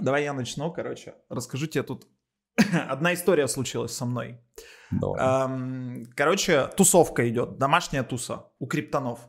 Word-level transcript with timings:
давай 0.00 0.24
я 0.24 0.32
начну, 0.32 0.72
короче. 0.72 1.14
Расскажу 1.28 1.66
тебе 1.66 1.82
тут. 1.82 2.06
Одна 2.88 3.14
история 3.14 3.48
случилась 3.48 3.92
со 3.92 4.04
мной. 4.06 4.40
Давай. 4.90 5.20
Эм, 5.44 6.04
короче, 6.16 6.66
тусовка 6.76 7.28
идет, 7.28 7.58
домашняя 7.58 8.02
туса 8.02 8.46
у 8.58 8.66
криптонов. 8.66 9.20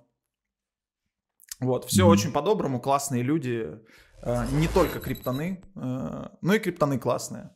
Вот, 1.60 1.86
все 1.86 2.04
Мгм. 2.04 2.12
очень 2.12 2.32
по-доброму, 2.32 2.82
классные 2.82 3.22
люди. 3.24 3.80
Э, 4.24 4.46
не 4.52 4.68
только 4.68 5.00
криптоны, 5.00 5.64
э, 5.76 6.28
но 6.42 6.54
и 6.54 6.60
криптоны 6.60 6.98
классные. 7.00 7.56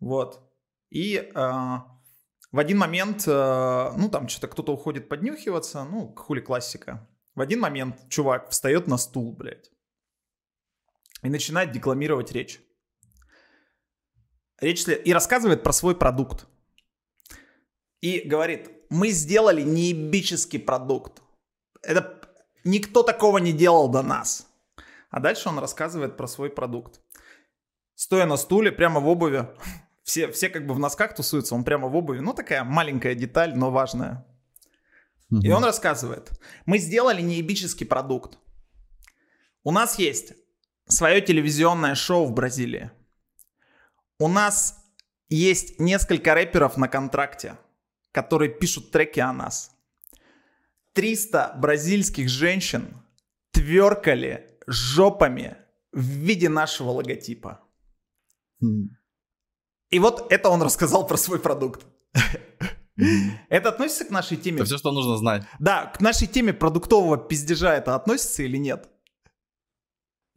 Вот. 0.00 0.40
И 0.90 1.16
э, 1.16 1.32
в 1.34 2.58
один 2.58 2.78
момент, 2.78 3.24
э, 3.26 3.92
ну 3.96 4.08
там 4.08 4.28
что-то 4.28 4.48
кто-то 4.48 4.72
уходит 4.72 5.08
поднюхиваться, 5.08 5.84
ну, 5.84 6.14
хули 6.16 6.40
классика. 6.40 7.08
В 7.34 7.40
один 7.40 7.60
момент 7.60 8.08
чувак 8.08 8.48
встает 8.50 8.86
на 8.86 8.96
стул, 8.96 9.36
блядь, 9.36 9.70
и 11.26 11.30
начинает 11.30 11.72
декламировать 11.72 12.32
речь. 12.32 12.60
Речь 14.60 14.86
и 14.86 15.12
рассказывает 15.12 15.62
про 15.62 15.72
свой 15.72 15.96
продукт. 15.96 16.46
И 18.00 18.20
говорит, 18.20 18.70
мы 18.88 19.10
сделали 19.10 19.62
неебический 19.62 20.60
продукт. 20.60 21.22
Это 21.82 22.20
никто 22.64 23.02
такого 23.02 23.38
не 23.38 23.52
делал 23.52 23.88
до 23.88 24.02
нас. 24.02 24.48
А 25.10 25.20
дальше 25.20 25.48
он 25.48 25.58
рассказывает 25.58 26.16
про 26.16 26.26
свой 26.26 26.50
продукт. 26.50 27.00
Стоя 27.94 28.26
на 28.26 28.36
стуле, 28.36 28.72
прямо 28.72 29.00
в 29.00 29.08
обуви. 29.08 29.48
Все, 30.04 30.30
все 30.30 30.48
как 30.48 30.68
бы 30.68 30.74
в 30.74 30.78
носках 30.78 31.16
тусуются, 31.16 31.56
он 31.56 31.64
прямо 31.64 31.88
в 31.88 31.96
обуви. 31.96 32.20
Ну, 32.20 32.32
такая 32.32 32.62
маленькая 32.62 33.16
деталь, 33.16 33.56
но 33.56 33.72
важная. 33.72 34.24
И 35.30 35.50
он 35.50 35.64
рассказывает. 35.64 36.30
Мы 36.64 36.78
сделали 36.78 37.20
неебический 37.20 37.84
продукт. 37.84 38.38
У 39.64 39.72
нас 39.72 39.98
есть 39.98 40.34
свое 40.88 41.20
телевизионное 41.20 41.94
шоу 41.94 42.26
в 42.26 42.32
Бразилии. 42.32 42.90
У 44.18 44.28
нас 44.28 44.84
есть 45.28 45.80
несколько 45.80 46.34
рэперов 46.34 46.76
на 46.76 46.88
контракте, 46.88 47.56
которые 48.12 48.50
пишут 48.50 48.90
треки 48.90 49.20
о 49.20 49.32
нас. 49.32 49.72
300 50.94 51.56
бразильских 51.58 52.28
женщин 52.28 53.02
тверкали 53.50 54.58
жопами 54.66 55.56
в 55.92 56.00
виде 56.00 56.48
нашего 56.48 56.90
логотипа. 56.90 57.60
Мгм. 58.60 58.96
И 59.90 59.98
вот 59.98 60.32
это 60.32 60.48
он 60.48 60.62
рассказал 60.62 61.06
про 61.06 61.16
свой 61.16 61.38
продукт. 61.38 61.86
Это 63.48 63.68
относится 63.68 64.04
к 64.06 64.10
нашей 64.10 64.36
теме? 64.38 64.56
Это 64.56 64.64
все, 64.64 64.78
что 64.78 64.90
нужно 64.90 65.18
знать. 65.18 65.44
Да, 65.58 65.86
к 65.86 66.00
нашей 66.00 66.26
теме 66.26 66.54
продуктового 66.54 67.18
пиздежа 67.18 67.74
это 67.74 67.94
относится 67.94 68.42
или 68.42 68.56
нет? 68.56 68.88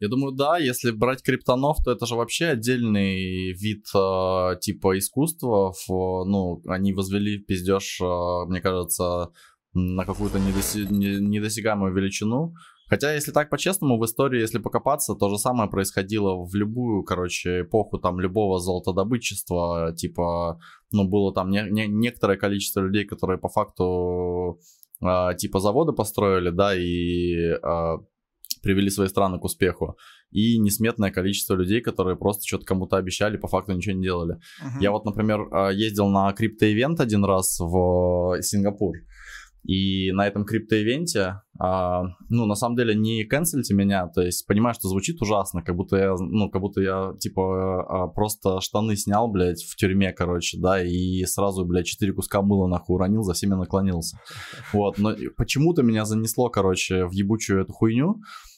Я 0.00 0.08
думаю, 0.08 0.32
да, 0.32 0.56
если 0.56 0.90
брать 0.92 1.22
криптонов, 1.22 1.76
то 1.84 1.92
это 1.92 2.06
же 2.06 2.14
вообще 2.14 2.46
отдельный 2.46 3.52
вид 3.52 3.84
э, 3.94 4.56
типа 4.60 4.98
искусства. 4.98 5.72
В, 5.72 6.24
ну, 6.24 6.62
они 6.66 6.94
возвели 6.94 7.38
пиздеж, 7.38 8.00
э, 8.00 8.48
мне 8.48 8.62
кажется, 8.62 9.28
на 9.74 10.06
какую-то 10.06 10.38
недоси- 10.38 10.90
не- 10.90 11.20
недосягаемую 11.20 11.94
величину. 11.94 12.54
Хотя, 12.88 13.12
если 13.14 13.30
так 13.30 13.50
по-честному, 13.50 13.98
в 13.98 14.04
истории, 14.04 14.40
если 14.40 14.58
покопаться, 14.58 15.14
то 15.14 15.28
же 15.28 15.38
самое 15.38 15.70
происходило 15.70 16.44
в 16.44 16.54
любую, 16.54 17.04
короче, 17.04 17.60
эпоху 17.60 17.98
там 17.98 18.18
любого 18.18 18.58
золотодобытчества. 18.58 19.94
Типа, 19.94 20.58
ну, 20.92 21.06
было 21.08 21.32
там 21.34 21.50
не- 21.50 21.70
не- 21.70 21.86
некоторое 21.88 22.38
количество 22.38 22.80
людей, 22.80 23.04
которые 23.04 23.38
по 23.38 23.48
факту 23.48 24.58
э, 25.02 25.34
типа 25.36 25.60
заводы 25.60 25.92
построили, 25.92 26.50
да, 26.50 26.74
и 26.74 27.34
э, 27.34 27.98
привели 28.62 28.90
свои 28.90 29.08
страны 29.08 29.38
к 29.38 29.44
успеху. 29.44 29.96
И 30.30 30.58
несметное 30.58 31.10
количество 31.10 31.54
людей, 31.54 31.80
которые 31.80 32.16
просто 32.16 32.46
что-то 32.46 32.64
кому-то 32.64 32.96
обещали, 32.96 33.36
по 33.36 33.48
факту 33.48 33.72
ничего 33.72 33.96
не 33.96 34.02
делали. 34.02 34.38
Мгм. 34.62 34.80
Я 34.80 34.90
вот, 34.90 35.04
например, 35.04 35.40
э, 35.40 35.74
ездил 35.74 36.08
на 36.08 36.32
криптоивент 36.32 37.00
один 37.00 37.24
раз 37.24 37.58
в 37.58 38.40
Сингапур. 38.42 38.96
И 39.64 40.10
на 40.12 40.26
этом 40.26 40.44
криптоивенте, 40.44 41.42
а, 41.58 42.04
ну, 42.30 42.46
на 42.46 42.54
самом 42.54 42.76
деле, 42.76 42.94
не 42.94 43.24
канцельте 43.24 43.74
меня, 43.74 44.08
то 44.08 44.22
есть, 44.22 44.46
понимаю, 44.46 44.74
что 44.74 44.88
звучит 44.88 45.20
ужасно, 45.20 45.62
как 45.62 45.76
будто 45.76 45.96
я, 45.96 46.14
ну, 46.18 46.50
как 46.50 46.62
будто 46.62 46.80
я, 46.80 47.12
типа, 47.18 47.82
а, 47.82 48.08
просто 48.08 48.62
штаны 48.62 48.96
снял, 48.96 49.28
блядь, 49.28 49.62
в 49.62 49.76
тюрьме, 49.76 50.12
короче, 50.12 50.58
да, 50.58 50.82
и 50.82 51.24
сразу, 51.26 51.66
блядь, 51.66 51.86
четыре 51.86 52.14
куска 52.14 52.40
мыла 52.40 52.68
нахуй 52.68 52.96
уронил, 52.96 53.22
за 53.22 53.34
всеми 53.34 53.54
наклонился. 53.54 54.18
Вот, 54.72 54.98
но 54.98 55.14
почему-то 55.36 55.82
меня 55.82 56.04
занесло, 56.04 56.48
короче, 56.48 57.04
в 57.04 57.12
ебучую 57.12 57.62
эту 57.62 57.72
хуйню, 57.72 58.16
Э, 58.16 58.49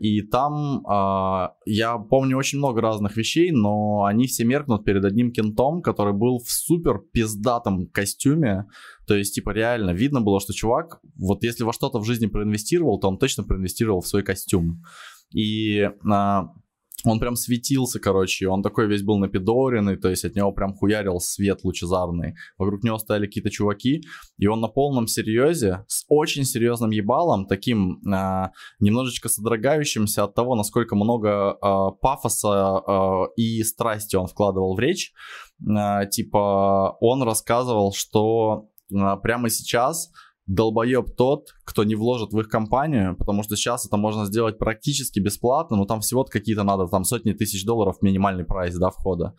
И 0.00 0.22
там 0.22 0.86
а, 0.86 1.54
я 1.66 1.98
помню 1.98 2.36
очень 2.36 2.58
много 2.58 2.80
разных 2.80 3.16
вещей, 3.16 3.50
но 3.50 4.04
они 4.04 4.26
все 4.26 4.44
меркнут 4.44 4.84
перед 4.84 5.04
одним 5.04 5.32
кентом, 5.32 5.82
который 5.82 6.14
был 6.14 6.38
в 6.38 6.50
супер 6.50 7.00
пиздатом 7.12 7.86
костюме. 7.88 8.66
То 9.06 9.14
есть, 9.16 9.34
типа, 9.34 9.50
реально 9.50 9.90
видно 9.90 10.20
было, 10.20 10.40
что 10.40 10.52
чувак, 10.52 11.00
вот 11.16 11.42
если 11.42 11.64
во 11.64 11.72
что-то 11.72 11.98
в 11.98 12.04
жизни 12.04 12.26
проинвестировал, 12.26 12.98
то 12.98 13.08
он 13.08 13.18
точно 13.18 13.44
проинвестировал 13.44 14.00
в 14.00 14.06
свой 14.06 14.22
костюм. 14.22 14.82
И 15.34 15.90
а, 16.10 16.48
он 17.04 17.20
прям 17.20 17.36
светился, 17.36 18.00
короче, 18.00 18.48
он 18.48 18.62
такой 18.62 18.86
весь 18.86 19.02
был 19.02 19.18
напидоренный, 19.18 19.96
то 19.96 20.08
есть 20.08 20.24
от 20.24 20.34
него 20.34 20.52
прям 20.52 20.74
хуярил 20.74 21.20
свет 21.20 21.60
лучезарный. 21.64 22.34
Вокруг 22.58 22.82
него 22.82 22.98
стояли 22.98 23.26
какие-то 23.26 23.50
чуваки, 23.50 24.02
и 24.38 24.46
он 24.46 24.60
на 24.60 24.68
полном 24.68 25.06
серьезе, 25.06 25.84
с 25.88 26.04
очень 26.08 26.44
серьезным 26.44 26.90
ебалом, 26.90 27.46
таким 27.46 28.00
а, 28.12 28.50
немножечко 28.78 29.28
содрогающимся 29.28 30.24
от 30.24 30.34
того, 30.34 30.54
насколько 30.54 30.96
много 30.96 31.52
а, 31.52 31.90
пафоса 31.90 32.78
а, 32.78 33.24
и 33.36 33.62
страсти 33.62 34.16
он 34.16 34.26
вкладывал 34.26 34.74
в 34.74 34.80
речь. 34.80 35.12
А, 35.68 36.06
типа, 36.06 36.96
он 37.00 37.22
рассказывал, 37.22 37.92
что 37.92 38.68
а, 38.94 39.16
прямо 39.16 39.50
сейчас 39.50 40.10
долбоеб 40.50 41.14
тот, 41.16 41.54
кто 41.64 41.84
не 41.84 41.94
вложит 41.94 42.32
в 42.32 42.40
их 42.40 42.48
компанию, 42.48 43.16
потому 43.16 43.42
что 43.42 43.56
сейчас 43.56 43.86
это 43.86 43.96
можно 43.96 44.26
сделать 44.26 44.58
практически 44.58 45.20
бесплатно, 45.20 45.76
но 45.76 45.84
там 45.84 46.00
всего 46.00 46.24
какие-то 46.24 46.64
надо, 46.64 46.86
там 46.88 47.04
сотни 47.04 47.32
тысяч 47.32 47.64
долларов 47.64 48.02
минимальный 48.02 48.44
прайс, 48.44 48.74
да, 48.76 48.90
входа. 48.90 49.34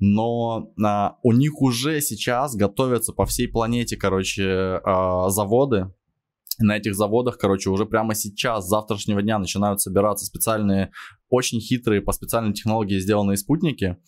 Но 0.00 0.70
а, 0.84 1.16
у 1.22 1.32
них 1.32 1.60
уже 1.60 2.00
сейчас 2.00 2.54
готовятся 2.54 3.12
по 3.12 3.24
всей 3.24 3.48
планете, 3.48 3.96
короче, 3.96 4.80
а, 4.84 5.28
заводы, 5.30 5.92
на 6.58 6.76
этих 6.76 6.94
заводах, 6.94 7.38
короче, 7.38 7.70
уже 7.70 7.86
прямо 7.86 8.14
сейчас, 8.14 8.66
с 8.66 8.68
завтрашнего 8.68 9.22
дня 9.22 9.38
начинают 9.38 9.80
собираться 9.80 10.26
специальные, 10.26 10.90
очень 11.30 11.60
хитрые 11.60 12.00
по 12.00 12.12
специальной 12.12 12.52
технологии 12.52 12.98
сделанные 12.98 13.36
спутники, 13.36 13.98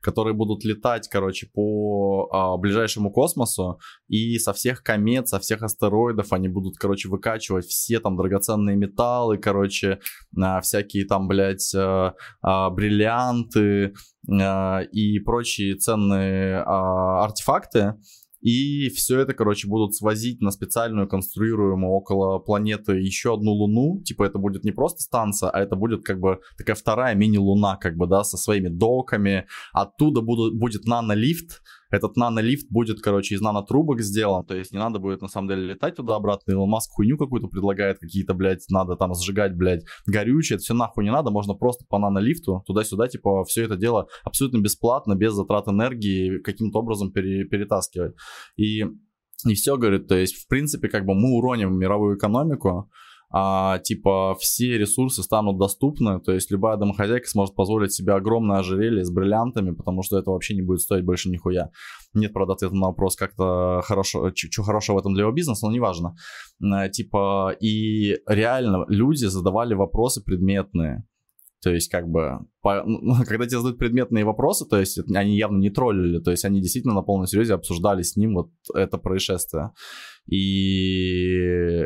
которые 0.00 0.34
будут 0.34 0.64
летать, 0.64 1.08
короче, 1.08 1.46
по 1.52 2.28
а, 2.32 2.56
ближайшему 2.56 3.12
космосу, 3.12 3.78
и 4.08 4.38
со 4.38 4.52
всех 4.52 4.82
комет, 4.82 5.28
со 5.28 5.38
всех 5.38 5.62
астероидов 5.62 6.32
они 6.32 6.48
будут, 6.48 6.76
короче, 6.78 7.08
выкачивать 7.08 7.66
все 7.66 8.00
там 8.00 8.16
драгоценные 8.16 8.76
металлы, 8.76 9.38
короче, 9.38 10.00
а, 10.40 10.60
всякие 10.60 11.04
там, 11.04 11.28
блядь, 11.28 11.74
а, 11.74 12.14
а, 12.42 12.70
бриллианты 12.70 13.94
а, 14.28 14.80
и 14.80 15.18
прочие 15.18 15.76
ценные 15.76 16.62
а, 16.62 17.24
артефакты, 17.24 17.94
и 18.40 18.88
все 18.88 19.20
это, 19.20 19.34
короче, 19.34 19.68
будут 19.68 19.94
свозить 19.94 20.40
на 20.40 20.50
специальную 20.50 21.08
конструируемую 21.08 21.92
около 21.92 22.38
планеты 22.38 22.92
еще 22.92 23.34
одну 23.34 23.52
луну. 23.52 24.02
Типа 24.02 24.24
это 24.24 24.38
будет 24.38 24.64
не 24.64 24.72
просто 24.72 25.02
станция, 25.02 25.50
а 25.50 25.60
это 25.60 25.76
будет 25.76 26.04
как 26.04 26.20
бы 26.20 26.40
такая 26.56 26.74
вторая 26.74 27.14
мини-луна, 27.14 27.76
как 27.76 27.96
бы, 27.96 28.06
да, 28.06 28.24
со 28.24 28.36
своими 28.36 28.68
доками. 28.68 29.46
Оттуда 29.72 30.22
будут, 30.22 30.58
будет 30.58 30.86
нанолифт. 30.86 31.62
Этот 31.90 32.16
нанолифт 32.16 32.66
будет, 32.70 33.00
короче, 33.00 33.34
из 33.34 33.40
нанотрубок 33.40 34.00
сделан. 34.00 34.44
То 34.44 34.54
есть 34.54 34.72
не 34.72 34.78
надо 34.78 34.98
будет, 34.98 35.22
на 35.22 35.28
самом 35.28 35.48
деле, 35.48 35.74
летать 35.74 35.96
туда-обратно. 35.96 36.52
Илон 36.52 36.70
Маск 36.70 36.90
хуйню 36.92 37.16
какую-то 37.18 37.48
предлагает, 37.48 37.98
какие-то, 37.98 38.34
блядь, 38.34 38.64
надо 38.70 38.96
там 38.96 39.14
сжигать, 39.14 39.56
блядь, 39.56 39.84
горючее. 40.06 40.56
Это 40.56 40.62
все 40.62 40.74
нахуй 40.74 41.04
не 41.04 41.12
надо. 41.12 41.30
Можно 41.30 41.54
просто 41.54 41.84
по 41.88 41.98
нанолифту 41.98 42.62
туда-сюда, 42.66 43.08
типа, 43.08 43.44
все 43.44 43.64
это 43.64 43.76
дело 43.76 44.06
абсолютно 44.24 44.58
бесплатно, 44.58 45.14
без 45.14 45.32
затрат 45.32 45.68
энергии, 45.68 46.38
каким-то 46.38 46.78
образом 46.78 47.12
пере- 47.12 47.44
перетаскивать. 47.44 48.14
И, 48.56 48.84
и 49.46 49.54
все, 49.54 49.76
говорит, 49.76 50.06
то 50.06 50.16
есть, 50.16 50.36
в 50.36 50.48
принципе, 50.48 50.88
как 50.88 51.04
бы 51.04 51.14
мы 51.14 51.36
уроним 51.36 51.78
мировую 51.78 52.16
экономику, 52.16 52.90
а, 53.32 53.78
типа 53.78 54.36
все 54.40 54.76
ресурсы 54.76 55.22
станут 55.22 55.58
доступны, 55.58 56.20
то 56.20 56.32
есть 56.32 56.50
любая 56.50 56.76
домохозяйка 56.76 57.28
сможет 57.28 57.54
позволить 57.54 57.92
себе 57.92 58.14
огромное 58.14 58.58
ожерелье 58.58 59.04
с 59.04 59.10
бриллиантами, 59.10 59.70
потому 59.70 60.02
что 60.02 60.18
это 60.18 60.30
вообще 60.30 60.54
не 60.54 60.62
будет 60.62 60.80
стоить 60.80 61.04
больше 61.04 61.30
нихуя. 61.30 61.70
Нет, 62.12 62.32
правда, 62.32 62.54
ответа 62.54 62.74
на 62.74 62.88
вопрос, 62.88 63.14
как-то 63.14 63.82
хорошо, 63.84 64.32
что 64.34 64.62
хорошего 64.62 64.96
в 64.96 64.98
этом 65.00 65.14
для 65.14 65.22
его 65.22 65.32
бизнеса, 65.32 65.66
но 65.66 65.72
неважно. 65.72 66.16
А, 66.62 66.88
типа, 66.88 67.54
и 67.60 68.16
реально 68.26 68.84
люди 68.88 69.26
задавали 69.26 69.74
вопросы 69.74 70.22
предметные. 70.24 71.04
То 71.62 71.70
есть, 71.70 71.90
как 71.90 72.08
бы, 72.08 72.38
по, 72.62 72.82
ну, 72.86 73.14
когда 73.26 73.46
тебе 73.46 73.58
задают 73.58 73.78
предметные 73.78 74.24
вопросы, 74.24 74.66
то 74.66 74.78
есть, 74.78 74.98
они 75.14 75.36
явно 75.36 75.58
не 75.58 75.70
троллили, 75.70 76.20
то 76.20 76.30
есть, 76.30 76.44
они 76.44 76.60
действительно 76.60 76.94
на 76.94 77.02
полном 77.02 77.26
серьезе 77.26 77.54
обсуждали 77.54 78.02
с 78.02 78.16
ним 78.16 78.34
вот 78.34 78.50
это 78.74 78.98
происшествие. 78.98 79.70
И 80.26 81.32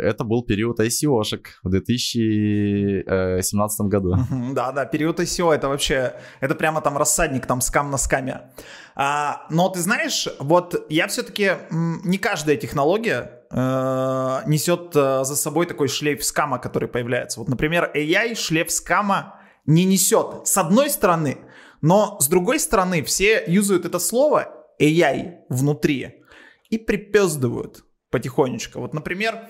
это 0.03 0.25
был 0.25 0.43
период 0.45 0.81
ICO-шек 0.81 1.61
в 1.63 1.71
2017 1.71 3.87
году. 3.87 4.17
Да, 4.55 4.73
да, 4.73 4.85
период 4.85 5.21
ICO 5.21 5.53
это 5.53 5.69
вообще, 5.69 6.15
это 6.41 6.55
прямо 6.55 6.81
там 6.81 6.99
рассадник, 6.99 7.47
там 7.47 7.61
скам 7.61 7.91
на 7.91 7.99
скаме. 7.99 8.51
А, 8.95 9.47
но 9.51 9.69
ты 9.69 9.81
знаешь, 9.81 10.29
вот 10.39 10.87
я 10.89 11.09
все-таки, 11.09 11.53
не 11.71 12.19
каждая 12.19 12.57
технология 12.57 13.43
э, 13.51 14.43
несет 14.47 14.95
э, 14.95 15.25
за 15.25 15.37
собой 15.37 15.67
такой 15.67 15.89
шлейф 15.89 16.25
скама, 16.25 16.59
который 16.59 16.89
появляется. 16.89 17.41
Вот, 17.41 17.49
например, 17.49 17.91
AI 17.95 18.37
шлейф 18.37 18.71
скама 18.71 19.41
не 19.67 19.85
несет. 19.85 20.47
С 20.47 20.57
одной 20.59 20.91
стороны, 20.91 21.39
но 21.81 22.19
с 22.21 22.29
другой 22.29 22.61
стороны, 22.61 23.03
все 23.03 23.45
юзают 23.47 23.85
это 23.85 23.99
слово 23.99 24.67
AI 24.81 25.41
внутри 25.49 26.25
и 26.71 26.79
припездывают 26.79 27.85
потихонечку. 28.11 28.81
Вот, 28.81 28.95
например, 28.95 29.49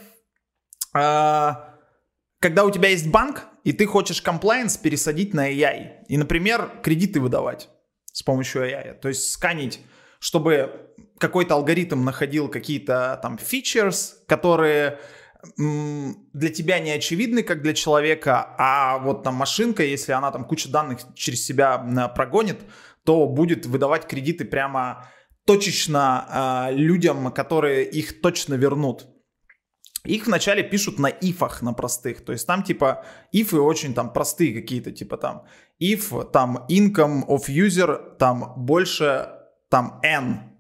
а, 0.93 1.77
когда 2.41 2.65
у 2.65 2.71
тебя 2.71 2.91
есть 2.91 3.09
банк, 3.09 3.47
и 3.65 3.73
ты 3.73 3.87
хочешь 3.87 4.23
compliance 4.23 4.81
пересадить 4.81 5.35
на 5.35 5.51
AI, 5.51 6.05
и, 6.09 6.17
например, 6.17 6.81
кредиты 6.83 7.21
выдавать 7.21 7.69
с 8.13 8.23
помощью 8.23 8.63
AI, 8.63 8.95
то 8.95 9.09
есть 9.09 9.31
сканить, 9.31 9.81
чтобы 10.19 10.91
какой-то 11.19 11.55
алгоритм 11.55 12.05
находил 12.05 12.49
какие-то 12.49 13.19
там 13.23 13.37
features, 13.37 14.15
которые 14.27 14.99
для 15.57 16.49
тебя 16.51 16.79
не 16.79 16.91
очевидны, 16.91 17.43
как 17.43 17.63
для 17.63 17.75
человека, 17.75 18.55
а 18.59 18.99
вот 18.99 19.23
там 19.23 19.35
машинка, 19.35 19.83
если 19.83 20.13
она 20.13 20.31
там 20.31 20.45
кучу 20.45 20.69
данных 20.69 21.01
через 21.15 21.45
себя 21.45 21.79
прогонит, 22.15 22.61
то 23.05 23.27
будет 23.27 23.67
выдавать 23.67 24.07
кредиты 24.07 24.45
прямо 24.45 25.09
точечно 25.47 26.69
э, 26.71 26.75
людям, 26.75 27.31
которые 27.33 27.85
их 27.89 28.23
точно 28.23 28.55
вернут. 28.55 29.07
Их 30.05 30.27
вначале 30.27 30.63
пишут 30.63 30.99
на 30.99 31.09
ифах, 31.09 31.63
на 31.63 31.73
простых. 31.73 32.25
То 32.25 32.33
есть 32.33 32.47
там 32.47 32.63
типа 32.63 33.05
ифы 33.33 33.59
очень 33.59 33.95
там 33.95 34.13
простые 34.13 34.55
какие-то, 34.55 34.93
типа 34.93 35.17
там 35.17 35.47
if, 35.83 36.31
там 36.31 36.67
income 36.69 37.27
of 37.27 37.49
user, 37.49 38.17
там 38.19 38.53
больше, 38.57 39.31
там 39.71 40.01
n. 40.03 40.59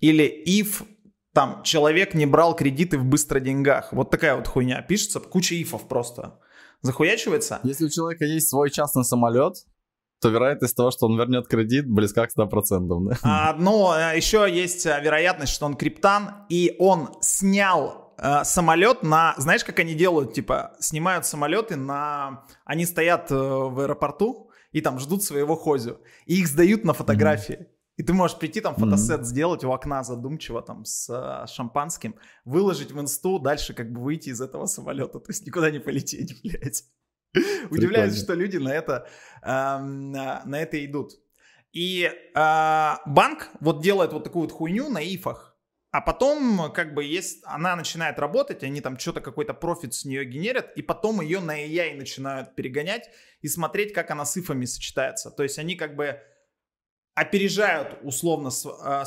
Или 0.00 0.44
if, 0.46 0.86
там 1.32 1.62
человек 1.62 2.14
не 2.14 2.26
брал 2.26 2.54
кредиты 2.54 2.98
в 2.98 3.04
быстро 3.04 3.40
деньгах. 3.40 3.92
Вот 3.92 4.10
такая 4.10 4.36
вот 4.36 4.46
хуйня 4.46 4.82
пишется, 4.82 5.20
куча 5.20 5.60
ифов 5.60 5.88
просто. 5.88 6.38
Захуячивается. 6.82 7.60
Если 7.62 7.86
у 7.86 7.88
человека 7.88 8.24
есть 8.24 8.48
свой 8.48 8.70
частный 8.70 9.04
самолет, 9.04 9.54
то 10.20 10.28
вероятность 10.28 10.76
того, 10.76 10.90
что 10.90 11.06
он 11.06 11.18
вернет 11.18 11.48
кредит, 11.48 11.88
близка 11.88 12.26
к 12.26 12.30
100%. 12.36 13.08
Да? 13.08 13.18
А, 13.22 13.54
ну, 13.58 13.92
э, 13.92 14.16
еще 14.16 14.46
есть 14.48 14.86
э, 14.86 15.00
вероятность, 15.02 15.52
что 15.52 15.66
он 15.66 15.74
криптан, 15.74 16.46
и 16.48 16.76
он 16.78 17.10
снял 17.20 18.14
э, 18.18 18.44
самолет 18.44 19.02
на... 19.02 19.34
Знаешь, 19.38 19.64
как 19.64 19.80
они 19.80 19.94
делают? 19.94 20.32
Типа, 20.32 20.76
снимают 20.78 21.26
самолеты 21.26 21.76
на... 21.76 22.44
Они 22.64 22.84
стоят 22.86 23.30
э, 23.32 23.34
в 23.34 23.80
аэропорту 23.80 24.50
и 24.70 24.80
там 24.80 24.98
ждут 24.98 25.24
своего 25.24 25.56
хозю. 25.56 25.98
И 26.26 26.40
их 26.40 26.48
сдают 26.48 26.84
на 26.84 26.94
фотографии. 26.94 27.56
Mm-hmm. 27.56 27.71
И 27.96 28.02
ты 28.02 28.12
можешь 28.14 28.38
прийти 28.38 28.60
там 28.60 28.74
фотосет 28.74 29.20
mm-hmm. 29.20 29.24
сделать 29.24 29.64
у 29.64 29.70
окна 29.70 30.02
задумчиво 30.02 30.62
там 30.62 30.84
с 30.84 31.08
э, 31.10 31.46
шампанским, 31.46 32.14
выложить 32.44 32.90
в 32.92 33.00
инсту, 33.00 33.38
дальше 33.38 33.74
как 33.74 33.92
бы 33.92 34.00
выйти 34.00 34.30
из 34.30 34.40
этого 34.40 34.66
самолета. 34.66 35.18
То 35.20 35.30
есть 35.30 35.46
никуда 35.46 35.70
не 35.70 35.78
полететь, 35.78 36.40
блядь. 36.42 36.84
Удивляюсь, 37.70 38.18
что 38.18 38.34
люди 38.34 38.58
на 38.58 38.74
это, 38.74 39.08
на 39.42 40.60
это 40.60 40.84
идут. 40.84 41.12
И 41.72 42.10
а, 42.34 43.00
банк 43.06 43.48
вот 43.60 43.82
делает 43.82 44.12
вот 44.12 44.24
такую 44.24 44.42
вот 44.42 44.52
хуйню 44.52 44.90
на 44.90 44.98
ифах, 44.98 45.56
а 45.90 46.00
потом 46.00 46.72
как 46.72 46.94
бы 46.94 47.04
есть, 47.04 47.42
она 47.44 47.76
начинает 47.76 48.18
работать, 48.18 48.62
они 48.62 48.80
там 48.80 48.98
что-то 48.98 49.20
какой-то 49.20 49.54
профит 49.54 49.92
с 49.92 50.04
нее 50.04 50.24
генерят, 50.24 50.72
и 50.76 50.82
потом 50.82 51.20
ее 51.20 51.40
на 51.40 51.62
AI 51.62 51.94
начинают 51.96 52.54
перегонять 52.54 53.10
и 53.42 53.48
смотреть, 53.48 53.92
как 53.92 54.10
она 54.10 54.24
с 54.24 54.36
ифами 54.36 54.64
сочетается. 54.64 55.30
То 55.30 55.42
есть 55.42 55.58
они 55.58 55.74
как 55.74 55.96
бы 55.96 56.18
опережают 57.14 57.98
условно, 58.02 58.50
а, 58.82 59.04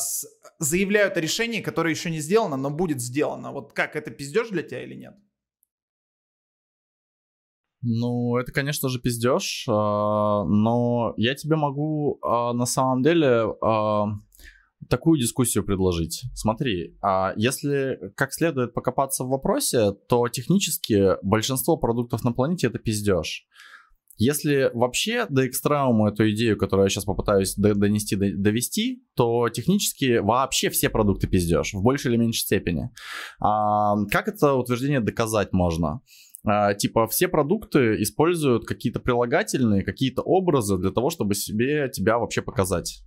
заявляют 0.59 1.17
о 1.17 1.21
решении, 1.21 1.61
которое 1.61 1.91
еще 1.91 2.11
не 2.11 2.19
сделано, 2.19 2.57
но 2.57 2.69
будет 2.69 3.01
сделано. 3.01 3.51
Вот 3.51 3.73
как, 3.73 3.95
это 3.95 4.11
пиздеж 4.11 4.49
для 4.49 4.63
тебя 4.63 4.83
или 4.83 4.95
нет? 4.95 5.15
Ну, 7.81 8.37
это, 8.37 8.51
конечно 8.51 8.89
же, 8.89 8.99
пиздеж, 8.99 9.65
а, 9.69 10.43
но 10.45 11.13
я 11.17 11.35
тебе 11.35 11.55
могу 11.55 12.19
а, 12.21 12.53
на 12.53 12.65
самом 12.65 13.03
деле 13.03 13.45
такую 14.87 15.19
дискуссию 15.19 15.63
предложить. 15.63 16.25
Смотри, 16.35 16.95
если 17.37 18.11
как 18.15 18.33
следует 18.33 18.75
покопаться 18.75 19.23
в 19.23 19.29
вопросе, 19.29 19.93
то 19.93 20.27
технически 20.27 21.15
большинство 21.23 21.75
продуктов 21.75 22.23
на 22.23 22.33
планете 22.33 22.67
это 22.67 22.77
пиздеж. 22.77 23.47
Если 24.17 24.71
вообще 24.73 25.25
до 25.29 25.47
экстрауму 25.47 26.07
эту 26.07 26.29
идею, 26.31 26.57
которую 26.57 26.85
я 26.85 26.89
сейчас 26.89 27.05
попытаюсь 27.05 27.55
донести, 27.55 28.15
довести, 28.15 29.03
то 29.15 29.49
технически 29.49 30.19
вообще 30.19 30.69
все 30.69 30.89
продукты 30.89 31.27
пиздеж 31.27 31.73
в 31.73 31.81
большей 31.81 32.11
или 32.11 32.17
меньшей 32.17 32.39
степени. 32.39 32.89
А, 33.39 33.95
как 34.11 34.27
это 34.27 34.53
утверждение 34.53 35.01
доказать 35.01 35.51
можно? 35.51 36.01
А, 36.45 36.73
типа 36.73 37.07
все 37.07 37.27
продукты 37.27 38.01
используют 38.01 38.65
какие-то 38.65 38.99
прилагательные, 38.99 39.83
какие-то 39.83 40.21
образы 40.21 40.77
для 40.77 40.91
того, 40.91 41.09
чтобы 41.09 41.35
себе 41.35 41.89
тебя 41.89 42.17
вообще 42.19 42.41
показать. 42.41 43.03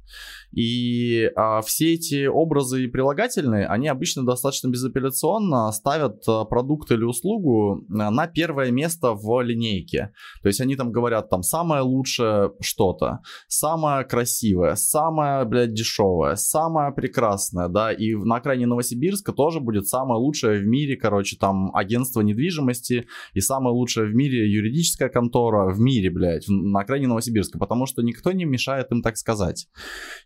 И 0.52 1.30
а, 1.36 1.60
все 1.60 1.94
эти 1.94 2.26
образы 2.26 2.84
и 2.84 2.88
прилагательные, 2.88 3.66
они 3.66 3.88
обычно 3.88 4.24
достаточно 4.24 4.68
безапелляционно 4.68 5.70
ставят 5.72 6.22
а, 6.26 6.44
продукт 6.44 6.90
или 6.90 7.04
услугу 7.04 7.84
а, 7.90 8.10
на 8.10 8.26
первое 8.26 8.70
место 8.70 9.12
в 9.12 9.40
линейке. 9.42 10.12
То 10.42 10.48
есть 10.48 10.60
они 10.60 10.76
там 10.76 10.90
говорят 10.90 11.28
там 11.28 11.42
самое 11.42 11.82
лучшее 11.82 12.52
что-то, 12.60 13.20
самое 13.46 14.04
красивое, 14.04 14.74
самое, 14.74 15.44
блядь, 15.44 15.74
дешевое, 15.74 16.36
самое 16.36 16.92
прекрасное, 16.92 17.68
да, 17.68 17.92
и 17.92 18.14
на 18.14 18.36
окраине 18.36 18.66
Новосибирска 18.66 19.32
тоже 19.32 19.60
будет 19.60 19.86
самое 19.86 20.18
лучшее 20.18 20.60
в 20.60 20.66
мире, 20.66 20.96
короче, 20.96 21.36
там 21.36 21.74
агентство 21.74 22.20
недвижимости 22.22 23.06
и 23.34 23.40
самая 23.40 23.72
лучшая 23.72 24.06
в 24.06 24.14
мире 24.14 24.50
юридическая 24.50 25.08
контора 25.08 25.72
в 25.72 25.80
мире, 25.80 26.10
блядь, 26.10 26.44
на 26.48 26.80
окраине 26.80 27.08
Новосибирска, 27.08 27.58
потому 27.58 27.86
что 27.86 28.02
никто 28.02 28.32
не 28.32 28.44
мешает 28.44 28.90
им 28.90 29.02
так 29.02 29.16
сказать. 29.16 29.68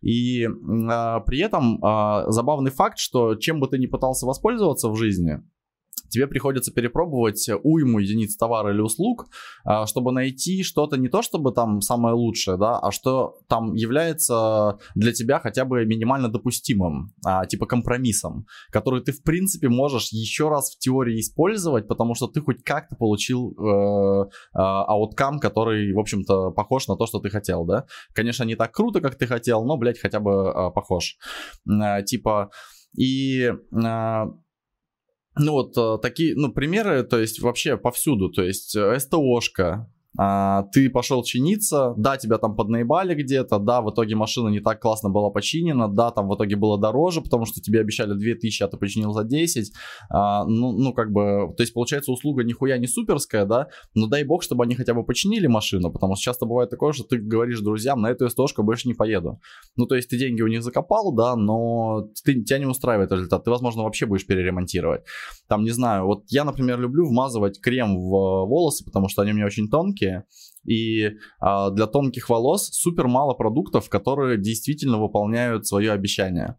И 0.00 0.48
а, 0.90 1.20
при 1.20 1.40
этом 1.40 1.78
а, 1.84 2.30
забавный 2.30 2.70
факт, 2.70 2.98
что 2.98 3.34
чем 3.36 3.60
бы 3.60 3.68
ты 3.68 3.78
ни 3.78 3.86
пытался 3.86 4.26
воспользоваться 4.26 4.88
в 4.88 4.96
жизни, 4.96 5.42
тебе 6.12 6.26
приходится 6.26 6.72
перепробовать 6.72 7.48
уйму 7.62 7.98
единиц 7.98 8.36
товара 8.36 8.72
или 8.72 8.80
услуг, 8.80 9.26
а, 9.64 9.86
чтобы 9.86 10.12
найти 10.12 10.62
что-то 10.62 10.96
не 10.96 11.08
то, 11.08 11.22
чтобы 11.22 11.52
там 11.52 11.80
самое 11.80 12.14
лучшее, 12.14 12.58
да, 12.58 12.78
а 12.78 12.92
что 12.92 13.38
там 13.48 13.74
является 13.74 14.78
для 14.94 15.12
тебя 15.12 15.40
хотя 15.40 15.64
бы 15.64 15.84
минимально 15.86 16.28
допустимым, 16.28 17.14
а, 17.24 17.46
типа 17.46 17.66
компромиссом, 17.66 18.46
который 18.70 19.02
ты 19.02 19.12
в 19.12 19.22
принципе 19.22 19.68
можешь 19.68 20.12
еще 20.12 20.48
раз 20.48 20.74
в 20.74 20.78
теории 20.78 21.18
использовать, 21.18 21.88
потому 21.88 22.14
что 22.14 22.28
ты 22.28 22.40
хоть 22.40 22.62
как-то 22.62 22.94
получил 22.96 23.52
э, 23.52 24.28
ауткам, 24.54 25.38
который, 25.38 25.92
в 25.92 25.98
общем-то, 25.98 26.50
похож 26.50 26.88
на 26.88 26.96
то, 26.96 27.06
что 27.06 27.20
ты 27.20 27.30
хотел, 27.30 27.64
да. 27.64 27.86
Конечно, 28.12 28.44
не 28.44 28.56
так 28.56 28.72
круто, 28.72 29.00
как 29.00 29.16
ты 29.16 29.26
хотел, 29.26 29.64
но, 29.64 29.76
блядь, 29.78 29.98
хотя 29.98 30.20
бы 30.20 30.30
э, 30.30 30.70
похож. 30.74 31.16
Типа, 32.06 32.50
и 32.96 33.52
ну 35.36 35.52
вот 35.52 35.76
э, 35.76 35.98
такие, 36.02 36.34
ну, 36.36 36.52
примеры, 36.52 37.02
то 37.02 37.18
есть 37.18 37.40
вообще 37.40 37.76
повсюду, 37.76 38.30
то 38.30 38.42
есть 38.42 38.76
э, 38.76 38.98
СТОшка, 38.98 39.91
а, 40.18 40.64
ты 40.72 40.90
пошел 40.90 41.22
чиниться, 41.22 41.94
да, 41.96 42.16
тебя 42.16 42.38
там 42.38 42.54
поднаебали 42.54 43.14
где-то, 43.14 43.58
да, 43.58 43.80
в 43.80 43.90
итоге 43.90 44.14
машина 44.14 44.48
не 44.48 44.60
так 44.60 44.80
классно 44.80 45.08
была 45.08 45.30
починена, 45.30 45.88
да, 45.88 46.10
там 46.10 46.28
в 46.28 46.34
итоге 46.34 46.56
было 46.56 46.78
дороже, 46.78 47.22
потому 47.22 47.46
что 47.46 47.60
тебе 47.60 47.80
обещали 47.80 48.14
2000, 48.14 48.62
а 48.62 48.68
ты 48.68 48.76
починил 48.76 49.12
за 49.12 49.24
10, 49.24 49.72
а, 50.10 50.44
ну, 50.44 50.72
ну, 50.72 50.92
как 50.92 51.10
бы, 51.12 51.54
то 51.56 51.62
есть, 51.62 51.72
получается, 51.72 52.12
услуга 52.12 52.44
нихуя 52.44 52.76
не 52.78 52.86
суперская, 52.86 53.46
да, 53.46 53.68
но 53.94 54.06
дай 54.06 54.24
бог, 54.24 54.42
чтобы 54.42 54.64
они 54.64 54.74
хотя 54.74 54.92
бы 54.92 55.04
починили 55.04 55.46
машину, 55.46 55.90
потому 55.90 56.14
что 56.14 56.24
часто 56.24 56.44
бывает 56.44 56.68
такое, 56.68 56.92
что 56.92 57.04
ты 57.04 57.18
говоришь 57.18 57.60
друзьям, 57.60 58.00
на 58.02 58.10
эту 58.10 58.28
СТОшку 58.28 58.62
больше 58.62 58.88
не 58.88 58.94
поеду. 58.94 59.40
Ну, 59.76 59.86
то 59.86 59.94
есть, 59.94 60.10
ты 60.10 60.18
деньги 60.18 60.42
у 60.42 60.48
них 60.48 60.62
закопал, 60.62 61.12
да, 61.14 61.36
но 61.36 62.08
ты, 62.24 62.42
тебя 62.42 62.58
не 62.58 62.66
устраивает 62.66 63.10
результат, 63.12 63.44
ты, 63.44 63.50
возможно, 63.50 63.84
вообще 63.84 64.04
будешь 64.04 64.26
переремонтировать. 64.26 65.02
Там, 65.48 65.64
не 65.64 65.70
знаю, 65.70 66.04
вот 66.04 66.24
я, 66.28 66.44
например, 66.44 66.78
люблю 66.80 67.06
вмазывать 67.06 67.60
крем 67.60 67.96
в 67.96 68.46
волосы, 68.46 68.84
потому 68.84 69.08
что 69.08 69.22
они 69.22 69.32
у 69.32 69.34
меня 69.34 69.46
очень 69.46 69.68
тонкие, 69.68 70.01
тонкие, 70.02 70.24
и 70.64 71.10
а, 71.40 71.70
для 71.70 71.86
тонких 71.86 72.28
волос 72.28 72.68
супер 72.72 73.08
мало 73.08 73.34
продуктов, 73.34 73.88
которые 73.88 74.38
действительно 74.38 74.98
выполняют 74.98 75.66
свое 75.66 75.92
обещание. 75.92 76.56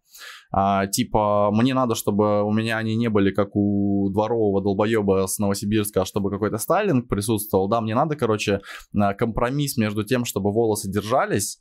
А, 0.52 0.88
типа, 0.88 1.52
мне 1.52 1.74
надо, 1.74 1.96
чтобы 1.96 2.44
у 2.44 2.52
меня 2.52 2.78
они 2.78 2.96
не 2.96 3.10
были 3.10 3.32
как 3.32 3.56
у 3.56 4.10
дворового 4.12 4.62
долбоеба 4.62 5.26
с 5.28 5.40
Новосибирска, 5.40 6.02
а 6.02 6.06
чтобы 6.06 6.30
какой-то 6.30 6.58
стайлинг 6.58 7.08
присутствовал. 7.08 7.70
Да, 7.70 7.82
мне 7.82 7.96
надо, 7.96 8.16
короче, 8.16 8.62
компромисс 9.18 9.78
между 9.78 10.04
тем, 10.04 10.26
чтобы 10.26 10.52
волосы 10.52 10.92
держались, 10.92 11.60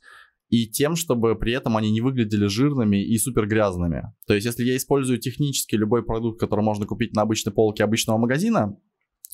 и 0.49 0.67
тем, 0.67 0.95
чтобы 0.95 1.35
при 1.35 1.53
этом 1.53 1.77
они 1.77 1.89
не 1.89 2.01
выглядели 2.01 2.45
жирными 2.45 3.03
и 3.03 3.17
супер 3.17 3.47
грязными. 3.47 4.13
То 4.27 4.35
есть, 4.35 4.45
если 4.45 4.63
я 4.63 4.75
использую 4.75 5.17
технически 5.17 5.75
любой 5.75 6.03
продукт, 6.03 6.39
который 6.39 6.63
можно 6.63 6.85
купить 6.85 7.15
на 7.15 7.23
обычной 7.23 7.53
полке 7.53 7.83
обычного 7.83 8.19
магазина, 8.19 8.77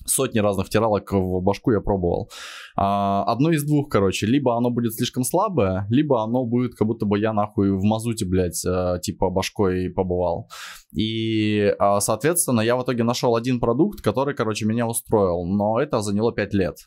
сотни 0.06 0.40
разных 0.40 0.68
втиралок 0.68 1.12
в 1.12 1.42
башку 1.42 1.72
я 1.72 1.82
пробовал. 1.82 2.30
А, 2.76 3.24
одно 3.24 3.52
из 3.52 3.64
двух, 3.64 3.90
короче, 3.90 4.26
либо 4.26 4.56
оно 4.58 4.70
будет 4.70 4.94
слишком 4.94 5.24
слабое, 5.24 5.86
либо 5.90 6.24
оно 6.24 6.46
будет, 6.46 6.76
как 6.76 6.88
будто 6.88 7.06
бы 7.06 7.20
я 7.20 7.34
нахуй 7.34 7.72
в 7.72 7.84
мазуте, 7.84 8.26
блядь, 8.26 8.64
а, 8.66 9.00
типа 9.00 9.30
башкой 9.30 9.90
побывал. 9.90 10.50
И, 10.94 11.74
а, 11.80 12.00
соответственно, 12.00 12.62
я 12.62 12.76
в 12.76 12.84
итоге 12.84 13.04
нашел 13.04 13.36
один 13.36 13.60
продукт, 13.60 14.02
который, 14.02 14.34
короче, 14.34 14.66
меня 14.66 14.88
устроил, 14.88 15.46
но 15.46 15.80
это 15.80 16.02
заняло 16.02 16.32
5 16.34 16.54
лет. 16.54 16.78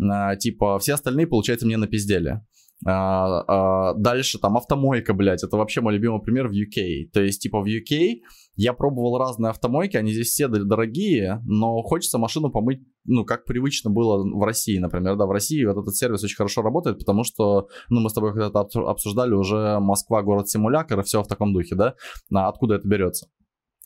А, 0.00 0.36
типа, 0.36 0.78
все 0.78 0.94
остальные, 0.94 1.26
получается, 1.26 1.66
мне 1.66 1.76
напиздели. 1.76 2.40
А, 2.86 3.90
а, 3.90 3.94
дальше 3.94 4.38
там 4.38 4.56
автомойка, 4.56 5.12
блядь, 5.12 5.42
это 5.42 5.56
вообще 5.56 5.80
мой 5.80 5.94
любимый 5.94 6.20
пример 6.20 6.48
в 6.48 6.52
UK. 6.52 7.10
То 7.12 7.20
есть, 7.20 7.42
типа, 7.42 7.60
в 7.60 7.66
UK 7.66 8.20
я 8.54 8.72
пробовал 8.72 9.18
разные 9.18 9.50
автомойки, 9.50 9.96
они 9.96 10.12
здесь 10.12 10.28
все 10.28 10.48
дорогие, 10.48 11.42
но 11.44 11.82
хочется 11.82 12.18
машину 12.18 12.50
помыть, 12.50 12.80
ну, 13.04 13.24
как 13.24 13.44
привычно 13.44 13.90
было 13.90 14.22
в 14.22 14.42
России, 14.44 14.78
например, 14.78 15.16
да, 15.16 15.26
в 15.26 15.30
России 15.30 15.64
вот 15.64 15.80
этот 15.80 15.96
сервис 15.96 16.22
очень 16.22 16.36
хорошо 16.36 16.62
работает, 16.62 16.98
потому 16.98 17.24
что, 17.24 17.68
ну, 17.88 18.00
мы 18.00 18.10
с 18.10 18.14
тобой 18.14 18.32
когда-то 18.32 18.60
обсуждали 18.88 19.32
уже 19.32 19.78
Москва, 19.80 20.22
город-симулятор 20.22 21.00
и 21.00 21.02
все 21.02 21.22
в 21.22 21.28
таком 21.28 21.52
духе, 21.52 21.74
да, 21.74 21.94
откуда 22.30 22.76
это 22.76 22.86
берется. 22.86 23.28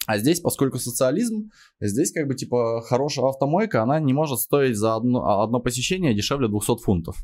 А 0.06 0.18
здесь, 0.18 0.40
поскольку 0.40 0.78
социализм, 0.78 1.50
здесь 1.80 2.12
как 2.12 2.26
бы 2.26 2.34
типа 2.34 2.80
хорошая 2.82 3.28
автомойка, 3.28 3.82
она 3.82 4.00
не 4.00 4.12
может 4.12 4.40
стоить 4.40 4.76
за 4.76 4.96
одно, 4.96 5.42
одно 5.42 5.60
посещение 5.60 6.14
дешевле 6.14 6.48
200 6.48 6.82
фунтов. 6.82 7.16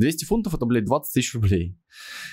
200 0.00 0.24
фунтов 0.24 0.54
это, 0.54 0.66
блядь, 0.66 0.84
20 0.84 1.12
тысяч 1.12 1.34
рублей. 1.34 1.78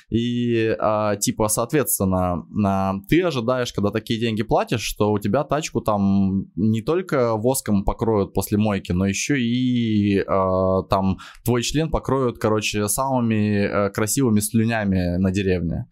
И, 0.10 0.76
а, 0.80 1.16
типа, 1.18 1.50
соответственно, 1.50 2.46
а, 2.66 2.96
ты 3.08 3.22
ожидаешь, 3.22 3.74
когда 3.74 3.92
такие 3.92 4.20
деньги 4.20 4.44
платишь, 4.44 4.82
что 4.82 5.12
у 5.12 5.20
тебя 5.20 5.44
тачку 5.44 5.82
там 5.82 6.46
не 6.56 6.82
только 6.82 7.36
воском 7.36 7.84
покроют 7.84 8.34
после 8.34 8.58
мойки, 8.58 8.92
но 8.94 9.06
еще 9.06 9.40
и 9.40 10.20
а, 10.20 10.84
там 10.84 11.18
твой 11.44 11.62
член 11.62 11.92
покроют, 11.92 12.40
короче, 12.40 12.88
самыми 12.88 13.66
а, 13.66 13.90
красивыми 13.90 14.40
слюнями 14.40 15.18
на 15.18 15.32
деревне. 15.32 15.88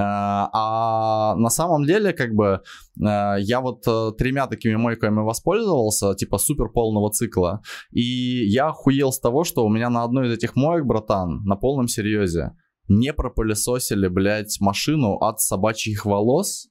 А, 0.00 0.50
а 0.52 1.34
на 1.36 1.50
самом 1.50 1.84
деле, 1.84 2.12
как 2.12 2.32
бы, 2.32 2.62
а, 3.04 3.36
я 3.36 3.60
вот 3.60 3.82
э, 3.86 4.12
тремя 4.16 4.46
такими 4.46 4.76
мойками 4.76 5.20
воспользовался, 5.20 6.14
типа 6.14 6.38
супер 6.38 6.68
полного 6.68 7.10
цикла, 7.10 7.62
и 7.90 8.46
я 8.46 8.68
охуел 8.68 9.10
с 9.10 9.18
того, 9.18 9.42
что 9.42 9.64
у 9.64 9.68
меня 9.68 9.90
на 9.90 10.04
одной 10.04 10.28
из 10.28 10.32
этих 10.32 10.54
моек, 10.54 10.84
братан, 10.84 11.42
на 11.44 11.56
полном 11.56 11.88
серьезе, 11.88 12.52
не 12.86 13.12
пропылесосили, 13.12 14.08
блядь, 14.08 14.60
машину 14.60 15.16
от 15.16 15.40
собачьих 15.40 16.04
волос 16.04 16.68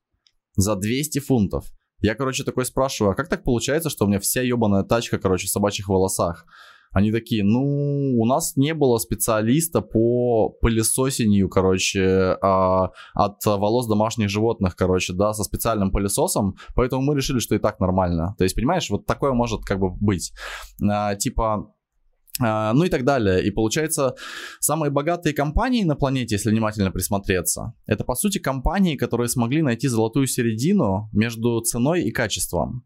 за 0.56 0.76
200 0.76 1.20
фунтов. 1.20 1.66
Я, 2.00 2.16
короче, 2.16 2.44
такой 2.44 2.66
спрашиваю, 2.66 3.12
а 3.12 3.16
как 3.16 3.28
так 3.28 3.44
получается, 3.44 3.90
что 3.90 4.06
у 4.06 4.08
меня 4.08 4.20
вся 4.20 4.42
ебаная 4.42 4.84
тачка, 4.84 5.18
короче, 5.18 5.48
в 5.48 5.50
собачьих 5.50 5.90
волосах? 5.90 6.46
Они 6.92 7.12
такие, 7.12 7.44
ну, 7.44 8.18
у 8.18 8.26
нас 8.26 8.56
не 8.56 8.74
было 8.74 8.98
специалиста 8.98 9.82
по 9.82 10.50
пылесосению, 10.62 11.50
короче, 11.50 12.38
а, 12.42 12.92
от 13.14 13.46
волос 13.46 13.88
домашних 13.88 14.30
животных, 14.30 14.76
короче, 14.76 15.14
да, 15.14 15.34
со 15.34 15.44
специальным 15.44 15.92
пылесосом, 15.92 16.56
поэтому 16.76 17.02
мы 17.02 17.16
решили, 17.16 17.40
что 17.40 17.56
и 17.56 17.60
так 17.60 17.80
нормально. 17.80 18.36
То 18.38 18.44
есть, 18.44 18.56
понимаешь, 18.56 18.90
вот 18.90 19.06
такое 19.06 19.34
может 19.34 19.64
как 19.64 19.80
бы 19.80 19.92
быть. 19.92 20.32
А, 20.82 21.16
типа, 21.16 21.74
а, 22.40 22.74
ну 22.74 22.84
и 22.84 22.90
так 22.90 23.04
далее. 23.04 23.44
И 23.44 23.52
получается, 23.52 24.16
самые 24.60 24.92
богатые 24.92 25.34
компании 25.34 25.84
на 25.84 25.96
планете, 25.96 26.36
если 26.36 26.50
внимательно 26.50 26.92
присмотреться, 26.92 27.74
это 27.86 28.04
по 28.04 28.16
сути 28.16 28.38
компании, 28.40 28.96
которые 28.96 29.28
смогли 29.28 29.62
найти 29.62 29.88
золотую 29.88 30.28
середину 30.28 31.10
между 31.14 31.60
ценой 31.62 32.04
и 32.04 32.12
качеством. 32.12 32.86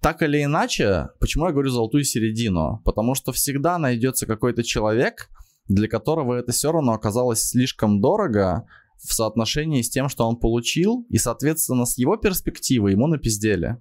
Так 0.00 0.22
или 0.22 0.42
иначе, 0.42 1.08
почему 1.20 1.46
я 1.46 1.52
говорю 1.52 1.70
золотую 1.70 2.04
середину? 2.04 2.80
Потому 2.84 3.14
что 3.14 3.32
всегда 3.32 3.76
найдется 3.78 4.26
какой-то 4.26 4.62
человек, 4.62 5.28
для 5.68 5.88
которого 5.88 6.34
это 6.34 6.52
все 6.52 6.72
равно 6.72 6.92
оказалось 6.92 7.42
слишком 7.42 8.00
дорого 8.00 8.66
в 8.96 9.12
соотношении 9.12 9.82
с 9.82 9.90
тем, 9.90 10.08
что 10.08 10.26
он 10.26 10.36
получил, 10.36 11.06
и, 11.10 11.18
соответственно, 11.18 11.84
с 11.84 11.98
его 11.98 12.16
перспективы 12.16 12.92
ему 12.92 13.06
напиздели. 13.06 13.76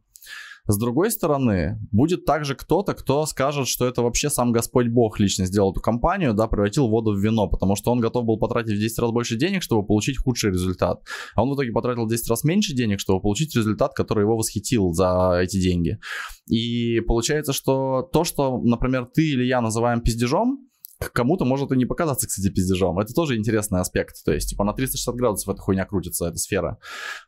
С 0.67 0.77
другой 0.77 1.11
стороны, 1.11 1.79
будет 1.91 2.25
также 2.25 2.55
кто-то, 2.55 2.93
кто 2.93 3.25
скажет, 3.25 3.67
что 3.67 3.87
это 3.87 4.01
вообще 4.01 4.29
сам 4.29 4.51
Господь 4.51 4.87
Бог 4.87 5.19
лично 5.19 5.45
сделал 5.45 5.71
эту 5.71 5.81
компанию, 5.81 6.33
да, 6.33 6.47
превратил 6.47 6.87
воду 6.87 7.13
в 7.13 7.19
вино, 7.19 7.47
потому 7.47 7.75
что 7.75 7.91
он 7.91 7.99
готов 7.99 8.25
был 8.25 8.37
потратить 8.37 8.75
в 8.75 8.79
10 8.79 8.99
раз 8.99 9.11
больше 9.11 9.37
денег, 9.37 9.63
чтобы 9.63 9.85
получить 9.85 10.17
худший 10.17 10.51
результат. 10.51 11.01
А 11.35 11.43
он 11.43 11.49
в 11.49 11.55
итоге 11.55 11.71
потратил 11.71 12.05
в 12.05 12.09
10 12.09 12.29
раз 12.29 12.43
меньше 12.43 12.73
денег, 12.73 12.99
чтобы 12.99 13.21
получить 13.21 13.55
результат, 13.55 13.93
который 13.93 14.23
его 14.23 14.37
восхитил 14.37 14.93
за 14.93 15.39
эти 15.41 15.59
деньги. 15.59 15.99
И 16.47 16.99
получается, 17.01 17.53
что 17.53 18.03
то, 18.11 18.23
что, 18.23 18.61
например, 18.61 19.07
ты 19.13 19.29
или 19.29 19.45
я 19.45 19.61
называем 19.61 20.01
пиздежом, 20.01 20.69
кому-то 21.13 21.45
может 21.45 21.71
и 21.71 21.77
не 21.77 21.85
показаться, 21.85 22.27
кстати, 22.27 22.53
пиздежом. 22.53 22.99
Это 22.99 23.13
тоже 23.13 23.37
интересный 23.37 23.79
аспект. 23.79 24.23
То 24.25 24.33
есть, 24.33 24.49
типа, 24.49 24.63
на 24.63 24.73
360 24.73 25.15
градусов 25.15 25.53
эта 25.53 25.61
хуйня 25.61 25.85
крутится, 25.85 26.27
эта 26.27 26.37
сфера. 26.37 26.77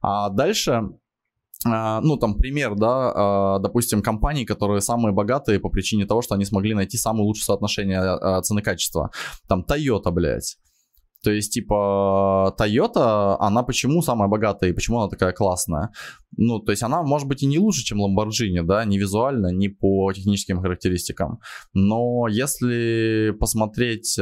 А 0.02 0.30
дальше 0.30 0.82
ну, 1.64 2.18
там, 2.18 2.36
пример, 2.36 2.76
да, 2.76 3.12
а, 3.14 3.60
допустим, 3.60 4.02
компании, 4.02 4.46
которые 4.46 4.82
самые 4.82 5.14
богатые 5.14 5.60
по 5.60 5.70
причине 5.70 6.06
того, 6.06 6.22
что 6.22 6.36
они 6.36 6.46
смогли 6.46 6.74
найти 6.74 6.98
самое 6.98 7.24
лучшее 7.24 7.46
соотношение 7.46 8.00
а, 8.00 8.42
цены-качества. 8.42 9.12
Там, 9.48 9.64
Toyota, 9.70 10.12
блядь. 10.12 10.58
То 11.24 11.30
есть, 11.30 11.54
типа, 11.54 12.56
Toyota, 12.60 13.38
она 13.40 13.62
почему 13.62 14.02
самая 14.02 14.28
богатая 14.28 14.72
и 14.72 14.74
почему 14.74 15.00
она 15.00 15.10
такая 15.10 15.34
классная? 15.34 15.92
Ну, 16.36 16.60
то 16.60 16.72
есть, 16.72 16.82
она, 16.82 17.04
может 17.04 17.28
быть, 17.28 17.44
и 17.44 17.46
не 17.46 17.60
лучше, 17.60 17.84
чем 17.84 18.00
Lamborghini, 18.02 18.64
да, 18.64 18.84
не 18.86 18.98
визуально, 18.98 19.52
не 19.52 19.70
по 19.70 20.12
техническим 20.14 20.62
характеристикам. 20.62 21.40
Но 21.74 22.28
если 22.28 23.36
посмотреть 23.40 24.18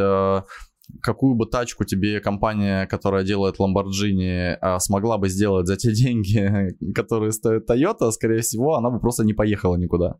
какую 1.01 1.35
бы 1.35 1.45
тачку 1.45 1.85
тебе 1.85 2.19
компания, 2.19 2.87
которая 2.87 3.23
делает 3.23 3.59
Lamborghini, 3.59 4.55
а, 4.61 4.79
смогла 4.79 5.17
бы 5.17 5.29
сделать 5.29 5.67
за 5.67 5.75
те 5.75 5.91
деньги, 5.93 6.75
которые 6.93 7.31
стоит 7.31 7.69
Toyota, 7.69 8.11
скорее 8.11 8.41
всего, 8.41 8.75
она 8.75 8.89
бы 8.89 8.99
просто 8.99 9.23
не 9.23 9.33
поехала 9.33 9.75
никуда. 9.75 10.15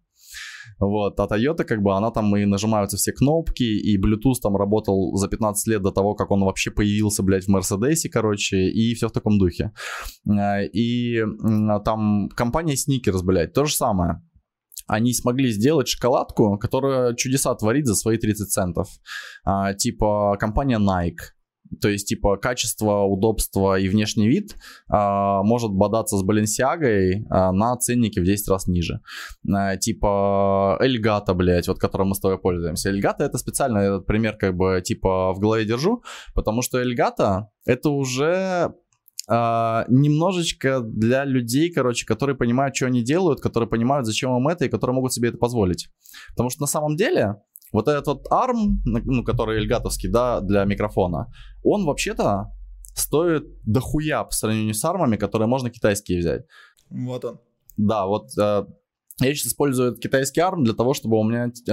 Вот, 0.79 1.19
а 1.19 1.25
Toyota, 1.25 1.63
как 1.63 1.81
бы, 1.81 1.95
она 1.95 2.11
там 2.11 2.35
и 2.35 2.45
нажимаются 2.45 2.97
все 2.97 3.11
кнопки, 3.11 3.63
и 3.63 3.99
Bluetooth 3.99 4.39
там 4.41 4.55
работал 4.55 5.15
за 5.15 5.27
15 5.27 5.67
лет 5.67 5.81
до 5.81 5.91
того, 5.91 6.13
как 6.15 6.31
он 6.31 6.41
вообще 6.43 6.71
появился, 6.71 7.23
блядь, 7.23 7.45
в 7.45 7.49
Мерседесе, 7.49 8.09
короче, 8.09 8.57
и 8.57 8.93
все 8.93 9.07
в 9.07 9.11
таком 9.11 9.39
духе. 9.39 9.71
А, 10.29 10.61
и 10.61 11.23
там 11.83 12.29
компания 12.29 12.75
Snickers, 12.75 13.23
блядь, 13.23 13.53
то 13.53 13.65
же 13.65 13.73
самое 13.73 14.21
они 14.89 15.13
смогли 15.13 15.51
сделать 15.51 15.88
шоколадку, 15.88 16.58
которая 16.58 17.13
чудеса 17.13 17.53
творит 17.55 17.86
за 17.86 17.96
свои 17.96 18.17
30 18.17 18.51
центов. 18.51 18.89
А, 19.46 19.74
типа 19.74 20.36
компания 20.39 20.79
Nike. 20.79 21.34
То 21.81 21.88
есть, 21.88 22.08
типа, 22.08 22.38
качество, 22.38 23.03
удобство 23.03 23.77
и 23.77 23.88
внешний 23.89 24.27
вид 24.27 24.55
а, 24.88 25.43
может 25.43 25.72
бодаться 25.72 26.17
с 26.17 26.25
Balenciaga 26.25 27.24
а, 27.29 27.51
на 27.51 27.77
ценнике 27.77 28.22
в 28.22 28.25
10 28.25 28.48
раз 28.50 28.65
ниже. 28.65 29.01
А, 29.48 29.77
типа, 29.77 30.77
Эльгата, 30.81 31.36
блядь, 31.36 31.67
вот 31.67 31.77
которым 31.77 32.10
мы 32.10 32.15
с 32.15 32.19
тобой 32.19 32.39
пользуемся. 32.39 32.89
Эльгата 32.89 33.24
это 33.24 33.38
специально 33.38 33.77
этот 33.77 34.08
пример, 34.08 34.36
как 34.36 34.55
бы, 34.55 34.81
типа, 34.84 35.34
в 35.34 35.39
голове 35.39 35.65
держу, 35.65 36.01
потому 36.34 36.63
что 36.63 36.79
Эльгата 36.79 37.51
это 37.65 37.91
уже 37.91 38.74
Uh, 39.31 39.86
немножечко 39.89 40.79
для 40.79 41.24
людей, 41.24 41.71
короче, 41.71 42.03
которые 42.03 42.36
понимают, 42.36 42.75
что 42.75 42.88
они 42.88 43.03
делают, 43.03 43.41
которые 43.41 43.69
понимают, 43.69 44.07
зачем 44.07 44.36
им 44.36 44.48
это, 44.48 44.65
и 44.65 44.69
которые 44.69 44.95
могут 44.95 45.13
себе 45.13 45.29
это 45.29 45.38
позволить. 45.38 45.89
Потому 46.31 46.50
что 46.50 46.62
на 46.62 46.67
самом 46.67 46.95
деле 46.95 47.36
вот 47.71 47.88
этот 47.88 48.07
вот 48.07 48.27
ARM, 48.31 48.79
ну, 48.86 49.24
который 49.24 49.59
эльгатовский, 49.59 50.09
да, 50.09 50.41
для 50.41 50.65
микрофона, 50.65 51.31
он 51.63 51.86
вообще-то 51.86 52.51
стоит 52.95 53.43
дохуя 53.65 54.24
по 54.24 54.31
сравнению 54.31 54.74
с 54.74 54.83
армами, 54.83 55.15
которые 55.15 55.48
можно 55.48 55.69
китайские 55.69 56.19
взять. 56.19 56.45
Вот 56.89 57.24
он. 57.24 57.39
Да, 57.77 58.07
вот 58.07 58.29
uh, 58.38 58.67
Я 59.21 59.35
сейчас 59.35 59.47
использую 59.47 59.95
китайский 59.95 60.39
ARM 60.39 60.63
для 60.63 60.73
того, 60.73 60.93
чтобы 60.93 61.19
у 61.19 61.23
меня, 61.23 61.47
э, 61.47 61.71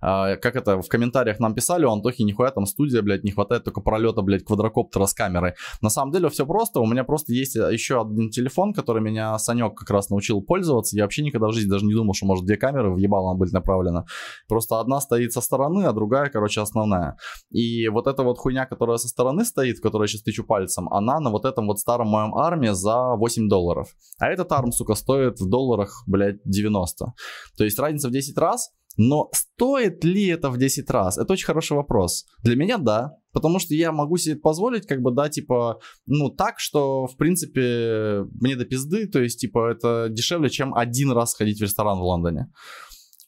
э, 0.00 0.36
как 0.36 0.54
это, 0.54 0.80
в 0.80 0.88
комментариях 0.88 1.40
нам 1.40 1.54
писали, 1.54 1.84
у 1.84 1.90
Антохи 1.90 2.22
нихуя 2.22 2.50
там 2.50 2.66
студия, 2.66 3.02
блядь, 3.02 3.24
не 3.24 3.32
хватает 3.32 3.64
только 3.64 3.80
пролета, 3.80 4.22
блядь, 4.22 4.44
квадрокоптера 4.44 5.06
с 5.06 5.14
камерой. 5.14 5.54
На 5.82 5.90
самом 5.90 6.12
деле 6.12 6.28
все 6.28 6.46
просто, 6.46 6.78
у 6.80 6.86
меня 6.86 7.02
просто 7.02 7.32
есть 7.32 7.56
еще 7.56 8.00
один 8.00 8.30
телефон, 8.30 8.72
который 8.72 9.02
меня 9.02 9.36
Санек 9.38 9.74
как 9.74 9.90
раз 9.90 10.08
научил 10.10 10.40
пользоваться. 10.40 10.96
Я 10.96 11.02
вообще 11.02 11.22
никогда 11.22 11.48
в 11.48 11.52
жизни 11.52 11.70
даже 11.70 11.84
не 11.84 11.94
думал, 11.94 12.14
что 12.14 12.26
может 12.26 12.44
две 12.44 12.56
камеры 12.56 12.92
в 12.92 12.98
ебало 12.98 13.34
быть 13.34 13.52
направлена. 13.52 14.04
Просто 14.46 14.78
одна 14.78 15.00
стоит 15.00 15.32
со 15.32 15.40
стороны, 15.40 15.84
а 15.84 15.92
другая, 15.92 16.30
короче, 16.30 16.60
основная. 16.60 17.16
И 17.50 17.88
вот 17.88 18.06
эта 18.06 18.22
вот 18.22 18.38
хуйня, 18.38 18.66
которая 18.66 18.98
со 18.98 19.08
стороны 19.08 19.44
стоит, 19.44 19.78
в 19.78 19.82
которой 19.82 20.06
сейчас 20.06 20.22
тычу 20.22 20.44
пальцем, 20.44 20.88
она 20.92 21.18
на 21.18 21.30
вот 21.30 21.44
этом 21.44 21.66
вот 21.66 21.80
старом 21.80 22.08
моем 22.08 22.36
арме 22.36 22.72
за 22.72 23.16
8 23.16 23.48
долларов. 23.48 23.88
А 24.20 24.28
этот 24.28 24.52
арм, 24.52 24.70
сука, 24.70 24.94
стоит 24.94 25.40
в 25.40 25.48
долларах, 25.48 26.04
блядь, 26.06 26.38
90 26.44 26.83
90. 26.84 27.14
То 27.56 27.64
есть 27.64 27.78
разница 27.78 28.08
в 28.08 28.12
10 28.12 28.36
раз, 28.38 28.70
но 28.96 29.28
стоит 29.32 30.04
ли 30.04 30.26
это 30.26 30.50
в 30.50 30.58
10 30.58 30.88
раз? 30.90 31.18
Это 31.18 31.32
очень 31.32 31.46
хороший 31.46 31.76
вопрос. 31.76 32.26
Для 32.42 32.56
меня 32.56 32.78
да, 32.78 33.16
потому 33.32 33.58
что 33.58 33.74
я 33.74 33.90
могу 33.92 34.16
себе 34.16 34.36
позволить, 34.36 34.86
как 34.86 35.00
бы, 35.00 35.12
да, 35.12 35.28
типа, 35.28 35.80
ну, 36.06 36.30
так, 36.30 36.60
что, 36.60 37.06
в 37.06 37.16
принципе, 37.16 38.24
мне 38.40 38.56
до 38.56 38.64
пизды, 38.64 39.08
то 39.08 39.20
есть, 39.20 39.40
типа, 39.40 39.72
это 39.72 40.08
дешевле, 40.10 40.48
чем 40.48 40.74
один 40.74 41.10
раз 41.10 41.32
сходить 41.32 41.58
в 41.58 41.62
ресторан 41.62 41.98
в 41.98 42.02
Лондоне. 42.02 42.52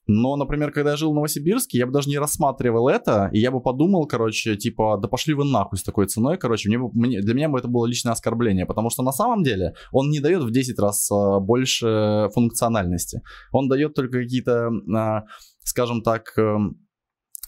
Но, 0.07 0.37
например, 0.37 0.71
когда 0.71 0.93
я 0.93 0.97
жил 0.97 1.11
в 1.11 1.15
Новосибирске, 1.15 1.79
я 1.79 1.87
бы 1.87 1.93
даже 1.93 2.09
не 2.09 2.19
рассматривал 2.19 2.89
это, 2.89 3.29
и 3.33 3.41
я 3.41 3.51
бы 3.51 3.61
подумал, 3.61 4.07
короче, 4.07 4.57
типа, 4.57 4.99
да 5.03 5.09
пошли 5.09 5.35
вы 5.35 5.45
нахуй 5.45 5.79
с 5.79 5.83
такой 5.83 6.07
ценой, 6.07 6.39
короче, 6.39 6.69
мне, 6.69 6.79
мне, 6.79 7.21
для 7.21 7.35
меня 7.35 7.49
бы 7.49 7.59
это 7.59 7.67
было 7.67 7.87
личное 7.87 8.13
оскорбление, 8.13 8.67
потому 8.67 8.89
что 8.89 9.03
на 9.03 9.13
самом 9.13 9.43
деле 9.43 9.75
он 9.91 10.11
не 10.11 10.21
дает 10.21 10.45
в 10.45 10.51
10 10.51 10.79
раз 10.79 11.11
а, 11.11 11.41
больше 11.41 12.29
функциональности. 12.35 13.21
Он 13.51 13.69
дает 13.69 13.95
только 13.95 14.19
какие-то, 14.19 14.71
а, 14.95 15.25
скажем 15.65 16.03
так, 16.03 16.33
а, 16.39 16.59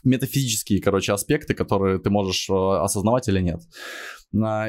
метафизические, 0.03 0.81
короче, 0.81 1.13
аспекты, 1.13 1.53
которые 1.53 1.99
ты 1.99 2.09
можешь 2.09 2.49
а, 2.49 2.83
осознавать 2.83 3.27
или 3.29 3.39
нет. 3.39 3.61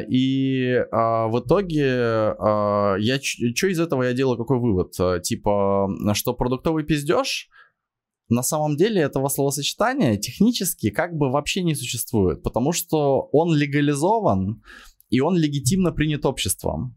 И 0.08 0.74
а, 0.90 1.28
в 1.28 1.40
итоге 1.40 2.34
а, 2.38 2.94
я 2.98 3.18
что 3.20 3.66
из 3.66 3.80
этого 3.80 4.04
я 4.04 4.12
делаю 4.12 4.38
какой 4.38 4.58
вывод? 4.58 4.92
Типа, 5.22 5.88
что 6.14 6.34
продуктовый 6.34 6.84
пиздеж 6.84 7.48
на 8.30 8.42
самом 8.42 8.76
деле 8.76 9.02
этого 9.02 9.28
словосочетания 9.28 10.16
технически 10.16 10.90
как 10.90 11.16
бы 11.16 11.30
вообще 11.30 11.62
не 11.62 11.74
существует, 11.74 12.42
потому 12.42 12.72
что 12.72 13.28
он 13.32 13.54
легализован 13.54 14.62
и 15.10 15.20
он 15.20 15.36
легитимно 15.36 15.92
принят 15.92 16.24
обществом 16.24 16.96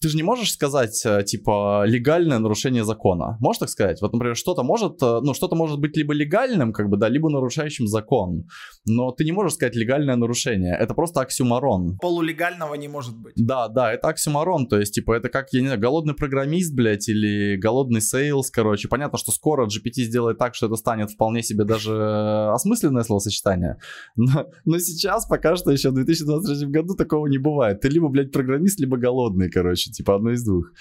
ты 0.00 0.08
же 0.08 0.16
не 0.16 0.22
можешь 0.22 0.52
сказать, 0.52 1.02
э, 1.04 1.22
типа, 1.24 1.84
легальное 1.84 2.38
нарушение 2.38 2.84
закона. 2.84 3.36
Можешь 3.38 3.58
так 3.58 3.68
сказать? 3.68 4.00
Вот, 4.00 4.12
например, 4.14 4.34
что-то 4.34 4.62
может, 4.62 5.02
э, 5.02 5.20
ну, 5.22 5.34
что-то 5.34 5.56
может 5.56 5.78
быть 5.78 5.94
либо 5.94 6.14
легальным, 6.14 6.72
как 6.72 6.88
бы, 6.88 6.96
да, 6.96 7.10
либо 7.10 7.28
нарушающим 7.28 7.86
закон. 7.86 8.46
Но 8.86 9.12
ты 9.12 9.24
не 9.24 9.32
можешь 9.32 9.54
сказать 9.54 9.76
легальное 9.76 10.16
нарушение. 10.16 10.74
Это 10.74 10.94
просто 10.94 11.20
оксюморон. 11.20 11.98
Полулегального 12.00 12.74
не 12.74 12.88
может 12.88 13.14
быть. 13.14 13.34
Да, 13.36 13.68
да, 13.68 13.92
это 13.92 14.08
оксюморон. 14.08 14.68
То 14.68 14.78
есть, 14.78 14.94
типа, 14.94 15.12
это 15.12 15.28
как, 15.28 15.52
я 15.52 15.60
не 15.60 15.66
знаю, 15.66 15.80
голодный 15.80 16.14
программист, 16.14 16.74
блядь, 16.74 17.06
или 17.08 17.56
голодный 17.56 18.00
sales, 18.00 18.50
короче. 18.50 18.88
Понятно, 18.88 19.18
что 19.18 19.32
скоро 19.32 19.66
GPT 19.66 20.04
сделает 20.04 20.38
так, 20.38 20.54
что 20.54 20.66
это 20.66 20.76
станет 20.76 21.10
вполне 21.10 21.42
себе 21.42 21.64
даже 21.64 22.50
осмысленное 22.52 23.02
словосочетание. 23.02 23.76
Но, 24.16 24.46
но 24.64 24.78
сейчас, 24.78 25.26
пока 25.26 25.56
что 25.56 25.70
еще 25.70 25.90
в 25.90 25.94
2023 25.94 26.68
году 26.68 26.94
такого 26.94 27.26
не 27.26 27.38
бывает. 27.38 27.80
Ты 27.80 27.88
либо, 27.88 28.08
блядь, 28.08 28.32
программист, 28.32 28.80
либо 28.80 28.96
голодный, 28.96 29.50
короче 29.50 29.89
типа 29.92 30.14
одно 30.16 30.30
из 30.30 30.44
двух. 30.44 30.72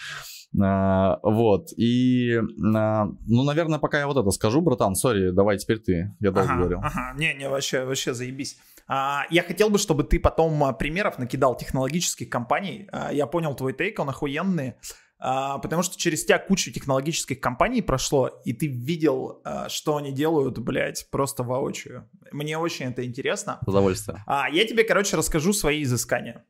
А, 0.59 1.19
вот, 1.21 1.67
и, 1.77 2.39
а, 2.75 3.05
ну, 3.27 3.43
наверное, 3.43 3.77
пока 3.77 3.99
я 3.99 4.07
вот 4.07 4.17
это 4.17 4.31
скажу, 4.31 4.61
братан, 4.61 4.95
сори, 4.95 5.29
давай 5.29 5.57
теперь 5.57 5.79
ты, 5.79 6.15
я 6.19 6.31
долго 6.31 6.49
ага, 6.49 6.57
говорил. 6.57 6.79
Ага, 6.81 7.13
не, 7.17 7.33
не, 7.35 7.47
вообще, 7.47 7.85
вообще 7.85 8.13
заебись. 8.13 8.57
А, 8.87 9.25
я 9.29 9.43
хотел 9.43 9.69
бы, 9.69 9.77
чтобы 9.77 10.03
ты 10.03 10.19
потом 10.19 10.63
а, 10.63 10.73
примеров 10.73 11.19
накидал 11.19 11.55
технологических 11.55 12.29
компаний, 12.29 12.89
а, 12.91 13.13
я 13.13 13.27
понял 13.27 13.55
твой 13.55 13.73
тейк, 13.73 13.99
он 13.99 14.09
охуенный, 14.09 14.73
а, 15.19 15.59
потому 15.59 15.83
что 15.83 15.97
через 15.97 16.23
тебя 16.25 16.39
куча 16.39 16.71
технологических 16.71 17.39
компаний 17.41 17.81
прошло, 17.81 18.41
и 18.45 18.53
ты 18.53 18.67
видел, 18.67 19.41
а, 19.43 19.69
что 19.69 19.97
они 19.97 20.11
делают, 20.11 20.57
блядь, 20.59 21.07
просто 21.11 21.43
воочию. 21.43 22.09
Мне 22.31 22.57
очень 22.57 22.87
это 22.87 23.05
интересно. 23.05 23.59
Удовольствие. 23.67 24.23
А, 24.25 24.49
я 24.49 24.65
тебе, 24.65 24.83
короче, 24.83 25.17
расскажу 25.17 25.53
свои 25.53 25.83
изыскания. 25.83 26.45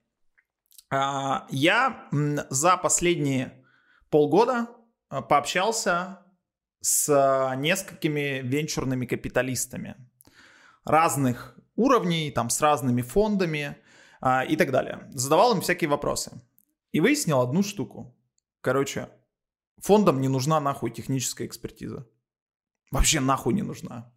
А, 0.91 1.47
я 1.49 2.07
за 2.49 2.77
последние 2.77 3.65
полгода 4.09 4.67
а, 5.09 5.21
пообщался 5.21 6.25
с 6.81 7.55
несколькими 7.57 8.41
венчурными 8.41 9.05
капиталистами 9.05 9.95
разных 10.85 11.59
уровней, 11.75 12.31
там, 12.31 12.49
с 12.49 12.61
разными 12.61 13.01
фондами 13.01 13.77
а, 14.21 14.43
и 14.43 14.55
так 14.55 14.71
далее. 14.71 15.07
Задавал 15.11 15.53
им 15.53 15.61
всякие 15.61 15.89
вопросы. 15.89 16.41
И 16.91 16.99
выяснил 16.99 17.41
одну 17.41 17.61
штуку. 17.61 18.17
Короче, 18.61 19.09
фондам 19.77 20.21
не 20.21 20.27
нужна 20.27 20.59
нахуй 20.59 20.91
техническая 20.91 21.47
экспертиза. 21.47 22.07
Вообще 22.91 23.19
нахуй 23.19 23.53
не 23.53 23.61
нужна. 23.61 24.11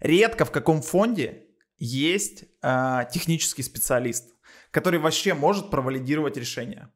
Редко 0.00 0.44
в 0.44 0.50
каком 0.50 0.82
фонде 0.82 1.46
есть 1.78 2.44
э, 2.62 3.02
технический 3.12 3.62
специалист 3.62 4.35
который 4.76 5.00
вообще 5.00 5.32
может 5.32 5.70
провалидировать 5.70 6.36
решение. 6.36 6.90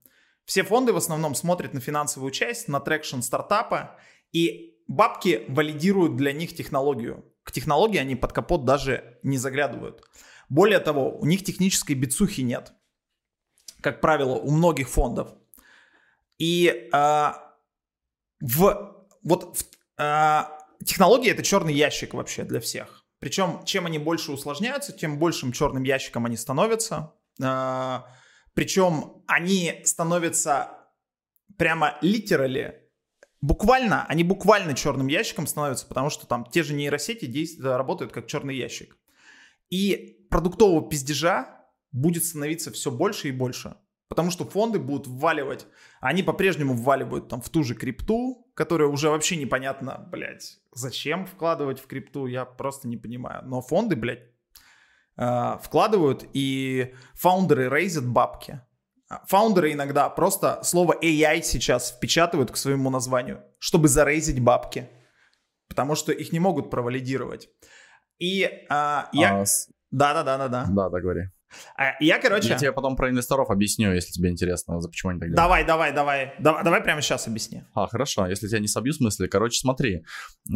Все 0.45 0.63
фонды 0.63 0.93
в 0.93 0.99
основном 0.99 1.35
смотрят 1.35 1.73
на 1.73 1.81
финансовую 1.81 2.31
часть, 2.31 2.69
на 2.69 2.79
traction 2.79 3.23
стартапа, 3.23 3.99
и 4.33 4.77
бабки 4.87 5.47
валидируют 5.49 6.15
для 6.15 6.35
них 6.35 6.55
технологию. 6.55 7.25
К 7.43 7.53
технологии 7.53 7.97
они 7.97 8.17
под 8.17 8.35
капот 8.35 8.67
даже 8.67 9.19
не 9.23 9.39
заглядывают. 9.39 10.03
Более 10.51 10.79
того, 10.79 11.19
у 11.19 11.25
них 11.25 11.43
технической 11.43 11.97
бицухи 11.97 12.43
нет. 12.43 12.75
Как 13.81 14.03
правило, 14.03 14.35
у 14.35 14.51
многих 14.51 14.91
фондов. 14.91 15.31
И 16.37 16.91
э, 16.93 17.33
в, 18.41 19.07
вот 19.23 19.57
в, 19.57 20.03
э, 20.03 20.43
технология 20.85 21.31
это 21.31 21.43
черный 21.43 21.73
ящик 21.73 22.13
вообще 22.13 22.45
для 22.45 22.61
всех. 22.61 23.07
Причем, 23.21 23.65
чем 23.65 23.87
они 23.87 23.99
больше 23.99 24.33
усложняются, 24.33 24.93
тем 24.93 25.19
большим 25.19 25.53
черным 25.53 25.85
ящиком 25.85 26.27
они 26.27 26.37
становятся. 26.37 27.15
А, 27.43 28.07
Причем 28.55 29.23
они 29.27 29.81
становятся 29.85 30.71
прямо 31.57 31.99
литерали, 32.01 32.89
буквально, 33.41 34.07
они 34.07 34.25
буквально 34.25 34.75
черным 34.75 35.09
ящиком 35.09 35.47
становятся, 35.47 35.87
потому 35.87 36.11
что 36.11 36.27
там 36.27 36.47
те 36.47 36.63
же 36.63 36.75
нейросети 36.75 37.27
действуют, 37.27 37.77
работают 37.77 38.13
как 38.13 38.27
черный 38.27 38.57
ящик. 38.57 38.97
И 39.69 40.27
продуктового 40.31 40.89
пиздежа 40.89 41.67
будет 41.93 42.25
становиться 42.25 42.71
все 42.73 42.91
больше 42.91 43.29
и 43.29 43.33
больше. 43.33 43.77
Потому 44.09 44.33
что 44.33 44.45
фонды 44.45 44.81
будут 44.81 45.07
вваливать, 45.07 45.67
они 46.01 46.25
по-прежнему 46.25 46.75
вваливают 46.75 47.29
там 47.29 47.41
в 47.41 47.49
ту 47.49 47.63
же 47.63 47.77
крипту, 47.77 48.51
которая 48.55 48.89
уже 48.89 49.09
вообще 49.09 49.37
непонятно, 49.37 50.09
блядь, 50.11 50.59
зачем 50.73 51.27
вкладывать 51.27 51.79
в 51.79 51.87
крипту, 51.87 52.27
я 52.27 52.45
просто 52.45 52.89
не 52.89 52.97
понимаю. 52.97 53.45
Но 53.47 53.61
фонды, 53.61 53.95
блядь, 53.95 54.30
Э, 54.30 54.30
вкладывают, 55.63 56.25
и 56.33 56.95
фаундеры 57.15 57.69
рейзят 57.69 58.07
бабки. 58.07 58.63
Фаундеры 59.27 59.73
иногда 59.73 60.09
просто 60.09 60.61
слово 60.63 60.97
AI 61.03 61.43
сейчас 61.43 61.91
впечатывают 61.91 62.51
к 62.51 62.57
своему 62.57 62.91
названию, 62.91 63.43
чтобы 63.59 63.89
зарейзить 63.89 64.41
бабки, 64.41 64.89
потому 65.69 65.95
что 65.95 66.13
их 66.13 66.33
не 66.33 66.39
могут 66.39 66.71
провалидировать. 66.71 67.49
И 68.19 68.49
а, 68.69 69.09
я... 69.13 69.45
Да-да-да-да-да. 69.91 70.67
Да, 70.69 70.89
да, 70.89 71.01
говори. 71.01 71.23
А, 71.77 71.95
я, 72.01 72.21
короче... 72.21 72.51
Я 72.51 72.59
тебе 72.59 72.73
потом 72.73 72.97
про 72.97 73.11
инвесторов 73.11 73.51
объясню, 73.51 73.93
если 73.93 74.13
тебе 74.13 74.31
интересно, 74.31 74.81
за 74.81 74.89
почему 74.89 75.11
они 75.11 75.21
так 75.21 75.31
делают. 75.31 75.37
Давай, 75.37 75.65
давай, 75.65 75.93
давай. 75.93 76.35
Давай, 76.39 76.63
давай 76.63 76.81
прямо 76.81 77.03
сейчас 77.03 77.27
объясни. 77.27 77.65
А, 77.75 77.89
хорошо. 77.89 78.27
Если 78.27 78.47
тебя 78.47 78.61
не 78.61 78.69
собью 78.69 78.93
с 78.93 79.01
мысли. 79.01 79.27
Короче, 79.27 79.59
смотри. 79.59 80.05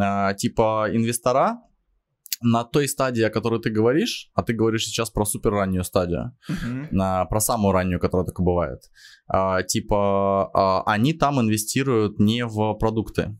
А, 0.00 0.34
типа 0.34 0.88
инвестора 0.92 1.58
на 2.44 2.64
той 2.64 2.88
стадии, 2.88 3.22
о 3.22 3.30
которой 3.30 3.60
ты 3.60 3.70
говоришь, 3.70 4.30
а 4.34 4.42
ты 4.42 4.52
говоришь 4.52 4.84
сейчас 4.84 5.10
про 5.10 5.24
супер 5.24 5.50
раннюю 5.50 5.84
стадию, 5.84 6.36
uh-huh. 6.48 6.88
на, 6.90 7.24
про 7.24 7.40
самую 7.40 7.72
раннюю, 7.72 7.98
которая 7.98 8.26
так 8.26 8.38
и 8.38 8.42
бывает, 8.42 8.80
а, 9.26 9.62
типа 9.62 10.50
а, 10.52 10.82
они 10.86 11.14
там 11.14 11.40
инвестируют 11.40 12.18
не 12.18 12.44
в 12.44 12.74
продукты, 12.74 13.36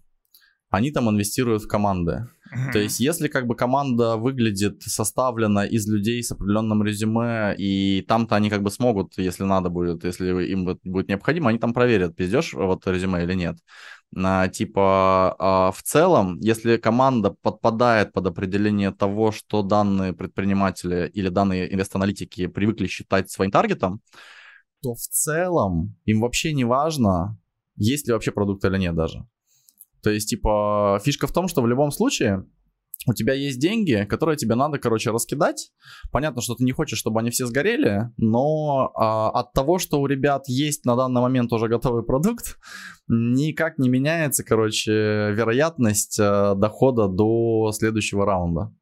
они 0.71 0.91
там 0.91 1.09
инвестируют 1.09 1.63
в 1.63 1.69
команды. 1.69 2.27
Uh-huh. 2.53 2.73
То 2.73 2.79
есть, 2.79 3.01
если 3.01 3.29
как 3.29 3.47
бы 3.47 3.57
команда 3.57 4.17
выглядит 4.17 4.83
составлена 4.83 5.67
из 5.67 5.87
людей 5.89 6.23
с 6.23 6.33
определенным 6.33 6.83
резюме, 6.83 7.55
и 7.59 8.03
там-то 8.03 8.37
они 8.37 8.49
как 8.49 8.63
бы 8.63 8.71
смогут, 8.71 9.19
если 9.19 9.45
надо 9.45 9.71
будет, 9.71 10.05
если 10.05 10.45
им 10.47 10.79
будет 10.85 11.09
необходимо, 11.09 11.51
они 11.51 11.59
там 11.59 11.75
проверят, 11.75 12.17
пиздешь 12.17 12.55
вот 12.55 12.87
резюме 12.87 13.23
или 13.25 13.35
нет 13.35 13.57
типа 14.49 15.37
а, 15.39 15.71
в 15.73 15.83
целом, 15.83 16.39
если 16.41 16.77
команда 16.77 17.31
подпадает 17.31 18.13
под 18.13 18.27
определение 18.27 18.93
того, 18.93 19.33
что 19.33 19.63
данные 19.63 20.13
предприниматели 20.13 21.11
или 21.15 21.29
данные 21.29 21.73
инвест-аналитики 21.73 22.47
привыкли 22.47 22.87
считать 22.87 23.31
своим 23.31 23.51
таргетом, 23.51 24.01
то 24.83 24.95
в 24.95 25.01
целом 25.01 25.97
им 26.05 26.21
вообще 26.21 26.53
не 26.53 26.65
важно, 26.65 27.39
есть 27.77 28.07
ли 28.07 28.13
вообще 28.13 28.31
продукт 28.31 28.65
или 28.65 28.79
нет 28.79 28.95
даже. 28.95 29.27
То 30.03 30.11
есть, 30.11 30.29
типа, 30.29 31.01
фишка 31.03 31.27
в 31.27 31.33
том, 31.33 31.49
что 31.49 31.63
в 31.63 31.67
любом 31.67 31.91
случае 31.91 32.45
у 33.07 33.15
тебя 33.15 33.35
есть 33.35 33.59
деньги, 33.59 34.07
которые 34.09 34.37
тебе 34.37 34.55
надо, 34.55 34.79
короче, 34.79 35.11
раскидать. 35.11 35.71
Понятно, 36.11 36.43
что 36.43 36.55
ты 36.55 36.65
не 36.65 36.73
хочешь, 36.73 36.99
чтобы 36.99 37.21
они 37.21 37.31
все 37.31 37.47
сгорели, 37.47 38.11
но 38.17 38.93
а, 38.95 39.31
от 39.31 39.53
того, 39.53 39.79
что 39.79 40.01
у 40.01 40.07
ребят 40.07 40.45
есть 40.47 40.85
на 40.85 40.97
данный 40.97 41.21
момент 41.21 41.53
уже 41.53 41.69
готовый 41.69 42.05
продукт, 42.05 42.59
никак 43.09 43.79
не 43.79 43.89
меняется, 43.89 44.45
короче, 44.45 44.93
вероятность 44.93 46.19
а, 46.21 46.55
дохода 46.55 47.09
до 47.09 47.73
следующего 47.73 48.25
раунда. 48.25 48.73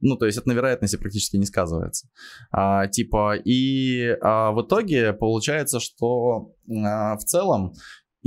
Ну, 0.00 0.16
то 0.16 0.26
есть 0.26 0.38
это 0.38 0.48
на 0.48 0.52
вероятности 0.52 0.96
практически 0.96 1.36
не 1.36 1.46
сказывается. 1.46 2.08
А, 2.52 2.86
типа, 2.86 3.34
и 3.36 4.16
а, 4.22 4.52
в 4.52 4.62
итоге 4.62 5.12
получается, 5.12 5.80
что 5.80 6.52
а, 6.70 7.16
в 7.16 7.24
целом 7.24 7.72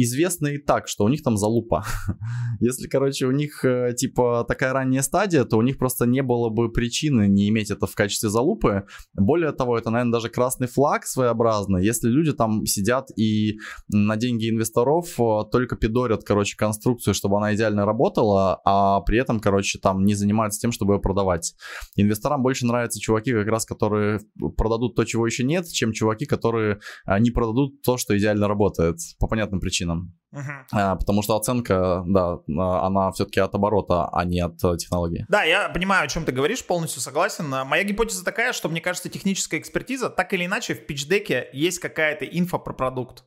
известно 0.03 0.47
и 0.47 0.57
так, 0.57 0.87
что 0.87 1.03
у 1.03 1.09
них 1.09 1.23
там 1.23 1.37
залупа. 1.37 1.85
Если, 2.59 2.87
короче, 2.87 3.25
у 3.25 3.31
них 3.31 3.63
э, 3.65 3.93
типа 3.95 4.45
такая 4.47 4.73
ранняя 4.73 5.01
стадия, 5.01 5.43
то 5.43 5.57
у 5.57 5.61
них 5.61 5.77
просто 5.77 6.05
не 6.05 6.21
было 6.21 6.49
бы 6.49 6.71
причины 6.71 7.27
не 7.27 7.49
иметь 7.49 7.71
это 7.71 7.87
в 7.87 7.95
качестве 7.95 8.29
залупы. 8.29 8.83
Более 9.13 9.51
того, 9.51 9.77
это, 9.77 9.89
наверное, 9.89 10.13
даже 10.13 10.29
красный 10.29 10.67
флаг 10.67 11.05
своеобразный, 11.05 11.85
если 11.85 12.09
люди 12.09 12.33
там 12.33 12.65
сидят 12.65 13.09
и 13.17 13.57
на 13.89 14.15
деньги 14.17 14.49
инвесторов 14.49 15.19
э, 15.19 15.49
только 15.51 15.75
пидорят, 15.75 16.23
короче, 16.23 16.55
конструкцию, 16.57 17.13
чтобы 17.13 17.37
она 17.37 17.53
идеально 17.55 17.85
работала, 17.85 18.61
а 18.65 19.01
при 19.01 19.19
этом, 19.19 19.39
короче, 19.39 19.79
там 19.79 20.03
не 20.03 20.15
занимаются 20.15 20.59
тем, 20.59 20.71
чтобы 20.71 20.95
ее 20.95 20.99
продавать. 20.99 21.53
Инвесторам 21.95 22.41
больше 22.43 22.65
нравятся 22.65 22.99
чуваки, 22.99 23.33
как 23.33 23.47
раз, 23.47 23.65
которые 23.65 24.19
продадут 24.57 24.95
то, 24.95 25.03
чего 25.05 25.25
еще 25.25 25.43
нет, 25.43 25.67
чем 25.67 25.93
чуваки, 25.93 26.25
которые 26.25 26.79
э, 27.05 27.19
не 27.19 27.31
продадут 27.31 27.81
то, 27.81 27.97
что 27.97 28.17
идеально 28.17 28.47
работает 28.47 28.97
по 29.19 29.27
понятным 29.27 29.59
причинам 29.59 29.90
причинам. 29.91 30.17
Uh-huh. 30.33 30.65
А, 30.71 30.95
потому 30.95 31.21
что 31.23 31.35
оценка, 31.35 32.03
да, 32.07 32.39
а, 32.57 32.87
она 32.87 33.11
все-таки 33.11 33.41
от 33.41 33.53
оборота, 33.53 34.07
а 34.13 34.23
не 34.23 34.39
от 34.39 34.63
э, 34.63 34.77
технологии. 34.77 35.25
Да, 35.27 35.43
я 35.43 35.67
понимаю, 35.67 36.05
о 36.05 36.07
чем 36.07 36.23
ты 36.23 36.31
говоришь, 36.31 36.65
полностью 36.65 37.01
согласен. 37.01 37.49
Моя 37.49 37.83
гипотеза 37.83 38.23
такая, 38.23 38.53
что, 38.53 38.69
мне 38.69 38.79
кажется, 38.79 39.09
техническая 39.09 39.59
экспертиза, 39.59 40.09
так 40.09 40.31
или 40.33 40.45
иначе, 40.45 40.73
в 40.73 40.85
пичдеке 40.85 41.49
есть 41.51 41.79
какая-то 41.79 42.23
инфа 42.23 42.59
про 42.59 42.73
продукт. 42.73 43.25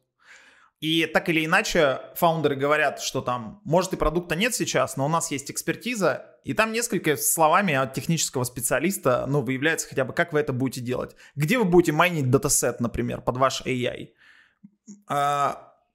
И 0.81 1.07
так 1.07 1.29
или 1.29 1.45
иначе, 1.45 2.01
фаундеры 2.15 2.57
говорят, 2.57 3.01
что 3.01 3.21
там, 3.21 3.61
может 3.65 3.93
и 3.93 3.97
продукта 3.97 4.35
нет 4.35 4.55
сейчас, 4.55 4.97
но 4.97 5.05
у 5.05 5.09
нас 5.09 5.31
есть 5.31 5.51
экспертиза, 5.51 6.27
и 6.43 6.55
там 6.55 6.73
несколько 6.73 7.17
словами 7.17 7.75
от 7.75 7.93
технического 7.93 8.45
специалиста, 8.45 9.25
ну, 9.29 9.43
выявляется 9.43 9.89
хотя 9.89 10.05
бы, 10.05 10.15
как 10.15 10.33
вы 10.33 10.41
это 10.41 10.53
будете 10.53 10.81
делать. 10.81 11.17
Где 11.37 11.59
вы 11.59 11.65
будете 11.65 11.93
майнить 11.93 12.31
датасет, 12.31 12.81
например, 12.81 13.21
под 13.21 13.37
ваш 13.37 13.63
AI? 13.63 14.09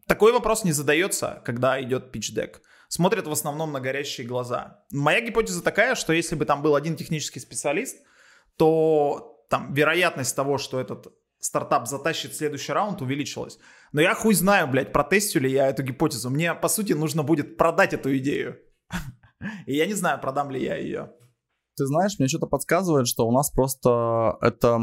Такой 0.09 0.33
вопрос 0.33 0.63
не 0.63 0.71
задается, 0.71 1.39
когда 1.45 1.79
идет 1.83 2.15
pitch-deck. 2.15 2.61
Смотрят 2.87 3.27
в 3.27 3.31
основном 3.31 3.71
на 3.71 3.79
горящие 3.79 4.25
глаза. 4.25 4.83
Моя 4.91 5.21
гипотеза 5.21 5.61
такая, 5.61 5.93
что 5.93 6.13
если 6.13 6.33
бы 6.33 6.45
там 6.45 6.63
был 6.63 6.73
один 6.73 6.95
технический 6.95 7.39
специалист, 7.39 7.95
то 8.57 9.45
там 9.51 9.71
вероятность 9.71 10.35
того, 10.35 10.57
что 10.57 10.79
этот 10.79 11.13
стартап 11.37 11.87
затащит 11.87 12.35
следующий 12.35 12.71
раунд, 12.73 13.03
увеличилась. 13.03 13.59
Но 13.91 14.01
я 14.01 14.15
хуй 14.15 14.33
знаю, 14.33 14.67
блядь, 14.67 14.91
протестю 14.91 15.41
ли 15.41 15.51
я 15.51 15.67
эту 15.67 15.83
гипотезу. 15.83 16.31
Мне, 16.31 16.55
по 16.55 16.69
сути, 16.69 16.93
нужно 16.93 17.21
будет 17.21 17.55
продать 17.55 17.93
эту 17.93 18.17
идею. 18.17 18.57
И 19.67 19.75
я 19.75 19.85
не 19.85 19.93
знаю, 19.93 20.19
продам 20.19 20.49
ли 20.49 20.59
я 20.59 20.75
ее. 20.75 21.11
Ты 21.77 21.85
знаешь, 21.85 22.17
мне 22.17 22.27
что-то 22.27 22.47
подсказывает, 22.47 23.07
что 23.07 23.27
у 23.27 23.31
нас 23.31 23.51
просто 23.51 24.39
это... 24.41 24.81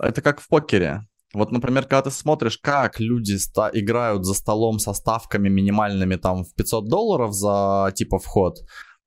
Это 0.00 0.22
как 0.22 0.40
в 0.40 0.48
покере. 0.48 1.06
Вот, 1.34 1.50
например, 1.50 1.82
когда 1.82 2.02
ты 2.02 2.10
смотришь, 2.10 2.58
как 2.58 3.00
люди 3.00 3.34
ста- 3.36 3.70
играют 3.72 4.24
за 4.24 4.34
столом 4.34 4.78
со 4.78 4.92
ставками 4.92 5.48
минимальными 5.48 6.16
там 6.16 6.44
в 6.44 6.54
500 6.54 6.88
долларов 6.88 7.34
за 7.34 7.92
типа 7.94 8.18
вход, 8.18 8.58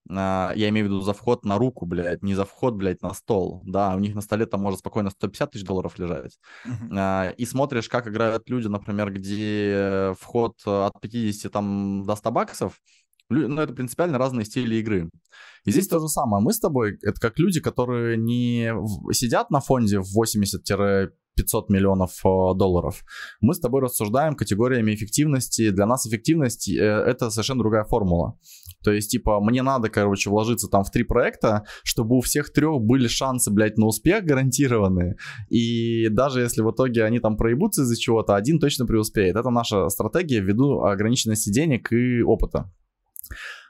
Uh, 0.09 0.53
я 0.55 0.69
имею 0.69 0.85
в 0.85 0.89
виду 0.89 1.01
за 1.01 1.11
вход 1.11 1.43
на 1.43 1.57
руку, 1.57 1.85
блядь, 1.85 2.23
не 2.23 2.33
за 2.33 2.45
вход, 2.45 2.75
блядь, 2.75 3.01
на 3.01 3.13
стол. 3.13 3.61
Да, 3.65 3.93
у 3.93 3.99
них 3.99 4.15
на 4.15 4.21
столе 4.21 4.45
там 4.45 4.61
может 4.61 4.79
спокойно 4.79 5.09
150 5.09 5.51
тысяч 5.51 5.65
долларов 5.65 5.99
лежать. 5.99 6.39
Uh, 6.65 7.35
и 7.35 7.45
смотришь, 7.45 7.89
как 7.89 8.07
играют 8.07 8.49
люди, 8.49 8.67
например, 8.67 9.11
где 9.11 10.15
вход 10.17 10.53
от 10.65 11.01
50 11.01 11.51
там 11.51 12.05
до 12.05 12.15
100 12.15 12.31
баксов, 12.31 12.79
ну, 13.29 13.61
это 13.61 13.73
принципиально 13.73 14.17
разные 14.17 14.45
стили 14.45 14.75
игры. 14.75 15.09
И 15.65 15.71
здесь 15.71 15.87
то 15.87 15.99
же 15.99 16.07
самое. 16.07 16.43
Мы 16.43 16.53
с 16.53 16.59
тобой, 16.59 16.97
это 17.01 17.19
как 17.19 17.37
люди, 17.39 17.59
которые 17.59 18.17
не 18.17 18.73
сидят 19.11 19.49
на 19.51 19.59
фонде 19.59 19.99
в 19.99 20.13
80 20.13 20.63
500 21.37 21.69
миллионов 21.69 22.11
э, 22.25 22.57
долларов. 22.57 23.03
Мы 23.41 23.53
с 23.53 23.59
тобой 23.59 23.81
рассуждаем 23.81 24.35
категориями 24.35 24.93
эффективности. 24.93 25.69
Для 25.69 25.85
нас 25.85 26.05
эффективность 26.07 26.67
э, 26.67 26.83
это 26.83 27.29
совершенно 27.29 27.59
другая 27.59 27.83
формула. 27.83 28.37
То 28.83 28.91
есть, 28.91 29.11
типа, 29.11 29.39
мне 29.39 29.61
надо, 29.61 29.89
короче, 29.89 30.29
вложиться 30.29 30.67
там 30.67 30.83
в 30.83 30.91
три 30.91 31.03
проекта, 31.03 31.63
чтобы 31.83 32.17
у 32.17 32.21
всех 32.21 32.51
трех 32.51 32.81
были 32.81 33.07
шансы, 33.07 33.51
блядь, 33.51 33.77
на 33.77 33.85
успех 33.85 34.25
гарантированные. 34.25 35.15
И 35.49 36.09
даже 36.09 36.41
если 36.41 36.61
в 36.61 36.71
итоге 36.71 37.03
они 37.03 37.19
там 37.19 37.37
проебутся 37.37 37.83
из-за 37.83 37.97
чего-то, 37.97 38.35
один 38.35 38.59
точно 38.59 38.85
преуспеет. 38.85 39.35
Это 39.35 39.49
наша 39.49 39.89
стратегия 39.89 40.41
ввиду 40.41 40.81
ограниченности 40.81 41.51
денег 41.51 41.91
и 41.91 42.21
опыта. 42.21 42.71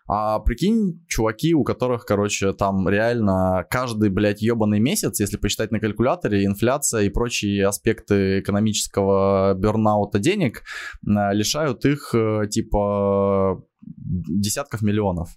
А 0.10 0.40
прикинь, 0.40 1.04
чуваки, 1.10 1.54
у 1.54 1.66
которых, 1.66 2.06
короче, 2.06 2.54
там 2.54 2.88
реально 2.88 3.66
каждый, 3.70 4.10
блядь, 4.10 4.42
ебаный 4.42 4.80
месяц, 4.80 5.20
если 5.20 5.36
посчитать 5.36 5.72
на 5.72 5.82
калькуляторе, 5.82 6.46
инфляция 6.46 7.04
и 7.04 7.10
прочие 7.10 7.68
аспекты 7.68 8.40
экономического 8.40 9.54
бернаута 9.54 10.20
денег 10.20 10.64
э, 11.06 11.34
лишают 11.34 11.84
их, 11.84 12.16
э, 12.16 12.48
типа, 12.50 13.62
десятков 13.82 14.82
миллионов. 14.82 15.30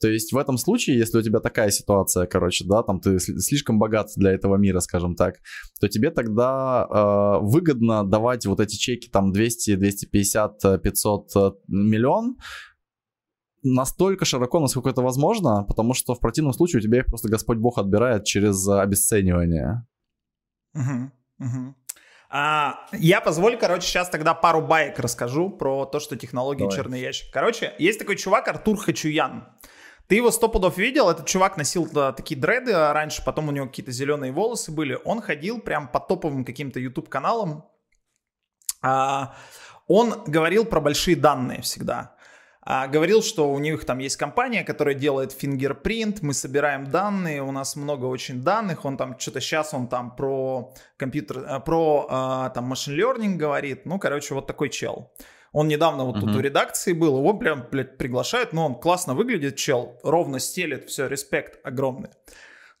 То 0.00 0.10
есть 0.10 0.34
в 0.34 0.36
этом 0.36 0.58
случае, 0.58 0.98
если 0.98 1.16
у 1.16 1.22
тебя 1.22 1.40
такая 1.40 1.70
ситуация, 1.70 2.26
короче, 2.26 2.66
да, 2.66 2.82
там 2.82 3.00
ты 3.00 3.18
слишком 3.18 3.78
богат 3.78 4.08
для 4.16 4.32
этого 4.32 4.56
мира, 4.56 4.80
скажем 4.80 5.14
так, 5.14 5.36
то 5.80 5.88
тебе 5.88 6.10
тогда 6.10 6.86
э, 6.90 7.38
выгодно 7.40 8.04
давать 8.04 8.44
вот 8.44 8.60
эти 8.60 8.76
чеки 8.76 9.08
там 9.08 9.32
200, 9.32 9.76
250, 9.76 10.82
500 10.82 11.30
миллион, 11.68 12.36
настолько 13.64 14.24
широко, 14.24 14.60
насколько 14.60 14.90
это 14.90 15.02
возможно, 15.02 15.64
потому 15.64 15.94
что 15.94 16.14
в 16.14 16.20
противном 16.20 16.52
случае 16.52 16.80
у 16.80 16.82
тебя 16.82 16.98
их 16.98 17.06
просто 17.06 17.28
Господь 17.28 17.58
Бог 17.58 17.78
отбирает 17.78 18.24
через 18.24 18.68
обесценивание. 18.68 19.86
Угу, 20.74 21.10
угу. 21.38 21.74
А, 22.30 22.86
я 22.92 23.20
позволю, 23.20 23.58
короче, 23.58 23.86
сейчас 23.86 24.10
тогда 24.10 24.34
пару 24.34 24.60
баек 24.60 24.98
расскажу 24.98 25.50
про 25.50 25.86
то, 25.86 25.98
что 26.00 26.16
технологии 26.16 26.60
Давай. 26.60 26.76
черный 26.76 27.00
ящик. 27.00 27.32
Короче, 27.32 27.74
есть 27.78 27.98
такой 27.98 28.16
чувак 28.16 28.48
Артур 28.48 28.76
Хачуян. 28.76 29.48
Ты 30.08 30.16
его 30.16 30.30
сто 30.30 30.48
пудов 30.48 30.76
видел, 30.76 31.08
этот 31.08 31.26
чувак 31.26 31.56
носил 31.56 31.88
да, 31.90 32.12
такие 32.12 32.38
дреды 32.38 32.72
раньше, 32.72 33.22
потом 33.24 33.48
у 33.48 33.52
него 33.52 33.66
какие-то 33.66 33.92
зеленые 33.92 34.32
волосы 34.32 34.70
были. 34.70 34.98
Он 35.04 35.22
ходил 35.22 35.60
прям 35.60 35.88
по 35.88 36.00
топовым 36.00 36.44
каким-то 36.44 36.78
YouTube 36.78 37.08
каналам. 37.08 37.64
А, 38.82 39.34
он 39.86 40.24
говорил 40.26 40.66
про 40.66 40.80
большие 40.80 41.16
данные 41.16 41.62
всегда 41.62 42.13
а, 42.66 42.86
говорил, 42.88 43.22
что 43.22 43.50
у 43.52 43.58
них 43.58 43.84
там 43.84 43.98
есть 43.98 44.16
компания, 44.16 44.64
которая 44.64 44.94
делает 44.94 45.32
фингерпринт, 45.32 46.22
мы 46.22 46.32
собираем 46.32 46.90
данные, 46.90 47.42
у 47.42 47.52
нас 47.52 47.76
много 47.76 48.06
очень 48.06 48.42
данных, 48.42 48.84
он 48.84 48.96
там 48.96 49.18
что-то 49.18 49.40
сейчас 49.40 49.74
он 49.74 49.86
там 49.86 50.16
про 50.16 50.72
компьютер, 50.96 51.38
э, 51.38 51.60
про 51.60 52.06
а, 52.08 52.50
там 52.50 52.64
машин 52.64 52.98
learning 52.98 53.34
говорит, 53.34 53.84
ну, 53.84 53.98
короче, 53.98 54.34
вот 54.34 54.46
такой 54.46 54.70
чел. 54.70 55.12
Он 55.52 55.68
недавно 55.68 56.04
вот 56.04 56.16
uh-huh. 56.16 56.20
тут 56.20 56.36
у 56.36 56.40
редакции 56.40 56.92
был, 56.94 57.18
его 57.18 57.34
прям, 57.34 57.66
блядь, 57.70 57.96
приглашают, 57.96 58.52
но 58.52 58.66
он 58.66 58.74
классно 58.74 59.14
выглядит, 59.14 59.56
чел, 59.56 60.00
ровно 60.02 60.40
стелит, 60.40 60.88
все, 60.88 61.06
респект 61.06 61.64
огромный. 61.64 62.10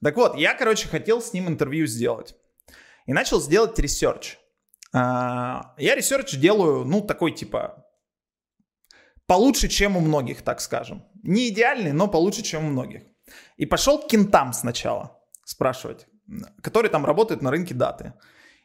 Так 0.02 0.16
вот, 0.16 0.36
я, 0.36 0.54
короче, 0.54 0.88
хотел 0.88 1.22
с 1.22 1.32
ним 1.32 1.46
интервью 1.46 1.86
сделать. 1.86 2.34
И 3.06 3.12
начал 3.12 3.40
сделать 3.40 3.78
research. 3.78 4.38
А, 4.92 5.74
я 5.76 5.94
research 5.94 6.34
делаю, 6.36 6.84
ну, 6.84 7.00
такой, 7.00 7.32
типа, 7.32 7.83
получше, 9.26 9.68
чем 9.68 9.96
у 9.96 10.00
многих, 10.00 10.42
так 10.42 10.60
скажем. 10.60 11.04
Не 11.22 11.48
идеальный, 11.48 11.92
но 11.92 12.08
получше, 12.08 12.42
чем 12.42 12.64
у 12.64 12.68
многих. 12.68 13.02
И 13.56 13.66
пошел 13.66 13.98
к 13.98 14.08
кентам 14.08 14.52
сначала 14.52 15.20
спрашивать, 15.44 16.06
который 16.62 16.90
там 16.90 17.04
работает 17.04 17.42
на 17.42 17.50
рынке 17.50 17.74
даты. 17.74 18.14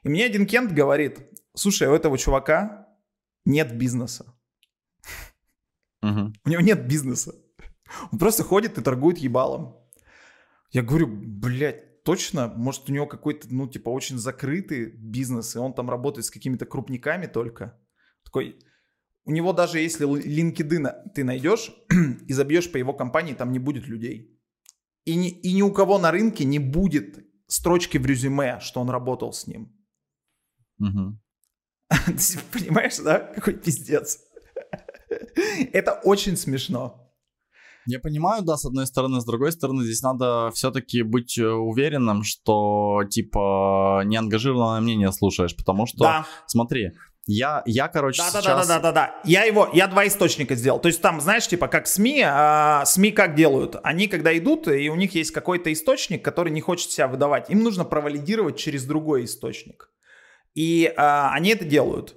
И 0.03 0.09
мне 0.09 0.25
один 0.25 0.45
кент 0.45 0.71
говорит, 0.71 1.19
слушай, 1.55 1.87
у 1.87 1.93
этого 1.93 2.17
чувака 2.17 2.87
нет 3.45 3.77
бизнеса. 3.77 4.33
Угу. 6.01 6.33
У 6.45 6.49
него 6.49 6.61
нет 6.61 6.87
бизнеса. 6.87 7.33
Он 8.11 8.19
просто 8.19 8.43
ходит 8.43 8.77
и 8.77 8.81
торгует 8.81 9.17
ебалом. 9.17 9.75
Я 10.71 10.83
говорю, 10.83 11.07
блядь, 11.07 12.03
точно? 12.03 12.47
Может, 12.47 12.89
у 12.89 12.93
него 12.93 13.07
какой-то, 13.07 13.47
ну, 13.51 13.67
типа, 13.67 13.89
очень 13.89 14.17
закрытый 14.17 14.91
бизнес, 14.91 15.55
и 15.55 15.59
он 15.59 15.73
там 15.73 15.89
работает 15.89 16.25
с 16.25 16.31
какими-то 16.31 16.65
крупниками 16.65 17.25
только? 17.25 17.79
Такой, 18.23 18.59
у 19.29 19.31
него 19.31 19.53
даже 19.53 19.79
если 19.79 20.07
LinkedIn 20.07 21.11
ты 21.13 21.23
найдешь 21.23 21.71
и 22.27 22.33
забьешь 22.33 22.71
по 22.71 22.77
его 22.77 22.93
компании, 22.93 23.35
там 23.35 23.51
не 23.51 23.59
будет 23.59 23.87
людей. 23.87 24.41
И 25.05 25.15
ни, 25.15 25.29
и 25.29 25.53
ни 25.53 25.61
у 25.61 25.71
кого 25.71 25.99
на 25.99 26.09
рынке 26.09 26.45
не 26.45 26.57
будет 26.57 27.23
строчки 27.47 27.99
в 27.99 28.05
резюме, 28.07 28.59
что 28.59 28.81
он 28.81 28.89
работал 28.89 29.31
с 29.31 29.45
ним. 29.45 29.71
Угу. 30.79 31.19
Ты 31.89 32.39
понимаешь, 32.51 32.97
да? 32.97 33.19
Какой 33.19 33.53
пиздец. 33.53 34.19
Это 35.73 36.01
очень 36.03 36.35
смешно. 36.35 37.05
Я 37.85 37.99
понимаю, 37.99 38.43
да, 38.43 38.57
с 38.57 38.65
одной 38.65 38.87
стороны, 38.87 39.21
с 39.21 39.25
другой 39.25 39.51
стороны, 39.51 39.83
здесь 39.83 40.01
надо 40.01 40.49
все-таки 40.55 41.03
быть 41.03 41.37
э, 41.37 41.47
уверенным, 41.47 42.23
что, 42.23 43.03
типа, 43.09 44.01
неангажированное 44.05 44.81
мнение 44.81 45.11
слушаешь, 45.11 45.55
потому 45.55 45.85
что, 45.85 45.99
Да. 45.99 46.25
смотри, 46.47 46.91
я, 47.31 47.61
я, 47.67 47.87
короче, 47.89 48.23
Да, 48.23 48.31
да, 48.31 48.41
сейчас... 48.41 48.67
да, 48.67 48.79
да, 48.79 48.79
да, 48.79 48.91
да. 48.91 49.21
Я 49.23 49.43
его, 49.43 49.69
я 49.71 49.85
два 49.85 50.07
источника 50.07 50.55
сделал. 50.55 50.79
То 50.79 50.87
есть 50.87 50.99
там, 50.99 51.21
знаешь, 51.21 51.47
типа 51.47 51.67
как 51.67 51.85
СМИ, 51.85 52.23
а, 52.25 52.83
СМИ 52.85 53.11
как 53.11 53.35
делают? 53.35 53.75
Они 53.83 54.07
когда 54.07 54.35
идут, 54.35 54.67
и 54.67 54.89
у 54.89 54.95
них 54.95 55.13
есть 55.13 55.29
какой-то 55.29 55.71
источник, 55.71 56.25
который 56.25 56.51
не 56.51 56.59
хочет 56.59 56.89
себя 56.89 57.07
выдавать, 57.07 57.51
им 57.51 57.63
нужно 57.63 57.85
провалидировать 57.85 58.57
через 58.57 58.83
другой 58.83 59.25
источник. 59.25 59.91
И 60.55 60.91
а, 60.97 61.31
они 61.31 61.51
это 61.51 61.65
делают. 61.65 62.15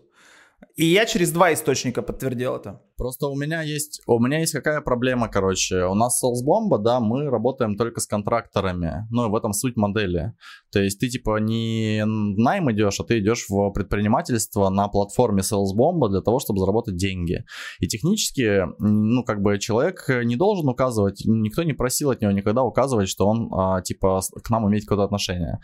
И 0.76 0.86
я 0.86 1.06
через 1.06 1.32
два 1.32 1.52
источника 1.52 2.02
подтвердил 2.02 2.56
это. 2.56 2.80
Просто 2.96 3.26
у 3.26 3.36
меня 3.36 3.62
есть, 3.62 4.00
у 4.06 4.18
меня 4.20 4.38
есть 4.38 4.52
какая 4.52 4.80
проблема, 4.80 5.28
короче. 5.28 5.84
У 5.86 5.94
нас 5.94 6.22
Soulsbomb, 6.22 6.78
да, 6.78 7.00
мы 7.00 7.28
работаем 7.30 7.76
только 7.76 8.00
с 8.00 8.06
контракторами. 8.06 9.06
Ну, 9.10 9.28
в 9.28 9.36
этом 9.36 9.52
суть 9.52 9.76
модели. 9.76 10.34
То 10.70 10.80
есть 10.80 11.00
ты 11.00 11.08
типа 11.08 11.38
не 11.40 12.04
в 12.04 12.38
найм 12.38 12.70
идешь, 12.70 13.00
а 13.00 13.04
ты 13.04 13.18
идешь 13.18 13.46
в 13.48 13.70
предпринимательство 13.72 14.68
на 14.68 14.88
платформе 14.88 15.42
Soulsbomb 15.42 16.08
для 16.10 16.20
того, 16.20 16.38
чтобы 16.38 16.60
заработать 16.60 16.96
деньги. 16.96 17.44
И 17.80 17.88
технически, 17.88 18.62
ну, 18.78 19.24
как 19.24 19.42
бы 19.42 19.58
человек 19.58 20.04
не 20.08 20.36
должен 20.36 20.68
указывать, 20.68 21.22
никто 21.26 21.64
не 21.64 21.72
просил 21.72 22.10
от 22.10 22.20
него 22.20 22.32
никогда 22.32 22.62
указывать, 22.62 23.08
что 23.08 23.26
он, 23.26 23.50
а, 23.52 23.82
типа, 23.82 24.20
к 24.42 24.50
нам 24.50 24.68
имеет 24.68 24.84
какое-то 24.84 25.04
отношение. 25.04 25.58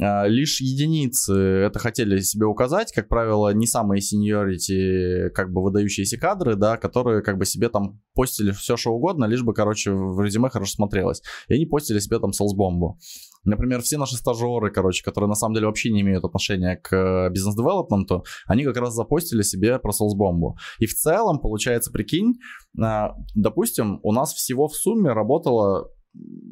А, 0.00 0.26
Лишь 0.26 0.60
единицы 0.60 1.34
это 1.34 1.78
хотели 1.78 2.20
себе 2.20 2.46
указать, 2.46 2.92
как 2.92 3.08
правило, 3.08 3.52
не 3.52 3.66
самые 3.66 4.00
сеньорити, 4.00 5.30
как 5.34 5.52
бы 5.52 5.62
выдающиеся 5.62 6.18
кадры, 6.18 6.56
да, 6.56 6.76
которые 6.76 7.22
как 7.22 7.38
бы 7.38 7.44
себе 7.44 7.68
там 7.68 8.00
постили 8.14 8.52
все 8.52 8.76
что 8.76 8.90
угодно, 8.90 9.24
лишь 9.24 9.42
бы, 9.42 9.54
короче, 9.54 9.92
в 9.92 10.20
резюме 10.20 10.50
хорошо 10.50 10.72
смотрелось. 10.72 11.22
И 11.48 11.54
они 11.54 11.66
постили 11.66 11.98
себе 11.98 12.18
там 12.18 12.32
селсбомбу. 12.32 12.98
Например, 13.44 13.80
все 13.80 13.96
наши 13.98 14.16
стажеры, 14.16 14.70
короче, 14.70 15.02
которые 15.02 15.28
на 15.28 15.34
самом 15.34 15.54
деле 15.54 15.66
вообще 15.66 15.90
не 15.90 16.02
имеют 16.02 16.24
отношения 16.24 16.76
к 16.76 16.94
э, 16.94 17.30
бизнес-девелопменту, 17.30 18.24
они 18.46 18.64
как 18.64 18.76
раз 18.76 18.94
запостили 18.94 19.42
себе 19.42 19.78
про 19.78 19.92
селсбомбу. 19.92 20.56
И 20.78 20.86
в 20.86 20.94
целом, 20.94 21.40
получается, 21.40 21.90
прикинь, 21.90 22.34
а, 22.80 23.14
допустим, 23.34 24.00
у 24.02 24.12
нас 24.12 24.34
всего 24.34 24.68
в 24.68 24.74
сумме 24.74 25.12
работало 25.12 25.90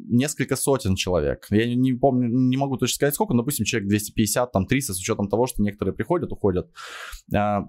несколько 0.09 0.55
сотен 0.55 0.95
человек. 0.95 1.47
Я 1.49 1.73
не- 1.75 1.93
помню, 1.93 2.27
не 2.29 2.57
могу 2.57 2.77
точно 2.77 2.95
сказать 2.95 3.15
сколько, 3.15 3.33
но, 3.33 3.41
допустим, 3.41 3.65
человек 3.65 3.89
250, 3.89 4.51
там 4.51 4.65
300, 4.65 4.93
с 4.93 4.99
учетом 4.99 5.29
того, 5.29 5.47
что 5.47 5.61
некоторые 5.61 5.93
приходят, 5.93 6.31
уходят. 6.31 6.69
А, 7.33 7.63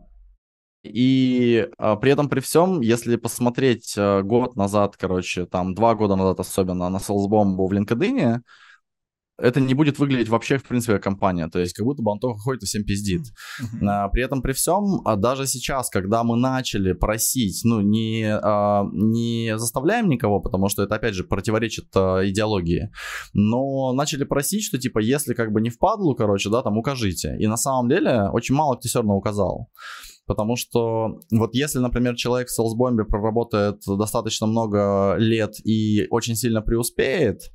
И 0.85 1.69
а, 1.79 1.97
при 1.97 2.13
этом, 2.13 2.29
при 2.29 2.41
всем, 2.41 2.81
если 2.81 3.17
посмотреть 3.17 3.95
а, 3.99 4.23
год 4.23 4.57
назад, 4.57 4.97
короче, 4.97 5.45
там 5.47 5.75
два 5.75 5.95
года 5.95 6.17
назад 6.17 6.41
особенно 6.41 6.89
на 6.89 6.99
Salesbomb 6.99 7.57
в 7.57 7.73
LinkedIn, 7.73 8.41
это 9.39 9.61
не 9.61 9.75
будет 9.75 9.99
выглядеть 9.99 10.29
вообще, 10.29 10.59
в 10.59 10.65
принципе, 10.65 10.95
как 10.95 11.05
компания. 11.05 11.49
То 11.49 11.61
есть, 11.61 11.73
как 11.73 11.87
будто 11.87 12.03
бы 12.03 12.11
он 12.11 12.19
только 12.19 12.41
ходит 12.41 12.65
и 12.65 12.67
всем 12.67 12.85
пиздит. 12.85 13.23
А, 13.83 14.09
При 14.09 14.23
этом, 14.23 14.43
при 14.43 14.53
всем, 14.53 15.01
а 15.05 15.17
даже 15.17 15.47
сейчас, 15.47 15.91
когда 15.91 16.25
мы 16.25 16.37
начали 16.37 16.93
просить, 16.93 17.61
ну, 17.65 17.81
не, 17.81 18.27
а, 18.31 18.85
не 18.93 19.57
заставляем 19.59 20.09
никого, 20.09 20.41
потому 20.41 20.69
что 20.69 20.83
это, 20.83 20.97
опять 20.97 21.15
же, 21.15 21.25
противоречит 21.25 21.87
идеологии, 21.95 22.91
но 23.33 23.93
начали 23.93 24.25
просить, 24.25 24.65
что, 24.65 24.79
типа, 24.79 24.99
если 24.99 25.35
как 25.35 25.53
бы 25.53 25.61
не 25.61 25.71
впадлу, 25.71 26.15
короче, 26.15 26.51
да, 26.51 26.63
там, 26.63 26.77
укажите. 26.77 27.37
И 27.39 27.47
на 27.47 27.57
самом 27.57 27.89
деле 27.89 28.29
очень 28.33 28.55
мало 28.55 28.77
кто 28.77 28.89
все 28.89 28.99
равно 28.99 29.17
указал. 29.17 29.71
Потому 30.27 30.57
что 30.57 31.21
вот 31.31 31.55
если, 31.55 31.79
например, 31.79 32.15
человек 32.15 32.49
в 32.49 32.55
селсбомбе 32.55 33.05
проработает 33.05 33.81
достаточно 33.87 34.47
много 34.47 35.17
лет 35.19 35.55
и 35.65 36.07
очень 36.11 36.37
сильно 36.37 36.61
преуспеет, 36.61 37.51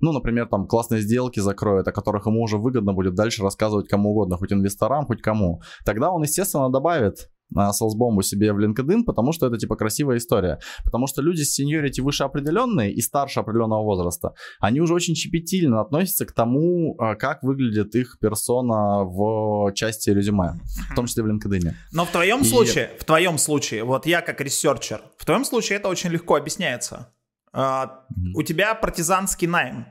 ну, 0.00 0.12
например, 0.12 0.48
там 0.48 0.66
классные 0.66 1.00
сделки 1.02 1.40
закроет, 1.40 1.88
о 1.88 1.92
которых 1.92 2.26
ему 2.26 2.42
уже 2.42 2.56
выгодно 2.58 2.92
будет 2.92 3.14
дальше 3.14 3.42
рассказывать 3.42 3.88
кому 3.88 4.10
угодно, 4.10 4.36
хоть 4.36 4.52
инвесторам, 4.52 5.06
хоть 5.06 5.22
кому. 5.22 5.60
Тогда 5.84 6.10
он, 6.10 6.22
естественно, 6.22 6.70
добавит 6.70 7.30
а, 7.56 7.70
Salesbomb 7.70 8.22
себе 8.22 8.52
в 8.52 8.58
LinkedIn, 8.58 9.04
потому 9.04 9.32
что 9.32 9.46
это 9.46 9.58
типа 9.58 9.76
красивая 9.76 10.18
история. 10.18 10.58
Потому 10.84 11.06
что 11.06 11.22
люди 11.22 11.42
с 11.42 11.52
seniority 11.52 12.00
выше 12.00 12.24
определенные 12.24 12.92
и 12.92 13.00
старше 13.00 13.40
определенного 13.40 13.82
возраста, 13.82 14.34
они 14.60 14.80
уже 14.80 14.94
очень 14.94 15.14
щепетильно 15.14 15.80
относятся 15.80 16.26
к 16.26 16.32
тому, 16.32 16.94
а, 16.98 17.16
как 17.16 17.42
выглядит 17.42 17.94
их 17.94 18.18
персона 18.20 19.04
в 19.04 19.72
части 19.74 20.10
резюме, 20.10 20.60
в 20.92 20.94
том 20.94 21.06
числе 21.06 21.22
в 21.22 21.26
LinkedIn. 21.26 21.72
Но 21.92 22.04
в 22.04 22.10
твоем 22.10 22.42
И- 22.42 22.44
случае, 22.44 22.90
в 22.98 23.04
твоем 23.04 23.38
случае, 23.38 23.84
вот 23.84 24.06
я 24.06 24.20
как 24.20 24.40
researcher, 24.40 25.00
в 25.18 25.24
твоем 25.24 25.44
случае 25.44 25.78
это 25.78 25.88
очень 25.88 26.10
легко 26.10 26.36
объясняется. 26.36 27.12
А, 27.52 28.04
У 28.34 28.42
тебя 28.42 28.74
партизанский 28.74 29.48
найм. 29.48 29.86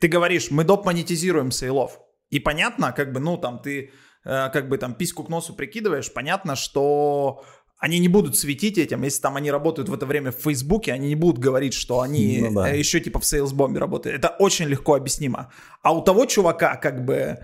Ты 0.00 0.08
говоришь, 0.08 0.50
мы 0.50 0.64
доп. 0.64 0.84
монетизируем 0.86 1.50
sales 1.50 1.81
ов. 1.81 2.00
И 2.30 2.40
понятно, 2.40 2.92
как 2.92 3.12
бы, 3.12 3.20
ну, 3.20 3.36
там, 3.36 3.60
ты 3.60 3.90
э, 4.24 4.50
как 4.50 4.68
бы 4.68 4.78
там 4.78 4.94
письку 4.94 5.22
к 5.24 5.28
носу 5.28 5.54
прикидываешь, 5.54 6.12
понятно, 6.12 6.56
что 6.56 7.44
они 7.78 7.98
не 7.98 8.08
будут 8.08 8.36
светить 8.36 8.78
этим, 8.78 9.02
если 9.02 9.20
там 9.22 9.36
они 9.36 9.50
работают 9.50 9.88
в 9.88 9.94
это 9.94 10.06
время 10.06 10.30
в 10.32 10.36
Фейсбуке, 10.36 10.92
они 10.92 11.08
не 11.08 11.14
будут 11.16 11.38
говорить, 11.38 11.74
что 11.74 12.00
они 12.00 12.40
Ну 12.40 12.54
да. 12.54 12.70
э, 12.70 12.78
еще 12.78 13.00
типа 13.00 13.18
в 13.20 13.24
сейлсбомбе 13.24 13.78
работают. 13.78 14.16
Это 14.18 14.34
очень 14.38 14.66
легко 14.66 14.94
объяснимо. 14.94 15.52
А 15.82 15.92
у 15.92 16.02
того 16.02 16.26
чувака, 16.26 16.76
как 16.76 17.04
бы, 17.04 17.38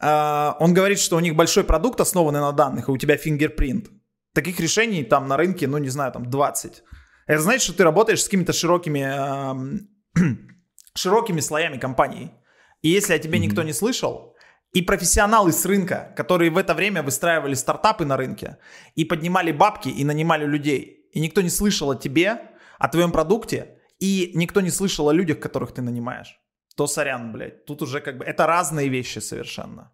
э, 0.00 0.52
он 0.60 0.74
говорит, 0.74 0.98
что 0.98 1.16
у 1.16 1.20
них 1.20 1.34
большой 1.36 1.64
продукт, 1.64 2.00
основанный 2.00 2.40
на 2.40 2.52
данных, 2.52 2.88
и 2.88 2.92
у 2.92 2.96
тебя 2.98 3.16
фингерпринт. 3.16 3.90
Таких 4.34 4.60
решений 4.60 5.04
там 5.04 5.26
на 5.28 5.36
рынке, 5.36 5.66
ну, 5.66 5.78
не 5.78 5.88
знаю, 5.88 6.12
там 6.12 6.28
20. 6.30 6.82
Это 7.28 7.42
значит, 7.42 7.62
что 7.62 7.74
ты 7.74 7.84
работаешь 7.84 8.22
с 8.22 8.24
какими-то 8.24 8.52
широкими, 8.52 9.00
эм, 9.00 9.88
широкими 10.94 11.40
слоями 11.40 11.78
компаний. 11.78 12.32
И 12.82 12.88
если 12.88 13.12
о 13.12 13.18
тебе 13.18 13.38
никто 13.38 13.62
не 13.62 13.72
слышал, 13.72 14.34
и 14.72 14.82
профессионалы 14.82 15.52
с 15.52 15.64
рынка, 15.66 16.12
которые 16.16 16.50
в 16.50 16.56
это 16.56 16.74
время 16.74 17.02
выстраивали 17.02 17.54
стартапы 17.54 18.06
на 18.06 18.16
рынке, 18.16 18.56
и 18.94 19.04
поднимали 19.04 19.52
бабки, 19.52 19.88
и 19.88 20.04
нанимали 20.04 20.46
людей, 20.46 21.08
и 21.12 21.20
никто 21.20 21.42
не 21.42 21.50
слышал 21.50 21.90
о 21.90 21.96
тебе, 21.96 22.40
о 22.78 22.88
твоем 22.88 23.12
продукте, 23.12 23.78
и 23.98 24.32
никто 24.34 24.60
не 24.60 24.70
слышал 24.70 25.08
о 25.08 25.12
людях, 25.12 25.38
которых 25.38 25.72
ты 25.72 25.82
нанимаешь, 25.82 26.40
то 26.76 26.86
сорян, 26.86 27.32
блядь, 27.32 27.66
тут 27.66 27.82
уже 27.82 28.00
как 28.00 28.18
бы, 28.18 28.24
это 28.24 28.46
разные 28.46 28.88
вещи 28.88 29.18
совершенно. 29.18 29.92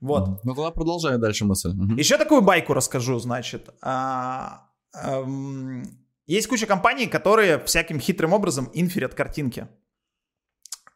Вот. 0.00 0.44
Ну 0.44 0.54
тогда 0.54 0.70
продолжай 0.70 1.18
дальше 1.18 1.44
мысль. 1.44 1.72
Еще 1.96 2.16
такую 2.16 2.42
байку 2.42 2.74
расскажу, 2.74 3.18
значит. 3.18 3.70
А, 3.82 4.68
эм, 4.94 6.00
есть 6.34 6.48
куча 6.48 6.66
компаний, 6.66 7.06
которые 7.06 7.58
всяким 7.64 8.00
хитрым 8.00 8.32
образом 8.32 8.70
инферят 8.72 9.14
картинки. 9.14 9.66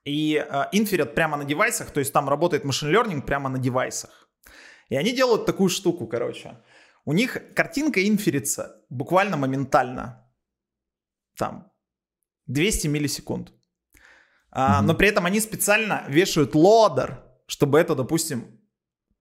И 0.05 0.37
э, 0.37 0.65
инферят 0.73 1.15
прямо 1.15 1.37
на 1.37 1.45
девайсах, 1.45 1.91
то 1.91 2.01
есть 2.01 2.13
там 2.13 2.29
работает 2.29 2.65
машин 2.65 2.95
learning 2.95 3.23
прямо 3.23 3.49
на 3.49 3.59
девайсах. 3.59 4.29
И 4.91 4.97
они 4.97 5.13
делают 5.13 5.47
такую 5.47 5.71
штуку, 5.71 6.07
короче. 6.07 6.63
У 7.05 7.13
них 7.13 7.39
картинка 7.55 8.07
инферится 8.07 8.83
буквально 8.91 9.37
моментально. 9.37 10.31
Там 11.37 11.73
200 12.47 12.89
миллисекунд. 12.89 13.53
А, 14.51 14.79
Мгм. 14.79 14.87
Но 14.87 14.95
при 14.95 15.09
этом 15.09 15.27
они 15.27 15.41
специально 15.41 16.05
вешают 16.09 16.55
лодер, 16.55 17.25
чтобы 17.47 17.81
это, 17.81 17.95
допустим, 17.95 18.61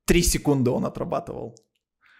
3 0.05 0.21
секунды 0.21 0.69
он 0.69 0.85
отрабатывал. 0.85 1.55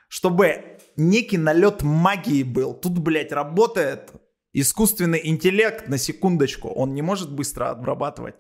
Чтобы 0.08 0.80
некий 0.98 1.38
налет 1.38 1.84
магии 1.84 2.44
был. 2.44 2.74
Тут, 2.74 3.00
блядь, 3.00 3.32
работает 3.32 4.12
искусственный 4.54 5.22
интеллект 5.24 5.88
на 5.88 5.98
секундочку. 5.98 6.70
Он 6.70 6.94
не 6.94 7.02
может 7.02 7.32
быстро 7.32 7.72
обрабатывать. 7.72 8.36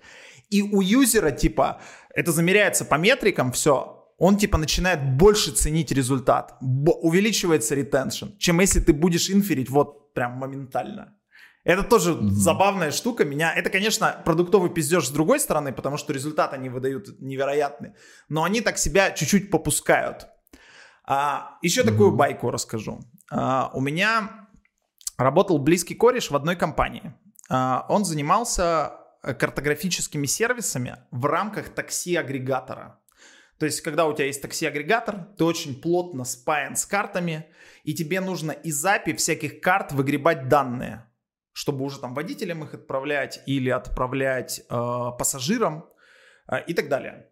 И 0.49 0.61
у 0.61 0.81
юзера, 0.81 1.31
типа, 1.31 1.81
это 2.13 2.31
замеряется 2.31 2.85
по 2.85 2.95
метрикам, 2.95 3.51
все. 3.51 3.99
Он, 4.17 4.37
типа, 4.37 4.57
начинает 4.57 5.17
больше 5.17 5.51
ценить 5.51 5.91
результат. 5.91 6.55
Увеличивается 6.61 7.75
ретеншн, 7.75 8.37
чем 8.37 8.59
если 8.59 8.79
ты 8.79 8.93
будешь 8.93 9.29
инферить 9.29 9.69
вот 9.69 10.13
прям 10.13 10.33
моментально. 10.33 11.15
Это 11.63 11.83
тоже 11.83 12.17
забавная 12.29 12.91
штука. 12.91 13.23
Меня, 13.23 13.53
это, 13.53 13.69
конечно, 13.69 14.21
продуктовый 14.25 14.69
пиздеж 14.69 15.07
с 15.07 15.11
другой 15.11 15.39
стороны, 15.39 15.71
потому 15.71 15.97
что 15.97 16.13
результат 16.13 16.53
они 16.53 16.69
выдают 16.69 17.19
невероятный. 17.19 17.93
Но 18.27 18.43
они 18.43 18.61
так 18.61 18.77
себя 18.77 19.11
чуть-чуть 19.11 19.49
попускают. 19.49 20.27
А, 21.05 21.57
еще 21.61 21.83
такую 21.83 22.11
байку 22.11 22.51
расскажу. 22.51 22.99
А, 23.31 23.71
у 23.73 23.81
меня 23.81 24.47
работал 25.17 25.57
близкий 25.59 25.95
кореш 25.95 26.31
в 26.31 26.35
одной 26.35 26.55
компании. 26.55 27.13
А, 27.49 27.85
он 27.89 28.05
занимался 28.05 28.93
э, 29.21 29.33
картографическими 29.33 30.25
сервисами 30.25 30.97
в 31.11 31.25
рамках 31.25 31.69
такси-агрегатора. 31.69 32.99
То 33.59 33.65
есть, 33.65 33.81
когда 33.81 34.07
у 34.07 34.13
тебя 34.13 34.25
есть 34.25 34.41
такси-агрегатор, 34.41 35.27
ты 35.37 35.43
очень 35.43 35.79
плотно 35.79 36.23
спаян 36.23 36.75
с 36.75 36.85
картами, 36.85 37.45
и 37.83 37.93
тебе 37.93 38.19
нужно 38.19 38.51
из 38.51 38.83
API 38.85 39.15
всяких 39.15 39.61
карт 39.61 39.91
выгребать 39.91 40.47
данные, 40.47 41.05
чтобы 41.51 41.85
уже 41.85 41.99
там 41.99 42.13
водителям 42.13 42.63
их 42.63 42.73
отправлять 42.73 43.41
или 43.45 43.69
отправлять 43.69 44.59
э, 44.59 44.63
пассажирам 44.69 45.85
э, 46.51 46.63
и 46.65 46.73
так 46.73 46.89
далее. 46.89 47.29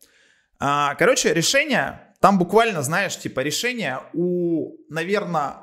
А, 0.60 0.96
короче, 0.96 1.34
решение, 1.34 2.11
там 2.22 2.38
буквально, 2.38 2.84
знаешь, 2.84 3.18
типа 3.18 3.40
решение 3.42 4.00
у, 4.14 4.78
наверное, 4.90 5.56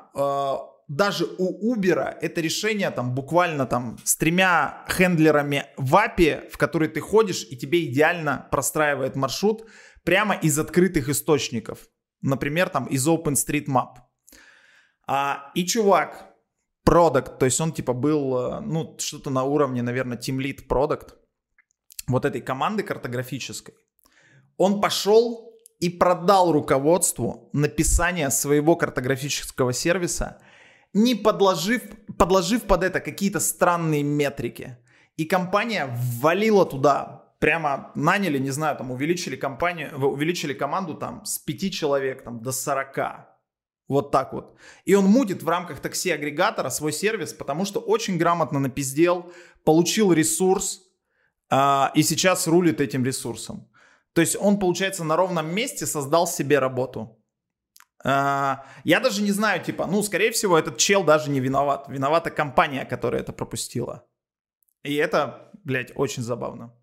даже 0.89 1.25
у 1.37 1.73
Uber 1.73 2.17
это 2.21 2.41
решение 2.41 2.91
там 2.91 3.15
буквально 3.15 3.65
там 3.65 3.97
с 4.03 4.17
тремя 4.17 4.85
хендлерами 4.89 5.67
в 5.77 5.95
API, 5.95 6.49
в 6.49 6.57
который 6.57 6.89
ты 6.89 6.99
ходишь, 6.99 7.47
и 7.49 7.55
тебе 7.55 7.85
идеально 7.85 8.47
простраивает 8.51 9.15
маршрут 9.15 9.67
прямо 10.03 10.35
из 10.35 10.59
открытых 10.59 11.07
источников. 11.07 11.87
Например, 12.21 12.69
там 12.69 12.87
из 12.87 13.07
OpenStreetMap. 13.07 13.99
А, 15.07 15.51
и 15.55 15.65
чувак, 15.65 16.35
продукт, 16.83 17.39
то 17.39 17.45
есть 17.45 17.61
он 17.61 17.71
типа 17.71 17.93
был, 17.93 18.37
э, 18.37 18.59
ну, 18.61 18.97
что-то 18.99 19.29
на 19.29 19.43
уровне, 19.43 19.81
наверное, 19.81 20.17
Team 20.17 20.37
Lead 20.37 20.67
продукт 20.67 21.15
вот 22.07 22.25
этой 22.25 22.41
команды 22.41 22.83
картографической. 22.83 23.75
Он 24.57 24.81
пошел 24.81 25.48
и 25.79 25.89
продал 25.89 26.51
руководству 26.51 27.49
написание 27.53 28.29
своего 28.29 28.75
картографического 28.75 29.73
сервиса, 29.73 30.41
не 30.93 31.15
подложив, 31.15 31.81
подложив 32.17 32.63
под 32.63 32.83
это 32.83 32.99
какие-то 32.99 33.39
странные 33.39 34.03
метрики. 34.03 34.77
И 35.17 35.25
компания 35.25 35.89
ввалила 36.19 36.65
туда, 36.65 37.33
прямо 37.39 37.91
наняли, 37.95 38.37
не 38.37 38.51
знаю, 38.51 38.77
там 38.77 38.91
увеличили 38.91 39.35
компанию, 39.35 39.97
увеличили 39.97 40.53
команду 40.53 40.95
там 40.95 41.23
с 41.25 41.39
5 41.39 41.73
человек 41.73 42.23
там 42.23 42.41
до 42.41 42.51
40. 42.51 42.97
Вот 43.87 44.11
так 44.11 44.33
вот. 44.33 44.55
И 44.85 44.93
он 44.93 45.05
мутит 45.05 45.41
в 45.41 45.49
рамках 45.49 45.79
такси-агрегатора 45.79 46.69
свой 46.69 46.93
сервис, 46.93 47.33
потому 47.33 47.65
что 47.65 47.79
очень 47.79 48.17
грамотно 48.17 48.59
напиздел, 48.59 49.31
получил 49.63 50.13
ресурс, 50.13 50.81
а, 51.49 51.91
и 51.95 52.03
сейчас 52.03 52.47
рулит 52.47 52.81
этим 52.81 53.03
ресурсом. 53.03 53.68
То 54.13 54.21
есть 54.21 54.35
он, 54.39 54.59
получается, 54.59 55.03
на 55.03 55.15
ровном 55.15 55.53
месте 55.53 55.85
создал 55.85 56.27
себе 56.27 56.59
работу. 56.59 57.19
А, 58.03 58.65
я 58.83 58.99
даже 58.99 59.21
не 59.21 59.31
знаю, 59.31 59.63
типа, 59.63 59.85
ну, 59.85 60.01
скорее 60.03 60.31
всего, 60.31 60.57
этот 60.57 60.77
чел 60.77 61.03
даже 61.03 61.29
не 61.29 61.39
виноват. 61.39 61.87
Виновата 61.89 62.31
компания, 62.31 62.85
которая 62.85 63.21
это 63.21 63.33
пропустила. 63.33 64.05
И 64.83 64.95
это, 64.95 65.51
блядь, 65.63 65.91
очень 65.95 66.23
забавно. 66.23 66.73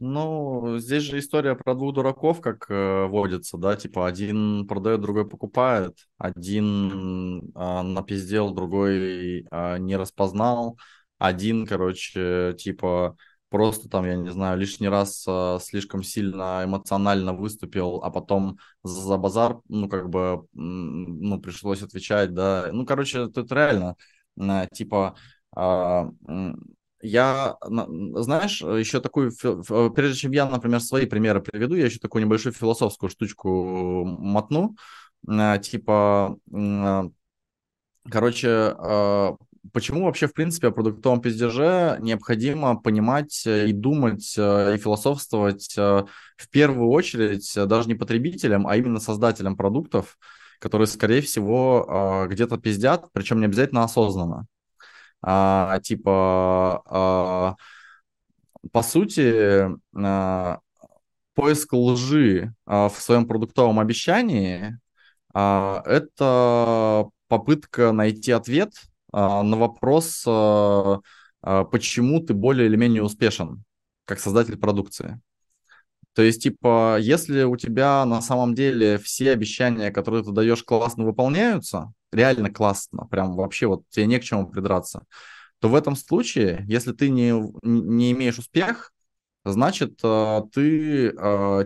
Ну, 0.00 0.76
здесь 0.78 1.04
же 1.04 1.18
история 1.18 1.54
про 1.54 1.74
двух 1.74 1.94
дураков, 1.94 2.40
как 2.40 2.66
э, 2.68 3.06
водится, 3.06 3.56
да, 3.56 3.76
типа 3.76 4.06
один 4.06 4.66
продает, 4.66 5.00
другой 5.00 5.26
покупает, 5.26 5.96
один 6.18 7.52
э, 7.54 7.82
напиздел, 7.82 8.52
другой 8.52 9.46
э, 9.50 9.78
не 9.78 9.96
распознал, 9.96 10.78
один, 11.18 11.64
короче, 11.64 12.54
типа 12.58 13.16
просто 13.54 13.88
там, 13.88 14.04
я 14.04 14.16
не 14.16 14.30
знаю, 14.32 14.58
лишний 14.58 14.88
раз 14.88 15.24
э, 15.28 15.58
слишком 15.62 16.02
сильно 16.02 16.62
эмоционально 16.64 17.32
выступил, 17.34 18.00
а 18.02 18.10
потом 18.10 18.58
за 18.82 19.16
базар, 19.16 19.60
ну, 19.68 19.88
как 19.88 20.08
бы, 20.08 20.44
ну, 20.54 21.40
пришлось 21.40 21.80
отвечать, 21.80 22.34
да. 22.34 22.70
Ну, 22.72 22.84
короче, 22.84 23.26
это 23.32 23.46
реально, 23.54 23.94
э, 24.36 24.66
типа, 24.72 25.14
э, 25.56 26.04
я, 27.02 27.56
знаешь, 27.62 28.60
еще 28.60 29.00
такую, 29.00 29.30
прежде 29.94 30.18
чем 30.18 30.32
я, 30.32 30.46
например, 30.50 30.80
свои 30.80 31.06
примеры 31.06 31.40
приведу, 31.40 31.76
я 31.76 31.84
еще 31.84 32.00
такую 32.00 32.24
небольшую 32.24 32.54
философскую 32.54 33.08
штучку 33.08 34.04
мотну, 34.04 34.74
э, 35.28 35.60
типа, 35.60 36.36
э, 36.52 37.02
короче, 38.10 38.48
э, 38.48 39.36
почему 39.72 40.04
вообще, 40.04 40.26
в 40.26 40.32
принципе, 40.32 40.68
о 40.68 40.70
продуктовом 40.70 41.20
пиздеже 41.20 41.98
необходимо 42.00 42.76
понимать 42.76 43.44
э, 43.46 43.68
и 43.68 43.72
думать, 43.72 44.34
э, 44.36 44.74
и 44.74 44.78
философствовать 44.78 45.74
э, 45.76 46.04
в 46.36 46.48
первую 46.50 46.90
очередь 46.90 47.52
даже 47.54 47.88
не 47.88 47.94
потребителям, 47.94 48.66
а 48.66 48.76
именно 48.76 49.00
создателям 49.00 49.56
продуктов, 49.56 50.18
которые, 50.60 50.86
скорее 50.86 51.20
всего, 51.20 52.26
где-то 52.30 52.56
пиздят, 52.56 53.06
причем 53.12 53.40
не 53.40 53.46
обязательно 53.46 53.84
осознанно. 53.84 54.46
А, 55.20 55.78
типа, 55.80 56.82
а, 56.86 57.54
по 58.72 58.82
сути, 58.82 59.68
а, 59.94 60.60
поиск 61.34 61.72
лжи 61.72 62.54
в 62.66 62.94
своем 62.98 63.26
продуктовом 63.26 63.80
обещании 63.80 64.78
это 65.34 67.08
попытка 67.28 67.92
найти 67.92 68.30
ответ 68.30 68.70
а, 68.76 68.93
на 69.14 69.56
вопрос, 69.56 70.24
а, 70.26 71.00
а, 71.40 71.64
почему 71.64 72.20
ты 72.20 72.34
более 72.34 72.66
или 72.66 72.76
менее 72.76 73.02
успешен 73.02 73.62
как 74.06 74.18
создатель 74.18 74.56
продукции. 74.56 75.20
То 76.14 76.22
есть, 76.22 76.42
типа, 76.42 76.98
если 77.00 77.44
у 77.44 77.56
тебя 77.56 78.04
на 78.04 78.20
самом 78.20 78.54
деле 78.54 78.98
все 78.98 79.30
обещания, 79.30 79.90
которые 79.90 80.24
ты 80.24 80.32
даешь, 80.32 80.62
классно 80.62 81.04
выполняются, 81.04 81.92
реально 82.12 82.50
классно, 82.50 83.06
прям 83.06 83.34
вообще 83.36 83.66
вот 83.66 83.82
тебе 83.88 84.06
не 84.06 84.18
к 84.18 84.24
чему 84.24 84.48
придраться, 84.48 85.04
то 85.60 85.68
в 85.68 85.74
этом 85.74 85.96
случае, 85.96 86.64
если 86.68 86.92
ты 86.92 87.08
не, 87.08 87.32
не 87.62 88.12
имеешь 88.12 88.38
успех, 88.38 88.92
значит, 89.44 89.96
ты, 90.52 91.10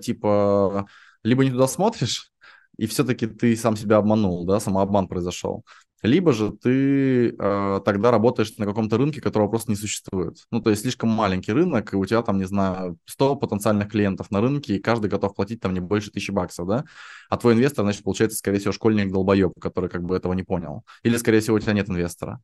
типа, 0.02 0.86
либо 1.24 1.44
не 1.44 1.50
туда 1.50 1.66
смотришь, 1.66 2.30
и 2.78 2.86
все-таки 2.86 3.26
ты 3.26 3.56
сам 3.56 3.76
себя 3.76 3.96
обманул, 3.96 4.46
да, 4.46 4.60
самообман 4.60 5.08
произошел, 5.08 5.64
либо 6.02 6.32
же 6.32 6.52
ты 6.52 7.30
э, 7.30 7.80
тогда 7.84 8.10
работаешь 8.10 8.56
на 8.56 8.66
каком-то 8.66 8.96
рынке, 8.98 9.20
которого 9.20 9.48
просто 9.48 9.70
не 9.70 9.76
существует. 9.76 10.46
Ну, 10.50 10.60
то 10.60 10.70
есть 10.70 10.82
слишком 10.82 11.08
маленький 11.08 11.52
рынок, 11.52 11.92
и 11.92 11.96
у 11.96 12.04
тебя 12.04 12.22
там, 12.22 12.38
не 12.38 12.44
знаю, 12.44 12.98
100 13.06 13.36
потенциальных 13.36 13.90
клиентов 13.90 14.30
на 14.30 14.40
рынке, 14.40 14.76
и 14.76 14.80
каждый 14.80 15.10
готов 15.10 15.34
платить 15.34 15.60
там 15.60 15.74
не 15.74 15.80
больше 15.80 16.10
тысячи 16.10 16.30
баксов, 16.30 16.68
да? 16.68 16.84
А 17.28 17.36
твой 17.36 17.54
инвестор, 17.54 17.84
значит, 17.84 18.04
получается, 18.04 18.38
скорее 18.38 18.58
всего, 18.58 18.72
школьник-долбоеб, 18.72 19.58
который 19.60 19.90
как 19.90 20.04
бы 20.04 20.16
этого 20.16 20.34
не 20.34 20.44
понял. 20.44 20.84
Или, 21.02 21.16
скорее 21.16 21.40
всего, 21.40 21.56
у 21.56 21.60
тебя 21.60 21.72
нет 21.72 21.88
инвестора. 21.88 22.40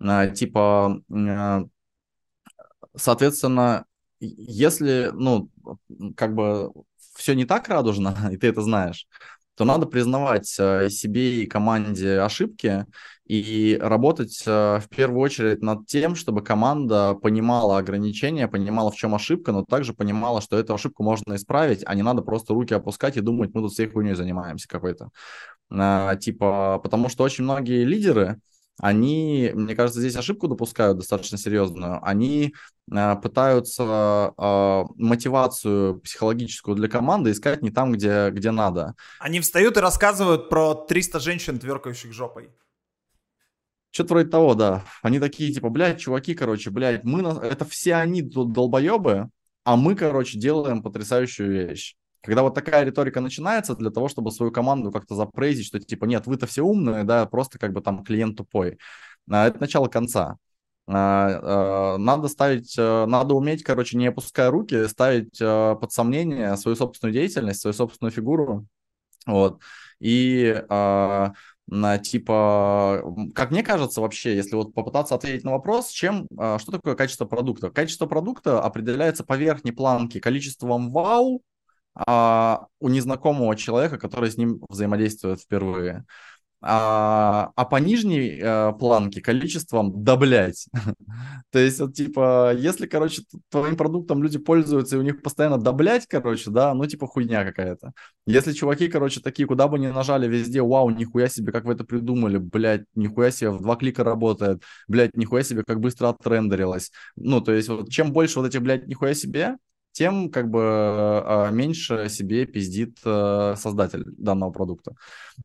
А, 0.00 0.28
типа, 0.28 1.00
э, 1.14 1.64
соответственно, 2.96 3.84
если, 4.20 5.10
ну, 5.12 5.50
как 6.16 6.34
бы 6.34 6.72
все 7.14 7.34
не 7.34 7.44
так 7.44 7.68
радужно, 7.68 8.16
и 8.32 8.36
ты 8.36 8.48
это 8.48 8.62
знаешь, 8.62 9.06
то 9.56 9.64
надо 9.64 9.86
признавать 9.86 10.54
э, 10.58 10.88
себе 10.90 11.42
и 11.42 11.46
команде 11.46 12.20
ошибки 12.20 12.86
и 13.26 13.78
работать 13.80 14.42
э, 14.46 14.80
в 14.80 14.88
первую 14.88 15.20
очередь 15.20 15.62
над 15.62 15.86
тем, 15.86 16.14
чтобы 16.14 16.42
команда 16.42 17.14
понимала 17.14 17.78
ограничения, 17.78 18.48
понимала, 18.48 18.90
в 18.90 18.96
чем 18.96 19.14
ошибка, 19.14 19.52
но 19.52 19.64
также 19.64 19.94
понимала, 19.94 20.40
что 20.40 20.58
эту 20.58 20.74
ошибку 20.74 21.02
можно 21.02 21.36
исправить, 21.36 21.82
а 21.86 21.94
не 21.94 22.02
надо 22.02 22.22
просто 22.22 22.52
руки 22.52 22.74
опускать 22.74 23.16
и 23.16 23.20
думать, 23.20 23.50
мы 23.54 23.62
тут 23.62 23.72
всей 23.72 23.88
хуйней 23.88 24.14
занимаемся 24.14 24.68
какой-то. 24.68 25.10
А, 25.70 26.16
типа, 26.16 26.80
потому 26.82 27.08
что 27.08 27.24
очень 27.24 27.44
многие 27.44 27.84
лидеры, 27.84 28.40
они, 28.78 29.50
мне 29.54 29.74
кажется, 29.74 30.00
здесь 30.00 30.16
ошибку 30.16 30.48
допускают 30.48 30.98
достаточно 30.98 31.38
серьезную. 31.38 32.00
Они 32.02 32.54
э, 32.90 33.16
пытаются 33.16 34.34
э, 34.36 34.84
мотивацию 34.96 36.00
психологическую 36.00 36.76
для 36.76 36.88
команды 36.88 37.30
искать 37.30 37.62
не 37.62 37.70
там, 37.70 37.92
где, 37.92 38.30
где 38.30 38.50
надо. 38.50 38.94
Они 39.20 39.40
встают 39.40 39.76
и 39.76 39.80
рассказывают 39.80 40.48
про 40.48 40.74
300 40.74 41.20
женщин, 41.20 41.58
тверкающих 41.58 42.12
жопой. 42.12 42.50
Что-то 43.92 44.14
вроде 44.14 44.28
того, 44.28 44.54
да. 44.54 44.84
Они 45.02 45.20
такие, 45.20 45.52
типа, 45.52 45.68
блядь, 45.68 46.00
чуваки, 46.00 46.34
короче, 46.34 46.70
блядь, 46.70 47.04
мы, 47.04 47.22
это 47.22 47.64
все 47.64 47.94
они 47.94 48.22
долбоебы, 48.22 49.28
а 49.62 49.76
мы, 49.76 49.94
короче, 49.94 50.36
делаем 50.36 50.82
потрясающую 50.82 51.50
вещь. 51.50 51.96
Когда 52.24 52.42
вот 52.42 52.54
такая 52.54 52.84
риторика 52.84 53.20
начинается 53.20 53.76
для 53.76 53.90
того, 53.90 54.08
чтобы 54.08 54.30
свою 54.30 54.50
команду 54.50 54.90
как-то 54.90 55.14
запрейзить, 55.14 55.66
что 55.66 55.78
типа 55.78 56.06
нет, 56.06 56.26
вы-то 56.26 56.46
все 56.46 56.62
умные, 56.62 57.04
да, 57.04 57.26
просто 57.26 57.58
как 57.58 57.72
бы 57.72 57.82
там 57.82 58.02
клиент 58.02 58.38
тупой. 58.38 58.78
А, 59.30 59.46
это 59.46 59.60
начало 59.60 59.88
конца. 59.88 60.38
А, 60.86 61.94
а, 61.94 61.98
надо 61.98 62.28
ставить, 62.28 62.74
э, 62.78 63.06
надо 63.06 63.34
уметь, 63.34 63.62
короче, 63.62 63.96
не 63.98 64.06
опуская 64.06 64.50
руки, 64.50 64.86
ставить 64.88 65.38
э, 65.40 65.76
под 65.78 65.92
сомнение 65.92 66.56
свою 66.56 66.76
собственную 66.76 67.12
деятельность, 67.12 67.60
свою 67.60 67.74
собственную 67.74 68.12
фигуру. 68.12 68.66
Вот. 69.26 69.60
И 70.00 70.62
на 71.66 71.98
типа, 71.98 73.02
как 73.34 73.50
мне 73.50 73.62
кажется 73.62 74.02
вообще, 74.02 74.36
если 74.36 74.54
вот 74.54 74.74
попытаться 74.74 75.14
ответить 75.14 75.44
на 75.44 75.52
вопрос, 75.52 75.88
чем, 75.88 76.26
что 76.30 76.72
такое 76.72 76.94
качество 76.94 77.24
продукта? 77.24 77.70
Качество 77.70 78.04
продукта 78.04 78.60
определяется 78.60 79.24
по 79.24 79.34
верхней 79.34 79.72
планке 79.72 80.20
количеством 80.20 80.92
вау, 80.92 81.42
а, 81.94 82.66
у 82.80 82.88
незнакомого 82.88 83.56
человека, 83.56 83.98
который 83.98 84.30
с 84.30 84.36
ним 84.36 84.60
взаимодействует 84.68 85.40
впервые. 85.40 86.04
А, 86.66 87.52
а 87.56 87.66
по 87.66 87.76
нижней 87.76 88.40
а, 88.42 88.72
планке 88.72 89.20
количеством 89.20 90.02
да 90.02 90.16
блять. 90.16 90.66
То 91.50 91.58
есть 91.58 91.78
вот 91.78 91.92
типа, 91.94 92.54
если, 92.56 92.86
короче, 92.86 93.22
твоим 93.50 93.76
продуктом 93.76 94.22
люди 94.22 94.38
пользуются 94.38 94.96
и 94.96 94.98
у 94.98 95.02
них 95.02 95.20
постоянно 95.20 95.58
да 95.58 95.72
блять, 95.72 96.06
короче, 96.06 96.50
да, 96.50 96.72
ну 96.72 96.86
типа 96.86 97.06
хуйня 97.06 97.44
какая-то. 97.44 97.92
Если 98.26 98.52
чуваки, 98.52 98.88
короче, 98.88 99.20
такие, 99.20 99.46
куда 99.46 99.68
бы 99.68 99.78
ни 99.78 99.88
нажали 99.88 100.26
везде, 100.26 100.62
вау, 100.62 100.88
нихуя 100.88 101.28
себе, 101.28 101.52
как 101.52 101.64
вы 101.64 101.74
это 101.74 101.84
придумали, 101.84 102.38
блять, 102.38 102.84
нихуя 102.94 103.30
себе, 103.30 103.50
в 103.50 103.60
два 103.60 103.76
клика 103.76 104.02
работает, 104.02 104.62
блять, 104.88 105.14
нихуя 105.14 105.42
себе, 105.42 105.64
как 105.66 105.80
быстро 105.80 106.08
отрендерилось. 106.08 106.92
Ну, 107.14 107.42
то 107.42 107.52
есть 107.52 107.68
вот 107.68 107.90
чем 107.90 108.10
больше 108.10 108.40
вот 108.40 108.48
этих, 108.48 108.62
блядь, 108.62 108.86
нихуя 108.86 109.12
себе, 109.12 109.56
тем 109.94 110.28
как 110.28 110.50
бы 110.50 110.60
э, 110.60 111.50
меньше 111.52 112.08
себе 112.08 112.46
пиздит 112.46 112.98
э, 113.04 113.54
создатель 113.56 114.04
данного 114.18 114.50
продукта. 114.50 114.94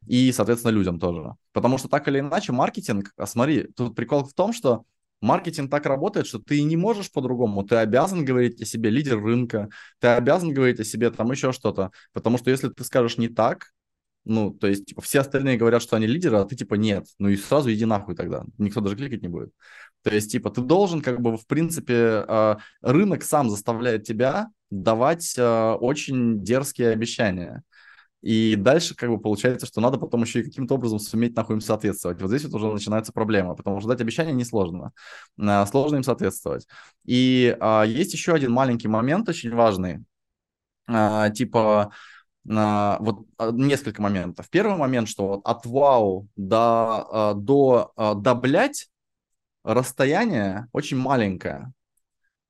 И, 0.08 0.32
соответственно, 0.32 0.72
людям 0.72 1.00
тоже. 1.00 1.34
Потому 1.54 1.78
что 1.78 1.88
так 1.88 2.08
или 2.08 2.20
иначе 2.20 2.52
маркетинг, 2.52 3.14
а 3.16 3.28
смотри, 3.28 3.68
тут 3.76 3.96
прикол 3.96 4.26
в 4.26 4.34
том, 4.34 4.52
что 4.52 4.86
маркетинг 5.22 5.70
так 5.70 5.86
работает, 5.86 6.26
что 6.26 6.40
ты 6.40 6.64
не 6.64 6.78
можешь 6.78 7.12
по-другому. 7.12 7.64
Ты 7.64 7.76
обязан 7.76 8.26
говорить 8.26 8.60
о 8.60 8.66
себе 8.66 8.90
лидер 8.90 9.22
рынка, 9.22 9.70
ты 10.00 10.08
обязан 10.08 10.52
говорить 10.52 10.80
о 10.80 10.84
себе 10.84 11.12
там 11.12 11.32
еще 11.32 11.52
что-то. 11.52 11.92
Потому 12.12 12.40
что 12.40 12.50
если 12.50 12.70
ты 12.70 12.84
скажешь 12.84 13.20
не 13.20 13.28
так, 13.28 13.68
ну, 14.26 14.52
то 14.52 14.68
есть, 14.68 14.86
типа, 14.86 15.02
все 15.02 15.22
остальные 15.22 15.58
говорят, 15.58 15.82
что 15.82 15.96
они 15.96 16.06
лидеры, 16.06 16.38
а 16.38 16.46
ты, 16.46 16.56
типа, 16.56 16.76
нет. 16.76 17.08
Ну 17.18 17.30
и 17.30 17.36
сразу 17.36 17.72
иди 17.72 17.86
нахуй 17.86 18.16
тогда. 18.16 18.44
Никто 18.58 18.82
даже 18.82 18.96
кликать 18.96 19.22
не 19.22 19.28
будет. 19.28 19.52
То 20.04 20.14
есть, 20.14 20.32
типа, 20.32 20.50
ты 20.50 20.62
должен, 20.62 21.02
как 21.02 21.22
бы, 21.22 21.38
в 21.38 21.46
принципе, 21.48 22.24
а, 22.28 22.58
рынок 22.82 23.24
сам 23.24 23.50
заставляет 23.50 24.04
тебя 24.04 24.50
давать 24.70 25.36
а, 25.38 25.76
очень 25.76 26.44
дерзкие 26.44 26.92
обещания. 26.92 27.64
И 28.22 28.56
дальше, 28.56 28.96
как 28.96 29.10
бы, 29.10 29.20
получается, 29.20 29.66
что 29.66 29.82
надо 29.82 29.98
потом 29.98 30.22
еще 30.24 30.42
и 30.42 30.44
каким-то 30.44 30.76
образом 30.76 31.00
суметь 31.00 31.36
нахуй 31.36 31.56
им 31.56 31.62
соответствовать. 31.62 32.22
Вот 32.22 32.28
здесь 32.30 32.44
вот 32.44 32.54
уже 32.54 32.72
начинается 32.72 33.14
проблема, 33.14 33.56
потому 33.56 33.80
что 33.80 33.90
дать 33.90 34.02
обещания 34.02 34.34
несложно. 34.34 34.92
А, 35.40 35.66
сложно 35.66 35.98
им 35.98 36.04
соответствовать. 36.04 36.68
И 37.06 37.58
есть 37.88 38.14
еще 38.14 38.34
один 38.34 38.52
маленький 38.52 38.88
момент 38.88 39.28
очень 39.28 39.54
важный. 39.54 40.04
Типа, 41.36 41.92
вот 42.46 43.26
несколько 43.54 44.02
моментов. 44.02 44.50
Первый 44.50 44.78
момент, 44.78 45.08
что 45.08 45.28
вот 45.28 45.42
от 45.44 45.66
вау 45.66 46.28
до, 46.36 47.34
до, 47.36 47.92
до 48.16 48.36
блять 48.36 48.90
расстояние 49.64 50.68
очень 50.72 50.98
маленькое, 50.98 51.72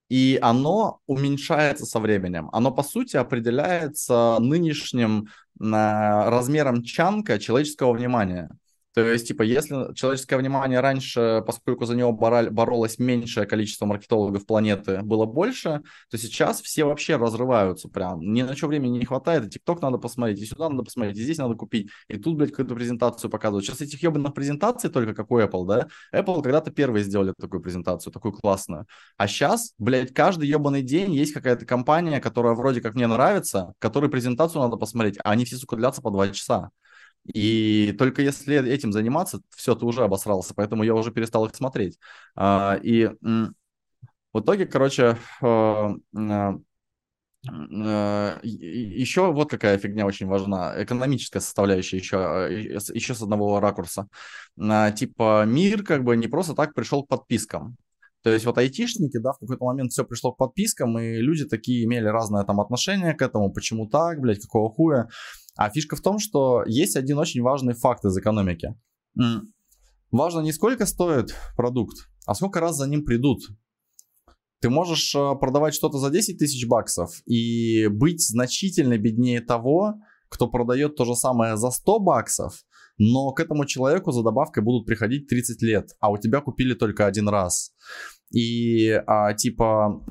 и 0.10 0.40
оно 0.42 1.00
уменьшается 1.06 1.86
со 1.86 2.00
временем. 2.00 2.50
Оно, 2.52 2.72
по 2.72 2.84
сути, 2.84 3.18
определяется 3.18 4.38
нынешним 4.40 5.28
размером 5.60 6.84
чанка 6.84 7.38
человеческого 7.40 7.94
внимания. 7.94 8.50
То 8.96 9.02
есть, 9.02 9.28
типа, 9.28 9.44
если 9.44 9.94
человеческое 9.94 10.38
внимание 10.38 10.80
раньше, 10.80 11.44
поскольку 11.46 11.86
за 11.86 11.96
него 11.96 12.12
боролось 12.12 12.98
меньшее 12.98 13.46
количество 13.46 13.86
маркетологов 13.86 14.48
планеты, 14.48 15.02
было 15.04 15.26
больше, 15.26 15.82
то 16.10 16.18
сейчас 16.18 16.60
все 16.62 16.86
вообще 16.86 17.16
разрываются 17.18 17.88
прям. 17.88 18.20
Ни 18.34 18.42
на 18.42 18.56
что 18.56 18.68
времени 18.68 18.98
не 18.98 19.06
хватает, 19.06 19.46
и 19.46 19.50
ТикТок 19.50 19.82
надо 19.82 20.00
посмотреть, 20.00 20.42
и 20.42 20.46
сюда 20.46 20.70
надо 20.70 20.84
посмотреть, 20.84 21.18
и 21.18 21.24
здесь 21.24 21.38
надо 21.38 21.54
купить, 21.54 21.90
и 22.08 22.18
тут, 22.18 22.36
блядь, 22.36 22.50
какую-то 22.50 22.74
презентацию 22.74 23.30
показывают. 23.30 23.66
Сейчас 23.66 23.82
этих 23.82 24.02
ебаных 24.02 24.34
презентаций 24.34 24.90
только 24.90 25.14
как 25.14 25.30
у 25.30 25.40
Apple, 25.40 25.68
да? 25.68 25.88
Apple 26.14 26.42
когда-то 26.42 26.72
первые 26.72 27.04
сделали 27.04 27.34
такую 27.40 27.62
презентацию, 27.62 28.12
такую 28.12 28.34
классную. 28.34 28.88
А 29.18 29.28
сейчас, 29.28 29.74
блядь, 29.78 30.14
каждый 30.14 30.48
ебаный 30.48 30.82
день 30.82 31.14
есть 31.14 31.34
какая-то 31.34 31.66
компания, 31.66 32.20
которая 32.20 32.54
вроде 32.54 32.82
как 32.82 32.96
мне 32.96 33.06
нравится, 33.06 33.74
которой 33.78 34.10
презентацию 34.10 34.64
надо 34.64 34.78
посмотреть, 34.78 35.18
а 35.24 35.32
они 35.32 35.46
все, 35.46 35.58
сука, 35.58 35.76
длятся 35.76 36.02
по 36.02 36.10
два 36.10 36.28
часа. 36.30 36.72
И 37.34 37.94
только 37.98 38.22
если 38.22 38.68
этим 38.68 38.92
заниматься, 38.92 39.42
все, 39.56 39.76
ты 39.76 39.86
уже 39.86 40.04
обосрался, 40.04 40.54
поэтому 40.56 40.84
я 40.84 40.96
уже 40.96 41.12
перестал 41.12 41.46
их 41.46 41.56
смотреть. 41.56 42.00
А, 42.36 42.80
и 42.82 43.10
в 44.32 44.40
итоге, 44.40 44.66
короче, 44.66 45.18
а, 45.42 45.94
а, 46.16 46.54
еще 48.44 49.32
вот 49.32 49.50
какая 49.50 49.78
фигня 49.78 50.06
очень 50.06 50.28
важна. 50.28 50.74
Экономическая 50.84 51.40
составляющая 51.40 51.98
еще, 51.98 52.18
еще 52.94 53.16
с 53.16 53.22
одного 53.22 53.60
ракурса. 53.60 54.08
Типа 54.96 55.46
мир 55.46 55.84
как 55.84 56.04
бы 56.04 56.18
не 56.18 56.28
просто 56.28 56.54
так 56.54 56.74
пришел 56.74 57.04
к 57.04 57.08
подпискам. 57.08 57.78
То 58.22 58.32
есть 58.32 58.46
вот 58.46 58.58
айтишники, 58.58 59.18
да, 59.18 59.32
в 59.32 59.40
какой-то 59.40 59.64
момент 59.64 59.92
все 59.94 60.04
пришло 60.04 60.34
к 60.34 60.38
подпискам, 60.38 61.00
и 61.00 61.22
люди 61.22 61.46
такие 61.46 61.86
имели 61.86 62.08
разное 62.08 62.44
там 62.44 62.60
отношение 62.60 63.14
к 63.14 63.22
этому, 63.22 63.52
почему 63.52 63.88
так, 63.88 64.20
блядь, 64.20 64.42
какого 64.42 64.70
хуя. 64.70 65.08
А 65.56 65.70
фишка 65.70 65.96
в 65.96 66.02
том, 66.02 66.20
что 66.20 66.64
есть 66.66 66.96
один 66.96 67.18
очень 67.18 67.42
важный 67.42 67.74
факт 67.74 68.06
из 68.06 68.18
экономики. 68.18 68.76
Важно 70.12 70.40
не 70.40 70.52
сколько 70.52 70.86
стоит 70.86 71.36
продукт, 71.56 72.10
а 72.26 72.34
сколько 72.34 72.60
раз 72.60 72.78
за 72.78 72.88
ним 72.88 73.06
придут. 73.06 73.42
Ты 74.60 74.70
можешь 74.70 75.16
э, 75.16 75.36
продавать 75.40 75.74
что-то 75.74 76.00
за 76.00 76.10
10 76.10 76.38
тысяч 76.38 76.68
баксов 76.68 77.22
и 77.26 77.88
быть 77.88 78.28
значительно 78.28 78.98
беднее 78.98 79.40
того, 79.40 79.96
кто 80.28 80.48
продает 80.48 80.96
то 80.96 81.06
же 81.06 81.16
самое 81.16 81.56
за 81.58 81.70
100 81.70 82.00
баксов, 82.00 82.66
но 82.98 83.32
к 83.32 83.40
этому 83.40 83.66
человеку 83.66 84.12
за 84.12 84.22
добавкой 84.22 84.64
будут 84.64 84.86
приходить 84.86 85.28
30 85.28 85.62
лет, 85.62 85.92
а 86.00 86.12
у 86.12 86.18
тебя 86.18 86.42
купили 86.42 86.74
только 86.74 87.06
один 87.06 87.30
раз. 87.30 87.72
И 88.32 88.90
а, 89.08 89.34
типа 89.34 90.06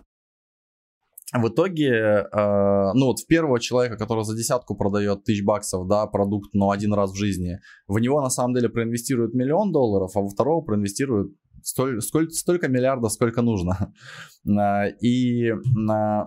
в 1.33 1.49
итоге, 1.49 1.91
э, 1.91 2.93
ну 2.95 3.07
вот 3.07 3.21
в 3.21 3.27
первого 3.27 3.61
человека, 3.61 3.97
который 3.97 4.25
за 4.25 4.35
десятку 4.35 4.75
продает 4.75 5.25
тысяч 5.25 5.45
баксов, 5.45 5.87
да, 5.87 6.07
продукт, 6.07 6.55
но 6.55 6.71
один 6.71 6.95
раз 6.95 7.13
в 7.13 7.17
жизни, 7.17 7.59
в 7.87 7.99
него 7.99 8.23
на 8.23 8.31
самом 8.31 8.55
деле 8.55 8.69
проинвестируют 8.71 9.35
миллион 9.35 9.71
долларов, 9.71 10.13
а 10.15 10.21
во 10.21 10.29
второго 10.29 10.63
проинвестируют 10.63 11.33
столь, 11.63 12.01
сколь, 12.01 12.31
столько 12.31 12.69
миллиардов, 12.69 13.13
сколько 13.13 13.43
нужно. 13.43 13.93
Э, 14.49 14.91
и 15.03 15.51
э, 15.51 16.25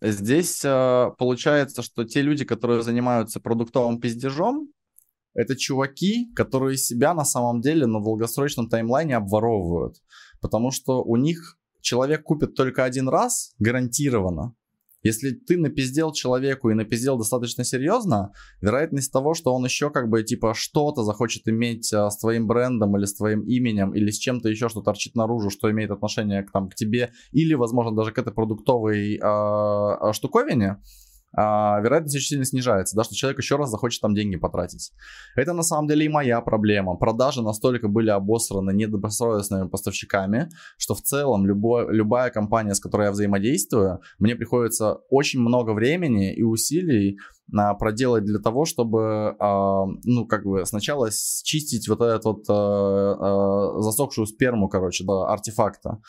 здесь 0.00 0.64
э, 0.64 1.10
получается, 1.18 1.82
что 1.82 2.04
те 2.04 2.22
люди, 2.22 2.46
которые 2.46 2.82
занимаются 2.82 3.40
продуктовым 3.40 4.00
пиздежом, 4.00 4.68
это 5.34 5.54
чуваки, 5.54 6.32
которые 6.34 6.78
себя 6.78 7.12
на 7.12 7.24
самом 7.24 7.60
деле 7.60 7.86
на 7.86 8.00
долгосрочном 8.00 8.70
таймлайне 8.70 9.16
обворовывают. 9.16 9.96
Потому 10.40 10.70
что 10.70 11.02
у 11.02 11.16
них 11.16 11.57
человек 11.80 12.22
купит 12.22 12.54
только 12.54 12.84
один 12.84 13.08
раз, 13.08 13.54
гарантированно. 13.58 14.54
Если 15.02 15.30
ты 15.30 15.56
напиздел 15.56 16.12
человеку 16.12 16.70
и 16.70 16.74
напиздел 16.74 17.16
достаточно 17.16 17.62
серьезно, 17.62 18.32
вероятность 18.60 19.12
того, 19.12 19.34
что 19.34 19.54
он 19.54 19.64
еще 19.64 19.90
как 19.90 20.08
бы 20.08 20.24
типа 20.24 20.54
что-то 20.54 21.04
захочет 21.04 21.46
иметь 21.48 21.92
а, 21.92 22.10
с 22.10 22.18
твоим 22.18 22.48
брендом 22.48 22.96
или 22.96 23.04
с 23.04 23.14
твоим 23.14 23.42
именем 23.42 23.94
или 23.94 24.10
с 24.10 24.18
чем-то 24.18 24.48
еще, 24.48 24.68
что 24.68 24.82
торчит 24.82 25.14
наружу, 25.14 25.50
что 25.50 25.70
имеет 25.70 25.92
отношение 25.92 26.42
к, 26.42 26.50
там, 26.50 26.68
к 26.68 26.74
тебе 26.74 27.12
или, 27.30 27.54
возможно, 27.54 27.94
даже 27.94 28.10
к 28.10 28.18
этой 28.18 28.32
продуктовой 28.32 29.20
а, 29.22 30.12
штуковине, 30.12 30.70
а, 30.70 30.80
вероятность 31.38 32.16
очень 32.16 32.28
сильно 32.28 32.44
снижается, 32.44 32.96
да, 32.96 33.04
что 33.04 33.14
человек 33.14 33.38
еще 33.38 33.56
раз 33.56 33.70
захочет 33.70 34.00
там 34.00 34.14
деньги 34.14 34.36
потратить. 34.36 34.92
Это 35.36 35.52
на 35.52 35.62
самом 35.62 35.88
деле 35.88 36.06
и 36.06 36.08
моя 36.08 36.40
проблема. 36.40 36.96
Продажи 36.96 37.42
настолько 37.42 37.88
были 37.88 38.10
обосраны 38.10 38.72
недобросовестными 38.72 39.68
поставщиками, 39.68 40.50
что 40.78 40.94
в 40.94 41.02
целом 41.02 41.46
любой, 41.46 41.92
любая 41.94 42.30
компания, 42.30 42.74
с 42.74 42.80
которой 42.80 43.06
я 43.06 43.12
взаимодействую, 43.12 44.00
мне 44.18 44.36
приходится 44.36 44.94
очень 45.10 45.40
много 45.40 45.72
времени 45.72 46.34
и 46.34 46.42
усилий 46.42 47.18
а, 47.56 47.74
проделать 47.74 48.24
для 48.24 48.38
того, 48.38 48.64
чтобы, 48.64 49.34
а, 49.38 49.86
ну, 50.04 50.26
как 50.26 50.44
бы 50.44 50.66
сначала 50.66 51.10
счистить 51.10 51.88
вот 51.88 52.00
этот 52.00 52.24
вот 52.24 52.44
а, 52.48 53.74
а, 53.76 53.80
засохшую 53.80 54.26
сперму, 54.26 54.68
короче, 54.68 55.04
да, 55.04 55.28
артефакта. 55.32 56.00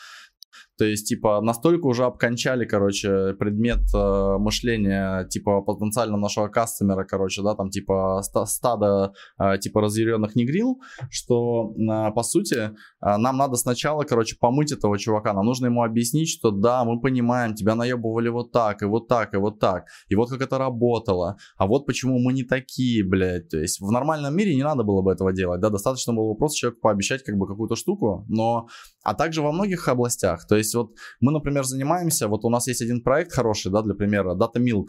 То 0.80 0.86
есть, 0.86 1.06
типа, 1.06 1.42
настолько 1.42 1.84
уже 1.84 2.04
обкончали, 2.04 2.64
короче, 2.64 3.34
предмет 3.34 3.80
э, 3.94 4.36
мышления, 4.38 5.26
типа, 5.28 5.60
потенциально 5.60 6.16
нашего 6.16 6.48
кастомера, 6.48 7.04
короче, 7.04 7.42
да, 7.42 7.54
там, 7.54 7.68
типа, 7.68 8.22
стада, 8.46 9.12
э, 9.38 9.58
типа, 9.58 9.82
разъяренных 9.82 10.34
негрил, 10.36 10.80
что, 11.10 11.74
э, 11.76 12.12
по 12.12 12.22
сути, 12.22 12.54
э, 12.56 12.70
нам 13.02 13.36
надо 13.36 13.56
сначала, 13.56 14.04
короче, 14.04 14.36
помыть 14.40 14.72
этого 14.72 14.98
чувака. 14.98 15.34
Нам 15.34 15.44
нужно 15.44 15.66
ему 15.66 15.82
объяснить, 15.82 16.30
что 16.30 16.50
да, 16.50 16.82
мы 16.86 16.98
понимаем, 16.98 17.54
тебя 17.54 17.74
наебывали 17.74 18.30
вот 18.30 18.50
так, 18.50 18.80
и 18.80 18.86
вот 18.86 19.06
так, 19.06 19.34
и 19.34 19.36
вот 19.36 19.60
так. 19.60 19.84
И 20.08 20.14
вот 20.14 20.30
как 20.30 20.40
это 20.40 20.56
работало. 20.56 21.36
А 21.58 21.66
вот 21.66 21.84
почему 21.84 22.18
мы 22.18 22.32
не 22.32 22.44
такие, 22.44 23.04
блядь. 23.06 23.50
То 23.50 23.58
есть, 23.58 23.82
в 23.82 23.90
нормальном 23.90 24.34
мире 24.34 24.54
не 24.54 24.62
надо 24.62 24.82
было 24.82 25.02
бы 25.02 25.12
этого 25.12 25.34
делать, 25.34 25.60
да, 25.60 25.68
достаточно 25.68 26.14
было 26.14 26.32
бы 26.32 26.38
просто 26.38 26.56
человеку 26.56 26.80
пообещать, 26.80 27.22
как 27.22 27.36
бы, 27.36 27.46
какую-то 27.46 27.76
штуку, 27.76 28.24
но... 28.30 28.68
А 29.02 29.14
также 29.14 29.40
во 29.40 29.50
многих 29.50 29.88
областях. 29.88 30.46
То 30.46 30.56
есть, 30.56 30.69
есть 30.70 30.74
вот 30.74 30.96
мы, 31.20 31.32
например, 31.32 31.64
занимаемся, 31.64 32.28
вот 32.28 32.44
у 32.44 32.50
нас 32.50 32.68
есть 32.68 32.82
один 32.82 33.02
проект 33.02 33.32
хороший, 33.32 33.72
да, 33.72 33.82
для 33.82 33.94
примера, 33.94 34.34
Data 34.34 34.58
Milk. 34.58 34.86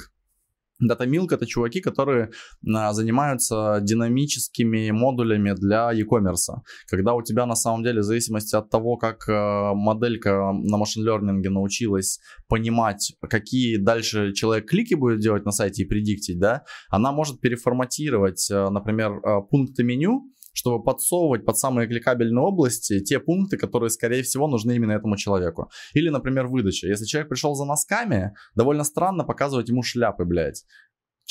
Data 0.84 1.05
Milk 1.05 1.27
это 1.32 1.45
чуваки, 1.45 1.79
которые 1.79 2.32
а, 2.75 2.93
занимаются 2.93 3.79
динамическими 3.82 4.91
модулями 4.91 5.53
для 5.53 5.91
e-commerce. 5.91 6.61
Когда 6.88 7.13
у 7.13 7.21
тебя 7.21 7.45
на 7.45 7.55
самом 7.55 7.84
деле 7.84 7.99
в 7.99 8.03
зависимости 8.03 8.55
от 8.55 8.69
того, 8.71 8.97
как 8.97 9.29
а, 9.29 9.73
моделька 9.75 10.51
на 10.53 10.77
машин 10.77 11.07
learning 11.07 11.49
научилась 11.49 12.19
понимать, 12.47 13.13
какие 13.29 13.77
дальше 13.77 14.34
человек 14.34 14.67
клики 14.67 14.95
будет 14.95 15.19
делать 15.19 15.45
на 15.45 15.51
сайте 15.51 15.84
и 15.84 15.86
предиктить, 15.86 16.39
да, 16.39 16.63
она 16.89 17.11
может 17.11 17.41
переформатировать, 17.41 18.49
а, 18.51 18.71
например, 18.71 19.11
а, 19.23 19.41
пункты 19.41 19.84
меню, 19.84 20.32
чтобы 20.53 20.83
подсовывать 20.83 21.45
под 21.45 21.57
самые 21.57 21.87
кликабельные 21.87 22.43
области 22.43 22.99
те 22.99 23.19
пункты, 23.19 23.57
которые, 23.57 23.89
скорее 23.89 24.23
всего, 24.23 24.47
нужны 24.47 24.75
именно 24.75 24.93
этому 24.93 25.15
человеку. 25.17 25.69
Или, 25.93 26.09
например, 26.09 26.47
выдача. 26.47 26.87
Если 26.87 27.05
человек 27.05 27.29
пришел 27.29 27.55
за 27.55 27.65
носками, 27.65 28.33
довольно 28.55 28.83
странно 28.83 29.23
показывать 29.23 29.69
ему 29.69 29.83
шляпы, 29.83 30.25
блядь 30.25 30.63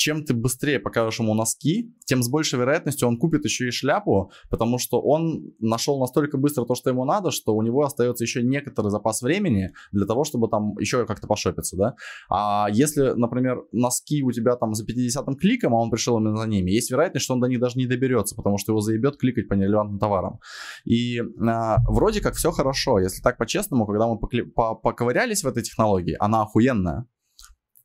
чем 0.01 0.23
ты 0.25 0.33
быстрее 0.33 0.79
покажешь 0.79 1.19
ему 1.19 1.35
носки, 1.35 1.93
тем 2.05 2.23
с 2.23 2.29
большей 2.29 2.57
вероятностью 2.57 3.07
он 3.07 3.17
купит 3.17 3.45
еще 3.45 3.67
и 3.67 3.71
шляпу, 3.71 4.31
потому 4.49 4.79
что 4.79 4.99
он 4.99 5.53
нашел 5.59 5.99
настолько 5.99 6.39
быстро 6.39 6.65
то, 6.65 6.73
что 6.73 6.89
ему 6.89 7.05
надо, 7.05 7.29
что 7.29 7.53
у 7.53 7.61
него 7.61 7.83
остается 7.83 8.23
еще 8.23 8.41
некоторый 8.41 8.89
запас 8.89 9.21
времени 9.21 9.73
для 9.91 10.07
того, 10.07 10.23
чтобы 10.23 10.47
там 10.47 10.75
еще 10.79 11.05
как-то 11.05 11.27
пошопиться, 11.27 11.77
да. 11.77 11.95
А 12.31 12.67
если, 12.71 13.11
например, 13.11 13.61
носки 13.71 14.23
у 14.23 14.31
тебя 14.31 14.55
там 14.55 14.73
за 14.73 14.85
50-м 14.85 15.35
кликом, 15.35 15.75
а 15.75 15.79
он 15.79 15.91
пришел 15.91 16.17
именно 16.17 16.37
за 16.37 16.47
ними, 16.47 16.71
есть 16.71 16.89
вероятность, 16.89 17.23
что 17.23 17.35
он 17.35 17.39
до 17.39 17.47
них 17.47 17.59
даже 17.59 17.77
не 17.77 17.85
доберется, 17.85 18.35
потому 18.35 18.57
что 18.57 18.71
его 18.71 18.81
заебет 18.81 19.17
кликать 19.17 19.47
по 19.47 19.53
нерелевантным 19.53 19.99
товарам. 19.99 20.39
И 20.83 21.19
а, 21.19 21.77
вроде 21.87 22.21
как 22.21 22.33
все 22.33 22.49
хорошо, 22.49 22.97
если 22.97 23.21
так 23.21 23.37
по-честному, 23.37 23.85
когда 23.85 24.07
мы 24.07 24.17
поковырялись 24.17 25.43
в 25.43 25.47
этой 25.47 25.61
технологии, 25.61 26.15
она 26.19 26.41
охуенная. 26.41 27.05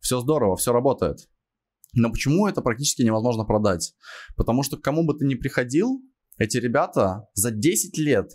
Все 0.00 0.20
здорово, 0.20 0.56
все 0.56 0.72
работает. 0.72 1.28
Но 1.96 2.10
почему 2.10 2.46
это 2.46 2.60
практически 2.60 3.02
невозможно 3.02 3.44
продать? 3.44 3.94
Потому 4.36 4.62
что 4.62 4.76
к 4.76 4.82
кому 4.82 5.04
бы 5.04 5.14
ты 5.14 5.24
ни 5.24 5.34
приходил, 5.34 6.02
эти 6.38 6.58
ребята 6.58 7.26
за 7.34 7.50
10 7.50 7.96
лет 7.98 8.30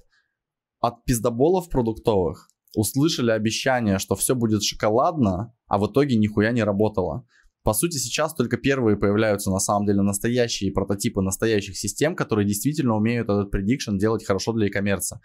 от 0.80 1.06
пиздоболов 1.06 1.70
продуктовых 1.70 2.50
услышали 2.76 3.30
обещание, 3.32 4.00
что 4.00 4.16
все 4.16 4.34
будет 4.34 4.64
шоколадно, 4.64 5.54
а 5.68 5.78
в 5.78 5.90
итоге 5.90 6.18
нихуя 6.18 6.52
не 6.52 6.64
работало. 6.64 7.28
По 7.64 7.74
сути, 7.74 7.98
сейчас 7.98 8.34
только 8.34 8.58
первые 8.58 8.98
появляются 8.98 9.52
на 9.52 9.60
самом 9.60 9.86
деле 9.86 10.02
настоящие 10.02 10.72
прототипы 10.72 11.22
настоящих 11.22 11.78
систем, 11.78 12.16
которые 12.16 12.48
действительно 12.48 12.96
умеют 12.96 13.30
этот 13.30 13.54
prediction 13.54 13.98
делать 14.00 14.26
хорошо 14.26 14.54
для 14.54 14.66
e-commerce. 14.66 15.20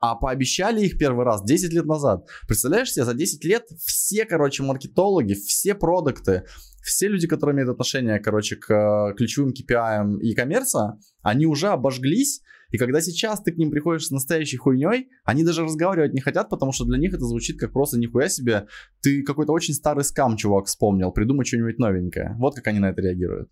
А 0.00 0.14
пообещали 0.14 0.84
их 0.84 0.98
первый 0.98 1.26
раз 1.26 1.44
10 1.44 1.72
лет 1.74 1.84
назад. 1.84 2.26
Представляешь 2.48 2.92
себе, 2.92 3.04
за 3.04 3.14
10 3.14 3.44
лет 3.44 3.66
все, 3.84 4.24
короче, 4.24 4.62
маркетологи, 4.62 5.34
все 5.34 5.74
продукты, 5.74 6.44
все 6.82 7.08
люди, 7.08 7.26
которые 7.26 7.54
имеют 7.54 7.70
отношение, 7.70 8.18
короче, 8.18 8.56
к 8.56 8.72
э, 8.72 9.14
ключевым 9.14 9.52
KPI 9.52 10.20
и 10.20 10.34
коммерса, 10.34 10.98
они 11.22 11.44
уже 11.44 11.68
обожглись, 11.68 12.40
и 12.70 12.78
когда 12.78 13.00
сейчас 13.00 13.42
ты 13.42 13.52
к 13.52 13.58
ним 13.58 13.70
приходишь 13.70 14.06
с 14.06 14.10
настоящей 14.10 14.56
хуйней, 14.56 15.08
они 15.24 15.44
даже 15.44 15.64
разговаривать 15.64 16.14
не 16.14 16.20
хотят, 16.20 16.48
потому 16.48 16.72
что 16.72 16.84
для 16.84 16.98
них 16.98 17.12
это 17.12 17.24
звучит 17.24 17.58
как 17.58 17.72
просто 17.72 17.98
нихуя 17.98 18.28
себе, 18.28 18.66
ты 19.02 19.22
какой-то 19.22 19.52
очень 19.52 19.74
старый 19.74 20.04
скам, 20.04 20.36
чувак, 20.36 20.66
вспомнил, 20.66 21.10
придумай 21.10 21.44
что-нибудь 21.44 21.78
новенькое. 21.78 22.36
Вот 22.38 22.54
как 22.54 22.68
они 22.68 22.78
на 22.78 22.90
это 22.90 23.02
реагируют. 23.02 23.50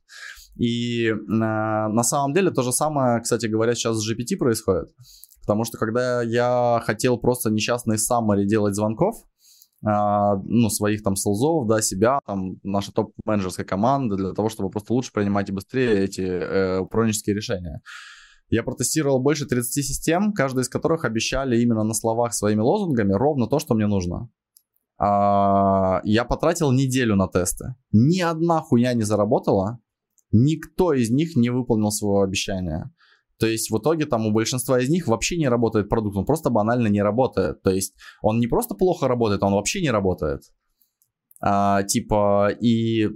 И 0.56 1.08
э, 1.08 1.14
на 1.26 2.02
самом 2.02 2.32
деле 2.32 2.50
то 2.50 2.62
же 2.62 2.72
самое, 2.72 3.20
кстати 3.20 3.46
говоря, 3.46 3.74
сейчас 3.74 3.96
с 3.98 4.10
GPT 4.10 4.36
происходит. 4.36 4.88
Потому 5.48 5.64
что 5.64 5.78
когда 5.78 6.20
я 6.20 6.82
хотел 6.84 7.16
просто 7.16 7.48
несчастный 7.50 7.96
summary 7.96 8.44
делать 8.44 8.74
звонков, 8.74 9.14
а, 9.82 10.36
ну, 10.44 10.68
своих 10.68 11.02
там 11.02 11.16
солзов, 11.16 11.66
да, 11.66 11.80
себя, 11.80 12.20
там, 12.26 12.56
наша 12.62 12.92
топ-менеджерская 12.92 13.64
команда 13.64 14.16
для 14.16 14.32
того, 14.34 14.50
чтобы 14.50 14.68
просто 14.68 14.92
лучше 14.92 15.10
принимать 15.10 15.48
и 15.48 15.52
быстрее 15.52 16.04
эти 16.04 16.20
э, 16.20 16.80
управленческие 16.80 17.34
решения. 17.34 17.80
Я 18.50 18.62
протестировал 18.62 19.22
больше 19.22 19.46
30 19.46 19.82
систем, 19.82 20.34
каждая 20.34 20.64
из 20.64 20.68
которых 20.68 21.06
обещали 21.06 21.58
именно 21.58 21.82
на 21.82 21.94
словах 21.94 22.34
своими 22.34 22.60
лозунгами 22.60 23.14
ровно 23.14 23.46
то, 23.46 23.58
что 23.58 23.74
мне 23.74 23.86
нужно. 23.86 24.28
А, 24.98 26.02
я 26.04 26.26
потратил 26.26 26.72
неделю 26.72 27.16
на 27.16 27.26
тесты. 27.26 27.74
Ни 27.90 28.20
одна 28.20 28.60
хуйня 28.60 28.92
не 28.92 29.02
заработала, 29.02 29.78
никто 30.30 30.92
из 30.92 31.08
них 31.08 31.36
не 31.36 31.48
выполнил 31.48 31.90
своего 31.90 32.20
обещания. 32.20 32.92
То 33.38 33.46
есть 33.46 33.70
в 33.70 33.78
итоге 33.78 34.06
там 34.06 34.26
у 34.26 34.32
большинства 34.32 34.80
из 34.80 34.88
них 34.88 35.06
вообще 35.06 35.36
не 35.36 35.48
работает 35.48 35.88
продукт, 35.88 36.16
он 36.16 36.24
просто 36.24 36.50
банально 36.50 36.88
не 36.88 37.02
работает. 37.02 37.62
То 37.62 37.70
есть 37.70 37.94
он 38.22 38.38
не 38.40 38.46
просто 38.46 38.74
плохо 38.74 39.08
работает, 39.08 39.42
он 39.42 39.52
вообще 39.52 39.80
не 39.80 39.90
работает. 39.90 40.42
А, 41.40 41.84
типа, 41.84 42.50
и 42.60 43.08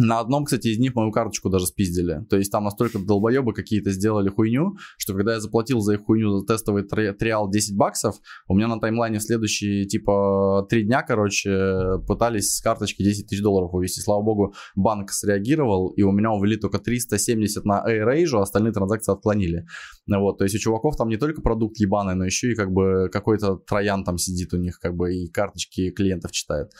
на 0.00 0.18
одном, 0.18 0.44
кстати, 0.44 0.68
из 0.68 0.78
них 0.78 0.94
мою 0.94 1.12
карточку 1.12 1.50
даже 1.50 1.66
спиздили. 1.66 2.24
То 2.30 2.36
есть 2.38 2.50
там 2.50 2.64
настолько 2.64 2.98
долбоебы 2.98 3.52
какие-то 3.52 3.90
сделали 3.90 4.30
хуйню, 4.30 4.76
что 4.96 5.12
когда 5.14 5.34
я 5.34 5.40
заплатил 5.40 5.80
за 5.80 5.94
их 5.94 6.04
хуйню 6.04 6.38
за 6.38 6.46
тестовый 6.46 6.84
три- 6.84 7.12
триал 7.12 7.50
10 7.50 7.76
баксов, 7.76 8.16
у 8.48 8.54
меня 8.54 8.68
на 8.68 8.80
таймлайне 8.80 9.20
следующие, 9.20 9.84
типа, 9.84 10.66
три 10.70 10.84
дня, 10.84 11.02
короче, 11.02 11.98
пытались 12.06 12.56
с 12.56 12.62
карточки 12.62 13.02
10 13.02 13.26
тысяч 13.28 13.42
долларов 13.42 13.74
увести. 13.74 14.00
Слава 14.00 14.22
богу, 14.22 14.54
банк 14.74 15.10
среагировал, 15.10 15.88
и 15.90 16.02
у 16.02 16.12
меня 16.12 16.30
увели 16.30 16.56
только 16.56 16.78
370 16.78 17.64
на 17.66 17.84
AirAsia, 17.86 18.38
а 18.38 18.42
остальные 18.42 18.72
транзакции 18.72 19.12
отклонили. 19.12 19.66
Вот, 20.06 20.38
то 20.38 20.44
есть 20.44 20.56
у 20.56 20.58
чуваков 20.58 20.96
там 20.96 21.08
не 21.08 21.18
только 21.18 21.42
продукт 21.42 21.78
ебаный, 21.78 22.14
но 22.14 22.24
еще 22.24 22.52
и 22.52 22.54
как 22.54 22.72
бы 22.72 23.08
какой-то 23.12 23.56
троян 23.56 24.02
там 24.04 24.16
сидит 24.16 24.54
у 24.54 24.56
них, 24.56 24.78
как 24.80 24.96
бы 24.96 25.14
и 25.14 25.28
карточки 25.28 25.90
клиентов 25.90 26.32
читает. 26.32 26.70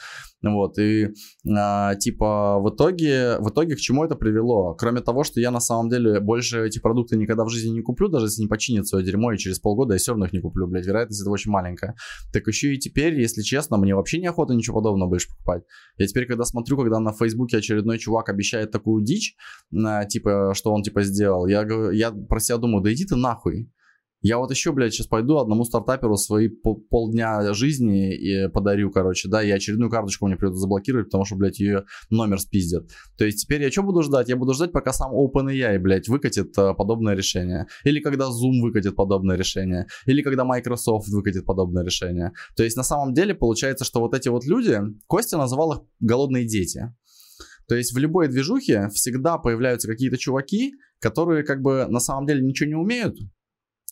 Вот, 0.43 0.79
и 0.79 1.09
а, 1.55 1.95
типа 1.97 2.59
в 2.61 2.75
итоге, 2.75 3.09
в 3.40 3.50
итоге 3.50 3.76
к 3.76 3.78
чему 3.78 4.04
это 4.04 4.16
привело? 4.16 4.74
Кроме 4.74 5.00
того, 5.00 5.24
что 5.24 5.40
я 5.40 5.50
на 5.50 5.61
самом 5.61 5.88
деле 5.88 6.20
больше 6.20 6.66
эти 6.66 6.78
продукты 6.78 7.16
никогда 7.16 7.44
в 7.44 7.48
жизни 7.48 7.70
не 7.70 7.82
куплю, 7.82 8.08
даже 8.08 8.26
если 8.26 8.42
не 8.42 8.48
починят 8.48 8.86
свое 8.86 9.04
дерьмо, 9.04 9.32
и 9.32 9.38
через 9.38 9.58
полгода 9.58 9.94
я 9.94 9.98
все 9.98 10.12
равно 10.12 10.26
их 10.26 10.32
не 10.32 10.40
куплю, 10.40 10.66
блядь, 10.66 10.86
вероятность 10.86 11.20
это 11.20 11.30
очень 11.30 11.50
маленькая. 11.50 11.94
Так 12.32 12.46
еще 12.46 12.74
и 12.74 12.78
теперь, 12.78 13.20
если 13.20 13.42
честно, 13.42 13.76
мне 13.76 13.94
вообще 13.94 14.20
неохота 14.20 14.54
ничего 14.54 14.76
подобного 14.76 15.11
больше 15.11 15.28
покупать. 15.28 15.62
Я 15.96 16.06
теперь, 16.06 16.26
когда 16.26 16.44
смотрю, 16.44 16.76
когда 16.76 17.00
на 17.00 17.12
Фейсбуке 17.12 17.58
очередной 17.58 17.98
чувак 17.98 18.28
обещает 18.28 18.70
такую 18.70 19.04
дичь, 19.04 19.36
типа, 20.08 20.52
что 20.54 20.72
он 20.72 20.82
типа 20.82 21.02
сделал, 21.02 21.46
я, 21.46 21.66
я 21.92 22.11
про 22.11 22.40
себя 22.40 22.58
думаю, 22.58 22.82
да 22.82 22.92
иди 22.92 23.04
ты 23.04 23.16
нахуй. 23.16 23.70
Я 24.23 24.39
вот 24.39 24.51
еще, 24.51 24.73
блядь, 24.73 24.93
сейчас 24.93 25.07
пойду 25.07 25.39
одному 25.39 25.64
стартаперу 25.64 26.16
свои 26.16 26.49
пол 26.49 26.85
полдня 26.91 27.53
жизни 27.55 28.14
и 28.14 28.49
подарю, 28.49 28.91
короче, 28.91 29.29
да, 29.29 29.43
и 29.43 29.51
очередную 29.51 29.91
карточку 29.91 30.27
мне 30.27 30.37
придется 30.37 30.61
заблокировать, 30.61 31.07
потому 31.07 31.25
что, 31.25 31.37
блядь, 31.37 31.59
ее 31.59 31.85
номер 32.11 32.39
спиздят. 32.39 32.89
То 33.16 33.25
есть 33.25 33.43
теперь 33.43 33.62
я 33.62 33.71
что 33.71 33.83
буду 33.83 34.03
ждать? 34.03 34.29
Я 34.29 34.37
буду 34.37 34.53
ждать, 34.53 34.73
пока 34.73 34.93
сам 34.93 35.12
OpenAI, 35.14 35.79
блядь, 35.79 36.09
выкатит 36.09 36.57
а, 36.59 36.75
подобное 36.75 37.14
решение. 37.14 37.66
Или 37.85 38.01
когда 38.01 38.27
Zoom 38.27 38.61
выкатит 38.61 38.95
подобное 38.95 39.37
решение. 39.37 39.87
Или 40.05 40.23
когда 40.23 40.45
Microsoft 40.45 41.09
выкатит 41.09 41.47
подобное 41.47 41.83
решение. 41.83 42.33
То 42.57 42.62
есть 42.62 42.77
на 42.77 42.83
самом 42.83 43.14
деле 43.14 43.35
получается, 43.35 43.85
что 43.85 44.01
вот 44.01 44.14
эти 44.14 44.29
вот 44.29 44.45
люди, 44.45 44.79
Костя 45.07 45.39
называл 45.39 45.73
их 45.73 45.81
голодные 46.01 46.47
дети. 46.47 46.95
То 47.68 47.75
есть 47.77 47.95
в 47.95 47.99
любой 47.99 48.29
движухе 48.29 48.89
всегда 48.93 49.39
появляются 49.39 49.89
какие-то 49.89 50.18
чуваки, 50.18 50.75
которые 50.99 51.45
как 51.45 51.62
бы 51.62 51.87
на 51.89 52.01
самом 52.01 52.27
деле 52.27 52.43
ничего 52.43 52.68
не 52.68 52.75
умеют, 52.75 53.16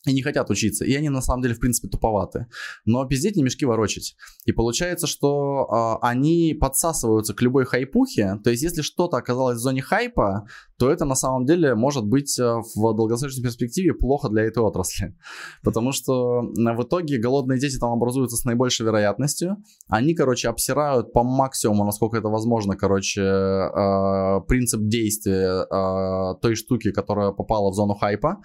и 0.07 0.13
не 0.13 0.23
хотят 0.23 0.51
учиться. 0.51 0.85
И 0.85 0.95
они 0.95 1.09
на 1.09 1.21
самом 1.21 1.43
деле, 1.43 1.55
в 1.55 1.61
принципе, 1.61 1.89
туповаты. 1.89 2.47
Но 2.85 3.05
пиздеть 3.05 3.37
не 3.37 3.43
мешки 3.43 3.67
ворочать. 3.67 4.17
И 4.47 4.53
получается, 4.53 5.07
что 5.07 5.99
э, 6.03 6.07
они 6.07 6.57
подсасываются 6.59 7.35
к 7.35 7.43
любой 7.43 7.65
хайпухе. 7.65 8.39
То 8.45 8.51
есть, 8.51 8.63
если 8.63 8.83
что-то 8.83 9.17
оказалось 9.17 9.59
в 9.59 9.61
зоне 9.61 9.83
хайпа, 9.83 10.47
то 10.79 10.91
это 10.91 11.05
на 11.05 11.17
самом 11.17 11.47
деле 11.47 11.75
может 11.75 12.07
быть 12.07 12.39
э, 12.39 12.45
в 12.75 12.95
долгосрочной 12.95 13.43
перспективе 13.43 13.93
плохо 13.93 14.29
для 14.29 14.45
этой 14.45 14.63
отрасли. 14.63 15.17
Потому 15.63 15.93
что 15.93 16.43
в 16.43 16.83
итоге 16.83 17.19
голодные 17.19 17.59
дети 17.59 17.79
там 17.79 17.91
образуются 17.91 18.37
с 18.37 18.45
наибольшей 18.45 18.87
вероятностью. 18.87 19.57
Они, 19.89 20.15
короче, 20.15 20.49
обсирают 20.49 21.13
по 21.13 21.25
максимуму, 21.25 21.85
насколько 21.85 22.17
это 22.17 22.29
возможно, 22.29 22.77
короче, 22.77 23.23
э, 23.23 24.41
принцип 24.47 24.83
действия 24.83 25.65
э, 25.65 26.35
той 26.41 26.55
штуки, 26.55 26.93
которая 26.93 27.33
попала 27.33 27.71
в 27.71 27.75
зону 27.75 27.95
хайпа. 27.95 28.41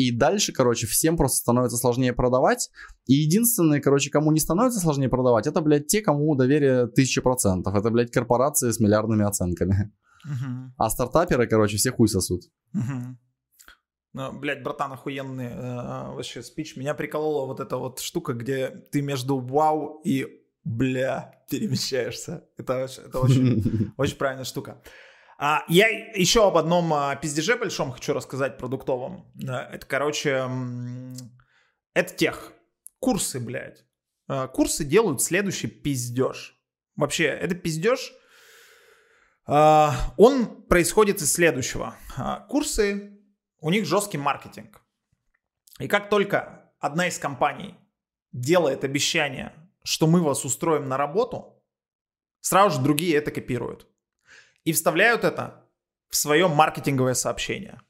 И 0.00 0.10
дальше, 0.10 0.52
короче, 0.52 0.86
всем 0.86 1.18
просто 1.18 1.38
становится 1.38 1.76
сложнее 1.76 2.14
продавать. 2.14 2.70
И 3.06 3.12
единственные, 3.12 3.82
короче, 3.82 4.10
кому 4.10 4.32
не 4.32 4.40
становится 4.40 4.80
сложнее 4.80 5.10
продавать, 5.10 5.46
это, 5.46 5.60
блядь, 5.60 5.88
те, 5.88 6.00
кому 6.00 6.34
доверие 6.34 6.86
тысяча 6.86 7.20
процентов. 7.20 7.74
Это, 7.74 7.90
блядь, 7.90 8.10
корпорации 8.10 8.70
с 8.70 8.80
миллиардными 8.80 9.24
оценками. 9.26 9.92
Uh-huh. 10.26 10.70
А 10.78 10.88
стартаперы, 10.88 11.46
короче, 11.46 11.76
все 11.76 11.92
хуй 11.92 12.08
сосут. 12.08 12.44
Uh-huh. 12.74 13.14
Ну, 14.14 14.32
блядь, 14.38 14.62
братан, 14.62 14.92
охуенный 14.92 15.48
э, 15.48 16.14
вообще 16.14 16.42
спич. 16.42 16.76
Меня 16.76 16.94
приколола 16.94 17.46
вот 17.46 17.60
эта 17.60 17.76
вот 17.76 18.00
штука, 18.00 18.32
где 18.32 18.68
ты 18.90 19.02
между 19.02 19.38
вау 19.38 20.00
и 20.02 20.26
бля 20.64 21.44
перемещаешься. 21.50 22.44
Это, 22.56 22.88
это 23.04 23.18
очень, 23.18 23.92
очень 23.98 24.16
правильная 24.16 24.44
штука. 24.44 24.82
А, 25.42 25.64
я 25.68 25.88
еще 25.88 26.46
об 26.46 26.58
одном 26.58 26.92
а, 26.92 27.16
пиздеже 27.16 27.56
большом 27.56 27.92
хочу 27.92 28.12
рассказать 28.12 28.58
продуктовом. 28.58 29.32
Это, 29.40 29.86
короче, 29.86 30.46
это 31.94 32.14
тех. 32.14 32.52
Курсы, 32.98 33.40
блядь. 33.40 33.86
А, 34.28 34.48
курсы 34.48 34.84
делают 34.84 35.22
следующий 35.22 35.68
пиздеж. 35.68 36.60
Вообще, 36.94 37.24
это 37.24 37.54
пиздеж, 37.54 38.12
он 39.46 40.62
происходит 40.68 41.22
из 41.22 41.32
следующего. 41.32 41.96
Курсы, 42.50 43.18
у 43.60 43.70
них 43.70 43.86
жесткий 43.86 44.18
маркетинг. 44.18 44.82
И 45.78 45.88
как 45.88 46.10
только 46.10 46.70
одна 46.78 47.08
из 47.08 47.18
компаний 47.18 47.74
делает 48.32 48.84
обещание, 48.84 49.54
что 49.82 50.06
мы 50.06 50.20
вас 50.20 50.44
устроим 50.44 50.88
на 50.88 50.98
работу, 50.98 51.64
сразу 52.40 52.76
же 52.76 52.82
другие 52.82 53.16
это 53.16 53.30
копируют 53.30 53.89
и 54.64 54.72
вставляют 54.72 55.24
это 55.24 55.66
в 56.08 56.16
свое 56.16 56.48
маркетинговое 56.48 57.14
сообщение. 57.14 57.80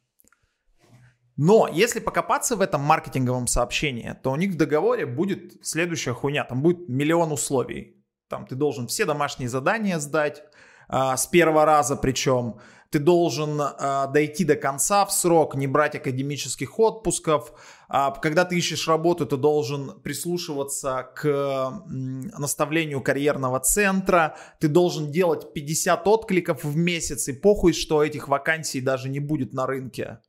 Но 1.36 1.68
если 1.72 2.00
покопаться 2.00 2.54
в 2.54 2.60
этом 2.60 2.82
маркетинговом 2.82 3.46
сообщении, 3.46 4.14
то 4.22 4.30
у 4.30 4.36
них 4.36 4.52
в 4.52 4.56
договоре 4.56 5.06
будет 5.06 5.64
следующая 5.64 6.12
хуйня. 6.12 6.44
Там 6.44 6.60
будет 6.60 6.88
миллион 6.88 7.32
условий. 7.32 8.04
Там 8.28 8.46
ты 8.46 8.54
должен 8.54 8.86
все 8.88 9.06
домашние 9.06 9.48
задания 9.48 9.98
сдать 9.98 10.42
а, 10.88 11.16
с 11.16 11.26
первого 11.26 11.64
раза 11.64 11.96
причем. 11.96 12.60
ты 12.90 12.98
должен 12.98 13.60
э, 13.60 14.06
дойти 14.12 14.44
до 14.44 14.56
конца 14.56 15.06
в 15.06 15.12
срок, 15.12 15.54
не 15.54 15.68
брать 15.68 15.94
академических 15.94 16.78
отпусков. 16.78 17.52
Э, 17.92 18.10
когда 18.22 18.44
ты 18.44 18.56
ищешь 18.56 18.88
работу, 18.88 19.26
ты 19.26 19.36
должен 19.36 20.00
прислушиваться 20.00 21.10
к 21.14 21.82
наставлению 21.86 23.02
карьерного 23.02 23.60
центра, 23.60 24.36
ты 24.60 24.68
должен 24.68 25.10
делать 25.10 25.52
50 25.52 26.06
откликов 26.06 26.64
в 26.64 26.76
месяц, 26.76 27.28
и 27.28 27.32
похуй, 27.32 27.72
что 27.72 28.04
этих 28.04 28.28
вакансий 28.28 28.80
даже 28.80 29.08
не 29.08 29.20
будет 29.20 29.52
на 29.52 29.66
рынке. 29.66 30.20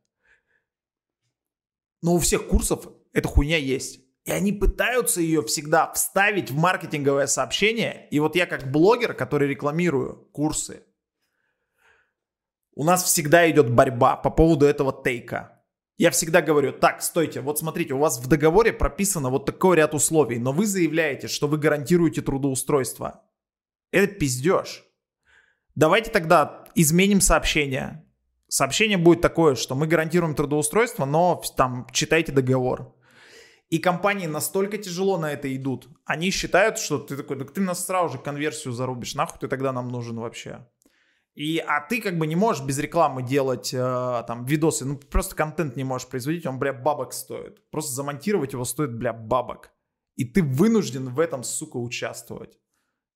Но 2.01 2.15
у 2.15 2.19
всех 2.19 2.47
курсов 2.47 2.87
эта 3.13 3.27
хуйня 3.27 3.57
есть. 3.57 3.99
И 4.23 4.31
они 4.31 4.51
пытаются 4.51 5.19
ее 5.19 5.41
всегда 5.41 5.91
вставить 5.93 6.51
в 6.51 6.57
маркетинговое 6.57 7.25
сообщение. 7.25 8.07
И 8.11 8.19
вот 8.19 8.35
я 8.35 8.45
как 8.45 8.71
блогер, 8.71 9.13
который 9.13 9.47
рекламирую 9.49 10.29
курсы, 10.31 10.83
у 12.73 12.83
нас 12.83 13.03
всегда 13.03 13.49
идет 13.49 13.71
борьба 13.71 14.15
по 14.15 14.29
поводу 14.29 14.65
этого 14.65 15.03
тейка. 15.03 15.60
Я 16.01 16.09
всегда 16.09 16.41
говорю, 16.41 16.73
так, 16.73 17.03
стойте, 17.03 17.41
вот 17.41 17.59
смотрите, 17.59 17.93
у 17.93 17.99
вас 17.99 18.19
в 18.19 18.27
договоре 18.27 18.73
прописано 18.73 19.29
вот 19.29 19.45
такой 19.45 19.77
ряд 19.77 19.93
условий, 19.93 20.39
но 20.39 20.51
вы 20.51 20.65
заявляете, 20.65 21.27
что 21.27 21.47
вы 21.47 21.59
гарантируете 21.59 22.23
трудоустройство. 22.23 23.21
Это 23.91 24.07
пиздеж. 24.15 24.83
Давайте 25.75 26.09
тогда 26.09 26.65
изменим 26.73 27.21
сообщение. 27.21 28.03
Сообщение 28.47 28.97
будет 28.97 29.21
такое, 29.21 29.53
что 29.53 29.75
мы 29.75 29.85
гарантируем 29.85 30.33
трудоустройство, 30.33 31.05
но 31.05 31.39
там 31.55 31.85
читайте 31.91 32.31
договор. 32.31 32.95
И 33.69 33.77
компании 33.77 34.25
настолько 34.25 34.79
тяжело 34.79 35.19
на 35.19 35.31
это 35.31 35.55
идут. 35.55 35.87
Они 36.05 36.31
считают, 36.31 36.79
что 36.79 36.97
ты 36.97 37.15
такой, 37.15 37.37
так 37.37 37.51
ты 37.51 37.61
нас 37.61 37.85
сразу 37.85 38.17
же 38.17 38.23
конверсию 38.23 38.73
зарубишь, 38.73 39.13
нахуй 39.13 39.37
ты 39.39 39.47
тогда 39.47 39.71
нам 39.71 39.89
нужен 39.89 40.19
вообще. 40.19 40.65
И, 41.33 41.59
а 41.59 41.79
ты 41.79 42.01
как 42.01 42.17
бы 42.17 42.27
не 42.27 42.35
можешь 42.35 42.63
без 42.63 42.77
рекламы 42.77 43.23
делать 43.23 43.73
э, 43.73 43.77
там 44.27 44.45
видосы, 44.45 44.83
ну 44.85 44.97
просто 44.97 45.35
контент 45.35 45.77
не 45.77 45.85
можешь 45.85 46.09
производить, 46.09 46.45
он, 46.45 46.59
бля, 46.59 46.73
бабок 46.73 47.13
стоит. 47.13 47.69
Просто 47.71 47.93
замонтировать 47.93 48.51
его 48.53 48.65
стоит, 48.65 48.93
бля, 48.93 49.13
бабок. 49.13 49.71
И 50.17 50.25
ты 50.25 50.43
вынужден 50.43 51.09
в 51.09 51.19
этом, 51.19 51.43
сука, 51.43 51.77
участвовать. 51.77 52.59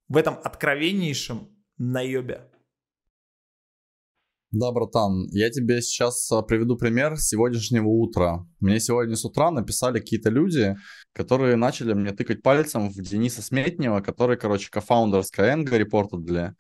В 0.08 0.16
этом 0.16 0.40
откровеннейшем 0.44 1.50
наебе. 1.78 2.50
Да, 4.52 4.72
братан, 4.72 5.28
я 5.32 5.50
тебе 5.50 5.82
сейчас 5.82 6.32
а, 6.32 6.42
приведу 6.42 6.78
пример 6.78 7.18
сегодняшнего 7.18 7.88
утра. 7.88 8.48
Мне 8.62 8.80
сегодня 8.80 9.18
с 9.18 9.26
утра 9.26 9.52
написали 9.52 10.00
какие-то 10.00 10.30
люди, 10.30 10.78
которые 11.12 11.58
начали 11.58 11.92
мне 11.94 12.12
тыкать 12.14 12.42
пальцем 12.42 12.90
в 12.90 12.94
Дениса 12.94 13.42
Сметнева, 13.42 14.00
который, 14.00 14.38
короче, 14.38 14.70
кофаундер 14.72 15.22
Skyeng 15.22 15.66
Reportedly. 15.66 16.54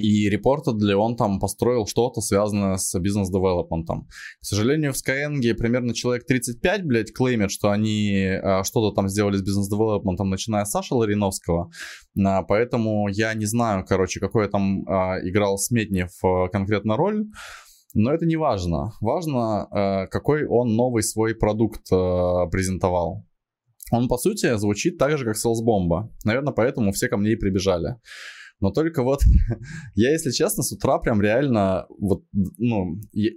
И 0.00 0.34
Reportedly 0.34 0.94
он 0.94 1.16
там 1.16 1.40
построил 1.40 1.86
что-то 1.86 2.20
связанное 2.20 2.76
с 2.76 2.98
бизнес-девелопментом. 2.98 4.06
К 4.40 4.44
сожалению, 4.44 4.92
в 4.92 4.96
Skyeng 4.96 5.54
примерно 5.54 5.94
человек 5.94 6.26
35, 6.26 6.84
блядь, 6.84 7.12
клеймят, 7.12 7.50
что 7.50 7.70
они 7.70 8.26
а, 8.42 8.64
что-то 8.64 8.94
там 8.94 9.08
сделали 9.08 9.36
с 9.36 9.42
бизнес-девелопментом, 9.42 10.30
начиная 10.30 10.64
с 10.64 10.70
Саши 10.70 10.94
Лариновского. 10.94 11.70
А, 12.24 12.42
поэтому 12.42 13.08
я 13.08 13.34
не 13.34 13.46
знаю, 13.46 13.84
короче, 13.86 14.20
какой 14.20 14.48
там 14.48 14.84
а, 14.88 15.18
играл 15.22 15.58
Сметнев 15.58 16.10
конкретно 16.52 16.96
роль. 16.96 17.26
Но 17.94 18.12
это 18.12 18.26
не 18.26 18.36
важно. 18.36 18.92
Важно, 19.00 20.06
какой 20.10 20.44
он 20.44 20.76
новый 20.76 21.02
свой 21.02 21.34
продукт 21.34 21.88
презентовал. 21.88 23.24
Он, 23.92 24.08
по 24.08 24.18
сути, 24.18 24.56
звучит 24.56 24.98
так 24.98 25.16
же, 25.16 25.24
как 25.24 25.36
Salesbomba. 25.36 26.08
Наверное, 26.24 26.52
поэтому 26.52 26.92
все 26.92 27.08
ко 27.08 27.16
мне 27.16 27.32
и 27.32 27.36
прибежали. 27.36 27.96
Но 28.60 28.70
только 28.70 29.02
вот 29.02 29.20
я, 29.94 30.12
если 30.12 30.30
честно, 30.30 30.62
с 30.62 30.72
утра 30.72 30.98
прям 30.98 31.20
реально 31.20 31.86
вот, 31.98 32.24
ну, 32.32 32.98
я, 33.12 33.30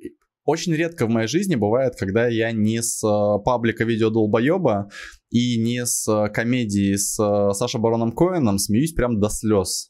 очень 0.46 0.74
редко 0.74 1.06
в 1.06 1.10
моей 1.10 1.28
жизни 1.28 1.56
бывает, 1.56 1.94
когда 1.96 2.28
я 2.28 2.52
не 2.52 2.82
с 2.82 3.04
э, 3.04 3.44
паблика 3.44 3.84
видео 3.84 4.10
долбоеба 4.10 4.90
и 5.30 5.62
не 5.62 5.86
с 5.86 6.08
э, 6.08 6.30
комедии 6.30 6.96
с 6.96 7.20
э, 7.20 7.54
Сашей 7.54 7.80
Бароном 7.80 8.12
Коэном 8.12 8.58
смеюсь 8.58 8.94
прям 8.94 9.20
до 9.20 9.30
слез. 9.30 9.90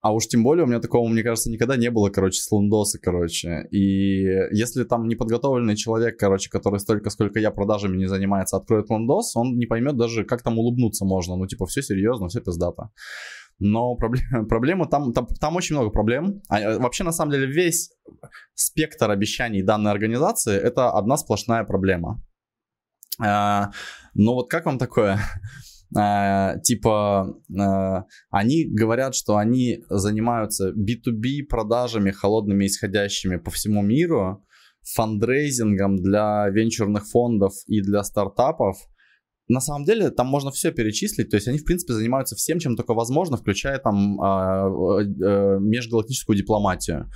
А 0.00 0.14
уж 0.14 0.26
тем 0.28 0.44
более 0.44 0.64
у 0.64 0.68
меня 0.68 0.80
такого, 0.80 1.08
мне 1.08 1.22
кажется, 1.24 1.50
никогда 1.50 1.76
не 1.76 1.90
было, 1.90 2.08
короче, 2.08 2.40
с 2.40 2.50
лундоса, 2.52 2.98
короче. 2.98 3.66
И 3.72 4.22
если 4.52 4.84
там 4.84 5.08
неподготовленный 5.08 5.76
человек, 5.76 6.18
короче, 6.18 6.48
который 6.50 6.78
столько, 6.78 7.10
сколько 7.10 7.40
я 7.40 7.50
продажами 7.50 7.96
не 7.96 8.06
занимается, 8.06 8.56
откроет 8.56 8.88
лундос, 8.90 9.34
он 9.36 9.58
не 9.58 9.66
поймет 9.66 9.96
даже, 9.96 10.24
как 10.24 10.42
там 10.42 10.56
улыбнуться 10.56 11.04
можно. 11.04 11.36
Ну, 11.36 11.46
типа, 11.46 11.66
все 11.66 11.82
серьезно, 11.82 12.28
все 12.28 12.40
пиздато. 12.40 12.90
Но 13.58 13.96
проблема, 13.96 14.44
проблема 14.48 14.86
там, 14.86 15.12
там, 15.12 15.26
там 15.26 15.56
очень 15.56 15.76
много 15.76 15.90
проблем. 15.90 16.42
А, 16.48 16.60
э, 16.60 16.78
вообще, 16.78 17.04
на 17.04 17.12
самом 17.12 17.32
деле, 17.32 17.46
весь 17.46 17.90
спектр 18.54 19.10
обещаний 19.10 19.62
данной 19.62 19.90
организации 19.90 20.56
это 20.56 20.90
одна 20.90 21.16
сплошная 21.16 21.64
проблема. 21.64 22.22
А, 23.20 23.70
но 24.14 24.34
вот 24.34 24.48
как 24.48 24.66
вам 24.66 24.78
такое? 24.78 25.18
Uh, 25.96 26.60
типа 26.62 27.34
uh, 27.50 28.02
они 28.30 28.66
говорят, 28.66 29.14
что 29.14 29.38
они 29.38 29.82
занимаются 29.88 30.70
B2B 30.72 31.46
продажами 31.48 32.10
холодными 32.10 32.66
исходящими 32.66 33.36
по 33.36 33.50
всему 33.50 33.82
миру, 33.82 34.44
фандрейзингом 34.94 35.96
для 35.96 36.48
венчурных 36.50 37.08
фондов 37.08 37.54
и 37.66 37.80
для 37.80 38.02
стартапов, 38.04 38.76
на 39.48 39.60
самом 39.60 39.84
деле 39.84 40.10
там 40.10 40.26
можно 40.26 40.50
все 40.50 40.72
перечислить, 40.72 41.30
то 41.30 41.36
есть 41.36 41.48
они 41.48 41.58
в 41.58 41.64
принципе 41.64 41.94
занимаются 41.94 42.36
всем, 42.36 42.58
чем 42.58 42.76
только 42.76 42.94
возможно, 42.94 43.36
включая 43.36 43.78
там 43.78 44.20
э, 44.20 44.24
э, 44.24 45.58
межгалактическую 45.60 46.36
дипломатию. 46.36 47.10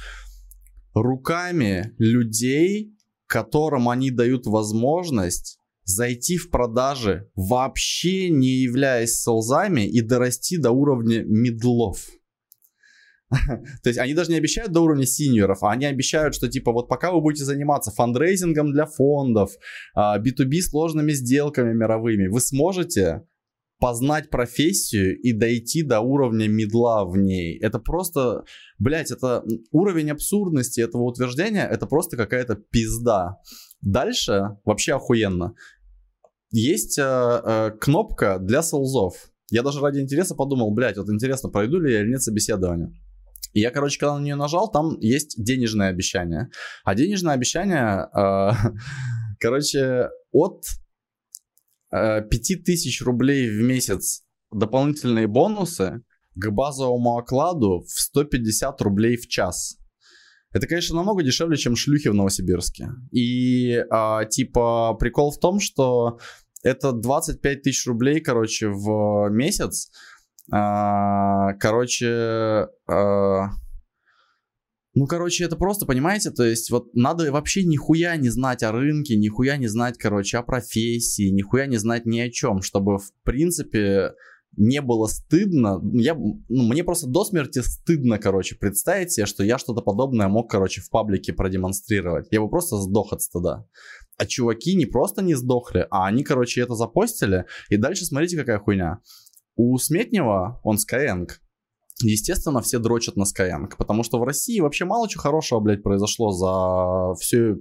Руками 0.95 1.95
людей, 1.99 2.95
которым 3.27 3.89
они 3.89 4.11
дают 4.11 4.47
возможность 4.47 5.59
зайти 5.85 6.39
в 6.39 6.51
продажи, 6.51 7.31
вообще 7.35 8.31
не 8.31 8.63
являясь 8.63 9.21
солзами 9.21 9.87
и 9.87 10.01
дорасти 10.01 10.57
до 10.57 10.71
уровня 10.71 11.23
медлов. 11.25 12.09
То 13.83 13.89
есть 13.89 13.99
они 13.99 14.15
даже 14.15 14.31
не 14.31 14.37
обещают 14.37 14.73
до 14.73 14.81
уровня 14.81 15.07
синьоров, 15.07 15.63
а 15.63 15.71
они 15.71 15.87
обещают, 15.87 16.35
что 16.35 16.49
типа 16.49 16.73
вот 16.73 16.89
пока 16.89 17.13
вы 17.13 17.21
будете 17.21 17.45
заниматься 17.45 17.91
фандрейзингом 17.91 18.73
для 18.73 18.87
фондов, 18.87 19.53
B2B 19.97 20.59
а, 20.59 20.63
сложными 20.63 21.13
сделками 21.13 21.73
мировыми, 21.73 22.29
вы 22.29 22.41
сможете 22.41 23.23
познать 23.83 24.31
профессию 24.31 25.19
и 25.19 25.33
дойти 25.33 25.83
до 25.83 26.01
уровня 26.01 26.47
медла 26.47 27.05
в 27.05 27.17
ней. 27.17 27.59
Это 27.59 27.81
просто, 27.81 28.45
блядь, 28.79 29.11
это 29.11 29.43
уровень 29.73 30.13
абсурдности 30.13 30.81
этого 30.81 31.03
утверждения, 31.03 31.67
это 31.67 31.87
просто 31.87 32.17
какая-то 32.17 32.55
пизда. 32.55 33.39
Дальше 33.81 34.57
вообще 34.65 34.95
охуенно. 34.95 35.55
Есть 36.53 36.97
э, 36.97 37.03
э, 37.03 37.71
кнопка 37.81 38.39
для 38.39 38.63
солзов. 38.63 39.15
Я 39.51 39.63
даже 39.63 39.81
ради 39.81 39.99
интереса 39.99 40.37
подумал, 40.37 40.73
блядь, 40.73 40.97
вот 40.97 41.09
интересно, 41.11 41.49
пройду 41.49 41.81
ли 41.81 41.93
я 41.93 42.03
или 42.03 42.11
нет 42.11 42.23
собеседования. 42.23 42.93
И 43.53 43.61
я, 43.61 43.71
короче, 43.71 43.99
когда 43.99 44.19
на 44.19 44.23
нее 44.23 44.35
нажал, 44.35 44.71
там 44.71 44.99
есть 45.01 45.43
денежное 45.43 45.89
обещание. 45.89 46.49
А 46.85 46.95
денежное 46.95 47.35
обещание, 47.35 48.09
э, 48.15 48.51
короче, 49.41 50.09
от 50.33 50.65
э, 51.93 52.23
5000 52.23 53.03
рублей 53.03 53.49
в 53.49 53.63
месяц 53.63 54.25
дополнительные 54.51 55.27
бонусы 55.27 56.03
к 56.35 56.51
базовому 56.51 57.19
окладу 57.19 57.85
в 57.87 57.91
150 57.91 58.81
рублей 58.83 59.17
в 59.17 59.29
час. 59.29 59.77
Это, 60.53 60.67
конечно, 60.67 60.97
намного 60.97 61.23
дешевле, 61.23 61.57
чем 61.57 61.77
шлюхи 61.77 62.09
в 62.09 62.15
Новосибирске. 62.15 62.89
И, 63.11 63.73
э, 63.73 64.21
типа, 64.31 64.95
прикол 64.99 65.31
в 65.31 65.39
том, 65.39 65.61
что 65.61 66.19
это 66.63 66.93
25 66.93 67.63
тысяч 67.63 67.87
рублей, 67.87 68.21
короче, 68.21 68.69
в 68.69 69.29
месяц, 69.31 69.91
а, 70.51 71.55
короче, 71.55 72.69
а, 72.89 73.51
ну, 74.95 75.07
короче, 75.07 75.45
это 75.45 75.57
просто, 75.57 75.87
понимаете, 75.87 76.31
то 76.31 76.45
есть 76.45 76.71
вот 76.71 76.95
надо 76.95 77.33
вообще 77.33 77.65
нихуя 77.65 78.17
не 78.17 78.29
знать 78.29 78.63
о 78.63 78.73
рынке, 78.73 79.17
нихуя 79.17 79.57
не 79.57 79.67
знать, 79.67 79.97
короче, 79.97 80.37
о 80.37 80.43
профессии, 80.43 81.31
нихуя 81.31 81.67
не 81.67 81.79
знать 81.79 82.05
ни 82.05 82.21
о 82.21 82.31
чем, 82.31 82.61
чтобы, 82.61 82.99
в 82.99 83.11
принципе, 83.23 84.13
не 84.57 84.83
было 84.83 85.07
стыдно. 85.07 85.81
Я, 85.95 86.15
ну, 86.15 86.43
мне 86.49 86.85
просто 86.85 87.07
до 87.07 87.25
смерти 87.25 87.61
стыдно, 87.61 88.19
короче, 88.19 88.55
представить 88.55 89.13
себе, 89.13 89.25
что 89.25 89.43
я 89.45 89.57
что-то 89.57 89.81
подобное 89.81 90.29
мог, 90.29 90.51
короче, 90.51 90.83
в 90.83 90.91
паблике 90.91 91.33
продемонстрировать. 91.33 92.29
Я 92.31 92.41
бы 92.41 92.51
просто 92.51 92.77
сдох 92.77 93.15
от 93.15 93.23
стыда. 93.23 93.67
А 94.19 94.27
чуваки 94.27 94.75
не 94.77 94.85
просто 94.85 95.23
не 95.23 95.35
сдохли, 95.35 95.87
а 95.91 96.07
они, 96.07 96.23
короче, 96.23 96.61
это 96.61 96.75
запостили. 96.75 97.47
И 97.71 97.79
дальше 97.79 98.05
смотрите, 98.05 98.37
какая 98.37 98.59
хуйня. 98.59 99.01
У 99.57 99.77
Сметнева 99.79 100.61
он 100.63 100.77
Skyeng. 100.77 101.29
Естественно, 102.01 102.61
все 102.63 102.79
дрочат 102.79 103.17
на 103.17 103.25
Skyeng, 103.25 103.71
потому 103.77 104.03
что 104.03 104.19
в 104.19 104.25
России 104.25 104.61
вообще 104.61 104.85
мало 104.85 105.09
чего 105.09 105.23
хорошего, 105.23 105.61
блядь, 105.61 105.83
произошло 105.83 106.33
за 106.33 107.15
всю 107.21 107.61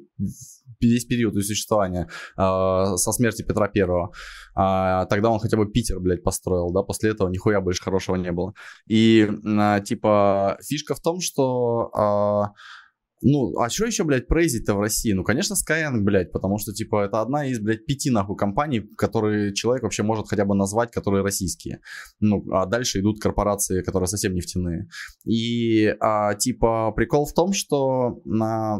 весь 0.79 1.05
период 1.05 1.35
существования 1.35 2.09
э, 2.37 2.95
со 2.95 3.11
смерти 3.11 3.43
Петра 3.43 3.67
Первого. 3.67 4.11
Э, 4.57 5.05
тогда 5.09 5.29
он 5.29 5.39
хотя 5.39 5.57
бы 5.57 5.67
Питер, 5.67 5.99
блядь, 5.99 6.23
построил, 6.23 6.71
да, 6.71 6.81
после 6.81 7.11
этого 7.11 7.29
нихуя 7.29 7.61
больше 7.61 7.83
хорошего 7.83 8.15
не 8.15 8.31
было. 8.31 8.53
И, 8.87 9.29
э, 9.29 9.79
типа, 9.85 10.57
фишка 10.61 10.95
в 10.95 11.01
том, 11.01 11.19
что... 11.19 11.91
Э, 11.95 12.80
ну, 13.21 13.57
а 13.59 13.69
что 13.69 13.85
еще, 13.85 14.03
блядь, 14.03 14.27
прейзить-то 14.27 14.73
в 14.73 14.79
России? 14.79 15.13
Ну, 15.13 15.23
конечно, 15.23 15.53
Skyeng, 15.53 15.99
блядь, 15.99 16.31
потому 16.31 16.57
что, 16.57 16.73
типа, 16.73 17.05
это 17.05 17.21
одна 17.21 17.45
из, 17.45 17.59
блядь, 17.59 17.85
пяти, 17.85 18.09
нахуй, 18.09 18.35
компаний, 18.35 18.81
которые 18.97 19.53
человек 19.53 19.83
вообще 19.83 20.01
может 20.01 20.27
хотя 20.27 20.43
бы 20.43 20.55
назвать, 20.55 20.91
которые 20.91 21.23
российские. 21.23 21.81
Ну, 22.19 22.43
а 22.51 22.65
дальше 22.65 22.99
идут 22.99 23.21
корпорации, 23.21 23.83
которые 23.83 24.07
совсем 24.07 24.33
нефтяные. 24.33 24.87
И, 25.23 25.95
а, 25.99 26.33
типа, 26.33 26.91
прикол 26.93 27.25
в 27.25 27.33
том, 27.33 27.53
что 27.53 28.21
на... 28.25 28.79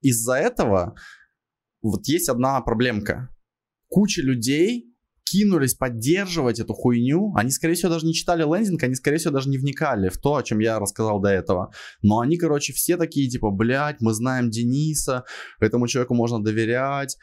из-за 0.00 0.34
этого 0.34 0.94
вот 1.82 2.06
есть 2.06 2.30
одна 2.30 2.60
проблемка. 2.62 3.28
Куча 3.88 4.22
людей 4.22 4.93
кинулись 5.24 5.74
поддерживать 5.74 6.60
эту 6.60 6.74
хуйню. 6.74 7.32
Они, 7.34 7.50
скорее 7.50 7.74
всего, 7.74 7.90
даже 7.90 8.06
не 8.06 8.14
читали 8.14 8.42
лендинг, 8.42 8.82
они, 8.82 8.94
скорее 8.94 9.18
всего, 9.18 9.32
даже 9.32 9.48
не 9.48 9.58
вникали 9.58 10.08
в 10.08 10.18
то, 10.18 10.36
о 10.36 10.42
чем 10.42 10.58
я 10.58 10.78
рассказал 10.78 11.20
до 11.20 11.28
этого. 11.28 11.72
Но 12.02 12.20
они, 12.20 12.36
короче, 12.36 12.72
все 12.72 12.96
такие, 12.96 13.28
типа, 13.28 13.50
блядь, 13.50 14.00
мы 14.00 14.12
знаем 14.12 14.50
Дениса, 14.50 15.24
этому 15.60 15.86
человеку 15.86 16.14
можно 16.14 16.42
доверять. 16.42 17.16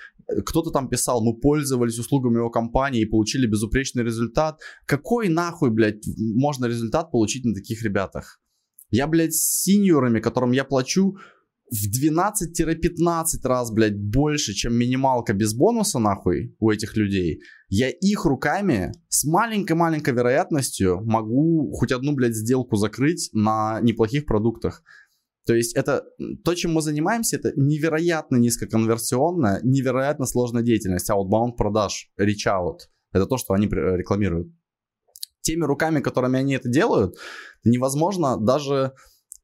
Кто-то 0.46 0.72
там 0.72 0.90
писал, 0.90 1.24
мы 1.24 1.40
пользовались 1.40 2.00
услугами 2.00 2.38
его 2.38 2.50
компании 2.50 3.02
и 3.02 3.06
получили 3.06 3.48
безупречный 3.48 4.04
результат. 4.04 4.60
Какой 4.86 5.30
нахуй, 5.30 5.70
блядь, 5.70 6.04
можно 6.18 6.66
результат 6.66 7.12
получить 7.12 7.46
на 7.46 7.54
таких 7.54 7.84
ребятах? 7.84 8.40
Я, 8.90 9.08
блядь, 9.08 9.34
с 9.34 9.62
синьорами, 9.62 10.20
которым 10.20 10.52
я 10.52 10.66
плачу 10.66 11.16
в 11.72 11.88
12-15 11.88 13.24
раз, 13.44 13.72
блядь, 13.72 13.98
больше, 13.98 14.54
чем 14.54 14.76
минималка 14.76 15.34
без 15.34 15.54
бонуса, 15.54 16.00
нахуй, 16.00 16.54
у 16.60 16.70
этих 16.70 16.98
людей, 16.98 17.42
я 17.70 17.90
их 17.90 18.26
руками 18.26 18.92
с 19.08 19.24
маленькой-маленькой 19.24 20.14
вероятностью 20.14 21.02
могу 21.06 21.72
хоть 21.72 21.94
одну, 21.94 22.14
блядь, 22.14 22.36
сделку 22.36 22.76
закрыть 22.76 23.30
на 23.32 23.80
неплохих 23.82 24.26
продуктах. 24.26 24.84
То 25.46 25.56
есть 25.56 25.74
это 25.74 26.04
то, 26.44 26.54
чем 26.56 26.74
мы 26.74 26.82
занимаемся, 26.82 27.38
это 27.38 27.54
невероятно 27.56 28.36
низкоконверсионная, 28.36 29.62
невероятно 29.64 30.26
сложная 30.26 30.64
деятельность. 30.64 31.10
Outbound 31.10 31.56
продаж, 31.56 32.12
reach 32.20 32.48
out. 32.48 32.80
Это 33.14 33.26
то, 33.26 33.38
что 33.38 33.54
они 33.54 33.68
рекламируют. 33.68 34.54
Теми 35.40 35.64
руками, 35.64 36.02
которыми 36.02 36.38
они 36.38 36.54
это 36.54 36.70
делают, 36.70 37.16
невозможно 37.64 38.38
даже 38.38 38.94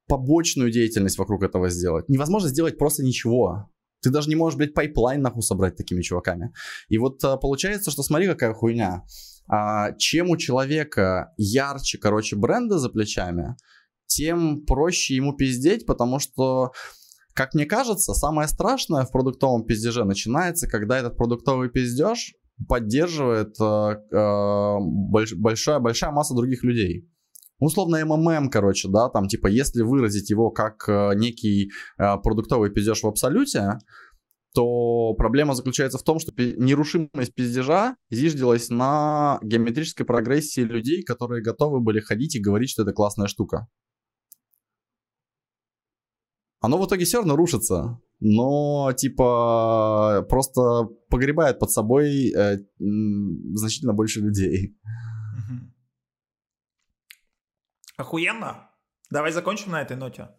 побочную 0.08 0.72
деятельность 0.72 1.18
вокруг 1.18 1.44
этого 1.44 1.70
сделать. 1.70 2.10
Невозможно 2.10 2.50
сделать 2.50 2.78
просто 2.78 3.04
ничего. 3.04 3.70
Ты 4.02 4.10
даже 4.10 4.30
не 4.30 4.36
можешь, 4.36 4.58
блядь, 4.58 4.74
pipeline 4.74 5.22
нахуй 5.22 5.42
собрать 5.42 5.76
такими 5.76 6.02
чуваками. 6.02 6.54
И 6.88 6.98
вот 6.98 7.24
а, 7.24 7.38
получается, 7.38 7.92
что 7.92 8.04
смотри, 8.04 8.28
какая 8.28 8.54
хуйня. 8.54 9.04
А, 9.50 9.94
чем 9.94 10.30
у 10.30 10.38
человека 10.38 11.34
ярче, 11.38 11.98
короче, 11.98 12.36
бренды 12.36 12.78
за 12.78 12.90
плечами, 12.90 13.56
тем 14.06 14.66
проще 14.66 15.16
ему 15.16 15.34
пиздеть, 15.34 15.86
потому 15.86 16.20
что 16.20 16.72
как 17.34 17.54
мне 17.54 17.66
кажется, 17.66 18.14
самое 18.14 18.48
страшное 18.48 19.06
в 19.06 19.12
продуктовом 19.12 19.64
пиздеже 19.64 20.06
начинается, 20.06 20.68
когда 20.68 20.98
этот 20.98 21.18
продуктовый 21.18 21.70
пиздеж 21.70 22.34
поддерживает 22.68 23.56
э, 23.62 23.96
э, 24.12 24.76
больш, 24.80 25.34
большая, 25.36 25.78
большая 25.78 26.10
масса 26.10 26.34
других 26.34 26.64
людей 26.64 27.08
условно 27.60 28.04
МММ, 28.06 28.50
короче, 28.50 28.88
да, 28.90 29.10
там, 29.10 29.28
типа, 29.28 29.48
если 29.48 29.82
выразить 29.82 30.30
его 30.30 30.52
как 30.52 30.88
э, 30.88 31.12
некий 31.16 31.72
э, 31.98 32.18
продуктовый 32.24 32.72
пиздеж 32.72 33.04
в 33.04 33.08
абсолюте, 33.08 33.80
то 34.54 35.14
проблема 35.14 35.54
заключается 35.54 35.98
в 36.00 36.04
том, 36.04 36.20
что 36.20 36.32
нерушимость 36.36 37.36
пиздежа 37.36 37.96
зиждилась 38.10 38.70
на 38.70 39.40
геометрической 39.44 40.06
прогрессии 40.06 40.62
людей, 40.62 41.04
которые 41.04 41.44
готовы 41.44 41.80
были 41.80 42.00
ходить 42.00 42.36
и 42.36 42.42
говорить, 42.42 42.72
что 42.72 42.82
это 42.82 42.92
классная 42.92 43.28
штука. 43.28 43.68
Оно 46.60 46.80
в 46.82 46.88
итоге 46.88 47.06
все 47.06 47.18
равно 47.18 47.36
рушится, 47.36 48.02
но 48.20 48.92
типа 48.98 50.26
просто 50.28 50.88
погребает 51.10 51.60
под 51.60 51.70
собой 51.70 52.32
э, 52.32 52.58
значительно 52.80 53.94
больше 53.94 54.22
людей. 54.22 54.76
Охуенно. 57.98 58.70
Давай 59.10 59.32
закончим 59.32 59.72
на 59.72 59.82
этой 59.82 59.98
ноте. 59.98 60.30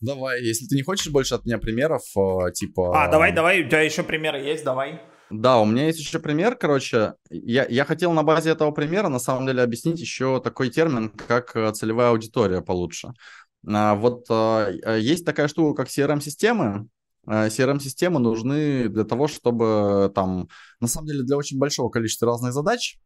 Давай, 0.00 0.42
если 0.42 0.66
ты 0.66 0.76
не 0.76 0.82
хочешь 0.82 1.12
больше 1.12 1.34
от 1.34 1.44
меня 1.44 1.58
примеров, 1.58 2.02
э, 2.16 2.52
типа... 2.52 3.02
А, 3.04 3.08
давай, 3.08 3.32
давай, 3.32 3.62
у 3.62 3.68
тебя 3.68 3.80
еще 3.80 4.04
примеры 4.04 4.38
есть, 4.38 4.64
давай. 4.64 5.02
Да, 5.28 5.58
у 5.58 5.66
меня 5.66 5.86
есть 5.86 5.98
еще 5.98 6.20
пример, 6.20 6.54
короче. 6.54 7.14
Я, 7.28 7.66
я 7.68 7.84
хотел 7.84 8.12
на 8.12 8.22
базе 8.22 8.50
этого 8.50 8.70
примера, 8.70 9.08
на 9.08 9.18
самом 9.18 9.46
деле, 9.46 9.60
объяснить 9.60 10.00
еще 10.00 10.40
такой 10.40 10.70
термин, 10.70 11.10
как 11.10 11.54
э, 11.56 11.72
целевая 11.72 12.10
аудитория 12.10 12.62
получше. 12.62 13.08
А, 13.66 13.96
вот 13.96 14.26
э, 14.30 14.98
есть 15.00 15.26
такая 15.26 15.48
штука, 15.48 15.82
как 15.82 15.92
CRM-системы. 15.92 16.88
CRM-системы 17.26 18.20
нужны 18.20 18.88
для 18.88 19.04
того, 19.04 19.28
чтобы 19.28 20.10
там, 20.14 20.48
на 20.80 20.86
самом 20.86 21.08
деле, 21.08 21.24
для 21.24 21.36
очень 21.36 21.58
большого 21.58 21.90
количества 21.90 22.26
разных 22.26 22.54
задач 22.54 22.98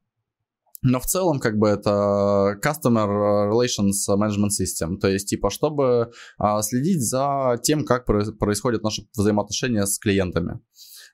но 0.83 0.99
в 0.99 1.05
целом, 1.07 1.39
как 1.39 1.59
бы 1.59 1.68
это 1.68 2.59
Customer 2.62 3.51
Relations 3.51 3.93
Management 4.09 4.51
System, 4.51 4.97
то 4.97 5.09
есть, 5.09 5.28
типа, 5.28 5.49
чтобы 5.51 6.11
а, 6.39 6.61
следить 6.62 7.01
за 7.01 7.57
тем, 7.62 7.85
как 7.85 8.05
происходят 8.05 8.83
наши 8.83 9.07
взаимоотношения 9.16 9.87
с 9.87 9.99
клиентами 9.99 10.61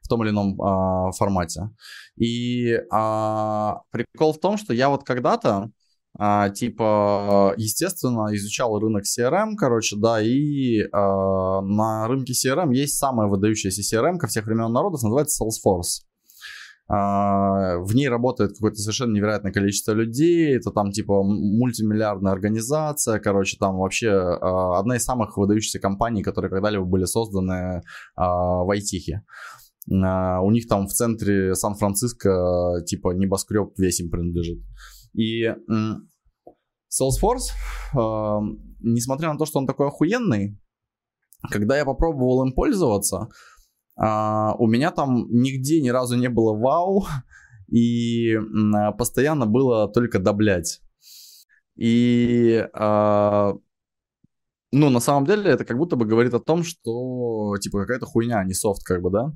в 0.02 0.08
том 0.08 0.22
или 0.22 0.30
ином 0.30 0.60
а, 0.62 1.12
формате. 1.12 1.70
И 2.16 2.78
а, 2.90 3.82
прикол 3.90 4.32
в 4.32 4.40
том, 4.40 4.56
что 4.56 4.72
я 4.72 4.88
вот 4.88 5.04
когда-то, 5.04 5.70
а, 6.18 6.48
типа, 6.48 7.52
естественно, 7.58 8.34
изучал 8.34 8.78
рынок 8.80 9.04
CRM, 9.04 9.54
короче, 9.54 9.96
да, 9.96 10.22
и 10.22 10.80
а, 10.92 11.60
на 11.60 12.08
рынке 12.08 12.32
CRM 12.32 12.72
есть 12.74 12.96
самая 12.96 13.28
выдающаяся 13.28 13.82
CRM 13.82 14.16
ко 14.16 14.28
всех 14.28 14.46
времен 14.46 14.72
народов, 14.72 15.02
называется 15.02 15.44
Salesforce. 15.44 16.07
А, 16.90 17.76
в 17.78 17.94
ней 17.94 18.08
работает 18.08 18.52
какое-то 18.52 18.78
совершенно 18.78 19.12
невероятное 19.14 19.52
количество 19.52 19.92
людей, 19.92 20.56
это 20.56 20.70
там 20.70 20.90
типа 20.90 21.22
мультимиллиардная 21.22 22.32
организация, 22.32 23.20
короче, 23.20 23.58
там 23.58 23.76
вообще 23.76 24.08
а, 24.10 24.78
одна 24.78 24.96
из 24.96 25.04
самых 25.04 25.36
выдающихся 25.36 25.80
компаний, 25.80 26.22
которые 26.22 26.50
когда-либо 26.50 26.84
были 26.84 27.04
созданы 27.04 27.82
а, 28.16 28.64
в 28.64 28.70
IT. 28.70 29.20
У 29.90 30.50
них 30.50 30.68
там 30.68 30.86
в 30.86 30.92
центре 30.92 31.54
Сан-Франциско 31.54 32.82
типа 32.84 33.14
небоскреб 33.14 33.72
весь 33.78 34.00
им 34.00 34.10
принадлежит. 34.10 34.58
И 35.14 35.46
Salesforce, 36.90 37.52
несмотря 38.80 39.32
на 39.32 39.38
то, 39.38 39.46
что 39.46 39.60
он 39.60 39.66
такой 39.66 39.86
охуенный, 39.86 40.60
когда 41.50 41.78
я 41.78 41.86
попробовал 41.86 42.44
им 42.44 42.52
пользоваться, 42.52 43.28
а, 43.98 44.54
у 44.58 44.66
меня 44.66 44.92
там 44.92 45.26
нигде 45.30 45.80
ни 45.80 45.88
разу 45.88 46.16
не 46.16 46.28
было 46.28 46.56
вау, 46.56 47.06
и 47.68 48.34
а, 48.36 48.92
постоянно 48.92 49.46
было 49.46 49.88
только 49.88 50.18
доблять. 50.20 50.80
И, 51.76 52.66
а, 52.72 53.54
ну, 54.72 54.90
на 54.90 55.00
самом 55.00 55.26
деле, 55.26 55.50
это 55.50 55.64
как 55.64 55.76
будто 55.76 55.96
бы 55.96 56.06
говорит 56.06 56.34
о 56.34 56.40
том, 56.40 56.62
что, 56.62 57.56
типа, 57.60 57.80
какая-то 57.80 58.06
хуйня, 58.06 58.38
а 58.38 58.44
не 58.44 58.54
софт, 58.54 58.84
как 58.84 59.02
бы, 59.02 59.10
да? 59.10 59.32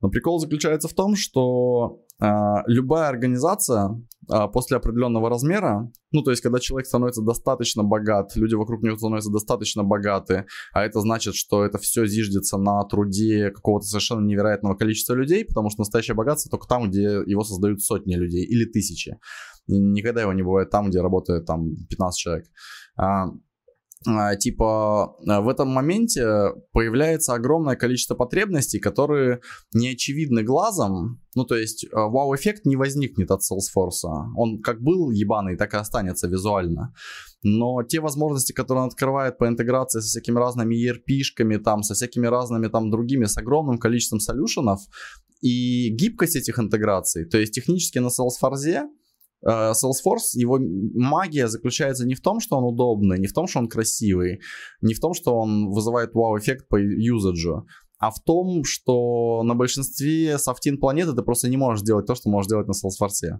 Но 0.00 0.10
прикол 0.10 0.38
заключается 0.38 0.88
в 0.88 0.94
том, 0.94 1.16
что 1.16 2.02
э, 2.20 2.26
любая 2.66 3.08
организация 3.08 4.00
э, 4.30 4.46
после 4.52 4.76
определенного 4.76 5.28
размера, 5.28 5.90
ну 6.12 6.22
то 6.22 6.30
есть 6.30 6.42
когда 6.42 6.60
человек 6.60 6.86
становится 6.86 7.22
достаточно 7.22 7.82
богат, 7.82 8.36
люди 8.36 8.54
вокруг 8.54 8.82
него 8.82 8.96
становятся 8.96 9.30
достаточно 9.30 9.82
богаты, 9.82 10.46
а 10.72 10.84
это 10.84 11.00
значит, 11.00 11.34
что 11.34 11.64
это 11.64 11.78
все 11.78 12.06
зиждется 12.06 12.58
на 12.58 12.82
труде 12.84 13.50
какого-то 13.50 13.86
совершенно 13.86 14.24
невероятного 14.24 14.74
количества 14.76 15.14
людей, 15.14 15.44
потому 15.44 15.70
что 15.70 15.80
настоящее 15.80 16.14
богатство 16.14 16.50
только 16.50 16.68
там, 16.68 16.88
где 16.88 17.22
его 17.26 17.42
создают 17.42 17.82
сотни 17.82 18.14
людей 18.14 18.44
или 18.44 18.64
тысячи. 18.64 19.18
Никогда 19.66 20.22
его 20.22 20.32
не 20.32 20.42
бывает 20.42 20.70
там, 20.70 20.88
где 20.88 21.00
работает 21.00 21.44
там 21.44 21.74
15 21.90 22.18
человек. 22.18 22.46
А, 22.96 23.26
типа 24.38 25.16
а, 25.26 25.40
в 25.40 25.48
этом 25.48 25.68
моменте 25.68 26.52
появляется 26.72 27.34
огромное 27.34 27.76
количество 27.76 28.14
потребностей, 28.14 28.78
которые 28.78 29.40
не 29.74 29.90
очевидны 29.90 30.42
глазом. 30.42 31.20
Ну, 31.34 31.44
то 31.44 31.56
есть 31.56 31.86
а, 31.92 32.08
вау-эффект 32.08 32.64
не 32.64 32.76
возникнет 32.76 33.30
от 33.30 33.40
Salesforce. 33.40 34.08
Он 34.36 34.60
как 34.62 34.80
был 34.80 35.10
ебаный, 35.10 35.56
так 35.56 35.74
и 35.74 35.76
останется 35.76 36.28
визуально. 36.28 36.94
Но 37.42 37.82
те 37.82 38.00
возможности, 38.00 38.52
которые 38.52 38.82
он 38.82 38.88
открывает 38.88 39.38
по 39.38 39.46
интеграции 39.46 40.00
со 40.00 40.06
всякими 40.06 40.38
разными 40.38 40.74
ERP-шками, 40.74 41.58
там, 41.58 41.82
со 41.82 41.94
всякими 41.94 42.26
разными 42.26 42.68
там 42.68 42.90
другими, 42.90 43.24
с 43.24 43.36
огромным 43.36 43.78
количеством 43.78 44.20
солюшенов, 44.20 44.80
и 45.40 45.90
гибкость 45.90 46.36
этих 46.36 46.58
интеграций, 46.58 47.24
то 47.24 47.38
есть 47.38 47.54
технически 47.54 47.98
на 47.98 48.08
Salesforce 48.08 48.88
Salesforce, 49.46 50.34
его 50.34 50.58
магия 50.60 51.48
заключается 51.48 52.06
не 52.06 52.14
в 52.14 52.20
том, 52.20 52.40
что 52.40 52.56
он 52.56 52.64
удобный, 52.64 53.18
не 53.18 53.26
в 53.26 53.32
том, 53.32 53.46
что 53.46 53.60
он 53.60 53.68
красивый, 53.68 54.40
не 54.80 54.94
в 54.94 55.00
том, 55.00 55.14
что 55.14 55.34
он 55.34 55.70
вызывает 55.70 56.14
вау-эффект 56.14 56.68
по 56.68 56.76
юзаджу, 56.76 57.66
а 57.98 58.10
в 58.10 58.22
том, 58.24 58.64
что 58.64 59.42
на 59.42 59.54
большинстве 59.54 60.38
софтин 60.38 60.78
планеты 60.78 61.12
ты 61.12 61.22
просто 61.22 61.48
не 61.48 61.56
можешь 61.56 61.84
делать 61.84 62.06
то, 62.06 62.14
что 62.14 62.30
можешь 62.30 62.48
делать 62.48 62.68
на 62.68 62.72
Salesforce. 62.72 63.38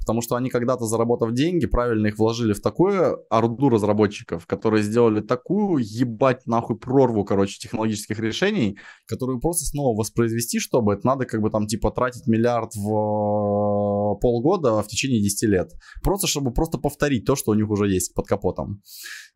Потому 0.00 0.22
что 0.22 0.36
они 0.36 0.48
когда-то, 0.48 0.86
заработав 0.86 1.32
деньги, 1.32 1.66
правильно 1.66 2.06
их 2.06 2.18
вложили 2.18 2.52
в 2.52 2.60
такое 2.60 3.16
орду 3.28 3.68
разработчиков, 3.68 4.46
которые 4.46 4.82
сделали 4.82 5.20
такую 5.20 5.84
ебать 5.84 6.46
нахуй 6.46 6.78
прорву, 6.78 7.24
короче, 7.24 7.58
технологических 7.58 8.18
решений, 8.18 8.78
которую 9.06 9.40
просто 9.40 9.66
снова 9.66 9.98
воспроизвести, 9.98 10.60
чтобы 10.60 10.94
это 10.94 11.06
надо 11.06 11.26
как 11.26 11.42
бы 11.42 11.50
там 11.50 11.66
типа 11.66 11.90
тратить 11.90 12.26
миллиард 12.26 12.74
в 12.74 12.88
э, 12.88 14.20
полгода 14.20 14.82
в 14.82 14.88
течение 14.88 15.22
10 15.22 15.48
лет. 15.48 15.72
Просто 16.02 16.26
чтобы 16.26 16.52
просто 16.52 16.78
повторить 16.78 17.24
то, 17.24 17.36
что 17.36 17.52
у 17.52 17.54
них 17.54 17.68
уже 17.68 17.88
есть 17.88 18.14
под 18.14 18.26
капотом. 18.26 18.82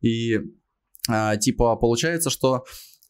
И 0.01 0.39
а, 1.09 1.37
типа 1.37 1.75
получается, 1.75 2.29
что 2.29 2.63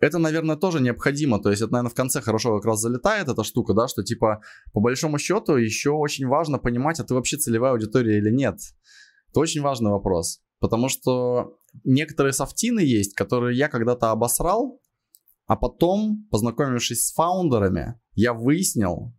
это, 0.03 0.19
наверное, 0.19 0.55
тоже 0.55 0.81
необходимо. 0.81 1.41
То 1.41 1.49
есть 1.49 1.61
это, 1.61 1.71
наверное, 1.71 1.91
в 1.91 1.95
конце 1.95 2.21
хорошо 2.21 2.55
как 2.55 2.65
раз 2.65 2.79
залетает 2.79 3.29
эта 3.29 3.43
штука, 3.43 3.73
да, 3.73 3.87
что 3.87 4.03
типа 4.03 4.41
по 4.73 4.79
большому 4.79 5.17
счету 5.17 5.55
еще 5.55 5.91
очень 5.91 6.27
важно 6.27 6.59
понимать, 6.59 6.99
а 6.99 7.03
ты 7.03 7.13
вообще 7.13 7.37
целевая 7.37 7.71
аудитория 7.71 8.17
или 8.17 8.29
нет. 8.29 8.59
Это 9.29 9.39
очень 9.39 9.61
важный 9.61 9.91
вопрос. 9.91 10.41
Потому 10.59 10.89
что 10.89 11.57
некоторые 11.83 12.33
софтины 12.33 12.79
есть, 12.79 13.15
которые 13.15 13.57
я 13.57 13.67
когда-то 13.67 14.11
обосрал, 14.11 14.81
а 15.45 15.55
потом, 15.55 16.27
познакомившись 16.31 17.07
с 17.07 17.13
фаундерами, 17.13 17.99
я 18.13 18.33
выяснил, 18.33 19.13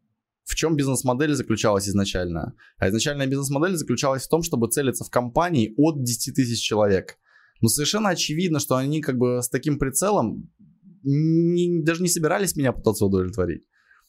в 0.45 0.55
чем 0.55 0.77
бизнес-модель 0.77 1.35
заключалась 1.35 1.89
изначально. 1.89 2.55
А 2.79 2.89
изначальная 2.89 3.27
бизнес-модель 3.27 3.77
заключалась 3.77 4.25
в 4.25 4.29
том, 4.29 4.43
чтобы 4.43 4.69
целиться 4.69 5.05
в 5.05 5.11
компании 5.11 5.75
от 5.77 6.03
10 6.03 6.35
тысяч 6.35 6.61
человек. 6.61 7.19
Но 7.61 7.69
совершенно 7.69 8.11
очевидно, 8.11 8.59
что 8.59 8.77
они 8.77 9.01
как 9.01 9.17
бы 9.17 9.41
с 9.43 9.49
таким 9.49 9.79
прицелом 9.79 10.51
не, 11.05 11.83
даже 11.83 12.03
не 12.03 12.09
собирались 12.09 12.57
меня 12.57 12.73
пытаться 12.73 13.05
удовлетворить. 13.05 13.65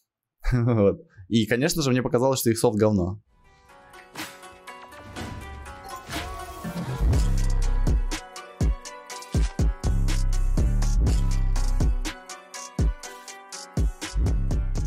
вот. 0.51 1.01
И, 1.27 1.45
конечно 1.45 1.81
же, 1.81 1.91
мне 1.91 2.01
показалось, 2.01 2.39
что 2.39 2.49
их 2.49 2.57
софт 2.57 2.77
говно. 2.77 3.21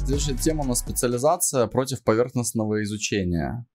Следующая 0.07 0.37
тема 0.37 0.65
у 0.65 0.67
нас 0.67 0.79
специализация 0.79 1.67
против 1.67 2.03
поверхностного 2.03 2.83
изучения 2.83 3.67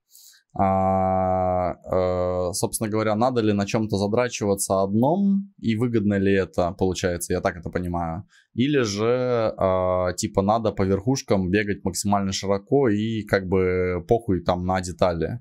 а, 0.55 1.71
а, 1.71 2.53
собственно 2.53 2.89
говоря, 2.89 3.15
надо 3.15 3.41
ли 3.41 3.53
на 3.53 3.65
чем-то 3.65 3.97
задрачиваться 3.97 4.83
одном 4.83 5.51
и 5.59 5.75
выгодно 5.75 6.19
ли 6.19 6.33
это, 6.33 6.71
получается, 6.71 7.33
я 7.33 7.41
так 7.41 7.57
это 7.57 7.69
понимаю, 7.69 8.25
или 8.53 8.81
же 8.81 9.53
а, 9.57 10.13
типа 10.13 10.41
надо 10.41 10.71
по 10.71 10.83
верхушкам 10.83 11.49
бегать 11.49 11.83
максимально 11.83 12.31
широко 12.31 12.87
и 12.89 13.23
как 13.23 13.47
бы 13.47 14.05
похуй 14.07 14.43
там 14.43 14.65
на 14.65 14.79
детали. 14.81 15.39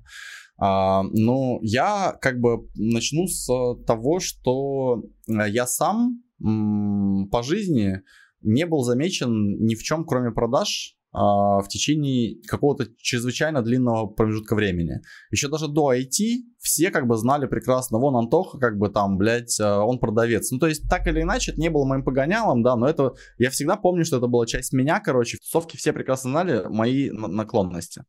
А, 0.57 1.03
ну, 1.03 1.59
я 1.61 2.17
как 2.19 2.39
бы 2.39 2.67
начну 2.75 3.27
с 3.27 3.47
того, 3.85 4.19
что 4.19 5.03
я 5.27 5.67
сам 5.67 6.23
м- 6.43 7.29
по 7.31 7.43
жизни 7.43 8.01
не 8.41 8.65
был 8.65 8.83
замечен 8.83 9.31
ни 9.63 9.75
в 9.75 9.83
чем, 9.83 10.05
кроме 10.05 10.31
продаж, 10.31 10.95
в 11.13 11.65
течение 11.69 12.41
какого-то 12.47 12.87
чрезвычайно 12.97 13.61
длинного 13.61 14.07
промежутка 14.07 14.55
времени. 14.55 15.01
Еще 15.29 15.47
даже 15.47 15.67
до 15.67 15.93
IT 15.93 16.43
все 16.63 16.89
как 16.91 17.07
бы 17.07 17.17
знали 17.17 17.45
прекрасно, 17.45 17.99
вон 17.99 18.15
Антоха 18.15 18.57
как 18.57 18.77
бы 18.77 18.89
там, 18.89 19.17
блядь, 19.17 19.59
а, 19.59 19.83
он 19.83 19.99
продавец. 19.99 20.49
Ну, 20.49 20.59
то 20.59 20.67
есть, 20.67 20.89
так 20.89 21.05
или 21.07 21.21
иначе, 21.21 21.51
это 21.51 21.61
не 21.61 21.69
было 21.69 21.85
моим 21.85 22.03
погонялом, 22.03 22.63
да, 22.63 22.75
но 22.75 22.87
это, 22.87 23.13
я 23.37 23.49
всегда 23.49 23.75
помню, 23.75 24.05
что 24.05 24.17
это 24.17 24.27
была 24.27 24.45
часть 24.45 24.73
меня, 24.73 24.99
короче, 24.99 25.37
в 25.37 25.41
тусовке 25.41 25.77
все 25.77 25.93
прекрасно 25.93 26.31
знали 26.31 26.63
мои 26.69 27.11
наклонности. 27.11 28.03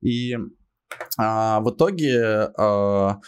И 0.00 0.36
а, 1.16 1.60
в 1.60 1.70
итоге 1.70 2.50
а, 2.58 3.20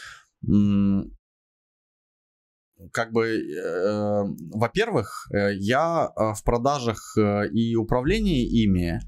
как 2.93 3.12
бы, 3.12 3.26
э, 3.26 4.24
во-первых, 4.55 5.26
э, 5.32 5.55
я 5.55 6.09
э, 6.16 6.32
в 6.35 6.43
продажах 6.45 6.99
э, 7.18 7.49
и 7.49 7.76
управлении 7.76 8.45
ими, 8.64 8.99
э, 8.99 9.01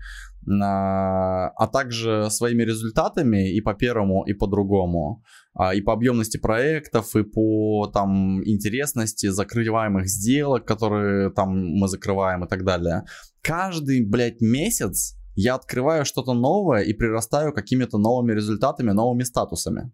а 0.49 1.67
также 1.73 2.31
своими 2.31 2.63
результатами 2.63 3.53
и 3.53 3.61
по 3.61 3.75
первому, 3.75 4.25
и 4.25 4.35
по 4.35 4.47
другому, 4.47 5.23
э, 5.59 5.77
и 5.77 5.83
по 5.83 5.93
объемности 5.93 6.39
проектов, 6.39 7.17
и 7.17 7.23
по 7.23 7.91
там 7.93 8.43
интересности 8.45 9.29
закрываемых 9.29 10.09
сделок, 10.09 10.65
которые 10.67 11.31
там 11.31 11.51
мы 11.51 11.89
закрываем 11.89 12.45
и 12.45 12.49
так 12.49 12.65
далее. 12.65 13.05
Каждый, 13.43 14.05
блядь, 14.05 14.41
месяц 14.41 15.17
я 15.37 15.55
открываю 15.55 16.05
что-то 16.05 16.33
новое 16.33 16.83
и 16.83 16.95
прирастаю 16.95 17.53
какими-то 17.53 17.99
новыми 17.99 18.33
результатами, 18.33 18.93
новыми 18.93 19.23
статусами. 19.23 19.93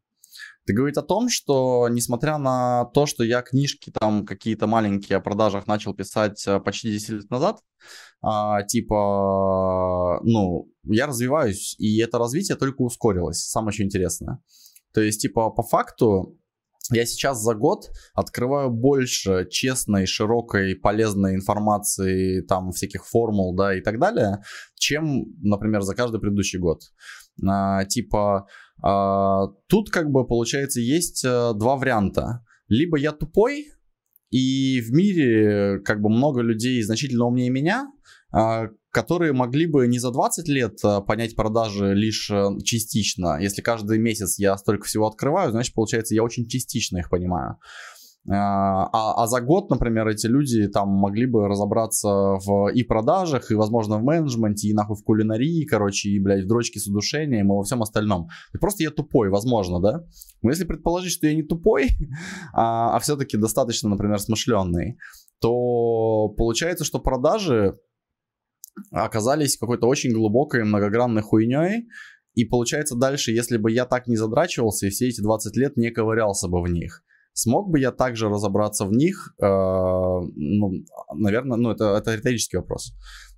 Это 0.64 0.74
говорит 0.74 0.96
о 0.96 1.02
том, 1.02 1.28
что 1.28 1.88
несмотря 1.88 2.38
на 2.38 2.84
то, 2.94 3.06
что 3.06 3.24
я 3.24 3.42
книжки 3.42 3.90
там 3.90 4.24
какие-то 4.24 4.66
маленькие 4.66 5.18
о 5.18 5.20
продажах 5.20 5.66
начал 5.66 5.92
писать 5.92 6.46
э, 6.46 6.60
почти 6.60 6.92
10 6.92 7.08
лет 7.08 7.30
назад, 7.30 7.58
а, 8.20 8.62
типа, 8.62 10.20
ну, 10.22 10.70
я 10.84 11.08
развиваюсь, 11.08 11.74
и 11.78 11.98
это 11.98 12.18
развитие 12.18 12.56
только 12.56 12.82
ускорилось. 12.82 13.38
Самое 13.38 13.74
еще 13.74 13.82
интересное. 13.82 14.38
То 14.94 15.00
есть, 15.00 15.20
типа, 15.22 15.50
по 15.50 15.64
факту, 15.64 16.38
я 16.90 17.06
сейчас 17.06 17.40
за 17.40 17.54
год 17.54 17.90
открываю 18.14 18.70
больше 18.70 19.48
честной, 19.50 20.06
широкой, 20.06 20.76
полезной 20.76 21.34
информации, 21.34 22.42
там, 22.42 22.70
всяких 22.70 23.06
формул, 23.06 23.54
да, 23.56 23.76
и 23.76 23.80
так 23.80 23.98
далее, 23.98 24.42
чем, 24.76 25.24
например, 25.42 25.82
за 25.82 25.96
каждый 25.96 26.20
предыдущий 26.20 26.60
год. 26.60 26.82
А, 27.44 27.84
типа, 27.84 28.46
тут 28.82 29.90
как 29.90 30.10
бы 30.10 30.26
получается 30.26 30.80
есть 30.80 31.24
а, 31.24 31.52
два 31.54 31.76
варианта. 31.76 32.44
Либо 32.68 32.98
я 32.98 33.12
тупой, 33.12 33.66
и 34.30 34.80
в 34.80 34.92
мире 34.92 35.80
как 35.84 36.00
бы 36.00 36.08
много 36.08 36.40
людей 36.40 36.82
значительно 36.82 37.26
умнее 37.26 37.50
меня, 37.50 37.86
а, 38.32 38.68
которые 38.90 39.32
могли 39.32 39.66
бы 39.66 39.86
не 39.86 39.98
за 39.98 40.10
20 40.10 40.48
лет 40.48 40.78
а, 40.82 41.00
понять 41.00 41.36
продажи 41.36 41.94
лишь 41.94 42.30
частично. 42.64 43.38
Если 43.40 43.62
каждый 43.62 43.98
месяц 43.98 44.38
я 44.38 44.56
столько 44.56 44.86
всего 44.86 45.06
открываю, 45.06 45.52
значит, 45.52 45.74
получается, 45.74 46.14
я 46.14 46.22
очень 46.22 46.48
частично 46.48 46.98
их 46.98 47.10
понимаю. 47.10 47.58
А, 48.28 48.84
а, 48.92 49.24
а 49.24 49.26
за 49.26 49.40
год, 49.40 49.68
например, 49.68 50.06
эти 50.06 50.26
люди 50.28 50.68
там 50.68 50.88
могли 50.88 51.26
бы 51.26 51.48
разобраться 51.48 52.08
в 52.08 52.68
и 52.72 52.84
продажах, 52.84 53.50
и, 53.50 53.54
возможно, 53.54 53.98
в 53.98 54.04
менеджменте, 54.04 54.68
и 54.68 54.74
нахуй 54.74 54.96
в 54.96 55.02
кулинарии, 55.02 55.64
короче, 55.64 56.10
и, 56.10 56.20
блядь, 56.20 56.44
в 56.44 56.46
дрочке 56.46 56.78
с 56.78 56.86
удушением, 56.86 57.52
и 57.52 57.56
во 57.56 57.64
всем 57.64 57.82
остальном. 57.82 58.28
И 58.54 58.58
просто 58.58 58.84
я 58.84 58.90
тупой, 58.90 59.28
возможно, 59.28 59.80
да? 59.80 60.04
Но 60.40 60.50
если 60.50 60.64
предположить, 60.64 61.12
что 61.12 61.26
я 61.26 61.34
не 61.34 61.42
тупой, 61.42 61.88
а, 62.54 62.96
а 62.96 63.00
все-таки 63.00 63.36
достаточно, 63.36 63.88
например, 63.88 64.20
смышленный, 64.20 64.98
то 65.40 66.28
получается, 66.36 66.84
что 66.84 67.00
продажи 67.00 67.76
оказались 68.92 69.56
какой-то 69.56 69.88
очень 69.88 70.12
глубокой 70.12 70.62
многогранной 70.64 71.22
хуйней, 71.22 71.88
и 72.34 72.44
получается 72.44 72.96
дальше, 72.96 73.32
если 73.32 73.58
бы 73.58 73.70
я 73.70 73.84
так 73.84 74.06
не 74.06 74.16
задрачивался 74.16 74.86
и 74.86 74.90
все 74.90 75.08
эти 75.08 75.20
20 75.20 75.56
лет 75.56 75.76
не 75.76 75.90
ковырялся 75.90 76.48
бы 76.48 76.62
в 76.62 76.68
них, 76.68 77.02
Смог 77.34 77.70
бы 77.70 77.80
я 77.80 77.92
также 77.92 78.28
разобраться 78.28 78.84
в 78.84 78.92
них? 78.92 79.34
Э, 79.40 79.46
ну, 79.46 80.70
наверное, 81.14 81.56
ну, 81.56 81.70
это, 81.70 81.96
это 81.96 82.14
риторический 82.14 82.58
вопрос. 82.58 82.94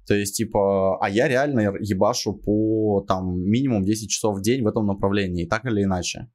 То 0.06 0.14
есть, 0.14 0.36
типа, 0.36 0.98
а 0.98 1.08
я 1.08 1.28
реально 1.28 1.72
ебашу 1.80 2.34
по, 2.34 3.04
там, 3.08 3.40
минимум 3.40 3.84
10 3.84 4.10
часов 4.10 4.38
в 4.38 4.42
день 4.42 4.62
в 4.62 4.66
этом 4.66 4.86
направлении, 4.86 5.46
так 5.46 5.64
или 5.64 5.82
иначе. 5.84 6.30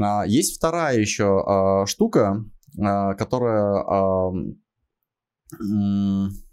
А, 0.00 0.24
есть 0.26 0.56
вторая 0.56 0.98
еще 0.98 1.24
а, 1.24 1.86
штука, 1.86 2.44
а, 2.80 3.14
которая 3.14 3.84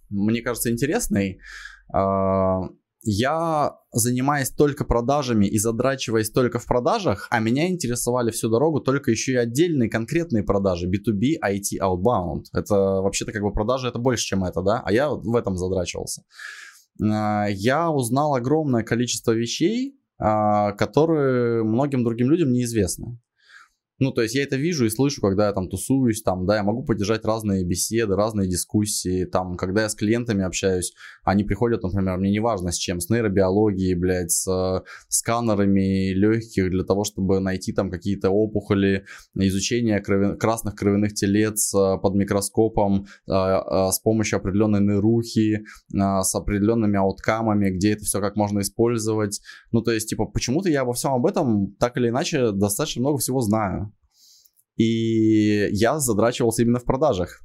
мне 0.10 0.42
кажется 0.42 0.72
интересной. 0.72 1.40
Я 3.06 3.78
занимаясь 3.94 4.50
только 4.50 4.84
продажами 4.84 5.46
и 5.46 5.60
задрачиваясь 5.60 6.32
только 6.32 6.58
в 6.60 6.66
продажах, 6.66 7.28
а 7.30 7.40
меня 7.40 7.70
интересовали 7.70 8.32
всю 8.32 8.50
дорогу 8.50 8.80
только 8.80 9.12
еще 9.12 9.34
и 9.34 9.36
отдельные 9.38 9.90
конкретные 9.90 10.44
продажи, 10.44 10.90
B2B, 10.90 11.36
IT, 11.44 11.80
outbound. 11.80 12.46
Это 12.54 12.76
вообще-то 12.76 13.32
как 13.32 13.44
бы 13.44 13.54
продажи, 13.54 13.88
это 13.88 14.00
больше, 14.00 14.26
чем 14.26 14.44
это, 14.44 14.62
да? 14.62 14.82
А 14.84 14.92
я 14.92 15.10
в 15.10 15.36
этом 15.36 15.56
задрачивался. 15.56 16.24
А, 17.02 17.46
я 17.48 17.92
узнал 17.92 18.34
огромное 18.34 18.84
количество 18.84 19.32
вещей, 19.32 20.00
а, 20.18 20.72
которые 20.72 21.64
многим 21.64 22.04
другим 22.04 22.32
людям 22.32 22.52
неизвестны. 22.52 23.20
Ну, 23.98 24.12
то 24.12 24.22
есть 24.22 24.36
я 24.36 24.44
это 24.44 24.58
вижу 24.58 24.86
и 24.86 24.90
слышу, 24.90 25.22
когда 25.22 25.48
я 25.48 25.54
там 25.54 25.70
тусуюсь, 25.70 26.22
там, 26.22 26.46
да, 26.46 26.58
я 26.58 26.64
могу 26.64 26.84
поддержать 26.84 27.24
разные 27.24 27.64
беседы, 27.64 28.16
разные 28.16 28.50
дискуссии, 28.50 29.24
там, 29.24 29.56
когда 29.56 29.84
я 29.84 29.90
с 29.90 29.96
клиентами 29.96 30.44
общаюсь, 30.44 30.94
они 31.24 31.46
приходят, 31.46 31.82
например, 31.82 32.18
мне 32.18 32.32
не 32.32 32.42
важно 32.42 32.72
с 32.72 32.78
чем, 32.78 33.00
с 33.00 33.10
нейробиологией, 33.10 33.96
блядь, 33.96 34.32
с 34.32 34.48
э, 34.48 34.82
сканерами 35.08 36.14
легких 36.14 36.70
для 36.72 36.84
того, 36.84 37.06
чтобы 37.06 37.40
найти 37.40 37.72
там 37.72 37.90
какие-то 37.90 38.32
опухоли, 38.32 39.06
изучение 39.34 40.02
крови, 40.02 40.38
красных 40.38 40.76
кровяных 40.76 41.14
телец 41.14 41.74
э, 41.74 41.98
под 41.98 42.16
микроскопом 42.16 43.06
э, 43.28 43.32
э, 43.32 43.92
с 43.92 44.00
помощью 44.00 44.38
определенной 44.40 44.82
нейрухи, 44.82 45.64
э, 45.64 45.64
с 45.94 46.36
определенными 46.36 46.98
ауткамами, 46.98 47.70
где 47.70 47.94
это 47.94 48.04
все 48.04 48.20
как 48.20 48.36
можно 48.36 48.60
использовать. 48.60 49.40
Ну, 49.72 49.82
то 49.82 49.92
есть, 49.92 50.10
типа, 50.10 50.26
почему-то 50.26 50.70
я 50.70 50.82
обо 50.82 50.92
всем 50.92 51.14
об 51.14 51.26
этом 51.26 51.74
так 51.80 51.96
или 51.96 52.10
иначе 52.10 52.52
достаточно 52.52 53.02
много 53.02 53.20
всего 53.20 53.40
знаю. 53.40 53.86
И 54.78 55.70
я 55.72 56.00
задрачивался 56.00 56.62
именно 56.62 56.80
в 56.80 56.86
продажах. 56.86 57.42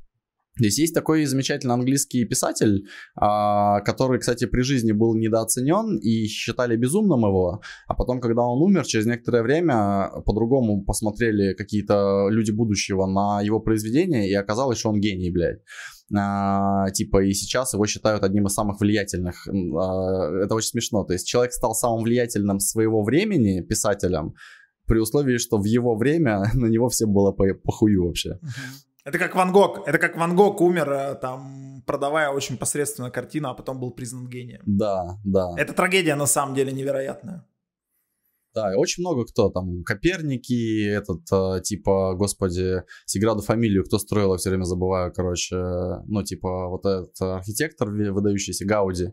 Здесь 0.58 0.78
есть 0.78 0.94
такой 0.94 1.24
замечательный 1.24 1.72
английский 1.72 2.24
писатель, 2.24 2.86
а, 3.14 3.80
который, 3.80 4.18
кстати, 4.18 4.44
при 4.46 4.60
жизни 4.60 4.92
был 4.92 5.14
недооценен 5.14 5.96
и 5.98 6.26
считали 6.26 6.76
безумным 6.76 7.20
его, 7.20 7.62
а 7.86 7.94
потом, 7.94 8.20
когда 8.20 8.42
он 8.42 8.60
умер, 8.60 8.84
через 8.84 9.06
некоторое 9.06 9.42
время 9.42 10.10
по-другому 10.26 10.84
посмотрели 10.84 11.54
какие-то 11.54 12.28
люди 12.28 12.50
будущего 12.50 13.06
на 13.06 13.40
его 13.40 13.60
произведение, 13.60 14.28
и 14.28 14.34
оказалось, 14.34 14.78
что 14.78 14.90
он 14.90 15.00
гений, 15.00 15.30
блядь. 15.30 15.60
А, 16.14 16.90
типа, 16.90 17.22
и 17.22 17.32
сейчас 17.32 17.72
его 17.72 17.86
считают 17.86 18.24
одним 18.24 18.46
из 18.46 18.52
самых 18.52 18.80
влиятельных. 18.80 19.46
А, 19.46 20.44
это 20.44 20.54
очень 20.54 20.70
смешно. 20.70 21.04
То 21.04 21.12
есть 21.12 21.26
человек 21.26 21.52
стал 21.52 21.74
самым 21.74 22.02
влиятельным 22.02 22.58
своего 22.58 23.04
времени 23.04 23.60
писателем, 23.60 24.34
при 24.90 24.98
условии, 24.98 25.38
что 25.38 25.58
в 25.58 25.64
его 25.64 25.96
время 25.96 26.42
на 26.54 26.66
него 26.66 26.88
все 26.88 27.06
было 27.06 27.32
по, 27.32 27.44
похую 27.54 28.06
вообще. 28.06 28.38
Это 29.04 29.18
как 29.18 29.34
Ван 29.36 29.52
Гог. 29.52 29.88
Это 29.88 29.98
как 29.98 30.16
Ван 30.16 30.36
Гог 30.36 30.60
умер, 30.60 30.90
э, 30.92 31.14
там, 31.14 31.82
продавая 31.86 32.30
очень 32.30 32.58
посредственную 32.58 33.12
картину, 33.12 33.48
а 33.48 33.54
потом 33.54 33.80
был 33.80 33.92
признан 33.92 34.28
гением. 34.28 34.62
Да, 34.66 35.18
да. 35.24 35.54
Это 35.56 35.72
трагедия 35.72 36.16
на 36.16 36.26
самом 36.26 36.54
деле 36.54 36.72
невероятная. 36.72 37.46
Да, 38.52 38.72
и 38.72 38.76
очень 38.76 39.02
много 39.02 39.24
кто 39.24 39.48
там, 39.48 39.84
Коперники, 39.84 40.84
этот, 40.88 41.20
э, 41.32 41.62
типа, 41.62 42.14
господи, 42.14 42.82
Сиграду 43.06 43.42
фамилию, 43.42 43.84
кто 43.84 43.98
строил, 43.98 44.32
я 44.32 44.38
все 44.38 44.50
время 44.50 44.64
забываю, 44.64 45.12
короче, 45.14 45.56
ну, 46.06 46.24
типа, 46.24 46.68
вот 46.68 46.84
этот 46.84 47.20
архитектор 47.20 47.88
выдающийся, 47.90 48.66
Гауди, 48.66 49.12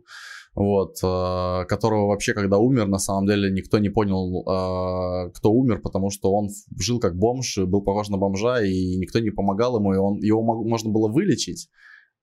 вот, 0.57 0.97
э, 1.03 1.65
которого 1.67 2.07
вообще, 2.07 2.33
когда 2.33 2.57
умер, 2.57 2.87
на 2.87 2.97
самом 2.97 3.27
деле 3.27 3.51
никто 3.51 3.77
не 3.77 3.89
понял, 3.89 4.41
э, 4.41 5.31
кто 5.31 5.51
умер, 5.51 5.81
потому 5.83 6.09
что 6.09 6.33
он 6.33 6.49
жил 6.79 6.99
как 6.99 7.15
бомж, 7.15 7.59
был 7.59 7.83
похож 7.83 8.09
на 8.09 8.17
бомжа, 8.17 8.63
и 8.63 8.97
никто 8.97 9.19
не 9.19 9.29
помогал 9.29 9.77
ему, 9.77 9.93
и 9.93 9.97
он, 9.97 10.17
его 10.17 10.41
можно 10.41 10.89
было 10.89 11.09
вылечить, 11.09 11.69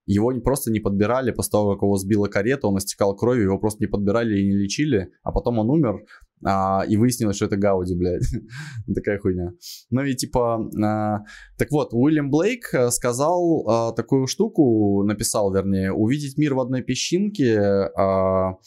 его 0.06 0.32
просто 0.40 0.70
не 0.70 0.80
подбирали 0.80 1.30
после 1.30 1.50
того, 1.52 1.74
как 1.74 1.82
его 1.82 1.96
сбила 1.96 2.26
карета, 2.26 2.68
он 2.68 2.78
истекал 2.78 3.16
кровью, 3.16 3.44
его 3.44 3.58
просто 3.58 3.82
не 3.82 3.88
подбирали 3.88 4.38
и 4.38 4.46
не 4.46 4.54
лечили, 4.54 5.10
а 5.22 5.32
потом 5.32 5.58
он 5.58 5.70
умер, 5.70 6.04
а, 6.44 6.84
и 6.86 6.96
выяснилось, 6.96 7.36
что 7.36 7.46
это 7.46 7.56
Гауди, 7.56 7.94
блядь. 7.94 8.26
Такая 8.94 9.18
хуйня. 9.18 9.52
Ну 9.90 10.02
и 10.02 10.14
типа, 10.14 10.68
а, 10.82 11.20
так 11.56 11.70
вот, 11.70 11.94
Уильям 11.94 12.30
Блейк 12.30 12.74
э, 12.74 12.90
сказал 12.90 13.66
а, 13.66 13.92
такую 13.92 14.26
штуку, 14.26 15.02
написал, 15.04 15.52
вернее, 15.52 15.92
увидеть 15.92 16.36
мир 16.36 16.54
в 16.54 16.60
одной 16.60 16.82
песчинке, 16.82 17.58
а, 17.58 18.58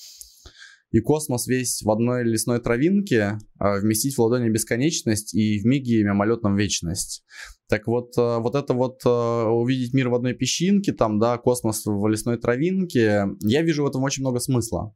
и 0.92 1.00
космос 1.00 1.48
весь 1.48 1.82
в 1.82 1.90
одной 1.90 2.24
лесной 2.24 2.60
травинке, 2.60 3.38
а, 3.60 3.80
вместить 3.80 4.16
в 4.16 4.22
ладони 4.22 4.50
бесконечность 4.50 5.34
и 5.36 5.60
в 5.60 5.66
миге 5.66 6.04
мимолетном 6.04 6.56
вечность. 6.56 7.24
Так 7.70 7.88
вот, 7.88 8.14
а, 8.18 8.40
вот 8.40 8.56
это 8.56 8.74
вот 8.74 9.02
а, 9.06 9.50
увидеть 9.50 9.94
мир 9.94 10.10
в 10.10 10.16
одной 10.16 10.34
песчинке, 10.34 10.94
там, 10.94 11.20
да, 11.20 11.38
космос 11.38 11.86
в 11.86 12.08
лесной 12.08 12.38
травинке, 12.38 13.26
я 13.42 13.62
вижу 13.62 13.84
в 13.84 13.88
этом 13.88 14.04
очень 14.04 14.24
много 14.24 14.40
смысла. 14.40 14.94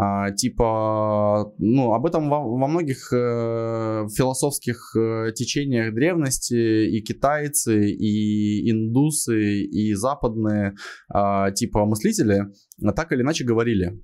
А, 0.00 0.30
типа, 0.30 1.52
ну, 1.58 1.92
об 1.92 2.06
этом 2.06 2.30
во, 2.30 2.40
во 2.40 2.68
многих 2.68 3.12
э, 3.12 4.06
философских 4.16 4.94
э, 4.96 5.32
течениях 5.34 5.92
древности 5.92 6.86
и 6.86 7.02
китайцы, 7.02 7.90
и 7.90 8.70
индусы, 8.70 9.62
и 9.62 9.94
западные, 9.94 10.76
э, 11.12 11.52
типа, 11.52 11.84
мыслители 11.84 12.44
так 12.94 13.10
или 13.10 13.22
иначе 13.22 13.44
говорили 13.44 14.00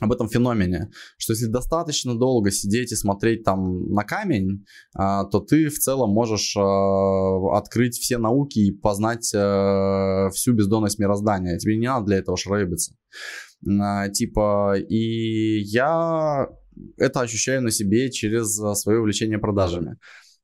об 0.00 0.12
этом 0.12 0.28
феномене, 0.28 0.90
что 1.16 1.32
если 1.32 1.46
достаточно 1.46 2.14
долго 2.14 2.50
сидеть 2.50 2.92
и 2.92 2.96
смотреть 2.96 3.44
там 3.44 3.90
на 3.90 4.04
камень, 4.04 4.66
а, 4.94 5.24
то 5.24 5.40
ты 5.40 5.68
в 5.68 5.78
целом 5.78 6.10
можешь 6.10 6.54
а, 6.56 7.56
открыть 7.56 7.98
все 7.98 8.18
науки 8.18 8.58
и 8.58 8.72
познать 8.72 9.32
а, 9.34 10.28
всю 10.34 10.52
бездонность 10.52 10.98
мироздания. 10.98 11.58
Тебе 11.58 11.78
не 11.78 11.86
надо 11.86 12.06
для 12.06 12.18
этого 12.18 12.36
шарабиться. 12.36 12.94
Типа, 14.12 14.76
и 14.78 15.60
я 15.60 16.46
это 16.98 17.20
ощущаю 17.22 17.62
на 17.62 17.70
себе 17.70 18.10
через 18.10 18.54
свое 18.78 19.00
увлечение 19.00 19.38
продажами. 19.38 19.96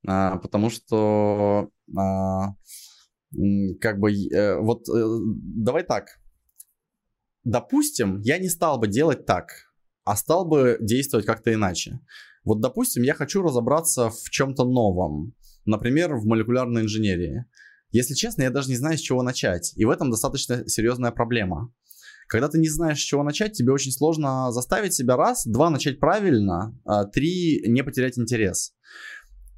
Потому 0.02 0.70
что 0.70 1.68
как 3.80 3.98
бы 3.98 4.12
э, 4.12 4.58
вот 4.58 4.88
э, 4.88 5.04
давай 5.34 5.84
так, 5.84 6.06
допустим, 7.44 8.20
я 8.20 8.38
не 8.38 8.48
стал 8.48 8.78
бы 8.78 8.88
делать 8.88 9.26
так, 9.26 9.50
а 10.04 10.16
стал 10.16 10.46
бы 10.46 10.78
действовать 10.80 11.26
как-то 11.26 11.52
иначе. 11.52 12.00
Вот, 12.44 12.60
допустим, 12.60 13.02
я 13.02 13.14
хочу 13.14 13.42
разобраться 13.42 14.10
в 14.10 14.30
чем-то 14.30 14.64
новом, 14.64 15.34
например, 15.64 16.14
в 16.16 16.24
молекулярной 16.26 16.82
инженерии. 16.82 17.44
Если 17.90 18.14
честно, 18.14 18.42
я 18.42 18.50
даже 18.50 18.68
не 18.68 18.76
знаю, 18.76 18.96
с 18.96 19.00
чего 19.00 19.22
начать. 19.22 19.72
И 19.76 19.84
в 19.84 19.90
этом 19.90 20.10
достаточно 20.10 20.66
серьезная 20.66 21.10
проблема. 21.10 21.72
Когда 22.26 22.48
ты 22.48 22.58
не 22.58 22.68
знаешь, 22.68 22.98
с 22.98 23.04
чего 23.04 23.22
начать, 23.22 23.52
тебе 23.52 23.72
очень 23.72 23.92
сложно 23.92 24.50
заставить 24.50 24.94
себя 24.94 25.16
раз, 25.16 25.46
два 25.46 25.68
начать 25.68 26.00
правильно, 26.00 26.74
а 26.84 27.04
три 27.04 27.62
не 27.66 27.84
потерять 27.84 28.18
интерес. 28.18 28.74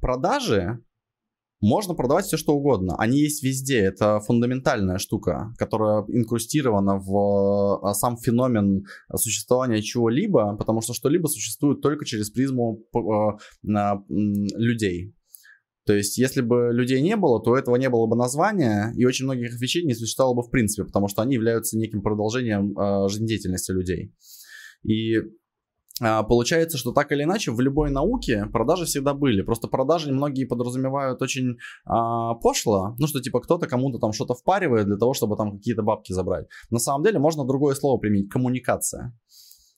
Продажи 0.01 0.83
можно 1.65 1.93
продавать 1.93 2.25
все, 2.25 2.37
что 2.37 2.53
угодно. 2.53 2.95
Они 2.97 3.19
есть 3.19 3.43
везде. 3.43 3.79
Это 3.79 4.19
фундаментальная 4.19 4.97
штука, 4.97 5.53
которая 5.57 6.05
инкрустирована 6.07 6.97
в 6.97 7.79
а, 7.81 7.93
сам 7.93 8.17
феномен 8.17 8.85
существования 9.15 9.81
чего-либо, 9.81 10.55
потому 10.57 10.81
что 10.81 10.93
что-либо 10.93 11.27
существует 11.27 11.81
только 11.81 12.05
через 12.05 12.29
призму 12.29 12.83
а, 12.93 13.97
людей. 14.09 15.15
То 15.85 15.93
есть, 15.93 16.17
если 16.17 16.41
бы 16.41 16.71
людей 16.73 17.01
не 17.01 17.15
было, 17.15 17.41
то 17.41 17.55
этого 17.55 17.75
не 17.75 17.89
было 17.89 18.07
бы 18.07 18.15
названия, 18.15 18.91
и 18.97 19.05
очень 19.05 19.25
многих 19.25 19.59
вещей 19.61 19.85
не 19.85 19.93
существовало 19.93 20.33
бы 20.33 20.41
в 20.41 20.49
принципе, 20.49 20.83
потому 20.85 21.07
что 21.07 21.21
они 21.21 21.35
являются 21.35 21.77
неким 21.77 22.01
продолжением 22.01 22.75
э, 22.75 23.07
жизнедеятельности 23.07 23.71
людей. 23.71 24.11
И 24.83 25.17
Получается, 25.99 26.77
что 26.77 26.91
так 26.91 27.11
или 27.13 27.23
иначе 27.23 27.51
в 27.51 27.59
любой 27.61 27.89
науке 27.89 28.47
продажи 28.51 28.85
всегда 28.85 29.13
были. 29.13 29.41
Просто 29.43 29.69
продажи 29.69 30.11
многие 30.11 30.43
подразумевают 30.45 31.21
очень 31.21 31.57
а, 31.85 32.33
пошло. 32.33 32.95
Ну, 32.99 33.07
что 33.07 33.21
типа 33.21 33.39
кто-то 33.39 33.65
кому-то 33.65 33.97
там 33.99 34.11
что-то 34.11 34.33
впаривает 34.33 34.87
для 34.87 34.97
того, 34.97 35.13
чтобы 35.13 35.37
там 35.37 35.53
какие-то 35.57 35.83
бабки 35.83 36.11
забрать. 36.11 36.47
На 36.69 36.79
самом 36.79 37.03
деле 37.03 37.19
можно 37.19 37.45
другое 37.45 37.75
слово 37.75 37.97
применить. 37.97 38.29
Коммуникация. 38.29 39.17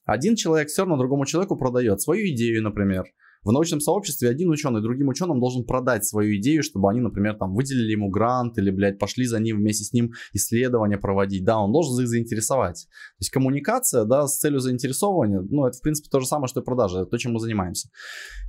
Один 0.05 0.35
человек 0.35 0.69
все 0.69 0.83
равно 0.83 0.97
другому 0.97 1.25
человеку 1.25 1.55
продает 1.55 2.01
свою 2.01 2.27
идею, 2.29 2.63
например. 2.63 3.05
В 3.47 3.51
научном 3.53 3.79
сообществе 3.79 4.27
один 4.27 4.49
ученый 4.49 4.81
другим 4.81 5.07
ученым 5.07 5.39
должен 5.39 5.63
продать 5.63 6.05
свою 6.05 6.35
идею, 6.35 6.63
чтобы 6.63 6.89
они, 6.89 6.99
например, 6.99 7.35
там 7.35 7.55
выделили 7.55 7.93
ему 7.93 8.09
грант 8.09 8.57
или, 8.57 8.71
блядь, 8.71 8.99
пошли 8.99 9.25
за 9.25 9.39
ним 9.39 9.59
вместе 9.59 9.85
с 9.85 9.93
ним 9.93 10.11
исследования 10.33 10.97
проводить. 10.97 11.45
Да, 11.45 11.57
он 11.57 11.71
должен 11.71 11.97
их 12.03 12.09
заинтересовать. 12.09 12.87
То 12.89 13.21
есть 13.21 13.29
коммуникация, 13.29 14.03
да, 14.03 14.27
с 14.27 14.37
целью 14.37 14.59
заинтересования, 14.59 15.39
ну, 15.39 15.65
это, 15.65 15.77
в 15.77 15.81
принципе, 15.81 16.09
то 16.11 16.19
же 16.19 16.27
самое, 16.27 16.49
что 16.49 16.59
и 16.59 16.63
продажа, 16.65 16.99
это 16.99 17.11
то, 17.11 17.17
чем 17.17 17.31
мы 17.31 17.39
занимаемся. 17.39 17.89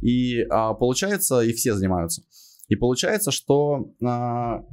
И 0.03 0.43
а, 0.51 0.75
получается, 0.75 1.43
и 1.43 1.53
все 1.53 1.75
занимаются. 1.75 2.23
И 2.67 2.75
получается, 2.75 3.31
что 3.31 3.93
а, 4.05 4.65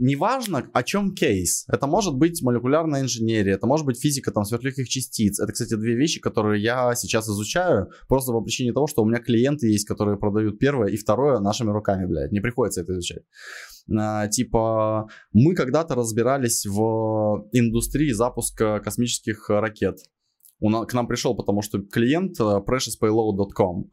неважно, 0.00 0.68
о 0.72 0.82
чем 0.82 1.14
кейс. 1.14 1.64
Это 1.68 1.86
может 1.86 2.16
быть 2.16 2.42
молекулярная 2.42 3.02
инженерия, 3.02 3.54
это 3.54 3.66
может 3.66 3.86
быть 3.86 4.00
физика 4.00 4.32
там 4.32 4.44
сверхлегких 4.44 4.88
частиц. 4.88 5.38
Это, 5.38 5.52
кстати, 5.52 5.74
две 5.74 5.94
вещи, 5.94 6.20
которые 6.20 6.62
я 6.62 6.94
сейчас 6.94 7.28
изучаю, 7.28 7.90
просто 8.08 8.32
по 8.32 8.40
причине 8.40 8.72
того, 8.72 8.86
что 8.86 9.02
у 9.02 9.06
меня 9.06 9.20
клиенты 9.20 9.68
есть, 9.68 9.86
которые 9.86 10.18
продают 10.18 10.58
первое 10.58 10.88
и 10.88 10.96
второе 10.96 11.38
нашими 11.38 11.70
руками, 11.70 12.06
блядь. 12.06 12.32
Не 12.32 12.40
приходится 12.40 12.80
это 12.80 12.94
изучать. 12.94 13.22
А, 13.96 14.26
типа, 14.28 15.08
мы 15.32 15.54
когда-то 15.54 15.94
разбирались 15.94 16.66
в 16.66 17.48
индустрии 17.52 18.12
запуска 18.12 18.80
космических 18.80 19.48
ракет. 19.50 19.98
Он, 20.60 20.86
к 20.86 20.92
нам 20.92 21.06
пришел, 21.06 21.34
потому 21.34 21.62
что 21.62 21.80
клиент 21.80 22.38
э, 22.38 22.42
preciouspayload.com 22.42 23.90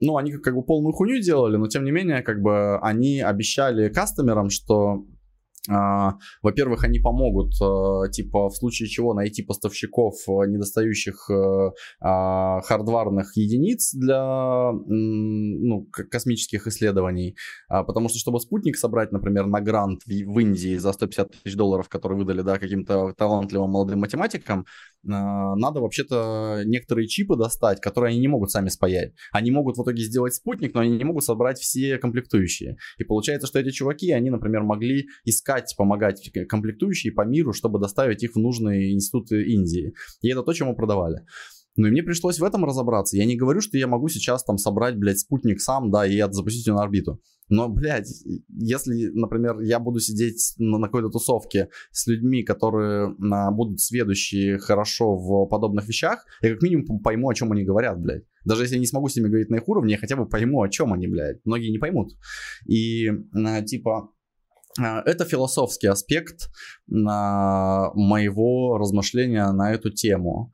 ну, 0.00 0.16
они 0.16 0.32
как 0.32 0.54
бы 0.54 0.62
полную 0.62 0.92
хуйню 0.92 1.20
делали, 1.20 1.56
но 1.56 1.68
тем 1.68 1.84
не 1.84 1.90
менее, 1.90 2.22
как 2.22 2.40
бы 2.40 2.78
они 2.78 3.20
обещали 3.20 3.88
кастомерам, 3.88 4.50
что 4.50 5.04
а, 5.68 6.14
во-первых, 6.42 6.84
они 6.84 6.98
помогут, 6.98 7.52
э, 7.60 8.10
типа, 8.10 8.48
в 8.48 8.56
случае 8.56 8.88
чего 8.88 9.12
найти 9.14 9.42
поставщиков 9.42 10.14
э, 10.26 10.46
недостающих 10.46 11.30
э, 11.30 11.70
а, 12.00 12.60
хардварных 12.62 13.36
единиц 13.36 13.92
для 13.94 14.72
ну, 14.72 15.86
космических 16.10 16.66
исследований. 16.66 17.36
А, 17.68 17.84
потому 17.84 18.08
что, 18.08 18.18
чтобы 18.18 18.40
спутник 18.40 18.76
собрать, 18.76 19.12
например, 19.12 19.46
на 19.46 19.60
грант 19.60 20.02
в 20.06 20.38
Индии 20.38 20.76
за 20.78 20.92
150 20.92 21.32
тысяч 21.32 21.56
долларов, 21.56 21.88
которые 21.88 22.18
выдали, 22.18 22.42
да, 22.42 22.58
каким-то 22.58 23.12
талантливым 23.16 23.70
молодым 23.70 24.00
математикам, 24.00 24.64
надо 25.02 25.80
вообще-то 25.80 26.62
некоторые 26.64 27.08
чипы 27.08 27.36
достать, 27.36 27.80
которые 27.80 28.10
они 28.10 28.20
не 28.20 28.28
могут 28.28 28.50
сами 28.50 28.68
спаять. 28.68 29.12
Они 29.32 29.50
могут 29.50 29.76
в 29.76 29.82
итоге 29.82 30.02
сделать 30.02 30.34
спутник, 30.34 30.74
но 30.74 30.80
они 30.80 30.96
не 30.96 31.04
могут 31.04 31.24
собрать 31.24 31.58
все 31.58 31.98
комплектующие. 31.98 32.76
И 32.98 33.04
получается, 33.04 33.46
что 33.46 33.58
эти 33.58 33.70
чуваки, 33.70 34.10
они, 34.12 34.30
например, 34.30 34.62
могли 34.62 35.06
искать, 35.24 35.74
помогать 35.76 36.30
комплектующие 36.48 37.12
по 37.12 37.24
миру, 37.24 37.52
чтобы 37.52 37.78
доставить 37.78 38.22
их 38.22 38.32
в 38.34 38.38
нужные 38.38 38.92
институты 38.92 39.44
Индии. 39.44 39.94
И 40.20 40.28
это 40.28 40.42
то, 40.42 40.52
чем 40.52 40.68
мы 40.68 40.74
продавали. 40.74 41.24
Ну 41.76 41.86
и 41.86 41.90
мне 41.92 42.02
пришлось 42.02 42.40
в 42.40 42.44
этом 42.44 42.64
разобраться. 42.64 43.16
Я 43.16 43.24
не 43.24 43.36
говорю, 43.36 43.60
что 43.60 43.78
я 43.78 43.86
могу 43.86 44.08
сейчас 44.08 44.42
там 44.42 44.58
собрать, 44.58 44.96
блядь, 44.96 45.20
спутник 45.20 45.60
сам, 45.60 45.92
да, 45.92 46.06
и 46.06 46.20
запустить 46.32 46.66
его 46.66 46.76
на 46.76 46.82
орбиту. 46.82 47.20
Но, 47.48 47.68
блядь, 47.68 48.08
если, 48.48 49.10
например, 49.14 49.60
я 49.60 49.78
буду 49.78 50.00
сидеть 50.00 50.54
на, 50.58 50.78
на 50.78 50.86
какой-то 50.86 51.08
тусовке 51.08 51.68
с 51.90 52.06
людьми, 52.06 52.42
которые 52.42 53.14
а, 53.32 53.50
будут 53.50 53.80
сведущие 53.80 54.58
хорошо 54.58 55.16
в 55.16 55.46
подобных 55.46 55.88
вещах, 55.88 56.24
я 56.42 56.52
как 56.52 56.62
минимум 56.62 57.00
пойму, 57.00 57.28
о 57.28 57.34
чем 57.34 57.52
они 57.52 57.64
говорят, 57.64 58.00
блядь. 58.00 58.24
Даже 58.44 58.62
если 58.62 58.74
я 58.74 58.80
не 58.80 58.86
смогу 58.86 59.08
с 59.08 59.16
ними 59.16 59.28
говорить 59.28 59.50
на 59.50 59.56
их 59.56 59.68
уровне, 59.68 59.92
я 59.92 59.98
хотя 59.98 60.16
бы 60.16 60.28
пойму, 60.28 60.62
о 60.62 60.68
чем 60.68 60.92
они, 60.92 61.06
блядь. 61.06 61.44
Многие 61.44 61.70
не 61.70 61.78
поймут. 61.78 62.12
И, 62.66 63.08
а, 63.34 63.62
типа, 63.62 64.10
а, 64.78 65.02
это 65.04 65.24
философский 65.24 65.88
аспект 65.88 66.50
а, 67.06 67.90
моего 67.94 68.78
размышления 68.78 69.50
на 69.52 69.72
эту 69.72 69.90
тему. 69.90 70.52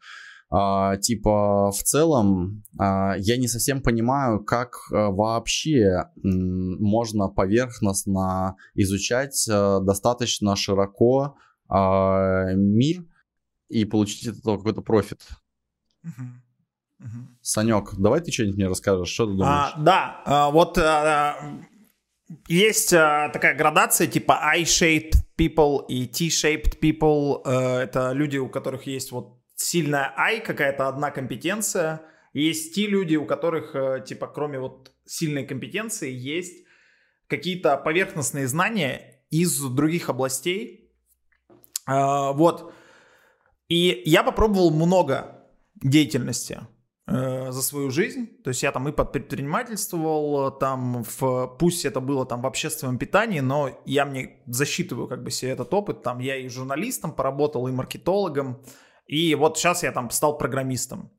Uh, 0.52 0.98
типа, 0.98 1.72
в 1.72 1.82
целом, 1.82 2.62
uh, 2.78 3.14
я 3.18 3.36
не 3.36 3.48
совсем 3.48 3.82
понимаю, 3.82 4.44
как 4.44 4.74
uh, 4.92 5.10
вообще 5.10 6.04
можно 6.22 7.28
поверхностно 7.28 8.56
изучать 8.74 9.44
достаточно 9.48 10.54
широко 10.54 11.36
мир 11.68 13.04
и 13.68 13.84
получить 13.84 14.28
от 14.28 14.38
этого 14.38 14.58
какой-то 14.58 14.82
профит. 14.82 15.22
Uh-huh. 16.04 16.26
Uh-huh. 17.00 17.26
Санек, 17.42 17.94
давай 17.98 18.20
ты 18.20 18.30
что-нибудь 18.30 18.56
мне 18.56 18.68
расскажешь, 18.68 19.08
что 19.08 19.26
ты 19.26 19.32
думаешь? 19.32 19.72
А, 19.74 19.78
да, 19.78 20.22
а, 20.24 20.50
вот 20.50 20.78
а, 20.78 21.36
есть 22.48 22.92
а, 22.92 23.28
такая 23.30 23.56
градация 23.56 24.06
типа 24.06 24.38
I-shaped 24.42 25.16
people 25.36 25.84
и 25.88 26.06
T-shaped 26.06 26.78
people. 26.80 27.40
А, 27.44 27.82
это 27.82 28.12
люди, 28.12 28.38
у 28.38 28.48
которых 28.48 28.86
есть 28.86 29.12
вот 29.12 29.33
сильная 29.54 30.12
I, 30.16 30.40
какая-то 30.40 30.88
одна 30.88 31.10
компетенция. 31.10 32.02
Есть 32.32 32.74
те 32.74 32.86
люди, 32.86 33.16
у 33.16 33.26
которых, 33.26 33.74
э, 33.74 34.04
типа, 34.06 34.26
кроме 34.26 34.58
вот 34.58 34.92
сильной 35.06 35.46
компетенции, 35.46 36.10
есть 36.10 36.64
какие-то 37.28 37.76
поверхностные 37.76 38.48
знания 38.48 39.22
из 39.30 39.60
других 39.60 40.08
областей. 40.08 40.92
А, 41.86 42.32
вот. 42.32 42.72
И 43.68 44.02
я 44.04 44.22
попробовал 44.22 44.70
много 44.70 45.46
деятельности 45.76 46.60
э, 47.06 47.50
за 47.50 47.62
свою 47.62 47.90
жизнь. 47.90 48.26
То 48.42 48.48
есть 48.48 48.62
я 48.62 48.72
там 48.72 48.88
и 48.88 48.92
предпринимательствовал, 48.92 50.50
там 50.58 51.04
в, 51.04 51.56
пусть 51.58 51.84
это 51.84 52.00
было 52.00 52.26
там 52.26 52.42
в 52.42 52.46
общественном 52.46 52.98
питании, 52.98 53.40
но 53.40 53.82
я 53.86 54.04
мне 54.04 54.42
засчитываю 54.46 55.08
как 55.08 55.22
бы 55.22 55.30
себе 55.30 55.52
этот 55.52 55.72
опыт. 55.72 56.02
Там 56.02 56.18
я 56.18 56.36
и 56.36 56.48
журналистом 56.48 57.12
поработал, 57.12 57.66
и 57.68 57.72
маркетологом, 57.72 58.62
и 59.06 59.34
вот 59.34 59.58
сейчас 59.58 59.82
я 59.82 59.92
там 59.92 60.10
стал 60.10 60.38
программистом. 60.38 61.10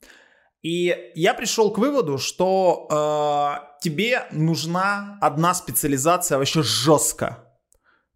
И 0.61 1.11
я 1.13 1.36
пришел 1.36 1.71
к 1.71 1.77
выводу, 1.77 2.17
что 2.17 2.88
э, 2.89 3.79
тебе 3.81 4.25
нужна 4.31 5.19
одна 5.21 5.53
специализация 5.53 6.39
вообще 6.39 6.63
жестко. 6.63 7.45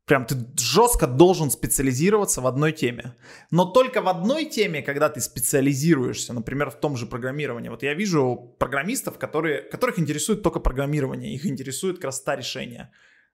Прям 0.05 0.25
ты 0.25 0.35
жестко 0.57 1.05
должен 1.05 1.51
специализироваться 1.51 2.41
в 2.41 2.47
одной 2.47 2.71
теме. 2.71 3.15
Но 3.51 3.65
только 3.65 4.01
в 4.01 4.07
одной 4.07 4.45
теме, 4.45 4.81
когда 4.81 5.09
ты 5.09 5.21
специализируешься, 5.21 6.33
например, 6.33 6.71
в 6.71 6.79
том 6.79 6.97
же 6.97 7.05
программировании. 7.05 7.69
Вот 7.69 7.83
я 7.83 7.93
вижу 7.93 8.55
программистов, 8.57 9.19
которые, 9.19 9.61
которых 9.61 9.99
интересует 9.99 10.41
только 10.41 10.59
программирование, 10.59 11.35
их 11.35 11.45
интересует 11.45 11.99
красота 11.99 12.35
решения. 12.35 12.91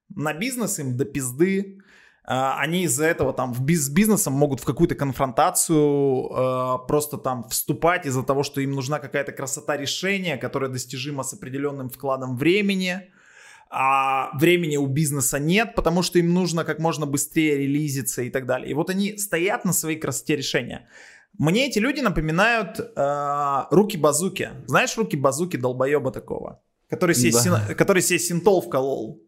На 0.09 0.33
бизнес 0.33 0.79
им 0.79 0.97
до 0.97 1.05
пизды, 1.05 1.79
они 2.34 2.84
из-за 2.84 3.05
этого 3.05 3.34
там 3.34 3.53
в 3.53 3.63
биз- 3.63 3.86
с 3.86 3.89
бизнесом 3.89 4.34
могут 4.34 4.59
в 4.59 4.65
какую-то 4.65 4.95
конфронтацию 4.95 6.30
э, 6.30 6.88
просто 6.88 7.17
там 7.17 7.47
вступать 7.49 8.05
из-за 8.07 8.23
того, 8.23 8.43
что 8.43 8.61
им 8.61 8.71
нужна 8.71 8.99
какая-то 8.99 9.32
красота 9.32 9.78
решения, 9.78 10.38
которая 10.38 10.69
достижима 10.69 11.23
с 11.23 11.34
определенным 11.34 11.89
вкладом 11.89 12.36
времени. 12.36 13.11
А 13.69 14.36
времени 14.38 14.78
у 14.78 14.88
бизнеса 14.88 15.38
нет, 15.38 15.76
потому 15.76 16.01
что 16.01 16.17
им 16.17 16.34
нужно 16.34 16.63
как 16.63 16.80
можно 16.80 17.05
быстрее 17.05 17.57
релизиться 17.57 18.21
и 18.23 18.30
так 18.30 18.45
далее. 18.45 18.71
И 18.71 18.73
вот 18.73 18.89
они 18.89 19.17
стоят 19.17 19.65
на 19.65 19.73
своей 19.73 19.99
красоте 19.99 20.36
решения. 20.36 20.88
Мне 21.38 21.67
эти 21.67 21.80
люди 21.80 21.99
напоминают 21.99 22.80
э, 22.80 23.63
руки-базуки. 23.69 24.49
Знаешь 24.65 24.97
руки-базуки 24.97 25.57
долбоеба 25.57 26.11
такого? 26.11 26.61
Который 26.89 27.15
себе, 27.15 27.32
да. 27.34 27.39
син, 27.39 27.76
который 27.76 28.01
себе 28.01 28.19
синтол 28.19 28.61
вколол. 28.61 29.21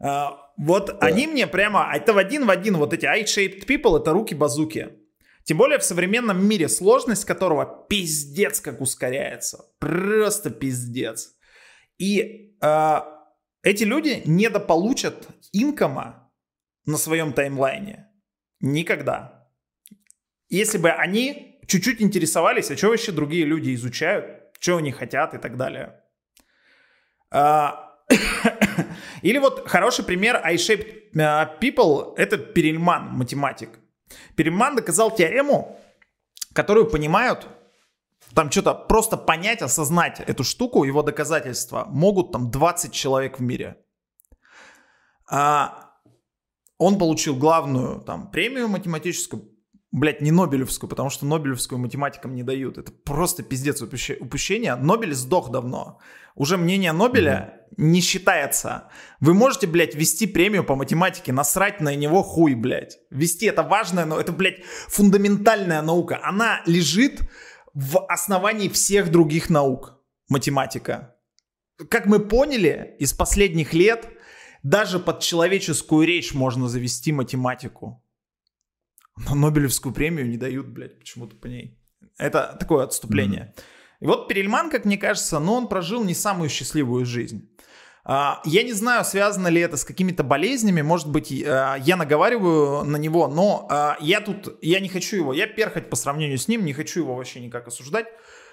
А, 0.00 0.52
вот 0.56 0.86
да. 0.86 1.06
они 1.06 1.26
мне 1.26 1.46
прямо, 1.46 1.90
это 1.94 2.12
в 2.12 2.18
один 2.18 2.46
в 2.46 2.50
один, 2.50 2.76
вот 2.76 2.92
эти 2.92 3.06
eye-shaped 3.06 3.66
people, 3.66 4.00
это 4.00 4.12
руки-базуки. 4.12 4.96
Тем 5.44 5.58
более 5.58 5.78
в 5.78 5.84
современном 5.84 6.46
мире, 6.46 6.68
сложность 6.68 7.24
которого 7.24 7.86
пиздец 7.88 8.60
как 8.60 8.80
ускоряется. 8.80 9.64
Просто 9.78 10.50
пиздец. 10.50 11.34
И 11.98 12.56
э, 12.62 13.00
эти 13.62 13.84
люди 13.84 14.22
недополучат 14.26 15.28
инкома 15.52 16.30
на 16.86 16.96
своем 16.96 17.32
таймлайне. 17.32 18.08
Никогда. 18.60 19.48
Если 20.48 20.78
бы 20.78 20.90
они 20.90 21.60
чуть-чуть 21.66 22.02
интересовались, 22.02 22.70
а 22.70 22.76
что 22.76 22.88
вообще 22.88 23.12
другие 23.12 23.44
люди 23.44 23.74
изучают, 23.74 24.54
что 24.58 24.76
они 24.76 24.92
хотят 24.92 25.34
и 25.34 25.38
так 25.38 25.56
далее. 25.56 26.00
А, 27.30 27.96
или 29.22 29.38
вот 29.38 29.68
хороший 29.68 30.04
пример 30.04 30.40
I-shaped 30.44 31.14
э, 31.14 31.58
people— 31.60 32.14
это 32.16 32.38
Перельман, 32.38 33.08
математик. 33.12 33.78
Перельман 34.36 34.76
доказал 34.76 35.14
теорему, 35.14 35.78
которую 36.52 36.90
понимают, 36.90 37.46
там 38.34 38.50
что-то 38.50 38.74
просто 38.74 39.16
понять, 39.16 39.62
осознать 39.62 40.20
эту 40.20 40.44
штуку, 40.44 40.84
его 40.84 41.02
доказательства 41.02 41.86
могут 41.88 42.32
там 42.32 42.50
20 42.50 42.92
человек 42.92 43.38
в 43.38 43.42
мире. 43.42 43.76
А 45.28 45.90
он 46.78 46.98
получил 46.98 47.36
главную 47.36 48.00
там 48.00 48.30
премию 48.30 48.68
математическую, 48.68 49.48
блять, 49.92 50.20
не 50.20 50.30
Нобелевскую, 50.30 50.88
потому 50.88 51.10
что 51.10 51.26
Нобелевскую 51.26 51.78
математикам 51.78 52.34
не 52.34 52.42
дают. 52.42 52.78
Это 52.78 52.92
просто 52.92 53.42
пиздец 53.42 53.82
упущение. 53.82 54.74
Нобель 54.76 55.14
сдох 55.14 55.50
давно. 55.50 55.98
Уже 56.34 56.56
мнение 56.56 56.92
Нобеля. 56.92 57.59
Не 57.76 58.00
считается. 58.00 58.88
Вы 59.20 59.34
можете, 59.34 59.66
блядь, 59.66 59.94
вести 59.94 60.26
премию 60.26 60.64
по 60.64 60.76
математике, 60.76 61.32
насрать 61.32 61.80
на 61.80 61.94
него 61.94 62.22
хуй, 62.22 62.54
блядь. 62.54 62.98
Вести 63.10 63.46
это 63.46 63.62
важное, 63.62 64.04
но 64.04 64.20
это, 64.20 64.32
блядь, 64.32 64.62
фундаментальная 64.64 65.82
наука. 65.82 66.20
Она 66.22 66.62
лежит 66.66 67.20
в 67.74 68.04
основании 68.06 68.68
всех 68.68 69.10
других 69.10 69.50
наук. 69.50 69.96
Математика. 70.28 71.16
Как 71.88 72.06
мы 72.06 72.20
поняли 72.20 72.94
из 73.00 73.12
последних 73.12 73.72
лет, 73.72 74.08
даже 74.62 75.00
под 75.00 75.20
человеческую 75.20 76.06
речь 76.06 76.34
можно 76.34 76.68
завести 76.68 77.10
математику. 77.10 78.04
Но 79.16 79.34
Нобелевскую 79.34 79.92
премию 79.92 80.28
не 80.28 80.36
дают, 80.36 80.68
блядь, 80.68 80.98
почему-то 80.98 81.36
по 81.36 81.46
ней. 81.46 81.78
Это 82.16 82.56
такое 82.60 82.84
отступление. 82.84 83.54
Mm-hmm. 83.56 83.62
И 84.00 84.06
вот 84.06 84.28
Перельман, 84.28 84.70
как 84.70 84.84
мне 84.84 84.96
кажется, 84.96 85.38
но 85.38 85.46
ну, 85.46 85.52
он 85.52 85.68
прожил 85.68 86.02
не 86.04 86.14
самую 86.14 86.48
счастливую 86.48 87.04
жизнь. 87.04 87.48
А, 88.02 88.40
я 88.44 88.62
не 88.62 88.72
знаю, 88.72 89.04
связано 89.04 89.48
ли 89.48 89.60
это 89.60 89.76
с 89.76 89.84
какими-то 89.84 90.22
болезнями, 90.22 90.80
может 90.80 91.08
быть, 91.08 91.30
а, 91.46 91.76
я 91.76 91.96
наговариваю 91.96 92.84
на 92.84 92.96
него, 92.96 93.28
но 93.28 93.66
а, 93.70 93.98
я 94.00 94.20
тут, 94.20 94.58
я 94.62 94.80
не 94.80 94.88
хочу 94.88 95.16
его, 95.16 95.32
я 95.34 95.46
перхоть 95.46 95.90
по 95.90 95.96
сравнению 95.96 96.38
с 96.38 96.48
ним, 96.48 96.64
не 96.64 96.72
хочу 96.72 97.00
его 97.00 97.14
вообще 97.14 97.40
никак 97.40 97.68
осуждать, 97.68 98.06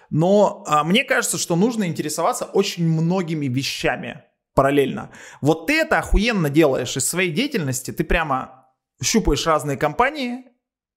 но 0.10 0.66
мне 0.86 1.04
кажется, 1.04 1.38
что 1.38 1.58
нужно 1.58 1.86
интересоваться 1.86 2.46
очень 2.46 2.88
многими 2.88 3.48
вещами 3.48 4.24
параллельно. 4.54 5.12
Вот 5.42 5.68
ты 5.68 5.82
это 5.82 6.00
охуенно 6.00 6.50
делаешь 6.50 6.96
из 6.96 7.08
своей 7.08 7.32
деятельности, 7.32 7.92
ты 7.92 8.06
прямо 8.06 8.70
щупаешь 9.04 9.46
разные 9.46 9.76
компании 9.76 10.46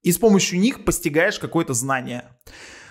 и 0.03 0.13
с 0.13 0.19
помощью 0.19 0.61
них 0.61 0.85
постигаешь 0.85 1.39
какое-то 1.39 1.75
знание. 1.75 2.25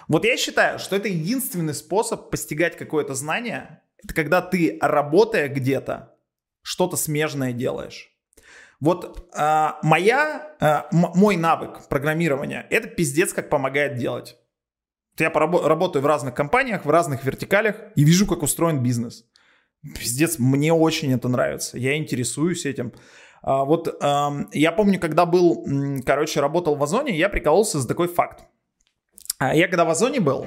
Вот 0.09 0.25
я 0.25 0.37
считаю, 0.37 0.79
что 0.79 0.95
это 0.95 1.07
единственный 1.07 1.75
способ 1.75 2.31
постигать 2.31 2.75
какое-то 2.75 3.13
знание. 3.13 3.83
Это 4.03 4.15
когда 4.15 4.41
ты, 4.41 4.79
работая 4.81 5.47
где-то, 5.47 6.15
что-то 6.63 6.97
смежное 6.97 7.53
делаешь. 7.53 8.11
Вот 8.79 9.29
э, 9.37 9.67
моя, 9.83 10.55
э, 10.59 10.81
мой 10.91 11.35
навык 11.35 11.87
программирования, 11.89 12.65
это 12.71 12.87
пиздец 12.87 13.33
как 13.33 13.49
помогает 13.49 13.97
делать. 13.97 14.37
Я 15.19 15.29
порабо- 15.29 15.67
работаю 15.67 16.01
в 16.01 16.07
разных 16.07 16.33
компаниях, 16.33 16.85
в 16.85 16.89
разных 16.89 17.23
вертикалях 17.23 17.75
и 17.95 18.03
вижу, 18.03 18.25
как 18.25 18.41
устроен 18.41 18.81
бизнес. 18.81 19.25
Пиздец, 19.83 20.39
мне 20.39 20.73
очень 20.73 21.13
это 21.13 21.27
нравится. 21.27 21.77
Я 21.77 21.97
интересуюсь 21.97 22.65
этим. 22.65 22.93
А, 23.41 23.63
вот 23.63 24.01
я 24.01 24.71
помню, 24.71 24.99
когда 24.99 25.25
был, 25.25 25.65
короче, 26.05 26.39
работал 26.39 26.75
в 26.75 26.83
Озоне, 26.83 27.17
я 27.17 27.29
прикололся 27.29 27.79
за 27.79 27.87
такой 27.87 28.07
факт. 28.07 28.45
А 29.39 29.55
я 29.55 29.67
когда 29.67 29.85
в 29.85 29.89
Озоне 29.89 30.19
был, 30.19 30.45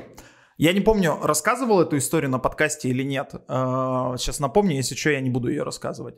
я 0.58 0.72
не 0.72 0.80
помню, 0.80 1.18
рассказывал 1.20 1.80
эту 1.80 1.96
историю 1.96 2.30
на 2.30 2.38
подкасте 2.38 2.88
или 2.88 3.02
нет. 3.02 3.34
Э, 3.48 4.14
сейчас 4.18 4.38
напомню, 4.38 4.76
если 4.76 4.94
что, 4.94 5.10
я 5.10 5.20
не 5.20 5.30
буду 5.30 5.48
ее 5.48 5.64
рассказывать. 5.64 6.14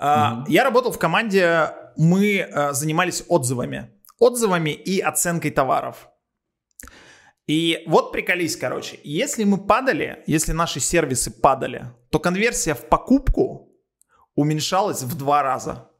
Mm-hmm. 0.00 0.44
Я 0.48 0.64
работал 0.64 0.92
в 0.92 0.98
команде, 0.98 1.70
мы 1.96 2.48
занимались 2.72 3.24
отзывами. 3.28 3.90
Отзывами 4.18 4.70
и 4.70 5.00
оценкой 5.00 5.52
товаров. 5.52 6.08
И 7.46 7.82
вот 7.86 8.10
приколись, 8.12 8.56
короче, 8.56 8.98
если 9.04 9.44
мы 9.44 9.58
падали, 9.58 10.22
если 10.26 10.52
наши 10.52 10.80
сервисы 10.80 11.30
падали, 11.30 11.92
то 12.10 12.18
конверсия 12.18 12.74
в 12.74 12.88
покупку 12.88 13.70
уменьшалась 14.34 15.02
в 15.02 15.16
два 15.16 15.42
раза. 15.42 15.90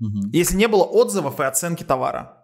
Угу. 0.00 0.30
Если 0.32 0.56
не 0.56 0.66
было 0.66 0.84
отзывов 0.84 1.38
и 1.40 1.44
оценки 1.44 1.84
товара. 1.84 2.41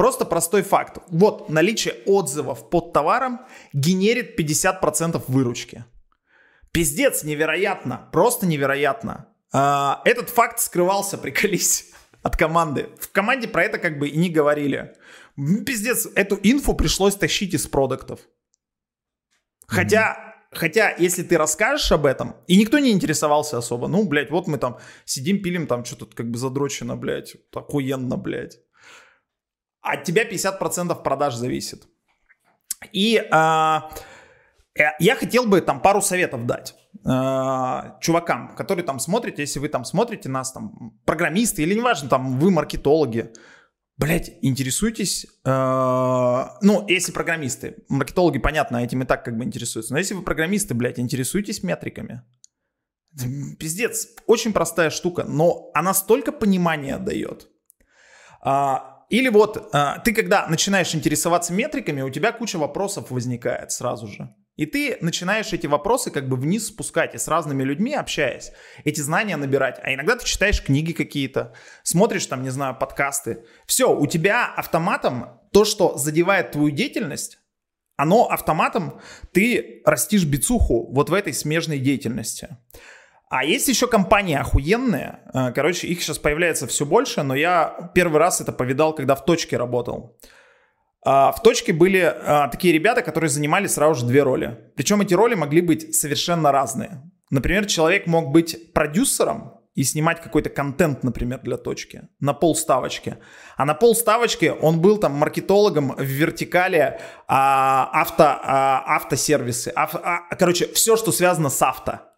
Просто 0.00 0.24
простой 0.24 0.62
факт. 0.62 0.96
Вот 1.08 1.50
наличие 1.50 1.92
отзывов 2.06 2.70
под 2.70 2.94
товаром 2.94 3.42
генерит 3.74 4.40
50% 4.40 5.22
выручки. 5.28 5.84
Пиздец, 6.72 7.22
невероятно, 7.22 8.08
просто 8.10 8.46
невероятно. 8.46 9.26
А, 9.52 10.00
этот 10.06 10.30
факт 10.30 10.58
скрывался, 10.58 11.18
приколись, 11.22 11.92
от 12.22 12.34
команды. 12.38 12.88
В 12.98 13.12
команде 13.12 13.46
про 13.46 13.62
это 13.62 13.76
как 13.76 13.98
бы 13.98 14.08
и 14.08 14.16
не 14.16 14.30
говорили. 14.30 14.96
Пиздец, 15.36 16.08
эту 16.14 16.38
инфу 16.42 16.72
пришлось 16.72 17.16
тащить 17.16 17.52
из 17.52 17.66
продуктов. 17.66 18.20
Хотя 19.66 20.30
Хотя, 20.50 20.96
если 20.96 21.22
ты 21.22 21.36
расскажешь 21.36 21.92
об 21.92 22.06
этом, 22.06 22.36
и 22.48 22.56
никто 22.56 22.78
не 22.78 22.90
интересовался 22.90 23.58
особо, 23.58 23.86
ну, 23.86 24.08
блядь, 24.08 24.30
вот 24.30 24.48
мы 24.48 24.56
там 24.56 24.78
сидим, 25.04 25.42
пилим, 25.42 25.66
там 25.66 25.84
что-то 25.84 26.06
как 26.06 26.28
бы 26.28 26.38
задрочено, 26.38 26.96
блядь, 26.96 27.36
охуенно, 27.54 28.16
блядь. 28.16 28.58
От 29.82 30.04
тебя 30.04 30.28
50% 30.28 31.02
продаж 31.02 31.34
зависит. 31.34 31.86
И 32.92 33.22
а, 33.30 33.90
э, 34.78 34.84
я 34.98 35.16
хотел 35.16 35.46
бы 35.46 35.60
там 35.60 35.80
пару 35.80 36.00
советов 36.00 36.46
дать 36.46 36.74
э, 37.04 37.98
чувакам, 38.00 38.54
которые 38.56 38.84
там 38.84 38.98
смотрят, 38.98 39.38
если 39.38 39.58
вы 39.58 39.68
там 39.68 39.84
смотрите 39.84 40.28
нас, 40.28 40.52
там, 40.52 40.98
программисты, 41.04 41.62
или 41.62 41.74
неважно, 41.74 42.08
там, 42.08 42.38
вы 42.38 42.50
маркетологи, 42.50 43.32
Блять, 44.00 44.38
интересуетесь, 44.40 45.26
э, 45.44 46.44
ну, 46.62 46.86
если 46.88 47.12
программисты, 47.12 47.84
маркетологи, 47.90 48.38
понятно, 48.38 48.78
этим 48.78 49.02
и 49.02 49.04
так 49.04 49.22
как 49.22 49.36
бы 49.36 49.44
интересуются, 49.44 49.92
но 49.92 49.98
если 49.98 50.14
вы 50.14 50.22
программисты, 50.22 50.72
блядь, 50.72 50.98
интересуетесь 50.98 51.62
метриками, 51.62 52.22
пиздец, 53.58 54.08
очень 54.26 54.54
простая 54.54 54.88
штука, 54.88 55.24
но 55.24 55.70
она 55.74 55.92
столько 55.92 56.32
понимания 56.32 56.96
дает. 56.96 57.50
А, 58.40 58.89
или 59.10 59.28
вот 59.28 59.68
а, 59.72 59.98
ты 59.98 60.14
когда 60.14 60.46
начинаешь 60.46 60.94
интересоваться 60.94 61.52
метриками, 61.52 62.00
у 62.00 62.10
тебя 62.10 62.32
куча 62.32 62.58
вопросов 62.58 63.10
возникает 63.10 63.72
сразу 63.72 64.06
же. 64.06 64.32
И 64.56 64.66
ты 64.66 64.98
начинаешь 65.00 65.52
эти 65.52 65.66
вопросы 65.66 66.10
как 66.10 66.28
бы 66.28 66.36
вниз 66.36 66.68
спускать 66.68 67.14
и 67.14 67.18
с 67.18 67.26
разными 67.28 67.64
людьми 67.64 67.94
общаясь, 67.94 68.52
эти 68.84 69.00
знания 69.00 69.36
набирать. 69.36 69.80
А 69.82 69.92
иногда 69.92 70.16
ты 70.16 70.24
читаешь 70.24 70.62
книги 70.62 70.92
какие-то, 70.92 71.54
смотришь 71.82 72.26
там, 72.26 72.42
не 72.42 72.50
знаю, 72.50 72.76
подкасты. 72.78 73.44
Все, 73.66 73.92
у 73.92 74.06
тебя 74.06 74.46
автоматом 74.46 75.40
то, 75.52 75.64
что 75.64 75.96
задевает 75.96 76.52
твою 76.52 76.70
деятельность, 76.70 77.38
оно 77.96 78.28
автоматом, 78.28 79.00
ты 79.32 79.82
растишь 79.84 80.24
бицуху 80.24 80.92
вот 80.92 81.10
в 81.10 81.14
этой 81.14 81.34
смежной 81.34 81.78
деятельности. 81.78 82.56
А 83.30 83.44
есть 83.44 83.68
еще 83.68 83.86
компании 83.86 84.34
охуенные, 84.34 85.20
э, 85.32 85.52
короче, 85.52 85.86
их 85.86 86.02
сейчас 86.02 86.18
появляется 86.18 86.66
все 86.66 86.84
больше, 86.84 87.22
но 87.22 87.36
я 87.36 87.92
первый 87.94 88.18
раз 88.18 88.40
это 88.40 88.50
повидал, 88.50 88.92
когда 88.92 89.14
в 89.14 89.24
точке 89.24 89.56
работал. 89.56 90.18
А, 91.02 91.30
в 91.30 91.40
точке 91.40 91.72
были 91.72 92.00
а, 92.00 92.48
такие 92.48 92.74
ребята, 92.74 93.02
которые 93.02 93.30
занимали 93.30 93.68
сразу 93.68 94.00
же 94.00 94.06
две 94.06 94.24
роли. 94.24 94.58
Причем 94.76 95.00
эти 95.00 95.14
роли 95.14 95.34
могли 95.34 95.60
быть 95.60 95.94
совершенно 95.94 96.50
разные. 96.50 97.02
Например, 97.30 97.66
человек 97.66 98.08
мог 98.08 98.32
быть 98.32 98.72
продюсером 98.72 99.60
и 99.76 99.84
снимать 99.84 100.20
какой-то 100.20 100.50
контент, 100.50 101.04
например, 101.04 101.40
для 101.42 101.56
точки 101.56 102.08
на 102.18 102.34
полставочки. 102.34 103.18
А 103.56 103.64
на 103.64 103.74
полставочки 103.74 104.52
он 104.60 104.80
был 104.80 104.98
там 104.98 105.12
маркетологом 105.12 105.94
в 105.94 106.02
вертикале 106.02 107.00
а, 107.28 107.88
авто, 107.92 108.24
автосервисы. 108.26 109.72
Ав, 109.74 109.94
короче, 110.36 110.66
все, 110.72 110.96
что 110.96 111.12
связано 111.12 111.48
с 111.48 111.62
авто. 111.62 112.09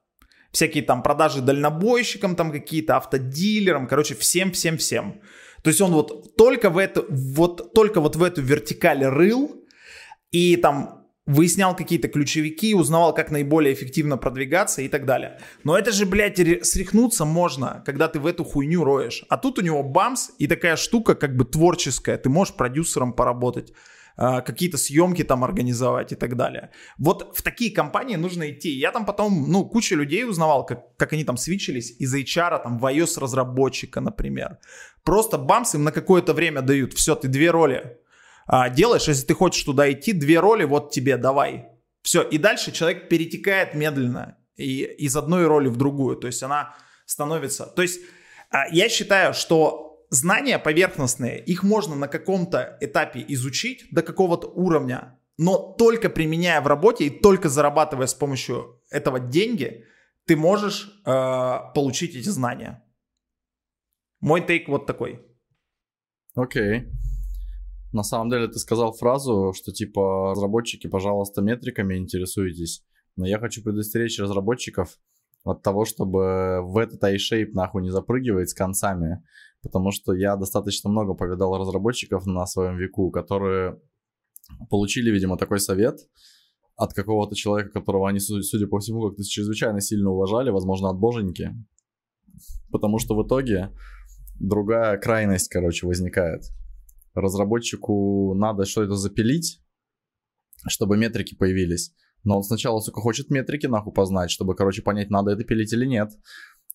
Всякие 0.52 0.84
там 0.84 1.02
продажи 1.02 1.40
дальнобойщикам, 1.40 2.36
там 2.36 2.52
какие-то 2.52 2.96
автодилерам, 2.96 3.86
короче, 3.86 4.14
всем-всем-всем. 4.14 5.20
То 5.62 5.68
есть 5.68 5.80
он 5.80 5.92
вот 5.92 6.36
только 6.36 6.70
в 6.70 6.78
эту, 6.78 7.06
вот 7.08 7.72
только 7.74 8.00
вот 8.00 8.16
в 8.16 8.22
эту 8.22 8.42
вертикаль 8.42 9.04
рыл 9.04 9.64
и 10.30 10.56
там 10.56 11.02
выяснял 11.24 11.76
какие-то 11.76 12.08
ключевики, 12.08 12.74
узнавал, 12.74 13.14
как 13.14 13.30
наиболее 13.30 13.72
эффективно 13.72 14.16
продвигаться 14.16 14.82
и 14.82 14.88
так 14.88 15.06
далее. 15.06 15.38
Но 15.64 15.78
это 15.78 15.92
же, 15.92 16.04
блядь, 16.04 16.36
срехнуться 16.36 17.24
можно, 17.24 17.82
когда 17.86 18.08
ты 18.08 18.18
в 18.18 18.26
эту 18.26 18.44
хуйню 18.44 18.84
роешь. 18.84 19.24
А 19.28 19.38
тут 19.38 19.58
у 19.58 19.62
него 19.62 19.82
бамс 19.82 20.30
и 20.38 20.48
такая 20.48 20.76
штука 20.76 21.14
как 21.14 21.36
бы 21.36 21.44
творческая. 21.44 22.18
Ты 22.18 22.28
можешь 22.28 22.54
продюсером 22.54 23.12
поработать. 23.12 23.72
А, 24.16 24.40
какие-то 24.40 24.78
съемки 24.78 25.24
там 25.24 25.44
организовать 25.44 26.12
и 26.12 26.16
так 26.16 26.36
далее. 26.36 26.70
Вот 26.98 27.36
в 27.36 27.42
такие 27.42 27.70
компании 27.70 28.16
нужно 28.16 28.50
идти. 28.50 28.70
Я 28.70 28.92
там 28.92 29.06
потом, 29.06 29.50
ну, 29.50 29.64
куча 29.64 29.94
людей 29.94 30.24
узнавал, 30.24 30.66
как, 30.66 30.96
как 30.96 31.12
они 31.12 31.24
там 31.24 31.36
свичились 31.36 31.90
из 31.98 32.14
HR, 32.14 32.62
там, 32.62 32.78
в 32.78 32.84
iOS 32.84 33.20
разработчика, 33.20 34.00
например. 34.00 34.58
Просто 35.02 35.38
бамс 35.38 35.74
им 35.74 35.84
на 35.84 35.92
какое-то 35.92 36.34
время 36.34 36.62
дают. 36.62 36.92
Все, 36.92 37.14
ты 37.14 37.28
две 37.28 37.50
роли 37.50 37.98
а, 38.46 38.68
делаешь, 38.68 39.08
если 39.08 39.26
ты 39.26 39.34
хочешь 39.34 39.64
туда 39.64 39.90
идти, 39.90 40.12
две 40.12 40.40
роли, 40.40 40.64
вот 40.64 40.90
тебе, 40.90 41.16
давай. 41.16 41.68
Все, 42.02 42.22
и 42.22 42.38
дальше 42.38 42.72
человек 42.72 43.08
перетекает 43.08 43.74
медленно 43.74 44.36
и, 44.56 44.82
из 44.82 45.16
одной 45.16 45.46
роли 45.46 45.68
в 45.68 45.76
другую. 45.76 46.16
То 46.16 46.26
есть 46.26 46.42
она 46.42 46.74
становится... 47.06 47.66
То 47.66 47.82
есть 47.82 48.00
а, 48.50 48.66
я 48.68 48.88
считаю, 48.88 49.34
что 49.34 49.91
знания 50.12 50.58
поверхностные, 50.58 51.42
их 51.42 51.62
можно 51.62 51.96
на 51.96 52.06
каком-то 52.06 52.76
этапе 52.80 53.24
изучить 53.28 53.86
до 53.90 54.02
какого-то 54.02 54.46
уровня, 54.46 55.18
но 55.38 55.74
только 55.78 56.10
применяя 56.10 56.60
в 56.60 56.66
работе 56.66 57.06
и 57.06 57.10
только 57.10 57.48
зарабатывая 57.48 58.06
с 58.06 58.14
помощью 58.14 58.80
этого 58.90 59.18
деньги, 59.18 59.84
ты 60.26 60.36
можешь 60.36 61.02
э, 61.06 61.10
получить 61.74 62.14
эти 62.14 62.28
знания. 62.28 62.84
Мой 64.20 64.46
тейк 64.46 64.68
вот 64.68 64.86
такой. 64.86 65.26
Окей. 66.34 66.80
Okay. 66.80 66.90
На 67.92 68.02
самом 68.02 68.30
деле 68.30 68.48
ты 68.48 68.58
сказал 68.58 68.92
фразу, 68.92 69.52
что 69.56 69.72
типа 69.72 70.32
разработчики, 70.32 70.88
пожалуйста, 70.88 71.42
метриками 71.42 71.96
интересуйтесь. 71.96 72.84
Но 73.16 73.26
я 73.26 73.38
хочу 73.38 73.62
предостеречь 73.62 74.18
разработчиков 74.18 74.98
от 75.44 75.62
того, 75.62 75.84
чтобы 75.84 76.60
в 76.62 76.76
этот 76.78 77.02
iShape 77.02 77.52
нахуй 77.52 77.82
не 77.82 77.90
запрыгивать 77.90 78.50
с 78.50 78.54
концами 78.54 79.22
потому 79.62 79.90
что 79.92 80.12
я 80.12 80.36
достаточно 80.36 80.90
много 80.90 81.14
повидал 81.14 81.56
разработчиков 81.58 82.26
на 82.26 82.46
своем 82.46 82.76
веку, 82.76 83.10
которые 83.10 83.80
получили, 84.70 85.10
видимо, 85.10 85.36
такой 85.38 85.60
совет 85.60 85.98
от 86.76 86.94
какого-то 86.94 87.34
человека, 87.34 87.70
которого 87.70 88.08
они, 88.08 88.18
судя 88.18 88.66
по 88.66 88.80
всему, 88.80 89.08
как-то 89.08 89.22
чрезвычайно 89.22 89.80
сильно 89.80 90.10
уважали, 90.10 90.50
возможно, 90.50 90.90
от 90.90 90.98
боженьки. 90.98 91.54
Потому 92.70 92.98
что 92.98 93.14
в 93.14 93.26
итоге 93.26 93.70
другая 94.40 94.98
крайность, 94.98 95.48
короче, 95.48 95.86
возникает. 95.86 96.42
Разработчику 97.14 98.34
надо 98.34 98.64
что-то 98.64 98.96
запилить, 98.96 99.60
чтобы 100.66 100.96
метрики 100.96 101.34
появились. 101.34 101.94
Но 102.24 102.36
он 102.36 102.42
сначала, 102.42 102.80
сука, 102.80 103.00
хочет 103.00 103.30
метрики 103.30 103.66
нахуй 103.66 103.92
познать, 103.92 104.30
чтобы, 104.30 104.54
короче, 104.54 104.82
понять, 104.82 105.10
надо 105.10 105.32
это 105.32 105.44
пилить 105.44 105.72
или 105.72 105.84
нет. 105.84 106.10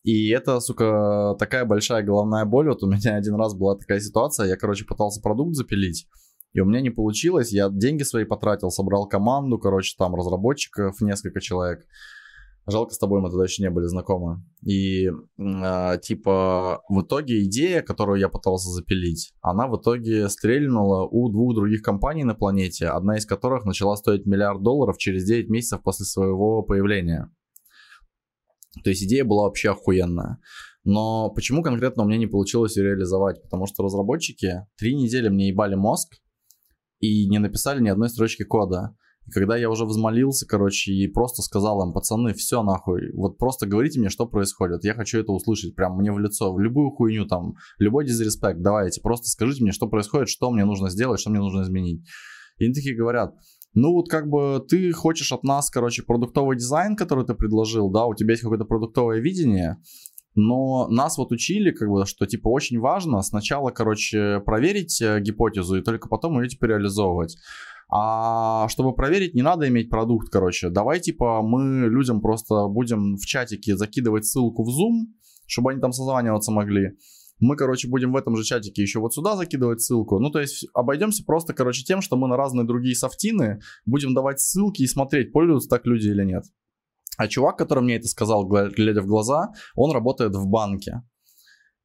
И 0.04 0.30
это, 0.30 0.60
сука, 0.60 1.36
такая 1.38 1.66
большая 1.66 2.04
головная 2.04 2.46
боль. 2.46 2.70
Вот 2.70 2.84
у 2.84 2.88
меня 2.88 3.16
один 3.18 3.36
раз 3.36 3.56
была 3.56 3.76
такая 3.76 4.00
ситуация, 4.00 4.48
я, 4.48 4.56
короче, 4.56 4.86
пытался 4.86 5.22
продукт 5.22 5.56
запилить, 5.56 6.08
и 6.54 6.60
у 6.60 6.66
меня 6.66 6.82
не 6.82 6.90
получилось, 6.90 7.52
я 7.52 7.70
деньги 7.70 8.04
свои 8.04 8.26
потратил, 8.26 8.72
собрал 8.72 9.08
команду, 9.08 9.60
короче, 9.60 9.96
там 9.98 10.16
разработчиков 10.16 11.00
несколько 11.02 11.40
человек. 11.40 11.86
Жалко, 12.70 12.94
с 12.94 12.98
тобой 12.98 13.22
мы 13.22 13.30
тогда 13.30 13.46
еще 13.46 13.64
не 13.64 13.70
были 13.70 13.86
знакомы. 13.86 14.44
И 14.62 15.08
э, 15.08 15.98
типа 16.02 16.82
в 16.90 17.02
итоге 17.02 17.46
идея, 17.46 17.82
которую 17.82 18.20
я 18.20 18.28
пытался 18.28 18.70
запилить, 18.72 19.34
она 19.42 19.68
в 19.68 19.78
итоге 19.78 20.28
стрельнула 20.28 21.08
у 21.10 21.30
двух 21.30 21.56
других 21.56 21.82
компаний 21.82 22.26
на 22.26 22.36
планете, 22.36 22.88
одна 22.88 23.18
из 23.18 23.26
которых 23.26 23.64
начала 23.64 23.96
стоить 23.96 24.26
миллиард 24.26 24.64
долларов 24.64 24.98
через 24.98 25.24
9 25.24 25.50
месяцев 25.50 25.82
после 25.82 26.06
своего 26.06 26.62
появления. 26.62 27.32
То 28.84 28.90
есть 28.90 29.04
идея 29.04 29.24
была 29.24 29.44
вообще 29.44 29.72
охуенная. 29.72 30.40
Но 30.84 31.30
почему 31.32 31.64
конкретно 31.64 32.04
у 32.04 32.08
меня 32.08 32.18
не 32.18 32.28
получилось 32.28 32.78
ее 32.78 32.86
реализовать? 32.86 33.42
Потому 33.44 33.66
что 33.66 33.84
разработчики 33.84 34.66
три 34.78 34.96
недели 34.96 35.28
мне 35.30 35.50
ебали 35.50 35.76
мозг 35.76 36.16
и 37.00 37.28
не 37.28 37.40
написали 37.40 37.82
ни 37.82 37.90
одной 37.90 38.10
строчки 38.10 38.44
кода. 38.44 38.96
И 39.26 39.32
когда 39.32 39.58
я 39.58 39.70
уже 39.70 39.86
взмолился, 39.86 40.48
короче, 40.48 40.94
и 40.94 41.08
просто 41.08 41.42
сказал 41.42 41.86
им, 41.86 41.92
пацаны, 41.92 42.34
все 42.34 42.64
нахуй, 42.64 43.12
вот 43.14 43.38
просто 43.38 43.68
говорите 43.68 44.00
мне, 44.00 44.08
что 44.08 44.26
происходит. 44.26 44.86
Я 44.86 44.94
хочу 44.94 45.20
это 45.20 45.34
услышать 45.34 45.76
прям 45.76 45.98
мне 45.98 46.14
в 46.14 46.20
лицо, 46.20 46.54
в 46.54 46.60
любую 46.60 46.92
хуйню 46.92 47.26
там, 47.26 47.56
любой 47.78 48.06
дизреспект, 48.06 48.62
давайте, 48.62 49.02
просто 49.02 49.28
скажите 49.28 49.64
мне, 49.64 49.74
что 49.74 49.90
происходит, 49.90 50.30
что 50.30 50.50
мне 50.50 50.64
нужно 50.64 50.90
сделать, 50.90 51.20
что 51.20 51.30
мне 51.30 51.40
нужно 51.40 51.64
изменить. 51.64 52.08
И 52.58 52.66
они 52.66 52.74
такие 52.74 52.96
говорят, 52.96 53.36
ну 53.78 53.94
вот 53.94 54.10
как 54.10 54.28
бы 54.28 54.66
ты 54.68 54.92
хочешь 54.92 55.32
от 55.32 55.44
нас, 55.44 55.70
короче, 55.70 56.02
продуктовый 56.02 56.58
дизайн, 56.58 56.96
который 56.96 57.26
ты 57.26 57.36
предложил, 57.36 57.92
да, 57.92 58.08
у 58.08 58.16
тебя 58.16 58.32
есть 58.32 58.42
какое-то 58.42 58.66
продуктовое 58.66 59.20
видение, 59.20 59.78
но 60.34 60.88
нас 60.88 61.20
вот 61.20 61.32
учили, 61.32 61.70
как 61.70 61.88
бы, 61.88 62.08
что 62.08 62.26
типа 62.26 62.48
очень 62.48 62.80
важно 62.80 63.22
сначала, 63.22 63.70
короче, 63.70 64.40
проверить 64.40 65.00
э, 65.00 65.20
гипотезу 65.22 65.78
и 65.78 65.84
только 65.84 66.10
потом 66.10 66.42
ее 66.42 66.50
типа 66.50 66.66
реализовывать. 66.66 67.38
А 67.90 68.68
чтобы 68.68 68.96
проверить, 68.96 69.36
не 69.36 69.44
надо 69.44 69.68
иметь 69.68 69.92
продукт, 69.92 70.30
короче. 70.30 70.70
Давай, 70.70 71.00
типа, 71.00 71.42
мы 71.44 71.88
людям 71.88 72.20
просто 72.20 72.68
будем 72.68 73.16
в 73.16 73.26
чатике 73.26 73.78
закидывать 73.78 74.26
ссылку 74.26 74.64
в 74.64 74.70
Zoom, 74.70 75.14
чтобы 75.46 75.72
они 75.72 75.80
там 75.80 75.92
созваниваться 75.92 76.52
могли. 76.52 76.98
Мы, 77.40 77.56
короче, 77.56 77.88
будем 77.88 78.14
в 78.14 78.16
этом 78.16 78.36
же 78.36 78.44
чатике 78.44 78.82
еще 78.82 79.00
вот 79.00 79.14
сюда 79.14 79.36
закидывать 79.36 79.82
ссылку. 79.82 80.20
Ну, 80.20 80.32
то 80.32 80.40
есть 80.40 80.68
обойдемся 80.74 81.24
просто, 81.24 81.54
короче, 81.54 81.84
тем, 81.84 82.02
что 82.02 82.18
мы 82.18 82.28
на 82.28 82.38
разные 82.38 82.66
другие 82.66 82.96
софтины 82.96 83.62
будем 83.86 84.14
давать 84.14 84.40
ссылки 84.40 84.82
и 84.82 84.88
смотреть, 84.88 85.32
пользуются 85.32 85.70
так 85.70 85.86
люди 85.86 86.08
или 86.08 86.24
нет. 86.24 86.46
А 87.18 87.28
чувак, 87.28 87.58
который 87.58 87.84
мне 87.84 87.98
это 87.98 88.08
сказал, 88.08 88.46
глядя 88.48 89.02
в 89.02 89.08
глаза, 89.08 89.52
он 89.76 89.92
работает 89.92 90.36
в 90.36 90.48
банке. 90.48 91.04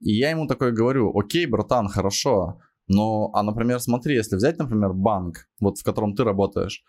И 0.01 0.13
я 0.13 0.31
ему 0.31 0.47
такой 0.47 0.73
говорю, 0.73 1.17
окей, 1.17 1.47
братан, 1.47 1.89
хорошо, 1.89 2.59
но, 2.89 3.31
а, 3.33 3.43
например, 3.43 3.81
смотри, 3.81 4.17
если 4.17 4.37
взять, 4.37 4.59
например, 4.59 4.93
банк, 4.93 5.49
вот 5.61 5.79
в 5.79 5.85
котором 5.85 6.15
ты 6.15 6.25
работаешь, 6.25 6.83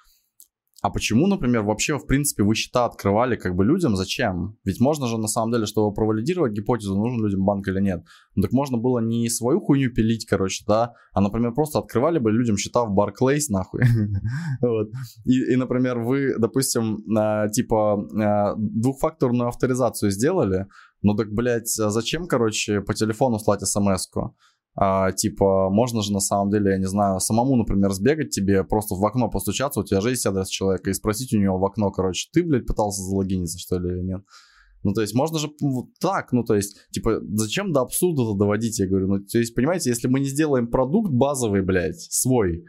а 0.83 0.89
почему, 0.89 1.27
например, 1.27 1.63
вообще, 1.63 1.97
в 1.97 2.05
принципе, 2.05 2.43
вы 2.43 2.55
счета 2.55 2.83
открывали 2.83 3.37
как 3.37 3.55
бы 3.55 3.63
людям? 3.63 3.95
Зачем? 3.95 4.57
Ведь 4.65 4.81
можно 4.81 5.07
же, 5.07 5.17
на 5.17 5.27
самом 5.27 5.53
деле, 5.53 5.65
чтобы 5.65 5.93
провалидировать 5.93 6.51
гипотезу, 6.51 6.97
нужен 6.97 7.23
людям 7.23 7.45
банк 7.45 7.65
или 7.69 7.79
нет. 7.79 8.03
Ну, 8.35 8.41
так 8.41 8.51
можно 8.51 8.77
было 8.77 8.99
не 8.99 9.29
свою 9.29 9.61
хуйню 9.61 9.93
пилить, 9.93 10.25
короче, 10.25 10.65
да, 10.67 10.93
а, 11.13 11.21
например, 11.21 11.53
просто 11.53 11.79
открывали 11.79 12.19
бы 12.19 12.31
людям 12.31 12.57
счета 12.57 12.83
в 12.83 12.93
Barclays, 12.93 13.45
нахуй. 13.47 13.83
вот. 14.61 14.89
и, 15.23 15.53
и, 15.53 15.55
например, 15.55 15.99
вы, 15.99 16.37
допустим, 16.37 16.97
типа 17.53 18.53
двухфакторную 18.57 19.47
авторизацию 19.47 20.11
сделали, 20.11 20.67
ну 21.01 21.15
так, 21.15 21.31
блядь, 21.31 21.69
зачем, 21.69 22.27
короче, 22.27 22.81
по 22.81 22.93
телефону 22.93 23.39
слать 23.39 23.61
смс-ку? 23.61 24.35
А, 24.75 25.11
типа, 25.11 25.69
можно 25.69 26.01
же 26.01 26.11
на 26.11 26.19
самом 26.19 26.49
деле, 26.49 26.71
я 26.71 26.77
не 26.77 26.87
знаю, 26.87 27.19
самому, 27.19 27.55
например, 27.55 27.91
сбегать 27.91 28.31
тебе, 28.31 28.63
просто 28.63 28.95
в 28.95 29.05
окно 29.05 29.29
постучаться, 29.29 29.81
у 29.81 29.83
тебя 29.83 30.01
же 30.01 30.09
есть 30.09 30.25
адрес 30.25 30.47
человека, 30.47 30.89
и 30.89 30.93
спросить 30.93 31.33
у 31.33 31.39
него 31.39 31.59
в 31.59 31.65
окно, 31.65 31.91
короче, 31.91 32.27
ты, 32.33 32.43
блядь, 32.43 32.65
пытался 32.65 33.03
залогиниться, 33.03 33.59
что 33.59 33.77
ли, 33.77 33.89
или 33.89 34.01
нет? 34.01 34.21
Ну, 34.81 34.93
то 34.93 35.01
есть, 35.01 35.13
можно 35.13 35.37
же 35.37 35.49
вот 35.61 35.93
так, 35.99 36.33
ну, 36.33 36.43
то 36.43 36.55
есть, 36.55 36.77
типа, 36.91 37.19
зачем 37.33 37.71
до 37.71 37.81
абсурда 37.81 38.33
доводить, 38.35 38.79
я 38.79 38.87
говорю, 38.87 39.07
ну, 39.07 39.19
то 39.19 39.37
есть, 39.37 39.53
понимаете, 39.53 39.91
если 39.91 40.07
мы 40.07 40.19
не 40.19 40.27
сделаем 40.27 40.67
продукт 40.67 41.11
базовый, 41.11 41.61
блядь, 41.61 42.01
свой, 42.01 42.65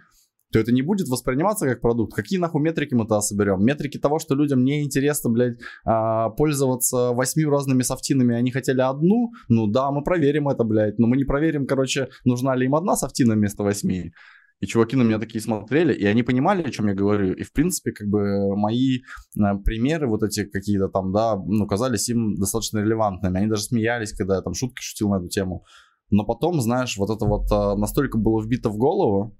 то 0.54 0.60
это 0.60 0.70
не 0.70 0.82
будет 0.82 1.08
восприниматься 1.08 1.66
как 1.66 1.80
продукт. 1.80 2.14
Какие 2.14 2.38
нахуй 2.38 2.62
метрики 2.62 2.94
мы 2.94 3.08
тогда 3.08 3.20
соберем? 3.22 3.64
Метрики 3.64 3.98
того, 3.98 4.20
что 4.20 4.36
людям 4.36 4.62
не 4.62 4.84
интересно, 4.84 5.28
блядь, 5.28 5.58
а, 5.84 6.30
пользоваться 6.30 7.10
восьмью 7.10 7.50
разными 7.50 7.82
софтинами, 7.82 8.36
они 8.36 8.52
хотели 8.52 8.80
одну, 8.80 9.32
ну 9.48 9.66
да, 9.66 9.90
мы 9.90 10.04
проверим 10.04 10.48
это, 10.48 10.62
блядь, 10.62 10.96
но 11.00 11.08
мы 11.08 11.16
не 11.16 11.24
проверим, 11.24 11.66
короче, 11.66 12.08
нужна 12.24 12.54
ли 12.54 12.66
им 12.66 12.76
одна 12.76 12.94
софтина 12.94 13.34
вместо 13.34 13.64
восьми. 13.64 14.12
И 14.60 14.66
чуваки 14.66 14.94
на 14.94 15.02
меня 15.02 15.18
такие 15.18 15.42
смотрели, 15.42 15.92
и 15.92 16.06
они 16.06 16.22
понимали, 16.22 16.62
о 16.62 16.70
чем 16.70 16.86
я 16.86 16.94
говорю. 16.94 17.32
И, 17.32 17.42
в 17.42 17.52
принципе, 17.52 17.90
как 17.90 18.06
бы 18.06 18.56
мои 18.56 18.98
э, 18.98 19.40
примеры 19.64 20.06
вот 20.06 20.22
эти 20.22 20.44
какие-то 20.44 20.86
там, 20.86 21.12
да, 21.12 21.34
ну, 21.34 21.66
казались 21.66 22.08
им 22.08 22.36
достаточно 22.36 22.78
релевантными. 22.78 23.38
Они 23.38 23.48
даже 23.48 23.62
смеялись, 23.62 24.12
когда 24.12 24.36
я 24.36 24.40
там 24.40 24.54
шутки 24.54 24.80
шутил 24.80 25.08
на 25.08 25.16
эту 25.16 25.26
тему. 25.28 25.64
Но 26.10 26.24
потом, 26.24 26.60
знаешь, 26.60 26.96
вот 26.96 27.10
это 27.10 27.24
вот 27.26 27.50
э, 27.50 27.76
настолько 27.76 28.18
было 28.18 28.40
вбито 28.40 28.68
в 28.68 28.76
голову, 28.76 29.36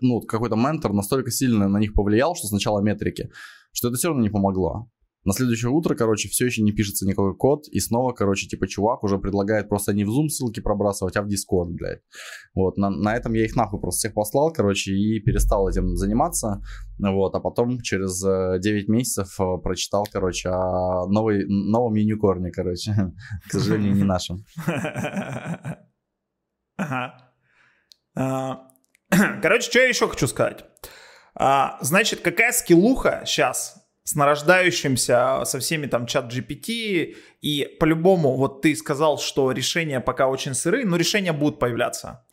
ну, 0.00 0.20
какой-то 0.20 0.56
ментор 0.56 0.92
настолько 0.92 1.30
сильно 1.30 1.68
на 1.68 1.78
них 1.78 1.94
повлиял, 1.94 2.34
что 2.34 2.46
сначала 2.46 2.80
метрики, 2.80 3.30
что 3.72 3.88
это 3.88 3.96
все 3.96 4.08
равно 4.08 4.22
не 4.22 4.30
помогло. 4.30 4.88
На 5.24 5.32
следующее 5.32 5.70
утро, 5.70 5.94
короче, 5.94 6.28
все 6.28 6.46
еще 6.46 6.62
не 6.62 6.72
пишется 6.72 7.06
никакой 7.06 7.36
код, 7.36 7.68
и 7.68 7.78
снова, 7.78 8.12
короче, 8.12 8.48
типа, 8.48 8.66
чувак 8.66 9.04
уже 9.04 9.18
предлагает 9.18 9.68
просто 9.68 9.92
не 9.94 10.04
в 10.04 10.08
Zoom 10.08 10.26
ссылки 10.28 10.58
пробрасывать, 10.58 11.16
а 11.16 11.22
в 11.22 11.28
Discord, 11.28 11.68
блядь. 11.68 12.00
Вот, 12.54 12.76
на, 12.76 12.90
на 12.90 13.14
этом 13.14 13.32
я 13.34 13.44
их 13.44 13.54
нахуй 13.54 13.80
просто 13.80 13.98
всех 14.00 14.14
послал, 14.14 14.52
короче, 14.52 14.92
и 14.92 15.20
перестал 15.20 15.68
этим 15.68 15.94
заниматься, 15.94 16.60
вот, 16.98 17.36
а 17.36 17.40
потом 17.40 17.80
через 17.82 18.20
9 18.20 18.88
э, 18.88 18.92
месяцев 18.92 19.38
э, 19.38 19.58
прочитал, 19.62 20.08
короче, 20.10 20.48
о 20.48 21.06
новой, 21.06 21.44
новом 21.46 21.94
юникорне, 21.94 22.50
короче, 22.50 22.92
к 23.48 23.52
сожалению, 23.52 23.94
не 23.94 24.04
нашем. 24.04 24.44
Ага. 28.14 28.71
А, 29.12 29.38
Короче, 29.42 29.70
что 29.70 29.78
я 29.80 29.88
еще 29.88 30.08
хочу 30.08 30.26
сказать. 30.26 30.64
А, 31.34 31.78
значит, 31.80 32.20
какая 32.20 32.52
скиллуха 32.52 33.22
сейчас 33.26 33.76
с 34.04 34.14
нарождающимся, 34.14 35.44
со 35.44 35.60
всеми 35.60 35.86
там 35.86 36.06
чат 36.06 36.32
GPT, 36.32 37.14
и 37.40 37.76
по-любому, 37.78 38.36
вот 38.36 38.62
ты 38.62 38.74
сказал, 38.74 39.18
что 39.18 39.52
решения 39.52 40.00
пока 40.00 40.26
очень 40.26 40.54
сырые, 40.54 40.84
но 40.84 40.96
решения 40.96 41.32
будут 41.32 41.60
появляться. 41.60 42.26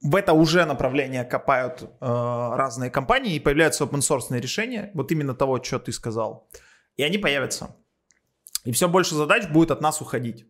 В 0.00 0.14
это 0.14 0.32
уже 0.32 0.64
направление 0.64 1.24
копают 1.24 1.82
э, 1.82 1.86
разные 2.00 2.90
компании, 2.90 3.34
и 3.34 3.40
появляются 3.40 3.84
open 3.84 3.98
source 3.98 4.38
решения, 4.38 4.90
вот 4.94 5.10
именно 5.10 5.34
того, 5.34 5.60
что 5.62 5.80
ты 5.80 5.92
сказал. 5.92 6.48
И 6.96 7.02
они 7.02 7.18
появятся. 7.18 7.74
И 8.64 8.72
все 8.72 8.88
больше 8.88 9.14
задач 9.14 9.48
будет 9.48 9.70
от 9.72 9.80
нас 9.80 10.00
уходить. 10.00 10.46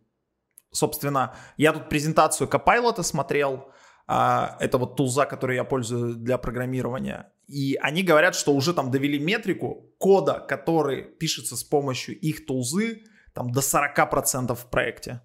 Собственно, 0.71 1.35
я 1.55 1.73
тут 1.73 1.89
презентацию 1.89 2.47
Copilot 2.47 3.01
смотрел, 3.01 3.53
а, 3.53 3.76
это 4.07 4.77
вот 4.77 4.95
тулза, 4.95 5.25
который 5.25 5.57
я 5.57 5.63
пользую 5.63 6.15
для 6.15 6.37
программирования. 6.37 7.31
И 7.47 7.77
они 7.81 8.03
говорят, 8.03 8.35
что 8.35 8.53
уже 8.53 8.73
там 8.73 8.91
довели 8.91 9.19
метрику 9.19 9.93
кода, 9.97 10.39
который 10.39 11.03
пишется 11.03 11.55
с 11.55 11.63
помощью 11.63 12.17
их 12.19 12.45
тулзы, 12.45 13.03
там 13.33 13.51
до 13.51 13.59
40% 13.59 14.55
в 14.55 14.69
проекте. 14.69 15.21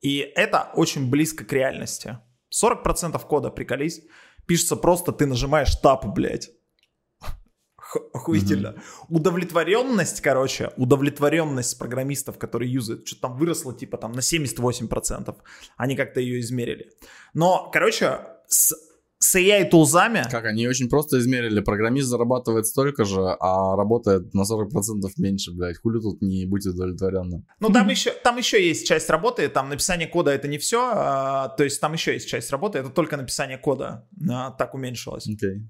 И 0.00 0.18
это 0.18 0.70
очень 0.74 1.10
близко 1.10 1.44
к 1.44 1.52
реальности. 1.52 2.18
40% 2.52 3.20
кода, 3.26 3.50
приколись, 3.50 4.02
пишется 4.46 4.76
просто, 4.76 5.12
ты 5.12 5.26
нажимаешь 5.26 5.74
тап, 5.76 6.06
блядь 6.06 6.50
охуительно. 8.12 8.68
Mm-hmm. 8.68 9.06
Удовлетворенность, 9.08 10.20
короче, 10.20 10.70
удовлетворенность 10.76 11.78
программистов, 11.78 12.38
которые 12.38 12.72
юзают, 12.72 13.06
что-то 13.06 13.22
там 13.22 13.36
выросло 13.36 13.74
типа 13.74 13.98
там 13.98 14.12
на 14.12 14.20
78%. 14.20 15.34
Они 15.76 15.96
как-то 15.96 16.20
ее 16.20 16.40
измерили. 16.40 16.90
Но, 17.34 17.70
короче, 17.72 18.20
с, 18.48 18.74
с 19.18 19.36
AI 19.36 19.64
тулзами... 19.64 20.24
Как, 20.30 20.44
они 20.44 20.68
очень 20.68 20.88
просто 20.88 21.18
измерили. 21.18 21.60
Программист 21.60 22.08
зарабатывает 22.08 22.66
столько 22.66 23.04
же, 23.04 23.20
а 23.40 23.76
работает 23.76 24.34
на 24.34 24.42
40% 24.42 24.68
меньше, 25.16 25.52
блядь. 25.52 25.78
Хули 25.78 26.00
тут 26.00 26.22
не 26.22 26.46
быть 26.46 26.66
удовлетворенным. 26.66 27.46
Ну, 27.60 27.70
там 27.70 27.88
еще, 27.90 28.10
там 28.12 28.36
еще 28.36 28.64
есть 28.64 28.86
часть 28.86 29.08
работы, 29.10 29.48
там 29.48 29.68
написание 29.68 30.06
кода 30.06 30.30
это 30.30 30.48
не 30.48 30.58
все, 30.58 30.90
а, 30.94 31.48
то 31.48 31.64
есть 31.64 31.80
там 31.80 31.92
еще 31.94 32.12
есть 32.12 32.28
часть 32.28 32.50
работы, 32.50 32.78
это 32.78 32.90
только 32.90 33.16
написание 33.16 33.58
кода 33.58 34.06
а, 34.30 34.50
так 34.52 34.74
уменьшилось. 34.74 35.28
Okay. 35.28 35.60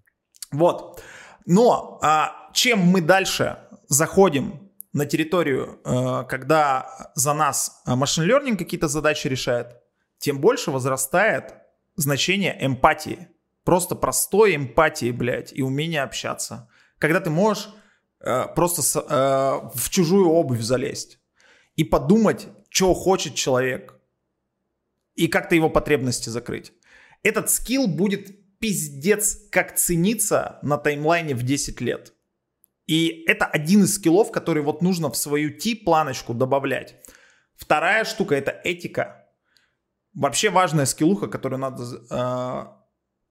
Вот. 0.52 1.00
Но 1.46 1.98
а, 2.02 2.50
чем 2.52 2.80
мы 2.80 3.00
дальше 3.00 3.58
заходим 3.88 4.70
на 4.92 5.06
территорию, 5.06 5.80
а, 5.84 6.24
когда 6.24 7.10
за 7.14 7.32
нас 7.32 7.82
машин 7.86 8.24
learning 8.24 8.56
какие-то 8.56 8.88
задачи 8.88 9.28
решает, 9.28 9.76
тем 10.18 10.40
больше 10.40 10.70
возрастает 10.70 11.54
значение 11.94 12.56
эмпатии. 12.60 13.28
Просто 13.64 13.94
простой 13.94 14.54
эмпатии, 14.54 15.10
блядь, 15.10 15.52
и 15.52 15.62
умение 15.62 16.02
общаться. 16.02 16.68
Когда 16.98 17.20
ты 17.20 17.30
можешь 17.30 17.68
э, 18.20 18.46
просто 18.54 18.82
с, 18.82 18.96
э, 18.96 19.70
в 19.74 19.90
чужую 19.90 20.28
обувь 20.28 20.60
залезть 20.60 21.18
и 21.74 21.84
подумать, 21.84 22.46
что 22.70 22.94
хочет 22.94 23.34
человек, 23.34 23.98
и 25.16 25.28
как-то 25.28 25.54
его 25.54 25.68
потребности 25.68 26.28
закрыть. 26.28 26.72
Этот 27.22 27.50
скилл 27.50 27.88
будет 27.88 28.36
пиздец 28.58 29.38
как 29.50 29.76
ценится 29.76 30.58
на 30.62 30.78
таймлайне 30.78 31.34
в 31.34 31.42
10 31.42 31.80
лет. 31.80 32.12
И 32.86 33.24
это 33.26 33.46
один 33.46 33.84
из 33.84 33.94
скиллов, 33.94 34.30
который 34.30 34.62
вот 34.62 34.82
нужно 34.82 35.10
в 35.10 35.16
свою 35.16 35.56
T-планочку 35.56 36.34
добавлять. 36.34 36.96
Вторая 37.56 38.04
штука 38.04 38.34
это 38.36 38.52
этика. 38.64 39.26
Вообще 40.14 40.50
важная 40.50 40.86
скиллуха, 40.86 41.26
которую 41.26 41.58
надо 41.58 41.82
э, 42.10 42.66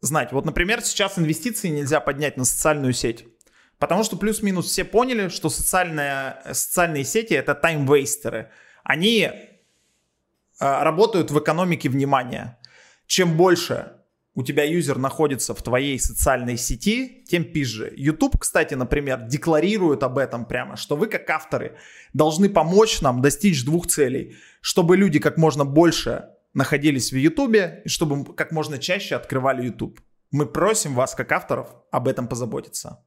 знать. 0.02 0.32
Вот, 0.32 0.46
например, 0.46 0.82
сейчас 0.82 1.18
инвестиции 1.18 1.70
нельзя 1.70 2.00
поднять 2.00 2.38
на 2.38 2.46
социальную 2.46 2.94
сеть. 2.94 3.26
Потому 3.80 4.04
что 4.04 4.18
плюс-минус 4.18 4.68
все 4.68 4.84
поняли, 4.84 5.30
что 5.30 5.50
социальные, 5.50 6.38
социальные 6.54 7.04
сети 7.04 7.34
это 7.34 7.56
тайм-вейстеры. 7.56 8.52
Они 8.84 9.32
а, 10.60 10.84
работают 10.84 11.32
в 11.32 11.40
экономике 11.40 11.90
внимания. 11.90 12.58
Чем 13.08 13.36
больше 13.36 13.95
у 14.36 14.44
тебя 14.44 14.64
юзер 14.66 14.98
находится 14.98 15.56
в 15.56 15.62
твоей 15.62 15.98
социальной 15.98 16.58
сети, 16.58 17.24
тем 17.26 17.46
пизже. 17.46 17.94
YouTube, 17.96 18.38
кстати, 18.38 18.74
например, 18.74 19.22
декларирует 19.22 20.04
об 20.04 20.18
этом 20.18 20.46
прямо, 20.46 20.76
что 20.76 20.98
вы 20.98 21.08
как 21.08 21.30
авторы 21.30 21.78
должны 22.14 22.50
помочь 22.50 23.02
нам 23.02 23.22
достичь 23.22 23.64
двух 23.64 23.88
целей. 23.88 24.36
Чтобы 24.60 24.98
люди 24.98 25.20
как 25.20 25.38
можно 25.38 25.64
больше 25.64 26.30
находились 26.54 27.14
в 27.14 27.16
YouTube 27.16 27.56
и 27.86 27.88
чтобы 27.88 28.36
как 28.36 28.52
можно 28.52 28.78
чаще 28.78 29.16
открывали 29.16 29.66
YouTube. 29.66 30.02
Мы 30.32 30.46
просим 30.46 30.96
вас, 30.96 31.16
как 31.16 31.32
авторов, 31.32 31.70
об 31.92 32.08
этом 32.10 32.28
позаботиться. 32.28 33.06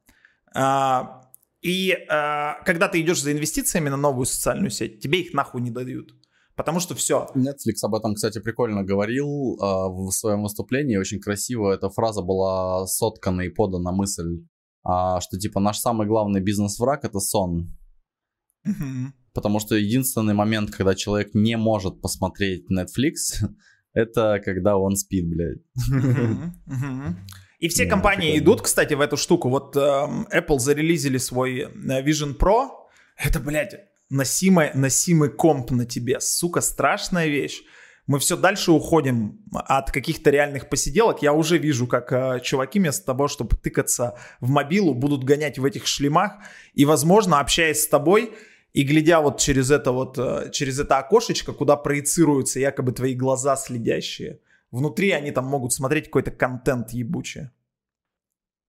А, 0.55 1.29
и 1.61 1.95
а, 2.09 2.59
когда 2.65 2.87
ты 2.87 3.01
идешь 3.01 3.21
за 3.21 3.33
инвестициями 3.33 3.89
на 3.89 3.97
новую 3.97 4.25
социальную 4.25 4.71
сеть, 4.71 4.99
тебе 4.99 5.21
их 5.21 5.33
нахуй 5.33 5.61
не 5.61 5.69
дают. 5.69 6.15
Потому 6.59 6.81
что 6.81 6.93
все. 6.93 7.29
Netflix 7.35 7.75
об 7.83 7.95
этом, 7.95 8.15
кстати, 8.15 8.41
прикольно 8.41 8.83
говорил 8.83 9.55
э, 9.55 9.63
в 9.63 10.11
своем 10.11 10.43
выступлении. 10.43 10.97
Очень 10.97 11.21
красиво 11.21 11.71
эта 11.71 11.89
фраза 11.89 12.21
была 12.21 12.85
соткана 12.85 13.43
и 13.43 13.49
подана 13.49 13.93
мысль, 13.93 14.41
э, 14.85 15.19
что 15.21 15.39
типа 15.39 15.61
наш 15.61 15.77
самый 15.77 16.05
главный 16.05 16.41
бизнес-враг 16.41 17.05
это 17.05 17.19
сон. 17.21 17.77
Mm-hmm. 18.67 19.05
Потому 19.33 19.61
что 19.61 19.75
единственный 19.75 20.33
момент, 20.33 20.71
когда 20.71 20.95
человек 20.95 21.33
не 21.33 21.55
может 21.55 22.01
посмотреть 22.01 22.65
Netflix, 22.69 23.47
это 23.93 24.41
когда 24.43 24.75
он 24.75 24.97
спит, 24.97 25.29
блядь. 25.29 25.61
Mm-hmm. 25.89 26.51
Mm-hmm. 26.67 27.15
И 27.59 27.69
все 27.69 27.85
yeah, 27.85 27.89
компании 27.89 28.31
прикольно. 28.31 28.43
идут, 28.43 28.61
кстати, 28.63 28.95
в 28.95 29.01
эту 29.01 29.15
штуку. 29.15 29.47
Вот 29.47 29.77
э, 29.77 29.79
Apple 29.79 30.59
зарелизили 30.59 31.19
свой 31.19 31.59
э, 31.59 32.03
Vision 32.03 32.37
Pro. 32.37 32.67
Это, 33.15 33.39
блядь, 33.39 33.88
носимый, 34.09 34.71
носимый 34.73 35.29
комп 35.29 35.71
на 35.71 35.85
тебе. 35.85 36.19
Сука, 36.19 36.61
страшная 36.61 37.27
вещь. 37.27 37.61
Мы 38.07 38.17
все 38.17 38.35
дальше 38.35 38.71
уходим 38.71 39.39
от 39.53 39.91
каких-то 39.91 40.31
реальных 40.31 40.67
посиделок. 40.67 41.21
Я 41.21 41.31
уже 41.33 41.59
вижу, 41.59 41.85
как 41.85 42.11
э, 42.11 42.39
чуваки 42.43 42.79
вместо 42.79 43.05
того, 43.05 43.27
чтобы 43.27 43.55
тыкаться 43.55 44.17
в 44.39 44.49
мобилу, 44.49 44.95
будут 44.95 45.23
гонять 45.23 45.59
в 45.59 45.65
этих 45.65 45.85
шлемах. 45.85 46.33
И, 46.73 46.85
возможно, 46.85 47.39
общаясь 47.39 47.83
с 47.83 47.87
тобой 47.87 48.33
и 48.73 48.83
глядя 48.83 49.19
вот 49.19 49.39
через 49.39 49.69
это 49.69 49.91
вот, 49.91 50.17
э, 50.17 50.49
через 50.51 50.79
это 50.79 50.97
окошечко, 50.97 51.53
куда 51.53 51.75
проецируются 51.75 52.59
якобы 52.59 52.93
твои 52.93 53.13
глаза 53.13 53.55
следящие, 53.55 54.39
внутри 54.71 55.11
они 55.11 55.29
там 55.29 55.45
могут 55.45 55.73
смотреть 55.73 56.05
какой-то 56.05 56.31
контент 56.31 56.89
ебучий. 56.91 57.49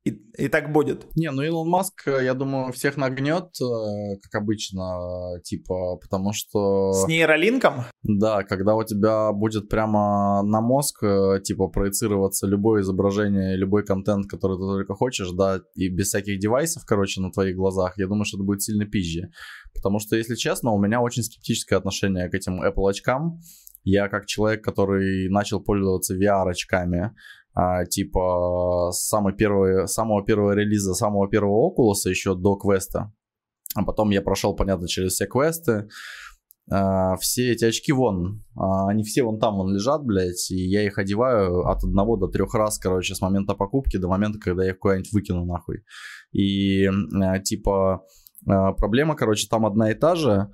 И, 0.04 0.12
и 0.38 0.48
так 0.48 0.72
будет. 0.72 1.06
Не, 1.14 1.30
ну 1.30 1.42
Илон 1.42 1.68
Маск, 1.68 2.08
э, 2.08 2.24
я 2.24 2.32
думаю, 2.32 2.72
всех 2.72 2.96
нагнет, 2.96 3.48
э, 3.60 4.16
как 4.22 4.42
обычно, 4.42 5.38
типа, 5.44 5.96
потому 5.96 6.32
что... 6.32 6.92
С 6.92 7.06
нейролинком? 7.06 7.84
Да, 8.02 8.42
когда 8.44 8.76
у 8.76 8.82
тебя 8.82 9.30
будет 9.32 9.68
прямо 9.68 10.42
на 10.42 10.62
мозг, 10.62 11.02
э, 11.02 11.40
типа, 11.44 11.68
проецироваться 11.68 12.46
любое 12.46 12.80
изображение, 12.80 13.56
любой 13.56 13.84
контент, 13.84 14.26
который 14.26 14.56
ты 14.56 14.62
только 14.62 14.94
хочешь, 14.94 15.30
да, 15.32 15.60
и 15.74 15.88
без 15.90 16.06
всяких 16.08 16.38
девайсов, 16.38 16.84
короче, 16.86 17.20
на 17.20 17.30
твоих 17.30 17.54
глазах, 17.54 17.98
я 17.98 18.06
думаю, 18.06 18.24
что 18.24 18.38
это 18.38 18.44
будет 18.44 18.62
сильно 18.62 18.86
пизже. 18.86 19.30
Потому 19.74 19.98
что, 19.98 20.16
если 20.16 20.34
честно, 20.34 20.70
у 20.70 20.80
меня 20.80 21.02
очень 21.02 21.22
скептическое 21.22 21.78
отношение 21.78 22.30
к 22.30 22.34
этим 22.34 22.62
Apple 22.62 22.88
очкам. 22.88 23.40
Я 23.82 24.08
как 24.08 24.26
человек, 24.26 24.62
который 24.62 25.28
начал 25.30 25.60
пользоваться 25.60 26.14
VR-очками, 26.14 27.14
а, 27.54 27.84
типа 27.84 28.90
самый 28.92 29.34
первый, 29.34 29.88
самого 29.88 30.24
первого 30.24 30.52
релиза, 30.52 30.94
самого 30.94 31.28
первого 31.28 31.70
Oculus 31.70 32.08
еще 32.08 32.34
до 32.34 32.56
квеста. 32.56 33.12
А 33.74 33.84
потом 33.84 34.10
я 34.10 34.22
прошел, 34.22 34.54
понятно, 34.54 34.88
через 34.88 35.12
все 35.12 35.26
квесты. 35.26 35.88
А, 36.72 37.16
все 37.16 37.52
эти 37.52 37.64
очки 37.64 37.92
вон, 37.92 38.44
а, 38.56 38.88
они 38.88 39.02
все 39.02 39.24
вон 39.24 39.40
там 39.40 39.56
вон 39.56 39.74
лежат, 39.74 40.04
блядь, 40.04 40.50
и 40.52 40.56
я 40.56 40.84
их 40.84 40.98
одеваю 40.98 41.66
от 41.66 41.82
одного 41.82 42.16
до 42.16 42.28
трех 42.28 42.54
раз, 42.54 42.78
короче, 42.78 43.14
с 43.14 43.20
момента 43.20 43.54
покупки 43.54 43.96
до 43.96 44.06
момента, 44.06 44.38
когда 44.38 44.64
я 44.64 44.70
их 44.70 44.78
куда-нибудь 44.78 45.12
выкину 45.12 45.44
нахуй. 45.44 45.82
И 46.32 46.86
а, 46.86 47.40
типа 47.40 48.04
а, 48.46 48.72
проблема, 48.72 49.16
короче, 49.16 49.48
там 49.48 49.66
одна 49.66 49.90
и 49.90 49.94
та 49.94 50.14
же. 50.14 50.48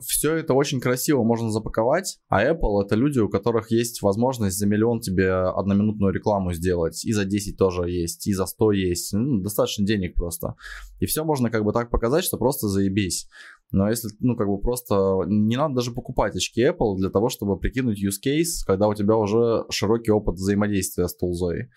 Все 0.00 0.36
это 0.36 0.54
очень 0.54 0.80
красиво 0.80 1.22
можно 1.22 1.50
запаковать, 1.50 2.18
а 2.28 2.44
Apple 2.44 2.84
это 2.84 2.94
люди, 2.94 3.18
у 3.18 3.28
которых 3.28 3.70
есть 3.70 4.02
возможность 4.02 4.58
за 4.58 4.66
миллион 4.66 5.00
тебе 5.00 5.32
одноминутную 5.32 6.12
рекламу 6.12 6.52
сделать, 6.52 7.04
и 7.04 7.12
за 7.12 7.24
10 7.24 7.56
тоже 7.56 7.90
есть, 7.90 8.26
и 8.26 8.32
за 8.32 8.46
100 8.46 8.72
есть, 8.72 9.12
ну, 9.12 9.40
достаточно 9.40 9.84
денег 9.86 10.14
просто. 10.14 10.54
И 11.00 11.06
все 11.06 11.24
можно 11.24 11.50
как 11.50 11.64
бы 11.64 11.72
так 11.72 11.90
показать, 11.90 12.24
что 12.24 12.36
просто 12.36 12.68
заебись. 12.68 13.28
Но 13.70 13.88
если, 13.88 14.08
ну, 14.20 14.36
как 14.36 14.48
бы 14.48 14.60
просто 14.60 15.20
не 15.26 15.56
надо 15.56 15.76
даже 15.76 15.92
покупать 15.92 16.34
очки 16.34 16.62
Apple 16.62 16.96
для 16.96 17.10
того, 17.10 17.28
чтобы 17.28 17.58
прикинуть 17.58 18.02
use 18.02 18.18
case, 18.24 18.64
когда 18.66 18.88
у 18.88 18.94
тебя 18.94 19.16
уже 19.16 19.64
широкий 19.70 20.10
опыт 20.10 20.36
взаимодействия 20.36 21.06
с 21.06 21.16
тулзой. 21.16 21.70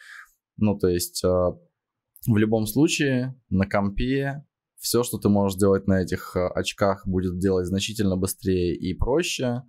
Ну, 0.58 0.78
то 0.78 0.88
есть, 0.88 1.24
э, 1.24 1.28
в 1.28 2.38
любом 2.38 2.66
случае, 2.66 3.36
на 3.50 3.68
компе 3.68 4.46
все, 4.82 5.04
что 5.04 5.20
ты 5.20 5.30
можешь 5.30 5.60
делать 5.60 5.88
на 5.88 6.02
этих 6.02 6.36
э, 6.36 6.48
очках, 6.48 7.08
будет 7.08 7.38
делать 7.38 7.68
значительно 7.68 8.18
быстрее 8.18 8.76
и 8.76 8.94
проще. 8.96 9.62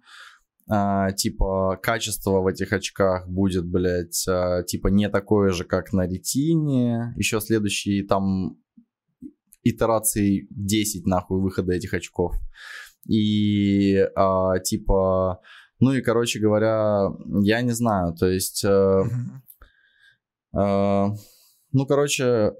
А, 0.68 1.10
типа, 1.12 1.78
качество 1.82 2.40
в 2.40 2.46
этих 2.46 2.72
очках 2.72 3.28
будет, 3.28 3.66
блядь, 3.66 4.26
а, 4.26 4.62
типа 4.62 4.88
не 4.88 5.10
такое 5.10 5.50
же, 5.50 5.64
как 5.64 5.92
на 5.92 6.06
ретине. 6.06 7.12
Еще 7.16 7.40
следующие 7.40 8.06
там 8.06 8.56
итерации 9.62 10.46
10, 10.50 11.06
нахуй, 11.06 11.40
выхода 11.40 11.74
этих 11.74 11.92
очков. 11.92 12.34
И, 13.06 13.98
а, 14.16 14.58
типа, 14.60 15.40
ну 15.78 15.92
и, 15.92 16.00
короче 16.00 16.40
говоря, 16.40 17.08
я 17.42 17.60
не 17.60 17.72
знаю, 17.72 18.14
то 18.14 18.28
есть... 18.28 18.64
А, 18.64 19.02
а, 20.54 21.10
ну, 21.72 21.86
короче, 21.86 22.52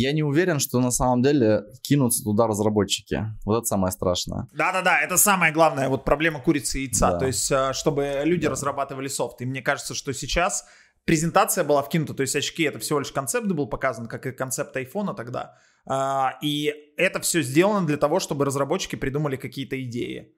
я 0.00 0.12
не 0.12 0.22
уверен, 0.22 0.58
что 0.58 0.80
на 0.80 0.90
самом 0.90 1.22
деле 1.22 1.64
кинутся 1.82 2.22
туда 2.22 2.46
разработчики. 2.46 3.24
Вот 3.44 3.58
это 3.58 3.66
самое 3.66 3.92
страшное. 3.92 4.46
Да-да-да, 4.52 5.00
это 5.00 5.16
самая 5.16 5.52
главная 5.52 5.88
вот 5.88 6.04
проблема 6.04 6.40
курицы 6.40 6.80
и 6.80 6.82
яйца. 6.84 7.12
Да. 7.12 7.18
То 7.18 7.26
есть, 7.26 7.50
э, 7.50 7.72
чтобы 7.72 8.22
люди 8.24 8.46
да. 8.46 8.52
разрабатывали 8.52 9.08
софт. 9.08 9.40
И 9.40 9.46
мне 9.46 9.62
кажется, 9.62 9.94
что 9.94 10.12
сейчас 10.12 10.66
презентация 11.04 11.64
была 11.64 11.82
вкинута, 11.82 12.14
то 12.14 12.20
есть 12.22 12.36
очки 12.36 12.64
это 12.64 12.78
всего 12.78 12.98
лишь 12.98 13.12
концепт 13.12 13.46
был 13.46 13.66
показан, 13.68 14.06
как 14.06 14.26
и 14.26 14.32
концепт 14.32 14.76
айфона 14.76 15.14
тогда. 15.14 15.56
А, 15.88 16.34
и 16.42 16.74
это 16.96 17.20
все 17.20 17.42
сделано 17.42 17.86
для 17.86 17.96
того, 17.96 18.18
чтобы 18.18 18.44
разработчики 18.44 18.96
придумали 18.96 19.36
какие-то 19.36 19.80
идеи. 19.82 20.35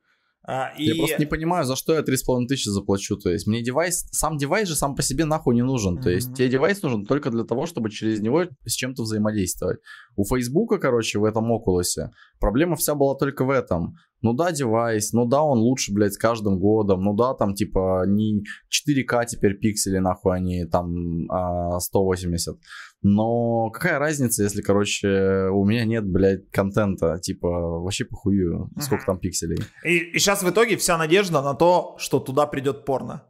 А, 0.51 0.73
и... 0.79 0.85
Я 0.85 0.95
просто 0.95 1.19
не 1.19 1.27
понимаю, 1.27 1.67
за 1.67 1.77
что 1.77 1.93
я 1.93 2.01
3,5 2.01 2.47
тысячи 2.47 2.71
заплачу. 2.71 3.19
То 3.19 3.29
есть 3.29 3.47
мне 3.47 3.63
девайс, 3.63 4.09
сам 4.13 4.39
девайс 4.39 4.67
же 4.67 4.77
сам 4.77 4.95
по 4.97 5.03
себе 5.03 5.27
нахуй 5.27 5.55
не 5.55 5.63
нужен. 5.63 5.99
Mm-hmm. 5.99 6.03
То 6.03 6.11
есть 6.11 6.35
тебе 6.35 6.49
девайс 6.49 6.81
нужен 6.83 7.05
только 7.05 7.31
для 7.31 7.45
того, 7.45 7.67
чтобы 7.67 7.91
через 7.91 8.21
него 8.21 8.45
с 8.65 8.73
чем-то 8.73 9.03
взаимодействовать. 9.03 9.79
У 10.17 10.25
Фейсбука, 10.25 10.79
короче, 10.79 11.19
в 11.19 11.25
этом 11.25 11.53
Oculus 11.53 12.09
проблема 12.41 12.77
вся 12.77 12.95
была 12.95 13.15
только 13.15 13.45
в 13.45 13.51
этом. 13.51 13.97
Ну 14.23 14.33
да, 14.33 14.51
девайс, 14.51 15.13
ну 15.13 15.27
да, 15.27 15.43
он 15.43 15.59
лучше, 15.59 15.93
блядь, 15.93 16.15
с 16.15 16.19
каждым 16.19 16.59
годом, 16.59 17.03
ну 17.03 17.15
да, 17.15 17.35
там, 17.35 17.55
типа, 17.55 18.05
не 18.07 18.43
4К 18.69 19.27
теперь 19.27 19.59
пиксели, 19.59 19.99
нахуй, 19.99 20.35
они 20.35 20.65
там 20.65 21.31
а, 21.31 21.79
180. 21.79 22.57
Но 23.03 23.71
какая 23.71 23.99
разница, 23.99 24.43
если, 24.43 24.61
короче, 24.61 25.49
у 25.53 25.65
меня 25.65 25.85
нет, 25.85 26.05
блядь, 26.05 26.51
контента, 26.51 27.19
типа, 27.19 27.49
вообще 27.49 28.05
похую, 28.05 28.71
сколько 28.81 29.07
там 29.07 29.19
пикселей. 29.19 29.59
И, 29.85 29.99
и 29.99 30.19
сейчас 30.19 30.43
в 30.43 30.51
итоге 30.51 30.77
вся 30.77 30.99
надежда 30.99 31.41
на 31.41 31.55
то, 31.55 31.97
что 31.99 32.19
туда 32.19 32.47
придет 32.47 32.85
порно. 32.85 33.25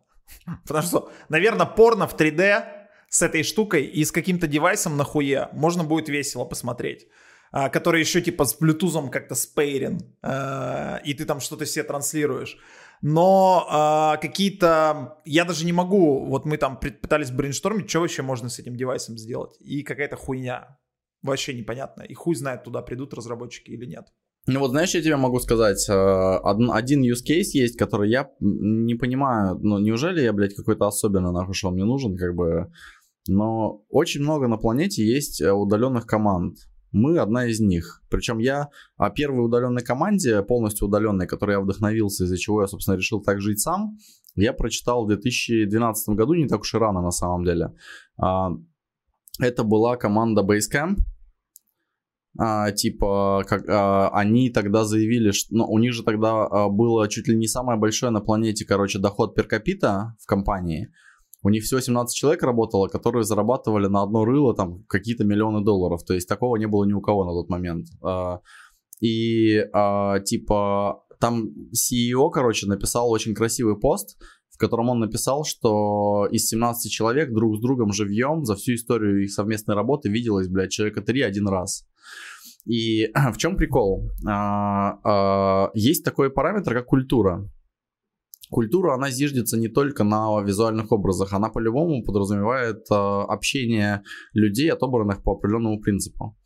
Потому 0.66 0.86
что, 0.86 1.10
наверное, 1.28 1.66
порно 1.66 2.06
в 2.06 2.16
3D 2.16 2.64
с 3.10 3.22
этой 3.22 3.42
штукой 3.42 3.84
и 3.84 4.04
с 4.04 4.12
каким-то 4.12 4.46
девайсом 4.46 4.96
на 4.96 5.04
хуе 5.04 5.48
можно 5.52 5.84
будет 5.84 6.08
весело 6.08 6.44
посмотреть. 6.44 7.06
А, 7.50 7.70
который 7.70 8.00
еще 8.00 8.20
типа 8.20 8.44
с 8.44 8.60
Bluetooth 8.60 9.08
как-то 9.10 9.34
спейрен, 9.34 10.00
а, 10.22 11.00
и 11.04 11.14
ты 11.14 11.24
там 11.24 11.40
что-то 11.40 11.64
себе 11.64 11.82
транслируешь. 11.82 12.58
Но 13.02 13.66
а, 13.70 14.16
какие-то... 14.16 15.18
Я 15.24 15.44
даже 15.44 15.64
не 15.64 15.72
могу... 15.72 16.26
Вот 16.26 16.44
мы 16.44 16.56
там 16.56 16.78
пытались 16.78 17.30
брейнштормить, 17.30 17.88
что 17.88 18.00
вообще 18.00 18.22
можно 18.22 18.48
с 18.48 18.58
этим 18.58 18.76
девайсом 18.76 19.16
сделать. 19.16 19.56
И 19.60 19.82
какая-то 19.82 20.16
хуйня. 20.16 20.78
Вообще 21.22 21.54
непонятно. 21.54 22.02
И 22.02 22.14
хуй 22.14 22.34
знает, 22.34 22.64
туда 22.64 22.82
придут 22.82 23.14
разработчики 23.14 23.70
или 23.70 23.86
нет. 23.86 24.06
Ну 24.46 24.60
вот 24.60 24.70
знаешь, 24.70 24.94
я 24.94 25.02
тебе 25.02 25.16
могу 25.16 25.40
сказать, 25.40 25.86
один 25.90 27.02
use 27.02 27.22
case 27.28 27.50
есть, 27.52 27.76
который 27.76 28.08
я 28.08 28.30
не 28.40 28.94
понимаю, 28.94 29.58
ну 29.60 29.78
неужели 29.78 30.22
я, 30.22 30.32
блядь, 30.32 30.54
какой-то 30.54 30.86
особенно 30.86 31.32
нахуй, 31.32 31.52
что 31.52 31.68
он 31.68 31.74
мне 31.74 31.84
нужен, 31.84 32.16
как 32.16 32.34
бы, 32.34 32.72
но 33.26 33.84
очень 33.90 34.22
много 34.22 34.48
на 34.48 34.56
планете 34.56 35.04
есть 35.04 35.42
э, 35.42 35.52
удаленных 35.52 36.06
команд, 36.06 36.56
мы 36.92 37.18
одна 37.18 37.46
из 37.46 37.60
них. 37.60 38.02
Причем 38.08 38.38
я 38.38 38.68
о 38.96 39.10
первой 39.10 39.44
удаленной 39.44 39.82
команде, 39.82 40.42
полностью 40.42 40.88
удаленной, 40.88 41.26
которой 41.26 41.52
я 41.52 41.60
вдохновился, 41.60 42.24
из-за 42.24 42.38
чего 42.38 42.62
я, 42.62 42.68
собственно, 42.68 42.96
решил 42.96 43.20
так 43.22 43.40
жить 43.40 43.60
сам, 43.60 43.98
я 44.34 44.52
прочитал 44.52 45.04
в 45.04 45.08
2012 45.08 46.08
году, 46.10 46.34
не 46.34 46.46
так 46.46 46.60
уж 46.60 46.74
и 46.74 46.78
рано 46.78 47.02
на 47.02 47.10
самом 47.10 47.44
деле. 47.44 47.74
А, 48.16 48.50
это 49.40 49.64
была 49.64 49.96
команда 49.96 50.42
Basecamp. 50.42 50.98
а, 52.38 52.70
типа, 52.70 53.44
как, 53.48 53.68
а, 53.68 54.10
они 54.10 54.50
тогда 54.50 54.84
заявили, 54.84 55.32
что 55.32 55.54
ну, 55.54 55.66
у 55.66 55.78
них 55.78 55.92
же 55.92 56.04
тогда 56.04 56.46
а, 56.46 56.68
было 56.68 57.08
чуть 57.08 57.26
ли 57.26 57.36
не 57.36 57.48
самое 57.48 57.78
большое 57.78 58.12
на 58.12 58.20
планете, 58.20 58.64
короче, 58.64 58.98
доход 58.98 59.34
перкапита 59.34 60.16
в 60.20 60.26
компании. 60.26 60.92
У 61.42 61.50
них 61.50 61.62
всего 61.62 61.80
17 61.80 62.16
человек 62.16 62.42
работало, 62.42 62.88
которые 62.88 63.24
зарабатывали 63.24 63.86
на 63.86 64.02
одно 64.02 64.24
рыло 64.24 64.54
там 64.54 64.84
какие-то 64.88 65.24
миллионы 65.24 65.64
долларов. 65.64 66.02
То 66.04 66.14
есть 66.14 66.28
такого 66.28 66.56
не 66.56 66.66
было 66.66 66.84
ни 66.84 66.92
у 66.92 67.00
кого 67.00 67.24
на 67.24 67.32
тот 67.32 67.48
момент. 67.48 67.86
А, 68.02 68.40
и 69.00 69.58
а, 69.72 70.18
типа 70.20 71.04
там 71.20 71.50
CEO, 71.72 72.30
короче, 72.30 72.66
написал 72.66 73.10
очень 73.10 73.34
красивый 73.34 73.78
пост, 73.78 74.18
в 74.50 74.58
котором 74.58 74.88
он 74.88 74.98
написал, 74.98 75.44
что 75.44 76.26
из 76.30 76.46
17 76.48 76.90
человек 76.90 77.32
друг 77.32 77.56
с 77.56 77.60
другом 77.60 77.92
живьем 77.92 78.44
за 78.44 78.56
всю 78.56 78.74
историю 78.74 79.22
их 79.22 79.32
совместной 79.32 79.76
работы 79.76 80.08
виделось, 80.08 80.48
блядь, 80.48 80.72
человека 80.72 81.02
три 81.02 81.22
один 81.22 81.46
раз. 81.46 81.86
И 82.64 83.06
в 83.32 83.36
чем 83.36 83.56
прикол? 83.56 84.10
А, 84.26 85.70
есть 85.74 86.04
такой 86.04 86.30
параметр, 86.30 86.74
как 86.74 86.86
культура. 86.86 87.48
Культура, 88.50 88.94
она 88.94 89.10
зиждется 89.10 89.58
не 89.58 89.68
только 89.68 90.04
на 90.04 90.40
визуальных 90.42 90.90
образах, 90.92 91.32
она 91.32 91.48
по-любому 91.50 92.02
подразумевает 92.04 92.86
а, 92.90 93.24
общение 93.24 94.02
людей, 94.32 94.70
отобранных 94.70 95.22
по 95.22 95.32
определенному 95.32 95.80
принципу. 95.80 96.36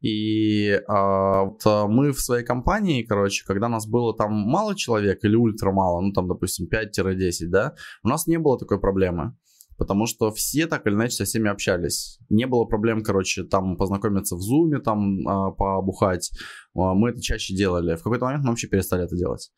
И 0.00 0.70
а, 0.86 1.44
вот 1.44 1.60
а, 1.64 1.86
мы 1.88 2.12
в 2.12 2.20
своей 2.20 2.44
компании, 2.44 3.02
короче, 3.02 3.44
когда 3.46 3.68
нас 3.68 3.88
было 3.88 4.16
там 4.16 4.32
мало 4.32 4.76
человек 4.76 5.24
или 5.24 5.34
ультра 5.34 5.72
мало, 5.72 6.00
ну 6.00 6.12
там, 6.12 6.28
допустим, 6.28 6.68
5-10, 6.72 7.48
да, 7.48 7.74
у 8.02 8.08
нас 8.08 8.26
не 8.26 8.38
было 8.38 8.58
такой 8.58 8.78
проблемы 8.78 9.34
потому 9.78 10.06
что 10.06 10.30
все 10.32 10.66
так 10.66 10.86
или 10.86 10.94
иначе 10.94 11.14
со 11.14 11.24
всеми 11.24 11.48
общались. 11.48 12.18
Не 12.28 12.46
было 12.46 12.64
проблем, 12.64 13.02
короче, 13.02 13.44
там 13.44 13.76
познакомиться 13.76 14.36
в 14.36 14.40
зуме, 14.40 14.80
там 14.80 15.20
э, 15.20 15.54
побухать. 15.56 16.30
Э, 16.76 16.92
мы 16.94 17.10
это 17.10 17.22
чаще 17.22 17.54
делали. 17.54 17.94
В 17.94 18.02
какой-то 18.02 18.24
момент 18.26 18.44
мы 18.44 18.50
вообще 18.50 18.66
перестали 18.66 19.04
это 19.04 19.16
делать. 19.16 19.50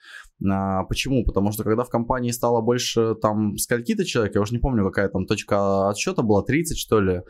Э, 0.44 0.84
почему? 0.88 1.24
Потому 1.24 1.52
что 1.52 1.64
когда 1.64 1.84
в 1.84 1.88
компании 1.88 2.30
стало 2.30 2.60
больше 2.60 3.14
там 3.20 3.56
скольки-то 3.56 4.04
человек, 4.04 4.34
я 4.34 4.42
уже 4.42 4.52
не 4.52 4.60
помню, 4.60 4.84
какая 4.84 5.08
там 5.08 5.26
точка 5.26 5.88
отсчета 5.88 6.22
была, 6.22 6.42
30 6.42 6.78
что 6.78 7.00
ли, 7.00 7.22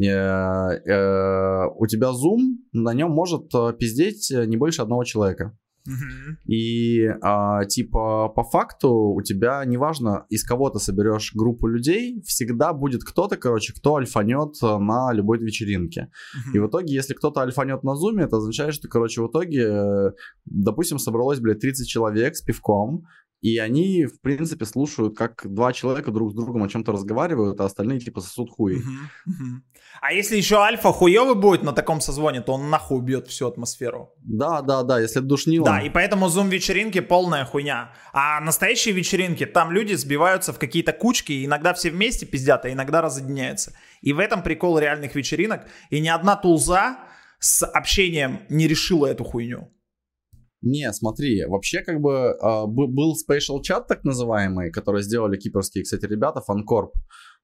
э, 0.00 0.08
э, 0.08 1.66
у 1.76 1.86
тебя 1.86 2.08
Zoom, 2.08 2.56
на 2.72 2.94
нем 2.94 3.10
может 3.10 3.54
э, 3.54 3.74
пиздеть 3.78 4.30
не 4.30 4.56
больше 4.56 4.82
одного 4.82 5.04
человека. 5.04 5.56
И 6.46 7.06
а, 7.22 7.64
типа 7.64 8.28
по 8.28 8.42
факту 8.44 8.90
у 8.90 9.22
тебя 9.22 9.64
неважно 9.64 10.26
из 10.28 10.44
кого 10.44 10.70
ты 10.70 10.78
соберешь 10.78 11.32
группу 11.34 11.66
людей, 11.66 12.22
всегда 12.24 12.72
будет 12.72 13.04
кто-то, 13.04 13.36
короче, 13.36 13.72
кто 13.72 13.96
альфанет 13.96 14.54
э, 14.62 14.78
на 14.78 15.12
любой 15.12 15.38
вечеринке. 15.38 16.10
И 16.54 16.58
в 16.58 16.68
итоге, 16.68 16.94
если 16.94 17.14
кто-то 17.14 17.40
альфанет 17.40 17.82
на 17.84 17.94
зуме, 17.94 18.24
это 18.24 18.36
означает, 18.36 18.74
что, 18.74 18.88
короче, 18.88 19.22
в 19.22 19.28
итоге, 19.28 19.62
э, 19.62 20.10
допустим, 20.44 20.98
собралось, 20.98 21.40
блядь, 21.40 21.60
30 21.60 21.88
человек 21.88 22.36
с 22.36 22.42
пивком, 22.42 23.04
и 23.40 23.58
они, 23.58 24.04
в 24.06 24.20
принципе, 24.20 24.64
слушают, 24.64 25.16
как 25.16 25.42
два 25.44 25.72
человека 25.72 26.10
друг 26.10 26.32
с 26.32 26.34
другом 26.34 26.64
о 26.64 26.68
чем-то 26.68 26.92
разговаривают, 26.92 27.60
а 27.60 27.66
остальные 27.66 28.00
типа 28.00 28.20
сосут 28.20 28.50
хуй. 28.50 28.82
А 30.00 30.12
если 30.12 30.36
еще 30.36 30.56
альфа 30.56 30.92
хуёвый 30.92 31.34
будет 31.34 31.62
на 31.62 31.72
таком 31.72 32.00
созвоне, 32.00 32.40
то 32.40 32.52
он 32.54 32.70
нахуй 32.70 32.98
убьет 32.98 33.28
всю 33.28 33.46
атмосферу. 33.46 34.12
Да, 34.18 34.60
да, 34.62 34.82
да, 34.82 35.00
если 35.00 35.20
душнило. 35.20 35.66
Да, 35.66 35.80
и 35.80 35.90
поэтому 35.90 36.28
зум-вечеринки 36.28 37.00
полная 37.00 37.44
хуйня. 37.44 37.92
А 38.12 38.40
настоящие 38.40 38.94
вечеринки, 38.94 39.46
там 39.46 39.70
люди 39.70 39.94
сбиваются 39.94 40.52
в 40.52 40.58
какие-то 40.58 40.92
кучки, 40.92 41.32
и 41.32 41.46
иногда 41.46 41.74
все 41.74 41.90
вместе 41.90 42.26
пиздят, 42.26 42.64
а 42.64 42.72
иногда 42.72 43.00
разъединяются. 43.00 43.72
И 44.02 44.12
в 44.12 44.18
этом 44.18 44.42
прикол 44.42 44.78
реальных 44.78 45.14
вечеринок. 45.14 45.62
И 45.90 46.00
ни 46.00 46.08
одна 46.08 46.36
тулза 46.36 46.98
с 47.38 47.64
общением 47.64 48.40
не 48.48 48.66
решила 48.66 49.06
эту 49.06 49.24
хуйню. 49.24 49.68
Не, 50.60 50.92
смотри, 50.92 51.44
вообще 51.44 51.82
как 51.82 52.00
бы 52.00 52.10
э, 52.10 52.66
был 52.66 53.14
Spatial 53.14 53.58
Chat 53.60 53.84
так 53.88 54.04
называемый, 54.04 54.70
который 54.72 55.02
сделали 55.02 55.36
кипрские, 55.36 55.84
кстати, 55.84 56.04
ребята, 56.06 56.40
Фанкорп. 56.40 56.92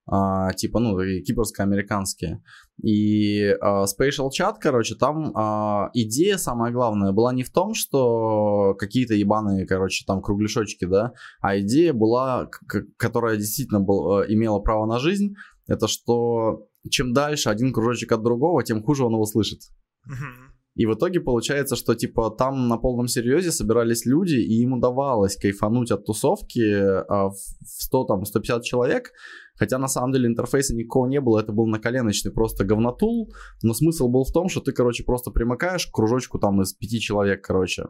Uh, 0.07 0.53
типа, 0.55 0.81
ну, 0.81 0.99
кипрско-американские. 1.23 2.43
И 2.83 3.57
Spatial 3.63 4.29
Chat, 4.39 4.57
короче, 4.61 4.97
там 4.97 5.33
uh, 5.35 5.89
идея 5.95 6.37
самая 6.37 6.73
главная 6.73 7.13
была 7.13 7.33
не 7.33 7.43
в 7.43 7.51
том, 7.51 7.73
что 7.73 8.75
какие-то 8.75 9.15
ебаные, 9.15 9.67
короче, 9.67 10.05
там 10.07 10.21
кругляшочки, 10.21 10.85
да, 10.85 11.15
а 11.41 11.59
идея 11.59 11.95
была, 11.95 12.51
которая 12.99 13.39
действительно 13.39 13.81
был, 13.81 14.25
имела 14.25 14.59
право 14.59 14.85
на 14.85 14.99
жизнь, 14.99 15.37
это 15.67 15.89
что 15.89 16.67
чем 16.91 17.15
дальше 17.15 17.49
один 17.49 17.73
кружочек 17.73 18.13
от 18.13 18.23
другого, 18.23 18.63
тем 18.63 18.83
хуже 18.83 19.07
он 19.07 19.15
его 19.15 19.25
слышит. 19.25 19.61
Mm-hmm. 20.07 20.44
И 20.75 20.87
в 20.87 20.95
итоге 20.95 21.21
получается, 21.21 21.77
что 21.77 21.95
типа 21.95 22.31
там 22.31 22.69
на 22.69 22.79
полном 22.79 23.07
серьезе 23.07 23.53
собирались 23.53 24.07
люди, 24.07 24.35
и 24.35 24.63
им 24.63 24.73
удавалось 24.73 25.37
кайфануть 25.37 25.93
от 25.93 26.05
тусовки 26.05 26.63
а, 26.63 27.29
в 27.31 27.37
100, 27.65 28.05
там, 28.05 28.25
150 28.25 28.65
человек, 28.65 29.13
хотя 29.55 29.79
на 29.79 29.89
самом 29.89 30.13
деле 30.13 30.27
интерфейса 30.27 30.75
никакого 30.75 31.07
не 31.07 31.21
было, 31.21 31.41
это 31.41 31.53
был 31.53 31.67
наколеночный 31.67 32.33
просто 32.33 32.65
говнотул, 32.65 33.33
но 33.63 33.73
смысл 33.73 34.09
был 34.09 34.25
в 34.25 34.33
том, 34.33 34.49
что 34.49 34.61
ты, 34.61 34.73
короче, 34.73 35.05
просто 35.05 35.31
примыкаешь 35.31 35.87
к 35.87 35.93
кружочку 35.93 36.39
там 36.39 36.61
из 36.61 36.73
пяти 36.73 36.99
человек, 36.99 37.45
короче, 37.45 37.85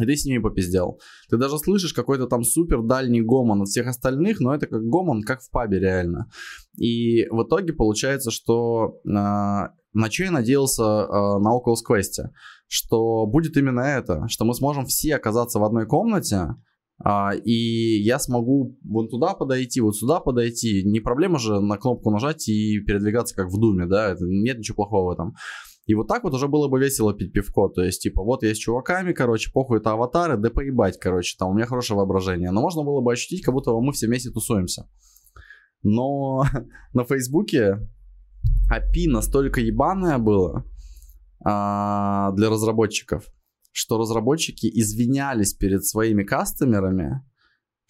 и 0.00 0.06
ты 0.06 0.16
с 0.16 0.24
ними 0.24 0.38
попиздел. 0.38 1.00
Ты 1.28 1.36
даже 1.36 1.58
слышишь 1.58 1.92
какой-то 1.92 2.26
там 2.26 2.44
супер 2.44 2.82
дальний 2.82 3.20
гомон 3.20 3.62
от 3.62 3.68
всех 3.68 3.88
остальных, 3.88 4.40
но 4.40 4.54
это 4.54 4.66
как 4.66 4.82
гомон, 4.82 5.22
как 5.22 5.42
в 5.42 5.50
пабе 5.50 5.80
реально. 5.80 6.30
И 6.78 7.26
в 7.28 7.42
итоге 7.42 7.74
получается, 7.74 8.30
что 8.30 9.00
э, 9.04 9.81
на 9.92 10.10
что 10.10 10.24
я 10.24 10.30
надеялся 10.30 10.82
э, 10.82 11.38
на 11.38 11.56
Oculus 11.56 11.80
Quest, 11.88 12.30
что 12.66 13.26
будет 13.26 13.56
именно 13.56 13.80
это, 13.80 14.26
что 14.28 14.44
мы 14.44 14.54
сможем 14.54 14.86
все 14.86 15.16
оказаться 15.16 15.58
в 15.58 15.64
одной 15.64 15.86
комнате, 15.86 16.48
Uh, 17.04 17.36
и 17.36 18.00
я 18.00 18.20
смогу 18.20 18.78
вон 18.84 19.08
туда 19.08 19.34
подойти, 19.34 19.80
вот 19.80 19.96
сюда 19.96 20.20
подойти. 20.20 20.84
Не 20.84 21.00
проблема 21.00 21.36
же 21.40 21.60
на 21.60 21.76
кнопку 21.76 22.12
нажать 22.12 22.48
и 22.48 22.78
передвигаться 22.78 23.34
как 23.34 23.48
в 23.48 23.58
Думе, 23.58 23.86
да, 23.86 24.10
это, 24.10 24.24
нет 24.24 24.58
ничего 24.58 24.76
плохого 24.76 25.08
в 25.08 25.12
этом. 25.12 25.34
И 25.86 25.94
вот 25.94 26.06
так 26.06 26.22
вот 26.22 26.32
уже 26.32 26.46
было 26.46 26.68
бы 26.68 26.78
весело 26.78 27.12
пить 27.12 27.32
пивко. 27.32 27.68
То 27.68 27.82
есть, 27.82 28.02
типа, 28.02 28.22
вот 28.22 28.44
я 28.44 28.54
с 28.54 28.58
чуваками, 28.58 29.12
короче, 29.12 29.50
похуй, 29.52 29.78
это 29.78 29.92
аватары, 29.92 30.36
да 30.36 30.50
поебать, 30.50 30.98
короче, 31.00 31.34
там 31.36 31.50
у 31.50 31.54
меня 31.54 31.66
хорошее 31.66 31.96
воображение. 31.96 32.52
Но 32.52 32.60
можно 32.60 32.84
было 32.84 33.00
бы 33.00 33.12
ощутить, 33.12 33.42
как 33.42 33.52
будто 33.52 33.72
мы 33.72 33.92
все 33.92 34.06
вместе 34.06 34.30
тусуемся. 34.30 34.88
Но 35.82 36.44
на 36.92 37.04
Фейсбуке 37.04 37.78
API 38.70 39.06
настолько 39.08 39.60
ебаное 39.60 40.18
было 40.18 40.64
а, 41.44 42.32
для 42.32 42.48
разработчиков, 42.48 43.26
что 43.72 43.98
разработчики 43.98 44.66
извинялись 44.72 45.54
перед 45.54 45.84
своими 45.84 46.22
кастомерами, 46.22 47.22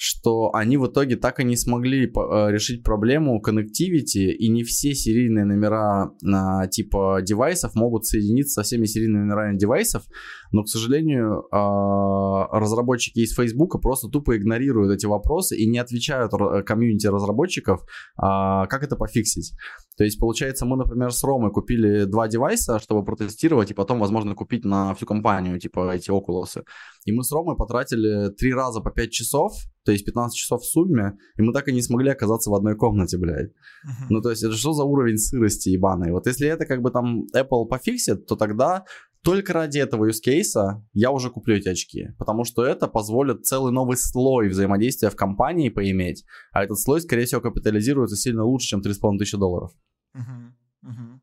что 0.05 0.51
они 0.53 0.79
в 0.79 0.89
итоге 0.89 1.15
так 1.15 1.39
и 1.39 1.45
не 1.45 1.55
смогли 1.55 2.07
э, 2.07 2.51
решить 2.51 2.83
проблему 2.83 3.41
connectivity, 3.41 4.33
и 4.33 4.49
не 4.49 4.65
все 4.65 4.95
серийные 4.95 5.45
номера 5.45 6.11
а, 6.27 6.67
типа 6.67 7.21
девайсов 7.23 7.77
могут 7.77 8.05
соединиться 8.05 8.55
со 8.55 8.63
всеми 8.65 8.87
серийными 8.87 9.23
номерами 9.23 9.57
девайсов, 9.57 10.03
но, 10.51 10.65
к 10.65 10.69
сожалению, 10.69 11.47
а, 11.53 12.49
разработчики 12.59 13.21
из 13.21 13.33
Facebook 13.33 13.81
просто 13.81 14.09
тупо 14.09 14.37
игнорируют 14.37 14.93
эти 14.93 15.07
вопросы 15.07 15.57
и 15.57 15.71
не 15.71 15.79
отвечают 15.79 16.33
комьюнити 16.67 17.07
разработчиков, 17.07 17.85
а, 18.17 18.67
как 18.67 18.83
это 18.83 18.97
пофиксить. 18.97 19.53
То 19.97 20.03
есть, 20.03 20.19
получается, 20.19 20.67
мы, 20.67 20.77
например, 20.79 21.13
с 21.13 21.23
Ромой 21.23 21.53
купили 21.53 22.07
два 22.07 22.27
девайса, 22.27 22.81
чтобы 22.81 23.05
протестировать, 23.05 23.71
и 23.71 23.75
потом, 23.75 24.01
возможно, 24.01 24.35
купить 24.35 24.65
на 24.65 24.95
всю 24.97 25.07
компанию, 25.07 25.61
типа, 25.61 25.95
эти 25.95 26.11
Oculus. 26.11 26.65
И 27.05 27.13
мы 27.13 27.23
с 27.23 27.31
Ромой 27.31 27.57
потратили 27.57 28.31
три 28.31 28.53
раза 28.53 28.81
по 28.81 28.91
5 28.91 29.11
часов, 29.13 29.53
то 29.85 29.93
есть 29.93 30.05
15 30.05 30.37
часов 30.37 30.63
в 30.63 30.67
сумме, 30.67 31.19
и 31.37 31.43
мы 31.43 31.53
так 31.53 31.69
и 31.69 31.73
не 31.73 31.83
смогли 31.83 32.11
оказаться 32.11 32.51
в 32.51 32.55
одной 32.55 32.77
комнате, 32.77 33.19
блядь. 33.19 33.51
Uh-huh. 33.51 34.07
Ну, 34.11 34.21
то 34.21 34.31
есть, 34.31 34.43
это 34.43 34.55
что 34.55 34.73
за 34.73 34.85
уровень 34.85 35.19
сырости 35.19 35.71
ебаный? 35.71 36.13
Вот 36.13 36.27
если 36.27 36.49
это 36.49 36.67
как 36.67 36.83
бы 36.83 36.91
там 36.91 37.25
Apple 37.35 37.67
пофиксит, 37.69 38.27
то 38.27 38.37
тогда 38.37 38.85
только 39.23 39.53
ради 39.53 39.79
этого 39.79 40.09
use 40.09 40.21
case 40.27 40.83
я 40.93 41.11
уже 41.11 41.31
куплю 41.31 41.57
эти 41.57 41.69
очки, 41.69 42.09
потому 42.19 42.45
что 42.45 42.65
это 42.65 42.89
позволит 42.89 43.47
целый 43.47 43.73
новый 43.73 43.97
слой 43.97 44.49
взаимодействия 44.49 45.11
в 45.11 45.17
компании 45.17 45.69
поиметь, 45.69 46.25
а 46.53 46.65
этот 46.65 46.79
слой, 46.81 47.01
скорее 47.01 47.25
всего, 47.25 47.41
капитализируется 47.41 48.17
сильно 48.17 48.45
лучше, 48.45 48.69
чем 48.69 48.81
3,5 48.81 49.19
тысячи 49.19 49.37
долларов. 49.37 49.73
Угу, 50.15 50.91
угу. 50.91 51.21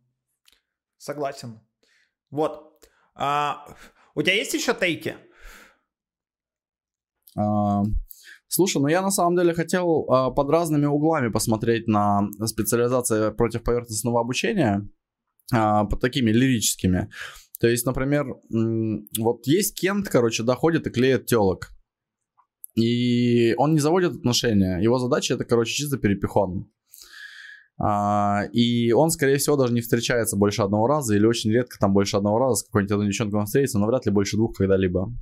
Согласен. 0.97 1.59
Вот. 2.29 2.79
А, 3.15 3.65
у 4.15 4.21
тебя 4.21 4.33
есть 4.33 4.53
еще 4.53 4.73
тейки? 4.73 5.15
А, 7.37 7.83
слушай, 8.49 8.81
ну 8.81 8.87
я 8.87 9.01
на 9.01 9.11
самом 9.11 9.37
деле 9.37 9.53
хотел 9.53 10.05
а, 10.09 10.31
под 10.31 10.49
разными 10.49 10.85
углами 10.85 11.29
посмотреть 11.29 11.87
на 11.87 12.27
специализацию 12.45 13.33
против 13.33 13.63
поверхностного 13.63 14.19
обучения, 14.19 14.89
а, 15.53 15.85
под 15.85 16.01
такими 16.01 16.31
лирическими. 16.31 17.09
То 17.59 17.67
есть, 17.67 17.85
например, 17.85 18.25
вот 19.17 19.45
есть 19.47 19.79
Кент, 19.79 20.07
короче, 20.09 20.43
доходит 20.43 20.87
и 20.87 20.91
клеит 20.91 21.25
телок. 21.25 21.69
И 22.75 23.53
он 23.57 23.73
не 23.73 23.79
заводит 23.79 24.13
отношения. 24.13 24.79
Его 24.79 24.97
задача 24.97 25.33
это, 25.33 25.43
короче, 25.43 25.73
чисто 25.73 25.97
перепихон. 25.97 26.71
А, 27.81 28.43
и 28.51 28.91
он, 28.91 29.09
скорее 29.09 29.37
всего, 29.37 29.55
даже 29.55 29.73
не 29.73 29.81
встречается 29.81 30.35
больше 30.35 30.61
одного 30.61 30.87
раза 30.87 31.15
или 31.15 31.25
очень 31.25 31.51
редко 31.51 31.77
там 31.79 31.93
больше 31.93 32.17
одного 32.17 32.37
раза 32.39 32.55
с 32.55 32.63
какой-нибудь 32.63 32.91
одной 32.91 33.07
девчонкой 33.07 33.39
он 33.39 33.45
встретится, 33.45 33.79
но 33.79 33.87
вряд 33.87 34.05
ли 34.05 34.11
больше 34.11 34.35
двух 34.35 34.57
когда-либо. 34.57 35.13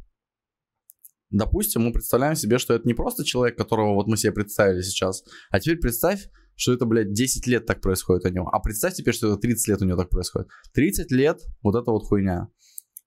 Допустим, 1.30 1.84
мы 1.84 1.92
представляем 1.92 2.36
себе, 2.36 2.58
что 2.58 2.74
это 2.74 2.88
не 2.88 2.94
просто 2.94 3.26
человек, 3.26 3.58
которого 3.58 3.94
вот 3.96 4.08
мы 4.08 4.18
себе 4.18 4.32
представили 4.32 4.82
сейчас, 4.82 5.24
а 5.50 5.60
теперь 5.60 5.78
представь, 5.78 6.30
что 6.56 6.74
это, 6.74 6.86
блядь, 6.86 7.14
10 7.14 7.46
лет 7.48 7.66
так 7.66 7.82
происходит 7.82 8.26
у 8.26 8.30
него. 8.30 8.50
А 8.50 8.60
представь 8.60 8.96
теперь, 8.96 9.14
что 9.14 9.28
это 9.28 9.38
30 9.38 9.68
лет 9.68 9.82
у 9.82 9.86
него 9.86 9.98
так 9.98 10.10
происходит. 10.10 10.48
30 10.74 11.12
лет 11.12 11.40
вот 11.62 11.76
эта 11.76 11.92
вот 11.92 12.04
хуйня. 12.04 12.48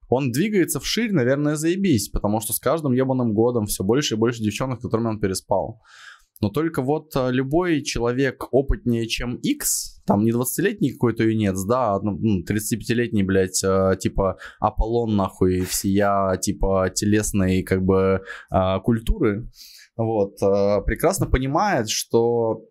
Он 0.08 0.32
двигается 0.32 0.80
вширь, 0.80 1.12
наверное, 1.12 1.56
заебись, 1.56 2.08
потому 2.08 2.40
что 2.40 2.52
с 2.52 2.58
каждым 2.58 2.92
ебаным 2.92 3.32
годом 3.32 3.66
все 3.66 3.84
больше 3.84 4.14
и 4.14 4.18
больше 4.18 4.42
девчонок, 4.42 4.80
с 4.80 4.82
которыми 4.82 5.08
он 5.08 5.20
переспал. 5.20 5.80
Но 6.40 6.48
только 6.48 6.80
вот 6.80 7.14
а, 7.16 7.30
любой 7.30 7.82
человек 7.82 8.48
опытнее, 8.50 9.06
чем 9.06 9.36
X, 9.36 10.02
там 10.06 10.24
не 10.24 10.32
20-летний 10.32 10.92
какой-то 10.92 11.24
юнец, 11.24 11.62
да, 11.64 11.94
а 11.94 12.00
35-летний, 12.00 13.22
ну, 13.22 13.28
блядь, 13.28 13.62
а, 13.62 13.94
типа 13.96 14.38
Аполлон, 14.58 15.16
нахуй, 15.16 15.60
всея, 15.62 16.36
типа, 16.36 16.90
телесной, 16.94 17.62
как 17.62 17.84
бы, 17.84 18.22
культуры, 18.84 19.50
вот, 19.96 20.38
прекрасно 20.86 21.26
понимает, 21.26 21.90
что 21.90 22.64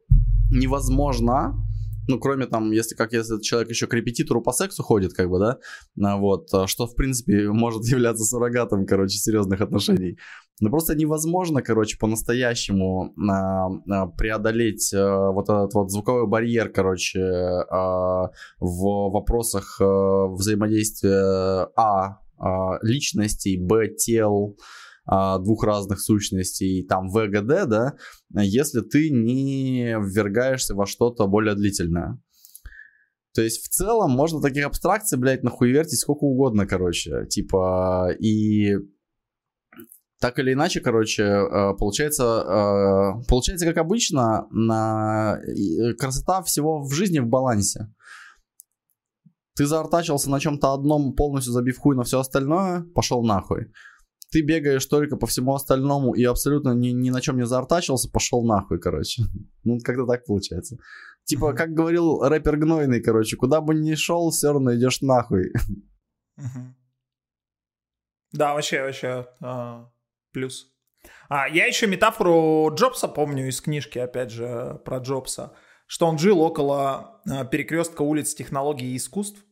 невозможно 0.51 1.63
ну, 2.09 2.19
кроме 2.19 2.47
там, 2.47 2.71
если 2.71 2.95
как 2.95 3.13
если 3.13 3.39
человек 3.39 3.69
еще 3.69 3.85
к 3.85 3.93
репетитору 3.93 4.41
по 4.41 4.51
сексу 4.51 4.81
ходит, 4.81 5.13
как 5.13 5.29
бы, 5.29 5.37
да, 5.37 6.17
вот, 6.17 6.47
что, 6.65 6.87
в 6.87 6.95
принципе, 6.95 7.51
может 7.51 7.85
являться 7.85 8.25
суррогатом, 8.25 8.87
короче, 8.87 9.17
серьезных 9.17 9.61
отношений. 9.61 10.17
Ну, 10.61 10.69
просто 10.69 10.95
невозможно, 10.95 11.61
короче, 11.61 11.97
по-настоящему 11.97 13.13
а, 13.29 13.67
а, 13.67 14.07
преодолеть 14.07 14.93
а, 14.93 15.31
вот 15.31 15.45
этот 15.45 15.73
вот 15.73 15.89
звуковой 15.89 16.27
барьер, 16.27 16.69
короче, 16.69 17.21
а, 17.21 18.29
в 18.59 19.09
вопросах 19.11 19.79
а, 19.79 20.27
взаимодействия 20.27 21.69
А, 21.77 22.19
а 22.37 22.77
личностей, 22.81 23.57
Б, 23.57 23.89
тел, 23.89 24.57
двух 25.39 25.63
разных 25.63 25.99
сущностей, 25.99 26.85
там 26.85 27.09
ВГД, 27.09 27.67
да, 27.67 27.93
если 28.35 28.81
ты 28.81 29.09
не 29.09 29.97
ввергаешься 29.99 30.75
во 30.75 30.85
что-то 30.85 31.25
более 31.25 31.55
длительное. 31.55 32.21
То 33.33 33.41
есть 33.41 33.65
в 33.65 33.69
целом 33.69 34.11
можно 34.11 34.41
таких 34.41 34.65
абстракций, 34.65 35.17
блядь, 35.17 35.43
нахуй 35.43 35.71
вертить 35.71 35.99
сколько 35.99 36.25
угодно, 36.25 36.67
короче. 36.67 37.25
Типа, 37.27 38.09
и 38.19 38.75
так 40.19 40.37
или 40.39 40.53
иначе, 40.53 40.81
короче, 40.81 41.23
э, 41.23 41.73
получается, 41.77 42.23
э, 42.23 43.27
получается, 43.27 43.65
как 43.65 43.77
обычно, 43.77 44.47
на 44.51 45.39
красота 45.97 46.41
всего 46.43 46.81
в 46.81 46.93
жизни 46.93 47.19
в 47.19 47.27
балансе. 47.27 47.87
Ты 49.55 49.65
заортачился 49.65 50.29
на 50.29 50.39
чем-то 50.39 50.73
одном, 50.73 51.13
полностью 51.13 51.53
забив 51.53 51.77
хуй 51.77 51.95
на 51.95 52.03
все 52.03 52.19
остальное, 52.19 52.85
пошел 52.95 53.23
нахуй. 53.23 53.71
Ты 54.31 54.41
бегаешь 54.41 54.85
только 54.85 55.17
по 55.17 55.25
всему 55.25 55.55
остальному 55.55 56.13
и 56.13 56.23
абсолютно 56.23 56.73
ни, 56.73 56.89
ни 56.89 57.09
на 57.09 57.19
чем 57.19 57.37
не 57.37 57.45
заортачился, 57.45 58.09
пошел 58.09 58.45
нахуй, 58.45 58.79
короче. 58.79 59.23
Ну, 59.63 59.77
как-то 59.79 60.05
так 60.05 60.25
получается. 60.25 60.77
Типа, 61.25 61.53
как 61.53 61.73
говорил 61.73 62.21
рэпер 62.21 62.57
Гнойный, 62.57 63.01
короче, 63.01 63.35
куда 63.35 63.59
бы 63.61 63.75
ни 63.75 63.95
шел, 63.95 64.29
все 64.29 64.51
равно 64.51 64.75
идешь 64.75 65.01
нахуй. 65.01 65.51
Да, 68.31 68.53
вообще, 68.53 68.83
вообще. 68.83 69.25
А, 69.41 69.89
плюс. 70.31 70.71
А, 71.29 71.47
я 71.47 71.65
еще 71.65 71.87
метафору 71.87 72.73
Джобса 72.73 73.07
помню 73.07 73.47
из 73.47 73.61
книжки, 73.61 73.99
опять 73.99 74.31
же, 74.31 74.81
про 74.85 74.97
Джобса, 74.97 75.55
что 75.87 76.07
он 76.07 76.17
жил 76.17 76.41
около 76.41 77.21
а, 77.29 77.45
перекрестка 77.45 78.01
улиц 78.01 78.33
технологий 78.33 78.93
и 78.93 78.97
искусств 78.97 79.43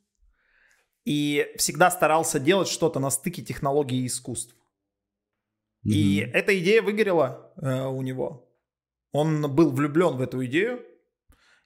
и 1.08 1.48
всегда 1.56 1.90
старался 1.90 2.38
делать 2.38 2.68
что-то 2.68 3.00
на 3.00 3.10
стыке 3.10 3.42
технологий 3.42 4.02
и 4.02 4.08
искусств. 4.08 4.54
Mm-hmm. 5.86 5.92
И 5.94 6.18
эта 6.34 6.60
идея 6.60 6.82
выгорела 6.82 7.54
э, 7.62 7.86
у 7.86 8.02
него. 8.02 8.54
Он 9.14 9.50
был 9.56 9.72
влюблен 9.72 10.18
в 10.18 10.22
эту 10.22 10.46
идею, 10.48 10.84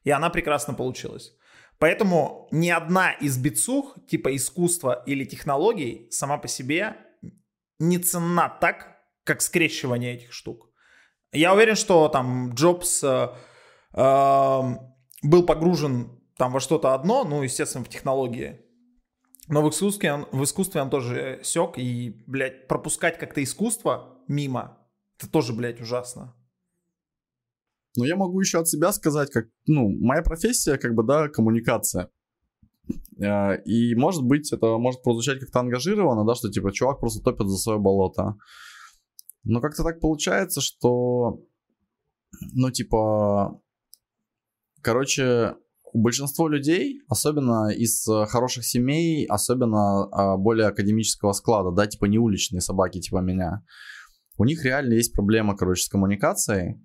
и 0.03 0.11
она 0.11 0.29
прекрасно 0.29 0.75
получилась. 0.75 1.33
Поэтому 1.79 2.49
ни 2.51 2.69
одна 2.69 3.13
из 3.13 3.39
бицух, 3.39 3.97
типа 4.07 4.35
искусства 4.35 5.01
или 5.07 5.25
технологий, 5.25 6.07
сама 6.11 6.37
по 6.37 6.47
себе 6.47 6.97
не 7.79 7.97
ценна 7.97 8.47
так, 8.61 9.00
как 9.23 9.41
скрещивание 9.41 10.15
этих 10.15 10.33
штук. 10.33 10.69
Я 11.31 11.53
уверен, 11.53 11.75
что 11.75 12.09
там 12.09 12.53
Джобс 12.53 13.03
э, 13.03 13.29
э, 13.93 14.61
был 15.23 15.45
погружен 15.45 16.19
там 16.37 16.51
во 16.51 16.59
что-то 16.59 16.93
одно, 16.93 17.23
ну, 17.23 17.43
естественно, 17.43 17.85
в 17.85 17.89
технологии. 17.89 18.59
Но 19.47 19.61
в 19.61 19.69
искусстве 19.69 20.13
он, 20.13 20.27
в 20.31 20.43
искусстве 20.43 20.81
он 20.81 20.89
тоже 20.89 21.39
сек, 21.43 21.77
и, 21.77 22.23
блядь, 22.27 22.67
пропускать 22.67 23.17
как-то 23.17 23.43
искусство 23.43 24.17
мимо, 24.27 24.77
это 25.17 25.29
тоже, 25.29 25.53
блядь, 25.53 25.81
ужасно. 25.81 26.35
Но 27.97 28.05
я 28.05 28.15
могу 28.15 28.39
еще 28.39 28.59
от 28.59 28.67
себя 28.67 28.91
сказать, 28.91 29.29
как, 29.31 29.45
ну, 29.67 29.89
моя 29.89 30.21
профессия, 30.21 30.77
как 30.77 30.95
бы, 30.95 31.03
да, 31.03 31.27
коммуникация. 31.27 32.09
Э, 33.21 33.61
и, 33.63 33.95
может 33.95 34.23
быть, 34.23 34.51
это 34.51 34.77
может 34.77 35.03
прозвучать 35.03 35.39
как-то 35.39 35.59
ангажированно, 35.59 36.25
да, 36.25 36.35
что, 36.35 36.49
типа, 36.49 36.71
чувак 36.71 36.99
просто 36.99 37.21
топит 37.21 37.47
за 37.47 37.57
свое 37.57 37.79
болото. 37.79 38.35
Но 39.43 39.61
как-то 39.61 39.83
так 39.83 39.99
получается, 39.99 40.61
что, 40.61 41.39
ну, 42.53 42.69
типа, 42.71 43.59
короче, 44.81 45.55
большинство 45.93 46.47
людей, 46.47 47.01
особенно 47.07 47.69
из 47.69 48.07
э, 48.07 48.25
хороших 48.27 48.65
семей, 48.65 49.25
особенно 49.25 50.03
а, 50.03 50.37
более 50.37 50.67
академического 50.67 51.33
склада, 51.33 51.71
да, 51.71 51.87
типа 51.87 52.05
не 52.05 52.17
уличные 52.17 52.61
собаки, 52.61 52.99
типа 53.01 53.17
меня, 53.17 53.63
у 54.37 54.45
них 54.45 54.63
реально 54.63 54.93
есть 54.93 55.13
проблема, 55.13 55.55
короче, 55.55 55.83
с 55.83 55.89
коммуникацией. 55.89 56.81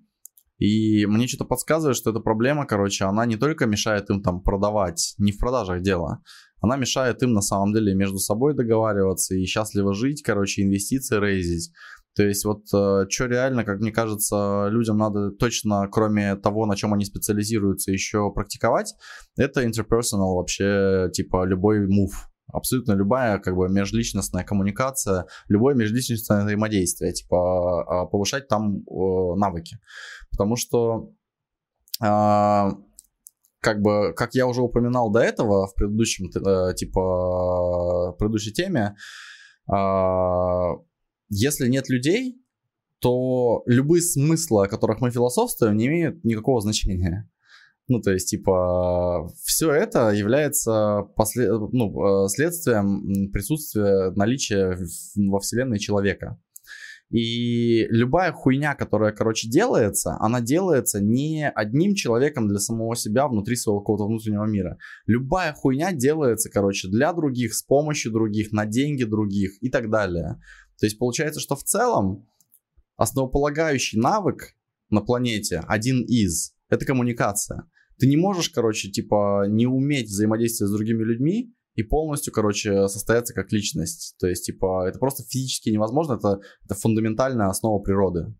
И 0.57 1.05
мне 1.05 1.27
что-то 1.27 1.45
подсказывает, 1.45 1.95
что 1.95 2.09
эта 2.09 2.19
проблема, 2.19 2.65
короче, 2.65 3.05
она 3.05 3.25
не 3.25 3.35
только 3.35 3.67
мешает 3.67 4.09
им 4.09 4.23
там 4.23 4.41
продавать, 4.41 5.13
не 5.19 5.31
в 5.31 5.37
продажах 5.37 5.81
дело, 5.81 6.23
она 6.59 6.77
мешает 6.77 7.21
им 7.21 7.33
на 7.33 7.41
самом 7.41 7.73
деле 7.73 7.93
между 7.93 8.17
собой 8.17 8.55
договариваться 8.55 9.35
и 9.35 9.45
счастливо 9.45 9.93
жить, 9.93 10.23
короче, 10.23 10.63
инвестиции 10.63 11.19
рейзить. 11.19 11.71
То 12.17 12.23
есть 12.23 12.45
вот 12.45 12.63
э, 12.73 13.05
что 13.09 13.25
реально, 13.27 13.63
как 13.63 13.79
мне 13.79 13.91
кажется, 13.91 14.69
людям 14.71 14.97
надо 14.97 15.29
точно, 15.29 15.87
кроме 15.87 16.35
того, 16.35 16.65
на 16.65 16.75
чем 16.75 16.95
они 16.95 17.05
специализируются, 17.05 17.91
еще 17.91 18.31
практиковать, 18.33 18.95
это 19.37 19.63
interpersonal 19.63 20.33
вообще, 20.33 21.11
типа 21.13 21.45
любой 21.45 21.85
move. 21.85 22.15
Абсолютно 22.51 22.93
любая 22.93 23.37
как 23.37 23.55
бы 23.55 23.69
межличностная 23.69 24.43
коммуникация, 24.43 25.27
любое 25.47 25.75
межличностное 25.75 26.43
взаимодействие, 26.43 27.13
типа 27.13 27.83
а, 27.83 28.05
повышать 28.07 28.47
там 28.47 28.83
навыки. 29.35 29.77
Потому 30.31 30.55
что 30.55 31.11
а, 32.01 32.71
как 33.59 33.81
бы, 33.81 34.13
как 34.15 34.33
я 34.33 34.47
уже 34.47 34.61
упоминал 34.63 35.11
до 35.11 35.19
этого 35.19 35.67
в 35.67 35.75
предыдущем, 35.75 36.31
э, 36.33 36.73
типа, 36.73 38.13
предыдущей 38.17 38.53
теме, 38.53 38.95
а, 39.69 40.71
если 41.29 41.67
нет 41.67 41.89
людей, 41.89 42.41
то 42.99 43.63
любые 43.65 44.01
смыслы, 44.01 44.65
о 44.65 44.69
которых 44.69 45.01
мы 45.01 45.11
философствуем, 45.11 45.77
не 45.77 45.87
имеют 45.87 46.23
никакого 46.23 46.61
значения. 46.61 47.29
Ну, 47.89 48.01
то 48.01 48.11
есть, 48.11 48.29
типа, 48.29 49.29
все 49.43 49.71
это 49.71 50.09
является 50.09 51.07
после... 51.15 51.49
ну, 51.49 52.25
э, 52.25 52.27
следствием 52.27 53.31
присутствия, 53.31 54.11
наличия 54.11 54.77
во 55.15 55.39
Вселенной 55.39 55.79
человека. 55.79 56.37
И 57.09 57.85
любая 57.89 58.33
хуйня, 58.33 58.75
которая, 58.75 59.13
короче, 59.13 59.47
делается, 59.47 60.17
она 60.19 60.41
делается 60.41 60.99
не 60.99 61.49
одним 61.49 61.95
человеком 61.95 62.49
для 62.49 62.59
самого 62.59 62.97
себя 62.97 63.29
внутри 63.29 63.55
своего 63.55 63.79
какого-то 63.79 64.07
внутреннего 64.07 64.43
мира. 64.43 64.77
Любая 65.05 65.53
хуйня 65.53 65.93
делается, 65.93 66.49
короче, 66.49 66.89
для 66.89 67.13
других, 67.13 67.53
с 67.53 67.63
помощью 67.63 68.11
других, 68.11 68.51
на 68.51 68.65
деньги 68.65 69.05
других 69.05 69.51
и 69.61 69.69
так 69.69 69.89
далее. 69.89 70.41
То 70.79 70.85
есть 70.85 70.97
получается, 70.97 71.39
что 71.39 71.55
в 71.55 71.63
целом 71.63 72.27
основополагающий 72.95 73.99
навык 73.99 74.55
на 74.89 75.01
планете, 75.01 75.61
один 75.67 76.01
из, 76.03 76.53
это 76.69 76.85
коммуникация. 76.85 77.69
Ты 77.97 78.07
не 78.07 78.17
можешь, 78.17 78.49
короче, 78.49 78.89
типа, 78.89 79.45
не 79.47 79.65
уметь 79.65 80.07
взаимодействовать 80.07 80.71
с 80.71 80.75
другими 80.75 81.03
людьми 81.03 81.53
и 81.75 81.83
полностью, 81.83 82.31
короче, 82.31 82.87
состояться 82.87 83.33
как 83.33 83.51
личность. 83.51 84.15
То 84.19 84.27
есть, 84.27 84.45
типа, 84.45 84.87
это 84.87 84.99
просто 84.99 85.23
физически 85.23 85.69
невозможно, 85.69 86.13
это, 86.13 86.39
это 86.63 86.75
фундаментальная 86.75 87.47
основа 87.47 87.79
природы. 87.81 88.35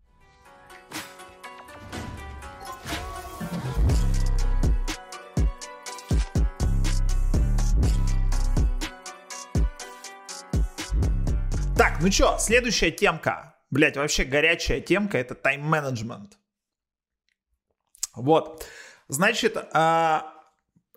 Ну 12.00 12.10
чё, 12.10 12.36
следующая 12.38 12.90
темка. 12.90 13.56
Блять, 13.70 13.96
вообще 13.96 14.24
горячая 14.24 14.80
темка 14.80 15.18
это 15.18 15.34
тайм-менеджмент. 15.34 16.38
Вот. 18.14 18.66
Значит, 19.08 19.56
а, 19.72 20.32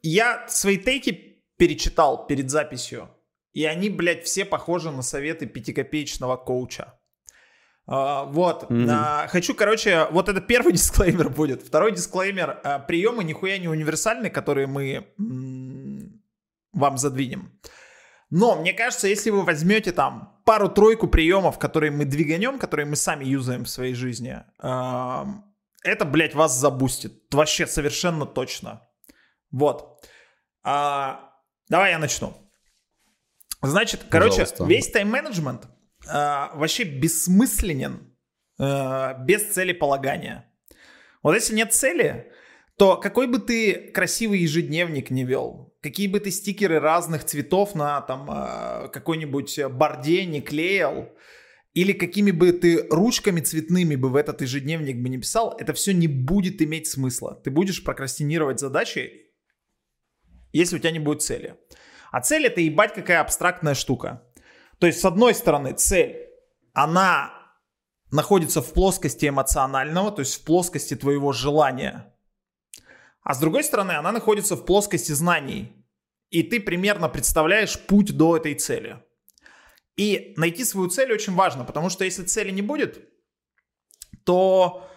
я 0.02 0.48
свои 0.48 0.78
тейки 0.78 1.44
перечитал 1.58 2.28
перед 2.28 2.50
записью, 2.50 3.10
и 3.54 3.66
они, 3.66 3.90
блядь, 3.90 4.26
все 4.26 4.46
похожи 4.46 4.92
на 4.92 5.02
советы 5.02 5.46
пятикопеечного 5.48 6.38
коуча. 6.38 6.94
А, 7.88 8.26
вот. 8.26 8.70
Mm-hmm. 8.70 9.28
Хочу, 9.28 9.56
короче, 9.56 10.08
вот 10.12 10.30
это 10.30 10.40
первый 10.40 10.74
дисклеймер 10.74 11.30
будет. 11.30 11.62
Второй 11.64 11.92
дисклеймер. 11.94 12.84
Приемы 12.88 13.24
нихуя 13.24 13.58
не 13.58 13.68
универсальные, 13.68 14.32
которые 14.32 14.68
мы 14.68 15.08
вам 16.74 16.98
задвинем. 16.98 17.52
Но 18.30 18.56
мне 18.56 18.72
кажется, 18.72 19.08
если 19.08 19.30
вы 19.30 19.44
возьмете 19.44 19.92
там 19.92 20.41
пару-тройку 20.52 21.08
приемов, 21.08 21.58
которые 21.58 21.92
мы 21.92 22.04
двиганем, 22.04 22.60
которые 22.60 22.86
мы 22.86 22.98
сами 22.98 23.24
юзаем 23.24 23.64
в 23.64 23.70
своей 23.70 23.94
жизни, 23.94 24.44
это, 24.60 26.06
блядь, 26.06 26.36
вас 26.36 26.58
забустит. 26.58 27.34
Вообще 27.34 27.66
совершенно 27.68 28.26
точно. 28.26 28.82
Вот. 29.50 30.06
А, 30.64 31.32
давай 31.70 31.92
я 31.92 32.00
начну. 32.00 32.34
Значит, 33.62 34.02
короче, 34.10 34.42
Пожалуйста. 34.42 34.66
весь 34.66 34.92
тайм-менеджмент 34.92 35.68
а, 36.10 36.52
вообще 36.54 36.84
бессмысленен 36.84 38.14
а, 38.60 39.14
без 39.14 39.54
целеполагания. 39.54 40.54
Вот 41.24 41.34
если 41.34 41.56
нет 41.56 41.74
цели, 41.74 42.30
то 42.82 42.98
какой 42.98 43.28
бы 43.28 43.38
ты 43.38 43.92
красивый 43.92 44.40
ежедневник 44.40 45.12
не 45.12 45.24
вел, 45.24 45.72
какие 45.82 46.08
бы 46.08 46.20
ты 46.20 46.32
стикеры 46.32 46.80
разных 46.80 47.24
цветов 47.24 47.76
на 47.76 48.02
там 48.02 48.26
а, 48.28 48.88
какой-нибудь 48.88 49.66
борде 49.66 50.26
не 50.26 50.42
клеил, 50.42 51.10
или 51.76 51.94
какими 51.94 52.32
бы 52.32 52.52
ты 52.52 52.88
ручками 52.90 53.40
цветными 53.40 53.96
бы 53.96 54.10
в 54.10 54.16
этот 54.16 54.42
ежедневник 54.42 54.98
бы 54.98 55.10
не 55.10 55.20
писал, 55.20 55.56
это 55.60 55.74
все 55.74 55.94
не 55.94 56.08
будет 56.08 56.60
иметь 56.64 56.88
смысла. 56.88 57.40
Ты 57.44 57.52
будешь 57.52 57.84
прокрастинировать 57.84 58.60
задачи, 58.60 59.32
если 60.52 60.78
у 60.78 60.80
тебя 60.80 60.90
не 60.90 60.98
будет 60.98 61.22
цели. 61.22 61.58
А 62.12 62.20
цель 62.22 62.48
это 62.48 62.62
ебать 62.62 62.96
какая 62.96 63.22
абстрактная 63.22 63.76
штука. 63.76 64.24
То 64.80 64.88
есть, 64.88 65.02
с 65.02 65.06
одной 65.06 65.36
стороны, 65.36 65.74
цель, 65.74 66.18
она 66.74 67.32
находится 68.12 68.64
в 68.64 68.74
плоскости 68.74 69.28
эмоционального, 69.28 70.12
то 70.12 70.22
есть 70.22 70.34
в 70.34 70.46
плоскости 70.46 70.96
твоего 70.96 71.32
желания. 71.32 72.11
А 73.24 73.34
с 73.34 73.40
другой 73.40 73.64
стороны, 73.64 73.92
она 73.92 74.12
находится 74.12 74.56
в 74.56 74.66
плоскости 74.66 75.12
знаний. 75.12 75.86
И 76.30 76.44
ты 76.44 76.60
примерно 76.60 77.10
представляешь 77.10 77.80
путь 77.80 78.16
до 78.16 78.38
этой 78.38 78.56
цели. 78.56 79.04
И 79.98 80.34
найти 80.38 80.64
свою 80.64 80.90
цель 80.90 81.12
очень 81.12 81.36
важно, 81.36 81.66
потому 81.66 81.90
что 81.90 82.06
если 82.06 82.24
цели 82.24 82.52
не 82.52 82.62
будет, 82.62 83.10
то 84.24 84.88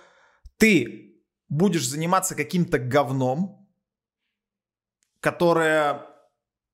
ты 0.57 1.21
будешь 1.49 1.87
заниматься 1.87 2.35
каким-то 2.35 2.79
говном, 2.79 3.69
которое 5.21 6.07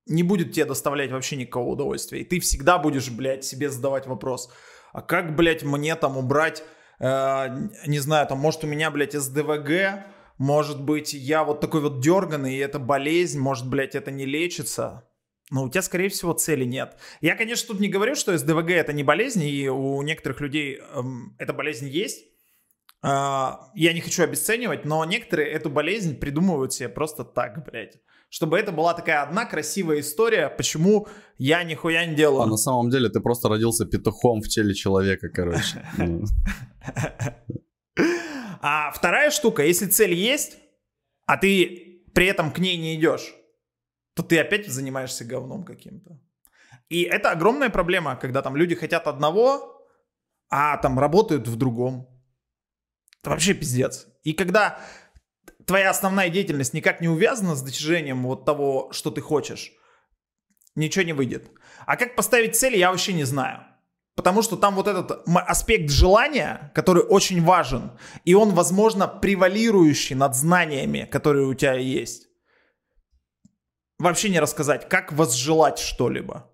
не 0.05 0.23
будет 0.23 0.53
тебе 0.53 0.65
доставлять 0.65 1.11
вообще 1.11 1.35
никакого 1.35 1.69
удовольствия. 1.69 2.21
И 2.21 2.25
ты 2.25 2.39
всегда 2.39 2.77
будешь, 2.77 3.09
блядь, 3.09 3.43
себе 3.43 3.69
задавать 3.69 4.07
вопрос, 4.07 4.51
а 4.93 5.01
как, 5.01 5.35
блядь, 5.35 5.63
мне 5.63 5.95
там 5.95 6.17
убрать, 6.17 6.63
э, 6.99 7.47
не 7.87 7.99
знаю, 7.99 8.27
там, 8.27 8.39
может, 8.39 8.63
у 8.63 8.67
меня, 8.67 8.91
блядь, 8.91 9.13
СДВГ, 9.13 10.03
может 10.41 10.81
быть, 10.81 11.13
я 11.13 11.43
вот 11.43 11.59
такой 11.59 11.81
вот 11.81 11.99
дерганый, 11.99 12.55
и 12.55 12.57
это 12.57 12.79
болезнь, 12.79 13.37
может, 13.37 13.69
блядь, 13.69 13.93
это 13.93 14.09
не 14.09 14.25
лечится. 14.25 15.07
Но 15.51 15.65
у 15.65 15.69
тебя, 15.69 15.83
скорее 15.83 16.09
всего, 16.09 16.33
цели 16.33 16.65
нет. 16.65 16.97
Я, 17.21 17.35
конечно, 17.35 17.67
тут 17.67 17.79
не 17.79 17.89
говорю, 17.89 18.15
что 18.15 18.35
СДВГ 18.35 18.71
это 18.71 18.91
не 18.91 19.03
болезнь, 19.03 19.43
и 19.43 19.69
у 19.69 20.01
некоторых 20.01 20.41
людей 20.41 20.79
эм, 20.95 21.35
эта 21.37 21.53
болезнь 21.53 21.87
есть. 21.87 22.25
Э, 23.03 23.51
я 23.75 23.93
не 23.93 24.01
хочу 24.01 24.23
обесценивать, 24.23 24.83
но 24.83 25.05
некоторые 25.05 25.51
эту 25.51 25.69
болезнь 25.69 26.17
придумывают 26.17 26.73
себе 26.73 26.89
просто 26.89 27.23
так, 27.23 27.63
блядь. 27.63 27.99
Чтобы 28.29 28.57
это 28.57 28.71
была 28.71 28.95
такая 28.95 29.21
одна 29.21 29.45
красивая 29.45 29.99
история, 29.99 30.49
почему 30.49 31.07
я 31.37 31.63
нихуя 31.63 32.07
не 32.07 32.15
делаю. 32.15 32.41
А 32.41 32.47
на 32.47 32.57
самом 32.57 32.89
деле 32.89 33.09
ты 33.09 33.19
просто 33.19 33.47
родился 33.47 33.85
петухом 33.85 34.41
в 34.41 34.47
теле 34.47 34.73
человека, 34.73 35.29
короче. 35.29 35.85
А 38.61 38.91
вторая 38.91 39.31
штука, 39.31 39.65
если 39.65 39.87
цель 39.87 40.13
есть, 40.13 40.57
а 41.25 41.37
ты 41.37 42.03
при 42.13 42.27
этом 42.27 42.51
к 42.51 42.59
ней 42.59 42.77
не 42.77 42.95
идешь, 42.95 43.33
то 44.13 44.23
ты 44.23 44.39
опять 44.39 44.67
занимаешься 44.67 45.25
говном 45.25 45.63
каким-то. 45.63 46.19
И 46.89 47.03
это 47.03 47.31
огромная 47.31 47.69
проблема, 47.69 48.15
когда 48.15 48.41
там 48.41 48.55
люди 48.55 48.75
хотят 48.75 49.07
одного, 49.07 49.87
а 50.49 50.77
там 50.77 50.99
работают 50.99 51.47
в 51.47 51.55
другом. 51.55 52.07
Это 53.21 53.31
вообще 53.31 53.53
пиздец. 53.53 54.07
И 54.23 54.33
когда 54.33 54.79
твоя 55.65 55.89
основная 55.89 56.29
деятельность 56.29 56.73
никак 56.73 57.01
не 57.01 57.07
увязана 57.07 57.55
с 57.55 57.63
достижением 57.63 58.23
вот 58.23 58.45
того, 58.45 58.91
что 58.91 59.09
ты 59.09 59.21
хочешь, 59.21 59.71
ничего 60.75 61.03
не 61.03 61.13
выйдет. 61.13 61.49
А 61.85 61.97
как 61.97 62.15
поставить 62.15 62.55
цели, 62.55 62.77
я 62.77 62.91
вообще 62.91 63.13
не 63.13 63.23
знаю. 63.23 63.65
Потому 64.15 64.41
что 64.41 64.57
там 64.57 64.75
вот 64.75 64.87
этот 64.87 65.23
аспект 65.25 65.89
желания, 65.89 66.71
который 66.75 67.03
очень 67.03 67.43
важен, 67.43 67.91
и 68.25 68.33
он, 68.33 68.49
возможно, 68.51 69.07
превалирующий 69.07 70.15
над 70.15 70.35
знаниями, 70.35 71.07
которые 71.09 71.47
у 71.47 71.53
тебя 71.53 71.73
есть 71.73 72.27
вообще 74.01 74.29
не 74.29 74.39
рассказать, 74.39 74.89
как 74.89 75.13
возжелать 75.13 75.79
что-либо. 75.79 76.47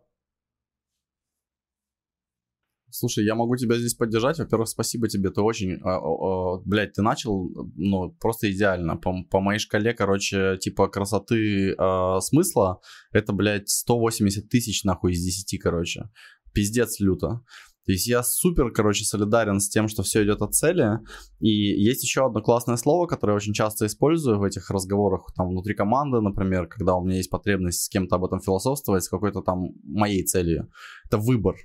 Слушай, 2.89 3.25
я 3.25 3.35
могу 3.35 3.55
тебя 3.57 3.77
здесь 3.77 3.93
поддержать. 3.93 4.39
Во-первых, 4.39 4.69
спасибо 4.69 5.07
тебе, 5.07 5.29
ты 5.29 5.41
очень, 5.41 5.77
а, 5.83 6.57
блядь, 6.65 6.93
ты 6.93 7.01
начал, 7.01 7.49
ну, 7.75 8.11
просто 8.11 8.51
идеально. 8.51 8.95
По, 8.97 9.23
по 9.29 9.39
моей 9.39 9.59
шкале, 9.59 9.93
короче, 9.93 10.57
типа 10.57 10.87
красоты 10.87 11.75
а, 11.77 12.19
смысла, 12.21 12.79
это, 13.11 13.33
блядь, 13.33 13.69
180 13.69 14.49
тысяч, 14.49 14.83
нахуй, 14.83 15.11
из 15.11 15.23
10, 15.23 15.61
короче. 15.61 16.09
Пиздец 16.57 16.99
люто. 16.99 17.43
То 17.85 17.91
есть 17.91 18.07
я 18.07 18.23
супер, 18.23 18.71
короче, 18.71 19.05
солидарен 19.05 19.59
с 19.59 19.69
тем, 19.69 19.87
что 19.87 20.01
все 20.01 20.23
идет 20.23 20.41
от 20.41 20.55
цели. 20.55 20.99
И 21.39 21.49
есть 21.49 22.01
еще 22.01 22.25
одно 22.25 22.41
классное 22.41 22.77
слово, 22.77 23.05
которое 23.05 23.33
я 23.33 23.37
очень 23.37 23.53
часто 23.53 23.85
использую 23.85 24.39
в 24.39 24.43
этих 24.43 24.71
разговорах, 24.71 25.27
там, 25.35 25.49
внутри 25.49 25.75
команды, 25.75 26.19
например, 26.19 26.65
когда 26.67 26.95
у 26.95 27.05
меня 27.05 27.17
есть 27.17 27.29
потребность 27.29 27.83
с 27.83 27.89
кем-то 27.89 28.15
об 28.15 28.25
этом 28.25 28.41
философствовать, 28.41 29.03
с 29.03 29.09
какой-то 29.09 29.41
там 29.41 29.69
моей 29.83 30.25
целью. 30.25 30.71
Это 31.05 31.19
выбор. 31.19 31.57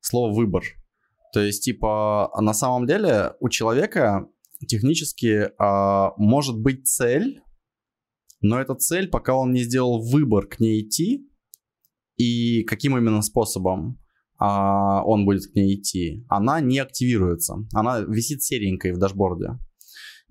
Слово 0.00 0.34
выбор. 0.34 0.64
То 1.32 1.40
есть, 1.40 1.62
типа, 1.62 2.32
на 2.40 2.52
самом 2.52 2.88
деле 2.88 3.34
у 3.38 3.48
человека 3.48 4.26
технически 4.66 5.50
а, 5.56 6.14
может 6.16 6.58
быть 6.58 6.88
цель, 6.88 7.40
но 8.40 8.60
эта 8.60 8.74
цель, 8.74 9.08
пока 9.08 9.36
он 9.36 9.52
не 9.52 9.62
сделал 9.62 10.02
выбор 10.02 10.48
к 10.48 10.58
ней 10.58 10.82
идти, 10.82 11.30
и 12.16 12.62
каким 12.64 12.96
именно 12.96 13.22
способом, 13.22 13.98
а, 14.38 15.04
он 15.04 15.24
будет 15.24 15.46
к 15.46 15.54
ней 15.54 15.76
идти, 15.76 16.24
она 16.28 16.60
не 16.60 16.78
активируется. 16.78 17.56
Она 17.72 18.00
висит 18.00 18.42
серенькой 18.42 18.92
в 18.92 18.98
дашборде. 18.98 19.58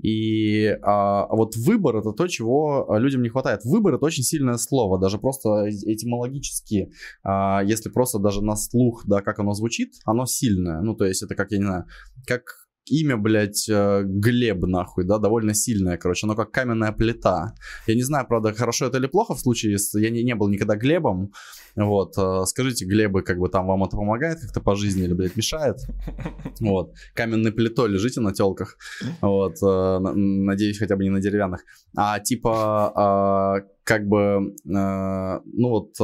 И 0.01 0.67
а, 0.81 1.27
вот 1.27 1.55
выбор 1.55 1.97
это 1.97 2.11
то, 2.11 2.27
чего 2.27 2.87
людям 2.97 3.21
не 3.21 3.29
хватает. 3.29 3.61
Выбор 3.63 3.95
это 3.95 4.05
очень 4.05 4.23
сильное 4.23 4.57
слово, 4.57 4.99
даже 4.99 5.17
просто 5.17 5.69
этимологически, 5.69 6.91
а, 7.23 7.63
если 7.63 7.89
просто 7.89 8.19
даже 8.19 8.43
на 8.43 8.55
слух, 8.55 9.03
да, 9.07 9.21
как 9.21 9.39
оно 9.39 9.53
звучит, 9.53 9.93
оно 10.05 10.25
сильное. 10.25 10.81
Ну, 10.81 10.95
то 10.95 11.05
есть 11.05 11.23
это 11.23 11.35
как, 11.35 11.51
я 11.51 11.57
не 11.59 11.65
знаю, 11.65 11.85
как 12.27 12.43
имя, 12.85 13.17
блядь, 13.17 13.67
э, 13.69 14.03
Глеб, 14.05 14.63
нахуй, 14.63 15.05
да, 15.05 15.17
довольно 15.17 15.53
сильное, 15.53 15.97
короче, 15.97 16.27
оно 16.27 16.35
как 16.35 16.51
каменная 16.51 16.91
плита. 16.91 17.53
Я 17.87 17.95
не 17.95 18.03
знаю, 18.03 18.25
правда, 18.27 18.53
хорошо 18.53 18.87
это 18.87 18.97
или 18.97 19.07
плохо 19.07 19.35
в 19.35 19.39
случае, 19.39 19.73
если 19.73 20.01
я 20.01 20.09
не, 20.09 20.23
не 20.23 20.35
был 20.35 20.49
никогда 20.49 20.75
Глебом, 20.75 21.31
вот, 21.75 22.13
э, 22.17 22.45
скажите, 22.45 22.85
Глебы, 22.85 23.21
как 23.21 23.37
бы 23.37 23.49
там 23.49 23.67
вам 23.67 23.83
это 23.83 23.97
помогает 23.97 24.39
как-то 24.41 24.61
по 24.61 24.75
жизни 24.75 25.03
или, 25.03 25.13
блядь, 25.13 25.35
мешает? 25.35 25.77
Вот, 26.59 26.93
каменной 27.13 27.51
плитой 27.51 27.89
лежите 27.89 28.21
на 28.21 28.31
телках, 28.33 28.77
вот, 29.21 29.55
э, 29.63 29.99
надеюсь, 29.99 30.79
хотя 30.79 30.95
бы 30.95 31.03
не 31.03 31.09
на 31.09 31.19
деревянных. 31.19 31.61
А 31.95 32.19
типа, 32.19 33.63
как 33.83 34.07
бы, 34.07 34.53
ну 34.63 35.69
вот 35.69 35.95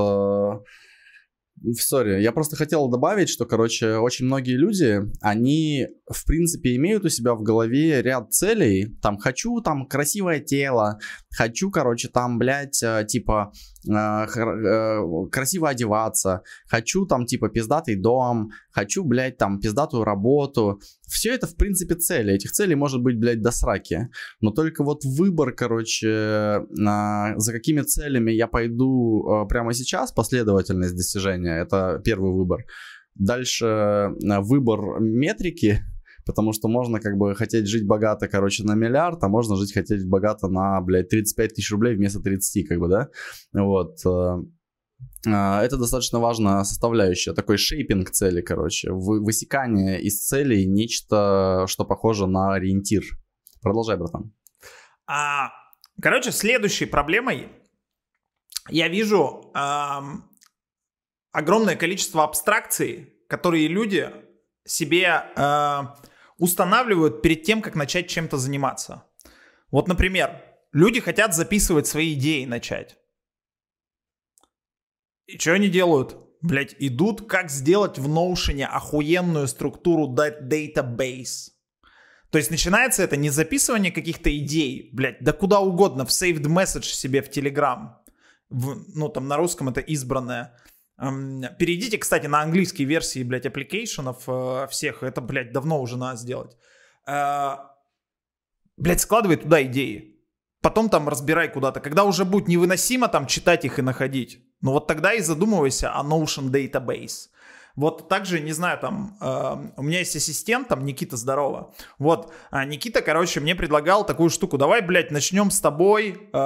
Сори, 1.79 2.21
я 2.21 2.31
просто 2.31 2.55
хотел 2.55 2.87
добавить, 2.87 3.29
что, 3.29 3.45
короче, 3.45 3.97
очень 3.97 4.25
многие 4.25 4.55
люди, 4.55 5.01
они, 5.21 5.87
в 6.09 6.25
принципе, 6.25 6.75
имеют 6.75 7.05
у 7.05 7.09
себя 7.09 7.33
в 7.33 7.41
голове 7.41 8.01
ряд 8.01 8.31
целей. 8.33 8.95
Там, 9.01 9.17
хочу, 9.17 9.59
там, 9.61 9.87
красивое 9.87 10.39
тело, 10.39 10.99
хочу, 11.29 11.69
короче, 11.71 12.07
там, 12.07 12.37
блядь, 12.37 12.81
э, 12.81 13.05
типа, 13.07 13.51
красиво 13.83 15.69
одеваться, 15.69 16.41
хочу, 16.67 17.05
там, 17.05 17.25
типа, 17.25 17.49
пиздатый 17.49 17.95
дом, 17.95 18.51
хочу, 18.71 19.03
блядь, 19.03 19.37
там, 19.37 19.59
пиздатую 19.59 20.03
работу. 20.03 20.81
Все 21.07 21.33
это, 21.33 21.47
в 21.47 21.55
принципе, 21.55 21.95
цели. 21.95 22.33
Этих 22.33 22.51
целей 22.51 22.75
может 22.75 23.01
быть, 23.01 23.17
блядь, 23.17 23.41
до 23.41 23.51
сраки. 23.51 24.09
Но 24.41 24.51
только 24.51 24.83
вот 24.83 25.03
выбор, 25.03 25.53
короче, 25.53 26.61
за 26.69 27.51
какими 27.51 27.81
целями 27.81 28.31
я 28.31 28.47
пойду 28.47 29.45
прямо 29.49 29.73
сейчас, 29.73 30.11
последовательность 30.11 30.95
достижения, 30.95 31.61
это 31.61 32.01
первый 32.03 32.31
выбор. 32.33 32.65
Дальше 33.15 34.13
выбор 34.19 34.99
метрики, 34.99 35.79
Потому 36.25 36.53
что 36.53 36.67
можно 36.67 36.99
как 36.99 37.17
бы 37.17 37.35
хотеть 37.35 37.67
жить 37.67 37.87
богато, 37.87 38.27
короче, 38.27 38.63
на 38.63 38.75
миллиард, 38.75 39.23
а 39.23 39.29
можно 39.29 39.55
жить 39.55 39.73
хотеть 39.73 40.07
богато 40.07 40.47
на, 40.47 40.79
блядь, 40.81 41.09
35 41.09 41.55
тысяч 41.55 41.71
рублей 41.71 41.95
вместо 41.95 42.19
30, 42.19 42.67
как 42.67 42.79
бы, 42.79 42.87
да? 42.87 43.09
Вот. 43.53 43.97
Э, 44.05 44.43
а, 45.27 45.63
это 45.63 45.77
достаточно 45.77 46.19
важная 46.19 46.63
составляющая, 46.63 47.33
такой 47.33 47.57
шейпинг 47.57 48.09
цели, 48.11 48.41
короче, 48.41 48.91
высекание 48.91 50.01
из 50.01 50.25
целей 50.25 50.65
нечто, 50.65 51.65
что 51.67 51.85
похоже 51.85 52.27
на 52.27 52.53
ориентир. 52.53 53.03
Продолжай, 53.61 53.97
братан. 53.97 54.33
А, 55.07 55.49
короче, 56.01 56.31
следующей 56.31 56.85
проблемой 56.85 57.49
я 58.69 58.87
вижу 58.87 59.51
эм, 59.55 60.29
огромное 61.31 61.75
количество 61.75 62.23
абстракций, 62.23 63.13
которые 63.27 63.67
люди 63.67 64.09
себе 64.65 65.23
э, 65.35 65.81
устанавливают 66.39 67.21
перед 67.21 67.43
тем, 67.43 67.61
как 67.61 67.75
начать 67.75 68.07
чем-то 68.07 68.37
заниматься. 68.37 69.03
Вот, 69.71 69.87
например, 69.87 70.41
люди 70.71 70.99
хотят 70.99 71.35
записывать 71.35 71.85
свои 71.85 72.13
идеи 72.13 72.45
начать. 72.45 72.97
И 75.27 75.37
что 75.37 75.53
они 75.53 75.69
делают? 75.69 76.17
Блять, 76.41 76.75
идут, 76.79 77.27
как 77.27 77.51
сделать 77.51 77.99
в 77.99 78.07
Notion 78.07 78.63
охуенную 78.63 79.47
структуру 79.47 80.07
database. 80.15 81.51
То 82.31 82.37
есть 82.37 82.51
начинается 82.51 83.03
это 83.03 83.17
не 83.17 83.29
записывание 83.29 83.91
каких-то 83.91 84.35
идей, 84.35 84.89
блять, 84.93 85.17
да 85.19 85.33
куда 85.33 85.59
угодно, 85.59 86.05
в 86.05 86.09
saved 86.09 86.43
message 86.43 86.83
себе 86.83 87.21
в 87.21 87.29
Telegram. 87.29 87.95
В, 88.49 88.85
ну, 88.95 89.09
там 89.09 89.27
на 89.27 89.37
русском 89.37 89.69
это 89.69 89.81
избранное. 89.81 90.57
Перейдите, 90.99 91.97
кстати, 91.97 92.27
на 92.27 92.41
английские 92.41 92.87
версии, 92.87 93.23
блядь, 93.23 93.45
application 93.45 94.11
ов 94.11 94.23
э, 94.27 94.67
всех. 94.69 95.01
Это, 95.01 95.21
блядь, 95.21 95.53
давно 95.53 95.81
уже 95.81 95.97
надо 95.97 96.17
сделать. 96.17 96.57
Э, 97.07 97.55
блядь, 98.75 98.99
складывай 98.99 99.37
туда 99.37 99.63
идеи. 99.63 100.17
Потом 100.61 100.89
там 100.89 101.07
разбирай 101.07 101.47
куда-то. 101.47 101.79
Когда 101.79 102.03
уже 102.03 102.25
будет 102.25 102.49
невыносимо 102.49 103.07
там 103.07 103.27
читать 103.27 103.63
их 103.63 103.79
и 103.79 103.81
находить. 103.81 104.43
Ну 104.61 104.73
вот 104.73 104.87
тогда 104.87 105.13
и 105.13 105.21
задумывайся 105.21 105.93
о 105.93 106.03
Notion 106.03 106.51
Database. 106.51 107.29
Вот 107.77 108.09
также, 108.09 108.41
не 108.41 108.51
знаю, 108.51 108.77
там, 108.77 109.17
э, 109.21 109.55
у 109.77 109.83
меня 109.83 109.99
есть 109.99 110.13
ассистент, 110.17 110.67
там, 110.67 110.83
Никита, 110.83 111.15
здорово. 111.15 111.73
Вот, 111.97 112.33
э, 112.51 112.65
Никита, 112.65 113.01
короче, 113.01 113.39
мне 113.39 113.55
предлагал 113.55 114.05
такую 114.05 114.29
штуку. 114.29 114.57
Давай, 114.57 114.81
блядь, 114.81 115.11
начнем 115.11 115.49
с 115.49 115.61
тобой 115.61 116.29
э, 116.33 116.37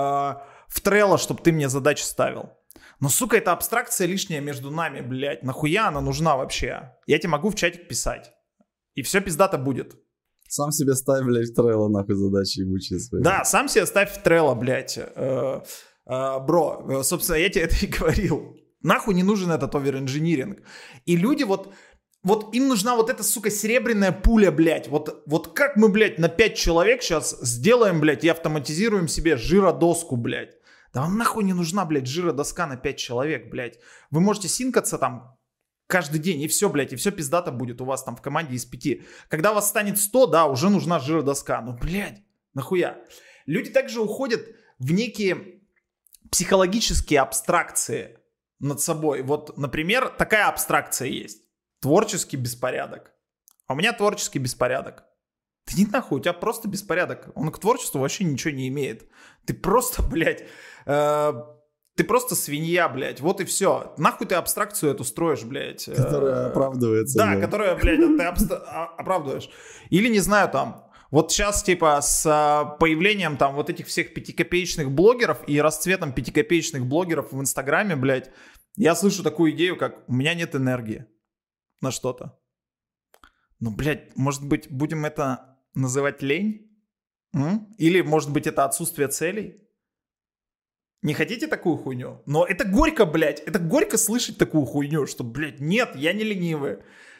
в 0.68 0.82
Trello, 0.84 1.18
чтобы 1.18 1.42
ты 1.42 1.52
мне 1.52 1.70
задачи 1.70 2.04
ставил. 2.04 2.52
Но, 3.00 3.10
сука, 3.10 3.38
это 3.38 3.52
абстракция 3.52 4.08
лишняя 4.08 4.42
между 4.42 4.72
нами, 4.72 5.02
блядь. 5.02 5.44
Нахуя 5.44 5.88
она 5.88 6.02
нужна 6.02 6.38
вообще? 6.38 6.94
Я 7.08 7.20
тебе 7.20 7.30
могу 7.30 7.50
в 7.50 7.56
чатик 7.56 7.88
писать. 7.88 8.32
И 8.96 9.02
все 9.02 9.22
пиздато 9.22 9.58
будет. 9.58 9.96
Сам 10.48 10.72
себе 10.72 10.94
ставь, 10.94 11.26
блядь, 11.26 11.58
Trello, 11.58 11.88
нахуй, 11.90 12.16
задачи 12.16 12.60
ебучие 12.60 13.00
свои. 13.00 13.24
Да, 13.24 13.44
сам 13.44 13.68
себе 13.68 13.86
ставь 13.86 14.24
Trello, 14.24 14.56
блядь. 14.56 14.98
Э, 14.98 15.62
э, 16.06 16.40
бро, 16.40 16.86
э, 16.90 17.04
собственно, 17.04 17.38
я 17.38 17.50
тебе 17.50 17.64
это 17.66 17.76
и 17.84 17.88
говорил. 17.88 18.56
Нахуй 18.82 19.16
не 19.16 19.24
нужен 19.24 19.50
этот 19.50 19.74
оверинжиниринг. 19.74 20.60
И 21.06 21.16
люди 21.16 21.44
вот, 21.44 21.74
вот 22.22 22.54
им 22.54 22.68
нужна 22.68 22.96
вот 22.96 23.10
эта, 23.10 23.24
сука, 23.24 23.50
серебряная 23.50 24.12
пуля, 24.12 24.52
блядь. 24.52 24.90
Вот, 24.90 25.24
вот 25.26 25.54
как 25.54 25.76
мы, 25.76 25.90
блядь, 25.90 26.20
на 26.20 26.30
5 26.30 26.56
человек 26.56 27.02
сейчас 27.02 27.36
сделаем, 27.42 28.00
блядь, 28.00 28.24
и 28.24 28.30
автоматизируем 28.30 29.08
себе 29.08 29.38
жиродоску, 29.38 30.18
блядь. 30.18 30.56
Да 30.94 31.02
вам 31.02 31.18
нахуй 31.18 31.44
не 31.44 31.54
нужна, 31.54 31.86
блядь, 31.86 32.08
жиродоска 32.08 32.68
на 32.68 32.78
5 32.78 32.98
человек, 32.98 33.50
блядь. 33.50 33.80
Вы 34.12 34.22
можете 34.22 34.48
синкаться 34.48 34.98
там 34.98 35.38
каждый 35.88 36.20
день, 36.20 36.42
и 36.42 36.48
все, 36.48 36.70
блядь, 36.70 36.94
и 36.94 36.96
все 36.96 37.12
пиздато 37.12 37.52
будет 37.52 37.82
у 37.82 37.86
вас 37.86 38.04
там 38.04 38.16
в 38.16 38.22
команде 38.22 38.56
из 38.56 38.66
пяти. 38.66 39.04
Когда 39.28 39.54
вас 39.54 39.70
станет 39.70 40.00
100, 40.00 40.28
да, 40.28 40.46
уже 40.46 40.70
нужна 40.70 41.00
жиродоска. 41.00 41.62
Ну, 41.62 41.74
блядь, 41.74 42.22
нахуя? 42.54 43.00
Люди 43.48 43.72
также 43.72 44.02
уходят 44.02 44.46
в 44.78 44.92
некие 44.92 45.62
психологические 46.30 47.22
абстракции 47.22 48.20
над 48.60 48.80
собой. 48.80 49.24
Вот, 49.24 49.58
например, 49.58 50.10
такая 50.10 50.48
абстракция 50.48 51.08
есть. 51.08 51.44
Творческий 51.80 52.38
беспорядок. 52.38 53.12
А 53.68 53.74
у 53.74 53.76
меня 53.76 53.94
творческий 53.94 54.40
беспорядок. 54.40 55.04
Ты 55.66 55.78
не 55.78 55.86
нахуй, 55.86 56.20
у 56.20 56.22
тебя 56.22 56.34
просто 56.34 56.68
беспорядок. 56.68 57.30
Он 57.36 57.52
к 57.52 57.60
творчеству 57.60 58.00
вообще 58.00 58.26
ничего 58.26 58.54
не 58.54 58.68
имеет. 58.68 59.08
Ты 59.46 59.54
просто, 59.54 60.04
блядь, 60.12 60.44
э, 60.86 61.34
ты 61.96 62.04
просто 62.04 62.36
свинья, 62.36 62.90
блядь. 62.90 63.22
Вот 63.22 63.40
и 63.40 63.46
все. 63.46 63.94
Нахуй 63.98 64.28
ты 64.28 64.36
абстракцию 64.36 64.92
эту 64.92 65.04
строишь, 65.04 65.44
блядь. 65.44 65.88
Э, 65.88 65.96
которая 65.96 66.48
оправдывается. 66.48 67.18
Да, 67.18 67.40
которая, 67.40 67.76
блядь, 67.76 68.00
ты 68.00 68.24
обста- 68.24 68.64
а, 68.66 68.86
оправдываешь. 68.98 69.50
Или, 69.90 70.10
не 70.10 70.20
знаю, 70.20 70.50
там, 70.50 70.90
вот 71.12 71.32
сейчас, 71.32 71.62
типа, 71.62 72.02
с 72.02 72.26
а, 72.26 72.66
появлением 72.66 73.38
там 73.38 73.54
вот 73.54 73.70
этих 73.70 73.86
всех 73.86 74.14
пятикопеечных 74.16 74.92
блогеров 74.92 75.48
и 75.48 75.62
расцветом 75.62 76.12
пятикопеечных 76.12 76.86
блогеров 76.88 77.32
в 77.32 77.40
Инстаграме, 77.40 77.96
блядь, 77.96 78.32
я 78.76 78.96
слышу 78.96 79.22
такую 79.22 79.52
идею, 79.52 79.78
как 79.78 80.04
«у 80.08 80.14
меня 80.14 80.34
нет 80.34 80.56
энергии 80.56 81.06
на 81.82 81.92
что-то». 81.92 82.40
Ну, 83.60 83.70
блядь, 83.70 84.18
может 84.18 84.44
быть, 84.46 84.70
будем 84.72 85.06
это 85.06 85.53
называть 85.74 86.22
лень? 86.22 86.70
Или, 87.78 88.02
может 88.02 88.32
быть, 88.32 88.48
это 88.48 88.66
отсутствие 88.66 89.08
целей? 89.08 89.64
Не 91.02 91.14
хотите 91.14 91.48
такую 91.48 91.78
хуйню? 91.78 92.22
Но 92.26 92.46
это 92.46 92.64
горько, 92.66 93.06
блядь. 93.06 93.42
Это 93.42 93.60
горько 93.60 93.98
слышать 93.98 94.38
такую 94.38 94.66
хуйню, 94.66 95.06
что, 95.06 95.24
блядь, 95.24 95.60
нет, 95.60 95.96
я 95.96 96.14
не 96.14 96.24
ленивый. 96.24 96.78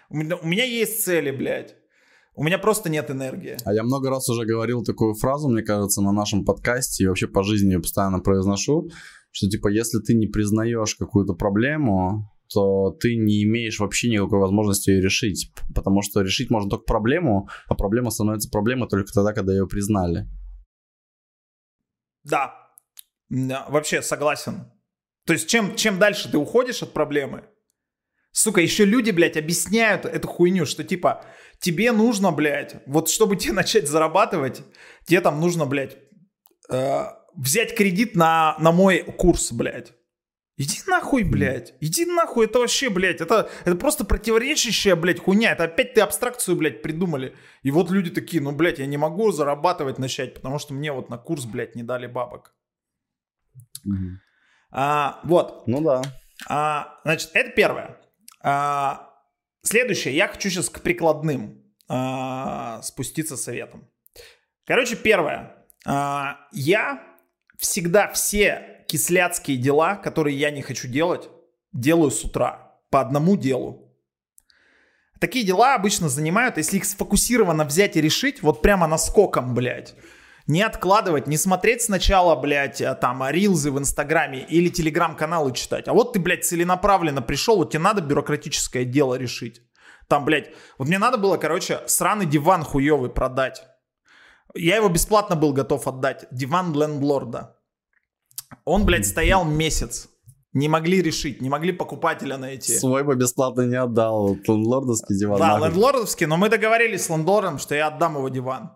У 0.10 0.16
меня, 0.16 0.38
у 0.38 0.48
меня 0.48 0.64
есть 0.64 1.04
цели, 1.04 1.32
блядь. 1.32 1.76
У 2.36 2.44
меня 2.44 2.58
просто 2.58 2.90
нет 2.90 3.12
энергии. 3.12 3.58
А 3.66 3.74
я 3.74 3.84
много 3.84 4.10
раз 4.10 4.28
уже 4.30 4.46
говорил 4.46 4.84
такую 4.84 5.14
фразу, 5.16 5.50
мне 5.50 5.62
кажется, 5.64 6.02
на 6.02 6.12
нашем 6.12 6.46
подкасте 6.46 7.04
и 7.04 7.08
вообще 7.08 7.28
по 7.28 7.44
жизни 7.44 7.74
ее 7.74 7.80
постоянно 7.80 8.20
произношу, 8.20 8.90
что 9.32 9.50
типа 9.50 9.68
если 9.68 10.00
ты 10.00 10.16
не 10.16 10.28
признаешь 10.28 10.96
какую-то 10.96 11.34
проблему, 11.34 12.32
то 12.54 12.92
ты 12.92 13.16
не 13.16 13.44
имеешь 13.44 13.80
вообще 13.80 14.10
никакой 14.10 14.40
возможности 14.40 14.92
ее 14.92 15.02
решить. 15.02 15.52
Потому 15.74 16.02
что 16.02 16.22
решить 16.22 16.50
можно 16.50 16.70
только 16.70 16.86
проблему, 16.86 17.50
а 17.68 17.76
проблема 17.76 18.12
становится 18.12 18.50
проблемой 18.50 18.88
только 18.88 19.12
тогда, 19.12 19.34
когда 19.34 19.54
ее 19.54 19.68
признали. 19.68 20.28
Да, 22.24 22.72
вообще 23.30 24.02
согласен. 24.02 24.72
То 25.26 25.34
есть 25.34 25.48
чем, 25.50 25.76
чем 25.76 26.00
дальше 26.00 26.30
ты 26.30 26.38
уходишь 26.38 26.84
от 26.84 26.94
проблемы, 26.94 27.46
сука, 28.32 28.62
еще 28.62 28.86
люди, 28.86 29.12
блядь, 29.12 29.38
объясняют 29.38 30.06
эту 30.06 30.28
хуйню, 30.28 30.66
что 30.66 30.84
типа 30.84 31.26
тебе 31.60 31.92
нужно, 31.92 32.32
блядь, 32.32 32.76
вот 32.86 33.10
чтобы 33.10 33.36
тебе 33.36 33.54
начать 33.54 33.88
зарабатывать, 33.88 34.62
тебе 35.06 35.22
там 35.22 35.40
нужно, 35.40 35.66
блядь, 35.66 35.98
э, 36.70 37.06
взять 37.36 37.76
кредит 37.76 38.16
на, 38.16 38.56
на 38.60 38.72
мой 38.72 39.04
курс, 39.04 39.52
блядь. 39.52 39.94
Иди 40.56 40.80
нахуй, 40.88 41.24
блядь. 41.24 41.74
Иди 41.82 42.06
нахуй. 42.06 42.46
Это 42.46 42.60
вообще, 42.60 42.90
блядь, 42.90 43.22
это, 43.22 43.50
это 43.66 43.76
просто 43.76 44.06
противоречащая, 44.06 44.96
блядь, 44.96 45.20
хуйня. 45.20 45.54
Это 45.54 45.64
опять 45.64 45.96
ты 45.96 46.02
абстракцию, 46.02 46.56
блядь, 46.56 46.84
придумали. 46.84 47.36
И 47.64 47.72
вот 47.72 47.90
люди 47.90 48.12
такие, 48.12 48.42
ну, 48.42 48.52
блядь, 48.52 48.78
я 48.78 48.86
не 48.86 48.98
могу 48.98 49.32
зарабатывать 49.32 49.98
начать, 49.98 50.36
потому 50.36 50.60
что 50.60 50.74
мне 50.76 50.92
вот 50.92 51.10
на 51.10 51.18
курс, 51.18 51.46
блядь, 51.46 51.76
не 51.76 51.82
дали 51.82 52.06
бабок. 52.06 52.54
Угу. 53.84 54.20
А, 54.72 55.20
вот. 55.24 55.68
Ну 55.68 55.82
да. 55.82 56.02
А, 56.48 57.00
значит, 57.04 57.32
это 57.34 57.50
первое. 57.52 57.98
А, 58.42 59.10
следующее. 59.64 60.16
Я 60.16 60.28
хочу 60.28 60.50
сейчас 60.50 60.70
к 60.70 60.82
прикладным 60.82 61.64
а, 61.88 62.82
спуститься 62.84 63.38
советом. 63.38 63.90
Короче, 64.66 64.96
первое. 64.96 65.66
А, 65.86 66.48
я 66.52 67.04
всегда 67.58 68.12
все 68.12 68.73
кисляцкие 68.94 69.58
дела, 69.58 69.96
которые 69.96 70.38
я 70.38 70.52
не 70.52 70.62
хочу 70.62 70.88
делать, 70.88 71.28
делаю 71.72 72.12
с 72.12 72.24
утра. 72.24 72.78
По 72.92 73.02
одному 73.02 73.36
делу. 73.36 73.92
Такие 75.20 75.44
дела 75.44 75.74
обычно 75.74 76.10
занимают, 76.10 76.58
если 76.58 76.78
их 76.78 76.86
сфокусированно 76.86 77.66
взять 77.66 77.96
и 77.96 78.02
решить, 78.02 78.44
вот 78.44 78.62
прямо 78.62 78.86
наскоком, 78.86 79.56
блядь. 79.56 79.96
Не 80.46 80.62
откладывать, 80.62 81.26
не 81.26 81.38
смотреть 81.38 81.82
сначала, 81.82 82.36
блядь, 82.36 82.84
а, 82.84 82.94
там, 82.94 83.28
рилзы 83.28 83.72
в 83.72 83.80
Инстаграме 83.80 84.42
или 84.42 84.70
Телеграм-каналы 84.70 85.54
читать. 85.54 85.88
А 85.88 85.94
вот 85.94 86.14
ты, 86.14 86.20
блядь, 86.20 86.46
целенаправленно 86.46 87.24
пришел, 87.24 87.56
вот 87.56 87.72
тебе 87.72 87.82
надо 87.82 88.02
бюрократическое 88.02 88.86
дело 88.86 89.16
решить. 89.16 89.64
Там, 90.08 90.24
блядь, 90.24 90.52
вот 90.78 90.88
мне 90.88 91.00
надо 91.00 91.18
было, 91.18 91.38
короче, 91.38 91.80
сраный 91.88 92.28
диван 92.28 92.64
хуёвый 92.64 93.10
продать. 93.10 93.64
Я 94.54 94.76
его 94.76 94.90
бесплатно 94.90 95.36
был 95.36 95.52
готов 95.52 95.88
отдать. 95.88 96.28
Диван 96.30 96.76
лендлорда. 96.76 97.53
Он, 98.66 98.86
блядь, 98.86 99.06
стоял 99.06 99.46
месяц. 99.46 100.10
Не 100.54 100.68
могли 100.70 101.02
решить, 101.02 101.42
не 101.42 101.50
могли 101.50 101.72
покупателя 101.72 102.38
найти. 102.38 102.78
Свой 102.78 103.04
бы 103.04 103.16
бесплатно 103.16 103.62
не 103.62 103.76
отдал. 103.76 104.36
Лендлордовский 104.36 105.18
диван. 105.18 105.40
Да, 105.40 105.58
лендлордовский, 105.58 106.28
но 106.28 106.38
мы 106.38 106.50
договорились 106.50 107.06
с 107.06 107.10
лендлордом, 107.10 107.58
что 107.58 107.74
я 107.74 107.88
отдам 107.88 108.18
его 108.18 108.30
диван. 108.30 108.72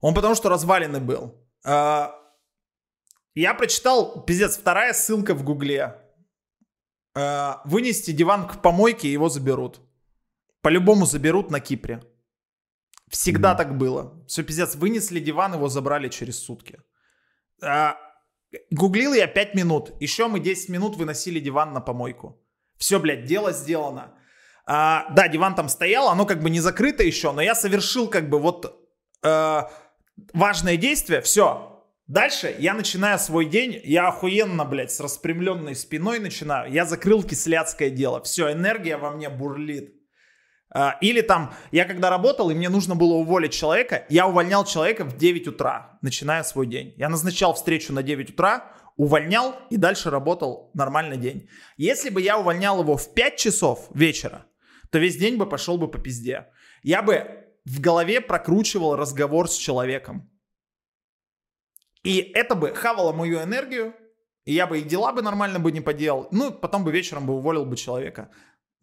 Он 0.00 0.14
потому 0.14 0.36
что 0.36 0.48
разваленный 0.48 1.00
был. 1.00 1.34
А, 1.64 2.14
я 3.34 3.54
прочитал, 3.54 4.24
пиздец, 4.24 4.56
вторая 4.56 4.92
ссылка 4.92 5.34
в 5.34 5.42
гугле. 5.42 5.98
А, 7.16 7.60
вынести 7.64 8.12
диван 8.12 8.46
к 8.46 8.62
помойке, 8.62 9.12
его 9.12 9.28
заберут. 9.28 9.80
По-любому 10.62 11.04
заберут 11.04 11.50
на 11.50 11.58
Кипре. 11.58 12.00
Всегда 13.08 13.52
mm-hmm. 13.52 13.56
так 13.56 13.76
было. 13.76 14.24
Все 14.26 14.44
пиздец. 14.44 14.76
Вынесли 14.76 15.18
диван, 15.20 15.54
его 15.54 15.68
забрали 15.68 16.08
через 16.08 16.38
сутки. 16.38 16.80
А, 17.60 17.96
гуглил 18.70 19.14
я 19.14 19.26
5 19.26 19.54
минут. 19.54 19.92
Еще 20.00 20.28
мы 20.28 20.40
10 20.40 20.68
минут 20.68 20.96
выносили 20.96 21.40
диван 21.40 21.72
на 21.72 21.80
помойку. 21.80 22.40
Все, 22.76 22.98
блядь, 22.98 23.24
дело 23.24 23.52
сделано. 23.52 24.14
А, 24.66 25.06
да, 25.10 25.28
диван 25.28 25.54
там 25.54 25.68
стоял, 25.68 26.08
оно 26.08 26.26
как 26.26 26.40
бы 26.40 26.50
не 26.50 26.60
закрыто 26.60 27.02
еще, 27.02 27.32
но 27.32 27.42
я 27.42 27.54
совершил 27.54 28.08
как 28.08 28.28
бы 28.30 28.38
вот 28.38 28.74
э, 29.22 29.62
важное 30.32 30.76
действие. 30.76 31.20
Все, 31.20 31.74
Дальше 32.06 32.54
я 32.58 32.74
начинаю 32.74 33.18
свой 33.18 33.46
день, 33.46 33.80
я 33.82 34.08
охуенно, 34.08 34.66
блядь, 34.66 34.92
с 34.92 35.00
распрямленной 35.00 35.74
спиной 35.74 36.18
начинаю. 36.18 36.70
Я 36.70 36.84
закрыл 36.84 37.22
кисляцкое 37.22 37.88
дело. 37.88 38.22
Все, 38.22 38.52
энергия 38.52 38.98
во 38.98 39.10
мне 39.10 39.30
бурлит. 39.30 39.94
А, 40.76 40.98
или 41.00 41.20
там, 41.20 41.54
я 41.70 41.84
когда 41.84 42.10
работал, 42.10 42.50
и 42.50 42.54
мне 42.54 42.68
нужно 42.68 42.96
было 42.96 43.12
уволить 43.12 43.52
человека, 43.52 44.04
я 44.08 44.26
увольнял 44.26 44.64
человека 44.64 45.04
в 45.04 45.16
9 45.16 45.46
утра, 45.46 45.98
начиная 46.02 46.42
свой 46.42 46.66
день. 46.66 46.94
Я 46.96 47.08
назначал 47.08 47.54
встречу 47.54 47.92
на 47.92 48.02
9 48.02 48.30
утра, 48.30 48.72
увольнял 48.96 49.54
и 49.70 49.76
дальше 49.76 50.10
работал 50.10 50.72
нормальный 50.74 51.16
день. 51.16 51.48
Если 51.76 52.10
бы 52.10 52.20
я 52.20 52.38
увольнял 52.38 52.80
его 52.82 52.96
в 52.96 53.14
5 53.14 53.36
часов 53.36 53.88
вечера, 53.94 54.46
то 54.90 54.98
весь 54.98 55.16
день 55.16 55.36
бы 55.36 55.48
пошел 55.48 55.78
бы 55.78 55.88
по 55.88 55.98
пизде. 55.98 56.48
Я 56.82 57.02
бы 57.02 57.24
в 57.64 57.80
голове 57.80 58.20
прокручивал 58.20 58.96
разговор 58.96 59.48
с 59.48 59.56
человеком. 59.56 60.28
И 62.02 62.18
это 62.18 62.56
бы 62.56 62.74
хавало 62.74 63.12
мою 63.12 63.40
энергию, 63.40 63.94
и 64.44 64.52
я 64.52 64.66
бы 64.66 64.80
и 64.80 64.82
дела 64.82 65.12
бы 65.12 65.22
нормально 65.22 65.60
бы 65.60 65.70
не 65.70 65.80
поделал, 65.80 66.26
ну, 66.32 66.50
потом 66.50 66.84
бы 66.84 66.90
вечером 66.90 67.26
бы 67.26 67.34
уволил 67.34 67.64
бы 67.64 67.76
человека. 67.76 68.30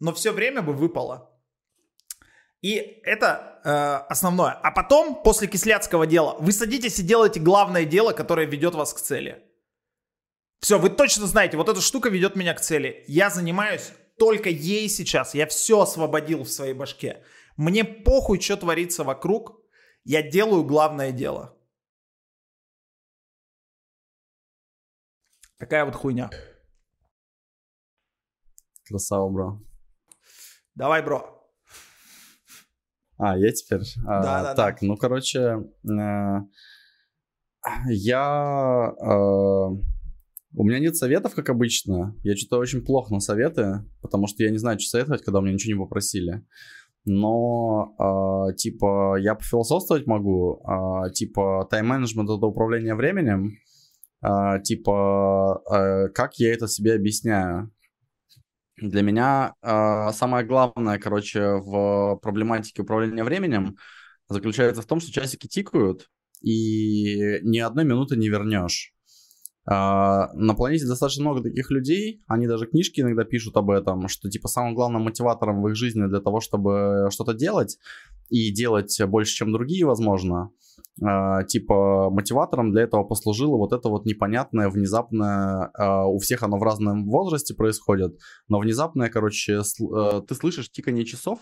Но 0.00 0.12
все 0.14 0.32
время 0.32 0.62
бы 0.62 0.72
выпало. 0.72 1.31
И 2.62 3.00
это 3.02 3.60
э, 3.64 3.70
основное. 4.08 4.52
А 4.52 4.70
потом, 4.70 5.22
после 5.22 5.48
кисляцкого 5.48 6.06
дела, 6.06 6.36
вы 6.38 6.52
садитесь 6.52 6.98
и 7.00 7.02
делаете 7.02 7.40
главное 7.40 7.84
дело, 7.84 8.12
которое 8.12 8.46
ведет 8.46 8.74
вас 8.74 8.94
к 8.94 9.00
цели. 9.00 9.42
Все, 10.60 10.78
вы 10.78 10.90
точно 10.90 11.26
знаете, 11.26 11.56
вот 11.56 11.68
эта 11.68 11.80
штука 11.80 12.08
ведет 12.08 12.36
меня 12.36 12.54
к 12.54 12.60
цели. 12.60 13.04
Я 13.08 13.30
занимаюсь 13.30 13.92
только 14.16 14.48
ей 14.48 14.88
сейчас. 14.88 15.34
Я 15.34 15.46
все 15.46 15.80
освободил 15.80 16.44
в 16.44 16.48
своей 16.48 16.72
башке. 16.72 17.24
Мне 17.56 17.84
похуй, 17.84 18.40
что 18.40 18.56
творится 18.56 19.02
вокруг. 19.02 19.60
Я 20.04 20.22
делаю 20.22 20.64
главное 20.64 21.10
дело. 21.10 21.58
Такая 25.58 25.84
вот 25.84 25.96
хуйня. 25.96 26.30
Красава, 28.84 29.28
бро. 29.30 29.60
Давай, 30.76 31.02
бро. 31.02 31.41
А, 33.22 33.38
я 33.38 33.52
теперь? 33.52 33.82
А, 34.04 34.20
да, 34.20 34.42
да, 34.42 34.54
так, 34.54 34.78
да. 34.80 34.86
ну, 34.88 34.96
короче, 34.96 35.62
э, 35.88 36.40
я... 37.88 38.92
Э, 39.00 39.66
у 40.54 40.64
меня 40.64 40.80
нет 40.80 40.96
советов, 40.96 41.36
как 41.36 41.48
обычно. 41.48 42.16
Я 42.24 42.36
что-то 42.36 42.58
очень 42.58 42.84
плохо 42.84 43.14
на 43.14 43.20
советы, 43.20 43.84
потому 44.00 44.26
что 44.26 44.42
я 44.42 44.50
не 44.50 44.58
знаю, 44.58 44.80
что 44.80 44.90
советовать, 44.90 45.22
когда 45.22 45.38
у 45.38 45.42
меня 45.42 45.54
ничего 45.54 45.74
не 45.74 45.84
попросили. 45.84 46.44
Но, 47.04 47.94
э, 47.96 48.56
типа, 48.56 49.16
я 49.20 49.36
пофилософствовать 49.36 50.08
могу. 50.08 50.60
Э, 50.66 51.12
типа, 51.12 51.68
тайм-менеджмент— 51.70 52.28
это 52.36 52.46
управление 52.46 52.96
временем. 52.96 53.52
Uh, 54.24 54.62
типа, 54.62 55.60
uh, 55.68 56.08
как 56.10 56.38
я 56.38 56.54
это 56.54 56.68
себе 56.68 56.94
объясняю? 56.94 57.72
Для 58.82 59.02
меня 59.02 59.54
uh, 59.62 60.12
самое 60.12 60.44
главное, 60.44 60.98
короче, 60.98 61.40
в 61.40 62.18
проблематике 62.20 62.82
управления 62.82 63.22
временем 63.22 63.76
заключается 64.28 64.82
в 64.82 64.86
том, 64.86 64.98
что 64.98 65.12
часики 65.12 65.46
тикают, 65.46 66.10
и 66.40 67.38
ни 67.42 67.58
одной 67.58 67.84
минуты 67.84 68.16
не 68.16 68.28
вернешь. 68.28 68.92
На 69.64 70.54
планете 70.56 70.86
достаточно 70.88 71.22
много 71.22 71.42
таких 71.42 71.70
людей, 71.70 72.24
они 72.26 72.48
даже 72.48 72.66
книжки 72.66 73.00
иногда 73.00 73.22
пишут 73.22 73.56
об 73.56 73.70
этом, 73.70 74.08
что 74.08 74.28
типа 74.28 74.48
самым 74.48 74.74
главным 74.74 75.02
мотиватором 75.02 75.62
в 75.62 75.68
их 75.68 75.76
жизни 75.76 76.04
для 76.08 76.20
того, 76.20 76.40
чтобы 76.40 77.08
что-то 77.12 77.32
делать 77.32 77.78
и 78.32 78.50
делать 78.50 78.98
больше, 79.06 79.34
чем 79.34 79.52
другие, 79.52 79.86
возможно, 79.86 80.50
Uh, 81.00 81.44
типа 81.46 82.10
мотиватором 82.10 82.70
для 82.70 82.82
этого 82.82 83.02
послужило 83.02 83.56
вот 83.56 83.72
это 83.72 83.88
вот 83.88 84.04
непонятное, 84.04 84.68
внезапное, 84.68 85.72
uh, 85.80 86.04
у 86.04 86.18
всех 86.18 86.42
оно 86.42 86.58
в 86.58 86.62
разном 86.62 87.08
возрасте 87.08 87.54
происходит, 87.54 88.18
но 88.48 88.58
внезапное, 88.58 89.08
короче, 89.08 89.60
uh, 89.60 90.20
ты 90.20 90.34
слышишь 90.34 90.70
тикание 90.70 91.06
часов, 91.06 91.38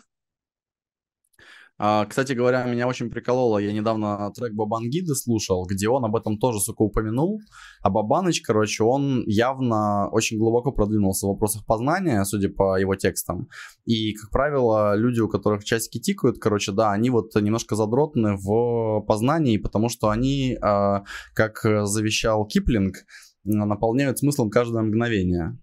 кстати 2.08 2.34
говоря, 2.34 2.64
меня 2.64 2.86
очень 2.86 3.08
прикололо, 3.10 3.58
я 3.58 3.72
недавно 3.72 4.30
трек 4.34 4.52
Бабангиды 4.52 5.14
слушал, 5.14 5.64
где 5.64 5.88
он 5.88 6.04
об 6.04 6.14
этом 6.14 6.38
тоже, 6.38 6.60
сука, 6.60 6.82
упомянул. 6.82 7.40
А 7.82 7.88
Бабаныч, 7.88 8.42
короче, 8.42 8.84
он 8.84 9.24
явно 9.26 10.08
очень 10.10 10.38
глубоко 10.38 10.72
продвинулся 10.72 11.26
в 11.26 11.30
вопросах 11.30 11.64
познания, 11.64 12.22
судя 12.24 12.50
по 12.50 12.78
его 12.78 12.96
текстам. 12.96 13.48
И, 13.86 14.12
как 14.12 14.30
правило, 14.30 14.94
люди, 14.94 15.20
у 15.20 15.28
которых 15.28 15.64
часики 15.64 15.98
тикают, 15.98 16.38
короче, 16.38 16.72
да, 16.72 16.92
они 16.92 17.08
вот 17.08 17.34
немножко 17.34 17.76
задротны 17.76 18.36
в 18.36 19.00
познании, 19.06 19.56
потому 19.56 19.88
что 19.88 20.10
они, 20.10 20.58
а, 20.60 21.04
как 21.34 21.60
завещал 21.62 22.46
Киплинг, 22.46 22.96
наполняют 23.44 24.18
смыслом 24.18 24.50
каждое 24.50 24.82
мгновение. 24.82 25.58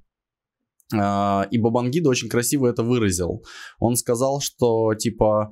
А, 0.93 1.47
и 1.51 1.57
Бабангида 1.57 2.09
очень 2.09 2.29
красиво 2.29 2.67
это 2.67 2.83
выразил. 2.83 3.43
Он 3.79 3.95
сказал, 3.95 4.39
что 4.41 4.93
типа, 4.95 5.51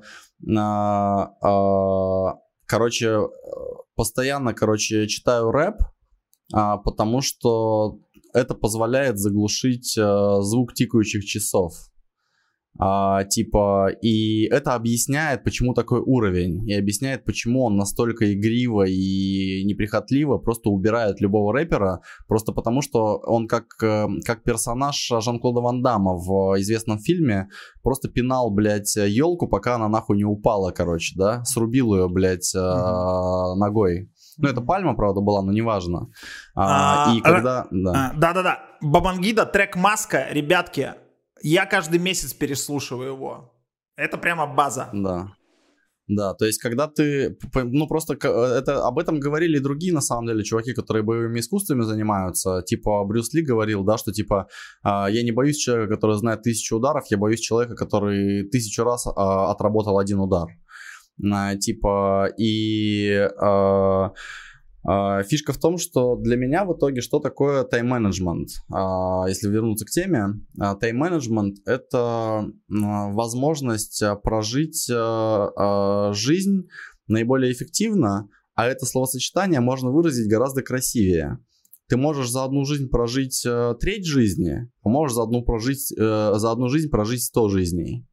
а, 0.56 2.34
короче, 2.66 3.20
постоянно, 3.94 4.54
короче, 4.54 5.06
читаю 5.06 5.50
рэп, 5.50 5.76
а, 6.52 6.78
потому 6.78 7.20
что 7.20 7.98
это 8.32 8.54
позволяет 8.54 9.18
заглушить 9.18 9.94
звук 9.94 10.74
тикающих 10.74 11.24
часов. 11.24 11.72
А, 12.78 13.24
типа, 13.24 13.90
и 14.02 14.44
это 14.44 14.74
объясняет, 14.74 15.44
почему 15.44 15.74
такой 15.74 16.00
уровень, 16.00 16.68
и 16.68 16.74
объясняет, 16.74 17.24
почему 17.24 17.64
он 17.64 17.76
настолько 17.76 18.32
игриво 18.32 18.86
и 18.86 19.64
неприхотливо 19.64 20.38
просто 20.38 20.70
убирает 20.70 21.20
любого 21.20 21.52
рэпера, 21.52 22.00
просто 22.28 22.52
потому 22.52 22.82
что 22.82 23.18
он 23.26 23.48
как, 23.48 23.64
э, 23.82 24.06
как 24.24 24.42
персонаж 24.42 24.96
Жан-Клода 25.20 25.60
Ван 25.60 25.82
Дамма 25.82 26.14
в 26.14 26.58
известном 26.60 26.98
фильме 26.98 27.48
просто 27.82 28.08
пинал, 28.08 28.50
блядь, 28.50 28.94
елку, 28.96 29.48
пока 29.48 29.76
она 29.76 29.88
нахуй 29.88 30.16
не 30.16 30.24
упала, 30.24 30.70
короче, 30.70 31.14
да, 31.16 31.44
срубил 31.44 31.94
ее, 31.94 32.08
блядь, 32.08 32.54
mm-hmm. 32.54 33.54
ногой. 33.56 34.10
Ну, 34.38 34.48
это 34.48 34.60
пальма, 34.60 34.94
правда, 34.94 35.20
была, 35.20 35.42
но 35.42 35.50
неважно. 35.50 36.10
А, 36.54 37.10
а, 37.10 37.14
и 37.14 37.20
когда... 37.20 37.62
А, 37.62 37.68
да. 37.70 38.12
Да-да-да. 38.16 38.60
Бабангида, 38.82 39.46
трек 39.46 39.76
«Маска», 39.76 40.26
ребятки, 40.30 40.92
я 41.42 41.66
каждый 41.66 41.98
месяц 41.98 42.32
переслушиваю 42.32 43.12
его. 43.12 43.52
Это 43.96 44.18
прямо 44.18 44.46
база. 44.46 44.90
Да. 44.92 45.32
Да, 46.08 46.34
то 46.34 46.44
есть 46.46 46.60
когда 46.60 46.86
ты, 46.86 47.36
ну 47.52 47.88
просто 47.88 48.14
это 48.14 48.86
об 48.86 48.98
этом 49.00 49.18
говорили 49.18 49.56
и 49.56 49.60
другие 49.60 49.92
на 49.92 50.00
самом 50.00 50.28
деле 50.28 50.44
чуваки, 50.44 50.72
которые 50.72 51.02
боевыми 51.02 51.40
искусствами 51.40 51.82
занимаются, 51.82 52.62
типа 52.64 53.04
Брюс 53.04 53.32
Ли 53.34 53.42
говорил, 53.42 53.82
да, 53.82 53.98
что 53.98 54.12
типа 54.12 54.46
а, 54.84 55.10
я 55.10 55.24
не 55.24 55.32
боюсь 55.32 55.56
человека, 55.56 55.94
который 55.94 56.16
знает 56.16 56.42
тысячу 56.42 56.76
ударов, 56.76 57.06
я 57.10 57.18
боюсь 57.18 57.40
человека, 57.40 57.74
который 57.74 58.48
тысячу 58.48 58.84
раз 58.84 59.08
а, 59.08 59.50
отработал 59.50 59.98
один 59.98 60.20
удар, 60.20 60.46
а, 61.32 61.56
типа 61.56 62.28
и 62.38 63.28
а, 63.40 64.12
фишка 65.28 65.52
в 65.52 65.58
том, 65.58 65.78
что 65.78 66.16
для 66.16 66.36
меня 66.36 66.64
в 66.64 66.76
итоге 66.76 67.00
что 67.00 67.18
такое 67.18 67.64
тайм-менеджмент? 67.64 68.48
А, 68.72 69.26
если 69.28 69.48
вернуться 69.48 69.84
к 69.84 69.90
теме, 69.90 70.40
а, 70.58 70.74
тайм-менеджмент— 70.76 71.56
это 71.66 72.46
возможность 72.68 74.02
прожить 74.22 74.86
жизнь 76.16 76.68
наиболее 77.08 77.52
эффективно, 77.52 78.28
а 78.54 78.66
это 78.66 78.86
словосочетание 78.86 79.60
можно 79.60 79.90
выразить 79.90 80.30
гораздо 80.30 80.62
красивее. 80.62 81.38
Ты 81.88 81.96
можешь 81.96 82.30
за 82.30 82.44
одну 82.44 82.64
жизнь 82.64 82.88
прожить 82.88 83.46
треть 83.80 84.06
жизни, 84.06 84.70
а 84.82 84.88
можешь 84.88 85.14
за 85.14 85.22
одну, 85.22 85.42
прожить, 85.42 85.92
э, 85.96 86.32
за 86.34 86.50
одну 86.50 86.68
жизнь 86.68 86.90
прожить 86.90 87.22
сто 87.22 87.48
жизней. 87.48 88.04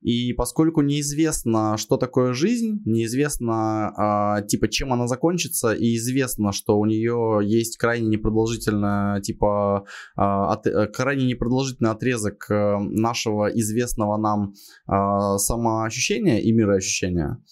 И 0.00 0.32
поскольку 0.32 0.82
неизвестно, 0.82 1.76
что 1.76 1.96
такое 1.96 2.32
жизнь, 2.32 2.82
неизвестно, 2.84 3.92
а, 3.96 4.42
типа, 4.42 4.68
чем 4.68 4.92
она 4.92 5.08
закончится, 5.08 5.72
и 5.72 5.96
известно, 5.96 6.52
что 6.52 6.78
у 6.78 6.86
нее 6.86 7.40
есть 7.42 7.78
крайне 7.78 8.06
непродолжительная, 8.06 9.20
типа, 9.20 9.86
а, 10.16 10.52
от, 10.52 10.66
э, 10.66 10.86
крайне 10.86 11.26
непродолжительный 11.26 11.90
отрезок 11.90 12.46
нашего 12.48 13.48
известного 13.48 14.16
нам 14.16 14.54
а, 14.86 15.38
самоощущения 15.38 16.38
и 16.38 16.52
мироощущения, 16.52 17.42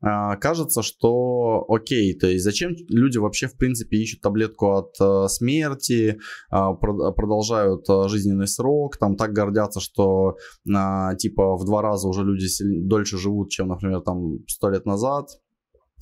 кажется, 0.00 0.82
что 0.82 1.64
окей, 1.68 2.14
то 2.18 2.26
есть 2.26 2.44
зачем 2.44 2.74
люди 2.88 3.18
вообще 3.18 3.48
в 3.48 3.56
принципе 3.56 3.98
ищут 3.98 4.22
таблетку 4.22 4.72
от 4.72 4.94
а, 5.00 5.28
смерти, 5.28 6.18
а, 6.50 6.72
продолжают 6.72 7.88
а, 7.88 8.08
жизненный 8.08 8.46
срок, 8.46 8.96
там 8.96 9.16
так 9.16 9.32
гордятся, 9.32 9.80
что 9.80 10.36
а, 10.74 11.14
типа 11.16 11.56
в 11.56 11.64
два 11.64 11.82
раза 11.82 12.08
уже 12.08 12.24
люди 12.24 12.46
дольше 12.82 13.18
живут, 13.18 13.50
чем, 13.50 13.68
например, 13.68 14.00
там 14.00 14.38
сто 14.48 14.70
лет 14.70 14.86
назад. 14.86 15.28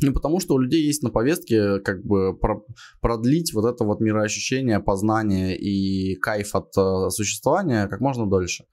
Ну, 0.00 0.12
потому 0.12 0.38
что 0.38 0.54
у 0.54 0.58
людей 0.58 0.86
есть 0.86 1.02
на 1.02 1.10
повестке 1.10 1.80
как 1.80 2.04
бы 2.04 2.36
про- 2.38 2.64
продлить 3.00 3.52
вот 3.52 3.64
это 3.64 3.84
вот 3.84 4.00
мироощущение, 4.00 4.78
познание 4.78 5.58
и 5.58 6.14
кайф 6.14 6.54
от 6.54 6.68
э, 6.76 7.10
существования 7.10 7.88
как 7.88 8.00
можно 8.00 8.24
дольше. 8.26 8.64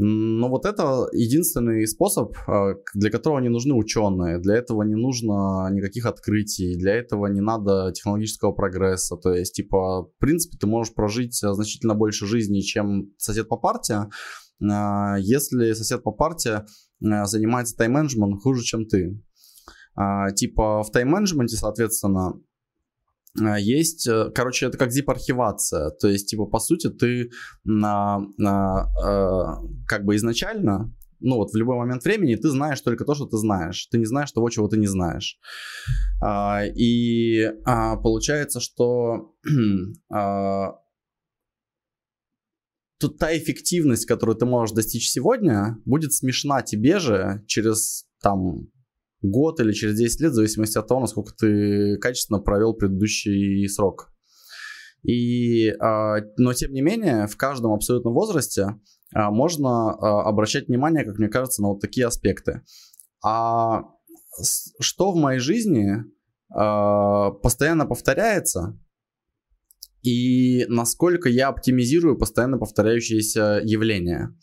Но 0.00 0.48
вот 0.48 0.64
это 0.64 1.08
единственный 1.12 1.84
способ, 1.88 2.36
а, 2.46 2.74
для 2.94 3.10
которого 3.10 3.40
не 3.40 3.48
нужны 3.48 3.74
ученые, 3.74 4.38
для 4.38 4.54
этого 4.54 4.84
не 4.84 4.94
нужно 4.94 5.68
никаких 5.72 6.06
открытий, 6.06 6.78
для 6.78 6.94
этого 6.94 7.26
не 7.26 7.40
надо 7.40 7.92
технологического 7.92 8.52
прогресса. 8.52 9.16
То 9.16 9.32
есть, 9.32 9.54
типа, 9.54 10.04
в 10.04 10.12
принципе, 10.18 10.56
ты 10.56 10.68
можешь 10.68 10.94
прожить 10.94 11.42
а, 11.42 11.52
значительно 11.52 11.96
больше 11.96 12.26
жизни, 12.26 12.60
чем 12.60 13.12
сосед 13.18 13.48
по 13.48 13.56
партии, 13.56 13.96
а, 14.70 15.16
если 15.18 15.72
сосед 15.72 16.04
по 16.04 16.12
партии 16.12 16.60
занимается 17.00 17.76
тайм-менеджментом 17.76 18.40
хуже, 18.40 18.64
чем 18.64 18.84
ты. 18.84 19.22
Типа, 20.34 20.82
в 20.82 20.90
тайм-менеджменте, 20.90 21.56
соответственно, 21.56 22.32
есть, 23.36 24.06
э, 24.06 24.30
короче, 24.34 24.66
это 24.66 24.78
как 24.78 24.90
zip-архивация. 24.90 25.90
То 25.90 26.08
есть, 26.08 26.28
типа, 26.28 26.46
по 26.46 26.58
сути, 26.58 26.88
ты 26.88 27.30
на, 27.64 28.20
на, 28.36 28.88
э, 29.04 29.86
как 29.86 30.04
бы 30.04 30.16
изначально, 30.16 30.92
ну 31.20 31.36
вот 31.36 31.52
в 31.52 31.56
любой 31.56 31.76
момент 31.76 32.04
времени 32.04 32.36
ты 32.36 32.48
знаешь 32.48 32.80
только 32.80 33.04
то, 33.04 33.14
что 33.14 33.26
ты 33.26 33.36
знаешь. 33.36 33.86
Ты 33.86 33.98
не 33.98 34.04
знаешь 34.04 34.32
того, 34.32 34.48
чего 34.50 34.68
ты 34.68 34.76
не 34.76 34.86
знаешь. 34.86 35.38
А, 36.20 36.62
и 36.64 37.50
а, 37.64 37.96
получается, 37.96 38.60
что 38.60 39.34
а, 40.12 40.74
тут 42.98 43.18
та 43.18 43.36
эффективность, 43.36 44.06
которую 44.06 44.36
ты 44.36 44.46
можешь 44.46 44.74
достичь 44.74 45.10
сегодня, 45.10 45.78
будет 45.84 46.12
смешна 46.12 46.62
тебе 46.62 46.98
же 46.98 47.42
через 47.46 48.06
там 48.20 48.68
год 49.22 49.60
или 49.60 49.72
через 49.72 49.96
10 49.96 50.20
лет, 50.20 50.32
в 50.32 50.34
зависимости 50.34 50.78
от 50.78 50.86
того, 50.86 51.00
насколько 51.00 51.32
ты 51.34 51.96
качественно 51.98 52.38
провел 52.38 52.74
предыдущий 52.74 53.68
срок. 53.68 54.12
И, 55.02 55.70
а, 55.80 56.18
но 56.36 56.52
тем 56.52 56.72
не 56.72 56.80
менее, 56.80 57.26
в 57.26 57.36
каждом 57.36 57.72
абсолютном 57.72 58.14
возрасте 58.14 58.78
а, 59.14 59.30
можно 59.30 59.92
а, 59.92 60.28
обращать 60.28 60.68
внимание, 60.68 61.04
как 61.04 61.18
мне 61.18 61.28
кажется, 61.28 61.62
на 61.62 61.68
вот 61.68 61.80
такие 61.80 62.06
аспекты. 62.06 62.62
А 63.24 63.84
что 64.80 65.12
в 65.12 65.16
моей 65.16 65.40
жизни 65.40 66.04
постоянно 66.48 67.84
повторяется, 67.84 68.78
и 70.02 70.64
насколько 70.68 71.28
я 71.28 71.48
оптимизирую 71.48 72.16
постоянно 72.16 72.56
повторяющиеся 72.56 73.60
явления. 73.64 74.34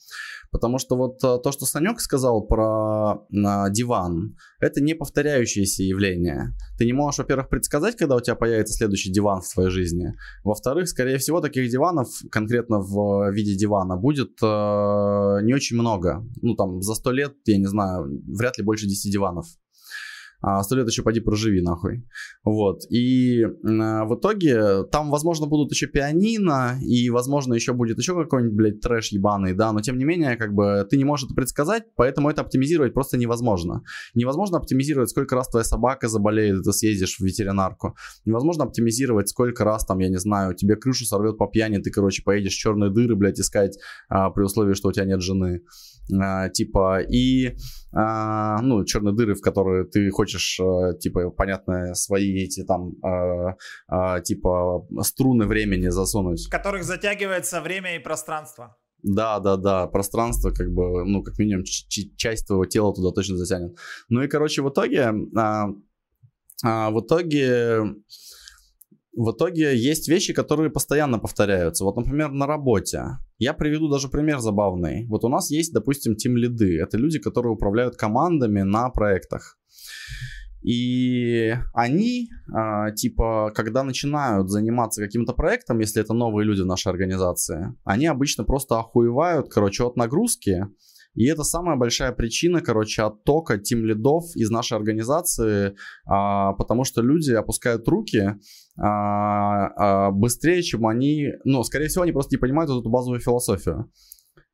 Потому 0.56 0.78
что 0.78 0.96
вот 0.96 1.22
э, 1.22 1.38
то, 1.44 1.52
что 1.52 1.66
Санек 1.66 2.00
сказал 2.00 2.42
про 2.48 3.26
а, 3.46 3.70
диван, 3.70 4.38
это 4.62 4.80
не 4.80 4.94
повторяющееся 4.94 5.84
явление. 5.84 6.54
Ты 6.78 6.86
не 6.86 6.94
можешь, 6.94 7.18
во-первых, 7.18 7.50
предсказать, 7.50 7.98
когда 7.98 8.16
у 8.16 8.22
тебя 8.22 8.36
появится 8.36 8.74
следующий 8.74 9.12
диван 9.12 9.42
в 9.42 9.54
твоей 9.54 9.70
жизни. 9.70 10.14
Во-вторых, 10.46 10.88
скорее 10.88 11.18
всего, 11.18 11.42
таких 11.42 11.70
диванов, 11.70 12.08
конкретно 12.32 12.80
в 12.80 13.32
виде 13.34 13.54
дивана, 13.54 13.98
будет 13.98 14.42
э, 14.42 14.46
не 15.44 15.54
очень 15.54 15.76
много. 15.76 16.26
Ну, 16.42 16.56
там, 16.56 16.82
за 16.82 16.96
сто 16.96 17.12
лет, 17.12 17.34
я 17.44 17.58
не 17.58 17.68
знаю, 17.68 18.08
вряд 18.26 18.58
ли 18.58 18.64
больше 18.64 18.88
10 18.88 19.12
диванов 19.12 19.48
сто 20.64 20.76
лет 20.76 20.88
еще 20.88 21.02
пойди 21.02 21.20
проживи 21.20 21.62
нахуй. 21.62 22.06
Вот. 22.44 22.82
И 22.90 23.42
э, 23.42 23.48
в 23.64 24.16
итоге 24.16 24.84
там, 24.92 25.10
возможно, 25.10 25.48
будут 25.48 25.72
еще 25.72 25.88
пианино, 25.88 26.78
и, 26.82 27.10
возможно, 27.10 27.54
еще 27.54 27.74
будет 27.74 27.98
еще 27.98 28.14
какой-нибудь, 28.14 28.56
блядь, 28.56 28.82
трэш 28.82 29.12
ебаный, 29.12 29.54
да, 29.54 29.72
но 29.72 29.82
тем 29.82 29.98
не 29.98 30.06
менее, 30.06 30.36
как 30.38 30.54
бы, 30.54 30.86
ты 30.90 30.98
не 30.98 31.04
можешь 31.04 31.26
это 31.26 31.36
предсказать, 31.36 31.84
поэтому 31.96 32.30
это 32.30 32.42
оптимизировать 32.42 32.94
просто 32.94 33.18
невозможно. 33.18 33.84
Невозможно 34.14 34.58
оптимизировать, 34.58 35.10
сколько 35.10 35.36
раз 35.36 35.50
твоя 35.50 35.64
собака 35.64 36.08
заболеет, 36.08 36.60
и 36.60 36.64
ты 36.64 36.72
съездишь 36.72 37.18
в 37.18 37.22
ветеринарку. 37.22 37.96
Невозможно 38.26 38.66
оптимизировать, 38.66 39.30
сколько 39.30 39.64
раз 39.64 39.86
там, 39.86 40.00
я 40.00 40.10
не 40.10 40.20
знаю, 40.20 40.54
тебе 40.54 40.76
крышу 40.76 41.06
сорвет 41.06 41.38
по 41.38 41.48
пьяни, 41.48 41.78
ты, 41.78 41.92
короче, 41.92 42.24
поедешь 42.24 42.54
в 42.54 42.60
черные 42.60 42.92
дыры, 42.92 43.16
блядь, 43.16 43.40
искать 43.40 43.78
а, 44.10 44.30
при 44.30 44.44
условии, 44.44 44.74
что 44.74 44.90
у 44.90 44.92
тебя 44.92 45.06
нет 45.06 45.22
жены. 45.22 45.62
А, 46.14 46.50
типа, 46.50 47.02
и, 47.02 47.56
а, 47.94 48.62
ну, 48.62 48.86
черные 48.86 49.16
дыры, 49.16 49.34
в 49.34 49.42
которые 49.42 49.86
ты 49.86 50.10
хочешь, 50.12 50.35
а, 50.60 50.94
типа, 50.94 51.30
понятно, 51.32 51.94
свои 51.96 52.44
эти 52.44 52.64
там, 52.64 52.94
а, 53.04 53.56
а, 53.88 54.22
типа, 54.22 54.88
струны 55.02 55.46
времени 55.46 55.90
засунуть. 55.90 56.48
В 56.48 56.50
которых 56.50 56.84
затягивается 56.84 57.62
время 57.62 57.96
и 57.96 58.00
пространство. 58.00 58.78
Да, 59.04 59.40
да, 59.40 59.56
да, 59.56 59.88
пространство, 59.88 60.50
как 60.52 60.72
бы, 60.72 61.06
ну, 61.06 61.22
как 61.22 61.38
минимум, 61.38 61.64
часть 61.64 62.48
твоего 62.48 62.66
тела 62.66 62.94
туда 62.94 63.12
точно 63.12 63.38
затянет. 63.38 63.78
Ну 64.10 64.24
и, 64.24 64.28
короче, 64.28 64.64
в 64.64 64.70
итоге, 64.70 65.14
а, 65.36 65.68
а, 66.64 66.90
в 66.90 67.00
итоге 67.02 67.96
в 69.16 69.32
итоге 69.32 69.76
есть 69.78 70.08
вещи, 70.08 70.34
которые 70.34 70.70
постоянно 70.70 71.20
повторяются. 71.20 71.84
Вот, 71.84 71.96
например, 71.96 72.32
на 72.32 72.48
работе. 72.48 73.18
Я 73.38 73.54
приведу 73.54 73.90
даже 73.90 74.10
пример 74.10 74.40
забавный. 74.40 75.06
Вот 75.08 75.24
у 75.24 75.30
нас 75.30 75.50
есть, 75.50 75.74
допустим, 75.74 76.16
тим 76.16 76.38
лиды. 76.38 76.80
Это 76.80 76.98
люди, 76.98 77.20
которые 77.20 77.54
управляют 77.54 77.96
командами 77.96 78.62
на 78.62 78.90
проектах. 78.90 79.58
И 80.66 81.54
они, 81.74 82.28
э, 82.28 82.96
типа, 82.96 83.52
когда 83.54 83.84
начинают 83.84 84.50
заниматься 84.50 85.04
каким-то 85.04 85.34
проектом, 85.34 85.80
если 85.80 86.02
это 86.02 86.14
новые 86.14 86.46
люди 86.46 86.62
в 86.62 86.66
нашей 86.66 86.90
организации, 86.92 87.76
они 87.84 88.08
обычно 88.08 88.46
просто 88.46 88.80
охуевают, 88.80 89.48
короче, 89.50 89.84
от 89.84 89.96
нагрузки 89.96 90.66
и 91.16 91.26
это 91.26 91.44
самая 91.44 91.78
большая 91.78 92.12
причина, 92.12 92.62
короче, 92.62 93.02
оттока 93.02 93.58
тим 93.58 93.86
лидов 93.86 94.26
из 94.36 94.50
нашей 94.50 94.78
организации, 94.78 95.76
а, 96.06 96.54
потому 96.54 96.84
что 96.84 97.02
люди 97.02 97.32
опускают 97.32 97.88
руки 97.88 98.36
а, 98.78 100.08
а, 100.08 100.12
быстрее, 100.12 100.62
чем 100.62 100.86
они, 100.86 101.30
ну, 101.46 101.64
скорее 101.64 101.88
всего, 101.88 102.04
они 102.04 102.12
просто 102.12 102.36
не 102.36 102.40
понимают 102.40 102.70
эту 102.70 102.90
базовую 102.90 103.20
философию 103.20 103.92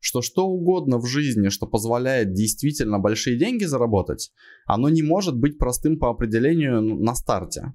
что 0.03 0.21
что 0.23 0.47
угодно 0.47 0.97
в 0.97 1.05
жизни, 1.05 1.49
что 1.49 1.67
позволяет 1.67 2.33
действительно 2.33 2.97
большие 2.97 3.37
деньги 3.37 3.65
заработать, 3.65 4.31
оно 4.65 4.89
не 4.89 5.03
может 5.03 5.37
быть 5.37 5.59
простым 5.59 5.99
по 5.99 6.09
определению 6.09 6.81
на 6.81 7.13
старте. 7.13 7.73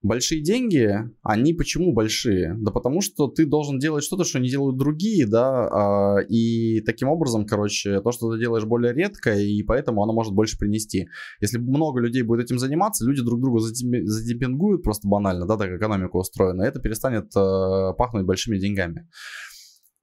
Большие 0.00 0.42
деньги, 0.44 0.94
они 1.22 1.54
почему 1.54 1.92
большие? 1.92 2.54
Да 2.58 2.70
потому 2.70 3.00
что 3.00 3.26
ты 3.26 3.46
должен 3.46 3.80
делать 3.80 4.04
что-то, 4.04 4.22
что 4.22 4.38
не 4.38 4.48
делают 4.48 4.76
другие, 4.76 5.26
да, 5.26 5.66
а, 5.66 6.18
и 6.20 6.80
таким 6.82 7.08
образом, 7.08 7.44
короче, 7.44 8.00
то, 8.00 8.12
что 8.12 8.32
ты 8.32 8.38
делаешь 8.38 8.64
более 8.64 8.92
редко, 8.92 9.34
и 9.34 9.60
поэтому 9.64 10.04
оно 10.04 10.12
может 10.12 10.32
больше 10.34 10.56
принести. 10.56 11.08
Если 11.40 11.58
много 11.58 12.00
людей 12.00 12.22
будет 12.22 12.44
этим 12.44 12.60
заниматься, 12.60 13.04
люди 13.04 13.22
друг 13.22 13.40
друга 13.40 13.58
задепингуют 13.58 14.84
просто 14.84 15.08
банально, 15.08 15.46
да, 15.46 15.56
так 15.56 15.70
экономика 15.70 16.14
устроена, 16.16 16.62
это 16.62 16.78
перестанет 16.78 17.34
э, 17.34 17.92
пахнуть 17.98 18.24
большими 18.24 18.56
деньгами. 18.56 19.08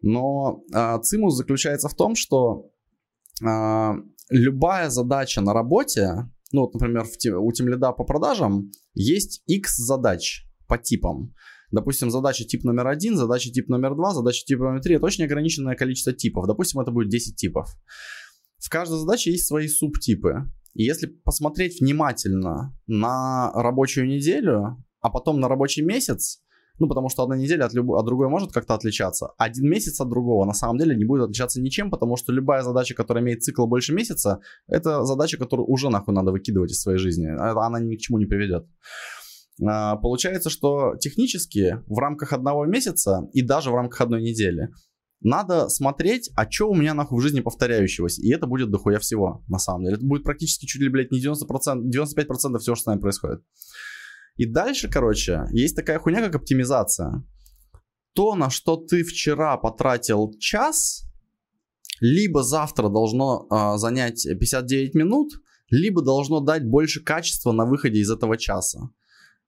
Но 0.02 0.62
э, 0.74 1.00
цимус 1.04 1.36
заключается 1.36 1.88
в 1.88 1.96
том, 1.96 2.16
что 2.16 2.70
э, 3.42 3.92
любая 4.30 4.90
задача 4.90 5.40
на 5.40 5.54
работе, 5.54 6.30
ну 6.56 6.62
вот, 6.62 6.74
например, 6.74 7.04
в, 7.04 7.40
у 7.40 7.52
Тимлида 7.52 7.92
по 7.92 8.06
продажам 8.06 8.72
есть 8.94 9.44
X 9.46 9.76
задач 9.76 10.46
по 10.68 10.78
типам. 10.78 11.36
Допустим, 11.72 12.10
задача 12.10 12.46
тип 12.46 12.64
номер 12.64 12.88
один, 12.88 13.18
задача 13.18 13.52
тип 13.52 13.68
номер 13.68 13.96
два, 13.96 14.14
задача 14.14 14.46
тип 14.46 14.60
номер 14.60 14.82
три. 14.82 14.96
Это 14.96 15.06
очень 15.06 15.26
ограниченное 15.26 15.76
количество 15.76 16.14
типов. 16.14 16.48
Допустим, 16.48 16.80
это 16.80 16.92
будет 16.92 17.10
10 17.10 17.36
типов. 17.36 17.68
В 18.58 18.70
каждой 18.70 18.98
задаче 19.00 19.32
есть 19.32 19.48
свои 19.48 19.68
субтипы. 19.68 20.50
И 20.74 20.84
если 20.84 21.08
посмотреть 21.08 21.82
внимательно 21.82 22.74
на 22.88 23.52
рабочую 23.54 24.08
неделю, 24.08 24.82
а 25.02 25.10
потом 25.10 25.42
на 25.42 25.50
рабочий 25.50 25.82
месяц, 25.82 26.42
ну, 26.80 26.88
потому 26.88 27.10
что 27.10 27.24
одна 27.24 27.38
неделя 27.38 27.66
от, 27.66 27.74
люб... 27.74 27.92
от 27.92 28.06
другой 28.06 28.28
может 28.30 28.52
как-то 28.52 28.74
отличаться. 28.74 29.30
Один 29.38 29.70
месяц 29.70 30.00
от 30.02 30.10
другого 30.10 30.46
на 30.46 30.54
самом 30.54 30.78
деле 30.78 30.96
не 30.96 31.06
будет 31.06 31.24
отличаться 31.24 31.62
ничем, 31.62 31.90
потому 31.90 32.18
что 32.18 32.32
любая 32.32 32.64
задача, 32.64 32.94
которая 32.96 33.24
имеет 33.24 33.44
цикл 33.44 33.66
больше 33.66 33.94
месяца, 33.94 34.40
это 34.68 35.04
задача, 35.04 35.38
которую 35.38 35.68
уже 35.68 35.90
нахуй 35.90 36.14
надо 36.14 36.32
выкидывать 36.32 36.72
из 36.72 36.82
своей 36.82 36.98
жизни. 36.98 37.28
А, 37.28 37.66
она 37.66 37.80
ни 37.80 37.96
к 37.96 38.00
чему 38.00 38.18
не 38.18 38.26
приведет. 38.26 38.68
А, 39.66 39.96
получается, 39.96 40.50
что 40.50 40.96
технически 41.00 41.80
в 41.88 41.98
рамках 41.98 42.34
одного 42.34 42.66
месяца 42.66 43.30
и 43.34 43.42
даже 43.42 43.72
в 43.72 43.76
рамках 43.76 44.02
одной 44.02 44.22
недели 44.22 44.70
надо 45.22 45.70
смотреть, 45.70 46.30
а 46.36 46.50
что 46.50 46.70
у 46.70 46.76
меня 46.76 46.94
нахуй 46.94 47.18
в 47.18 47.22
жизни 47.22 47.40
повторяющегося. 47.40 48.22
И 48.22 48.32
это 48.32 48.48
будет 48.48 48.70
дохуя 48.70 49.00
всего, 49.00 49.44
на 49.48 49.58
самом 49.58 49.86
деле. 49.86 49.96
Это 49.96 50.06
будет 50.06 50.24
практически 50.24 50.66
чуть 50.66 50.82
ли, 50.82 50.90
блядь, 50.90 51.12
не 51.12 51.24
90%, 51.24 51.36
95% 51.90 52.60
всего, 52.60 52.76
что 52.76 52.84
с 52.84 52.86
нами 52.86 53.00
происходит. 53.00 53.42
И 54.36 54.46
дальше, 54.46 54.90
короче, 54.90 55.46
есть 55.52 55.76
такая 55.76 56.00
хуйня, 56.00 56.22
как 56.22 56.36
оптимизация. 56.36 57.24
То, 58.14 58.36
на 58.36 58.50
что 58.50 58.78
ты 58.78 59.04
вчера 59.04 59.58
потратил 59.58 60.34
час, 60.40 61.06
либо 62.00 62.44
завтра 62.44 62.90
должно 62.90 63.48
э, 63.50 63.78
занять 63.78 64.24
59 64.24 64.96
минут, 64.96 65.34
либо 65.70 66.02
должно 66.02 66.40
дать 66.42 66.66
больше 66.66 67.04
качества 67.04 67.52
на 67.52 67.66
выходе 67.66 68.00
из 68.00 68.12
этого 68.12 68.38
часа. 68.38 68.90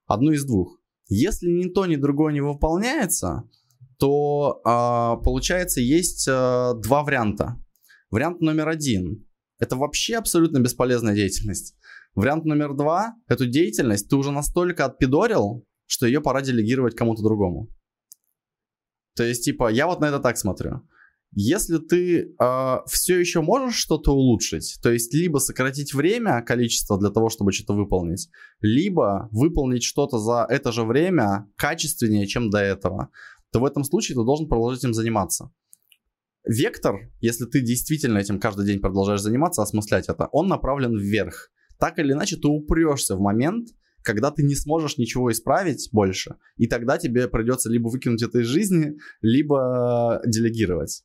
Одну 0.05 0.31
из 0.31 0.45
двух. 0.45 0.79
Если 1.09 1.47
ни 1.47 1.69
то, 1.69 1.85
ни 1.85 1.95
другое 1.95 2.33
не 2.33 2.41
выполняется, 2.41 3.43
то 3.97 4.61
э, 4.63 5.23
получается 5.23 5.81
есть 5.81 6.27
э, 6.27 6.31
два 6.81 7.03
варианта. 7.03 7.57
Вариант 8.09 8.41
номер 8.41 8.69
один– 8.69 9.25
это 9.59 9.75
вообще 9.75 10.15
абсолютно 10.15 10.59
бесполезная 10.59 11.15
деятельность. 11.15 11.75
Вариант 12.17 12.45
номер 12.45 12.73
два– 12.73 13.13
эту 13.27 13.45
деятельность 13.45 14.09
ты 14.09 14.15
уже 14.15 14.31
настолько 14.31 14.85
отпидорил, 14.85 15.63
что 15.85 16.07
ее 16.07 16.19
пора 16.19 16.41
делегировать 16.41 16.95
кому-то 16.95 17.21
другому. 17.21 17.69
То 19.15 19.23
есть, 19.23 19.45
типа, 19.45 19.71
я 19.71 19.85
вот 19.85 19.99
на 20.01 20.05
это 20.05 20.17
так 20.17 20.35
смотрю. 20.39 20.81
Если 21.31 21.77
ты 21.77 22.21
э, 22.21 22.27
а, 22.39 22.81
все 22.87 23.19
еще 23.19 23.41
можешь 23.41 23.75
что-то 23.75 24.13
улучшить, 24.13 24.79
то 24.81 24.91
есть 24.91 25.13
либо 25.13 25.37
сократить 25.37 25.93
время, 25.93 26.41
количество 26.41 26.99
для 26.99 27.11
того, 27.11 27.29
чтобы 27.29 27.51
что-то 27.51 27.73
выполнить, 27.73 28.29
либо 28.61 29.29
выполнить 29.31 29.83
что-то 29.83 30.17
за 30.17 30.47
это 30.49 30.71
же 30.71 30.85
время 30.85 31.47
качественнее, 31.55 32.25
чем 32.25 32.49
до 32.49 32.57
этого, 32.57 33.09
то 33.51 33.59
в 33.59 33.65
этом 33.65 33.83
случае 33.83 34.15
ты 34.15 34.23
должен 34.23 34.47
продолжать 34.47 34.79
этим 34.79 34.95
заниматься. 34.95 35.51
Вектор, 36.43 37.11
если 37.21 37.45
ты 37.45 37.61
действительно 37.61 38.17
этим 38.17 38.39
каждый 38.39 38.65
день 38.65 38.79
продолжаешь 38.79 39.21
заниматься, 39.21 39.61
осмыслять 39.61 40.09
это, 40.09 40.29
он 40.31 40.47
направлен 40.47 40.97
вверх. 40.97 41.51
Так 41.79 41.99
или 41.99 42.13
иначе, 42.13 42.37
ты 42.37 42.47
упрешься 42.47 43.15
в 43.15 43.19
момент, 43.19 43.69
когда 44.03 44.31
ты 44.31 44.43
не 44.43 44.55
сможешь 44.55 44.97
ничего 44.97 45.31
исправить 45.31 45.89
больше, 45.91 46.35
и 46.55 46.67
тогда 46.67 46.97
тебе 46.97 47.27
придется 47.27 47.69
либо 47.69 47.89
выкинуть 47.89 48.23
это 48.23 48.39
из 48.39 48.47
жизни, 48.47 48.93
либо 49.21 50.21
делегировать. 50.25 51.03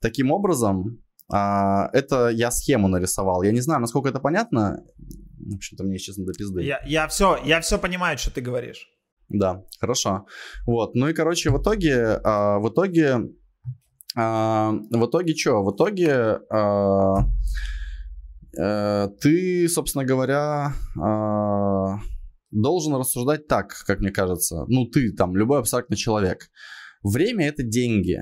Таким 0.00 0.32
образом, 0.32 1.00
а, 1.32 1.88
это 1.92 2.28
я 2.28 2.50
схему 2.50 2.88
нарисовал. 2.88 3.42
Я 3.42 3.52
не 3.52 3.60
знаю, 3.60 3.80
насколько 3.80 4.08
это 4.08 4.20
понятно. 4.20 4.84
В 5.38 5.54
общем-то, 5.56 5.84
мне, 5.84 5.98
честно, 5.98 6.24
до 6.24 6.32
пизды. 6.32 6.62
Я, 6.62 6.82
я, 6.86 7.08
все, 7.08 7.38
я 7.44 7.60
все 7.60 7.78
понимаю, 7.78 8.18
что 8.18 8.30
ты 8.30 8.40
говоришь. 8.40 8.88
Да, 9.28 9.64
хорошо. 9.80 10.26
Вот, 10.66 10.94
ну 10.94 11.08
и, 11.08 11.14
короче, 11.14 11.50
в 11.50 11.60
итоге, 11.60 12.20
а, 12.24 12.58
в 12.58 12.68
итоге, 12.68 13.30
а, 14.16 14.72
в 14.72 15.06
итоге 15.06 15.34
что? 15.34 15.62
В 15.62 15.74
итоге 15.74 16.40
ты, 18.56 19.68
собственно 19.68 20.04
говоря, 20.04 20.74
а, 21.00 21.98
должен 22.50 22.94
рассуждать 22.94 23.46
так, 23.46 23.74
как 23.86 24.00
мне 24.00 24.10
кажется. 24.10 24.64
Ну, 24.68 24.86
ты 24.86 25.12
там, 25.12 25.36
любой 25.36 25.58
абстрактный 25.58 25.96
человек. 25.96 26.50
Время— 27.02 27.46
это 27.48 27.62
деньги. 27.62 28.20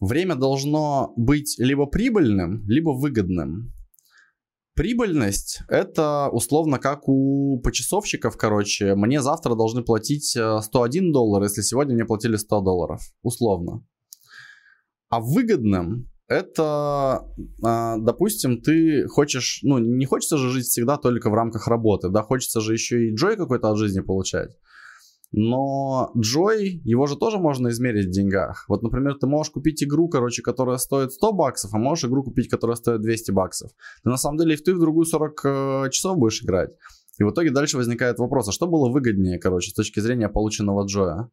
Время 0.00 0.34
должно 0.34 1.12
быть 1.16 1.56
либо 1.58 1.86
прибыльным, 1.86 2.66
либо 2.66 2.90
выгодным. 2.90 3.72
Прибыльность– 4.74 5.60
это 5.68 6.30
условно 6.30 6.78
как 6.78 7.06
у 7.06 7.60
почасовщиков, 7.62 8.36
короче. 8.38 8.94
Мне 8.94 9.20
завтра 9.20 9.54
должны 9.54 9.82
платить 9.82 10.30
101 10.30 11.10
э, 11.10 11.12
доллар, 11.12 11.42
если 11.42 11.60
сегодня 11.60 11.94
мне 11.94 12.06
платили 12.06 12.36
100 12.36 12.60
долларов. 12.62 13.02
Условно. 13.22 13.84
А 15.10 15.20
выгодным 15.20 16.10
это, 16.32 17.26
а, 17.62 17.96
допустим, 17.98 18.60
ты 18.60 19.06
хочешь, 19.08 19.60
ну, 19.62 19.78
не 19.78 20.06
хочется 20.06 20.36
же 20.36 20.50
жить 20.50 20.66
всегда 20.66 20.96
только 20.96 21.30
в 21.30 21.34
рамках 21.34 21.68
работы, 21.68 22.08
да, 22.08 22.22
хочется 22.22 22.60
же 22.60 22.72
еще 22.72 23.06
и 23.06 23.14
джой 23.14 23.36
какой-то 23.36 23.70
от 23.70 23.78
жизни 23.78 24.00
получать. 24.00 24.50
Но 25.34 26.12
Джой, 26.16 26.82
его 26.84 27.06
же 27.06 27.16
тоже 27.16 27.38
можно 27.38 27.68
измерить 27.68 28.08
в 28.08 28.10
деньгах. 28.10 28.66
Вот, 28.68 28.82
например, 28.82 29.16
ты 29.18 29.26
можешь 29.26 29.50
купить 29.50 29.82
игру, 29.82 30.08
короче, 30.08 30.42
которая 30.42 30.76
стоит 30.76 31.12
100 31.12 31.32
баксов, 31.32 31.72
а 31.72 31.78
можешь 31.78 32.04
игру 32.04 32.22
купить, 32.22 32.50
которая 32.50 32.76
стоит 32.76 33.00
200 33.00 33.30
баксов. 33.30 33.70
Ты 34.04 34.10
на 34.10 34.18
самом 34.18 34.36
деле 34.36 34.54
и 34.54 34.56
в 34.56 34.62
ту, 34.62 34.72
и 34.72 34.74
в 34.74 34.80
другую 34.80 35.06
40 35.06 35.40
э, 35.44 35.90
часов 35.90 36.18
будешь 36.18 36.42
играть. 36.42 36.70
И 37.18 37.24
в 37.24 37.30
итоге 37.30 37.50
дальше 37.50 37.78
возникает 37.78 38.18
вопрос, 38.18 38.48
а 38.48 38.52
что 38.52 38.66
было 38.66 38.90
выгоднее, 38.90 39.38
короче, 39.38 39.70
с 39.70 39.74
точки 39.74 40.00
зрения 40.00 40.28
полученного 40.28 40.84
Джоя? 40.84 41.30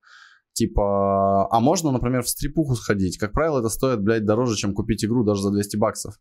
Типа, 0.54 1.48
а 1.52 1.60
можно, 1.60 1.92
например, 1.92 2.24
в 2.24 2.30
стрипуху 2.30 2.76
сходить? 2.76 3.18
Как 3.18 3.32
правило, 3.32 3.60
это 3.60 3.70
стоит, 3.70 4.02
блядь, 4.02 4.26
дороже, 4.26 4.56
чем 4.56 4.74
купить 4.74 5.06
игру 5.06 5.24
даже 5.24 5.42
за 5.42 5.52
200 5.52 5.78
баксов. 5.78 6.16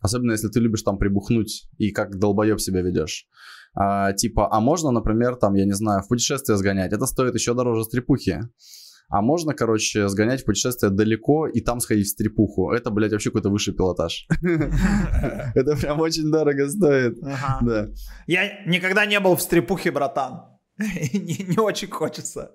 Особенно, 0.00 0.32
если 0.32 0.48
ты 0.48 0.60
любишь 0.60 0.82
там 0.82 0.98
прибухнуть 0.98 1.68
и 1.78 1.90
как 1.90 2.18
долбоеб 2.18 2.60
себя 2.60 2.82
ведешь. 2.82 3.26
А, 3.74 4.12
типа, 4.12 4.48
а 4.52 4.60
можно, 4.60 4.90
например, 4.90 5.36
там, 5.36 5.54
я 5.54 5.64
не 5.64 5.72
знаю, 5.72 6.02
в 6.02 6.08
путешествие 6.08 6.56
сгонять. 6.56 6.92
Это 6.92 7.06
стоит 7.06 7.34
еще 7.34 7.54
дороже 7.54 7.84
стрипухи. 7.84 8.40
А 9.08 9.20
можно, 9.20 9.54
короче, 9.54 10.08
сгонять 10.08 10.42
в 10.42 10.44
путешествие 10.44 10.90
далеко 10.90 11.46
и 11.46 11.60
там 11.60 11.80
сходить 11.80 12.06
в 12.06 12.10
стрипуху. 12.10 12.72
Это, 12.72 12.90
блядь, 12.90 13.12
вообще 13.12 13.30
какой-то 13.30 13.50
высший 13.50 13.74
пилотаж. 13.74 14.26
Это 15.54 15.76
прям 15.76 16.00
очень 16.00 16.30
дорого 16.30 16.68
стоит. 16.68 17.18
Да. 17.20 17.90
Я 18.26 18.64
никогда 18.66 19.06
не 19.06 19.20
был 19.20 19.36
в 19.36 19.42
стрипухе, 19.42 19.90
братан. 19.90 20.42
Не 20.78 21.58
очень 21.58 21.90
хочется. 21.90 22.52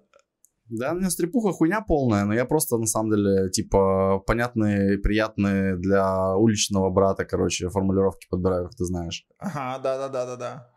Да, 0.70 0.92
у 0.92 0.96
меня 0.96 1.10
стрипуха 1.10 1.52
хуйня 1.52 1.82
полная, 1.82 2.26
но 2.26 2.34
я 2.34 2.46
просто, 2.46 2.78
на 2.78 2.86
самом 2.86 3.12
деле, 3.12 3.50
типа, 3.50 4.24
понятные, 4.26 5.00
приятные 5.00 5.76
для 5.78 6.36
уличного 6.36 6.92
брата, 6.92 7.26
короче, 7.26 7.70
формулировки 7.70 8.28
подбираю, 8.30 8.66
как 8.66 8.76
ты 8.76 8.86
знаешь. 8.86 9.26
Ага, 9.40 9.80
да-да-да-да-да. 9.82 10.70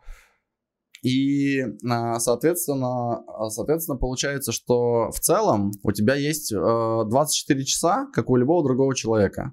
И, 1.03 1.61
а, 1.87 2.17
соответственно, 2.19 3.23
а, 3.27 3.49
соответственно, 3.49 3.97
получается, 3.97 4.51
что 4.51 5.11
в 5.11 5.19
целом 5.19 5.71
у 5.83 5.91
тебя 5.91 6.15
есть 6.15 6.51
24 6.51 7.61
э, 7.61 7.63
часа, 7.65 8.07
как 8.13 8.29
у 8.29 8.37
любого 8.37 8.63
другого 8.63 8.95
человека 8.95 9.51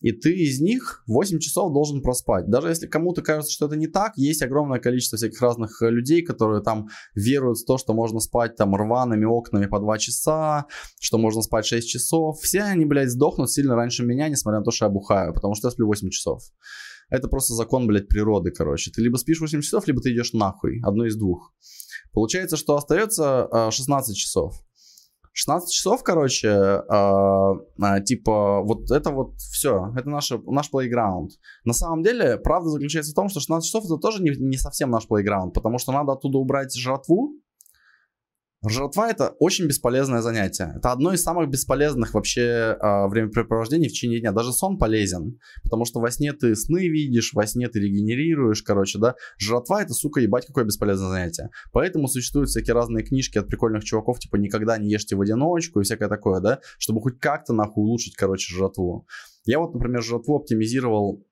и 0.00 0.12
ты 0.12 0.32
из 0.32 0.60
них 0.60 1.02
8 1.06 1.38
часов 1.38 1.72
должен 1.72 2.02
проспать. 2.02 2.48
Даже 2.48 2.68
если 2.68 2.86
кому-то 2.86 3.22
кажется, 3.22 3.52
что 3.52 3.66
это 3.66 3.76
не 3.76 3.86
так, 3.86 4.16
есть 4.16 4.42
огромное 4.42 4.80
количество 4.80 5.16
всяких 5.16 5.40
разных 5.40 5.82
э, 5.82 5.90
людей, 5.90 6.22
которые 6.22 6.62
там 6.62 6.88
веруют 7.14 7.58
в 7.58 7.66
то, 7.66 7.76
что 7.78 7.92
можно 7.92 8.20
спать 8.20 8.56
там 8.56 8.74
рваными 8.74 9.26
окнами 9.26 9.66
по 9.66 9.78
2 9.78 9.98
часа, 9.98 10.66
что 10.98 11.18
можно 11.18 11.42
спать 11.42 11.66
6 11.66 11.86
часов. 11.88 12.40
Все 12.40 12.62
они, 12.62 12.86
блядь, 12.86 13.10
сдохнут 13.10 13.50
сильно 13.50 13.74
раньше 13.76 14.04
меня, 14.04 14.28
несмотря 14.28 14.60
на 14.60 14.64
то, 14.64 14.70
что 14.70 14.86
я 14.86 14.90
бухаю, 14.90 15.34
потому 15.34 15.54
что 15.54 15.68
я 15.68 15.72
сплю 15.72 15.86
8 15.86 16.08
часов. 16.10 16.42
Это 17.10 17.28
просто 17.28 17.54
закон, 17.54 17.86
блядь, 17.86 18.08
природы, 18.08 18.52
короче. 18.52 18.90
Ты 18.90 19.02
либо 19.02 19.16
спишь 19.16 19.40
8 19.40 19.60
часов, 19.60 19.86
либо 19.86 20.00
ты 20.00 20.12
идешь 20.12 20.32
нахуй. 20.32 20.80
Одно 20.82 21.04
из 21.06 21.16
двух. 21.16 21.52
Получается, 22.12 22.56
что 22.56 22.76
остается 22.76 23.48
16 23.70 24.10
э, 24.10 24.18
часов. 24.18 24.62
16 25.32 25.72
часов, 25.72 26.02
короче, 26.02 26.48
э, 26.48 26.82
э, 27.82 28.02
типа, 28.04 28.62
вот 28.62 28.90
это 28.90 29.10
вот 29.10 29.36
все, 29.36 29.92
это 29.96 30.08
наш, 30.08 30.32
наш 30.46 30.70
playground. 30.72 31.28
На 31.64 31.72
самом 31.72 32.02
деле, 32.02 32.36
правда 32.36 32.70
заключается 32.70 33.12
в 33.12 33.14
том, 33.14 33.28
что 33.28 33.40
16 33.40 33.66
часов 33.66 33.84
это 33.84 33.96
тоже 33.96 34.22
не, 34.22 34.30
не 34.30 34.56
совсем 34.56 34.90
наш 34.90 35.06
playground, 35.06 35.52
потому 35.52 35.78
что 35.78 35.92
надо 35.92 36.12
оттуда 36.12 36.38
убрать 36.38 36.74
жратву, 36.76 37.34
Жратва 38.68 39.08
это 39.08 39.34
очень 39.38 39.66
бесполезное 39.66 40.20
занятие. 40.20 40.74
Это 40.76 40.92
одно 40.92 41.14
из 41.14 41.22
самых 41.22 41.48
бесполезных 41.48 42.12
вообще 42.12 42.76
э, 42.78 43.06
времяпрепровождений 43.08 43.88
в 43.88 43.92
течение 43.92 44.20
дня. 44.20 44.32
Даже 44.32 44.52
сон 44.52 44.76
полезен, 44.76 45.38
потому 45.62 45.86
что 45.86 45.98
во 45.98 46.10
сне 46.10 46.34
ты 46.34 46.54
сны 46.54 46.88
видишь, 46.88 47.32
во 47.32 47.46
сне 47.46 47.68
ты 47.68 47.80
регенерируешь, 47.80 48.62
короче, 48.62 48.98
да. 48.98 49.14
Жратва 49.38 49.82
это, 49.82 49.94
сука, 49.94 50.20
ебать, 50.20 50.44
какое 50.44 50.64
бесполезное 50.64 51.08
занятие. 51.08 51.50
Поэтому 51.72 52.06
существуют 52.06 52.50
всякие 52.50 52.74
разные 52.74 53.02
книжки 53.02 53.38
от 53.38 53.46
прикольных 53.46 53.82
чуваков, 53.82 54.18
типа 54.18 54.36
«Никогда 54.36 54.76
не 54.76 54.90
ешьте 54.90 55.16
в 55.16 55.22
одиночку» 55.22 55.80
и 55.80 55.82
всякое 55.82 56.10
такое, 56.10 56.40
да, 56.40 56.60
чтобы 56.78 57.00
хоть 57.00 57.18
как-то 57.18 57.54
нахуй 57.54 57.82
улучшить, 57.82 58.14
короче, 58.14 58.54
жратву. 58.54 59.06
Я 59.46 59.58
вот, 59.58 59.72
например, 59.72 60.02
жратву 60.02 60.36
оптимизировал 60.36 61.24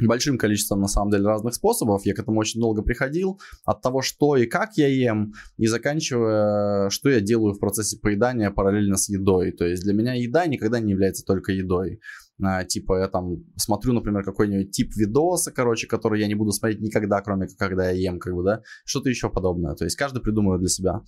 большим 0.00 0.38
количеством, 0.38 0.80
на 0.80 0.88
самом 0.88 1.10
деле, 1.10 1.24
разных 1.24 1.54
способов. 1.54 2.04
Я 2.04 2.14
к 2.14 2.18
этому 2.18 2.40
очень 2.40 2.60
долго 2.60 2.82
приходил. 2.82 3.40
От 3.64 3.82
того, 3.82 4.02
что 4.02 4.36
и 4.36 4.46
как 4.46 4.76
я 4.76 4.88
ем, 4.88 5.32
и 5.56 5.66
заканчивая, 5.66 6.90
что 6.90 7.10
я 7.10 7.20
делаю 7.20 7.54
в 7.54 7.58
процессе 7.58 7.98
поедания 7.98 8.50
параллельно 8.50 8.96
с 8.96 9.08
едой. 9.08 9.52
То 9.52 9.66
есть 9.66 9.82
для 9.82 9.94
меня 9.94 10.14
еда 10.14 10.46
никогда 10.46 10.80
не 10.80 10.92
является 10.92 11.24
только 11.24 11.52
едой. 11.52 12.00
А, 12.42 12.64
типа 12.64 12.98
я 12.98 13.08
там 13.08 13.44
смотрю, 13.56 13.92
например, 13.92 14.24
какой-нибудь 14.24 14.72
тип 14.72 14.90
видоса, 14.96 15.52
короче, 15.52 15.86
который 15.86 16.20
я 16.20 16.26
не 16.26 16.34
буду 16.34 16.52
смотреть 16.52 16.80
никогда, 16.80 17.20
кроме 17.20 17.46
как 17.46 17.56
когда 17.56 17.90
я 17.90 18.10
ем, 18.10 18.18
как 18.18 18.34
бы, 18.34 18.42
да. 18.42 18.62
Что-то 18.84 19.08
еще 19.08 19.30
подобное. 19.30 19.74
То 19.74 19.84
есть 19.84 19.96
каждый 19.96 20.22
придумывает 20.22 20.60
для 20.60 20.68
себя. 20.68 21.02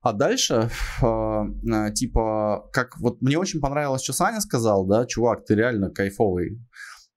А 0.00 0.12
дальше, 0.12 0.70
э, 1.02 1.92
типа, 1.92 2.70
как 2.72 2.98
вот 2.98 3.20
мне 3.20 3.36
очень 3.36 3.60
понравилось, 3.60 4.02
что 4.02 4.12
Саня 4.12 4.40
сказал, 4.40 4.86
да, 4.86 5.06
чувак, 5.06 5.44
ты 5.44 5.56
реально 5.56 5.90
кайфовый. 5.90 6.60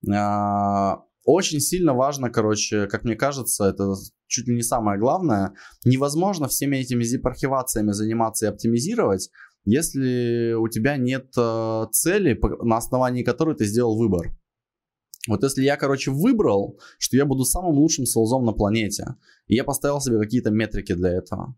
А, 0.09 1.03
очень 1.25 1.59
сильно 1.59 1.93
важно, 1.93 2.29
короче, 2.29 2.87
как 2.87 3.03
мне 3.03 3.15
кажется, 3.15 3.65
это 3.65 3.93
чуть 4.27 4.47
ли 4.47 4.55
не 4.55 4.63
самое 4.63 4.99
главное, 4.99 5.53
невозможно 5.85 6.47
всеми 6.47 6.77
этими 6.77 7.03
zip-архивациями 7.03 7.91
заниматься 7.91 8.45
и 8.45 8.49
оптимизировать, 8.49 9.29
если 9.63 10.53
у 10.53 10.67
тебя 10.67 10.97
нет 10.97 11.31
э, 11.37 11.85
цели, 11.91 12.39
на 12.63 12.77
основании 12.77 13.23
которой 13.23 13.55
ты 13.55 13.65
сделал 13.65 13.97
выбор. 13.97 14.35
Вот 15.27 15.43
если 15.43 15.61
я, 15.63 15.77
короче, 15.77 16.09
выбрал, 16.09 16.79
что 16.97 17.15
я 17.15 17.25
буду 17.25 17.43
самым 17.43 17.75
лучшим 17.75 18.05
солзом 18.05 18.43
на 18.43 18.53
планете, 18.53 19.05
и 19.45 19.55
я 19.55 19.63
поставил 19.63 20.01
себе 20.01 20.19
какие-то 20.19 20.49
метрики 20.49 20.93
для 20.93 21.11
этого, 21.11 21.55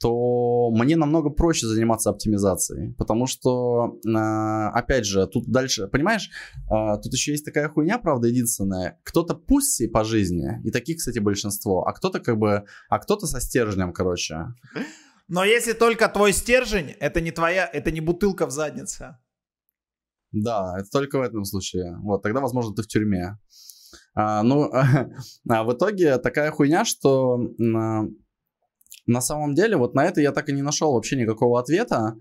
то 0.00 0.70
мне 0.70 0.96
намного 0.96 1.30
проще 1.30 1.66
заниматься 1.66 2.10
оптимизацией, 2.10 2.94
потому 2.94 3.26
что, 3.26 3.98
а, 4.06 4.70
опять 4.70 5.06
же, 5.06 5.26
тут 5.26 5.46
дальше, 5.48 5.88
понимаешь, 5.88 6.30
а, 6.70 6.98
тут 6.98 7.12
еще 7.12 7.32
есть 7.32 7.44
такая 7.44 7.68
хуйня, 7.68 7.98
правда, 7.98 8.28
единственная, 8.28 9.00
кто-то 9.04 9.34
пусси 9.34 9.86
по 9.86 10.04
жизни, 10.04 10.60
и 10.64 10.70
таких, 10.70 10.98
кстати, 10.98 11.18
большинство, 11.18 11.86
а 11.86 11.92
кто-то 11.92 12.20
как 12.20 12.38
бы, 12.38 12.64
а 12.88 12.98
кто-то 12.98 13.26
со 13.26 13.40
стержнем, 13.40 13.92
короче. 13.92 14.46
Но 15.28 15.44
если 15.44 15.72
только 15.72 16.08
твой 16.08 16.32
стержень, 16.32 16.90
это 17.00 17.20
не 17.20 17.30
твоя, 17.30 17.68
это 17.72 17.90
не 17.90 18.00
бутылка 18.00 18.46
в 18.46 18.50
заднице. 18.50 19.16
Да, 20.32 20.76
это 20.78 20.88
только 20.90 21.18
в 21.18 21.22
этом 21.22 21.44
случае. 21.44 21.96
Вот, 22.02 22.22
тогда, 22.22 22.40
возможно, 22.40 22.74
ты 22.74 22.82
в 22.82 22.86
тюрьме. 22.86 23.38
А, 24.14 24.42
ну, 24.42 24.70
а 25.48 25.64
в 25.64 25.72
итоге 25.72 26.18
такая 26.18 26.50
хуйня, 26.50 26.84
что 26.84 27.38
на 29.06 29.20
самом 29.20 29.54
деле, 29.54 29.76
вот 29.76 29.94
на 29.94 30.04
это 30.04 30.20
я 30.20 30.32
так 30.32 30.48
и 30.48 30.52
не 30.52 30.62
нашел 30.62 30.92
вообще 30.92 31.16
никакого 31.16 31.60
ответа. 31.60 32.16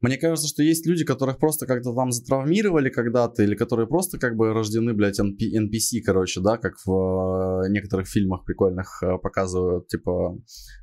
Мне 0.00 0.16
кажется, 0.16 0.46
что 0.46 0.62
есть 0.62 0.86
люди, 0.86 1.04
которых 1.04 1.38
просто 1.38 1.66
как-то 1.66 1.92
там 1.92 2.12
затравмировали 2.12 2.88
когда-то, 2.88 3.42
или 3.42 3.56
которые 3.56 3.88
просто 3.88 4.18
как 4.18 4.36
бы 4.36 4.52
рождены, 4.52 4.94
блядь, 4.94 5.18
NP, 5.18 5.38
NPC, 5.56 6.02
короче, 6.04 6.40
да, 6.40 6.56
как 6.56 6.74
в 6.86 7.64
э, 7.64 7.68
некоторых 7.70 8.06
фильмах 8.06 8.44
прикольных 8.44 9.02
э, 9.02 9.18
показывают, 9.18 9.88
типа. 9.88 10.38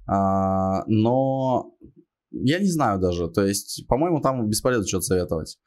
Э, 0.09 0.83
но 0.87 1.71
я 2.31 2.59
не 2.59 2.69
знаю 2.69 2.99
даже, 2.99 3.29
то 3.29 3.45
есть, 3.45 3.87
по-моему, 3.87 4.19
там 4.19 4.49
бесполезно 4.49 4.85
что-то 4.85 5.05
советовать. 5.05 5.59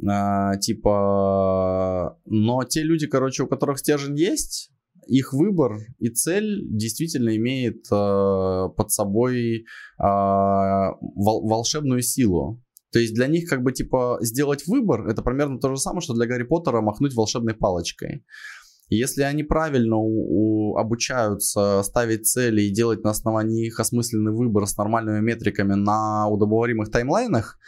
Э, 0.00 0.56
типа, 0.60 2.16
но 2.26 2.62
те 2.62 2.84
люди, 2.84 3.08
короче, 3.08 3.42
у 3.42 3.48
которых 3.48 3.80
стержень 3.80 4.16
есть, 4.16 4.70
их 5.06 5.32
выбор 5.32 5.78
и 5.98 6.08
цель 6.08 6.62
действительно 6.68 7.36
имеет 7.36 7.86
э, 7.90 8.68
под 8.76 8.90
собой 8.90 9.58
э, 9.58 9.64
вол- 9.98 11.48
волшебную 11.48 12.02
силу. 12.02 12.62
То 12.92 13.00
есть 13.00 13.14
для 13.14 13.26
них 13.26 13.48
как 13.48 13.62
бы 13.62 13.72
типа 13.72 14.18
сделать 14.20 14.66
выбор 14.66 15.08
это 15.08 15.22
примерно 15.22 15.58
то 15.58 15.68
же 15.70 15.76
самое, 15.80 16.00
что 16.00 16.14
для 16.14 16.26
Гарри 16.26 16.44
Поттера 16.44 16.80
махнуть 16.80 17.14
волшебной 17.14 17.54
палочкой. 17.54 18.24
Если 18.88 19.22
они 19.22 19.42
правильно 19.42 19.96
у, 19.96 20.72
у, 20.72 20.76
обучаются 20.76 21.82
ставить 21.82 22.26
цели 22.26 22.62
и 22.62 22.72
делать 22.72 23.02
на 23.02 23.10
основании 23.10 23.66
их 23.66 23.80
осмысленный 23.80 24.32
выбор 24.32 24.66
с 24.66 24.76
нормальными 24.76 25.20
метриками 25.20 25.74
на 25.74 26.28
удобоваримых 26.28 26.90
таймлайнах, 26.90 27.58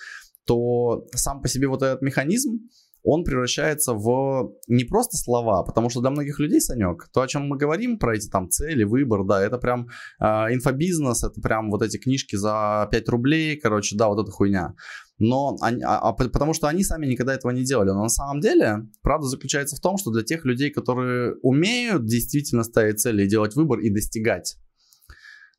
то 0.47 1.07
сам 1.15 1.43
по 1.43 1.49
себе 1.49 1.69
вот 1.69 1.83
этот 1.83 2.03
механизм, 2.03 2.61
он 3.07 3.23
превращается 3.23 3.95
в 3.95 4.53
не 4.67 4.85
просто 4.85 5.17
слова, 5.17 5.63
потому 5.63 5.91
что 5.91 6.01
для 6.01 6.11
многих 6.11 6.41
людей, 6.41 6.61
Санек, 6.61 7.09
то, 7.13 7.21
о 7.21 7.29
чем 7.29 7.47
мы 7.47 7.57
говорим, 7.57 7.99
про 7.99 8.17
эти 8.17 8.29
там 8.29 8.51
цели, 8.51 8.83
выбор, 8.83 9.25
да, 9.25 9.41
это 9.41 9.59
прям 9.59 9.89
э, 10.21 10.25
инфобизнес, 10.27 11.23
это 11.23 11.41
прям 11.41 11.71
вот 11.71 11.83
эти 11.83 11.99
книжки 11.99 12.35
за 12.35 12.89
5 12.91 13.09
рублей, 13.09 13.61
короче, 13.61 13.97
да, 13.97 14.09
вот 14.09 14.21
эта 14.21 14.33
хуйня. 14.33 14.75
Но 15.19 15.57
они, 15.61 15.83
а, 15.85 15.99
а, 16.01 16.13
потому 16.13 16.53
что 16.53 16.67
они 16.67 16.83
сами 16.83 17.07
никогда 17.07 17.35
этого 17.35 17.53
не 17.53 17.65
делали. 17.65 17.91
Но 17.91 18.03
на 18.03 18.09
самом 18.09 18.41
деле, 18.41 18.89
правда 19.03 19.29
заключается 19.29 19.77
в 19.77 19.81
том, 19.81 19.97
что 19.99 20.11
для 20.11 20.25
тех 20.25 20.45
людей, 20.45 20.71
которые 20.71 21.37
умеют 21.43 22.05
действительно 22.07 22.65
ставить 22.65 22.99
цели 22.99 23.25
и 23.25 23.29
делать 23.29 23.55
выбор 23.55 23.79
и 23.79 23.89
достигать, 23.89 24.57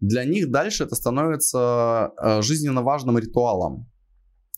для 0.02 0.26
них 0.26 0.52
дальше 0.52 0.84
это 0.84 0.96
становится 0.96 2.12
э, 2.22 2.42
жизненно 2.42 2.84
важным 2.84 3.18
ритуалом. 3.18 3.90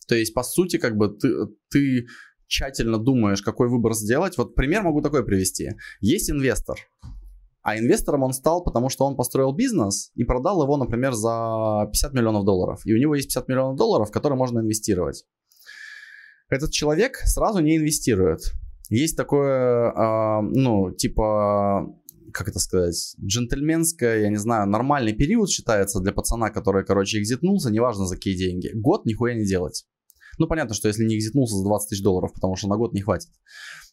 То 0.10 0.16
есть, 0.16 0.34
по 0.34 0.42
сути, 0.42 0.78
как 0.78 0.98
бы 0.98 1.10
ты, 1.10 1.30
ты 1.70 2.08
тщательно 2.50 2.98
думаешь, 2.98 3.42
какой 3.42 3.70
выбор 3.70 3.94
сделать. 3.94 4.38
Вот 4.38 4.56
пример 4.56 4.84
могу 4.84 5.02
такой 5.02 5.24
привести. 5.24 5.72
Есть 6.02 6.30
инвестор, 6.30 6.78
а 7.62 7.78
инвестором 7.78 8.24
он 8.24 8.34
стал, 8.34 8.64
потому 8.64 8.90
что 8.90 9.06
он 9.06 9.16
построил 9.16 9.54
бизнес 9.54 10.12
и 10.16 10.24
продал 10.24 10.64
его, 10.64 10.76
например, 10.76 11.14
за 11.14 11.88
50 11.92 12.14
миллионов 12.14 12.44
долларов. 12.44 12.82
И 12.86 12.94
у 12.94 12.98
него 12.98 13.16
есть 13.16 13.28
50 13.28 13.48
миллионов 13.48 13.78
долларов, 13.78 14.12
которые 14.12 14.38
можно 14.38 14.60
инвестировать. 14.60 15.26
Этот 16.50 16.72
человек 16.72 17.18
сразу 17.26 17.60
не 17.60 17.78
инвестирует. 17.78 18.40
Есть 18.90 19.16
такое, 19.16 19.92
э, 19.92 20.42
ну, 20.42 20.92
типа, 20.92 21.96
как 22.34 22.48
это 22.48 22.58
сказать, 22.58 23.16
джентльменское, 23.24 24.22
я 24.22 24.30
не 24.30 24.38
знаю, 24.38 24.68
нормальный 24.68 25.14
период 25.14 25.52
считается 25.52 26.00
для 26.00 26.12
пацана, 26.12 26.50
который, 26.50 26.84
короче, 26.84 27.20
экзитнулся, 27.20 27.70
неважно 27.70 28.08
за 28.08 28.16
какие 28.16 28.36
деньги. 28.36 28.72
Год 28.74 29.06
нихуя 29.06 29.36
не 29.36 29.46
делать. 29.46 29.86
Ну, 30.40 30.48
понятно, 30.48 30.74
что 30.74 30.88
если 30.88 31.04
не 31.04 31.18
экзитнулся 31.18 31.56
за 31.56 31.64
20 31.64 31.90
тысяч 31.90 32.02
долларов, 32.02 32.34
потому 32.34 32.56
что 32.56 32.68
на 32.68 32.78
год 32.78 32.94
не 32.94 33.02
хватит. 33.02 33.30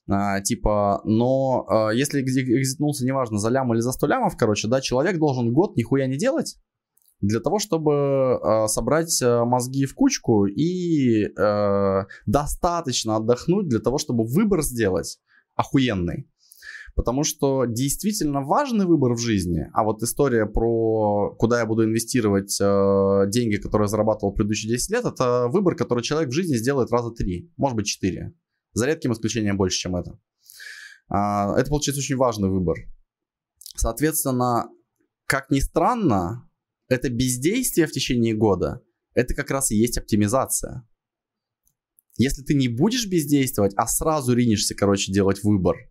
А, 0.08 0.40
типа, 0.40 1.02
но 1.04 1.66
а, 1.68 1.90
если 1.90 2.22
экзитнулся, 2.22 3.04
неважно, 3.04 3.38
за 3.38 3.50
лям 3.50 3.72
или 3.74 3.80
за 3.80 3.92
100 3.92 4.06
лямов, 4.06 4.36
короче, 4.36 4.68
да, 4.68 4.80
человек 4.80 5.18
должен 5.18 5.52
год 5.52 5.76
нихуя 5.76 6.06
не 6.06 6.16
делать, 6.16 6.56
для 7.20 7.40
того, 7.40 7.58
чтобы 7.58 7.92
э, 7.92 8.66
собрать 8.68 9.22
мозги 9.22 9.86
в 9.86 9.94
кучку 9.94 10.44
и 10.44 11.24
э, 11.24 12.02
достаточно 12.26 13.16
отдохнуть 13.16 13.68
для 13.68 13.80
того, 13.80 13.96
чтобы 13.96 14.24
выбор 14.24 14.62
сделать 14.62 15.18
охуенный. 15.54 16.28
Потому 16.96 17.24
что 17.24 17.66
действительно 17.66 18.40
важный 18.40 18.86
выбор 18.86 19.12
в 19.12 19.18
жизни, 19.18 19.68
а 19.74 19.84
вот 19.84 20.02
история 20.02 20.46
про 20.46 21.36
куда 21.38 21.60
я 21.60 21.66
буду 21.66 21.84
инвестировать 21.84 22.58
э, 22.58 23.24
деньги, 23.28 23.56
которые 23.56 23.84
я 23.84 23.88
зарабатывал 23.88 24.32
предыдущие 24.32 24.72
10 24.72 24.90
лет, 24.90 25.04
это 25.04 25.48
выбор, 25.48 25.76
который 25.76 26.02
человек 26.02 26.30
в 26.30 26.32
жизни 26.32 26.56
сделает 26.56 26.90
раза 26.90 27.10
три, 27.10 27.52
может 27.58 27.76
быть 27.76 27.86
4. 27.86 28.32
За 28.72 28.86
редким 28.86 29.12
исключением 29.12 29.58
больше, 29.58 29.78
чем 29.78 29.94
это. 29.94 30.18
Э, 31.10 31.60
это 31.60 31.68
получается 31.68 32.00
очень 32.00 32.16
важный 32.16 32.48
выбор. 32.48 32.78
Соответственно, 33.76 34.70
как 35.26 35.50
ни 35.50 35.60
странно, 35.60 36.48
это 36.88 37.10
бездействие 37.10 37.86
в 37.86 37.92
течение 37.92 38.34
года, 38.34 38.80
это 39.12 39.34
как 39.34 39.50
раз 39.50 39.70
и 39.70 39.76
есть 39.76 39.98
оптимизация. 39.98 40.88
Если 42.16 42.42
ты 42.42 42.54
не 42.54 42.68
будешь 42.68 43.06
бездействовать, 43.06 43.74
а 43.76 43.86
сразу 43.86 44.34
ринешься, 44.34 44.74
короче, 44.74 45.12
делать 45.12 45.44
выбор– 45.44 45.76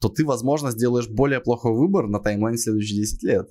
то 0.00 0.08
ты, 0.08 0.24
возможно, 0.24 0.70
сделаешь 0.70 1.08
более 1.08 1.40
плохой 1.40 1.72
выбор 1.72 2.08
на 2.08 2.20
таймлайне 2.20 2.58
следующие 2.58 3.00
10 3.00 3.22
лет. 3.24 3.48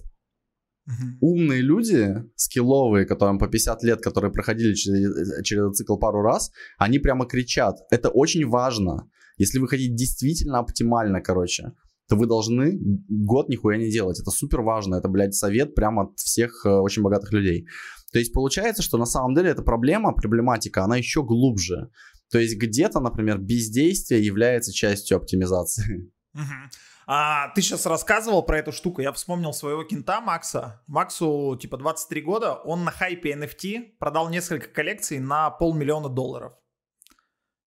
Uh-huh. 0.88 1.17
Умные 1.21 1.61
люди, 1.61 2.23
скилловые, 2.35 3.05
которым 3.05 3.38
по 3.38 3.47
50 3.47 3.84
лет, 3.84 4.01
которые 4.01 4.31
проходили 4.31 4.73
через, 4.73 5.43
через 5.43 5.61
этот 5.61 5.76
цикл 5.76 5.97
пару 5.97 6.21
раз, 6.21 6.51
они 6.77 6.97
прямо 6.99 7.27
кричат. 7.27 7.76
Это 7.91 8.09
очень 8.09 8.47
важно. 8.47 9.09
Если 9.38 9.59
вы 9.59 9.67
хотите 9.67 9.93
действительно 9.93 10.59
оптимально, 10.59 11.21
короче, 11.21 11.73
то 12.09 12.15
вы 12.15 12.26
должны 12.26 12.80
год 13.07 13.49
нихуя 13.49 13.77
не 13.77 13.91
делать. 13.91 14.19
Это 14.19 14.31
супер 14.31 14.61
важно. 14.61 14.95
Это, 14.95 15.07
блядь, 15.07 15.35
совет 15.35 15.76
прямо 15.76 16.03
от 16.03 16.17
всех 16.17 16.65
э, 16.65 16.69
очень 16.69 17.03
богатых 17.03 17.31
людей. 17.31 17.67
То 18.11 18.17
есть 18.17 18.34
получается, 18.34 18.81
что 18.81 18.97
на 18.97 19.05
самом 19.05 19.35
деле 19.35 19.51
эта 19.51 19.61
проблема, 19.61 20.13
проблематика, 20.13 20.84
она 20.84 20.97
еще 20.97 21.23
глубже. 21.23 21.89
То 22.31 22.39
есть 22.39 22.57
где-то, 22.57 22.99
например, 22.99 23.38
бездействие 23.38 24.26
является 24.26 24.73
частью 24.73 25.17
оптимизации. 25.17 26.11
Угу. 26.40 26.70
А, 27.07 27.49
ты 27.49 27.61
сейчас 27.61 27.86
рассказывал 27.86 28.44
про 28.44 28.60
эту 28.60 28.72
штуку. 28.72 29.02
Я 29.02 29.11
вспомнил 29.11 29.52
своего 29.52 29.84
кента 29.84 30.22
Макса. 30.22 30.84
Максу 30.88 31.57
типа 31.60 31.78
23 31.78 32.22
года. 32.22 32.53
Он 32.53 32.84
на 32.84 32.91
хайпе 32.91 33.34
NFT 33.34 33.98
продал 33.99 34.30
несколько 34.30 34.68
коллекций 34.68 35.20
на 35.20 35.49
полмиллиона 35.49 36.07
долларов. 36.07 36.53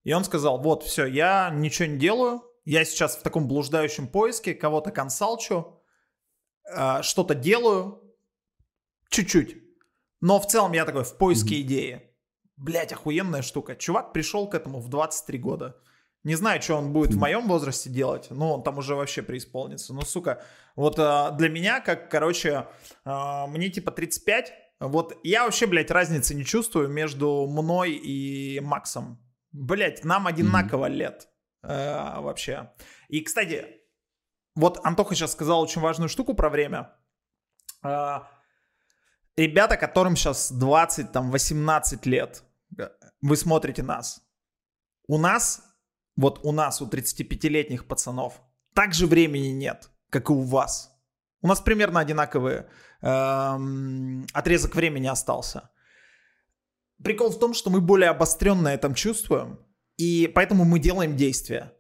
И 0.05 0.13
он 0.13 0.25
сказал, 0.25 0.61
вот, 0.61 0.83
все, 0.83 1.07
я 1.07 1.51
ничего 1.51 1.89
не 1.89 1.99
делаю. 1.99 2.43
Я 2.65 2.85
сейчас 2.85 3.17
в 3.17 3.23
таком 3.23 3.49
блуждающем 3.49 4.09
поиске, 4.09 4.55
кого-то 4.55 4.91
консалчу, 4.91 5.81
э, 6.65 7.03
что-то 7.03 7.35
делаю. 7.35 8.01
Чуть-чуть. 9.11 9.57
Но 10.21 10.41
в 10.41 10.47
целом 10.47 10.73
я 10.73 10.85
такой 10.85 11.05
в 11.05 11.19
поиске 11.19 11.57
mm-hmm. 11.57 11.63
идеи. 11.63 12.03
Блять, 12.57 12.93
охуенная 12.93 13.43
штука. 13.43 13.75
Чувак 13.75 14.13
пришел 14.13 14.49
к 14.49 14.55
этому 14.55 14.81
в 14.81 14.89
23 14.89 15.39
года. 15.39 15.77
Не 16.25 16.37
знаю, 16.37 16.63
что 16.63 16.77
он 16.77 16.93
будет 16.93 17.15
в 17.15 17.19
моем 17.19 17.49
возрасте 17.49 17.91
делать, 17.91 18.29
но 18.31 18.55
он 18.55 18.63
там 18.63 18.79
уже 18.79 18.95
вообще 18.95 19.23
преисполнится. 19.23 19.93
Ну, 19.93 20.03
сука, 20.03 20.43
вот 20.77 20.97
а, 20.99 21.33
для 21.33 21.49
меня, 21.49 21.81
как, 21.81 22.11
короче, 22.11 22.69
а, 23.05 23.49
мне 23.49 23.71
типа 23.71 23.91
35, 23.91 24.53
вот 24.79 25.19
я 25.25 25.45
вообще, 25.45 25.67
блядь, 25.67 25.91
разницы 25.91 26.35
не 26.35 26.45
чувствую 26.45 26.89
между 26.89 27.47
мной 27.49 27.93
и 27.93 28.61
Максом. 28.61 29.21
Блядь, 29.51 30.05
нам 30.05 30.27
одинаково 30.27 30.87
mm-hmm. 30.87 30.95
лет 30.95 31.29
э, 31.63 32.21
вообще. 32.21 32.73
И, 33.09 33.21
кстати, 33.21 33.67
вот 34.57 34.81
Антоха 34.83 35.15
сейчас 35.15 35.33
сказал 35.33 35.61
очень 35.61 35.81
важную 35.81 36.09
штуку 36.09 36.35
про 36.35 36.49
время. 36.49 36.97
Э, 37.85 38.21
ребята, 39.37 39.77
которым 39.77 40.17
сейчас 40.17 40.51
20, 40.51 41.13
там, 41.13 41.31
18 41.31 42.07
лет, 42.07 42.43
вы 43.21 43.37
смотрите 43.37 43.83
нас. 43.83 44.21
У 45.07 45.19
нас 45.19 45.72
вот 46.17 46.41
у 46.43 46.53
нас, 46.53 46.81
у 46.83 46.87
35-летних 46.87 47.87
пацанов, 47.87 48.41
также 48.75 49.07
времени 49.07 49.49
нет, 49.49 49.91
как 50.11 50.31
и 50.31 50.33
у 50.33 50.43
вас. 50.43 50.93
У 51.41 51.49
нас 51.49 51.61
примерно 51.61 52.01
одинаковый 52.01 52.65
эм, 53.01 54.27
отрезок 54.33 54.75
времени 54.75 55.09
остался. 55.09 55.71
Прикол 57.03 57.31
в 57.31 57.39
том, 57.39 57.53
что 57.53 57.71
мы 57.71 57.81
более 57.81 58.11
обостренно 58.11 58.69
этом 58.69 58.95
чувствуем, 58.95 59.59
и 59.97 60.31
поэтому 60.33 60.65
мы 60.65 60.79
делаем 60.79 61.17
действия. 61.17 61.73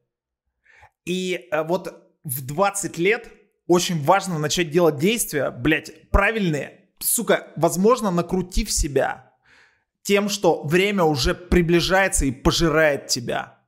И 1.04 1.48
э, 1.50 1.62
вот 1.62 1.94
в 2.24 2.44
20 2.44 2.98
лет 2.98 3.28
очень 3.66 4.02
важно 4.02 4.38
начать 4.38 4.70
делать 4.70 4.98
действия, 4.98 5.50
блядь, 5.50 6.10
правильные, 6.10 6.90
сука, 6.98 7.52
возможно, 7.56 8.10
накрутив 8.10 8.70
себя 8.70 9.32
тем, 10.02 10.28
что 10.28 10.62
время 10.64 11.04
уже 11.04 11.34
приближается 11.34 12.24
и 12.26 12.32
пожирает 12.32 13.06
тебя. 13.06 13.61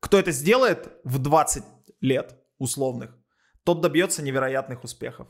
Кто 0.00 0.18
это 0.18 0.30
сделает 0.30 0.92
в 1.04 1.18
20 1.18 1.64
лет 2.00 2.36
условных, 2.58 3.16
тот 3.64 3.80
добьется 3.80 4.22
невероятных 4.22 4.84
успехов. 4.84 5.28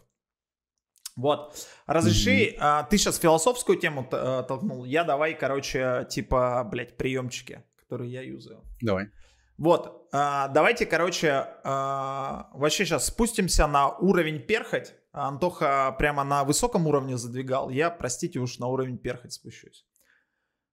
Вот. 1.17 1.67
Разреши, 1.87 2.51
mm-hmm. 2.51 2.57
а, 2.61 2.83
ты 2.85 2.97
сейчас 2.97 3.19
философскую 3.19 3.79
тему 3.79 4.09
а, 4.13 4.45
толкнул. 4.45 4.85
Я 4.85 5.03
давай, 5.03 5.35
короче, 5.35 6.07
типа, 6.09 6.63
блядь, 6.71 6.97
приемчики, 6.97 7.65
которые 7.77 8.13
я 8.13 8.23
юзаю. 8.23 8.63
Давай. 8.81 9.11
Вот, 9.57 10.09
а, 10.13 10.47
давайте, 10.47 10.87
короче, 10.87 11.45
а, 11.65 12.49
вообще 12.53 12.85
сейчас 12.85 13.07
спустимся 13.07 13.67
на 13.67 13.89
уровень 13.89 14.39
перхоть. 14.39 14.95
Антоха 15.11 15.97
прямо 15.99 16.23
на 16.23 16.45
высоком 16.45 16.87
уровне 16.87 17.19
задвигал. 17.19 17.69
Я, 17.69 17.91
простите, 17.91 18.39
уж 18.39 18.61
на 18.61 18.69
уровень 18.69 18.99
перхоть 18.99 19.33
спущусь. 19.33 19.85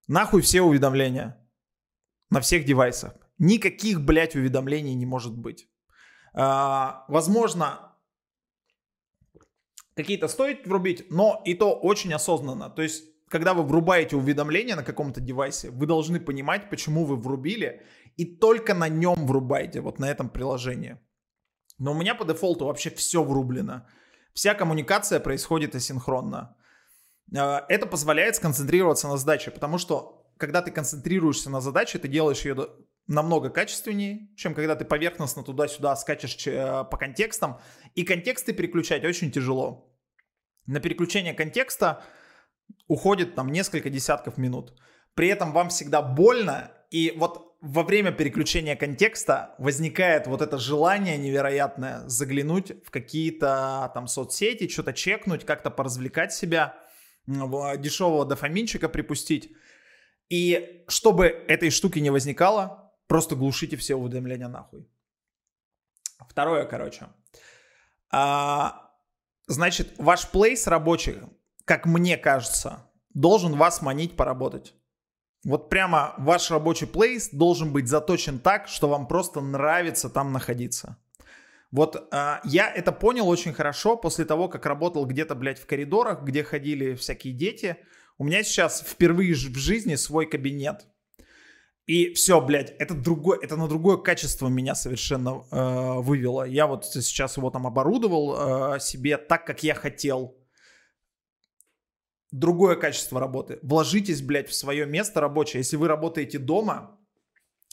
Нахуй 0.07 0.43
все 0.43 0.61
уведомления. 0.61 1.43
На 2.29 2.41
всех 2.41 2.65
девайсах. 2.65 3.13
Никаких, 3.37 4.01
блядь, 4.01 4.35
уведомлений 4.35 4.95
не 4.95 5.05
может 5.05 5.37
быть. 5.37 5.67
А, 6.33 7.05
возможно, 7.07 7.95
какие-то 9.95 10.27
стоит 10.27 10.67
врубить, 10.67 11.05
но 11.09 11.41
и 11.45 11.53
то 11.53 11.73
очень 11.73 12.13
осознанно. 12.13 12.69
То 12.69 12.81
есть, 12.81 13.03
когда 13.29 13.53
вы 13.53 13.63
врубаете 13.63 14.15
уведомления 14.15 14.75
на 14.75 14.83
каком-то 14.83 15.21
девайсе, 15.21 15.69
вы 15.69 15.85
должны 15.85 16.19
понимать, 16.19 16.69
почему 16.69 17.05
вы 17.05 17.15
врубили, 17.15 17.85
и 18.17 18.25
только 18.25 18.73
на 18.73 18.89
нем 18.89 19.25
врубайте, 19.25 19.81
вот 19.81 19.99
на 19.99 20.05
этом 20.05 20.29
приложении. 20.29 20.97
Но 21.77 21.91
у 21.91 21.95
меня 21.95 22.15
по 22.15 22.25
дефолту 22.25 22.65
вообще 22.65 22.89
все 22.89 23.23
врублено. 23.23 23.85
Вся 24.33 24.53
коммуникация 24.53 25.19
происходит 25.19 25.75
асинхронно. 25.75 26.55
А, 27.35 27.65
это 27.69 27.85
позволяет 27.85 28.35
сконцентрироваться 28.35 29.07
на 29.07 29.17
задаче, 29.17 29.51
потому 29.51 29.77
что 29.77 30.25
когда 30.37 30.61
ты 30.61 30.71
концентрируешься 30.71 31.49
на 31.49 31.61
задаче, 31.61 31.97
ты 31.97 32.07
делаешь 32.07 32.45
ее 32.45 32.69
намного 33.07 33.49
качественнее, 33.49 34.29
чем 34.35 34.53
когда 34.55 34.75
ты 34.75 34.85
поверхностно 34.85 35.43
туда-сюда 35.43 35.95
скачешь 35.95 36.47
э, 36.47 36.83
по 36.89 36.97
контекстам. 36.97 37.59
И 37.93 38.03
контексты 38.03 38.53
переключать 38.53 39.05
очень 39.05 39.31
тяжело. 39.31 39.95
На 40.65 40.79
переключение 40.79 41.33
контекста 41.33 42.03
уходит 42.87 43.35
там 43.35 43.51
несколько 43.51 43.89
десятков 43.89 44.37
минут. 44.37 44.73
При 45.13 45.27
этом 45.27 45.51
вам 45.53 45.69
всегда 45.69 46.01
больно, 46.01 46.71
и 46.89 47.13
вот 47.15 47.55
во 47.61 47.83
время 47.83 48.11
переключения 48.11 48.75
контекста 48.75 49.55
возникает 49.57 50.27
вот 50.27 50.41
это 50.41 50.57
желание 50.57 51.17
невероятное 51.17 52.07
заглянуть 52.07 52.73
в 52.83 52.91
какие-то 52.91 53.91
там 53.93 54.07
соцсети, 54.07 54.67
что-то 54.67 54.93
чекнуть, 54.93 55.45
как-то 55.45 55.71
поразвлекать 55.71 56.33
себя, 56.33 56.77
дешевого 57.27 58.25
дофаминчика 58.25 58.89
припустить. 58.89 59.51
И 60.29 60.83
чтобы 60.87 61.25
этой 61.25 61.69
штуки 61.69 61.99
не 61.99 62.09
возникало, 62.09 62.84
Просто 63.07 63.35
глушите 63.35 63.77
все 63.77 63.95
уведомления 63.95 64.47
нахуй. 64.47 64.87
Второе, 66.29 66.65
короче. 66.65 67.07
А, 68.11 68.91
значит, 69.47 69.93
ваш 69.97 70.29
плейс 70.29 70.67
рабочий, 70.67 71.17
как 71.65 71.85
мне 71.85 72.17
кажется, 72.17 72.89
должен 73.13 73.55
вас 73.55 73.81
манить 73.81 74.15
поработать. 74.15 74.73
Вот 75.43 75.69
прямо 75.69 76.15
ваш 76.17 76.49
рабочий 76.49 76.87
плейс 76.87 77.29
должен 77.29 77.71
быть 77.71 77.87
заточен 77.87 78.39
так, 78.39 78.67
что 78.67 78.87
вам 78.89 79.07
просто 79.07 79.41
нравится 79.41 80.09
там 80.09 80.31
находиться. 80.31 80.97
Вот 81.71 82.07
а, 82.11 82.41
я 82.43 82.73
это 82.73 82.91
понял 82.91 83.27
очень 83.27 83.53
хорошо 83.53 83.97
после 83.97 84.25
того, 84.25 84.47
как 84.47 84.65
работал 84.65 85.05
где-то, 85.05 85.35
блядь, 85.35 85.59
в 85.59 85.65
коридорах, 85.65 86.23
где 86.23 86.43
ходили 86.43 86.95
всякие 86.95 87.33
дети. 87.33 87.77
У 88.17 88.23
меня 88.23 88.43
сейчас 88.43 88.81
впервые 88.81 89.33
в 89.33 89.57
жизни 89.57 89.95
свой 89.95 90.25
кабинет. 90.25 90.87
И 91.87 92.13
все, 92.13 92.41
блядь, 92.41 92.73
это 92.79 92.95
другое, 92.95 93.37
это 93.43 93.55
на 93.55 93.67
другое 93.67 93.97
качество 93.97 94.47
меня 94.47 94.75
совершенно 94.75 95.43
э, 95.51 96.01
вывело. 96.01 96.43
Я 96.47 96.65
вот 96.65 96.85
сейчас 96.85 97.37
его 97.37 97.51
там 97.51 97.67
оборудовал 97.67 98.75
э, 98.75 98.79
себе 98.79 99.17
так, 99.17 99.45
как 99.45 99.63
я 99.63 99.75
хотел. 99.75 100.35
Другое 102.31 102.75
качество 102.75 103.19
работы. 103.19 103.59
Вложитесь, 103.61 104.21
блядь, 104.21 104.49
в 104.49 104.55
свое 104.55 104.87
место 104.87 105.21
рабочее. 105.21 105.59
Если 105.59 105.77
вы 105.77 105.87
работаете 105.87 106.39
дома, 106.39 106.97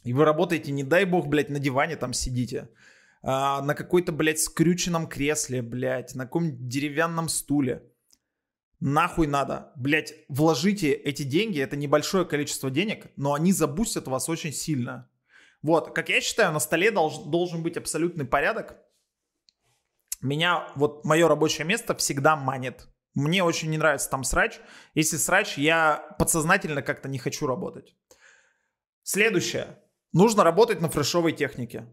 и 0.04 0.12
вы 0.12 0.24
работаете, 0.26 0.72
не 0.72 0.84
дай 0.84 1.06
бог, 1.06 1.28
блядь, 1.28 1.50
на 1.50 1.58
диване 1.58 1.96
там 1.96 2.12
сидите, 2.12 2.68
э, 3.22 3.62
на 3.62 3.74
какой-то, 3.74 4.12
блядь, 4.12 4.40
скрюченном 4.40 5.06
кресле, 5.06 5.62
блядь, 5.62 6.14
на 6.14 6.24
каком-нибудь 6.24 6.68
деревянном 6.68 7.30
стуле 7.30 7.91
нахуй 8.82 9.26
надо. 9.26 9.72
Блять, 9.76 10.12
вложите 10.28 10.92
эти 10.92 11.22
деньги, 11.22 11.60
это 11.60 11.76
небольшое 11.76 12.24
количество 12.24 12.70
денег, 12.70 13.06
но 13.16 13.34
они 13.34 13.52
забустят 13.52 14.08
вас 14.08 14.28
очень 14.28 14.52
сильно. 14.52 15.08
Вот, 15.62 15.94
как 15.94 16.08
я 16.08 16.20
считаю, 16.20 16.52
на 16.52 16.58
столе 16.58 16.90
долж, 16.90 17.18
должен 17.26 17.62
быть 17.62 17.76
абсолютный 17.76 18.24
порядок. 18.24 18.76
Меня, 20.20 20.68
вот 20.74 21.04
мое 21.04 21.28
рабочее 21.28 21.64
место 21.64 21.94
всегда 21.94 22.36
манит. 22.36 22.88
Мне 23.14 23.44
очень 23.44 23.70
не 23.70 23.78
нравится 23.78 24.10
там 24.10 24.24
срач. 24.24 24.58
Если 24.94 25.16
срач, 25.16 25.56
я 25.58 26.16
подсознательно 26.18 26.82
как-то 26.82 27.08
не 27.08 27.18
хочу 27.18 27.46
работать. 27.46 27.94
Следующее. 29.02 29.78
Нужно 30.12 30.42
работать 30.42 30.80
на 30.80 30.88
фрешовой 30.88 31.32
технике. 31.32 31.86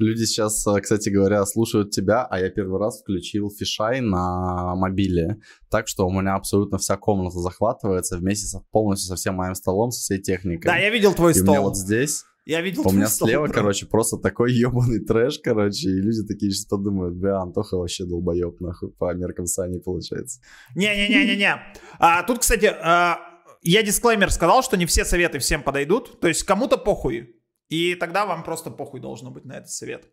Люди 0.00 0.24
сейчас, 0.24 0.66
э, 0.66 0.80
кстати 0.80 1.10
говоря, 1.10 1.44
слушают 1.44 1.90
тебя, 1.90 2.24
а 2.24 2.40
я 2.40 2.48
первый 2.48 2.80
раз 2.80 3.02
включил 3.02 3.50
фишай 3.50 4.00
на 4.00 4.74
мобиле. 4.74 5.36
Так 5.70 5.88
что 5.88 6.06
у 6.06 6.10
меня 6.10 6.36
абсолютно 6.36 6.78
вся 6.78 6.96
комната 6.96 7.38
захватывается 7.38 8.16
вместе 8.16 8.46
со, 8.46 8.60
полностью 8.70 9.08
со 9.08 9.16
всем 9.16 9.34
моим 9.34 9.54
столом, 9.54 9.90
со 9.90 10.00
всей 10.00 10.18
техникой. 10.22 10.70
Да, 10.70 10.76
я 10.76 10.88
видел 10.88 11.12
твой 11.12 11.32
и 11.32 11.34
стол. 11.34 11.48
У 11.48 11.50
меня 11.50 11.60
вот 11.60 11.76
здесь 11.76 12.24
я 12.46 12.62
видел 12.62 12.82
У 12.86 12.92
меня 12.92 13.08
стол, 13.08 13.28
слева, 13.28 13.44
бро. 13.44 13.52
короче, 13.52 13.84
просто 13.86 14.16
такой 14.16 14.52
ебаный 14.54 15.04
трэш, 15.04 15.38
короче, 15.38 15.90
и 15.90 16.00
люди 16.00 16.26
такие 16.26 16.50
что 16.50 16.78
думают, 16.78 17.14
бля, 17.14 17.38
Антоха 17.38 17.76
вообще 17.76 18.06
долбоеб, 18.06 18.58
нахуй, 18.60 18.90
по 18.92 19.12
меркам 19.14 19.44
Сани 19.44 19.78
получается. 19.78 20.40
Не-не-не-не-не. 20.74 21.60
А, 21.98 22.22
тут, 22.22 22.38
кстати, 22.38 22.66
а, 22.66 23.18
я 23.62 23.82
дисклеймер 23.82 24.30
сказал, 24.30 24.62
что 24.62 24.78
не 24.78 24.86
все 24.86 25.04
советы 25.04 25.38
всем 25.38 25.62
подойдут, 25.62 26.18
то 26.20 26.28
есть 26.28 26.42
кому-то 26.44 26.78
похуй, 26.78 27.39
и 27.70 27.94
тогда 27.94 28.26
вам 28.26 28.42
просто 28.42 28.70
похуй 28.70 29.00
должно 29.00 29.30
быть 29.30 29.44
на 29.44 29.54
этот 29.54 29.70
совет. 29.70 30.06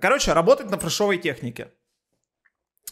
Короче, 0.00 0.34
работать 0.34 0.70
на 0.70 0.78
фрешовой 0.78 1.18
технике. 1.18 1.72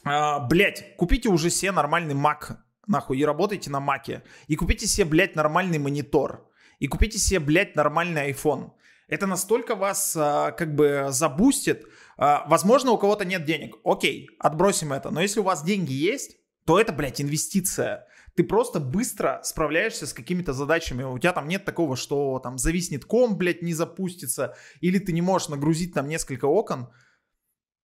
А, 0.04 0.40
блять, 0.40 0.96
купите 0.96 1.28
уже 1.28 1.50
себе 1.50 1.72
нормальный 1.72 2.14
Mac, 2.14 2.56
нахуй, 2.86 3.18
и 3.18 3.24
работайте 3.24 3.70
на 3.70 3.80
Маке. 3.80 4.22
И 4.48 4.56
купите 4.56 4.86
себе, 4.86 5.04
блядь, 5.04 5.36
нормальный 5.36 5.78
монитор. 5.78 6.48
И 6.80 6.88
купите 6.88 7.18
себе, 7.18 7.40
блядь, 7.40 7.76
нормальный 7.76 8.32
iPhone. 8.32 8.72
Это 9.08 9.26
настолько 9.26 9.74
вас 9.74 10.16
а, 10.16 10.52
как 10.52 10.74
бы 10.74 11.06
забустит. 11.10 11.84
А, 12.16 12.46
возможно, 12.48 12.92
у 12.92 12.98
кого-то 12.98 13.26
нет 13.26 13.44
денег. 13.44 13.76
Окей, 13.84 14.30
отбросим 14.38 14.92
это. 14.92 15.10
Но 15.10 15.20
если 15.20 15.40
у 15.40 15.44
вас 15.44 15.62
деньги 15.62 15.92
есть, 15.92 16.36
то 16.64 16.80
это, 16.80 16.92
блядь, 16.92 17.20
инвестиция 17.20 18.07
ты 18.38 18.44
просто 18.44 18.78
быстро 18.78 19.40
справляешься 19.42 20.06
с 20.06 20.12
какими-то 20.12 20.52
задачами. 20.52 21.02
У 21.02 21.18
тебя 21.18 21.32
там 21.32 21.48
нет 21.48 21.64
такого, 21.64 21.96
что 21.96 22.38
там 22.38 22.56
зависнет 22.56 23.04
ком, 23.04 23.36
блядь, 23.36 23.62
не 23.62 23.74
запустится, 23.74 24.54
или 24.80 25.00
ты 25.00 25.10
не 25.10 25.22
можешь 25.22 25.48
нагрузить 25.48 25.92
там 25.92 26.06
несколько 26.06 26.44
окон. 26.44 26.88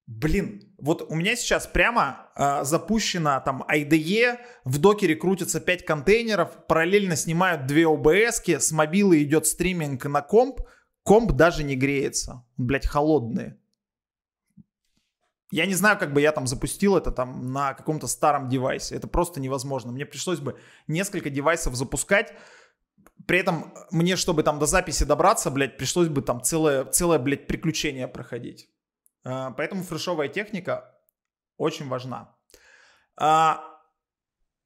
Блин, 0.06 0.72
вот 0.78 1.10
у 1.10 1.16
меня 1.16 1.34
сейчас 1.34 1.66
прямо 1.66 2.30
э, 2.36 2.62
запущена 2.62 3.40
там 3.40 3.64
IDE, 3.68 4.38
в 4.64 4.78
докере 4.78 5.16
крутятся 5.16 5.60
5 5.60 5.84
контейнеров, 5.84 6.68
параллельно 6.68 7.16
снимают 7.16 7.66
2 7.66 7.76
OBS, 7.78 8.60
с 8.60 8.70
мобилы 8.70 9.24
идет 9.24 9.48
стриминг 9.48 10.04
на 10.04 10.22
комп, 10.22 10.60
комп 11.02 11.32
даже 11.32 11.64
не 11.64 11.74
греется, 11.74 12.44
блядь, 12.56 12.86
холодные. 12.86 13.58
Я 15.54 15.66
не 15.66 15.74
знаю, 15.74 15.96
как 15.96 16.12
бы 16.12 16.20
я 16.20 16.32
там 16.32 16.48
запустил 16.48 16.96
это 16.96 17.12
там 17.12 17.52
на 17.52 17.74
каком-то 17.74 18.08
старом 18.08 18.48
девайсе. 18.48 18.96
Это 18.96 19.06
просто 19.06 19.40
невозможно. 19.40 19.92
Мне 19.92 20.04
пришлось 20.04 20.40
бы 20.40 20.58
несколько 20.88 21.30
девайсов 21.30 21.76
запускать. 21.76 22.34
При 23.28 23.38
этом 23.38 23.72
мне, 23.92 24.16
чтобы 24.16 24.42
там 24.42 24.58
до 24.58 24.66
записи 24.66 25.04
добраться, 25.04 25.52
блядь, 25.52 25.76
пришлось 25.76 26.08
бы 26.08 26.22
там 26.22 26.42
целое, 26.42 26.84
целое 26.86 27.20
блядь, 27.20 27.46
приключение 27.46 28.08
проходить. 28.08 28.68
А, 29.24 29.52
поэтому 29.52 29.84
фрешовая 29.84 30.26
техника 30.26 30.92
очень 31.56 31.86
важна. 31.88 32.34
А, 33.16 33.60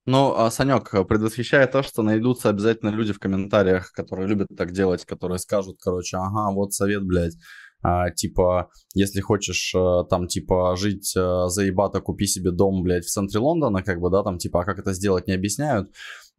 ну, 0.06 0.35
а, 0.39 0.51
Санек, 0.51 0.90
предвосхищая 1.06 1.66
то, 1.66 1.82
что 1.82 2.02
найдутся 2.02 2.48
обязательно 2.48 2.89
люди 2.89 3.12
в 3.12 3.19
комментариях, 3.19 3.93
которые 3.93 4.27
любят 4.27 4.48
так 4.56 4.73
делать, 4.73 5.05
которые 5.05 5.39
скажут, 5.39 5.77
короче, 5.82 6.16
ага, 6.16 6.51
вот 6.51 6.73
совет, 6.73 7.02
блядь, 7.05 7.35
а, 7.83 8.11
типа, 8.11 8.71
если 8.95 9.21
хочешь 9.21 9.75
а, 9.75 10.05
там, 10.05 10.27
типа, 10.27 10.75
жить 10.77 11.15
а, 11.17 11.49
заебато, 11.49 12.01
купи 12.01 12.27
себе 12.27 12.51
дом, 12.51 12.83
блядь, 12.83 13.05
в 13.05 13.11
центре 13.11 13.39
Лондона, 13.39 13.83
как 13.83 14.01
бы, 14.01 14.11
да, 14.11 14.23
там, 14.23 14.39
типа, 14.39 14.63
а 14.63 14.65
как 14.65 14.79
это 14.79 14.93
сделать, 14.93 15.27
не 15.27 15.35
объясняют. 15.35 15.91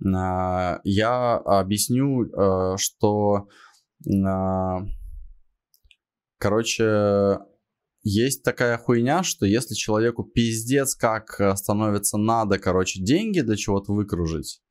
А, 0.06 0.80
я 0.84 1.38
объясню, 1.38 2.30
а, 2.36 2.78
что, 2.78 3.48
а, 4.26 4.80
короче, 6.38 7.40
есть 8.03 8.44
такая 8.44 8.78
хуйня, 8.78 9.24
что 9.24 9.45
если 9.45 9.76
человеку 9.76 10.24
пиздец 10.24 10.95
как 10.95 11.40
э, 11.40 11.53
становится 11.56 12.18
надо, 12.18 12.57
короче, 12.57 13.03
деньги 13.03 13.41
для 13.41 13.57
чего-то 13.57 13.94
выкружить, 13.94 14.61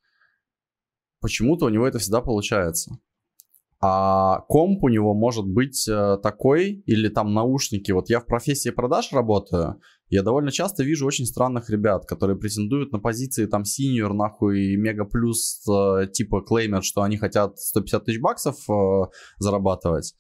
почему-то 1.21 1.67
у 1.67 1.69
него 1.69 1.87
это 1.87 1.99
всегда 1.99 2.23
получается. 2.23 2.99
А 3.81 4.41
комп 4.49 4.83
у 4.83 4.89
него 4.89 5.15
может 5.15 5.47
быть 5.47 5.87
э, 5.89 6.19
такой, 6.23 6.83
или 6.87 7.09
там 7.09 7.33
наушники. 7.33 7.93
Вот 7.93 8.11
я 8.11 8.19
в 8.19 8.27
профессии 8.27 8.71
продаж 8.71 9.13
работаю, 9.13 9.81
я 10.11 10.23
довольно 10.23 10.51
часто 10.51 10.85
вижу 10.85 11.07
очень 11.07 11.27
странных 11.27 11.69
ребят, 11.69 12.07
которые 12.07 12.39
претендуют 12.39 12.93
на 12.93 12.99
позиции 12.99 13.45
там 13.45 13.65
синьор, 13.65 14.15
нахуй, 14.15 14.77
мега 14.77 15.05
плюс, 15.05 15.63
э, 15.69 16.07
типа 16.11 16.41
клеймят, 16.41 16.85
что 16.85 17.03
они 17.03 17.19
хотят 17.19 17.59
150 17.59 18.05
тысяч 18.05 18.21
баксов 18.21 18.57
э, 18.71 19.03
зарабатывать. 19.39 20.15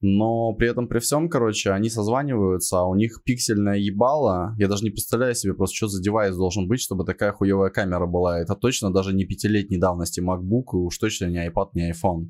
Но 0.00 0.52
при 0.54 0.68
этом, 0.68 0.88
при 0.88 0.98
всем, 0.98 1.28
короче, 1.28 1.70
они 1.70 1.88
созваниваются, 1.88 2.78
а 2.78 2.84
у 2.84 2.94
них 2.94 3.22
пиксельная 3.24 3.78
ебала. 3.78 4.54
Я 4.58 4.68
даже 4.68 4.84
не 4.84 4.90
представляю 4.90 5.34
себе 5.34 5.54
просто, 5.54 5.74
что 5.74 5.88
за 5.88 6.02
девайс 6.02 6.36
должен 6.36 6.68
быть, 6.68 6.80
чтобы 6.80 7.04
такая 7.04 7.32
хуевая 7.32 7.70
камера 7.70 8.06
была. 8.06 8.38
Это 8.38 8.54
точно 8.54 8.92
даже 8.92 9.14
не 9.14 9.24
пятилетней 9.24 9.78
давности 9.78 10.20
MacBook, 10.20 10.74
и 10.74 10.76
уж 10.76 10.98
точно 10.98 11.26
не 11.26 11.48
iPad, 11.48 11.70
не 11.72 11.90
iPhone. 11.90 12.26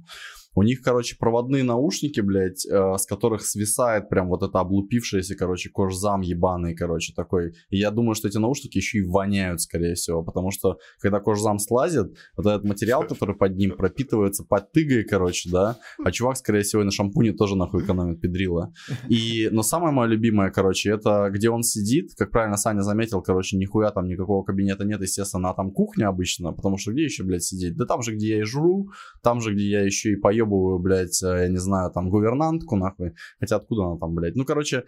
У 0.56 0.62
них, 0.62 0.80
короче, 0.80 1.16
проводные 1.18 1.62
наушники, 1.62 2.20
блядь, 2.20 2.64
э, 2.64 2.94
с 2.96 3.04
которых 3.04 3.42
свисает 3.42 4.08
прям 4.08 4.28
вот 4.28 4.42
это 4.42 4.58
облупившееся, 4.58 5.36
короче, 5.36 5.68
кожзам 5.68 6.22
ебаный, 6.22 6.74
короче, 6.74 7.12
такой. 7.14 7.52
И 7.68 7.76
я 7.76 7.90
думаю, 7.90 8.14
что 8.14 8.26
эти 8.26 8.38
наушники 8.38 8.78
еще 8.78 9.00
и 9.00 9.02
воняют, 9.02 9.60
скорее 9.60 9.94
всего, 9.94 10.24
потому 10.24 10.50
что, 10.50 10.78
когда 10.98 11.20
кожзам 11.20 11.58
слазит, 11.58 12.06
вот 12.38 12.46
этот 12.46 12.64
материал, 12.64 13.06
который 13.06 13.36
под 13.36 13.54
ним 13.56 13.76
пропитывается 13.76 14.44
под 14.44 14.72
тыгой, 14.72 15.04
короче, 15.04 15.50
да, 15.50 15.76
а 16.02 16.10
чувак, 16.10 16.38
скорее 16.38 16.62
всего, 16.62 16.80
и 16.80 16.84
на 16.86 16.90
шампуне 16.90 17.34
тоже 17.34 17.54
нахуй 17.54 17.84
экономит 17.84 18.22
педрила. 18.22 18.72
И, 19.10 19.50
но 19.52 19.62
самое 19.62 19.92
мое 19.92 20.08
любимое, 20.08 20.50
короче, 20.50 20.90
это 20.90 21.28
где 21.30 21.50
он 21.50 21.64
сидит, 21.64 22.14
как 22.16 22.30
правильно 22.30 22.56
Саня 22.56 22.80
заметил, 22.80 23.20
короче, 23.20 23.58
нихуя 23.58 23.90
там 23.90 24.06
никакого 24.06 24.42
кабинета 24.42 24.86
нет, 24.86 25.02
естественно, 25.02 25.50
а 25.50 25.54
там 25.54 25.70
кухня 25.70 26.08
обычно, 26.08 26.54
потому 26.54 26.78
что 26.78 26.92
где 26.92 27.04
еще, 27.04 27.24
блядь, 27.24 27.44
сидеть? 27.44 27.76
Да 27.76 27.84
там 27.84 28.00
же, 28.00 28.14
где 28.14 28.36
я 28.36 28.38
и 28.38 28.44
жру, 28.44 28.88
там 29.22 29.42
же, 29.42 29.52
где 29.52 29.68
я 29.68 29.84
еще 29.84 30.12
и 30.12 30.16
поем 30.16 30.45
заебываю, 30.46 30.78
блядь, 30.78 31.22
э, 31.22 31.42
я 31.42 31.48
не 31.48 31.58
знаю, 31.58 31.90
там, 31.92 32.10
гувернантку, 32.10 32.76
нахуй. 32.76 33.14
Хотя 33.40 33.56
откуда 33.56 33.86
она 33.86 33.98
там, 33.98 34.14
блядь? 34.14 34.36
Ну, 34.36 34.44
короче, 34.44 34.84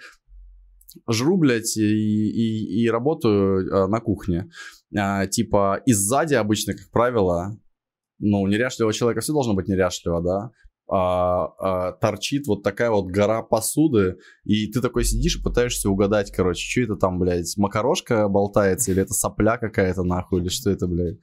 жру, 1.11 1.37
блядь, 1.37 1.77
и, 1.77 1.83
и, 1.83 2.83
и 2.83 2.91
работаю 2.91 3.67
э, 3.67 3.87
на 3.87 4.01
кухне. 4.01 4.51
А, 4.97 5.27
типа, 5.27 5.83
и 5.87 5.93
сзади 5.93 6.35
обычно, 6.35 6.75
как 6.75 6.91
правило, 6.91 7.57
ну, 8.19 8.47
неряшливого 8.47 8.93
человека 8.93 9.21
все 9.21 9.33
должно 9.33 9.55
быть 9.55 9.69
неряшливо, 9.69 10.23
да? 10.23 10.51
А, 10.91 11.53
а, 11.59 11.93
торчит 11.93 12.47
вот 12.47 12.63
такая 12.63 12.91
вот 12.91 13.07
гора 13.07 13.43
посуды, 13.43 14.17
и 14.45 14.67
ты 14.71 14.81
такой 14.81 15.05
сидишь 15.05 15.39
и 15.39 15.43
пытаешься 15.43 15.91
угадать, 15.91 16.33
короче, 16.33 16.63
что 16.63 16.81
это 16.81 16.97
там, 16.97 17.19
блядь, 17.19 17.57
макарошка 17.57 18.29
болтается, 18.29 18.91
или 18.91 19.03
это 19.03 19.13
сопля 19.13 19.59
какая-то, 19.59 20.03
нахуй, 20.03 20.41
или 20.41 20.49
что 20.49 20.71
это, 20.71 20.87
блядь. 20.87 21.19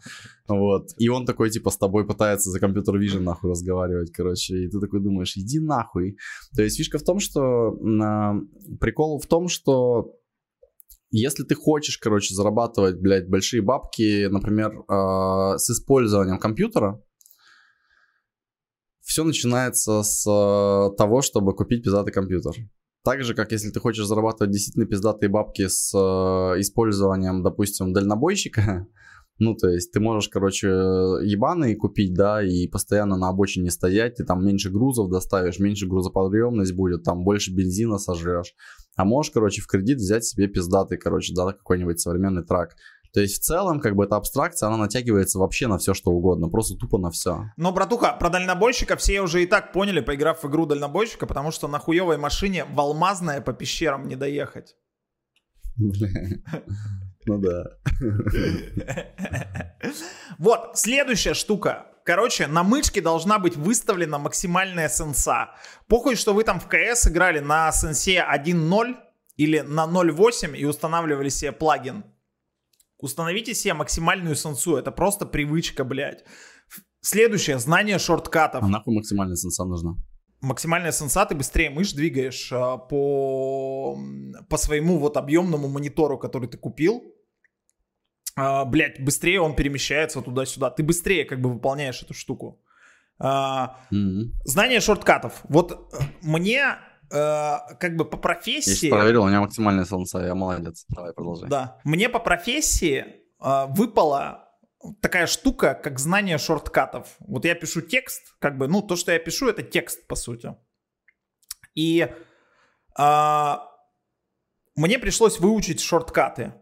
Вот. 0.48 0.90
И 0.98 1.10
он 1.10 1.26
такой, 1.26 1.50
типа, 1.50 1.72
с 1.72 1.78
тобой 1.78 2.06
пытается 2.06 2.52
за 2.52 2.60
компьютер 2.60 2.98
вижен, 2.98 3.24
нахуй, 3.24 3.50
разговаривать, 3.50 4.12
короче, 4.12 4.56
и 4.56 4.70
ты 4.70 4.80
такой 4.80 5.02
думаешь, 5.02 5.36
иди 5.36 5.60
нахуй. 5.60 6.18
То 6.56 6.62
есть 6.62 6.78
фишка 6.78 6.98
в 6.98 7.04
том, 7.04 7.20
что... 7.20 7.74
Э, 7.74 8.34
прикол 8.80 9.20
в 9.20 9.26
том, 9.26 9.48
что 9.48 10.14
если 11.12 11.44
ты 11.44 11.56
хочешь, 11.56 11.98
короче, 11.98 12.36
зарабатывать, 12.36 13.00
блядь, 13.00 13.30
большие 13.30 13.62
бабки, 13.62 14.26
например, 14.26 14.72
э, 14.74 15.58
с 15.58 15.70
использованием 15.70 16.40
компьютера, 16.40 17.02
все 19.06 19.24
начинается 19.24 20.02
с 20.02 20.26
э, 20.28 20.96
того, 20.98 21.22
чтобы 21.22 21.56
купить 21.56 21.84
пиздатый 21.84 22.12
компьютер. 22.12 22.54
Так 23.04 23.24
же, 23.24 23.36
как 23.36 23.52
если 23.52 23.70
ты 23.70 23.80
хочешь 23.80 24.08
зарабатывать 24.08 24.52
действительно 24.52 24.88
пиздатые 24.88 25.30
бабки 25.30 25.68
с 25.68 25.94
э, 25.94 26.60
использованием, 26.60 27.44
допустим, 27.44 27.94
дальнобойщика, 27.94 28.88
ну, 29.38 29.54
то 29.54 29.70
есть 29.70 29.92
ты 29.92 30.00
можешь, 30.00 30.28
короче, 30.28 30.68
ебаный 30.68 31.76
купить, 31.76 32.16
да, 32.16 32.44
и 32.44 32.68
постоянно 32.68 33.16
на 33.16 33.30
обочине 33.30 33.70
стоять, 33.70 34.16
ты 34.16 34.26
там 34.26 34.44
меньше 34.44 34.72
грузов 34.72 35.12
доставишь, 35.12 35.60
меньше 35.60 35.88
грузоподъемность 35.88 36.74
будет, 36.74 37.04
там 37.04 37.24
больше 37.24 37.54
бензина 37.54 38.00
сожрешь. 38.00 38.56
А 38.96 39.06
можешь, 39.06 39.32
короче, 39.32 39.62
в 39.62 39.68
кредит 39.68 39.98
взять 39.98 40.26
себе 40.26 40.48
пиздатый, 40.48 40.98
короче, 40.98 41.32
да, 41.36 41.54
какой-нибудь 41.54 42.00
современный 42.00 42.44
трак. 42.44 42.76
То 43.16 43.22
есть 43.22 43.38
в 43.38 43.46
целом, 43.46 43.80
как 43.80 43.96
бы 43.96 44.04
эта 44.04 44.18
абстракция, 44.18 44.68
она 44.68 44.76
натягивается 44.76 45.40
вообще 45.40 45.68
на 45.68 45.78
все, 45.78 45.94
что 45.94 46.12
угодно, 46.12 46.50
просто 46.50 46.76
тупо 46.76 46.98
на 46.98 47.12
все. 47.12 47.50
Но, 47.56 47.72
братуха, 47.72 48.12
про 48.12 48.30
дальнобойщика 48.30 48.98
все 48.98 49.22
уже 49.22 49.42
и 49.42 49.46
так 49.46 49.72
поняли, 49.72 50.02
поиграв 50.02 50.44
в 50.44 50.50
игру 50.50 50.66
дальнобойщика, 50.66 51.26
потому 51.26 51.52
что 51.52 51.70
на 51.70 51.80
хуевой 51.80 52.18
машине 52.18 52.66
в 52.66 52.78
алмазное 52.78 53.40
по 53.40 53.54
пещерам 53.54 54.10
не 54.10 54.18
доехать. 54.18 54.76
Ну 55.78 57.40
да. 57.40 57.64
Вот, 60.38 60.72
следующая 60.78 61.36
штука. 61.36 61.86
Короче, 62.04 62.48
на 62.48 62.64
мышке 62.64 63.00
должна 63.00 63.40
быть 63.40 63.56
выставлена 63.56 64.20
максимальная 64.20 64.90
сенса. 64.90 65.52
Похуй, 65.88 66.18
что 66.18 66.34
вы 66.34 66.44
там 66.44 66.60
в 66.60 66.68
КС 66.68 67.08
играли 67.08 67.40
на 67.40 67.72
сенсе 67.72 68.18
1.0 68.30 68.96
или 69.38 69.62
на 69.62 69.86
0.8 69.86 70.58
и 70.58 70.66
устанавливали 70.66 71.30
себе 71.30 71.54
плагин. 71.54 72.04
Установите 72.98 73.54
себе 73.54 73.74
максимальную 73.74 74.36
сенсу. 74.36 74.76
Это 74.78 74.92
просто 74.92 75.26
привычка, 75.26 75.84
блядь. 75.84 76.24
Следующее. 77.02 77.60
Знание 77.60 78.00
шорткатов. 78.00 78.64
А 78.64 78.68
нахуй 78.68 78.96
максимальная 78.96 79.36
сенса 79.36 79.66
нужна? 79.66 79.96
Максимальная 80.42 80.92
сенса, 80.92 81.26
ты 81.26 81.36
быстрее 81.36 81.70
мышь 81.70 81.94
двигаешь 81.94 82.52
а, 82.52 82.78
по, 82.78 83.98
по 84.50 84.58
своему 84.58 85.00
вот 85.00 85.18
объемному 85.18 85.68
монитору, 85.68 86.18
который 86.18 86.48
ты 86.48 86.58
купил. 86.58 87.02
А, 88.36 88.66
блять, 88.66 89.04
быстрее 89.04 89.42
он 89.42 89.56
перемещается 89.56 90.22
туда-сюда. 90.22 90.70
Ты 90.70 90.84
быстрее 90.84 91.26
как 91.26 91.42
бы 91.42 91.52
выполняешь 91.52 92.02
эту 92.04 92.14
штуку. 92.14 92.62
Mm-hmm. 93.22 94.32
Знание 94.44 94.82
шорткатов. 94.82 95.42
Вот 95.48 95.72
э, 95.72 96.04
мне 96.22 96.76
как 97.10 97.96
бы 97.96 98.06
по 98.06 98.18
профессии... 98.18 98.88
Я 98.88 98.96
проверил, 98.96 99.24
у 99.24 99.28
меня 99.28 99.42
максимальная 99.42 99.86
солнца, 99.86 100.20
я 100.20 100.36
молодец. 100.36 100.86
Давай, 100.90 101.14
продолжай. 101.14 101.50
Да. 101.50 101.80
Мне 101.84 102.10
по 102.10 102.20
профессии 102.20 103.06
э, 103.40 103.66
выпала 103.70 104.50
такая 105.02 105.28
штука, 105.28 105.74
как 105.74 106.00
знание 106.00 106.38
шорткатов. 106.38 107.16
Вот 107.20 107.46
я 107.46 107.56
пишу 107.56 107.82
текст, 107.82 108.36
как 108.40 108.58
бы, 108.58 108.68
ну, 108.68 108.82
то, 108.82 108.96
что 108.96 109.12
я 109.12 109.20
пишу, 109.20 109.48
это 109.48 109.64
текст, 109.64 110.08
по 110.08 110.16
сути. 110.16 110.56
И 111.74 112.08
э, 112.98 113.56
мне 114.76 115.00
пришлось 115.00 115.40
выучить 115.40 115.82
шорткаты. 115.82 116.54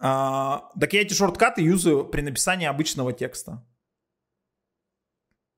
Э, 0.00 0.60
так 0.78 0.92
я 0.92 1.02
эти 1.02 1.14
шорткаты 1.14 1.62
юзаю 1.62 2.04
при 2.04 2.22
написании 2.22 2.66
обычного 2.66 3.12
текста. 3.12 3.66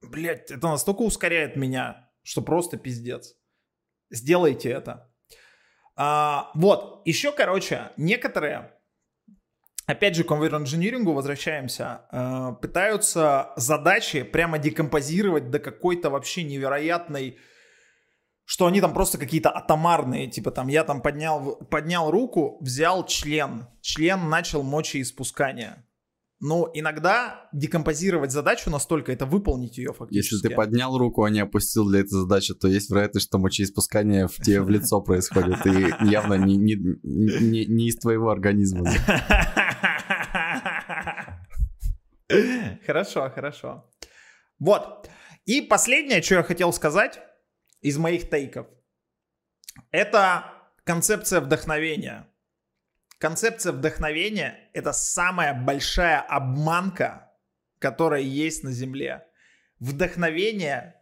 Блять, 0.03 0.51
это 0.51 0.69
настолько 0.69 1.03
ускоряет 1.03 1.57
меня, 1.57 2.11
что 2.23 2.43
просто 2.43 2.77
пиздец. 2.77 3.36
Сделайте 4.11 4.71
это. 4.71 5.11
А, 5.97 6.51
вот, 6.55 7.03
еще, 7.07 7.33
короче, 7.33 7.91
некоторые, 7.97 8.73
опять 9.87 10.15
же, 10.15 10.25
к 10.25 10.29
конвейер-инжинирингу 10.29 11.13
возвращаемся, 11.13 12.03
э, 12.13 12.53
пытаются 12.61 13.53
задачи 13.57 14.23
прямо 14.23 14.59
декомпозировать 14.59 15.51
до 15.51 15.59
какой-то 15.59 16.11
вообще 16.11 16.43
невероятной, 16.43 17.39
что 18.45 18.67
они 18.67 18.81
там 18.81 18.93
просто 18.93 19.19
какие-то 19.19 19.51
атомарные, 19.51 20.29
типа 20.29 20.51
там 20.51 20.69
я 20.69 20.85
там 20.85 21.01
поднял, 21.01 21.57
поднял 21.57 22.11
руку, 22.11 22.59
взял 22.61 23.07
член, 23.07 23.67
член 23.81 24.29
начал 24.29 24.63
мочеиспускание. 24.63 25.86
Но 26.39 26.71
иногда 26.75 27.49
декомпозировать 27.53 28.31
задачу 28.31 28.69
настолько, 28.69 29.11
это 29.11 29.25
выполнить 29.25 29.79
ее 29.79 29.95
фактически. 29.95 30.35
Если 30.35 30.49
ты 30.49 30.55
поднял 30.55 30.99
руку, 30.99 31.25
а 31.25 31.31
не 31.31 31.41
опустил 31.41 31.89
для 31.89 32.01
этой 32.01 32.11
задачи, 32.11 32.55
то 32.55 32.69
есть 32.69 32.91
вероятность, 32.91 33.27
что 33.27 33.39
мочеиспускание 33.39 34.29
в 34.29 34.37
тебе 34.37 34.61
в 34.61 34.69
лицо 34.69 35.01
происходит. 35.01 35.65
И 35.67 36.11
явно 36.11 36.35
не, 36.35 36.57
не, 36.57 36.75
не, 36.75 37.65
не 37.65 37.89
из 37.89 37.97
твоего 37.97 38.29
организма. 38.31 38.91
Хорошо, 42.85 43.31
хорошо. 43.31 43.89
Вот. 44.59 45.09
И 45.45 45.61
последнее, 45.61 46.23
что 46.23 46.37
я 46.37 46.43
хотел 46.43 46.73
сказать 46.73 47.21
из 47.81 47.99
моих 47.99 48.29
тейков, 48.29 48.67
это 49.91 50.53
концепция 50.85 51.41
вдохновения. 51.41 52.29
Концепция 53.19 53.73
вдохновения— 53.73 54.71
это 54.75 54.93
самая 54.93 55.55
большая 55.55 56.21
обманка, 56.21 57.33
которая 57.79 58.21
есть 58.21 58.63
на 58.63 58.73
Земле. 58.73 59.27
Вдохновение 59.79 60.95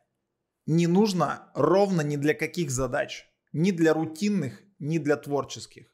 не 0.66 0.86
нужно 0.86 1.51
ровно 1.55 2.03
ни 2.03 2.16
для 2.16 2.35
каких 2.35 2.70
задач. 2.70 3.27
Ни 3.53 3.70
для 3.70 3.95
рутинных, 3.95 4.62
ни 4.78 4.99
для 4.99 5.16
творческих. 5.16 5.86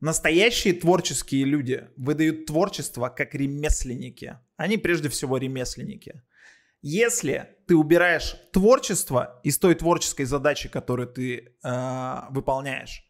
Настоящие 0.00 0.74
творческие 0.74 1.44
люди 1.44 1.88
выдают 1.96 2.46
творчество 2.46 3.08
как 3.08 3.34
ремесленники. 3.34 4.38
Они 4.56 4.76
прежде 4.76 5.08
всего 5.08 5.38
ремесленники. 5.38 6.22
Если 6.82 7.48
ты 7.66 7.74
убираешь 7.74 8.36
творчество 8.52 9.40
из 9.42 9.58
той 9.58 9.74
творческой 9.74 10.24
задачи, 10.24 10.68
которую 10.68 11.08
ты 11.08 11.56
э, 11.62 12.20
выполняешь, 12.28 13.02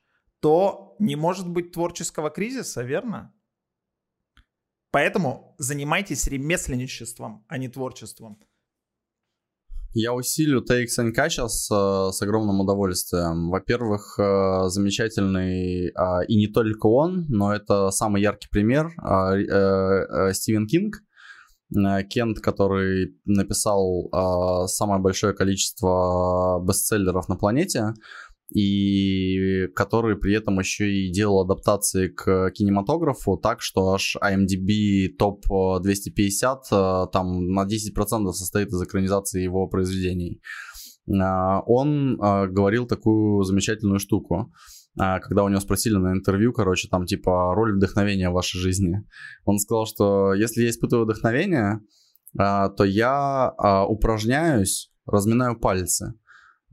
то 0.45 0.95
не 0.99 1.17
может 1.17 1.49
быть 1.49 1.73
творческого 1.73 2.29
кризиса, 2.29 2.83
верно? 2.83 3.33
Поэтому 4.91 5.55
занимайтесь 5.57 6.27
ремесленничеством, 6.27 7.47
а 7.49 7.57
не 7.57 7.69
творчеством. 7.69 8.39
Я 9.95 10.13
усилю 10.13 10.63
Санька 10.67 11.31
сейчас 11.31 11.71
э, 11.71 12.11
с 12.13 12.21
огромным 12.21 12.61
удовольствием. 12.61 13.49
Во-первых, 13.49 14.19
э, 14.19 14.69
замечательный, 14.69 15.87
э, 15.87 16.27
и 16.29 16.37
не 16.37 16.49
только 16.49 16.89
он, 16.89 17.25
но 17.31 17.55
это 17.55 17.91
самый 17.91 18.21
яркий 18.21 18.49
пример, 18.51 18.89
э, 18.89 20.29
э, 20.29 20.35
Стивен 20.35 20.67
Кинг. 20.67 20.97
Э, 21.75 22.03
Кент, 22.05 22.41
который 22.41 23.19
написал 23.25 24.11
э, 24.13 24.67
самое 24.67 25.01
большое 25.01 25.33
количество 25.33 26.63
бестселлеров 26.63 27.29
на 27.29 27.37
планете, 27.37 27.95
и 28.51 29.67
который 29.75 30.17
при 30.17 30.35
этом 30.35 30.59
еще 30.59 30.91
и 30.91 31.11
делал 31.11 31.43
адаптации 31.43 32.09
к 32.09 32.51
кинематографу 32.51 33.37
так, 33.37 33.61
что 33.61 33.93
аж 33.93 34.17
IMDb 34.23 35.09
топ 35.17 35.45
250 35.83 36.65
э, 36.71 37.07
там 37.13 37.49
на 37.49 37.65
10% 37.65 38.33
состоит 38.33 38.69
из 38.69 38.83
экранизации 38.83 39.43
его 39.43 39.67
произведений. 39.67 40.41
Э, 41.09 41.61
он 41.67 42.21
э, 42.21 42.47
говорил 42.49 42.87
такую 42.87 43.43
замечательную 43.45 43.99
штуку 43.99 44.53
когда 44.97 45.43
у 45.43 45.49
него 45.49 45.59
спросили 45.59 45.97
на 45.97 46.13
интервью, 46.13 46.53
короче, 46.53 46.87
там 46.87 47.05
типа 47.05 47.53
роль 47.57 47.75
вдохновения 47.75 48.31
в 48.31 48.35
вашей 48.35 48.61
жизни. 48.61 49.05
Он 49.45 49.59
сказал, 49.59 49.87
что 49.87 50.35
если 50.35 50.63
я 50.63 50.71
испытываю 50.71 51.05
вдохновение, 51.05 51.81
то 52.37 52.85
я 52.85 53.53
упражняюсь, 53.89 54.93
разминаю 55.05 55.59
пальцы 55.59 56.15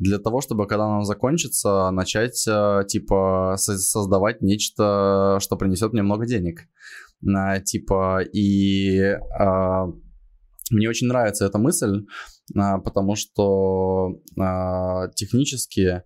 для 0.01 0.17
того, 0.17 0.41
чтобы, 0.41 0.65
когда 0.65 0.87
нам 0.87 1.03
закончится, 1.05 1.91
начать, 1.91 2.43
э, 2.47 2.81
типа, 2.87 3.53
создавать 3.57 4.41
нечто, 4.41 5.37
что 5.39 5.55
принесет 5.57 5.93
мне 5.93 6.01
много 6.01 6.25
денег. 6.25 6.61
Типа, 7.65 8.21
и 8.23 8.99
а, 9.39 9.85
мне 10.71 10.89
очень 10.89 11.05
нравится 11.05 11.45
эта 11.45 11.59
мысль, 11.59 12.07
а, 12.57 12.79
потому 12.79 13.15
что 13.15 14.19
а, 14.39 15.07
технически, 15.09 16.01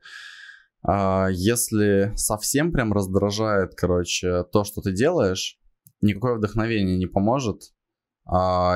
если 0.88 2.11
совсем 2.15 2.73
прям 2.73 2.91
раздражает, 2.91 3.76
короче, 3.76 4.43
то, 4.51 4.65
что 4.65 4.81
ты 4.81 4.91
делаешь, 4.91 5.57
никакое 6.01 6.35
вдохновение 6.35 6.97
не 6.97 7.07
поможет. 7.07 7.61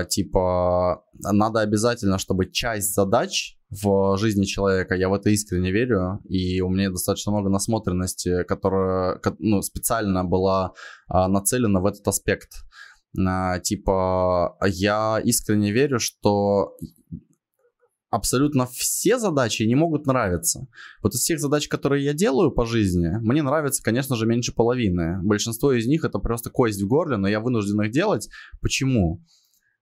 Типа, 0.09 1.03
надо 1.13 1.59
обязательно, 1.59 2.17
чтобы 2.17 2.49
часть 2.49 2.95
задач 2.95 3.58
в 3.69 4.17
жизни 4.17 4.45
человека. 4.45 4.95
Я 4.95 5.09
в 5.09 5.13
это 5.13 5.29
искренне 5.29 5.71
верю, 5.71 6.19
и 6.27 6.61
у 6.61 6.69
меня 6.69 6.89
достаточно 6.89 7.31
много 7.31 7.49
насмотренности, 7.49 8.43
которая 8.43 9.21
ну, 9.37 9.61
специально 9.61 10.23
была 10.23 10.73
а, 11.07 11.27
нацелена 11.27 11.79
в 11.79 11.85
этот 11.85 12.07
аспект. 12.07 12.49
А, 13.17 13.59
типа, 13.59 14.57
я 14.65 15.21
искренне 15.23 15.71
верю, 15.71 15.99
что 15.99 16.75
абсолютно 18.09 18.65
все 18.65 19.19
задачи 19.19 19.63
не 19.63 19.75
могут 19.75 20.07
нравиться. 20.07 20.67
Вот 21.03 21.13
из 21.13 21.19
всех 21.19 21.39
задач, 21.39 21.67
которые 21.67 22.03
я 22.03 22.13
делаю 22.13 22.51
по 22.51 22.65
жизни, 22.65 23.09
мне 23.21 23.43
нравится, 23.43 23.83
конечно 23.83 24.15
же, 24.15 24.25
меньше 24.25 24.53
половины. 24.53 25.21
Большинство 25.21 25.73
из 25.73 25.85
них 25.85 26.03
это 26.03 26.17
просто 26.17 26.49
кость 26.49 26.81
в 26.81 26.87
горле, 26.87 27.17
но 27.17 27.27
я 27.27 27.39
вынужден 27.39 27.81
их 27.81 27.91
делать. 27.91 28.29
Почему? 28.61 29.23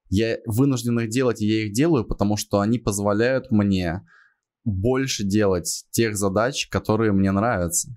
Я 0.10 0.38
вынужден 0.46 1.00
их 1.00 1.10
делать, 1.10 1.42
и 1.42 1.48
я 1.48 1.66
их 1.66 1.74
делаю, 1.74 2.06
потому 2.06 2.38
что 2.38 2.60
они 2.60 2.80
позволяют 2.80 3.52
мне 3.52 4.02
больше 4.64 5.24
делать 5.24 5.86
тех 5.92 6.16
задач, 6.16 6.68
которые 6.68 7.12
мне 7.12 7.32
нравятся. 7.32 7.96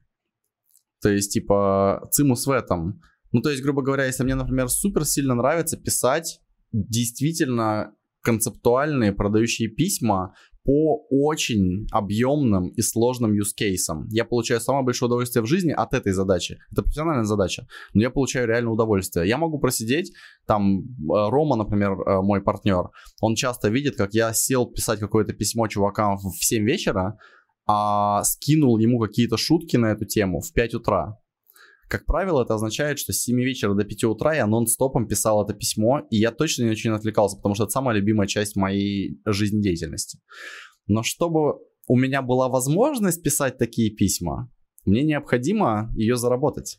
То 1.03 1.09
есть, 1.11 1.33
типа, 1.33 2.09
цимус 2.13 2.47
в 2.47 2.51
этом. 2.51 3.01
Ну, 3.33 3.41
то 3.41 3.51
есть, 3.51 3.63
грубо 3.63 3.83
говоря, 3.83 4.07
если 4.07 4.25
мне, 4.25 4.35
например, 4.35 4.69
супер 4.69 5.05
сильно 5.05 5.35
нравится 5.35 5.77
писать 5.77 6.41
действительно 6.73 7.95
концептуальные 8.23 9.13
продающие 9.13 9.69
письма 9.69 10.35
по 10.65 11.07
очень 11.11 11.87
объемным 11.91 12.69
и 12.69 12.83
сложным 12.83 13.33
cases. 13.33 14.05
Я 14.11 14.25
получаю 14.25 14.61
самое 14.61 14.85
большое 14.85 15.09
удовольствие 15.09 15.43
в 15.43 15.47
жизни 15.47 15.73
от 15.73 15.95
этой 15.95 16.13
задачи. 16.13 16.59
Это 16.71 16.83
профессиональная 16.83 17.25
задача, 17.25 17.67
но 17.95 18.03
я 18.03 18.11
получаю 18.11 18.47
реально 18.47 18.71
удовольствие. 18.71 19.29
Я 19.29 19.39
могу 19.39 19.59
просидеть, 19.59 20.13
там, 20.47 20.81
э, 20.81 20.85
Рома, 21.09 21.57
например, 21.57 21.93
э, 21.93 22.21
мой 22.23 22.43
партнер, 22.43 22.91
он 23.21 23.35
часто 23.35 23.69
видит, 23.69 23.97
как 23.97 24.15
я 24.15 24.33
сел 24.33 24.67
писать 24.67 25.01
какое-то 25.01 25.33
письмо 25.33 25.67
чувакам 25.69 26.19
в 26.19 26.45
7 26.45 26.65
вечера, 26.65 27.17
а 27.67 28.23
скинул 28.25 28.79
ему 28.79 28.99
какие-то 28.99 29.37
шутки 29.37 29.77
на 29.77 29.93
эту 29.93 30.05
тему 30.05 30.41
в 30.41 30.53
5 30.53 30.75
утра. 30.75 31.17
Как 31.91 32.07
правило, 32.07 32.45
это 32.45 32.55
означает, 32.55 33.01
что 33.01 33.13
с 33.13 33.21
7 33.23 33.37
вечера 33.41 33.75
до 33.75 33.83
5 33.83 34.05
утра 34.05 34.33
я 34.33 34.47
нон-стопом 34.47 35.09
писал 35.09 35.45
это 35.45 35.55
письмо, 35.55 36.07
и 36.09 36.19
я 36.19 36.31
точно 36.31 36.63
не 36.63 36.71
очень 36.71 36.93
отвлекался, 36.93 37.37
потому 37.37 37.57
что 37.57 37.65
это 37.65 37.73
самая 37.73 37.97
любимая 37.97 38.29
часть 38.29 38.55
моей 38.55 39.21
жизнедеятельности. 39.27 40.21
Но 40.87 41.03
чтобы 41.03 41.59
у 41.89 41.97
меня 41.97 42.23
была 42.23 42.49
возможность 42.49 43.25
писать 43.25 43.59
такие 43.59 43.91
письма, 43.91 44.49
мне 44.85 45.03
необходимо 45.03 45.93
ее 45.97 46.15
заработать 46.15 46.79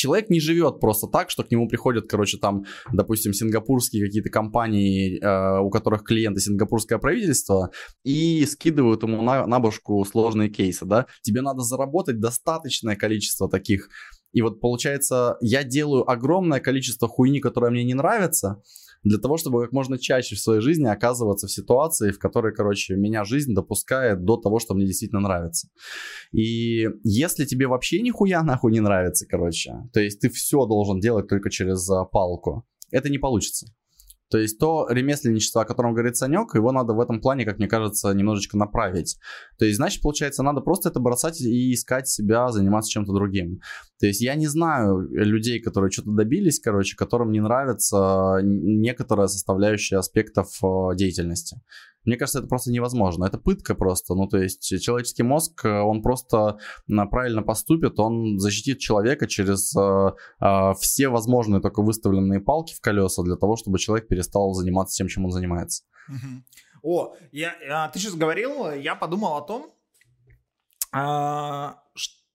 человек 0.00 0.30
не 0.30 0.40
живет 0.40 0.80
просто 0.80 1.06
так, 1.06 1.30
что 1.30 1.44
к 1.44 1.50
нему 1.50 1.68
приходят, 1.68 2.08
короче, 2.08 2.38
там, 2.38 2.64
допустим, 2.92 3.32
сингапурские 3.34 4.04
какие-то 4.06 4.30
компании, 4.30 5.18
э, 5.20 5.60
у 5.60 5.68
которых 5.70 6.04
клиенты 6.04 6.40
сингапурское 6.40 6.98
правительство, 6.98 7.70
и 8.02 8.46
скидывают 8.46 9.02
ему 9.02 9.22
на, 9.22 9.46
на 9.46 9.58
башку 9.60 10.04
сложные 10.04 10.48
кейсы, 10.48 10.86
да. 10.86 11.06
Тебе 11.22 11.42
надо 11.42 11.60
заработать 11.60 12.18
достаточное 12.18 12.96
количество 12.96 13.48
таких. 13.48 13.88
И 14.32 14.42
вот 14.42 14.60
получается, 14.60 15.36
я 15.40 15.64
делаю 15.64 16.08
огромное 16.10 16.60
количество 16.60 17.08
хуйни, 17.08 17.40
которая 17.40 17.70
мне 17.70 17.84
не 17.84 17.94
нравится, 17.94 18.62
для 19.02 19.18
того, 19.18 19.36
чтобы 19.36 19.62
как 19.62 19.72
можно 19.72 19.98
чаще 19.98 20.36
в 20.36 20.40
своей 20.40 20.60
жизни 20.60 20.86
оказываться 20.86 21.46
в 21.46 21.52
ситуации, 21.52 22.10
в 22.10 22.18
которой, 22.18 22.54
короче, 22.54 22.96
меня 22.96 23.24
жизнь 23.24 23.54
допускает 23.54 24.24
до 24.24 24.36
того, 24.36 24.58
что 24.58 24.74
мне 24.74 24.86
действительно 24.86 25.20
нравится. 25.20 25.68
И 26.32 26.88
если 27.02 27.44
тебе 27.44 27.66
вообще 27.66 28.02
нихуя 28.02 28.42
нахуй 28.42 28.72
не 28.72 28.80
нравится, 28.80 29.26
короче, 29.26 29.72
то 29.92 30.00
есть 30.00 30.20
ты 30.20 30.28
все 30.28 30.66
должен 30.66 31.00
делать 31.00 31.28
только 31.28 31.50
через 31.50 31.88
а, 31.88 32.04
палку, 32.04 32.66
это 32.90 33.08
не 33.08 33.18
получится. 33.18 33.66
То 34.30 34.38
есть 34.38 34.58
то 34.58 34.86
ремесленничество, 34.88 35.62
о 35.62 35.64
котором 35.64 35.92
говорит 35.92 36.16
Санек, 36.16 36.54
его 36.54 36.70
надо 36.72 36.94
в 36.94 37.00
этом 37.00 37.20
плане, 37.20 37.44
как 37.44 37.58
мне 37.58 37.66
кажется, 37.66 38.12
немножечко 38.12 38.56
направить. 38.56 39.18
То 39.58 39.64
есть, 39.64 39.76
значит, 39.76 40.02
получается, 40.02 40.42
надо 40.42 40.60
просто 40.60 40.88
это 40.88 41.00
бросать 41.00 41.40
и 41.40 41.74
искать 41.74 42.08
себя, 42.08 42.48
заниматься 42.50 42.90
чем-то 42.90 43.12
другим. 43.12 43.60
То 43.98 44.06
есть 44.06 44.20
я 44.20 44.36
не 44.36 44.46
знаю 44.46 45.08
людей, 45.10 45.60
которые 45.60 45.90
что-то 45.90 46.12
добились, 46.12 46.60
короче, 46.60 46.96
которым 46.96 47.32
не 47.32 47.40
нравится 47.40 48.38
некоторая 48.42 49.26
составляющая 49.26 49.98
аспектов 49.98 50.48
э, 50.62 50.96
деятельности. 50.96 51.60
Мне 52.10 52.16
кажется, 52.16 52.40
это 52.40 52.48
просто 52.48 52.72
невозможно. 52.72 53.24
Это 53.24 53.38
пытка 53.38 53.76
просто. 53.76 54.16
Ну, 54.16 54.26
то 54.26 54.36
есть 54.36 54.82
человеческий 54.82 55.22
мозг, 55.22 55.64
э, 55.64 55.68
он 55.68 56.02
просто 56.02 56.58
правильно 56.88 57.44
поступит, 57.44 58.00
он 58.00 58.40
защитит 58.40 58.80
человека 58.80 59.28
через 59.28 59.72
э, 59.76 60.10
э, 60.40 60.72
все 60.80 61.08
возможные 61.08 61.62
только 61.62 61.82
выставленные 61.82 62.40
палки 62.40 62.74
в 62.74 62.80
колеса 62.80 63.22
для 63.22 63.36
того, 63.36 63.54
чтобы 63.54 63.78
человек 63.78 64.08
перестал 64.08 64.52
заниматься 64.54 64.96
тем, 64.96 65.06
чем 65.06 65.26
он 65.26 65.30
занимается. 65.30 65.84
О, 66.82 67.14
я, 67.30 67.54
а, 67.70 67.88
ты 67.90 68.00
сейчас 68.00 68.16
говорил, 68.16 68.72
я 68.72 68.96
подумал 68.96 69.36
о 69.36 69.42
том, 69.42 69.70
а, 70.90 71.80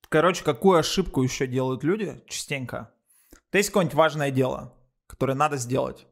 короче, 0.08 0.46
какую 0.46 0.80
ошибку 0.80 1.22
еще 1.22 1.48
делают 1.48 1.84
люди 1.84 2.24
частенько. 2.30 2.94
То 3.50 3.58
есть 3.58 3.72
какое-нибудь 3.72 3.96
важное 3.96 4.32
дело, 4.32 4.74
которое 5.08 5.34
надо 5.34 5.58
сделать 5.58 6.08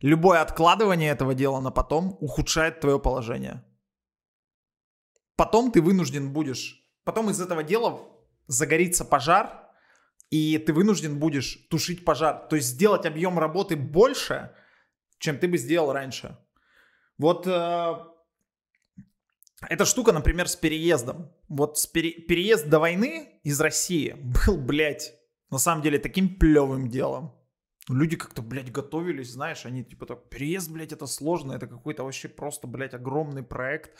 любое 0.00 0.40
откладывание 0.40 1.10
этого 1.10 1.34
дела 1.34 1.60
на 1.60 1.70
потом 1.70 2.16
ухудшает 2.20 2.80
твое 2.80 2.98
положение. 2.98 3.64
Потом 5.36 5.72
ты 5.72 5.82
вынужден 5.82 6.32
будешь, 6.32 6.84
потом 7.04 7.30
из 7.30 7.40
этого 7.40 7.62
дела 7.62 8.00
загорится 8.46 9.04
пожар, 9.04 9.64
и 10.30 10.58
ты 10.58 10.72
вынужден 10.72 11.18
будешь 11.18 11.66
тушить 11.70 12.04
пожар. 12.04 12.46
То 12.48 12.56
есть 12.56 12.68
сделать 12.68 13.06
объем 13.06 13.38
работы 13.38 13.76
больше, 13.76 14.54
чем 15.18 15.38
ты 15.38 15.48
бы 15.48 15.58
сделал 15.58 15.92
раньше. 15.92 16.38
Вот 17.18 17.46
э, 17.46 17.94
эта 19.68 19.84
штука, 19.84 20.12
например, 20.12 20.48
с 20.48 20.56
переездом. 20.56 21.32
Вот 21.48 21.78
с 21.78 21.86
пере, 21.86 22.10
переезд 22.10 22.68
до 22.68 22.78
войны 22.80 23.40
из 23.42 23.60
России 23.60 24.16
был, 24.46 24.56
блядь, 24.56 25.14
на 25.50 25.58
самом 25.58 25.82
деле 25.82 25.98
таким 25.98 26.38
плевым 26.38 26.88
делом. 26.88 27.34
Люди 27.88 28.16
как-то, 28.16 28.42
блядь, 28.42 28.72
готовились, 28.72 29.32
знаешь, 29.32 29.66
они 29.66 29.84
типа 29.84 30.06
так, 30.06 30.30
переезд, 30.30 30.70
блядь, 30.70 30.92
это 30.92 31.06
сложно, 31.06 31.52
это 31.52 31.66
какой-то 31.66 32.04
вообще 32.04 32.28
просто, 32.28 32.66
блядь, 32.66 32.94
огромный 32.94 33.42
проект, 33.42 33.90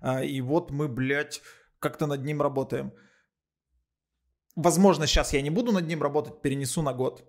а, 0.00 0.22
и 0.24 0.40
вот 0.40 0.70
мы, 0.70 0.88
блядь, 0.88 1.42
как-то 1.78 2.06
над 2.06 2.24
ним 2.24 2.40
работаем. 2.40 2.92
Возможно, 4.54 5.06
сейчас 5.06 5.34
я 5.34 5.42
не 5.42 5.50
буду 5.50 5.72
над 5.72 5.86
ним 5.86 6.02
работать, 6.02 6.40
перенесу 6.40 6.82
на 6.82 6.94
год. 6.94 7.24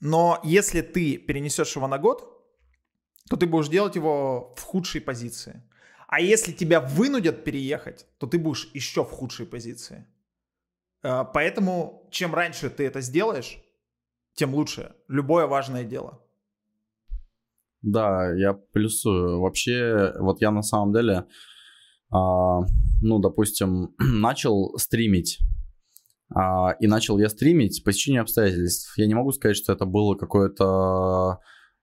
Но 0.00 0.40
если 0.42 0.80
ты 0.80 1.18
перенесешь 1.18 1.76
его 1.76 1.86
на 1.86 1.98
год, 1.98 2.32
то 3.28 3.36
ты 3.36 3.46
будешь 3.46 3.68
делать 3.68 3.94
его 3.94 4.54
в 4.56 4.62
худшей 4.62 5.00
позиции. 5.00 5.62
А 6.08 6.20
если 6.20 6.52
тебя 6.52 6.80
вынудят 6.80 7.44
переехать, 7.44 8.06
то 8.18 8.26
ты 8.26 8.38
будешь 8.38 8.70
еще 8.74 9.04
в 9.04 9.10
худшей 9.10 9.46
позиции. 9.46 10.06
Э, 11.02 11.24
поэтому 11.32 12.08
чем 12.10 12.34
раньше 12.34 12.68
ты 12.68 12.84
это 12.84 13.00
сделаешь, 13.00 13.61
тем 14.34 14.54
лучше. 14.54 14.94
Любое 15.08 15.46
важное 15.46 15.84
дело. 15.84 16.20
Да, 17.82 18.32
я 18.34 18.54
плюсую. 18.54 19.40
Вообще, 19.40 20.12
вот 20.20 20.40
я 20.40 20.50
на 20.50 20.62
самом 20.62 20.92
деле, 20.92 21.26
а, 22.10 22.60
ну, 23.02 23.18
допустим, 23.18 23.94
начал 23.98 24.76
стримить. 24.78 25.38
А, 26.34 26.72
и 26.80 26.86
начал 26.86 27.18
я 27.18 27.28
стримить 27.28 27.82
по 27.84 27.92
стечению 27.92 28.22
обстоятельств. 28.22 28.96
Я 28.96 29.06
не 29.06 29.14
могу 29.14 29.32
сказать, 29.32 29.56
что 29.56 29.72
это 29.72 29.84
было 29.84 30.14
какое-то 30.14 31.40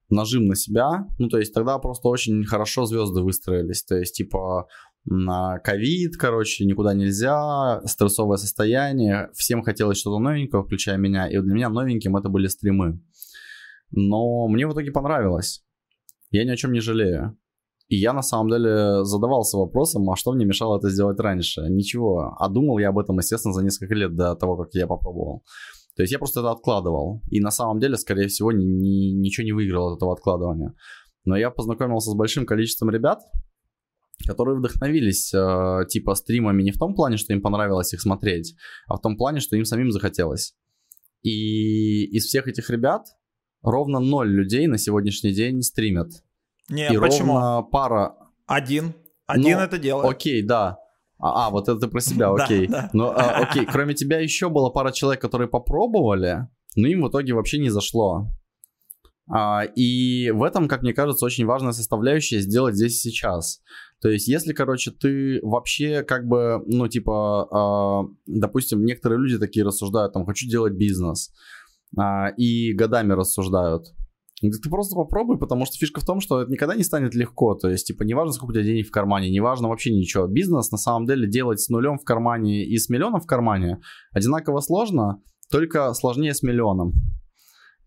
нажим 0.09 0.47
на 0.47 0.55
себя. 0.55 1.07
Ну, 1.19 1.27
то 1.27 1.37
есть 1.37 1.53
тогда 1.53 1.77
просто 1.77 2.07
очень 2.07 2.43
хорошо 2.45 2.85
звезды 2.85 3.21
выстроились. 3.21 3.83
То 3.83 3.95
есть, 3.95 4.15
типа, 4.15 4.67
ковид, 5.05 6.17
короче, 6.17 6.65
никуда 6.65 6.93
нельзя, 6.93 7.81
стрессовое 7.85 8.37
состояние, 8.37 9.29
всем 9.33 9.63
хотелось 9.63 9.97
что-то 9.97 10.19
новенького, 10.19 10.63
включая 10.63 10.97
меня, 10.97 11.27
и 11.27 11.39
для 11.39 11.53
меня 11.53 11.69
новеньким 11.69 12.17
это 12.17 12.29
были 12.29 12.47
стримы. 12.47 13.01
Но 13.91 14.47
мне 14.47 14.67
в 14.67 14.73
итоге 14.73 14.91
понравилось. 14.91 15.63
Я 16.31 16.45
ни 16.45 16.49
о 16.49 16.55
чем 16.55 16.73
не 16.73 16.79
жалею. 16.79 17.37
И 17.87 17.95
я 17.95 18.13
на 18.13 18.21
самом 18.21 18.49
деле 18.49 19.03
задавался 19.03 19.57
вопросом, 19.57 20.07
а 20.11 20.15
что 20.15 20.31
мне 20.31 20.45
мешало 20.45 20.77
это 20.77 20.91
сделать 20.91 21.19
раньше? 21.19 21.61
Ничего. 21.69 22.35
А 22.37 22.47
думал 22.47 22.77
я 22.77 22.89
об 22.89 22.99
этом, 22.99 23.17
естественно, 23.17 23.53
за 23.53 23.63
несколько 23.63 23.95
лет 23.95 24.15
до 24.15 24.35
того, 24.35 24.57
как 24.57 24.69
я 24.73 24.85
попробовал. 24.85 25.43
То 25.95 26.03
есть 26.03 26.13
я 26.13 26.19
просто 26.19 26.41
это 26.41 26.51
откладывал. 26.51 27.23
И 27.31 27.41
на 27.41 27.49
самом 27.49 27.79
деле, 27.79 27.97
скорее 27.97 28.27
всего, 28.27 28.51
ни, 28.51 28.63
ни, 28.63 29.11
ничего 29.11 29.43
не 29.43 29.53
выиграл 29.53 29.91
от 29.91 29.97
этого 29.97 30.13
откладывания. 30.13 30.75
Но 31.25 31.35
я 31.35 31.49
познакомился 31.49 32.11
с 32.11 32.15
большим 32.15 32.45
количеством 32.45 32.91
ребят, 32.91 33.21
которые 34.25 34.57
вдохновились 34.57 35.33
э, 35.33 35.85
типа 35.89 36.15
стримами 36.15 36.63
не 36.63 36.71
в 36.71 36.77
том 36.77 36.93
плане, 36.93 37.17
что 37.17 37.33
им 37.33 37.41
понравилось 37.41 37.93
их 37.93 38.01
смотреть, 38.01 38.55
а 38.87 38.97
в 38.97 39.01
том 39.01 39.17
плане, 39.17 39.39
что 39.39 39.55
им 39.55 39.65
самим 39.65 39.91
захотелось. 39.91 40.55
И 41.21 42.05
из 42.05 42.25
всех 42.25 42.47
этих 42.47 42.69
ребят 42.69 43.05
ровно 43.61 43.99
ноль 43.99 44.29
людей 44.29 44.67
на 44.67 44.77
сегодняшний 44.77 45.33
день 45.33 45.61
стримят. 45.61 46.11
Не, 46.69 46.93
и 46.93 46.97
почему? 46.97 47.33
ровно 47.33 47.63
пара... 47.63 48.15
Один. 48.45 48.93
Один 49.25 49.57
Ну, 49.57 49.63
это 49.63 49.77
делает. 49.77 50.09
Окей, 50.09 50.41
да. 50.41 50.77
А, 51.17 51.47
а, 51.47 51.49
вот 51.49 51.67
это 51.67 51.79
ты 51.79 51.87
про 51.87 51.99
себя, 51.99 52.33
Да, 52.35 52.43
окей. 52.43 52.67
да. 52.67 52.89
Ну, 52.93 53.09
а, 53.09 53.31
окей, 53.43 53.65
кроме 53.65 53.93
тебя 53.93 54.19
еще 54.19 54.49
была 54.49 54.69
пара 54.69 54.91
человек, 54.91 55.21
которые 55.21 55.49
попробовали, 55.49 56.47
но 56.75 56.87
им 56.87 57.01
в 57.01 57.09
итоге 57.09 57.33
вообще 57.33 57.59
не 57.59 57.69
зашло. 57.69 58.27
А, 59.31 59.63
и 59.63 60.31
в 60.31 60.43
этом, 60.43 60.67
как 60.67 60.81
мне 60.81 60.93
кажется, 60.93 61.25
очень 61.25 61.45
важная 61.45 61.71
составляющая 61.71 62.39
сделать 62.39 62.75
здесь 62.75 62.99
сейчас. 62.99 63.61
То 64.01 64.09
есть, 64.09 64.27
если, 64.27 64.53
короче, 64.53 64.91
ты 64.91 65.39
вообще 65.43 66.03
как 66.03 66.25
бы, 66.25 66.63
ну, 66.65 66.87
типа, 66.87 67.47
а, 67.51 68.05
допустим, 68.25 68.83
некоторые 68.83 69.19
люди 69.19 69.37
такие 69.37 69.65
рассуждают, 69.65 70.13
там, 70.13 70.25
хочу 70.25 70.47
делать 70.47 70.73
бизнес, 70.73 71.31
а, 71.97 72.29
и 72.37 72.73
годами 72.73 73.13
рассуждают. 73.13 73.85
Да 74.41 74.57
Ты 74.63 74.69
просто 74.69 74.95
попробуй, 74.95 75.37
потому 75.37 75.65
что 75.65 75.75
фишка 75.75 75.99
в 75.99 76.05
том, 76.05 76.21
что 76.21 76.41
это 76.41 76.51
никогда 76.51 76.75
не 76.75 76.83
станет 76.83 77.13
легко. 77.13 77.55
То 77.55 77.69
есть, 77.69 77.87
типа, 77.87 78.03
неважно, 78.03 78.31
сколько 78.31 78.51
у 78.51 78.53
тебя 78.53 78.63
денег 78.63 78.87
в 78.87 78.91
кармане, 78.91 79.29
неважно 79.29 79.67
вообще 79.67 79.93
ничего. 79.93 80.27
Бизнес, 80.27 80.71
на 80.71 80.77
самом 80.77 81.05
деле, 81.05 81.27
делать 81.27 81.59
с 81.59 81.69
нулем 81.69 81.97
в 81.97 82.05
кармане 82.05 82.65
и 82.65 82.77
с 82.77 82.89
миллионом 82.89 83.19
в 83.19 83.27
кармане 83.27 83.81
одинаково 84.13 84.61
сложно, 84.61 85.21
только 85.51 85.93
сложнее 85.93 86.33
с 86.33 86.41
миллионом. 86.41 86.93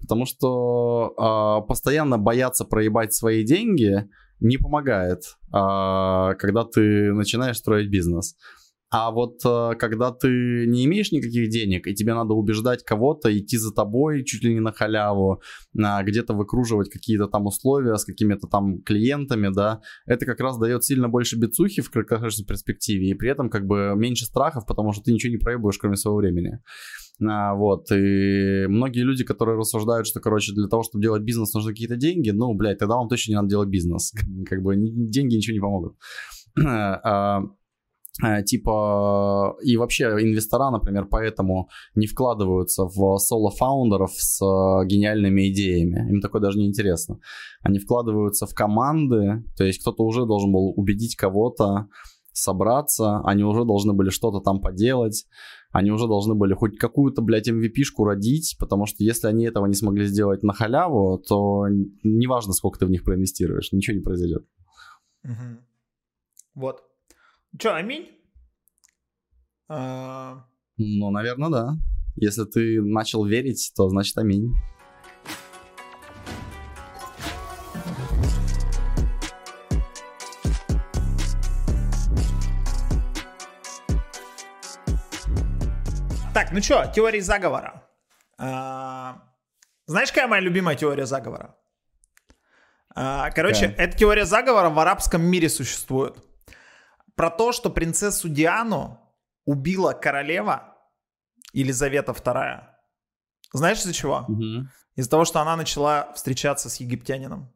Потому 0.02 0.26
что 0.26 1.14
а, 1.16 1.60
постоянно 1.60 2.18
бояться 2.18 2.64
проебать 2.64 3.14
свои 3.14 3.44
деньги 3.44 4.08
не 4.40 4.58
помогает, 4.58 5.20
а, 5.52 6.34
когда 6.34 6.64
ты 6.64 7.12
начинаешь 7.12 7.58
строить 7.58 7.88
бизнес. 7.88 8.36
А 8.90 9.10
вот 9.10 9.40
а, 9.46 9.74
когда 9.76 10.10
ты 10.10 10.66
не 10.66 10.84
имеешь 10.84 11.12
никаких 11.12 11.48
денег, 11.48 11.86
и 11.86 11.94
тебе 11.94 12.12
надо 12.14 12.34
убеждать 12.34 12.84
кого-то 12.84 13.36
идти 13.36 13.56
за 13.56 13.72
тобой 13.72 14.24
чуть 14.24 14.42
ли 14.42 14.52
не 14.52 14.60
на 14.60 14.72
халяву, 14.72 15.40
где-то 15.72 16.34
выкруживать 16.34 16.90
какие-то 16.90 17.28
там 17.28 17.46
условия 17.46 17.96
с 17.96 18.04
какими-то 18.04 18.48
там 18.48 18.82
клиентами, 18.82 19.50
да, 19.54 19.80
это 20.04 20.26
как 20.26 20.40
раз 20.40 20.58
дает 20.58 20.84
сильно 20.84 21.08
больше 21.08 21.38
бицухи 21.38 21.80
в 21.80 21.90
краткосрочной 21.90 22.44
перспективе, 22.44 23.08
и 23.08 23.14
при 23.14 23.30
этом 23.30 23.48
как 23.48 23.66
бы 23.66 23.94
меньше 23.96 24.26
страхов, 24.26 24.66
потому 24.66 24.92
что 24.92 25.04
ты 25.04 25.12
ничего 25.12 25.30
не 25.30 25.38
проебываешь, 25.38 25.78
кроме 25.78 25.96
своего 25.96 26.18
времени. 26.18 26.58
А, 27.28 27.54
вот, 27.54 27.90
и 27.90 28.66
многие 28.68 29.02
люди, 29.02 29.24
которые 29.24 29.58
рассуждают, 29.58 30.06
что, 30.06 30.20
короче, 30.20 30.52
для 30.52 30.68
того, 30.68 30.82
чтобы 30.82 31.02
делать 31.02 31.22
бизнес, 31.22 31.54
нужны 31.54 31.72
какие-то 31.72 31.96
деньги, 31.96 32.30
ну, 32.30 32.54
блядь, 32.54 32.78
тогда 32.78 32.96
вам 32.96 33.08
точно 33.08 33.32
не 33.32 33.36
надо 33.36 33.48
делать 33.48 33.68
бизнес. 33.68 34.12
Как 34.48 34.62
бы 34.62 34.74
деньги 34.76 35.36
ничего 35.36 35.54
не 35.54 35.60
помогут. 35.60 35.96
А, 36.64 37.42
а, 38.22 38.42
Типа, 38.42 39.56
и 39.62 39.78
вообще 39.78 40.04
инвестора, 40.04 40.70
например, 40.70 41.06
поэтому 41.10 41.70
не 41.94 42.06
вкладываются 42.06 42.84
в 42.84 43.18
соло-фаундеров 43.18 44.12
с 44.12 44.42
э, 44.42 44.86
гениальными 44.86 45.50
идеями. 45.50 46.10
Им 46.10 46.20
такое 46.20 46.42
даже 46.42 46.58
не 46.58 46.66
интересно. 46.66 47.20
Они 47.62 47.78
вкладываются 47.78 48.46
в 48.46 48.54
команды, 48.54 49.42
то 49.56 49.64
есть 49.64 49.80
кто-то 49.80 50.04
уже 50.04 50.26
должен 50.26 50.52
был 50.52 50.74
убедить 50.76 51.16
кого-то 51.16 51.88
собраться, 52.32 53.20
они 53.24 53.44
уже 53.44 53.64
должны 53.64 53.92
были 53.92 54.10
что-то 54.10 54.40
там 54.40 54.60
поделать, 54.60 55.26
они 55.70 55.90
уже 55.90 56.06
должны 56.06 56.34
были 56.34 56.54
хоть 56.54 56.78
какую-то, 56.78 57.22
блядь, 57.22 57.48
MVP-шку 57.48 58.04
родить, 58.04 58.56
потому 58.58 58.86
что 58.86 59.04
если 59.04 59.26
они 59.26 59.46
этого 59.46 59.66
не 59.66 59.74
смогли 59.74 60.06
сделать 60.06 60.42
на 60.42 60.52
халяву, 60.52 61.18
то 61.18 61.66
неважно, 62.02 62.52
сколько 62.52 62.78
ты 62.78 62.86
в 62.86 62.90
них 62.90 63.04
проинвестируешь, 63.04 63.72
ничего 63.72 63.96
не 63.96 64.02
произойдет. 64.02 64.46
Мгм. 65.22 65.60
Вот. 66.54 66.82
Че, 67.58 67.70
аминь? 67.70 68.08
А, 69.68 70.44
Ну, 70.76 71.10
наверное, 71.10 71.50
да. 71.50 71.74
Если 72.16 72.44
ты 72.44 72.82
начал 72.82 73.24
верить, 73.24 73.72
то 73.74 73.88
значит 73.88 74.16
аминь. 74.18 74.52
Ну 86.52 86.62
что, 86.62 86.86
теории 86.94 87.20
заговора. 87.20 87.88
А, 88.38 89.22
Знаешь, 89.86 90.10
какая 90.10 90.28
моя 90.28 90.42
любимая 90.42 90.76
теория 90.76 91.06
заговора? 91.06 91.56
А, 92.94 93.30
Короче, 93.30 93.68
Какая? 93.68 93.86
эта 93.86 93.96
теория 93.98 94.24
заговора 94.24 94.68
в 94.70 94.78
арабском 94.78 95.22
мире 95.22 95.48
существует. 95.48 96.16
Про 97.14 97.30
то, 97.30 97.52
что 97.52 97.70
принцессу 97.70 98.28
Диану 98.28 98.98
убила 99.44 99.92
королева 99.92 100.76
Елизавета 101.52 102.12
II. 102.12 102.62
Знаешь 103.52 103.78
из-за 103.78 103.92
чего? 103.92 104.24
Мгм. 104.28 104.70
Из-за 104.96 105.10
того, 105.10 105.24
что 105.24 105.40
она 105.40 105.56
начала 105.56 106.12
встречаться 106.14 106.68
с 106.68 106.76
египтянином. 106.76 107.52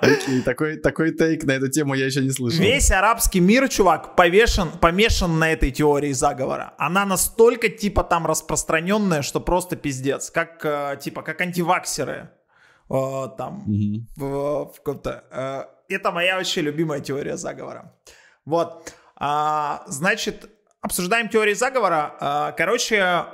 Окей, 0.00 0.42
такой, 0.42 0.76
такой 0.76 1.12
тейк 1.12 1.44
на 1.44 1.52
эту 1.52 1.68
тему 1.68 1.94
я 1.94 2.06
еще 2.06 2.20
не 2.20 2.30
слышал. 2.30 2.60
Весь 2.60 2.90
арабский 2.90 3.40
мир, 3.40 3.68
чувак, 3.68 4.16
повешен, 4.16 4.70
помешан 4.80 5.38
на 5.38 5.52
этой 5.52 5.70
теории 5.70 6.12
заговора. 6.12 6.74
Она 6.78 7.04
настолько, 7.04 7.68
типа, 7.68 8.02
там 8.04 8.26
распространенная, 8.26 9.22
что 9.22 9.40
просто 9.40 9.76
пиздец. 9.76 10.30
Как, 10.30 10.64
э, 10.64 10.96
типа, 11.00 11.22
как 11.22 11.40
антиваксеры. 11.40 12.30
э, 12.90 13.28
там, 13.36 13.64
в, 14.16 14.72
каком-то... 14.76 15.24
э, 15.30 15.94
это 15.94 16.10
моя 16.10 16.36
вообще 16.36 16.62
любимая 16.62 17.00
теория 17.00 17.36
заговора. 17.36 17.94
Вот. 18.44 18.92
А, 19.16 19.84
значит, 19.86 20.50
обсуждаем 20.80 21.28
теории 21.28 21.54
заговора. 21.54 22.14
А, 22.20 22.52
короче, 22.52 23.24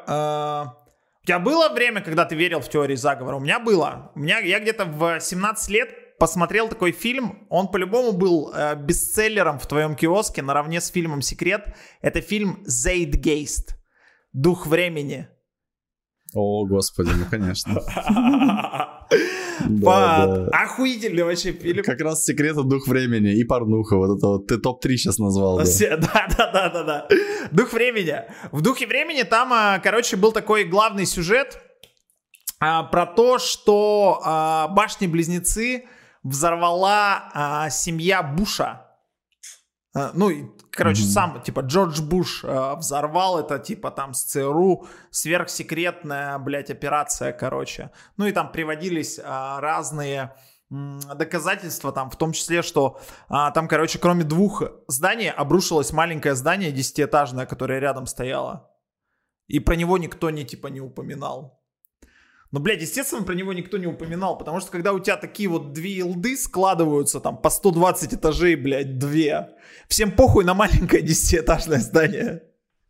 у 1.25 1.27
тебя 1.27 1.39
было 1.39 1.71
время, 1.71 2.03
когда 2.03 2.27
ты 2.27 2.35
верил 2.35 2.61
в 2.61 2.69
теории 2.69 2.97
заговора? 2.97 3.37
У 3.37 3.41
меня 3.41 3.59
было. 3.59 4.13
У 4.15 4.19
меня, 4.19 4.41
я 4.41 4.61
где-то 4.61 4.85
в 4.85 5.21
17 5.21 5.71
лет 5.71 6.19
посмотрел 6.19 6.69
такой 6.69 6.93
фильм. 6.93 7.47
Он 7.49 7.69
по-любому 7.69 8.13
был 8.13 8.53
э, 8.55 8.77
бестселлером 8.77 9.59
в 9.59 9.67
твоем 9.67 9.97
киоске 9.97 10.43
наравне 10.43 10.83
с 10.83 10.89
фильмом 10.89 11.23
«Секрет». 11.23 11.75
Это 12.03 12.21
фильм 12.21 12.63
«Zeitgeist». 12.69 13.73
«Дух 14.35 14.67
времени». 14.67 15.27
О, 16.35 16.67
господи, 16.67 17.13
ну 17.17 17.25
конечно. 17.31 17.81
Да. 19.69 20.47
Охуительный 20.53 21.23
вообще 21.23 21.53
фильм. 21.53 21.83
Как 21.85 22.01
раз 22.01 22.25
секрет 22.25 22.57
и 22.57 22.63
дух 22.63 22.87
времени 22.87 23.33
и 23.35 23.45
порнуха. 23.45 23.97
Вот 23.97 24.17
это 24.19 24.27
вот 24.27 24.47
ты 24.47 24.59
топ-3 24.59 24.97
сейчас 24.97 25.19
назвал. 25.19 25.59
да. 25.59 25.65
Все- 25.65 25.97
Да, 26.05 26.27
да, 26.37 26.51
да, 26.53 26.69
да, 26.71 26.83
да. 26.85 27.09
Дух 27.51 27.73
времени. 27.73 28.15
В 28.53 28.61
духе 28.61 28.87
времени 28.87 29.23
там, 29.23 29.53
а, 29.53 29.79
короче, 29.79 30.17
был 30.17 30.33
такой 30.33 30.65
главный 30.65 31.07
сюжет 31.07 31.59
а, 32.61 32.83
про 32.85 33.07
то, 33.07 33.39
что 33.39 34.21
а, 34.25 34.69
башни-близнецы 34.69 35.85
взорвала 36.23 37.69
семья 37.71 38.23
Буша. 38.23 38.81
Ну, 40.15 40.31
и, 40.31 40.45
короче, 40.75 41.03
Мгм. 41.03 41.11
сам, 41.11 41.43
типа, 41.43 41.61
Джордж 41.61 42.01
Буш 42.03 42.45
а, 42.45 42.77
взорвал 42.77 43.39
это, 43.39 43.59
типа, 43.59 43.91
там, 43.91 44.15
с 44.15 44.25
ЦРУ, 44.25 44.87
сверхсекретная, 45.11 46.39
блядь, 46.39 46.71
операция, 46.71 47.33
короче. 47.33 47.91
Ну, 48.17 48.27
и 48.27 48.33
там 48.33 48.53
приводились 48.53 49.21
а, 49.23 49.61
разные 49.61 50.35
доказательства 50.71 51.93
там, 51.93 52.11
в 52.11 52.17
том 52.17 52.33
числе, 52.33 52.63
что 52.63 52.99
а, 53.29 53.51
там, 53.51 53.69
короче, 53.69 53.99
кроме 53.99 54.25
двух 54.25 54.63
зданий 54.89 55.31
обрушилось 55.31 55.93
маленькое 55.93 56.35
здание 56.35 56.73
десятиэтажное, 56.73 57.47
которое 57.47 57.79
рядом 57.79 58.07
стояло. 58.07 58.71
И 59.47 59.61
про 59.61 59.77
него 59.77 59.99
никто 59.99 60.31
не, 60.31 60.45
типа, 60.45 60.69
не 60.69 60.81
упоминал. 60.81 61.64
Но, 62.55 62.61
блядь, 62.61 62.83
естественно, 62.83 63.25
про 63.25 63.35
него 63.35 63.53
никто 63.53 63.79
не 63.79 63.89
упоминал, 63.89 64.39
потому 64.39 64.61
что 64.61 64.71
когда 64.71 64.93
у 64.93 65.01
тебя 65.01 65.17
такие 65.17 65.49
вот 65.49 65.73
две 65.73 65.95
илды 65.95 66.37
складываются 66.37 67.19
там 67.19 67.37
по 67.37 67.51
120 67.51 68.15
этажей, 68.15 68.55
блядь, 68.55 68.97
две, 68.97 69.49
всем 69.89 70.13
похуй 70.13 70.45
на 70.45 70.55
маленькое 70.55 71.03
десятиэтажное 71.03 71.81
здание. 71.81 72.45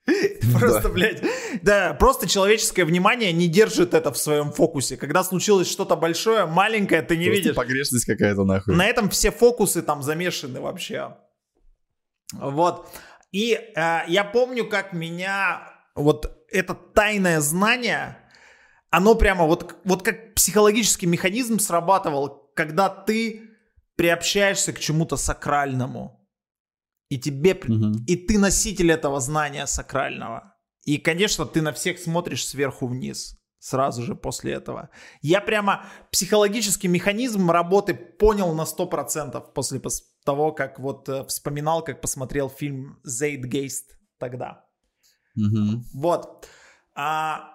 Просто, 0.60 0.90
блядь, 0.90 1.22
да, 1.62 1.94
просто 1.94 2.28
человеческое 2.28 2.84
внимание 2.84 3.32
не 3.32 3.48
держит 3.48 3.94
это 3.94 4.12
в 4.12 4.18
своем 4.18 4.52
фокусе. 4.52 4.98
Когда 4.98 5.24
случилось 5.24 5.66
что-то 5.66 5.96
большое, 5.96 6.44
маленькое, 6.44 7.00
ты 7.00 7.16
не 7.16 7.30
видишь. 7.30 7.54
погрешность 7.54 8.04
какая-то 8.04 8.44
нахуй. 8.44 8.74
На 8.74 8.84
этом 8.84 9.08
все 9.08 9.30
фокусы 9.30 9.80
там 9.80 10.02
замешаны 10.02 10.60
вообще. 10.60 11.16
Вот. 12.34 12.86
И 13.32 13.54
э, 13.54 14.00
я 14.08 14.24
помню, 14.24 14.68
как 14.68 14.92
меня 14.92 15.62
вот 15.94 16.46
это 16.50 16.74
тайное 16.74 17.40
знание, 17.40 18.18
оно 18.96 19.16
прямо 19.16 19.44
вот, 19.46 19.76
вот 19.84 20.02
как 20.02 20.34
психологический 20.34 21.06
механизм 21.06 21.58
срабатывал, 21.58 22.52
когда 22.54 22.88
ты 22.88 23.50
приобщаешься 23.96 24.72
к 24.72 24.78
чему-то 24.78 25.16
сакральному. 25.16 26.20
И 27.08 27.18
тебе, 27.18 27.54
угу. 27.54 27.98
и 28.06 28.16
ты 28.16 28.38
носитель 28.38 28.92
этого 28.92 29.20
знания 29.20 29.66
сакрального. 29.66 30.54
И, 30.84 30.98
конечно, 30.98 31.44
ты 31.44 31.60
на 31.60 31.72
всех 31.72 31.98
смотришь 31.98 32.46
сверху 32.46 32.86
вниз 32.86 33.36
сразу 33.58 34.02
же 34.02 34.14
после 34.14 34.52
этого. 34.52 34.90
Я 35.22 35.40
прямо 35.40 35.86
психологический 36.12 36.86
механизм 36.86 37.50
работы 37.50 37.94
понял 37.94 38.54
на 38.54 38.62
100% 38.62 39.52
после 39.54 39.82
того, 40.24 40.52
как 40.52 40.78
вот 40.78 41.08
э, 41.08 41.24
вспоминал, 41.24 41.82
как 41.82 42.00
посмотрел 42.00 42.48
фильм 42.48 43.00
«Зейдгейст» 43.02 43.98
тогда. 44.18 44.66
Угу. 45.36 45.82
Вот. 45.94 46.46
А, 46.94 47.53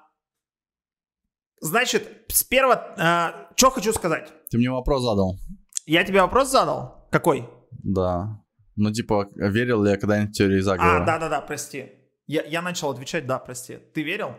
значит, 1.61 2.25
с 2.29 2.43
первого... 2.43 2.93
А, 2.97 3.49
что 3.55 3.71
хочу 3.71 3.93
сказать? 3.93 4.31
Ты 4.49 4.57
мне 4.57 4.71
вопрос 4.71 5.03
задал. 5.03 5.37
Я 5.85 6.03
тебе 6.03 6.21
вопрос 6.21 6.49
задал? 6.49 7.07
Какой? 7.11 7.49
Да. 7.71 8.43
Ну, 8.75 8.91
типа, 8.91 9.27
верил 9.35 9.83
ли 9.83 9.91
я 9.91 9.97
когда-нибудь 9.97 10.33
в 10.33 10.37
теории 10.37 10.61
заговора? 10.61 11.03
А, 11.03 11.05
да-да-да, 11.05 11.41
прости. 11.41 11.91
Я, 12.27 12.43
я 12.43 12.61
начал 12.61 12.91
отвечать, 12.91 13.25
да, 13.25 13.39
прости. 13.39 13.77
Ты 13.93 14.03
верил? 14.03 14.35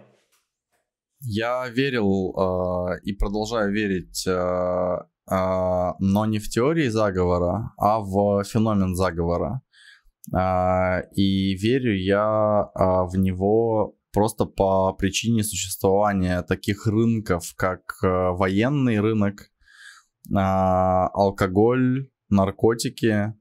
Я 1.21 1.69
верил 1.69 2.35
э, 2.35 3.01
и 3.03 3.13
продолжаю 3.13 3.73
верить, 3.73 4.27
э, 4.27 4.31
э, 4.31 5.93
но 5.99 6.25
не 6.25 6.39
в 6.39 6.49
теории 6.49 6.89
заговора, 6.89 7.73
а 7.77 8.01
в 8.01 8.43
феномен 8.45 8.95
заговора. 8.95 9.61
Э, 10.35 11.03
и 11.15 11.55
верю 11.57 11.95
я 11.95 12.71
э, 12.75 12.83
в 13.07 13.19
него 13.19 13.97
просто 14.13 14.45
по 14.45 14.93
причине 14.93 15.43
существования 15.45 16.43
таких 16.43 16.87
рынков, 16.87 17.55
как 17.57 17.81
э, 18.03 18.07
военный 18.07 19.01
рынок, 19.01 19.41
э, 19.41 20.35
алкоголь, 20.35 22.11
наркотики, 22.29 23.35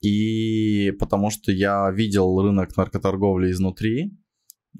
и 0.00 0.92
потому 0.98 1.30
что 1.30 1.52
я 1.52 1.90
видел 1.90 2.40
рынок 2.40 2.76
наркоторговли 2.76 3.50
изнутри, 3.50 4.16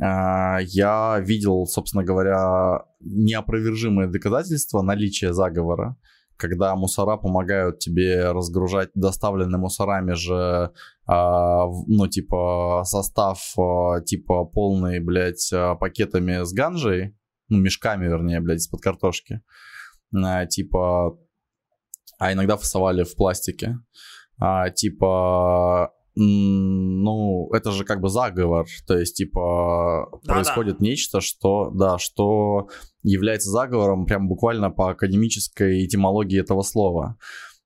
а, 0.00 0.58
я 0.60 1.20
видел, 1.20 1.66
собственно 1.66 2.04
говоря, 2.04 2.84
неопровержимые 3.00 4.08
доказательства 4.08 4.82
наличия 4.82 5.32
заговора, 5.32 5.96
когда 6.40 6.74
мусора 6.74 7.16
помогают 7.16 7.78
тебе 7.78 8.32
разгружать 8.32 8.90
доставленные 8.94 9.58
мусорами 9.58 10.12
же, 10.12 10.72
а, 11.06 11.66
ну, 11.86 12.06
типа, 12.08 12.82
состав, 12.84 13.38
а, 13.58 14.00
типа, 14.00 14.44
полный, 14.44 15.00
блядь, 15.00 15.52
пакетами 15.78 16.44
с 16.44 16.52
ганжей, 16.52 17.14
ну, 17.48 17.58
мешками, 17.58 18.06
вернее, 18.06 18.40
блядь, 18.40 18.58
из-под 18.58 18.80
картошки, 18.80 19.42
типа, 20.50 21.18
а 22.18 22.32
иногда 22.32 22.56
фасовали 22.56 23.04
в 23.04 23.14
пластике 23.14 23.76
а, 24.40 24.70
типа, 24.70 25.92
ну, 26.22 27.48
это 27.52 27.70
же 27.70 27.84
как 27.84 28.00
бы 28.00 28.10
заговор, 28.10 28.66
то 28.86 28.98
есть, 28.98 29.16
типа, 29.16 30.08
да, 30.24 30.34
происходит 30.34 30.78
да. 30.78 30.84
нечто, 30.84 31.20
что, 31.20 31.70
да, 31.70 31.98
что 31.98 32.68
является 33.02 33.50
заговором 33.50 34.04
прям 34.04 34.28
буквально 34.28 34.70
по 34.70 34.90
академической 34.90 35.86
этимологии 35.86 36.38
этого 36.38 36.62
слова. 36.62 37.16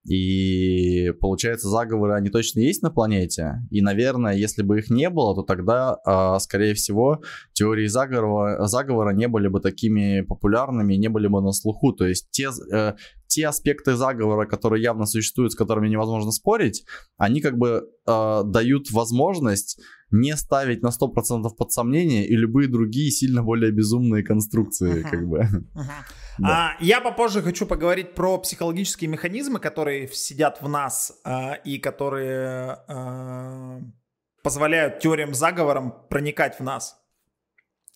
И 0.07 1.13
получается, 1.21 1.69
заговоры, 1.69 2.15
они 2.15 2.29
точно 2.29 2.61
есть 2.61 2.83
на 2.83 2.91
планете. 2.91 3.63
И, 3.71 3.81
наверное, 3.81 4.35
если 4.35 4.63
бы 4.63 4.79
их 4.79 4.91
не 4.91 5.09
было, 5.09 5.35
то 5.35 5.43
тогда, 5.43 5.97
э, 6.07 6.39
скорее 6.41 6.75
всего, 6.75 7.23
теории 7.55 7.87
заговора, 7.87 8.67
заговора 8.67 9.15
не 9.15 9.29
были 9.29 9.49
бы 9.49 9.61
такими 9.61 10.21
популярными, 10.21 10.95
не 10.95 11.09
были 11.09 11.27
бы 11.27 11.41
на 11.41 11.53
слуху. 11.53 11.93
То 11.93 12.07
есть 12.07 12.29
те, 12.31 12.51
э, 12.73 12.95
те 13.29 13.49
аспекты 13.49 13.97
заговора, 13.97 14.47
которые 14.47 14.83
явно 14.83 15.07
существуют, 15.07 15.53
с 15.53 15.57
которыми 15.57 15.89
невозможно 15.89 16.33
спорить, 16.33 16.85
они 17.17 17.41
как 17.41 17.57
бы 17.57 17.89
э, 18.07 18.43
дают 18.45 18.91
возможность 18.93 19.81
не 20.11 20.37
ставить 20.37 20.83
на 20.83 20.91
100% 20.91 21.49
под 21.57 21.73
сомнение 21.73 22.27
и 22.27 22.37
любые 22.37 22.69
другие 22.69 23.11
сильно 23.11 23.43
более 23.43 23.73
безумные 23.73 24.23
конструкции, 24.23 25.03
uh-huh. 25.03 25.11
как 25.11 25.27
бы. 25.27 25.39
Uh-huh. 25.39 25.85
Да. 26.39 26.49
А, 26.49 26.77
я 26.81 27.01
попозже 27.01 27.43
хочу 27.43 27.67
поговорить 27.67 28.15
про 28.15 28.39
психологические 28.39 29.09
механизмы, 29.09 29.61
которые 29.61 30.09
сидят 30.09 30.61
в 30.61 30.69
нас 30.69 31.21
а, 31.25 31.55
и 31.55 31.79
которые 31.79 32.79
а, 32.89 33.81
позволяют 34.43 35.01
теориям 35.01 35.35
заговорам 35.35 36.07
проникать 36.09 36.59
в 36.59 36.63
нас. 36.63 37.01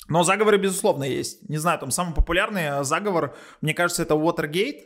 Но 0.08 0.22
заговоры, 0.22 0.56
безусловно, 0.56 1.04
есть. 1.04 1.48
Не 1.48 1.58
знаю, 1.58 1.78
там 1.78 1.90
самый 1.90 2.14
популярный 2.14 2.84
заговор, 2.84 3.36
мне 3.60 3.74
кажется, 3.74 4.02
это 4.02 4.14
Watergate. 4.14 4.84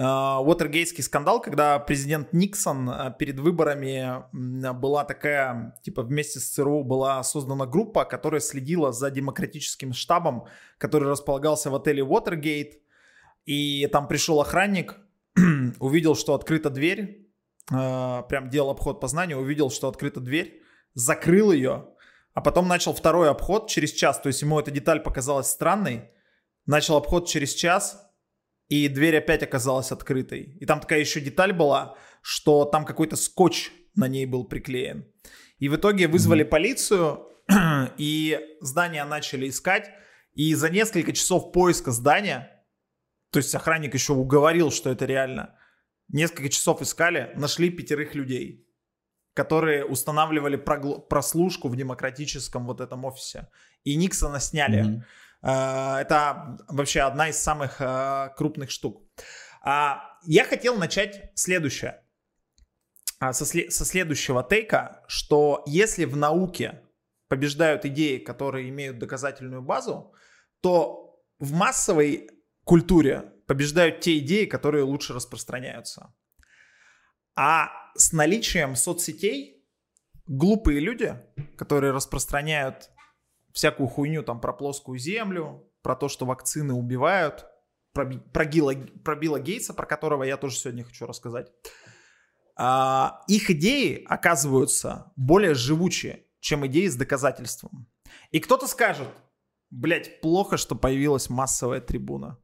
Уотергейтский 0.00 1.02
скандал, 1.02 1.40
когда 1.40 1.76
президент 1.80 2.32
Никсон 2.32 2.88
а, 2.88 3.10
перед 3.10 3.40
выборами 3.40 4.22
была 4.32 5.04
такая, 5.04 5.74
типа 5.82 6.02
вместе 6.02 6.38
с 6.38 6.50
ЦРУ 6.50 6.84
была 6.84 7.20
создана 7.24 7.66
группа, 7.66 8.04
которая 8.04 8.40
следила 8.40 8.92
за 8.92 9.10
демократическим 9.10 9.92
штабом, 9.92 10.46
который 10.78 11.08
располагался 11.08 11.70
в 11.70 11.74
отеле 11.74 12.04
Уотергейт. 12.04 12.78
И 13.44 13.88
там 13.88 14.06
пришел 14.06 14.40
охранник, 14.40 14.94
увидел, 15.80 16.14
что 16.14 16.34
открыта 16.34 16.70
дверь, 16.70 17.28
а, 17.72 18.22
прям 18.22 18.50
делал 18.50 18.70
обход 18.70 19.00
по 19.00 19.08
знанию, 19.08 19.38
увидел, 19.38 19.68
что 19.68 19.88
открыта 19.88 20.20
дверь, 20.20 20.62
закрыл 20.94 21.50
ее, 21.50 21.88
а 22.34 22.40
потом 22.40 22.68
начал 22.68 22.92
второй 22.92 23.30
обход 23.30 23.68
через 23.68 23.90
час. 23.90 24.20
То 24.20 24.28
есть 24.28 24.42
ему 24.42 24.60
эта 24.60 24.70
деталь 24.70 25.00
показалась 25.00 25.48
странной. 25.48 26.10
Начал 26.66 26.96
обход 26.96 27.26
через 27.26 27.52
час, 27.52 28.07
и 28.68 28.88
дверь 28.88 29.16
опять 29.18 29.42
оказалась 29.42 29.92
открытой. 29.92 30.56
И 30.60 30.66
там 30.66 30.80
такая 30.80 31.00
еще 31.00 31.20
деталь 31.20 31.52
была, 31.52 31.96
что 32.22 32.64
там 32.64 32.84
какой-то 32.84 33.16
скотч 33.16 33.72
на 33.94 34.08
ней 34.08 34.26
был 34.26 34.44
приклеен. 34.44 35.06
И 35.58 35.68
в 35.68 35.76
итоге 35.76 36.06
вызвали 36.06 36.44
mm-hmm. 36.44 36.48
полицию, 36.48 37.28
и 37.98 38.38
здание 38.60 39.04
начали 39.04 39.48
искать. 39.48 39.90
И 40.34 40.54
за 40.54 40.70
несколько 40.70 41.12
часов 41.12 41.52
поиска 41.52 41.90
здания, 41.90 42.64
то 43.32 43.38
есть 43.38 43.54
охранник 43.54 43.94
еще 43.94 44.12
уговорил, 44.12 44.70
что 44.70 44.90
это 44.90 45.04
реально, 45.06 45.58
несколько 46.08 46.48
часов 46.48 46.82
искали, 46.82 47.32
нашли 47.34 47.70
пятерых 47.70 48.14
людей, 48.14 48.68
которые 49.34 49.84
устанавливали 49.84 50.56
прослушку 50.56 51.68
в 51.68 51.76
демократическом 51.76 52.66
вот 52.66 52.80
этом 52.80 53.04
офисе. 53.04 53.48
И 53.84 53.96
Никсона 53.96 54.40
сняли. 54.40 54.84
Mm-hmm. 54.84 55.02
Э, 55.42 55.96
это 56.00 56.58
вообще 56.68 57.00
одна 57.00 57.28
из 57.28 57.38
самых 57.38 57.80
э, 57.80 58.30
крупных 58.36 58.70
штук. 58.70 59.02
А, 59.62 60.02
я 60.24 60.44
хотел 60.44 60.76
начать 60.76 61.30
следующее. 61.34 62.02
А, 63.20 63.32
со, 63.32 63.44
со 63.44 63.84
следующего 63.84 64.42
тейка, 64.42 65.04
что 65.08 65.62
если 65.66 66.04
в 66.04 66.16
науке 66.16 66.82
побеждают 67.28 67.84
идеи, 67.84 68.18
которые 68.18 68.68
имеют 68.68 68.98
доказательную 68.98 69.62
базу, 69.62 70.14
то 70.60 71.20
в 71.38 71.52
массовой 71.52 72.30
культуре 72.64 73.32
побеждают 73.46 74.00
те 74.00 74.18
идеи, 74.18 74.44
которые 74.44 74.84
лучше 74.84 75.14
распространяются. 75.14 76.14
А 77.34 77.70
с 77.94 78.12
наличием 78.12 78.76
соцсетей 78.76 79.64
глупые 80.26 80.80
люди, 80.80 81.16
которые 81.56 81.92
распространяют 81.92 82.90
всякую 83.52 83.88
хуйню 83.88 84.22
там 84.22 84.40
про 84.40 84.52
плоскую 84.52 84.98
землю, 84.98 85.64
про 85.82 85.96
то, 85.96 86.08
что 86.08 86.26
вакцины 86.26 86.74
убивают, 86.74 87.46
про, 87.92 88.06
про, 88.06 88.44
Гила, 88.44 88.74
про 89.04 89.16
Билла 89.16 89.40
Гейтса, 89.40 89.74
про 89.74 89.86
которого 89.86 90.24
я 90.24 90.36
тоже 90.36 90.56
сегодня 90.56 90.84
хочу 90.84 91.06
рассказать. 91.06 91.52
А, 92.56 93.22
их 93.28 93.50
идеи 93.50 94.04
оказываются 94.08 95.12
более 95.16 95.54
живучие, 95.54 96.24
чем 96.40 96.66
идеи 96.66 96.88
с 96.88 96.96
доказательством. 96.96 97.88
И 98.30 98.40
кто-то 98.40 98.66
скажет, 98.66 99.08
блять, 99.70 100.20
плохо, 100.20 100.56
что 100.56 100.74
появилась 100.74 101.30
массовая 101.30 101.80
трибуна. 101.80 102.38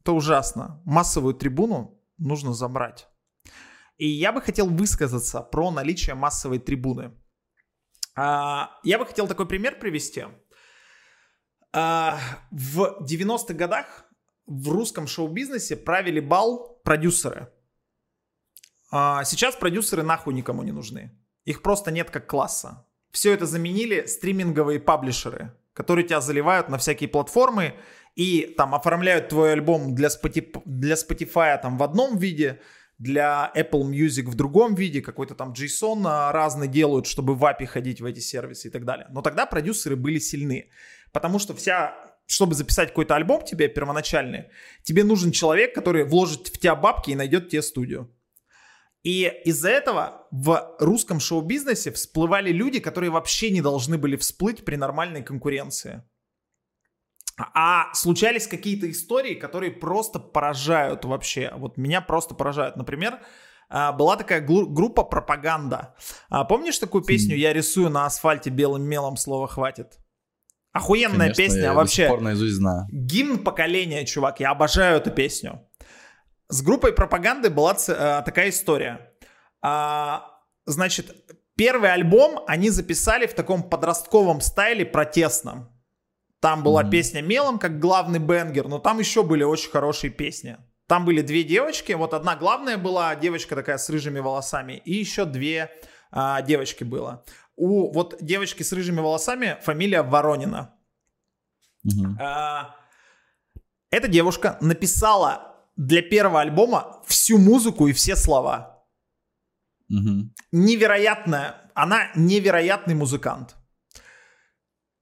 Это 0.00 0.12
ужасно. 0.12 0.80
Массовую 0.84 1.34
трибуну 1.34 2.00
нужно 2.18 2.54
забрать. 2.54 3.08
И 3.98 4.08
я 4.08 4.32
бы 4.32 4.40
хотел 4.40 4.68
высказаться 4.68 5.42
про 5.42 5.70
наличие 5.70 6.14
массовой 6.14 6.58
трибуны. 6.58 7.12
А, 8.16 8.78
я 8.82 8.98
бы 8.98 9.06
хотел 9.06 9.26
такой 9.28 9.46
пример 9.46 9.78
привести. 9.78 10.24
А, 11.72 12.18
в 12.50 13.04
90-х 13.04 13.54
годах 13.54 14.06
в 14.46 14.68
русском 14.68 15.06
шоу-бизнесе 15.06 15.76
правили 15.76 16.20
бал 16.20 16.80
продюсеры. 16.84 17.52
А, 18.90 19.24
сейчас 19.24 19.54
продюсеры 19.54 20.02
нахуй 20.02 20.34
никому 20.34 20.62
не 20.62 20.72
нужны. 20.72 21.16
Их 21.44 21.62
просто 21.62 21.90
нет 21.90 22.10
как 22.10 22.26
класса. 22.26 22.86
Все 23.12 23.32
это 23.32 23.46
заменили 23.46 24.06
стриминговые 24.06 24.80
паблишеры, 24.80 25.56
которые 25.72 26.06
тебя 26.06 26.20
заливают 26.20 26.68
на 26.68 26.78
всякие 26.78 27.08
платформы 27.08 27.74
и 28.14 28.54
там 28.56 28.74
оформляют 28.74 29.28
твой 29.28 29.52
альбом 29.52 29.94
для 29.94 30.08
Spotify, 30.08 30.62
для 30.64 30.94
Spotify 30.94 31.60
там 31.60 31.78
в 31.78 31.82
одном 31.82 32.18
виде, 32.18 32.60
для 33.00 33.50
Apple 33.56 33.90
Music 33.90 34.26
в 34.26 34.34
другом 34.34 34.74
виде, 34.74 35.00
какой-то 35.00 35.34
там 35.34 35.52
JSON 35.52 36.02
а, 36.04 36.32
разный 36.32 36.68
делают, 36.68 37.06
чтобы 37.06 37.34
в 37.34 37.42
API 37.42 37.66
ходить 37.66 38.00
в 38.00 38.04
эти 38.04 38.20
сервисы 38.20 38.68
и 38.68 38.70
так 38.70 38.84
далее. 38.84 39.06
Но 39.10 39.22
тогда 39.22 39.46
продюсеры 39.46 39.96
были 39.96 40.18
сильны, 40.18 40.70
потому 41.10 41.38
что 41.38 41.54
вся 41.54 41.94
чтобы 42.26 42.54
записать 42.54 42.90
какой-то 42.90 43.16
альбом 43.16 43.44
тебе 43.44 43.66
первоначальный, 43.66 44.44
тебе 44.84 45.02
нужен 45.02 45.32
человек, 45.32 45.74
который 45.74 46.04
вложит 46.04 46.46
в 46.46 46.58
тебя 46.60 46.76
бабки 46.76 47.10
и 47.10 47.16
найдет 47.16 47.48
тебе 47.48 47.60
студию. 47.60 48.08
И 49.02 49.32
из-за 49.44 49.70
этого 49.70 50.28
в 50.30 50.76
русском 50.78 51.18
шоу-бизнесе 51.18 51.90
всплывали 51.90 52.52
люди, 52.52 52.78
которые 52.78 53.10
вообще 53.10 53.50
не 53.50 53.62
должны 53.62 53.98
были 53.98 54.16
всплыть 54.16 54.64
при 54.64 54.76
нормальной 54.76 55.24
конкуренции. 55.24 56.04
А 57.54 57.92
случались 57.94 58.46
какие-то 58.46 58.90
истории, 58.90 59.34
которые 59.34 59.72
просто 59.72 60.18
поражают 60.18 61.04
вообще. 61.04 61.52
Вот 61.56 61.76
меня 61.76 62.00
просто 62.00 62.34
поражают. 62.34 62.76
Например, 62.76 63.20
а, 63.68 63.92
была 63.92 64.16
такая 64.16 64.40
группа 64.40 65.04
«Пропаганда». 65.04 65.94
А, 66.28 66.44
помнишь 66.44 66.78
такую 66.78 67.04
песню 67.04 67.36
«Я 67.36 67.52
рисую 67.52 67.88
на 67.88 68.06
асфальте 68.06 68.50
белым 68.50 68.82
мелом, 68.82 69.16
слова 69.16 69.46
хватит»? 69.46 69.98
Охуенная 70.72 71.32
Конечно, 71.32 71.44
песня 71.44 71.62
я 71.62 71.74
вообще. 71.74 72.08
Гимн 72.90 73.38
поколения, 73.38 74.04
чувак. 74.04 74.40
Я 74.40 74.50
обожаю 74.50 74.98
эту 74.98 75.10
песню. 75.10 75.66
С 76.48 76.62
группой 76.62 76.92
пропаганды 76.92 77.50
была 77.50 77.74
э, 77.74 78.22
такая 78.24 78.50
история. 78.50 79.12
А, 79.62 80.26
значит, 80.66 81.14
первый 81.56 81.92
альбом 81.92 82.44
они 82.46 82.70
записали 82.70 83.26
в 83.26 83.34
таком 83.34 83.68
подростковом 83.68 84.40
стайле 84.40 84.84
протестном. 84.84 85.68
Там 86.40 86.62
была 86.62 86.82
mm-hmm. 86.82 86.90
песня 86.90 87.22
мелом, 87.22 87.58
как 87.58 87.78
главный 87.78 88.18
бенгер, 88.18 88.66
но 88.66 88.78
там 88.78 88.98
еще 88.98 89.22
были 89.22 89.44
очень 89.44 89.70
хорошие 89.70 90.10
песни. 90.10 90.56
Там 90.86 91.04
были 91.04 91.20
две 91.20 91.44
девочки, 91.44 91.92
вот 91.92 92.14
одна 92.14 92.34
главная 92.34 92.78
была, 92.78 93.14
девочка 93.14 93.54
такая 93.54 93.78
с 93.78 93.88
рыжими 93.90 94.18
волосами, 94.18 94.80
и 94.84 94.94
еще 94.94 95.24
две 95.24 95.70
а, 96.10 96.42
девочки 96.42 96.82
было. 96.82 97.24
У 97.56 97.92
вот 97.92 98.16
девочки 98.20 98.62
с 98.62 98.72
рыжими 98.72 99.00
волосами 99.00 99.58
фамилия 99.62 100.02
Воронина. 100.02 100.74
Mm-hmm. 101.86 102.16
А, 102.18 102.74
эта 103.90 104.08
девушка 104.08 104.56
написала 104.60 105.54
для 105.76 106.02
первого 106.02 106.40
альбома 106.40 107.02
всю 107.06 107.38
музыку 107.38 107.86
и 107.86 107.92
все 107.92 108.16
слова. 108.16 108.84
Mm-hmm. 109.92 110.30
Невероятная, 110.52 111.70
она 111.74 112.10
невероятный 112.14 112.94
музыкант. 112.94 113.56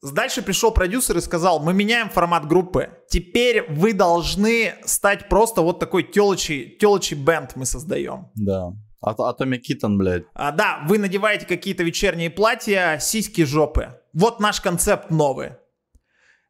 Дальше 0.02 0.42
пришел 0.42 0.70
продюсер 0.70 1.16
и 1.16 1.20
сказал, 1.20 1.60
мы 1.60 1.74
меняем 1.74 2.08
формат 2.08 2.46
группы. 2.46 2.90
Теперь 3.08 3.66
вы 3.68 3.92
должны 3.92 4.74
стать 4.84 5.28
просто 5.28 5.60
вот 5.60 5.80
такой 5.80 6.04
телочий, 6.04 6.76
телочий 6.78 7.16
бенд 7.16 7.56
мы 7.56 7.66
создаем. 7.66 8.30
Да. 8.36 8.72
А 9.00 9.12
Atomic 9.14 9.60
Kitten, 9.68 9.96
блядь. 9.96 10.24
А, 10.34 10.52
да, 10.52 10.84
вы 10.88 10.98
надеваете 10.98 11.46
какие-то 11.46 11.82
вечерние 11.82 12.30
платья, 12.30 12.98
сиськи, 13.00 13.44
жопы. 13.44 14.00
Вот 14.12 14.40
наш 14.40 14.60
концепт 14.60 15.10
новый. 15.10 15.52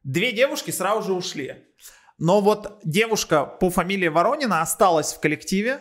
Две 0.03 0.31
девушки 0.31 0.71
сразу 0.71 1.07
же 1.07 1.13
ушли. 1.13 1.55
Но 2.17 2.41
вот 2.41 2.79
девушка 2.83 3.45
по 3.45 3.69
фамилии 3.69 4.07
Воронина 4.07 4.61
осталась 4.61 5.13
в 5.13 5.19
коллективе, 5.19 5.79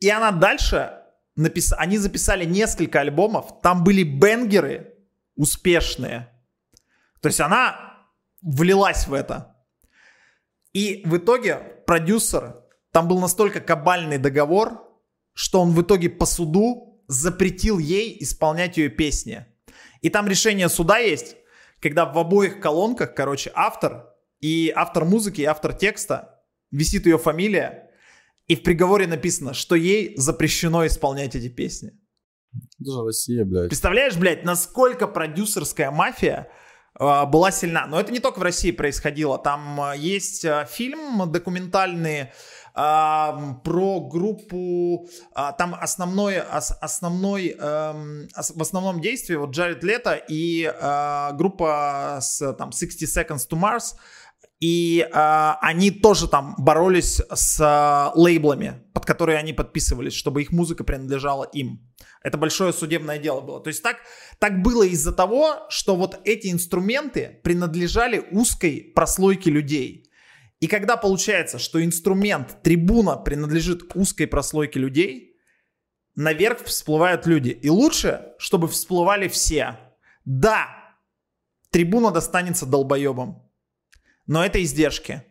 и 0.00 0.08
она 0.08 0.30
дальше 0.30 0.92
напис... 1.34 1.72
они 1.76 1.98
записали 1.98 2.44
несколько 2.44 3.00
альбомов, 3.00 3.60
там 3.62 3.82
были 3.82 4.02
бенгеры 4.02 4.94
успешные. 5.34 6.32
То 7.26 7.28
есть 7.28 7.40
она 7.40 8.06
влилась 8.40 9.08
в 9.08 9.12
это. 9.12 9.56
И 10.72 11.02
в 11.04 11.16
итоге 11.16 11.56
продюсер, 11.84 12.62
там 12.92 13.08
был 13.08 13.18
настолько 13.18 13.58
кабальный 13.58 14.18
договор, 14.18 14.96
что 15.32 15.60
он 15.60 15.72
в 15.72 15.82
итоге 15.82 16.08
по 16.08 16.24
суду 16.24 17.02
запретил 17.08 17.80
ей 17.80 18.16
исполнять 18.22 18.76
ее 18.76 18.90
песни. 18.90 19.44
И 20.02 20.08
там 20.08 20.28
решение 20.28 20.68
суда 20.68 20.98
есть, 20.98 21.36
когда 21.80 22.06
в 22.06 22.16
обоих 22.16 22.60
колонках, 22.60 23.12
короче, 23.16 23.50
автор 23.56 24.14
и 24.38 24.72
автор 24.72 25.04
музыки, 25.04 25.40
и 25.40 25.46
автор 25.46 25.72
текста, 25.72 26.44
висит 26.70 27.06
ее 27.06 27.18
фамилия, 27.18 27.90
и 28.46 28.54
в 28.54 28.62
приговоре 28.62 29.08
написано, 29.08 29.52
что 29.52 29.74
ей 29.74 30.14
запрещено 30.16 30.86
исполнять 30.86 31.34
эти 31.34 31.48
песни. 31.48 31.90
Это 32.80 32.92
же 32.92 33.04
Россия, 33.04 33.44
блядь. 33.44 33.66
Представляешь, 33.66 34.16
блядь, 34.16 34.44
насколько 34.44 35.08
продюсерская 35.08 35.90
мафия 35.90 36.52
была 36.98 37.50
сильна. 37.50 37.86
Но 37.86 38.00
это 38.00 38.12
не 38.12 38.20
только 38.20 38.38
в 38.38 38.42
России 38.42 38.70
происходило. 38.70 39.38
Там 39.38 39.80
а, 39.80 39.96
есть 39.96 40.44
а, 40.44 40.64
фильм 40.64 41.30
документальный 41.30 42.30
про 42.74 44.00
группу, 44.12 45.08
там 45.56 45.74
основной, 45.80 46.40
основной, 46.40 47.56
эм, 47.58 48.28
в 48.36 48.60
основном 48.60 49.00
действии 49.00 49.34
вот 49.34 49.52
Джаред 49.52 49.82
Лето 49.82 50.22
и 50.28 50.70
группа 51.38 52.18
с 52.20 52.52
там 52.52 52.72
60 52.72 53.08
Seconds 53.08 53.48
to 53.48 53.58
Mars, 53.58 53.94
и 54.58 55.06
э, 55.06 55.52
они 55.60 55.90
тоже 55.90 56.28
там 56.28 56.54
боролись 56.56 57.20
с 57.30 57.60
э, 57.60 58.18
лейблами, 58.18 58.82
под 58.94 59.04
которые 59.04 59.38
они 59.38 59.52
подписывались, 59.52 60.14
чтобы 60.14 60.40
их 60.42 60.50
музыка 60.50 60.82
принадлежала 60.82 61.44
им. 61.44 61.92
Это 62.22 62.38
большое 62.38 62.72
судебное 62.72 63.18
дело 63.18 63.42
было. 63.42 63.60
То 63.60 63.68
есть 63.68 63.82
так, 63.82 63.98
так 64.38 64.62
было 64.62 64.82
из-за 64.84 65.12
того, 65.12 65.66
что 65.68 65.94
вот 65.94 66.20
эти 66.24 66.50
инструменты 66.50 67.40
принадлежали 67.44 68.26
узкой 68.30 68.92
прослойке 68.94 69.50
людей. 69.50 70.10
И 70.60 70.68
когда 70.68 70.96
получается, 70.96 71.58
что 71.58 71.84
инструмент, 71.84 72.62
трибуна 72.62 73.16
принадлежит 73.16 73.94
узкой 73.94 74.26
прослойке 74.26 74.80
людей, 74.80 75.36
наверх 76.14 76.64
всплывают 76.64 77.26
люди. 77.26 77.50
И 77.50 77.68
лучше, 77.68 78.32
чтобы 78.38 78.68
всплывали 78.68 79.28
все. 79.28 79.78
Да, 80.24 80.68
трибуна 81.70 82.10
достанется 82.10 82.64
долбоебам 82.64 83.45
но 84.26 84.44
это 84.44 84.62
издержки. 84.62 85.22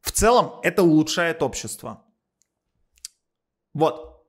В 0.00 0.12
целом 0.12 0.60
это 0.62 0.82
улучшает 0.82 1.42
общество. 1.42 2.04
Вот. 3.74 4.26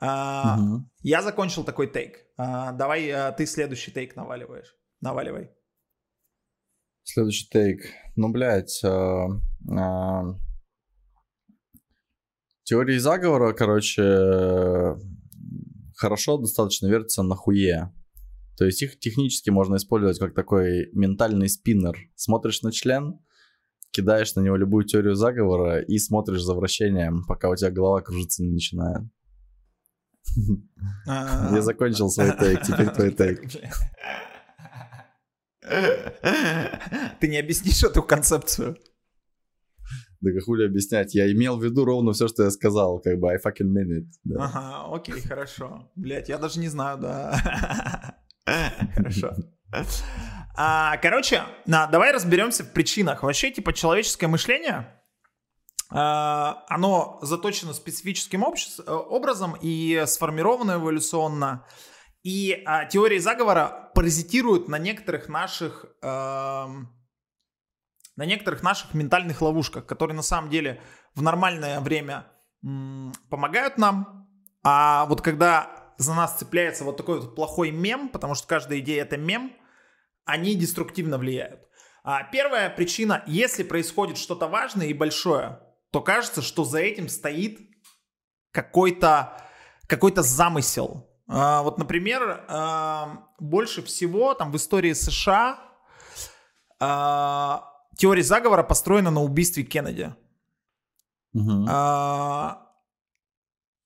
А, 0.00 0.58
угу. 0.58 0.90
Я 1.02 1.22
закончил 1.22 1.64
такой 1.64 1.90
тейк. 1.90 2.18
А, 2.36 2.72
давай 2.72 3.10
а, 3.10 3.32
ты 3.32 3.46
следующий 3.46 3.90
тейк 3.90 4.14
наваливаешь. 4.16 4.74
Наваливай. 5.00 5.50
Следующий 7.02 7.48
тейк. 7.48 7.80
Ну, 8.14 8.30
блядь. 8.30 8.82
А, 8.84 9.28
а, 9.70 10.24
теории 12.64 12.98
заговора, 12.98 13.54
короче, 13.54 14.96
хорошо 15.96 16.36
достаточно 16.36 16.88
вертится 16.88 17.22
на 17.22 17.34
хуе. 17.34 17.92
То 18.56 18.64
есть 18.64 18.82
их 18.82 18.98
технически 18.98 19.50
можно 19.50 19.76
использовать 19.76 20.18
как 20.18 20.34
такой 20.34 20.88
ментальный 20.92 21.48
спиннер. 21.48 21.96
Смотришь 22.14 22.62
на 22.62 22.72
член, 22.72 23.20
кидаешь 23.90 24.34
на 24.34 24.40
него 24.40 24.56
любую 24.56 24.84
теорию 24.84 25.14
заговора 25.14 25.80
и 25.80 25.98
смотришь 25.98 26.42
за 26.42 26.54
вращением, 26.54 27.24
пока 27.26 27.50
у 27.50 27.56
тебя 27.56 27.70
голова 27.70 28.00
кружиться 28.00 28.42
не 28.42 28.50
начинает. 28.50 29.02
А. 31.06 31.50
Я 31.54 31.62
закончил 31.62 32.10
свой 32.10 32.32
тейк, 32.38 32.62
теперь 32.62 32.88
твой 32.88 33.12
тейк. 33.14 33.42
Ты 37.20 37.28
не 37.28 37.38
объяснишь 37.38 37.82
эту 37.84 38.02
концепцию? 38.02 38.76
Да 40.20 40.32
как 40.32 40.44
хули 40.44 40.66
объяснять? 40.66 41.14
Я 41.14 41.30
имел 41.30 41.58
в 41.58 41.64
виду 41.64 41.84
ровно 41.84 42.12
все, 42.12 42.26
что 42.26 42.44
я 42.44 42.50
сказал, 42.50 43.00
как 43.00 43.18
бы 43.18 43.30
I 43.30 43.36
fucking 43.36 43.68
mean 43.68 44.00
it. 44.00 44.06
Да. 44.24 44.44
Ага, 44.44 44.96
окей, 44.96 45.20
хорошо. 45.20 45.90
Блять, 45.94 46.28
я 46.28 46.38
даже 46.38 46.58
не 46.58 46.68
знаю, 46.68 46.98
да. 46.98 47.95
Хорошо. 48.94 49.32
А, 50.56 50.96
короче, 50.98 51.42
на, 51.66 51.86
давай 51.86 52.12
разберемся 52.12 52.64
в 52.64 52.72
причинах. 52.72 53.22
Вообще, 53.22 53.50
типа, 53.50 53.72
человеческое 53.72 54.28
мышление, 54.28 55.02
а, 55.90 56.64
оно 56.68 57.18
заточено 57.22 57.74
специфическим 57.74 58.42
общ... 58.42 58.68
образом 58.86 59.56
и 59.60 60.04
сформировано 60.06 60.76
эволюционно. 60.76 61.66
И 62.22 62.62
а, 62.64 62.86
теории 62.86 63.18
заговора 63.18 63.90
паразитируют 63.94 64.68
на 64.68 64.78
некоторых 64.78 65.28
наших... 65.28 65.86
А, 66.02 66.68
на 68.16 68.24
некоторых 68.24 68.62
наших 68.62 68.94
ментальных 68.94 69.42
ловушках, 69.42 69.84
которые 69.84 70.16
на 70.16 70.22
самом 70.22 70.48
деле 70.48 70.80
в 71.14 71.20
нормальное 71.20 71.80
время 71.80 72.26
м, 72.64 73.12
помогают 73.28 73.76
нам, 73.76 74.26
а 74.64 75.04
вот 75.04 75.20
когда 75.20 75.85
за 75.98 76.14
нас 76.14 76.38
цепляется 76.38 76.84
вот 76.84 76.96
такой 76.96 77.20
вот 77.20 77.34
плохой 77.34 77.70
мем, 77.70 78.08
потому 78.08 78.34
что 78.34 78.46
каждая 78.46 78.80
идея 78.80 79.02
это 79.02 79.16
мем, 79.16 79.52
они 80.24 80.54
деструктивно 80.54 81.18
влияют. 81.18 81.60
А 82.04 82.22
первая 82.22 82.70
причина, 82.70 83.24
если 83.26 83.62
происходит 83.62 84.18
что-то 84.18 84.46
важное 84.46 84.86
и 84.86 84.94
большое, 84.94 85.60
то 85.90 86.00
кажется, 86.00 86.42
что 86.42 86.64
за 86.64 86.78
этим 86.78 87.08
стоит 87.08 87.60
какой-то 88.52 89.42
какой-то 89.86 90.22
замысел. 90.22 91.08
А, 91.28 91.62
вот, 91.62 91.78
например, 91.78 92.44
а, 92.48 93.28
больше 93.38 93.82
всего 93.82 94.34
там 94.34 94.52
в 94.52 94.56
истории 94.56 94.92
США 94.92 95.58
а, 96.78 97.72
теория 97.96 98.22
заговора 98.22 98.62
построена 98.62 99.10
на 99.10 99.22
убийстве 99.22 99.64
Кеннеди. 99.64 100.14
Мгм. 101.32 101.66
А, 101.68 102.65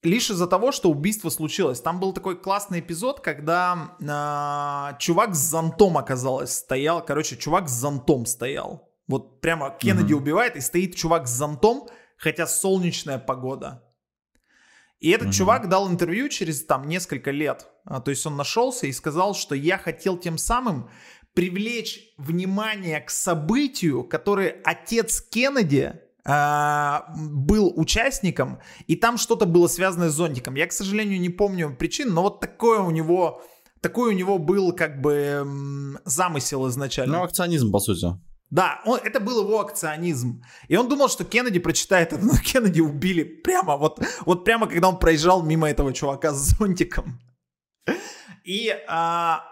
лишь 0.02 0.30
из-за 0.30 0.46
того, 0.46 0.72
что 0.72 0.90
убийство 0.90 1.28
случилось. 1.30 1.80
Там 1.80 2.00
был 2.00 2.12
такой 2.12 2.38
классный 2.40 2.80
эпизод, 2.80 3.20
когда 3.20 3.96
а, 4.08 4.96
чувак 4.98 5.34
с 5.34 5.38
зонтом 5.50 5.98
оказалось 5.98 6.52
стоял. 6.56 7.04
Короче, 7.04 7.36
чувак 7.36 7.68
с 7.68 7.72
зонтом 7.72 8.26
стоял. 8.26 8.88
Вот 9.06 9.40
прямо 9.40 9.70
Кеннеди 9.78 10.12
Мгм. 10.14 10.22
убивает, 10.22 10.56
и 10.56 10.60
стоит 10.60 10.94
чувак 10.96 11.26
с 11.26 11.32
зонтом, 11.32 11.88
хотя 12.16 12.46
солнечная 12.46 13.18
погода. 13.18 13.82
И 15.00 15.10
этот 15.10 15.28
Мгм. 15.28 15.32
чувак 15.32 15.68
дал 15.68 15.88
интервью 15.90 16.28
через 16.28 16.64
там 16.64 16.86
несколько 16.86 17.30
лет. 17.30 17.66
А, 17.84 18.00
то 18.00 18.10
есть 18.10 18.24
он 18.26 18.36
нашелся 18.36 18.86
и 18.86 18.92
сказал, 18.92 19.34
что 19.34 19.54
я 19.54 19.78
хотел 19.78 20.16
тем 20.16 20.38
самым 20.38 20.90
привлечь 21.34 22.12
внимание 22.18 23.00
к 23.00 23.10
событию, 23.10 24.04
которое 24.04 24.60
отец 24.64 25.20
Кеннеди 25.20 26.00
был 26.24 27.73
участником, 27.76 28.60
и 28.86 28.97
там 28.97 29.16
что-то 29.16 29.47
было 29.47 29.68
связано 29.68 30.10
с 30.10 30.15
зонтиком. 30.15 30.55
Я, 30.55 30.66
к 30.66 30.73
сожалению, 30.73 31.20
не 31.20 31.31
помню 31.31 31.74
причин, 31.76 32.12
но 32.12 32.23
вот 32.23 32.40
такое 32.40 32.81
у 32.81 32.90
него, 32.90 33.42
такой 33.81 34.15
у 34.15 34.16
него 34.16 34.39
был 34.39 34.73
как 34.73 35.00
бы 35.00 35.47
замысел 36.05 36.68
изначально. 36.68 37.18
Ну, 37.18 37.24
акционизм, 37.24 37.73
по 37.73 37.81
сути. 37.81 38.07
Да, 38.50 38.81
он, 38.84 38.99
это 39.02 39.20
был 39.20 39.42
его 39.42 39.60
акционизм. 39.60 40.42
И 40.68 40.76
он 40.76 40.89
думал, 40.89 41.08
что 41.08 41.24
Кеннеди 41.24 41.60
прочитает 41.60 42.12
это, 42.12 42.24
но 42.24 42.32
Кеннеди 42.44 42.81
убили 42.81 43.23
прямо 43.23 43.76
вот, 43.76 44.00
вот 44.26 44.44
прямо, 44.44 44.66
когда 44.66 44.89
он 44.89 44.99
проезжал 44.99 45.42
мимо 45.42 45.70
этого 45.70 45.92
чувака 45.92 46.32
с 46.32 46.57
зонтиком. 46.58 47.20
И 48.44 48.74
а, 48.89 49.44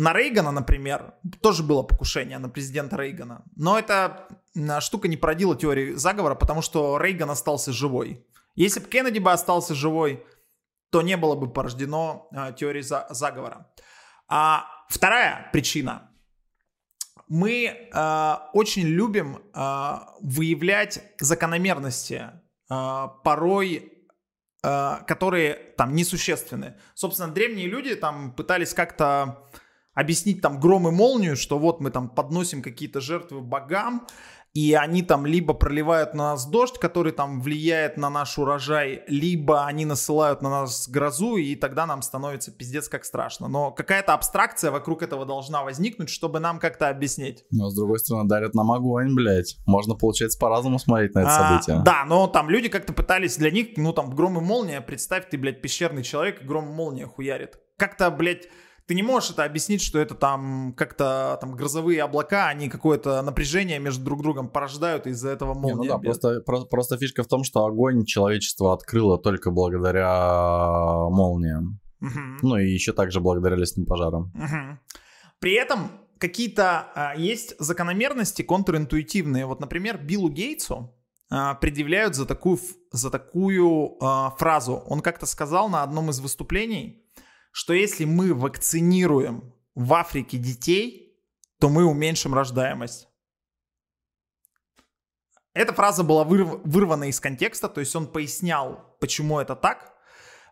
на 0.00 0.14
Рейгана, 0.14 0.50
например, 0.50 1.12
тоже 1.42 1.62
было 1.62 1.82
покушение 1.82 2.38
на 2.38 2.48
президента 2.48 2.96
Рейгана. 2.96 3.44
Но 3.54 3.78
эта 3.78 4.28
м, 4.56 4.80
штука 4.80 5.08
не 5.08 5.18
породила 5.18 5.54
теории 5.54 5.92
заговора, 5.92 6.34
потому 6.34 6.62
что 6.62 6.96
Рейган 6.96 7.28
остался 7.30 7.70
живой. 7.70 8.26
Если 8.54 8.80
бы 8.80 8.88
Кеннеди 8.88 9.18
бы 9.18 9.30
остался 9.30 9.74
живой, 9.74 10.24
то 10.90 11.02
не 11.02 11.18
было 11.18 11.34
бы 11.34 11.52
порождено 11.52 12.28
а, 12.34 12.52
теории 12.52 12.80
за- 12.80 13.08
заговора. 13.10 13.70
А 14.26 14.64
вторая 14.88 15.50
причина. 15.52 16.10
Мы 17.28 17.90
а, 17.92 18.48
очень 18.54 18.86
любим 18.86 19.42
а, 19.52 20.14
выявлять 20.22 21.02
закономерности, 21.20 22.30
а, 22.70 23.08
порой 23.22 23.92
а, 24.62 25.02
которые 25.06 25.54
там 25.76 25.94
несущественны. 25.94 26.78
Собственно, 26.94 27.30
древние 27.30 27.66
люди 27.66 27.94
там 27.94 28.32
пытались 28.32 28.72
как-то 28.72 29.46
объяснить 29.94 30.40
там 30.40 30.60
гром 30.60 30.88
и 30.88 30.90
молнию, 30.90 31.36
что 31.36 31.58
вот 31.58 31.80
мы 31.80 31.90
там 31.90 32.08
подносим 32.08 32.62
какие-то 32.62 33.00
жертвы 33.00 33.40
богам, 33.40 34.06
и 34.52 34.74
они 34.74 35.02
там 35.02 35.26
либо 35.26 35.54
проливают 35.54 36.12
на 36.12 36.32
нас 36.32 36.44
дождь, 36.44 36.76
который 36.78 37.12
там 37.12 37.40
влияет 37.40 37.96
на 37.96 38.10
наш 38.10 38.36
урожай, 38.36 39.04
либо 39.06 39.64
они 39.64 39.84
насылают 39.84 40.42
на 40.42 40.50
нас 40.50 40.88
грозу, 40.88 41.36
и 41.36 41.54
тогда 41.54 41.86
нам 41.86 42.02
становится 42.02 42.50
пиздец 42.50 42.88
как 42.88 43.04
страшно. 43.04 43.46
Но 43.46 43.70
какая-то 43.70 44.12
абстракция 44.12 44.72
вокруг 44.72 45.02
этого 45.02 45.24
должна 45.24 45.62
возникнуть, 45.62 46.08
чтобы 46.08 46.40
нам 46.40 46.58
как-то 46.58 46.88
объяснить. 46.88 47.44
Но, 47.52 47.70
с 47.70 47.76
другой 47.76 48.00
стороны, 48.00 48.28
дарят 48.28 48.54
нам 48.54 48.72
огонь, 48.72 49.14
блядь. 49.14 49.56
Можно, 49.66 49.94
получается, 49.94 50.36
по-разному 50.40 50.80
смотреть 50.80 51.14
на 51.14 51.20
это 51.20 51.30
А, 51.30 51.48
событие. 51.48 51.84
Да, 51.84 52.04
но 52.04 52.26
там 52.26 52.50
люди 52.50 52.68
как-то 52.68 52.92
пытались 52.92 53.36
для 53.36 53.52
них, 53.52 53.76
ну 53.76 53.92
там 53.92 54.10
гром 54.10 54.36
и 54.38 54.40
молния, 54.40 54.80
представь, 54.80 55.30
ты, 55.30 55.38
блядь, 55.38 55.62
пещерный 55.62 56.02
человек, 56.02 56.42
и 56.42 56.44
гром 56.44 56.70
и 56.70 56.72
молния 56.72 57.06
хуярит. 57.06 57.60
Как-то, 57.76 58.10
блядь, 58.10 58.48
ты 58.90 58.96
не 58.96 59.04
можешь 59.04 59.30
это 59.30 59.44
объяснить, 59.44 59.82
что 59.82 60.00
это 60.00 60.16
там 60.16 60.74
как-то 60.76 61.38
там 61.40 61.54
грозовые 61.54 62.02
облака, 62.02 62.48
они 62.48 62.68
какое-то 62.68 63.22
напряжение 63.22 63.78
между 63.78 64.04
друг 64.04 64.20
другом 64.20 64.48
порождают, 64.48 65.06
из-за 65.06 65.28
этого 65.28 65.54
Не, 65.54 65.60
молния. 65.60 65.76
ну 65.76 65.84
да, 65.84 65.98
просто, 65.98 66.40
про- 66.40 66.64
просто 66.64 66.96
фишка 66.98 67.22
в 67.22 67.28
том, 67.28 67.44
что 67.44 67.64
огонь 67.64 68.04
человечество 68.04 68.72
открыло 68.72 69.16
только 69.16 69.52
благодаря 69.52 71.08
молниям. 71.08 71.78
Мгм. 72.00 72.38
Ну 72.42 72.56
и 72.56 72.68
еще 72.68 72.92
также 72.92 73.20
благодаря 73.20 73.54
лесным 73.54 73.86
пожарам. 73.86 74.32
Мгм. 74.34 74.80
При 75.38 75.54
этом 75.54 75.92
какие-то 76.18 76.88
а, 76.96 77.14
есть 77.14 77.54
закономерности 77.60 78.42
контринтуитивные. 78.42 79.46
Вот, 79.46 79.60
например, 79.60 79.98
Биллу 79.98 80.30
Гейтсу 80.30 80.92
а, 81.30 81.54
предъявляют 81.54 82.16
за 82.16 82.26
такую, 82.26 82.58
за 82.90 83.08
такую 83.10 83.96
а, 84.00 84.30
фразу. 84.30 84.82
Он 84.88 85.00
как-то 85.00 85.26
сказал 85.26 85.68
на 85.68 85.84
одном 85.84 86.10
из 86.10 86.18
выступлений, 86.18 87.04
что 87.50 87.72
если 87.72 88.04
мы 88.04 88.34
вакцинируем 88.34 89.54
в 89.74 89.94
Африке 89.94 90.38
детей, 90.38 91.18
то 91.58 91.68
мы 91.68 91.84
уменьшим 91.84 92.34
рождаемость. 92.34 93.08
Эта 95.52 95.72
фраза 95.72 96.04
была 96.04 96.24
вырв- 96.24 96.60
вырвана 96.64 97.08
из 97.08 97.20
контекста, 97.20 97.68
то 97.68 97.80
есть 97.80 97.94
он 97.96 98.06
пояснял, 98.06 98.96
почему 99.00 99.40
это 99.40 99.56
так. 99.56 99.92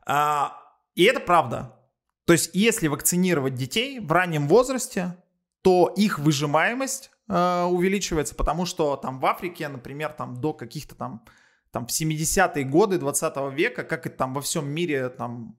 А, 0.07 0.61
и 0.95 1.05
это 1.05 1.21
правда. 1.21 1.77
То 2.25 2.33
есть, 2.33 2.51
если 2.53 2.89
вакцинировать 2.89 3.55
детей 3.55 4.01
в 4.01 4.11
раннем 4.11 4.49
возрасте, 4.49 5.17
то 5.63 5.93
их 5.97 6.19
выжимаемость 6.19 7.11
э, 7.29 7.63
увеличивается, 7.63 8.35
потому 8.35 8.67
что 8.67 8.97
там 8.97 9.19
в 9.21 9.27
Африке, 9.27 9.69
например, 9.69 10.13
там 10.13 10.41
до 10.41 10.53
каких-то 10.53 10.95
там, 10.95 11.25
там 11.71 11.87
в 11.87 11.91
70-е 11.91 12.65
годы 12.65 12.99
20 12.99 13.53
века, 13.53 13.85
как 13.85 14.07
и 14.07 14.11
там 14.11 14.35
во 14.35 14.41
всем 14.41 14.69
мире 14.69 15.09
там 15.09 15.58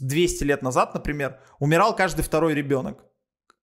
200 0.00 0.44
лет 0.44 0.62
назад, 0.62 0.94
например, 0.94 1.40
умирал 1.58 1.94
каждый 1.94 2.22
второй 2.22 2.54
ребенок. 2.54 3.04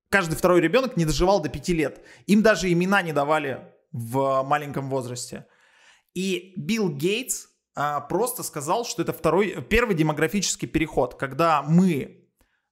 Каждый 0.09 0.35
второй 0.35 0.61
ребенок 0.61 0.97
не 0.97 1.05
доживал 1.05 1.41
до 1.41 1.49
5 1.49 1.69
лет. 1.69 2.05
Им 2.25 2.41
даже 2.41 2.71
имена 2.71 3.01
не 3.01 3.13
давали 3.13 3.71
в 3.91 4.43
маленьком 4.43 4.89
возрасте. 4.89 5.45
И 6.13 6.53
Билл 6.57 6.89
Гейтс 6.89 7.47
а, 7.75 8.01
просто 8.01 8.43
сказал, 8.43 8.85
что 8.85 9.03
это 9.03 9.13
второй, 9.13 9.61
первый 9.63 9.95
демографический 9.95 10.67
переход, 10.67 11.15
когда 11.15 11.61
мы 11.61 12.27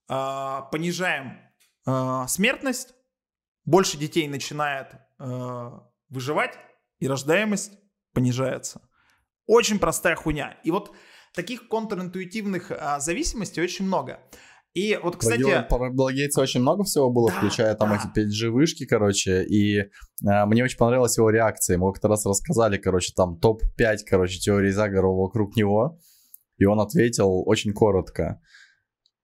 а, 0.10 0.64
понижаем 0.64 1.40
а, 1.86 2.28
смертность, 2.28 2.94
больше 3.66 3.98
детей 3.98 4.28
начинает 4.28 4.96
а, 5.20 5.88
выживать, 6.10 6.58
и 7.00 7.08
рождаемость 7.08 7.74
понижается. 8.14 8.82
Очень 9.46 9.80
простая 9.80 10.16
хуйня. 10.16 10.58
И 10.64 10.72
вот 10.72 10.94
таких 11.38 11.70
контринтуитивных 11.70 12.72
а, 12.72 13.00
зависимостей 13.00 13.62
очень 13.62 13.86
много. 13.86 14.20
И 14.74 15.00
вот, 15.02 15.16
кстати... 15.16 15.66
Про 15.70 15.90
Билла 15.92 16.12
Гейтса 16.12 16.42
очень 16.42 16.62
много 16.62 16.84
всего 16.84 17.10
было, 17.10 17.30
Да, 17.30 17.38
включая 17.38 17.76
там 17.76 17.90
да. 17.90 17.96
эти 17.96 18.28
5G-вышки, 18.28 18.86
короче, 18.86 19.44
и 19.44 19.84
а, 20.26 20.46
мне 20.48 20.64
очень 20.64 20.78
понравилась 20.78 21.18
его 21.18 21.30
реакция. 21.30 21.78
Мы 21.78 21.94
как-то 21.94 22.08
раз 22.08 22.26
рассказали, 22.26 22.78
короче, 22.78 23.14
там 23.16 23.40
топ-5, 23.40 23.98
короче, 24.08 24.40
теорий 24.40 24.72
заговора 24.72 25.10
вокруг 25.10 25.56
него, 25.56 26.00
и 26.58 26.66
он 26.66 26.80
ответил 26.80 27.44
очень 27.48 27.74
коротко. 27.74 28.42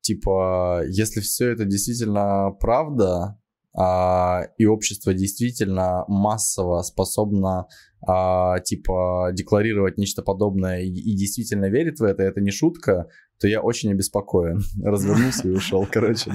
Типа, 0.01 0.83
если 0.88 1.19
все 1.19 1.50
это 1.50 1.66
действительно 1.66 2.51
правда, 2.59 3.40
и 3.75 4.65
общество 4.65 5.15
действительно 5.15 6.05
массово 6.07 6.83
способно 6.83 7.67
а, 8.05 8.59
типа 8.59 9.29
декларировать 9.33 9.97
нечто 9.97 10.21
подобное 10.21 10.81
и, 10.81 10.89
и 10.89 11.15
действительно 11.15 11.69
верит 11.69 11.99
в 11.99 12.03
это, 12.03 12.23
это 12.23 12.41
не 12.41 12.51
шутка, 12.51 13.07
то 13.39 13.47
я 13.47 13.61
очень 13.61 13.91
обеспокоен. 13.91 14.61
Развернулся 14.83 15.47
и 15.47 15.51
ушел, 15.51 15.87
короче. 15.89 16.31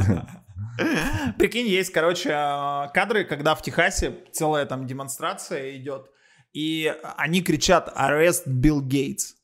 Прикинь, 1.39 1.67
есть, 1.67 1.92
короче, 1.92 2.31
э, 2.31 2.89
кадры, 2.94 3.25
когда 3.25 3.55
в 3.55 3.62
Техасе 3.62 4.15
целая 4.33 4.65
там 4.65 4.86
демонстрация 4.86 5.76
идет, 5.76 6.10
и 6.52 6.92
они 7.17 7.42
кричат 7.42 7.92
«Arrest 7.97 8.47
Bill 8.47 8.81
Gates». 8.81 9.34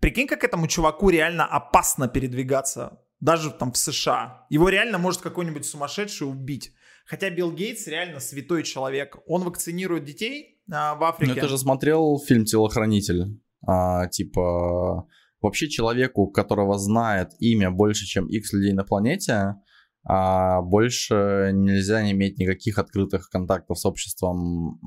Прикинь, 0.00 0.26
как 0.26 0.44
этому 0.44 0.68
чуваку 0.68 1.10
реально 1.10 1.46
опасно 1.46 2.08
передвигаться, 2.08 3.00
даже 3.20 3.50
там 3.50 3.72
в 3.72 3.76
США. 3.76 4.46
Его 4.50 4.68
реально 4.68 4.98
может 4.98 5.20
какой-нибудь 5.20 5.64
сумасшедший 5.64 6.28
убить. 6.28 6.72
Хотя 7.06 7.30
Билл 7.30 7.52
Гейтс 7.52 7.86
реально 7.86 8.20
святой 8.20 8.62
человек. 8.62 9.18
Он 9.26 9.42
вакцинирует 9.42 10.04
детей 10.04 10.60
а, 10.70 10.94
в 10.94 11.04
Африке. 11.04 11.34
Ну, 11.34 11.40
ты 11.40 11.48
же 11.48 11.58
смотрел 11.58 12.18
фильм 12.18 12.44
«Телохранитель». 12.44 13.40
А, 13.66 14.08
типа, 14.08 15.06
вообще 15.40 15.68
человеку, 15.68 16.28
которого 16.28 16.78
знает 16.78 17.30
имя 17.38 17.70
больше, 17.70 18.06
чем 18.06 18.26
X 18.26 18.52
людей 18.52 18.72
на 18.72 18.84
планете, 18.84 19.56
а 20.04 20.62
больше 20.62 21.52
нельзя 21.54 22.10
иметь 22.10 22.38
никаких 22.38 22.78
открытых 22.78 23.30
контактов 23.30 23.78
с 23.78 23.86
обществом. 23.86 24.80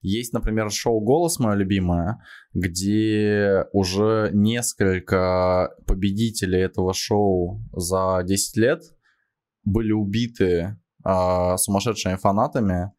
Есть, 0.00 0.32
например, 0.32 0.70
шоу 0.70 1.00
«Голос» 1.00 1.38
мое 1.38 1.54
любимое, 1.54 2.22
где 2.54 3.66
уже 3.72 4.30
несколько 4.32 5.70
победителей 5.86 6.60
этого 6.60 6.94
шоу 6.94 7.62
за 7.72 8.22
10 8.24 8.56
лет 8.56 8.82
были 9.64 9.92
убиты 9.92 10.78
а, 11.04 11.56
сумасшедшими 11.56 12.16
фанатами, 12.16 12.92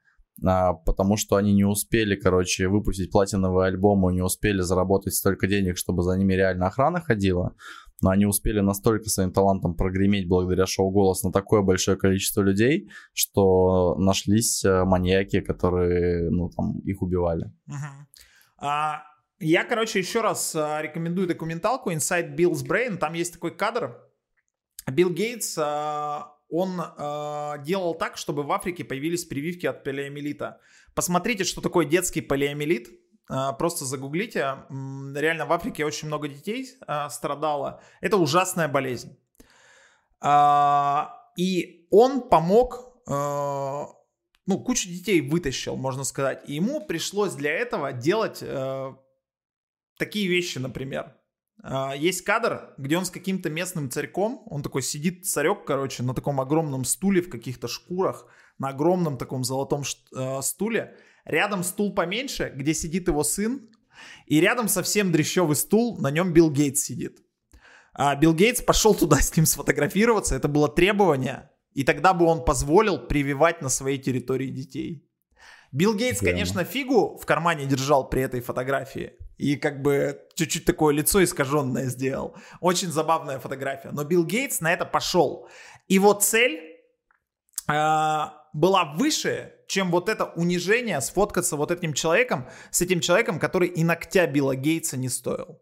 а, 0.46 0.74
потому 0.74 1.18
что 1.18 1.36
они 1.36 1.54
не 1.54 1.66
успели, 1.66 2.16
короче, 2.16 2.68
выпустить 2.68 3.12
платиновый 3.12 3.68
альбом 3.68 4.10
и 4.10 4.14
не 4.14 4.22
успели 4.22 4.62
заработать 4.62 5.14
столько 5.14 5.48
денег, 5.48 5.78
чтобы 5.78 6.04
за 6.04 6.18
ними 6.18 6.34
реально 6.34 6.68
охрана 6.68 7.02
ходила 7.02 7.56
но 8.04 8.10
они 8.10 8.26
успели 8.26 8.60
настолько 8.60 9.10
своим 9.10 9.32
талантом 9.32 9.76
прогреметь 9.76 10.28
благодаря 10.28 10.66
шоу 10.66 10.92
«Голос» 10.92 11.24
на 11.24 11.32
такое 11.32 11.62
большое 11.62 11.98
количество 11.98 12.42
людей, 12.42 12.90
что 13.14 13.96
нашлись 13.96 14.64
э, 14.66 14.84
маньяки, 14.84 15.40
которые, 15.40 16.30
ну, 16.30 16.50
там, 16.50 16.80
их 16.80 17.02
убивали. 17.02 17.46
Uh-huh. 17.70 18.06
А, 18.58 19.04
я, 19.40 19.64
короче, 19.64 20.00
еще 20.00 20.20
раз 20.20 20.54
а, 20.54 20.82
рекомендую 20.82 21.28
документалку 21.28 21.92
Inside 21.92 22.36
Bill's 22.36 22.68
Brain. 22.68 22.98
Там 22.98 23.14
есть 23.14 23.34
такой 23.34 23.56
кадр. 23.56 23.98
Билл 24.92 25.10
Гейтс, 25.10 25.58
а, 25.58 26.34
он 26.54 26.80
а, 26.80 27.58
делал 27.58 27.96
так, 27.96 28.16
чтобы 28.16 28.44
в 28.44 28.52
Африке 28.52 28.84
появились 28.84 29.26
прививки 29.26 29.66
от 29.66 29.84
полиомиелита. 29.84 30.60
Посмотрите, 30.94 31.46
что 31.46 31.62
такое 31.62 31.86
детский 31.86 32.22
полиомиелит 32.22 32.90
а, 33.28 33.54
просто 33.54 33.86
загуглите. 33.86 34.58
Реально 34.70 35.48
в 35.48 35.54
Африке 35.54 35.84
очень 35.84 36.08
много 36.08 36.28
детей 36.28 36.68
а, 36.86 37.10
страдало. 37.10 37.82
Это 38.02 38.18
ужасная 38.18 38.68
болезнь. 38.68 39.18
А, 40.22 41.32
и 41.36 41.88
он 41.90 42.30
помог, 42.30 42.92
ну, 43.08 44.60
кучу 44.64 44.88
детей 44.88 45.22
вытащил, 45.22 45.76
можно 45.76 46.04
сказать. 46.04 46.48
И 46.48 46.54
ему 46.54 46.86
пришлось 46.86 47.34
для 47.34 47.52
этого 47.52 47.92
делать 47.92 48.44
такие 49.98 50.28
вещи, 50.28 50.60
например. 50.60 51.18
Есть 51.96 52.24
кадр, 52.24 52.74
где 52.78 52.98
он 52.98 53.06
с 53.06 53.10
каким-то 53.10 53.50
местным 53.50 53.90
царьком, 53.90 54.44
он 54.48 54.64
такой 54.64 54.82
сидит, 54.82 55.26
царек, 55.26 55.66
короче, 55.66 56.04
на 56.04 56.14
таком 56.14 56.42
огромном 56.42 56.84
стуле 56.84 57.22
в 57.22 57.30
каких-то 57.30 57.68
шкурах, 57.70 58.26
на 58.58 58.70
огромном 58.70 59.18
таком 59.18 59.44
золотом 59.46 59.84
стуле, 60.42 60.98
Рядом 61.26 61.64
стул 61.64 61.94
поменьше, 61.94 62.52
где 62.56 62.74
сидит 62.74 63.08
его 63.08 63.24
сын, 63.24 63.70
и 64.26 64.42
рядом 64.42 64.68
совсем 64.68 65.12
дрещевый 65.12 65.56
стул, 65.56 65.98
на 66.00 66.12
нем 66.12 66.34
Билл 66.34 66.52
Гейтс 66.52 66.84
сидит. 66.84 67.20
А 67.94 68.16
Билл 68.16 68.34
Гейтс 68.34 68.62
пошел 68.62 68.94
туда 68.94 69.22
с 69.22 69.36
ним 69.36 69.46
сфотографироваться, 69.46 70.36
это 70.36 70.48
было 70.48 70.68
требование, 70.68 71.50
и 71.74 71.84
тогда 71.84 72.14
бы 72.14 72.26
он 72.26 72.44
позволил 72.44 73.08
прививать 73.08 73.62
на 73.62 73.70
своей 73.70 74.00
территории 74.00 74.50
детей. 74.50 75.08
Билл 75.72 75.96
Гейтс, 75.96 76.20
Прямо. 76.20 76.34
конечно, 76.34 76.64
фигу 76.66 77.18
в 77.18 77.26
кармане 77.26 77.66
держал 77.66 78.10
при 78.10 78.22
этой 78.22 78.42
фотографии. 78.42 79.14
И 79.44 79.58
как 79.58 79.82
бы 79.82 80.22
чуть-чуть 80.36 80.66
такое 80.66 80.94
лицо 80.94 81.22
искаженное 81.22 81.86
сделал. 81.86 82.36
Очень 82.62 82.92
забавная 82.92 83.40
фотография. 83.40 83.92
Но 83.92 84.04
Билл 84.06 84.26
Гейтс 84.26 84.62
на 84.62 84.72
это 84.72 84.86
пошел. 84.86 85.50
Его 85.90 86.14
цель 86.14 86.60
э, 87.68 87.74
была 88.54 88.94
выше, 88.96 89.54
чем 89.68 89.92
вот 89.92 90.08
это 90.08 90.26
унижение, 90.36 91.02
сфоткаться 91.02 91.58
вот 91.58 91.72
этим 91.72 91.94
человеком, 91.94 92.48
с 92.72 92.82
этим 92.82 93.02
человеком, 93.02 93.40
который 93.40 93.68
и 93.68 93.84
ногтя 93.84 94.28
Билла 94.28 94.56
Гейтса 94.56 94.96
не 94.96 95.10
стоил. 95.10 95.60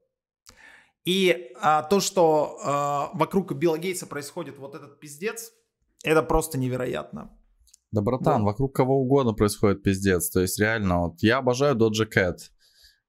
И 1.04 1.52
а, 1.60 1.82
то, 1.82 2.00
что 2.00 2.60
а, 2.64 3.10
вокруг 3.14 3.54
Билла 3.54 3.80
Гейтса 3.80 4.06
происходит 4.06 4.60
вот 4.60 4.76
этот 4.76 5.00
пиздец, 5.00 5.52
это 6.04 6.22
просто 6.22 6.60
невероятно. 6.60 7.36
Да, 7.92 8.02
братан, 8.02 8.42
да. 8.42 8.46
вокруг 8.46 8.76
кого 8.76 9.02
угодно 9.02 9.34
происходит 9.34 9.82
пиздец. 9.82 10.30
То 10.30 10.42
есть 10.42 10.60
реально, 10.60 11.00
вот 11.00 11.24
я 11.24 11.38
обожаю 11.38 11.76
Доджа 11.76 12.06
Кэт. 12.06 12.52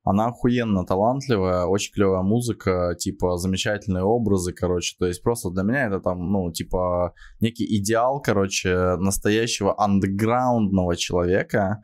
Она 0.04 0.26
охуенно 0.26 0.84
талантливая, 0.84 1.64
очень 1.66 1.92
клевая 1.92 2.22
музыка, 2.22 2.96
типа 2.98 3.36
замечательные 3.36 4.02
образы, 4.02 4.52
короче. 4.52 4.96
То 4.98 5.06
есть 5.06 5.22
просто 5.22 5.50
для 5.50 5.62
меня 5.62 5.86
это 5.86 6.00
там, 6.00 6.32
ну, 6.32 6.50
типа 6.50 7.14
некий 7.40 7.64
идеал, 7.78 8.20
короче, 8.20 8.96
настоящего 8.96 9.80
андеграундного 9.80 10.96
человека, 10.96 11.82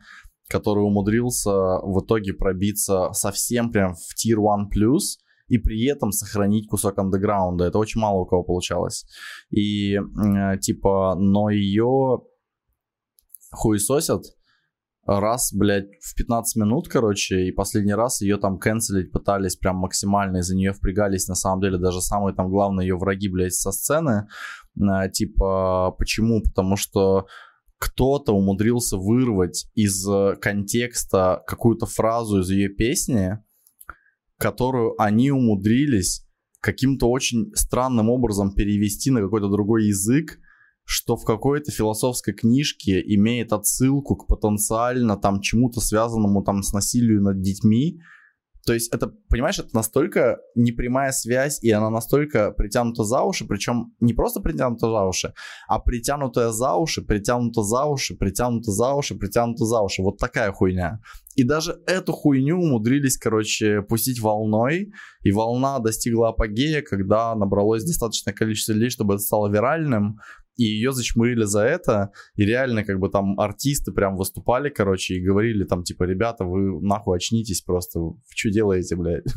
который 0.49 0.83
умудрился 0.83 1.51
в 1.51 2.03
итоге 2.03 2.33
пробиться 2.33 3.13
совсем 3.13 3.71
прям 3.71 3.93
в 3.93 4.13
Tier 4.15 4.39
1+, 4.39 4.67
и 5.47 5.57
при 5.57 5.87
этом 5.87 6.11
сохранить 6.11 6.67
кусок 6.67 6.99
андеграунда. 6.99 7.65
Это 7.65 7.79
очень 7.79 8.01
мало 8.01 8.19
у 8.19 8.25
кого 8.25 8.43
получалось. 8.43 9.05
И 9.49 9.97
типа, 10.61 11.15
но 11.17 11.49
ее 11.49 12.19
хуесосят, 13.51 14.23
раз, 15.09 15.51
блядь, 15.53 15.89
в 16.01 16.13
15 16.15 16.55
минут, 16.57 16.87
короче, 16.87 17.47
и 17.47 17.51
последний 17.51 17.93
раз 17.93 18.21
ее 18.21 18.37
там 18.37 18.59
канцелить 18.59 19.11
пытались 19.11 19.55
прям 19.55 19.77
максимально, 19.77 20.37
из-за 20.37 20.55
нее 20.55 20.73
впрягались, 20.73 21.27
на 21.27 21.35
самом 21.35 21.61
деле, 21.61 21.77
даже 21.77 22.01
самые 22.01 22.35
там 22.35 22.49
главные 22.49 22.87
ее 22.87 22.97
враги, 22.97 23.27
блядь, 23.27 23.53
со 23.53 23.71
сцены, 23.71 24.27
а, 24.79 25.09
типа, 25.09 25.95
почему? 25.97 26.43
Потому 26.43 26.75
что 26.75 27.25
кто-то 27.79 28.33
умудрился 28.33 28.97
вырвать 28.97 29.67
из 29.73 30.05
контекста 30.41 31.43
какую-то 31.47 31.85
фразу 31.85 32.41
из 32.41 32.49
ее 32.49 32.69
песни, 32.69 33.39
которую 34.37 35.01
они 35.01 35.31
умудрились 35.31 36.27
каким-то 36.61 37.09
очень 37.09 37.51
странным 37.55 38.09
образом 38.09 38.53
перевести 38.53 39.11
на 39.11 39.21
какой-то 39.21 39.49
другой 39.49 39.85
язык, 39.85 40.39
что 40.89 41.15
в 41.15 41.23
какой-то 41.23 41.71
философской 41.71 42.33
книжке 42.33 42.99
имеет 43.15 43.53
отсылку 43.53 44.15
к 44.15 44.25
потенциально 44.25 45.17
там 45.17 45.39
чему-то 45.39 45.81
связанному 45.81 46.43
там 46.43 46.63
с 46.63 46.73
насилием 46.73 47.21
над 47.21 47.41
детьми. 47.41 47.99
То 48.65 48.73
есть 48.73 48.91
это, 48.91 49.11
понимаешь, 49.29 49.59
это 49.59 49.69
настолько 49.73 50.39
непрямая 50.55 51.11
связь, 51.11 51.63
и 51.63 51.69
она 51.69 51.91
настолько 51.91 52.51
притянута 52.51 53.03
за 53.03 53.21
уши, 53.21 53.45
причем 53.45 53.93
не 53.99 54.13
просто 54.13 54.41
притянута 54.41 54.87
за 54.87 55.03
уши, 55.05 55.33
а 55.67 55.77
притянутая 55.77 56.49
за 56.49 56.73
уши, 56.73 57.03
притянута 57.03 57.61
за 57.61 57.85
уши, 57.85 58.15
притянута 58.15 58.71
за 58.71 58.93
уши, 58.93 59.15
притянута 59.15 59.65
за 59.65 59.81
уши. 59.81 60.01
Вот 60.01 60.17
такая 60.17 60.51
хуйня. 60.51 61.01
И 61.35 61.43
даже 61.43 61.79
эту 61.85 62.13
хуйню 62.13 62.57
умудрились, 62.57 63.17
короче, 63.17 63.83
пустить 63.83 64.19
волной, 64.19 64.91
и 65.21 65.31
волна 65.31 65.77
достигла 65.77 66.29
апогея, 66.29 66.81
когда 66.81 67.35
набралось 67.35 67.83
достаточное 67.83 68.33
количество 68.33 68.73
людей, 68.73 68.89
чтобы 68.89 69.13
это 69.13 69.21
стало 69.21 69.49
виральным, 69.49 70.17
и 70.59 70.63
ее 70.63 70.91
зачмырили 70.91 71.45
за 71.45 71.61
это, 71.61 72.11
и 72.35 72.43
реально 72.43 72.83
как 72.83 72.99
бы 72.99 73.09
там 73.09 73.39
артисты 73.39 73.93
прям 73.93 74.15
выступали, 74.15 74.69
короче, 74.69 75.15
и 75.15 75.23
говорили 75.23 75.63
там, 75.63 75.83
типа, 75.83 76.03
ребята, 76.03 76.43
вы 76.43 76.81
нахуй 76.81 77.15
очнитесь 77.15 77.61
просто, 77.61 77.99
вы 77.99 78.17
что 78.35 78.49
делаете, 78.49 78.95
блядь? 78.95 79.23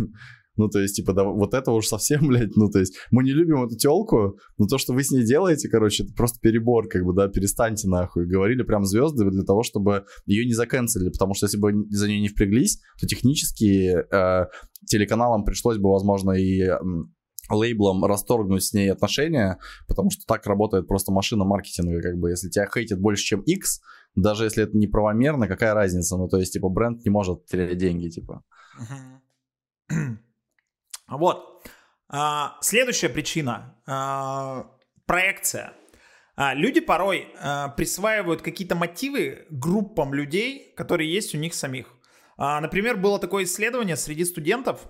Ну, 0.58 0.68
то 0.68 0.80
есть, 0.80 0.96
типа, 0.96 1.14
да, 1.14 1.24
вот 1.24 1.54
это 1.54 1.70
уж 1.70 1.86
совсем, 1.86 2.26
блядь, 2.28 2.56
ну, 2.56 2.68
то 2.68 2.78
есть, 2.78 2.94
мы 3.10 3.24
не 3.24 3.32
любим 3.32 3.64
эту 3.64 3.74
телку, 3.74 4.36
но 4.58 4.66
то, 4.66 4.76
что 4.76 4.92
вы 4.92 5.02
с 5.02 5.10
ней 5.10 5.24
делаете, 5.24 5.70
короче, 5.70 6.04
это 6.04 6.12
просто 6.12 6.40
перебор, 6.42 6.88
как 6.88 7.04
бы, 7.06 7.14
да, 7.14 7.28
перестаньте 7.28 7.88
нахуй. 7.88 8.26
Говорили 8.26 8.62
прям 8.62 8.84
звезды 8.84 9.24
для 9.30 9.44
того, 9.44 9.62
чтобы 9.62 10.04
ее 10.26 10.44
не 10.44 10.52
заканцелили, 10.52 11.08
потому 11.08 11.32
что 11.32 11.46
если 11.46 11.56
бы 11.56 11.72
за 11.88 12.06
нее 12.06 12.20
не 12.20 12.28
впряглись, 12.28 12.82
то 13.00 13.06
технически 13.06 13.96
э, 13.96 14.46
телеканалам 14.86 15.46
пришлось 15.46 15.78
бы, 15.78 15.90
возможно, 15.90 16.32
и 16.32 16.60
лейблом 17.54 18.04
расторгнуть 18.04 18.64
с 18.64 18.72
ней 18.72 18.90
отношения, 18.90 19.58
потому 19.88 20.10
что 20.10 20.24
так 20.26 20.46
работает 20.46 20.86
просто 20.86 21.12
машина 21.12 21.44
маркетинга, 21.44 22.00
как 22.02 22.16
бы, 22.18 22.30
если 22.30 22.48
тебя 22.48 22.66
хейтит 22.66 23.00
больше, 23.00 23.24
чем 23.24 23.40
X, 23.40 23.80
даже 24.14 24.44
если 24.44 24.64
это 24.64 24.76
неправомерно, 24.76 25.48
какая 25.48 25.74
разница, 25.74 26.16
ну, 26.16 26.28
то 26.28 26.38
есть, 26.38 26.52
типа, 26.52 26.68
бренд 26.68 27.04
не 27.04 27.10
может 27.10 27.46
терять 27.46 27.78
деньги, 27.78 28.08
типа. 28.08 28.42
Вот. 31.08 31.62
А, 32.08 32.56
следующая 32.60 33.08
причина. 33.08 33.76
А, 33.86 34.66
проекция. 35.06 35.74
А, 36.36 36.54
люди 36.54 36.80
порой 36.80 37.28
присваивают 37.76 38.40
какие-то 38.42 38.74
мотивы 38.74 39.46
группам 39.50 40.14
людей, 40.14 40.72
которые 40.76 41.12
есть 41.12 41.34
у 41.34 41.38
них 41.38 41.54
самих. 41.54 41.94
Например, 42.38 42.96
было 42.96 43.18
такое 43.18 43.44
исследование 43.44 43.94
среди 43.94 44.24
студентов. 44.24 44.86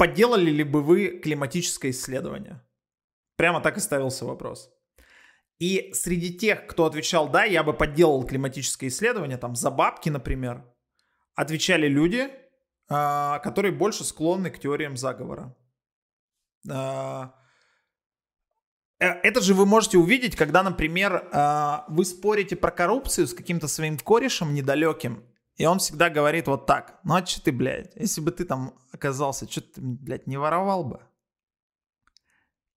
Подделали 0.00 0.50
ли 0.50 0.64
бы 0.64 0.82
вы 0.82 1.20
климатическое 1.22 1.90
исследование? 1.90 2.62
Прямо 3.36 3.60
так 3.60 3.76
и 3.76 3.80
ставился 3.80 4.24
вопрос. 4.24 4.72
И 5.58 5.90
среди 5.92 6.32
тех, 6.32 6.66
кто 6.66 6.86
отвечал 6.86 7.28
«да, 7.28 7.44
я 7.44 7.62
бы 7.62 7.74
подделал 7.74 8.24
климатическое 8.24 8.88
исследование», 8.88 9.36
там 9.36 9.54
за 9.54 9.70
бабки, 9.70 10.08
например, 10.08 10.64
отвечали 11.34 11.86
люди, 11.86 12.30
а, 12.88 13.40
которые 13.40 13.72
больше 13.72 14.04
склонны 14.04 14.48
к 14.48 14.58
теориям 14.58 14.96
заговора. 14.96 15.54
А, 16.66 17.34
э, 19.00 19.06
это 19.06 19.42
же 19.42 19.52
вы 19.52 19.66
можете 19.66 19.98
увидеть, 19.98 20.34
когда, 20.34 20.62
например, 20.62 21.28
а, 21.30 21.84
вы 21.88 22.06
спорите 22.06 22.56
про 22.56 22.70
коррупцию 22.70 23.26
с 23.26 23.34
каким-то 23.34 23.68
своим 23.68 23.98
корешем 23.98 24.54
недалеким, 24.54 25.26
и 25.56 25.66
он 25.66 25.78
всегда 25.78 26.10
говорит 26.10 26.46
вот 26.46 26.66
так. 26.66 27.00
Ну 27.04 27.14
а 27.14 27.24
что 27.24 27.42
ты, 27.42 27.52
блядь, 27.52 27.94
если 27.96 28.20
бы 28.20 28.30
ты 28.30 28.44
там 28.44 28.74
оказался, 28.92 29.50
что 29.50 29.60
ты, 29.60 29.80
блядь, 29.80 30.26
не 30.26 30.36
воровал 30.36 30.84
бы? 30.84 31.00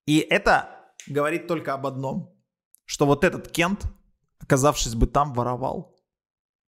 И 0.06 0.18
это 0.18 0.68
говорит 1.06 1.46
только 1.46 1.74
об 1.74 1.86
одном. 1.86 2.34
Что 2.84 3.06
вот 3.06 3.24
этот 3.24 3.48
Кент, 3.48 3.84
оказавшись 4.38 4.94
бы 4.94 5.06
там, 5.06 5.32
воровал. 5.32 5.96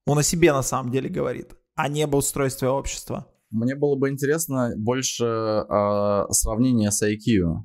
Он 0.07 0.19
о 0.19 0.23
себе 0.23 0.53
на 0.53 0.63
самом 0.63 0.91
деле 0.91 1.11
говорит, 1.11 1.55
а 1.75 1.89
не 1.89 2.03
об 2.03 2.15
устройстве 2.15 2.69
общества. 2.69 3.27
Мне 3.51 3.75
было 3.75 3.97
бы 3.97 4.09
интересно 4.09 4.73
больше 4.77 5.25
э, 5.25 6.27
сравнения 6.31 6.91
с 6.91 7.03
IQ. 7.03 7.65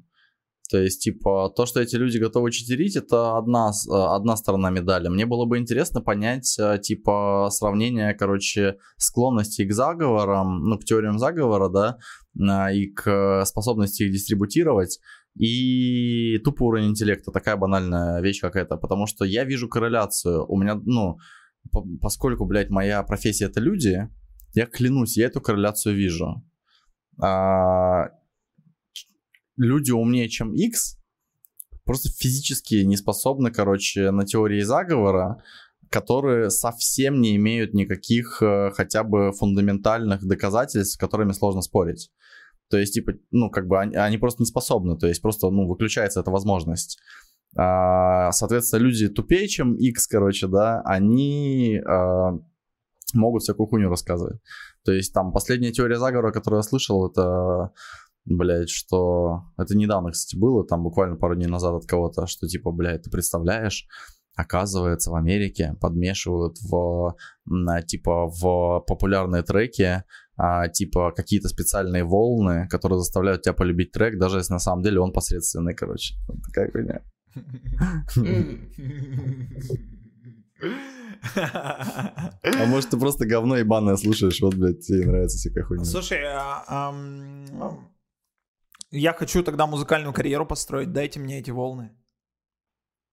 То 0.71 0.77
есть, 0.77 1.03
типа, 1.03 1.51
то, 1.53 1.65
что 1.65 1.81
эти 1.81 1.97
люди 1.97 2.17
готовы 2.17 2.49
читерить, 2.49 2.95
это 2.95 3.37
одна, 3.37 3.71
одна 3.89 4.37
сторона 4.37 4.69
медали. 4.69 5.09
Мне 5.09 5.25
было 5.25 5.45
бы 5.45 5.57
интересно 5.57 5.99
понять, 5.99 6.57
э, 6.57 6.79
типа, 6.81 7.49
сравнение, 7.51 8.13
короче, 8.13 8.77
склонности 8.97 9.65
к 9.65 9.73
заговорам, 9.73 10.63
ну, 10.63 10.77
к 10.77 10.85
теориям 10.85 11.19
заговора, 11.19 11.67
да, 11.67 11.97
а, 12.39 12.71
и 12.71 12.87
к 12.87 13.43
способности 13.45 14.03
их 14.03 14.13
дистрибутировать, 14.13 15.01
и 15.35 16.37
тупо 16.45 16.63
уровень 16.63 16.91
интеллекта, 16.91 17.31
такая 17.31 17.57
банальная 17.57 18.21
вещь, 18.21 18.39
как 18.39 18.55
это. 18.55 18.77
Потому 18.77 19.07
что 19.07 19.25
я 19.25 19.43
вижу 19.43 19.67
корреляцию. 19.67 20.45
У 20.47 20.57
меня, 20.57 20.75
ну, 20.75 21.17
поскольку, 22.01 22.45
блядь, 22.45 22.69
моя 22.69 23.03
профессия 23.03 23.47
это 23.47 23.59
люди, 23.59 24.07
я 24.53 24.65
клянусь, 24.67 25.17
я 25.17 25.25
эту 25.25 25.41
корреляцию 25.41 25.95
вижу. 25.97 26.41
Люди 29.61 29.91
умнее, 29.91 30.27
чем 30.27 30.53
X, 30.53 30.97
просто 31.85 32.09
физически 32.09 32.83
не 32.83 32.97
способны, 32.97 33.51
короче, 33.51 34.09
на 34.09 34.25
теории 34.25 34.61
заговора, 34.61 35.43
которые 35.89 36.49
совсем 36.49 37.21
не 37.21 37.35
имеют 37.35 37.73
никаких 37.75 38.41
э, 38.41 38.71
хотя 38.71 39.03
бы 39.03 39.31
фундаментальных 39.33 40.25
доказательств, 40.25 40.95
с 40.95 40.97
которыми 40.97 41.33
сложно 41.33 41.61
спорить. 41.61 42.09
То 42.71 42.77
есть, 42.77 42.93
типа, 42.95 43.13
ну, 43.29 43.51
как 43.51 43.67
бы 43.67 43.79
они, 43.79 43.95
они 43.95 44.17
просто 44.17 44.41
не 44.41 44.47
способны, 44.47 44.97
то 44.97 45.05
есть 45.05 45.21
просто, 45.21 45.49
ну, 45.51 45.67
выключается 45.67 46.21
эта 46.21 46.31
возможность. 46.31 46.97
А, 47.55 48.31
соответственно, 48.31 48.81
люди 48.81 49.09
тупее, 49.09 49.47
чем 49.47 49.75
X, 49.75 50.07
короче, 50.07 50.47
да, 50.47 50.81
они 50.85 51.79
а, 51.85 52.31
могут 53.13 53.43
всякую 53.43 53.67
хуйню 53.67 53.89
рассказывать. 53.89 54.39
То 54.83 54.91
есть 54.91 55.13
там 55.13 55.33
последняя 55.33 55.71
теория 55.71 55.97
заговора, 55.97 56.31
которую 56.31 56.59
я 56.59 56.63
слышал, 56.63 57.07
это 57.07 57.71
блядь, 58.25 58.69
что... 58.69 59.43
Это 59.57 59.75
недавно, 59.75 60.11
кстати, 60.11 60.39
было, 60.39 60.65
там 60.65 60.83
буквально 60.83 61.15
пару 61.15 61.35
дней 61.35 61.47
назад 61.47 61.73
от 61.73 61.85
кого-то, 61.85 62.27
что 62.27 62.47
типа, 62.47 62.71
блядь, 62.71 63.03
ты 63.03 63.09
представляешь, 63.09 63.87
оказывается, 64.35 65.11
в 65.11 65.15
Америке 65.15 65.75
подмешивают 65.81 66.57
в, 66.61 67.15
типа, 67.87 68.27
в 68.27 68.83
популярные 68.87 69.43
треки, 69.43 70.03
а, 70.37 70.67
типа, 70.69 71.11
какие-то 71.15 71.49
специальные 71.49 72.03
волны, 72.03 72.67
которые 72.69 72.99
заставляют 72.99 73.43
тебя 73.43 73.53
полюбить 73.53 73.91
трек, 73.91 74.17
даже 74.17 74.37
если 74.37 74.53
на 74.53 74.59
самом 74.59 74.83
деле 74.83 74.99
он 74.99 75.11
посредственный, 75.13 75.75
короче. 75.75 76.15
Вот 76.27 76.37
такая 76.43 76.71
хуйня. 76.71 77.01
А 82.43 82.65
может, 82.65 82.89
ты 82.89 82.97
просто 82.97 83.25
говно 83.27 83.57
ебаное 83.57 83.95
слушаешь, 83.97 84.41
вот, 84.41 84.55
блядь, 84.55 84.79
тебе 84.79 85.05
нравится 85.05 85.37
всякая 85.37 85.63
хуйня. 85.63 85.83
Слушай, 85.85 86.19
а, 86.25 86.93
я 88.91 89.13
хочу 89.13 89.43
тогда 89.43 89.67
музыкальную 89.67 90.13
карьеру 90.13 90.45
построить, 90.45 90.91
дайте 90.91 91.19
мне 91.19 91.39
эти 91.39 91.51
волны. 91.51 91.91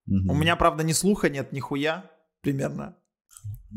Угу. 0.06 0.32
У 0.32 0.34
меня, 0.34 0.56
правда, 0.56 0.84
ни 0.84 0.92
слуха 0.92 1.28
нет, 1.28 1.52
ни 1.52 1.60
хуя, 1.60 2.10
примерно. 2.40 2.96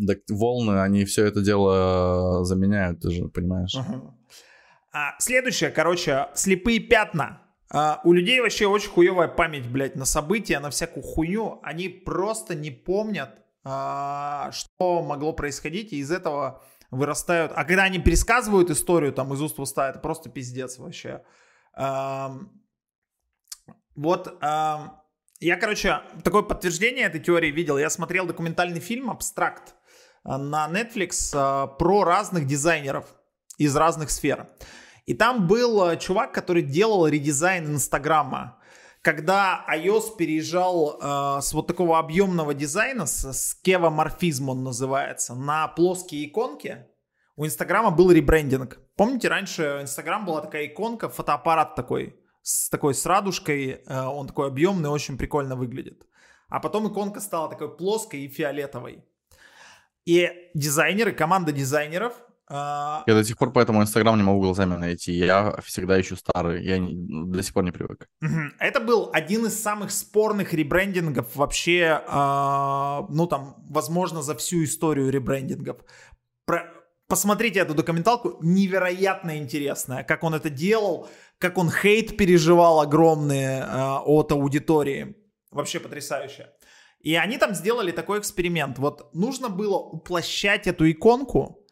Так 0.08 0.20
волны, 0.30 0.82
они 0.82 1.06
все 1.06 1.26
это 1.26 1.42
дело 1.42 2.44
заменяют, 2.44 3.02
ты 3.02 3.12
же 3.12 3.28
понимаешь. 3.28 3.76
Угу. 3.76 4.18
А, 4.94 5.16
следующее, 5.20 5.70
короче, 5.70 6.28
слепые 6.34 6.80
пятна. 6.80 7.42
А, 7.70 8.02
у 8.04 8.14
людей 8.14 8.42
вообще 8.42 8.68
очень 8.68 8.90
хуевая 8.90 9.28
память, 9.28 9.68
блядь, 9.68 9.96
на 9.96 10.06
события, 10.06 10.60
на 10.60 10.70
всякую 10.70 11.04
хуйню. 11.04 11.60
Они 11.64 11.88
просто 11.88 12.56
не 12.56 12.72
помнят, 12.72 13.30
а, 13.64 14.52
что 14.52 15.04
могло 15.04 15.34
происходить, 15.34 15.94
и 15.94 15.98
из 15.98 16.12
этого 16.12 16.64
вырастают. 16.90 17.54
А 17.56 17.64
когда 17.64 17.84
они 17.84 18.00
пересказывают 18.00 18.70
историю 18.70 19.14
там 19.14 19.34
из 19.34 19.42
уст 19.42 19.58
в 19.58 19.62
уста, 19.62 19.90
это 19.90 20.00
просто 20.00 20.30
пиздец 20.30 20.78
вообще. 20.78 21.24
Вот 23.96 24.38
я, 25.42 25.58
короче, 25.58 26.02
такое 26.24 26.44
подтверждение 26.44 27.08
этой 27.08 27.20
теории 27.20 27.50
видел. 27.50 27.80
Я 27.80 27.90
смотрел 27.90 28.28
документальный 28.28 28.80
фильм 28.80 29.10
«Абстракт» 29.10 29.74
на 30.24 30.70
Netflix 30.70 31.32
а, 31.34 31.66
про 31.66 32.04
разных 32.04 32.46
дизайнеров 32.46 33.08
из 33.58 33.76
разных 33.76 34.12
сфер. 34.12 34.48
И 35.08 35.16
там 35.16 35.48
был 35.48 35.82
а, 35.82 35.98
чувак, 35.98 36.32
который 36.32 36.62
делал 36.62 37.08
редизайн 37.08 37.66
Инстаграма. 37.74 38.60
Когда 39.02 39.66
iOS 39.68 40.16
переезжал 40.16 41.00
э, 41.02 41.42
с 41.42 41.54
вот 41.54 41.66
такого 41.66 41.98
объемного 41.98 42.54
дизайна, 42.54 43.08
с, 43.08 43.34
с 43.34 43.56
кевоморфизм 43.56 44.50
он 44.50 44.64
называется, 44.64 45.34
на 45.34 45.68
плоские 45.70 46.28
иконки, 46.28 46.86
у 47.36 47.46
Инстаграма 47.46 47.92
был 47.92 48.12
ребрендинг. 48.12 48.80
Помните, 48.96 49.28
раньше 49.30 49.80
Инстаграм 49.82 50.26
была 50.26 50.42
такая 50.42 50.68
иконка, 50.68 51.10
фотоаппарат 51.10 51.76
такой, 51.76 52.16
с 52.42 52.70
такой 52.70 52.94
с 52.94 53.06
радужкой, 53.06 53.84
э, 53.86 54.02
он 54.02 54.28
такой 54.28 54.48
объемный, 54.48 54.90
очень 54.90 55.18
прикольно 55.18 55.56
выглядит. 55.56 56.06
А 56.50 56.60
потом 56.60 56.88
иконка 56.88 57.20
стала 57.22 57.50
такой 57.50 57.76
плоской 57.76 58.22
и 58.22 58.28
фиолетовой. 58.28 59.04
И 60.06 60.30
дизайнеры, 60.54 61.12
команда 61.14 61.52
дизайнеров 61.52 62.14
э, 62.50 62.54
я 62.54 63.04
до 63.08 63.24
сих 63.24 63.38
пор 63.38 63.54
поэтому 63.54 63.82
Инстаграм 63.82 64.18
не 64.18 64.24
могу 64.24 64.42
глазами 64.42 64.76
найти. 64.76 65.14
Я 65.14 65.56
всегда 65.64 66.00
ищу 66.02 66.16
старый. 66.16 66.64
Я 66.64 66.80
не, 66.80 66.94
до 67.32 67.42
сих 67.44 67.54
пор 67.54 67.64
не 67.64 67.72
привык. 67.72 68.08
Это 68.60 68.80
был 68.80 69.10
один 69.14 69.46
из 69.46 69.62
самых 69.62 69.92
спорных 69.92 70.54
ребрендингов 70.54 71.36
вообще, 71.36 72.02
э, 72.06 73.02
ну 73.10 73.28
там, 73.28 73.56
возможно, 73.70 74.22
за 74.22 74.36
всю 74.36 74.64
историю 74.64 75.10
ребрендингов. 75.10 75.78
Про, 76.46 76.81
Посмотрите 77.12 77.60
эту 77.60 77.74
документалку, 77.74 78.38
невероятно 78.42 79.38
интересная, 79.38 80.02
как 80.06 80.24
он 80.24 80.34
это 80.34 80.50
делал, 80.50 81.10
как 81.40 81.58
он 81.58 81.70
хейт 81.70 82.16
переживал 82.16 82.80
огромный 82.80 83.60
э, 83.60 83.98
от 84.06 84.32
аудитории. 84.32 85.18
Вообще 85.52 85.82
потрясающе. 85.82 86.52
И 87.02 87.16
они 87.16 87.38
там 87.38 87.54
сделали 87.54 87.92
такой 87.92 88.20
эксперимент. 88.20 88.80
Вот 88.80 89.14
нужно 89.14 89.50
было 89.50 89.76
уплощать 89.76 90.68
эту 90.68 90.90
иконку, 90.90 91.68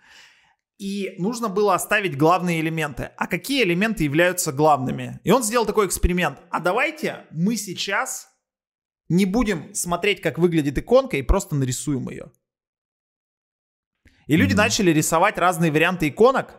и 0.77 1.15
нужно 1.19 1.47
было 1.47 1.73
оставить 1.73 2.17
главные 2.17 2.59
элементы. 2.59 3.11
А 3.15 3.25
какие 3.25 3.63
элементы 3.63 4.03
являются 4.03 4.51
главными? 4.51 5.21
И 5.23 5.31
он 5.31 5.43
сделал 5.43 5.65
такой 5.65 5.87
эксперимент. 5.87 6.37
А 6.51 6.59
давайте 6.59 7.27
мы 7.31 7.55
сейчас 7.55 8.27
не 9.07 9.23
будем 9.23 9.73
смотреть, 9.73 10.19
как 10.19 10.37
выглядит 10.37 10.77
иконка, 10.77 11.15
и 11.15 11.21
просто 11.21 11.55
нарисуем 11.55 12.09
ее. 12.09 12.33
И 14.29 14.37
люди 14.37 14.53
mm-hmm. 14.53 14.57
начали 14.57 14.91
рисовать 14.91 15.39
разные 15.39 15.71
варианты 15.71 16.07
иконок, 16.07 16.53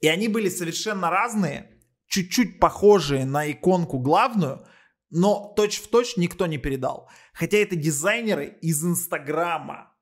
и 0.00 0.08
они 0.08 0.26
были 0.26 0.48
совершенно 0.48 1.10
разные, 1.10 1.70
чуть-чуть 2.08 2.58
похожие 2.58 3.24
на 3.24 3.48
иконку 3.52 4.00
главную, 4.00 4.66
но 5.10 5.52
точь-в-точь 5.56 6.16
никто 6.16 6.46
не 6.46 6.58
передал. 6.58 7.08
Хотя 7.32 7.58
это 7.58 7.76
дизайнеры 7.76 8.58
из 8.60 8.84
Инстаграма, 8.84 9.94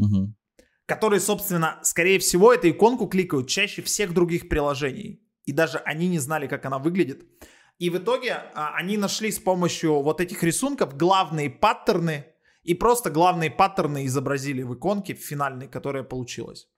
mm-hmm. 0.00 0.32
которые, 0.86 1.20
собственно, 1.20 1.80
скорее 1.82 2.18
всего, 2.18 2.50
эту 2.50 2.70
иконку 2.70 3.08
кликают 3.08 3.48
чаще 3.48 3.82
всех 3.82 4.14
других 4.14 4.48
приложений. 4.48 5.20
И 5.44 5.52
даже 5.52 5.76
они 5.80 6.08
не 6.08 6.18
знали, 6.18 6.46
как 6.46 6.64
она 6.64 6.78
выглядит. 6.78 7.26
И 7.78 7.90
в 7.90 7.98
итоге 7.98 8.32
а, 8.54 8.74
они 8.74 8.96
нашли 8.96 9.30
с 9.30 9.38
помощью 9.38 10.00
вот 10.00 10.22
этих 10.22 10.42
рисунков 10.42 10.96
главные 10.96 11.50
паттерны, 11.50 12.24
и 12.66 12.74
просто 12.74 13.10
главные 13.10 13.50
паттерны 13.50 14.06
изобразили 14.06 14.62
в 14.62 14.74
иконке 14.74 15.14
в 15.14 15.18
финальной, 15.18 15.68
которая 15.68 16.02
получилась. 16.02 16.68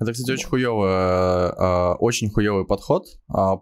Это, 0.00 0.12
кстати, 0.12 0.30
вот. 0.30 0.38
очень 0.38 0.48
хуёвый, 0.48 0.90
э, 0.90 1.94
очень 1.98 2.30
хуёвый 2.30 2.64
подход, 2.64 3.04
а, 3.28 3.56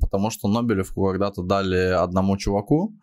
потому 0.00 0.30
что 0.30 0.48
Нобелевку 0.48 1.04
когда-то 1.06 1.42
дали 1.42 1.92
одному 2.04 2.36
чуваку 2.36 2.94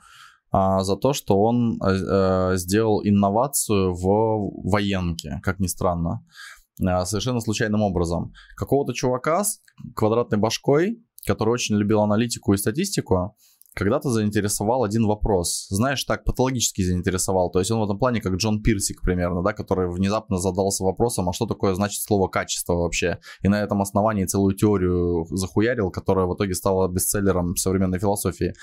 а, 0.51 0.83
за 0.83 0.95
то, 0.95 1.11
что 1.11 1.41
он 1.41 1.77
э, 1.83 1.89
э, 1.89 2.55
сделал 2.55 3.01
инновацию 3.03 3.93
в 3.93 4.51
военке, 4.63 5.41
как 5.43 5.59
ни 5.59 5.67
странно, 5.67 6.25
совершенно 6.77 7.41
случайным 7.41 7.81
образом. 7.81 8.31
Какого-то 8.55 8.93
чувака 8.93 9.43
с 9.43 9.59
квадратной 9.93 10.37
башкой, 10.37 11.03
который 11.27 11.49
очень 11.49 11.75
любил 11.75 11.99
аналитику 11.99 12.53
и 12.53 12.57
статистику, 12.57 13.35
когда-то 13.79 14.09
заинтересовал 14.09 14.83
один 14.83 15.05
вопрос. 15.05 15.67
Знаешь, 15.69 16.03
так 16.03 16.25
патологически 16.25 16.81
заинтересовал. 16.81 17.49
То 17.49 17.59
есть 17.59 17.71
он 17.71 17.79
в 17.79 17.83
этом 17.85 17.97
плане 17.97 18.19
как 18.19 18.33
Джон 18.33 18.61
Пирсик 18.61 19.01
примерно, 19.01 19.41
да, 19.41 19.53
который 19.53 19.89
внезапно 19.89 20.37
задался 20.37 20.83
вопросом, 20.83 21.29
а 21.29 21.33
что 21.33 21.45
такое 21.45 21.73
значит 21.75 22.01
слово 22.01 22.27
качество 22.27 22.73
вообще? 22.73 23.19
И 23.41 23.47
на 23.47 23.61
этом 23.61 23.81
основании 23.81 24.25
целую 24.25 24.53
теорию 24.53 25.25
захуярил, 25.31 25.91
которая 25.91 26.25
в 26.25 26.35
итоге 26.35 26.55
стала 26.55 26.89
бестселлером 26.89 27.55
современной 27.55 27.99
философии. 27.99 28.53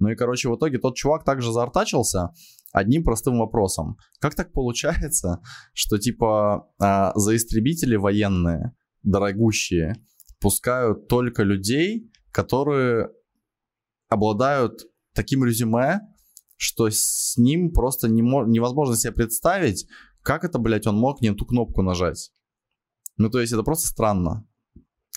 Ну 0.00 0.08
и, 0.08 0.16
короче, 0.16 0.48
в 0.48 0.56
итоге 0.56 0.78
тот 0.78 0.96
чувак 0.96 1.24
также 1.24 1.52
заортачился 1.52 2.30
одним 2.72 3.04
простым 3.04 3.38
вопросом. 3.38 3.96
Как 4.18 4.34
так 4.34 4.52
получается, 4.52 5.40
что 5.72 5.98
типа 5.98 6.68
э, 6.82 7.12
за 7.14 7.36
истребители 7.36 7.94
военные, 7.94 8.72
дорогущие, 9.04 9.94
пускают 10.40 11.06
только 11.06 11.44
людей, 11.44 12.10
которые 12.32 13.10
обладают 14.14 14.86
таким 15.14 15.44
резюме, 15.44 16.00
что 16.56 16.88
с 16.88 17.34
ним 17.36 17.72
просто 17.72 18.08
не 18.08 18.22
мо- 18.22 18.46
невозможно 18.46 18.96
себе 18.96 19.12
представить, 19.12 19.86
как 20.22 20.44
это, 20.44 20.58
блядь, 20.58 20.86
он 20.86 20.96
мог 20.96 21.20
не 21.20 21.34
ту 21.34 21.44
кнопку 21.44 21.82
нажать. 21.82 22.30
Ну, 23.16 23.28
то 23.28 23.40
есть 23.40 23.52
это 23.52 23.62
просто 23.62 23.88
странно. 23.88 24.46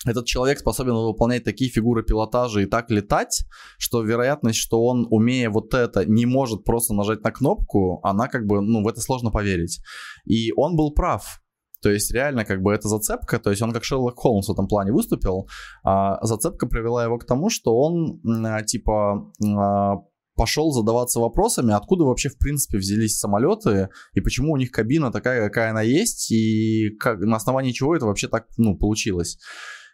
Этот 0.06 0.26
человек 0.26 0.60
способен 0.60 0.94
выполнять 0.94 1.42
такие 1.42 1.70
фигуры 1.70 2.04
пилотажа 2.04 2.60
и 2.60 2.66
так 2.66 2.88
летать, 2.90 3.44
что 3.78 4.02
вероятность, 4.02 4.58
что 4.58 4.84
он, 4.84 5.08
умея 5.10 5.50
вот 5.50 5.74
это, 5.74 6.04
не 6.04 6.24
может 6.24 6.62
просто 6.62 6.94
нажать 6.94 7.22
на 7.24 7.32
кнопку, 7.32 7.98
она 8.04 8.28
как 8.28 8.46
бы, 8.46 8.60
ну, 8.60 8.84
в 8.84 8.88
это 8.88 9.00
сложно 9.00 9.30
поверить. 9.30 9.80
И 10.24 10.52
он 10.56 10.76
был 10.76 10.92
прав. 10.92 11.40
То 11.80 11.90
есть 11.90 12.12
реально 12.12 12.44
как 12.44 12.62
бы 12.62 12.72
это 12.72 12.88
зацепка, 12.88 13.38
то 13.38 13.50
есть 13.50 13.62
он 13.62 13.72
как 13.72 13.84
Шерлок 13.84 14.16
Холмс 14.18 14.48
в 14.48 14.52
этом 14.52 14.66
плане 14.66 14.92
выступил, 14.92 15.48
а 15.84 16.24
зацепка 16.24 16.66
привела 16.66 17.04
его 17.04 17.18
к 17.18 17.26
тому, 17.26 17.50
что 17.50 17.76
он 17.78 18.20
а, 18.44 18.62
типа 18.62 19.30
а, 19.44 19.96
пошел 20.34 20.72
задаваться 20.72 21.20
вопросами, 21.20 21.74
откуда 21.74 22.04
вообще 22.04 22.28
в 22.30 22.38
принципе 22.38 22.78
взялись 22.78 23.18
самолеты 23.18 23.90
и 24.14 24.20
почему 24.20 24.52
у 24.52 24.56
них 24.56 24.70
кабина 24.70 25.12
такая, 25.12 25.48
какая 25.48 25.70
она 25.70 25.82
есть 25.82 26.30
и 26.30 26.90
как, 26.98 27.18
на 27.18 27.36
основании 27.36 27.72
чего 27.72 27.94
это 27.94 28.06
вообще 28.06 28.28
так 28.28 28.46
ну, 28.56 28.76
получилось. 28.76 29.38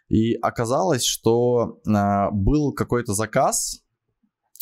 И 0.07 0.35
оказалось, 0.35 1.03
что 1.03 1.81
э, 1.87 1.91
был 2.31 2.73
какой-то 2.73 3.13
заказ 3.13 3.84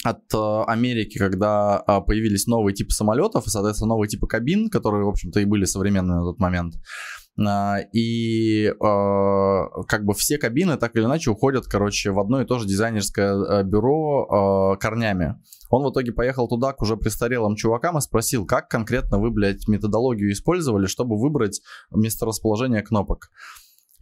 от 0.03 0.33
э, 0.33 0.63
Америки, 0.67 1.17
когда 1.17 1.83
э, 1.87 1.99
появились 2.05 2.45
новые 2.47 2.75
типы 2.75 2.91
самолетов 2.91 3.47
и, 3.47 3.49
соответственно, 3.49 3.89
новые 3.89 4.09
типы 4.09 4.27
кабин, 4.27 4.69
которые, 4.69 5.05
в 5.05 5.09
общем-то, 5.09 5.39
и 5.39 5.45
были 5.45 5.65
современными 5.65 6.17
на 6.17 6.23
тот 6.23 6.39
момент. 6.39 6.75
Uh, 7.39 7.79
и 7.93 8.67
uh, 8.67 9.67
как 9.87 10.05
бы 10.05 10.13
все 10.13 10.37
кабины 10.37 10.77
так 10.77 10.95
или 10.95 11.03
иначе 11.03 11.31
уходят, 11.31 11.65
короче, 11.65 12.11
в 12.11 12.19
одно 12.19 12.41
и 12.41 12.45
то 12.45 12.59
же 12.59 12.67
дизайнерское 12.67 13.33
uh, 13.33 13.63
бюро 13.63 14.77
корнями. 14.79 15.41
Он 15.71 15.83
в 15.83 15.91
итоге 15.91 16.11
поехал 16.11 16.47
туда 16.47 16.73
к 16.73 16.83
уже 16.83 16.95
престарелым 16.95 17.55
чувакам 17.55 17.97
и 17.97 18.01
спросил, 18.01 18.45
как 18.45 18.69
конкретно 18.69 19.17
вы, 19.17 19.31
блядь, 19.31 19.67
методологию 19.67 20.31
использовали, 20.31 20.85
чтобы 20.85 21.19
выбрать 21.19 21.61
месторасположение 21.89 22.83
кнопок. 22.83 23.31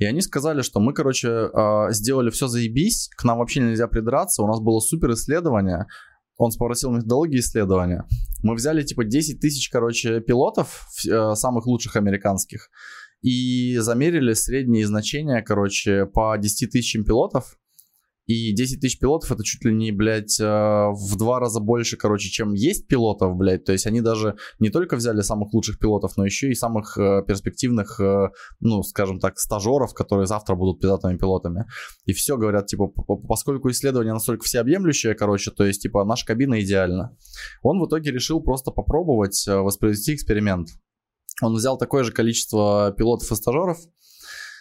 И 0.02 0.06
они 0.06 0.22
сказали, 0.22 0.64
что 0.64 0.80
мы, 0.80 0.96
короче, 0.96 1.52
сделали 1.92 2.32
все 2.32 2.48
заебись, 2.48 3.08
к 3.16 3.24
нам 3.24 3.38
вообще 3.38 3.60
нельзя 3.60 3.88
придраться, 3.88 4.42
у 4.42 4.48
нас 4.48 4.60
было 4.60 4.80
супер 4.80 5.12
исследование, 5.12 5.86
он 6.38 6.50
спросил 6.50 6.90
методологии 6.90 7.38
исследования. 7.38 8.08
Мы 8.42 8.56
взяли 8.56 8.82
типа 8.82 9.04
10 9.04 9.40
тысяч, 9.40 9.70
короче, 9.70 10.20
пилотов, 10.20 10.88
э, 11.08 11.36
самых 11.36 11.68
лучших 11.68 11.98
американских, 11.98 12.72
и 13.22 13.78
замерили 13.78 14.34
средние 14.34 14.88
значения, 14.88 15.44
короче, 15.44 16.08
по 16.08 16.36
10 16.36 16.72
тысячам 16.72 17.04
пилотов. 17.04 17.60
И 18.32 18.54
10 18.54 18.80
тысяч 18.80 18.98
пилотов 18.98 19.30
это 19.34 19.44
чуть 19.44 19.66
ли 19.66 19.74
не, 19.74 19.92
блядь, 19.92 20.40
э, 20.40 20.46
в 20.46 21.18
два 21.18 21.40
раза 21.42 21.60
больше, 21.60 21.98
короче, 21.98 22.30
чем 22.30 22.54
есть 22.54 22.88
пилотов, 22.88 23.36
блядь. 23.36 23.66
То 23.66 23.74
есть 23.74 23.86
они 23.86 24.00
даже 24.00 24.38
не 24.60 24.70
только 24.70 24.96
взяли 24.96 25.20
самых 25.20 25.54
лучших 25.54 25.80
пилотов, 25.80 26.16
но 26.16 26.24
еще 26.24 26.50
и 26.50 26.54
самых 26.54 26.98
э, 26.98 27.24
перспективных, 27.28 28.00
э, 28.00 28.30
ну, 28.62 28.84
скажем 28.84 29.20
так, 29.20 29.38
стажеров, 29.38 29.94
которые 29.94 30.28
завтра 30.28 30.56
будут 30.56 30.80
пилотами 30.80 31.18
пилотами. 31.18 31.66
И 32.06 32.14
все 32.14 32.38
говорят, 32.38 32.68
типа, 32.68 32.88
поскольку 33.28 33.70
исследование 33.70 34.14
настолько 34.14 34.46
всеобъемлющее, 34.46 35.14
короче, 35.14 35.52
то 35.52 35.66
есть, 35.66 35.82
типа, 35.82 36.06
наша 36.06 36.26
кабина 36.26 36.62
идеальна. 36.62 37.18
Он 37.64 37.82
в 37.82 37.88
итоге 37.88 38.12
решил 38.12 38.42
просто 38.42 38.72
попробовать 38.72 39.46
воспроизвести 39.46 40.16
эксперимент. 40.16 40.70
Он 41.42 41.54
взял 41.54 41.78
такое 41.78 42.06
же 42.06 42.14
количество 42.14 42.94
пилотов 42.98 43.30
и 43.30 43.36
стажеров, 43.36 43.78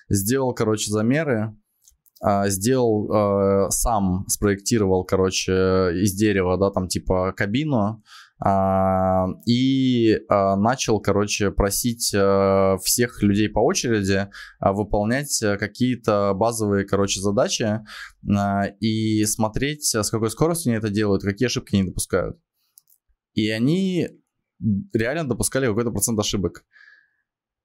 сделал, 0.08 0.54
короче, 0.54 0.90
замеры, 0.90 1.38
а, 1.40 1.54
сделал 2.46 3.10
а, 3.10 3.70
сам, 3.70 4.24
спроектировал, 4.28 5.04
короче, 5.04 5.52
из 6.02 6.14
дерева, 6.14 6.58
да, 6.58 6.70
там 6.70 6.88
типа 6.88 7.32
кабину, 7.36 8.02
а, 8.42 9.26
и 9.46 10.18
начал, 10.28 11.00
короче, 11.00 11.50
просить 11.50 12.14
всех 12.82 13.22
людей 13.22 13.48
по 13.48 13.60
очереди 13.60 14.28
выполнять 14.60 15.42
какие-то 15.58 16.32
базовые, 16.34 16.84
короче, 16.84 17.20
задачи 17.20 17.80
и 18.80 19.24
смотреть, 19.24 19.94
с 19.94 20.10
какой 20.10 20.30
скоростью 20.30 20.70
они 20.70 20.78
это 20.78 20.90
делают, 20.90 21.22
какие 21.22 21.46
ошибки 21.46 21.74
они 21.74 21.88
допускают. 21.88 22.38
И 23.34 23.50
они 23.50 24.08
реально 24.92 25.28
допускали 25.28 25.66
какой-то 25.66 25.90
процент 25.90 26.18
ошибок. 26.18 26.64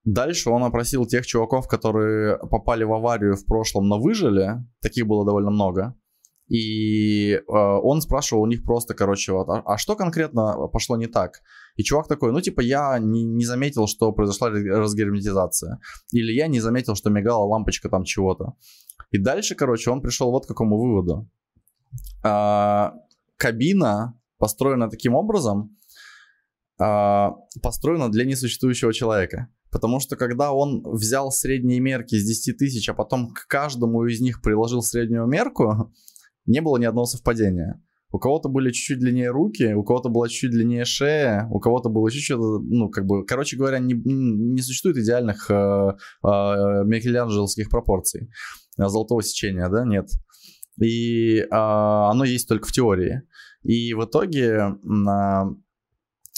Дальше 0.06 0.52
он 0.52 0.64
опросил 0.64 1.08
тех 1.08 1.26
чуваков, 1.26 1.68
которые 1.68 2.38
попали 2.38 2.84
в 2.84 2.94
аварию 2.94 3.36
в 3.36 3.46
прошлом, 3.46 3.88
но 3.88 4.00
выжили. 4.00 4.64
Таких 4.82 5.08
было 5.08 5.26
довольно 5.26 5.50
много. 5.50 5.96
И 6.48 7.32
э, 7.34 7.42
он 7.48 8.02
спрашивал 8.02 8.44
у 8.44 8.48
них 8.48 8.64
просто, 8.64 8.94
короче, 8.94 9.32
вот, 9.32 9.50
а, 9.50 9.64
а 9.66 9.78
что 9.80 9.96
конкретно 9.96 10.68
пошло 10.72 10.96
не 10.96 11.08
так? 11.08 11.42
И 11.76 11.82
чувак 11.82 12.08
такой, 12.08 12.32
ну, 12.32 12.40
типа, 12.40 12.62
я 12.62 13.00
не, 13.00 13.24
не 13.24 13.46
заметил, 13.46 13.88
что 13.88 14.12
произошла 14.12 14.50
разгерметизация. 14.50 15.80
Или 16.12 16.34
я 16.34 16.46
не 16.48 16.60
заметил, 16.60 16.94
что 16.94 17.10
мигала 17.10 17.44
лампочка 17.44 17.90
там 17.90 18.04
чего-то. 18.04 18.54
И 19.10 19.18
дальше, 19.18 19.56
короче, 19.56 19.90
он 19.90 20.02
пришел 20.02 20.30
вот 20.30 20.46
к 20.46 20.50
какому 20.50 20.78
выводу. 20.78 21.28
Э, 22.24 22.92
кабина 23.38 24.14
построена 24.38 24.88
таким 24.88 25.16
образом, 25.16 25.76
э, 26.80 27.28
построена 27.64 28.12
для 28.12 28.24
несуществующего 28.24 28.94
человека. 28.94 29.50
Потому 29.76 30.00
что 30.00 30.16
когда 30.16 30.54
он 30.54 30.84
взял 30.86 31.32
средние 31.32 31.82
мерки 31.82 32.16
с 32.16 32.26
10 32.26 32.58
тысяч, 32.58 32.88
а 32.88 32.94
потом 32.94 33.34
к 33.34 33.46
каждому 33.46 34.06
из 34.06 34.22
них 34.22 34.42
приложил 34.42 34.82
среднюю 34.82 35.28
мерку, 35.28 35.94
не 36.46 36.62
было 36.62 36.78
ни 36.78 36.86
одного 36.86 37.06
совпадения. 37.06 37.84
У 38.10 38.18
кого-то 38.18 38.48
были 38.48 38.72
чуть-чуть 38.72 39.00
длиннее 39.00 39.32
руки, 39.32 39.74
у 39.74 39.84
кого-то 39.84 40.08
была 40.08 40.30
чуть-чуть 40.30 40.52
длиннее 40.52 40.86
шея, 40.86 41.50
у 41.52 41.60
кого-то 41.60 41.90
было 41.90 42.10
чуть-чуть, 42.10 42.38
ну, 42.38 42.90
как 42.90 43.06
бы, 43.06 43.26
короче 43.26 43.58
говоря, 43.58 43.80
не, 43.80 43.96
не 43.96 44.62
существует 44.62 44.96
идеальных 44.96 45.52
э, 45.52 45.54
э, 45.54 45.92
микеланджеловских 46.24 47.70
пропорций. 47.70 48.30
Золотого 48.78 49.24
сечения, 49.24 49.68
да, 49.68 49.84
нет. 49.84 50.08
И 50.82 51.40
э, 51.40 51.48
оно 51.52 52.24
есть 52.24 52.48
только 52.48 52.66
в 52.66 52.72
теории. 52.72 53.24
И 53.64 53.94
в 53.94 54.06
итоге 54.06 54.46
э, 54.46 54.76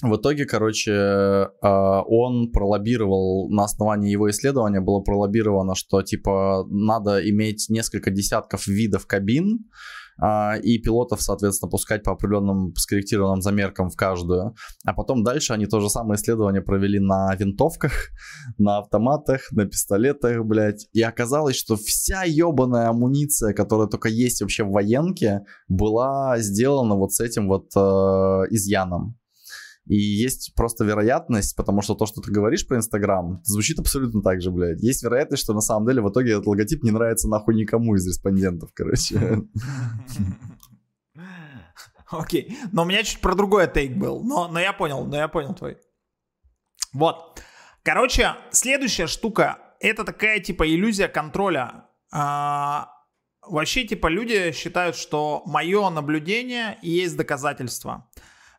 в 0.03 0.15
итоге, 0.15 0.45
короче, 0.45 0.93
а, 0.93 2.03
он 2.03 2.51
пролоббировал, 2.51 3.49
на 3.49 3.63
основании 3.63 4.11
его 4.11 4.29
исследования 4.29 4.79
было 4.79 5.01
пролоббировано, 5.01 5.73
что, 5.73 6.03
типа, 6.03 6.65
надо 6.69 7.27
иметь 7.29 7.65
несколько 7.69 8.11
десятков 8.11 8.67
видов 8.67 9.07
кабин, 9.07 9.65
а, 10.19 10.55
и 10.57 10.79
пилотов, 10.79 11.21
соответственно, 11.21 11.69
пускать 11.69 12.03
по 12.03 12.11
определенным 12.11 12.73
скорректированным 12.75 13.41
замеркам 13.41 13.89
в 13.89 13.95
каждую. 13.95 14.55
А 14.85 14.93
потом 14.93 15.23
дальше 15.23 15.53
они 15.53 15.67
то 15.67 15.79
же 15.79 15.89
самое 15.89 16.19
исследование 16.19 16.61
провели 16.61 16.99
на 16.99 17.35
винтовках, 17.35 18.09
на 18.57 18.79
автоматах, 18.79 19.51
на 19.51 19.65
пистолетах, 19.65 20.43
блядь. 20.43 20.87
И 20.93 21.01
оказалось, 21.01 21.55
что 21.55 21.75
вся 21.75 22.23
ебаная 22.23 22.89
амуниция, 22.89 23.53
которая 23.53 23.87
только 23.87 24.09
есть 24.09 24.41
вообще 24.41 24.63
в 24.63 24.71
военке, 24.71 25.41
была 25.67 26.37
сделана 26.39 26.95
вот 26.95 27.13
с 27.13 27.19
этим 27.19 27.47
вот 27.47 27.67
э, 27.75 27.79
изъяном. 28.49 29.17
И 29.87 29.95
есть 29.95 30.53
просто 30.55 30.83
вероятность, 30.83 31.55
потому 31.55 31.81
что 31.81 31.95
то, 31.95 32.05
что 32.05 32.21
ты 32.21 32.31
говоришь 32.31 32.67
про 32.67 32.77
Инстаграм, 32.77 33.41
звучит 33.43 33.79
абсолютно 33.79 34.21
так 34.21 34.41
же, 34.41 34.51
блядь. 34.51 34.81
Есть 34.81 35.03
вероятность, 35.03 35.43
что 35.43 35.53
на 35.53 35.61
самом 35.61 35.87
деле 35.87 36.01
в 36.01 36.09
итоге 36.09 36.33
этот 36.33 36.45
логотип 36.45 36.83
не 36.83 36.91
нравится 36.91 37.29
нахуй 37.29 37.55
никому 37.55 37.95
из 37.95 38.05
респондентов, 38.05 38.71
короче. 38.73 39.43
Окей. 42.09 42.57
Но 42.71 42.83
у 42.83 42.85
меня 42.85 43.03
чуть 43.03 43.21
про 43.21 43.35
другой 43.35 43.67
тейк 43.67 43.97
был. 43.97 44.23
Но, 44.23 44.47
но 44.47 44.59
я 44.59 44.73
понял, 44.73 45.05
но 45.05 45.15
я 45.17 45.27
понял 45.27 45.53
твой. 45.53 45.77
Вот. 46.93 47.41
Короче, 47.83 48.35
следующая 48.51 49.07
штука. 49.07 49.59
Это 49.79 50.03
такая 50.03 50.39
типа 50.39 50.67
иллюзия 50.67 51.07
контроля. 51.07 51.85
А, 52.11 52.89
вообще, 53.41 53.85
типа, 53.85 54.07
люди 54.07 54.51
считают, 54.51 54.95
что 54.95 55.43
мое 55.45 55.89
наблюдение 55.89 56.77
и 56.81 56.89
есть 56.89 57.15
доказательство. 57.17 58.09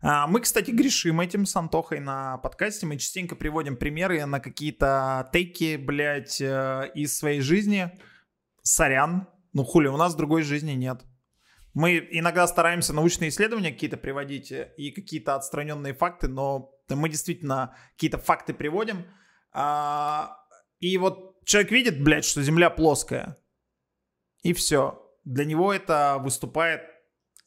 А, 0.01 0.27
мы, 0.27 0.41
кстати, 0.41 0.71
грешим 0.71 1.21
этим 1.21 1.45
с 1.45 1.57
Антохой 1.57 2.01
на 2.01 2.39
подкасте. 2.39 2.87
Мы 2.87 2.99
частенько 2.99 3.35
приводим 3.35 3.77
примеры 3.77 4.25
на 4.27 4.41
какие-то 4.41 5.29
тейки, 5.33 5.77
блядь, 5.77 6.41
э, 6.41 6.91
из 6.95 7.19
своей 7.19 7.41
жизни. 7.41 7.91
Сорян. 8.63 9.29
Ну, 9.53 9.65
хули, 9.65 9.89
у 9.89 9.97
нас 9.97 10.15
другой 10.15 10.43
жизни 10.43 10.73
нет. 10.73 11.03
Мы 11.75 12.07
иногда 12.11 12.47
стараемся 12.47 12.93
научные 12.93 13.31
исследования 13.31 13.73
какие-то 13.73 13.97
приводить 13.97 14.53
э, 14.53 14.73
и 14.77 14.93
какие-то 14.93 15.35
отстраненные 15.35 15.95
факты, 15.95 16.29
но 16.29 16.71
мы 16.89 17.09
действительно 17.09 17.77
какие-то 17.93 18.19
факты 18.19 18.55
приводим. 18.55 19.05
А, 19.53 20.37
и 20.79 20.97
вот 20.97 21.45
человек 21.45 21.73
видит, 21.73 22.03
блядь, 22.03 22.25
что 22.25 22.43
Земля 22.43 22.71
плоская. 22.71 23.37
И 24.43 24.53
все. 24.53 25.05
Для 25.25 25.45
него 25.45 25.73
это 25.73 26.19
выступает 26.21 26.83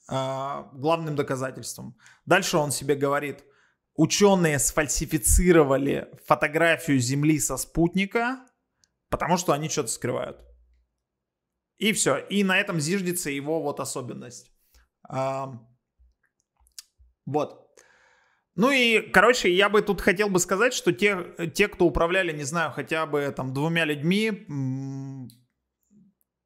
главным 0.07 1.15
доказательством. 1.15 1.97
Дальше 2.25 2.57
он 2.57 2.71
себе 2.71 2.95
говорит, 2.95 3.43
ученые 3.95 4.59
сфальсифицировали 4.59 6.09
фотографию 6.25 6.99
Земли 6.99 7.39
со 7.39 7.57
спутника, 7.57 8.45
потому 9.09 9.37
что 9.37 9.53
они 9.53 9.69
что-то 9.69 9.89
скрывают. 9.89 10.41
И 11.77 11.93
все. 11.93 12.17
И 12.17 12.43
на 12.43 12.57
этом 12.59 12.79
зиждется 12.79 13.29
его 13.29 13.61
вот 13.61 13.79
особенность. 13.79 14.51
А, 15.07 15.53
вот. 17.25 17.67
Ну 18.55 18.69
и, 18.69 19.01
короче, 19.11 19.51
я 19.51 19.69
бы 19.69 19.81
тут 19.81 20.01
хотел 20.01 20.29
бы 20.29 20.39
сказать, 20.39 20.73
что 20.73 20.91
те, 20.91 21.49
те 21.53 21.67
кто 21.67 21.85
управляли, 21.85 22.33
не 22.33 22.43
знаю, 22.43 22.71
хотя 22.71 23.05
бы 23.05 23.33
там 23.35 23.53
двумя 23.53 23.85
людьми, 23.85 24.45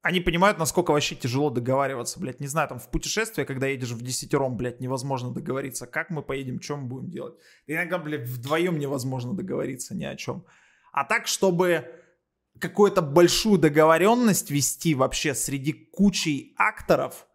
они 0.06 0.22
понимают, 0.22 0.60
насколько 0.60 0.92
вообще 0.92 1.16
тяжело 1.16 1.50
договариваться, 1.50 2.20
блядь. 2.20 2.40
Не 2.40 2.46
знаю, 2.46 2.68
там 2.68 2.78
в 2.78 2.92
путешествие, 2.92 3.44
когда 3.44 3.66
едешь 3.66 3.90
в 3.90 4.04
десятером, 4.04 4.56
блядь, 4.56 4.80
невозможно 4.80 5.32
договориться. 5.32 5.88
Как 5.88 6.12
мы 6.12 6.22
поедем, 6.22 6.62
что 6.62 6.78
мы 6.78 6.88
будем 6.88 7.10
делать? 7.10 7.34
Иногда, 7.66 7.98
блядь, 7.98 8.30
вдвоем 8.30 8.78
невозможно 8.78 9.34
договориться 9.34 9.96
ни 9.96 10.04
о 10.04 10.16
чем. 10.16 10.46
А 10.92 11.06
так, 11.06 11.26
чтобы 11.26 11.90
какую-то 12.60 13.02
большую 13.02 13.58
договоренность 13.58 14.52
вести 14.52 14.94
вообще 14.94 15.34
среди 15.34 15.74
кучи 15.74 16.54
акторов, 16.56 17.26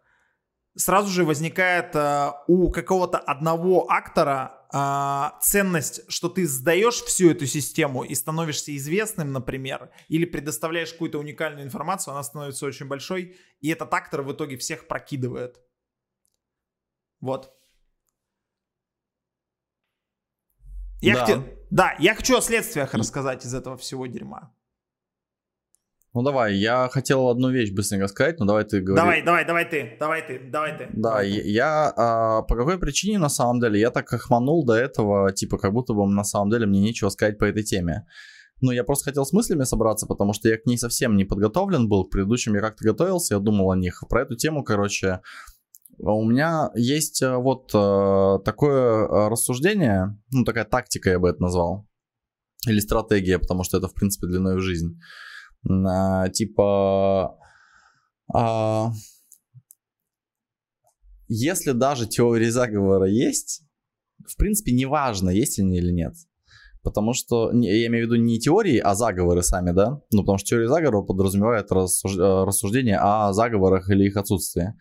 сразу 0.77 1.09
же 1.09 1.25
возникает 1.25 1.93
э, 1.93 2.31
у 2.47 2.71
какого-то 2.71 3.17
одного 3.17 3.91
актора 3.91 4.60
а, 4.73 5.37
ценность, 5.41 6.09
что 6.09 6.29
ты 6.29 6.47
сдаешь 6.47 7.03
всю 7.03 7.29
эту 7.31 7.45
систему 7.45 8.03
и 8.03 8.15
становишься 8.15 8.75
известным, 8.75 9.31
например, 9.33 9.91
или 10.07 10.25
предоставляешь 10.25 10.93
какую-то 10.93 11.19
уникальную 11.19 11.65
информацию, 11.65 12.13
она 12.13 12.23
становится 12.23 12.65
очень 12.65 12.87
большой, 12.87 13.35
и 13.59 13.69
этот 13.69 13.93
актор 13.93 14.21
в 14.21 14.31
итоге 14.31 14.57
всех 14.57 14.87
прокидывает. 14.87 15.59
Вот. 17.19 17.53
Я 21.01 21.15
да. 21.15 21.19
Хотел... 21.25 21.45
да, 21.69 21.95
я 21.99 22.15
хочу 22.15 22.37
о 22.37 22.41
следствиях 22.41 22.93
рассказать 22.93 23.45
из 23.45 23.53
этого 23.53 23.75
всего 23.75 24.05
дерьма. 24.05 24.55
Ну 26.13 26.23
давай, 26.23 26.55
я 26.55 26.89
хотел 26.91 27.29
одну 27.29 27.51
вещь 27.51 27.71
быстренько 27.71 28.07
сказать, 28.07 28.37
но 28.39 28.45
давай 28.45 28.65
ты 28.65 28.81
говори. 28.81 29.01
Давай, 29.01 29.23
давай, 29.23 29.45
давай 29.45 29.65
ты, 29.69 29.95
давай 29.97 30.21
ты, 30.27 30.41
давай 30.51 30.77
ты. 30.77 30.89
Да, 30.91 31.09
давай 31.09 31.29
я, 31.29 31.41
я 31.43 31.93
а, 31.95 32.41
по 32.41 32.55
какой 32.55 32.77
причине 32.77 33.17
на 33.17 33.29
самом 33.29 33.61
деле, 33.61 33.79
я 33.79 33.91
так 33.91 34.11
охманул 34.11 34.65
до 34.65 34.73
этого, 34.73 35.31
типа 35.31 35.57
как 35.57 35.71
будто 35.71 35.93
бы 35.93 36.05
на 36.07 36.25
самом 36.25 36.49
деле 36.49 36.65
мне 36.65 36.81
нечего 36.81 37.07
сказать 37.09 37.37
по 37.37 37.45
этой 37.45 37.63
теме. 37.63 38.05
Ну, 38.59 38.71
я 38.71 38.83
просто 38.83 39.05
хотел 39.05 39.25
с 39.25 39.31
мыслями 39.31 39.63
собраться, 39.63 40.05
потому 40.05 40.33
что 40.33 40.49
я 40.49 40.57
к 40.57 40.65
ней 40.65 40.77
совсем 40.77 41.15
не 41.15 41.23
подготовлен 41.23 41.87
был. 41.87 42.05
К 42.05 42.11
предыдущим 42.11 42.55
я 42.55 42.61
как-то 42.61 42.83
готовился, 42.83 43.35
я 43.35 43.39
думал 43.39 43.71
о 43.71 43.77
них. 43.77 44.03
Про 44.07 44.23
эту 44.23 44.35
тему, 44.35 44.63
короче, 44.63 45.21
у 45.97 46.25
меня 46.25 46.69
есть 46.75 47.23
э, 47.23 47.37
вот 47.37 47.71
э, 47.73 48.39
такое 48.43 49.07
э, 49.07 49.29
рассуждение, 49.29 50.17
ну, 50.31 50.43
такая 50.43 50.65
тактика 50.65 51.09
я 51.09 51.19
бы 51.19 51.29
это 51.29 51.41
назвал. 51.41 51.87
Или 52.67 52.79
стратегия, 52.79 53.39
потому 53.39 53.63
что 53.63 53.77
это, 53.77 53.87
в 53.87 53.93
принципе, 53.93 54.27
длиной 54.27 54.57
в 54.57 54.61
жизнь 54.61 54.99
а, 55.69 56.29
типа, 56.29 57.37
а, 58.33 58.91
если 61.27 61.71
даже 61.71 62.07
теории 62.07 62.49
заговора 62.49 63.07
есть, 63.07 63.63
в 64.27 64.37
принципе, 64.37 64.73
неважно, 64.73 65.29
есть 65.29 65.59
они 65.59 65.77
или 65.77 65.91
нет. 65.91 66.13
Потому 66.83 67.13
что, 67.13 67.51
я 67.51 67.87
имею 67.87 68.07
в 68.07 68.11
виду 68.11 68.21
не 68.21 68.39
теории, 68.39 68.79
а 68.79 68.95
заговоры 68.95 69.43
сами, 69.43 69.71
да? 69.71 70.01
Ну, 70.11 70.21
потому 70.21 70.39
что 70.39 70.47
теория 70.47 70.67
заговора 70.67 71.03
подразумевает 71.03 71.71
рассуж... 71.71 72.17
Э, 72.17 72.43
рассуждение 72.43 72.97
о 72.97 73.33
заговорах 73.33 73.89
или 73.89 74.05
их 74.05 74.17
отсутствии. 74.17 74.73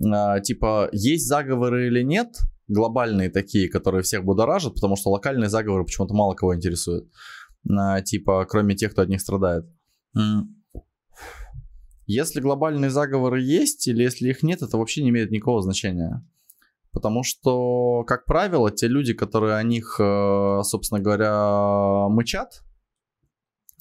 А, 0.00 0.40
типа, 0.40 0.88
есть 0.92 1.26
заговоры 1.26 1.88
или 1.88 2.02
нет, 2.02 2.28
глобальные 2.68 3.30
такие, 3.30 3.68
которые 3.68 4.02
всех 4.02 4.24
будоражат, 4.24 4.74
потому 4.74 4.94
что 4.94 5.10
локальные 5.10 5.50
заговоры 5.50 5.84
почему-то 5.84 6.14
мало 6.14 6.34
кого 6.34 6.54
интересуют. 6.54 7.10
А, 7.68 8.00
типа, 8.00 8.46
кроме 8.48 8.76
тех, 8.76 8.92
кто 8.92 9.02
от 9.02 9.08
них 9.08 9.20
страдает. 9.20 9.64
Если 12.06 12.40
глобальные 12.40 12.90
заговоры 12.90 13.40
есть 13.40 13.88
или 13.88 14.02
если 14.02 14.28
их 14.28 14.42
нет, 14.42 14.62
это 14.62 14.76
вообще 14.76 15.02
не 15.02 15.08
имеет 15.08 15.30
никакого 15.30 15.62
значения. 15.62 16.22
Потому 16.92 17.22
что, 17.22 18.04
как 18.04 18.26
правило, 18.26 18.70
те 18.70 18.88
люди, 18.88 19.14
которые 19.14 19.56
о 19.56 19.62
них, 19.62 19.96
э, 19.98 20.60
собственно 20.62 21.00
говоря, 21.00 22.08
мычат 22.08 22.62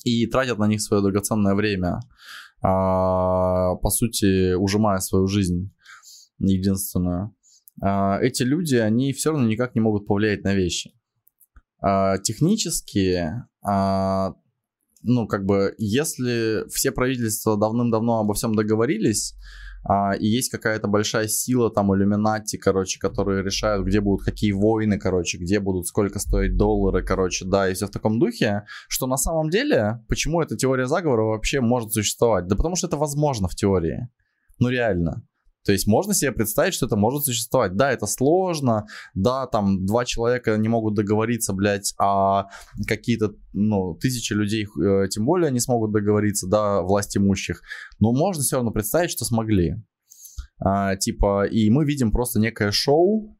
и 0.03 0.25
тратят 0.25 0.57
на 0.57 0.67
них 0.67 0.81
свое 0.81 1.03
драгоценное 1.03 1.53
время, 1.53 1.99
а, 2.61 3.75
по 3.75 3.89
сути, 3.89 4.53
ужимая 4.53 4.99
свою 4.99 5.27
жизнь 5.27 5.71
единственную, 6.39 7.35
а, 7.81 8.19
эти 8.19 8.43
люди, 8.43 8.75
они 8.75 9.13
все 9.13 9.31
равно 9.31 9.47
никак 9.47 9.75
не 9.75 9.81
могут 9.81 10.07
повлиять 10.07 10.43
на 10.43 10.55
вещи. 10.55 10.93
А, 11.81 12.17
технически 12.17 13.31
ну, 15.03 15.27
как 15.27 15.45
бы, 15.45 15.75
если 15.77 16.67
все 16.69 16.91
правительства 16.91 17.57
давным-давно 17.57 18.19
обо 18.19 18.33
всем 18.33 18.55
договорились, 18.55 19.35
а, 19.85 20.13
и 20.13 20.25
есть 20.25 20.49
какая-то 20.49 20.87
большая 20.87 21.27
сила, 21.27 21.69
там, 21.69 21.93
иллюминати, 21.93 22.57
короче, 22.57 22.99
которые 22.99 23.43
решают, 23.43 23.85
где 23.85 23.99
будут 23.99 24.25
какие 24.25 24.53
войны, 24.53 24.97
короче, 24.97 25.37
где 25.37 25.59
будут 25.59 25.87
сколько 25.87 26.19
стоить 26.19 26.55
доллары, 26.55 27.03
короче, 27.03 27.45
да, 27.45 27.69
и 27.69 27.73
все 27.73 27.87
в 27.87 27.91
таком 27.91 28.17
духе, 28.17 28.63
что 28.87 29.07
на 29.07 29.17
самом 29.17 29.49
деле, 29.49 30.03
почему 30.07 30.41
эта 30.41 30.55
теория 30.55 30.87
заговора 30.87 31.23
вообще 31.23 31.59
может 31.59 31.91
существовать? 31.91 32.47
Да 32.47 32.55
потому 32.55 32.75
что 32.75 32.87
это 32.87 32.95
возможно 32.95 33.49
в 33.49 33.55
теории. 33.55 34.07
Ну, 34.59 34.69
реально. 34.69 35.27
То 35.65 35.71
есть 35.71 35.87
можно 35.87 36.13
себе 36.13 36.31
представить, 36.31 36.73
что 36.73 36.85
это 36.85 36.95
может 36.95 37.23
существовать. 37.23 37.75
Да, 37.75 37.91
это 37.91 38.05
сложно, 38.05 38.85
да, 39.13 39.47
там 39.47 39.85
два 39.85 40.05
человека 40.05 40.57
не 40.57 40.67
могут 40.67 40.95
договориться, 40.95 41.53
блядь, 41.53 41.93
а 41.99 42.47
какие-то, 42.87 43.33
ну, 43.53 43.95
тысячи 43.95 44.33
людей 44.33 44.65
э, 44.65 45.07
тем 45.09 45.25
более 45.25 45.51
не 45.51 45.59
смогут 45.59 45.91
договориться, 45.91 46.47
да, 46.47 46.81
власть 46.81 47.15
имущих. 47.17 47.61
Но 47.99 48.11
можно 48.11 48.43
все 48.43 48.57
равно 48.57 48.71
представить, 48.71 49.11
что 49.11 49.25
смогли. 49.25 49.75
А, 50.59 50.95
типа, 50.95 51.45
и 51.45 51.69
мы 51.69 51.85
видим 51.85 52.11
просто 52.11 52.39
некое 52.39 52.71
шоу, 52.71 53.37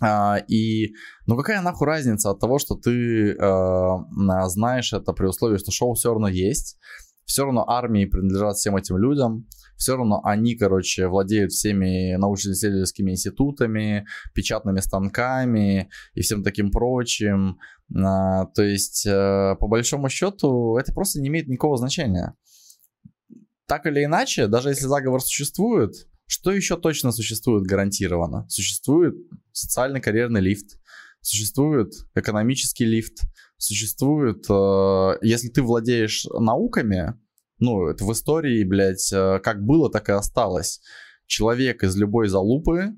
а, 0.00 0.38
и, 0.48 0.92
ну 1.26 1.36
какая 1.36 1.60
нахуй 1.60 1.86
разница 1.86 2.30
от 2.30 2.40
того, 2.40 2.58
что 2.58 2.76
ты 2.76 3.32
э, 3.32 3.96
знаешь 4.46 4.92
это 4.92 5.12
при 5.12 5.26
условии, 5.26 5.58
что 5.58 5.72
шоу 5.72 5.94
все 5.94 6.10
равно 6.10 6.28
есть, 6.28 6.78
все 7.24 7.44
равно 7.44 7.68
армии 7.68 8.04
принадлежат 8.04 8.56
всем 8.56 8.76
этим 8.76 8.96
людям, 8.96 9.46
все 9.78 9.96
равно 9.96 10.20
они, 10.24 10.56
короче, 10.56 11.06
владеют 11.06 11.52
всеми 11.52 12.16
научно-исследовательскими 12.16 13.12
институтами, 13.12 14.06
печатными 14.34 14.80
станками 14.80 15.88
и 16.14 16.20
всем 16.20 16.42
таким 16.42 16.70
прочим. 16.70 17.58
А, 17.96 18.46
то 18.46 18.62
есть, 18.62 19.06
э, 19.06 19.54
по 19.58 19.68
большому 19.68 20.08
счету, 20.08 20.76
это 20.76 20.92
просто 20.92 21.20
не 21.20 21.28
имеет 21.28 21.46
никакого 21.46 21.76
значения. 21.76 22.34
Так 23.66 23.86
или 23.86 24.04
иначе, 24.04 24.48
даже 24.48 24.70
если 24.70 24.86
заговор 24.86 25.20
существует, 25.20 25.94
что 26.26 26.50
еще 26.50 26.76
точно 26.76 27.12
существует 27.12 27.64
гарантированно? 27.64 28.46
Существует 28.48 29.14
социальный 29.52 30.00
карьерный 30.00 30.40
лифт, 30.40 30.78
существует 31.20 31.92
экономический 32.14 32.84
лифт, 32.84 33.22
существует, 33.58 34.44
э, 34.50 35.18
если 35.22 35.48
ты 35.48 35.62
владеешь 35.62 36.26
науками, 36.26 37.14
ну, 37.58 37.86
это 37.88 38.04
в 38.04 38.12
истории, 38.12 38.64
блядь, 38.64 39.12
э, 39.12 39.40
как 39.40 39.64
было, 39.64 39.90
так 39.90 40.08
и 40.08 40.12
осталось. 40.12 40.80
Человек 41.26 41.82
из 41.82 41.96
любой 41.96 42.28
залупы, 42.28 42.94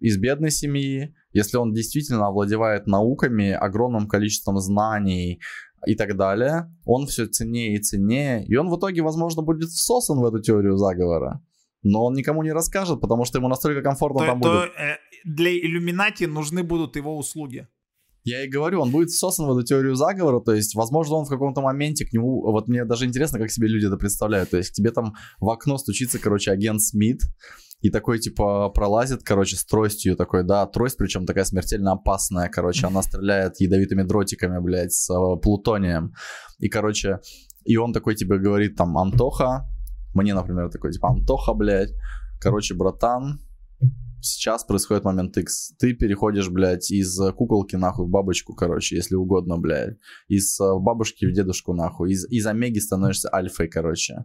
из 0.00 0.16
бедной 0.18 0.50
семьи, 0.50 1.14
если 1.32 1.58
он 1.58 1.72
действительно 1.72 2.26
овладевает 2.26 2.86
науками, 2.86 3.50
огромным 3.50 4.08
количеством 4.08 4.58
знаний 4.58 5.40
и 5.86 5.94
так 5.94 6.16
далее, 6.16 6.74
он 6.84 7.06
все 7.06 7.26
ценнее 7.26 7.74
и 7.74 7.78
ценнее, 7.78 8.44
и 8.46 8.56
он 8.56 8.68
в 8.68 8.78
итоге, 8.78 9.02
возможно, 9.02 9.42
будет 9.42 9.68
всосан 9.68 10.18
в 10.18 10.24
эту 10.24 10.40
теорию 10.40 10.76
заговора. 10.76 11.42
Но 11.82 12.04
он 12.04 12.14
никому 12.14 12.42
не 12.42 12.52
расскажет, 12.52 13.00
потому 13.00 13.24
что 13.24 13.38
ему 13.38 13.48
настолько 13.48 13.82
комфортно 13.82 14.20
то, 14.20 14.26
там 14.26 14.40
то, 14.40 14.48
будет. 14.48 14.70
Э, 14.76 14.98
для 15.24 15.50
иллюминати 15.56 16.24
нужны 16.24 16.62
будут 16.62 16.96
его 16.96 17.16
услуги. 17.16 17.68
Я 18.24 18.44
и 18.44 18.48
говорю, 18.48 18.80
он 18.80 18.90
будет 18.90 19.10
сосан 19.10 19.46
в 19.46 19.56
эту 19.56 19.66
теорию 19.66 19.94
заговора, 19.94 20.40
то 20.40 20.52
есть, 20.52 20.74
возможно, 20.74 21.16
он 21.16 21.24
в 21.24 21.28
каком-то 21.28 21.62
моменте 21.62 22.04
к 22.04 22.12
нему, 22.12 22.42
вот 22.42 22.68
мне 22.68 22.84
даже 22.84 23.06
интересно, 23.06 23.38
как 23.38 23.50
себе 23.50 23.68
люди 23.68 23.86
это 23.86 23.96
представляют, 23.96 24.50
то 24.50 24.58
есть, 24.58 24.70
к 24.70 24.74
тебе 24.74 24.90
там 24.90 25.14
в 25.38 25.48
окно 25.48 25.78
стучится, 25.78 26.18
короче, 26.18 26.50
агент 26.50 26.82
Смит, 26.82 27.22
и 27.80 27.88
такой, 27.88 28.18
типа, 28.18 28.68
пролазит, 28.68 29.22
короче, 29.22 29.56
с 29.56 29.64
тростью 29.64 30.16
такой, 30.16 30.44
да, 30.44 30.66
трость, 30.66 30.98
причем 30.98 31.24
такая 31.24 31.44
смертельно 31.44 31.92
опасная, 31.92 32.50
короче, 32.50 32.86
она 32.86 33.02
стреляет 33.02 33.58
ядовитыми 33.58 34.02
дротиками, 34.02 34.60
блядь, 34.60 34.92
с 34.92 35.08
э, 35.10 35.40
плутонием, 35.40 36.12
и, 36.58 36.68
короче, 36.68 37.20
и 37.64 37.76
он 37.78 37.94
такой 37.94 38.16
тебе 38.16 38.38
говорит, 38.38 38.76
там, 38.76 38.98
Антоха, 38.98 39.66
мне, 40.12 40.34
например, 40.34 40.70
такой, 40.70 40.92
типа, 40.92 41.08
Антоха, 41.08 41.54
блядь, 41.54 41.92
короче, 42.38 42.74
братан, 42.74 43.40
сейчас 44.20 44.64
происходит 44.64 45.04
момент 45.04 45.36
X. 45.36 45.72
Ты 45.78 45.94
переходишь, 45.94 46.48
блядь, 46.48 46.90
из 46.90 47.18
куколки 47.36 47.76
нахуй 47.76 48.06
в 48.06 48.08
бабочку, 48.08 48.54
короче, 48.54 48.96
если 48.96 49.14
угодно, 49.14 49.58
блядь. 49.58 49.96
Из 50.28 50.58
э, 50.60 50.78
бабушки 50.78 51.24
в 51.24 51.32
дедушку 51.32 51.72
нахуй. 51.74 52.12
Из, 52.12 52.30
из 52.30 52.46
омеги 52.46 52.78
становишься 52.78 53.28
альфой, 53.32 53.68
короче. 53.68 54.24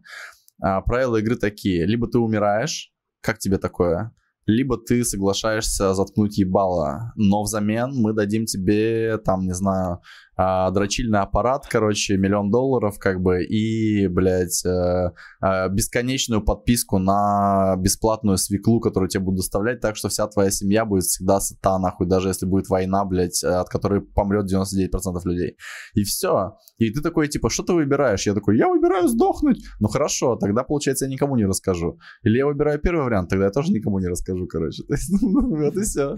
А, 0.61 0.81
правила 0.81 1.17
игры 1.17 1.35
такие. 1.35 1.85
Либо 1.85 2.07
ты 2.07 2.19
умираешь, 2.19 2.91
как 3.21 3.39
тебе 3.39 3.57
такое? 3.57 4.13
Либо 4.45 4.77
ты 4.77 5.03
соглашаешься 5.03 5.93
заткнуть 5.95 6.37
ебало, 6.37 7.13
но 7.15 7.41
взамен 7.41 7.91
мы 7.95 8.13
дадим 8.13 8.45
тебе, 8.45 9.17
там, 9.17 9.41
не 9.41 9.53
знаю, 9.53 10.01
а, 10.37 10.69
дрочильный 10.71 11.19
аппарат, 11.19 11.65
короче, 11.67 12.17
миллион 12.17 12.51
долларов, 12.51 12.99
как 12.99 13.21
бы, 13.21 13.43
и, 13.43 14.07
блядь, 14.07 14.65
а, 14.65 15.13
а, 15.41 15.69
бесконечную 15.69 16.41
подписку 16.41 16.99
на 16.99 17.75
бесплатную 17.77 18.37
свеклу, 18.37 18.79
которую 18.79 19.09
тебе 19.09 19.23
будут 19.23 19.37
доставлять, 19.37 19.79
так 19.79 19.95
что 19.95 20.09
вся 20.09 20.27
твоя 20.27 20.51
семья 20.51 20.85
будет 20.85 21.03
всегда 21.03 21.39
сыта, 21.39 21.77
нахуй, 21.77 22.07
даже 22.07 22.29
если 22.29 22.45
будет 22.45 22.67
война, 22.69 23.05
блядь, 23.05 23.43
от 23.43 23.69
которой 23.69 24.01
помрет 24.01 24.51
99% 24.51 24.89
людей. 25.23 25.57
И 25.93 26.03
все. 26.03 26.57
И 26.77 26.91
ты 26.91 27.01
такой, 27.01 27.27
типа, 27.27 27.49
что 27.49 27.63
ты 27.63 27.73
выбираешь? 27.73 28.25
Я 28.25 28.33
такой, 28.33 28.57
я 28.57 28.67
выбираю 28.67 29.07
сдохнуть. 29.07 29.63
Ну 29.79 29.87
хорошо, 29.87 30.35
тогда, 30.35 30.63
получается, 30.63 31.05
я 31.05 31.11
никому 31.11 31.37
не 31.37 31.45
расскажу. 31.45 31.97
Или 32.23 32.37
я 32.37 32.45
выбираю 32.45 32.79
первый 32.79 33.05
вариант, 33.05 33.29
тогда 33.29 33.45
я 33.45 33.51
тоже 33.51 33.71
никому 33.71 33.99
не 33.99 34.07
расскажу, 34.07 34.47
короче. 34.47 34.83
Ну, 35.21 35.55
вот 35.57 35.75
и 35.75 35.81
все. 35.81 36.17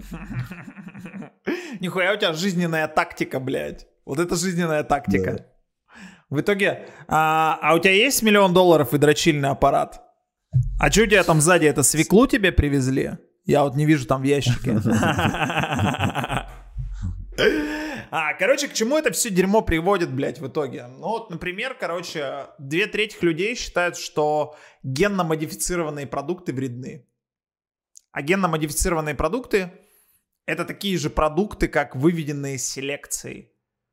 Нихуя 1.80 2.14
у 2.14 2.16
тебя 2.16 2.32
жизненная 2.32 2.88
тактика, 2.88 3.40
блядь. 3.40 3.86
Вот 4.08 4.18
это 4.18 4.36
жизненная 4.36 4.84
тактика. 4.84 5.32
Да. 5.32 5.46
В 6.30 6.40
итоге, 6.40 6.86
а, 7.08 7.58
а 7.60 7.74
у 7.74 7.78
тебя 7.78 7.92
есть 7.92 8.22
миллион 8.22 8.54
долларов 8.54 8.94
и 8.94 8.98
дрочильный 8.98 9.50
аппарат? 9.50 10.02
А 10.80 10.90
что 10.90 11.02
у 11.02 11.06
тебя 11.06 11.22
там 11.24 11.42
сзади? 11.42 11.66
Это 11.66 11.82
свеклу 11.82 12.26
тебе 12.26 12.50
привезли? 12.50 13.18
Я 13.44 13.64
вот 13.64 13.76
не 13.76 13.84
вижу 13.84 14.06
там 14.06 14.22
в 14.22 14.24
ящике. 14.24 14.78
А, 18.10 18.32
короче, 18.38 18.68
к 18.68 18.72
чему 18.72 18.96
это 18.96 19.12
все 19.12 19.28
дерьмо 19.28 19.60
приводит, 19.60 20.10
блядь, 20.10 20.40
в 20.40 20.48
итоге? 20.48 20.86
Ну 20.86 21.08
вот, 21.08 21.28
например, 21.28 21.76
короче, 21.78 22.46
две 22.58 22.86
трети 22.86 23.18
людей 23.20 23.54
считают, 23.54 23.98
что 23.98 24.56
генно-модифицированные 24.82 26.06
продукты 26.06 26.54
вредны. 26.54 27.06
А 28.12 28.22
генно-модифицированные 28.22 29.14
продукты 29.14 29.70
это 30.46 30.64
такие 30.64 30.96
же 30.96 31.10
продукты, 31.10 31.68
как 31.68 31.94
выведенные 31.94 32.56
селекцией. 32.56 33.52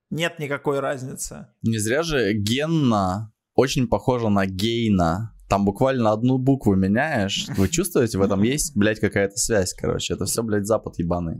Нет 0.10 0.40
никакой 0.40 0.80
разницы. 0.80 1.48
Не 1.62 1.78
зря 1.78 2.04
же 2.04 2.34
генно 2.34 3.34
очень 3.56 3.88
похоже 3.88 4.30
на 4.30 4.46
гейна. 4.46 5.34
Там 5.50 5.66
буквально 5.66 6.12
одну 6.12 6.38
букву 6.38 6.76
меняешь. 6.76 7.48
Вы 7.58 7.70
чувствуете, 7.70 8.18
в 8.18 8.22
этом 8.22 8.44
есть, 8.44 8.76
блядь, 8.76 9.00
какая-то 9.00 9.38
связь, 9.38 9.74
короче. 9.74 10.14
Это 10.14 10.26
все, 10.26 10.44
блядь, 10.44 10.66
запад 10.66 10.98
ебаный. 10.98 11.38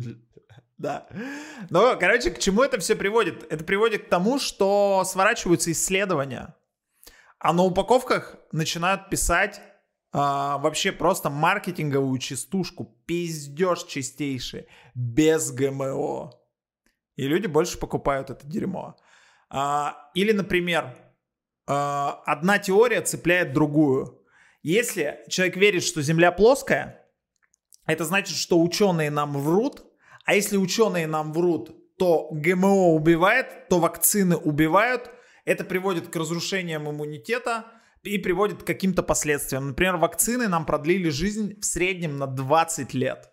Да. 0.78 1.08
Но, 1.70 1.96
короче, 1.98 2.32
к 2.32 2.40
чему 2.40 2.64
это 2.64 2.80
все 2.80 2.96
приводит? 2.96 3.46
Это 3.50 3.64
приводит 3.64 4.06
к 4.06 4.10
тому, 4.10 4.40
что 4.40 5.04
сворачиваются 5.06 5.72
исследования. 5.72 6.56
А 7.40 7.54
на 7.54 7.64
упаковках 7.64 8.36
начинают 8.52 9.10
писать 9.10 9.62
а, 10.12 10.58
вообще 10.58 10.92
просто 10.92 11.30
маркетинговую 11.30 12.18
частушку, 12.20 12.98
пиздеж 13.06 13.84
чистейший, 13.84 14.68
без 14.94 15.52
ГМО. 15.52 16.32
И 17.16 17.28
люди 17.28 17.48
больше 17.48 17.78
покупают 17.78 18.30
это 18.30 18.46
дерьмо. 18.46 18.96
А, 19.50 20.10
или, 20.14 20.32
например, 20.32 20.96
а, 21.68 22.22
одна 22.26 22.60
теория 22.60 23.02
цепляет 23.02 23.54
другую. 23.54 24.22
Если 24.64 25.20
человек 25.30 25.58
верит, 25.58 25.84
что 25.84 26.02
Земля 26.02 26.32
плоская, 26.32 27.08
это 27.86 28.04
значит, 28.04 28.38
что 28.38 28.60
ученые 28.60 29.12
нам 29.12 29.34
врут, 29.38 29.86
а 30.26 30.34
если 30.34 30.58
ученые 30.58 31.08
нам 31.08 31.32
врут, 31.34 31.98
то 31.98 32.30
ГМО 32.32 32.94
убивает, 32.94 33.70
то 33.70 33.80
вакцины 33.80 34.36
убивают, 34.36 35.12
это 35.46 35.64
приводит 35.64 36.08
к 36.08 36.16
разрушениям 36.16 36.90
иммунитета, 36.90 37.66
и 38.06 38.18
приводит 38.18 38.64
к 38.64 38.68
каким-то 38.68 39.04
последствиям. 39.04 39.70
Например, 39.70 39.98
вакцины 39.98 40.48
нам 40.48 40.66
продлили 40.66 41.10
жизнь 41.10 41.60
в 41.60 41.66
среднем 41.66 42.18
на 42.18 42.28
20 42.28 42.94
лет. 42.94 43.32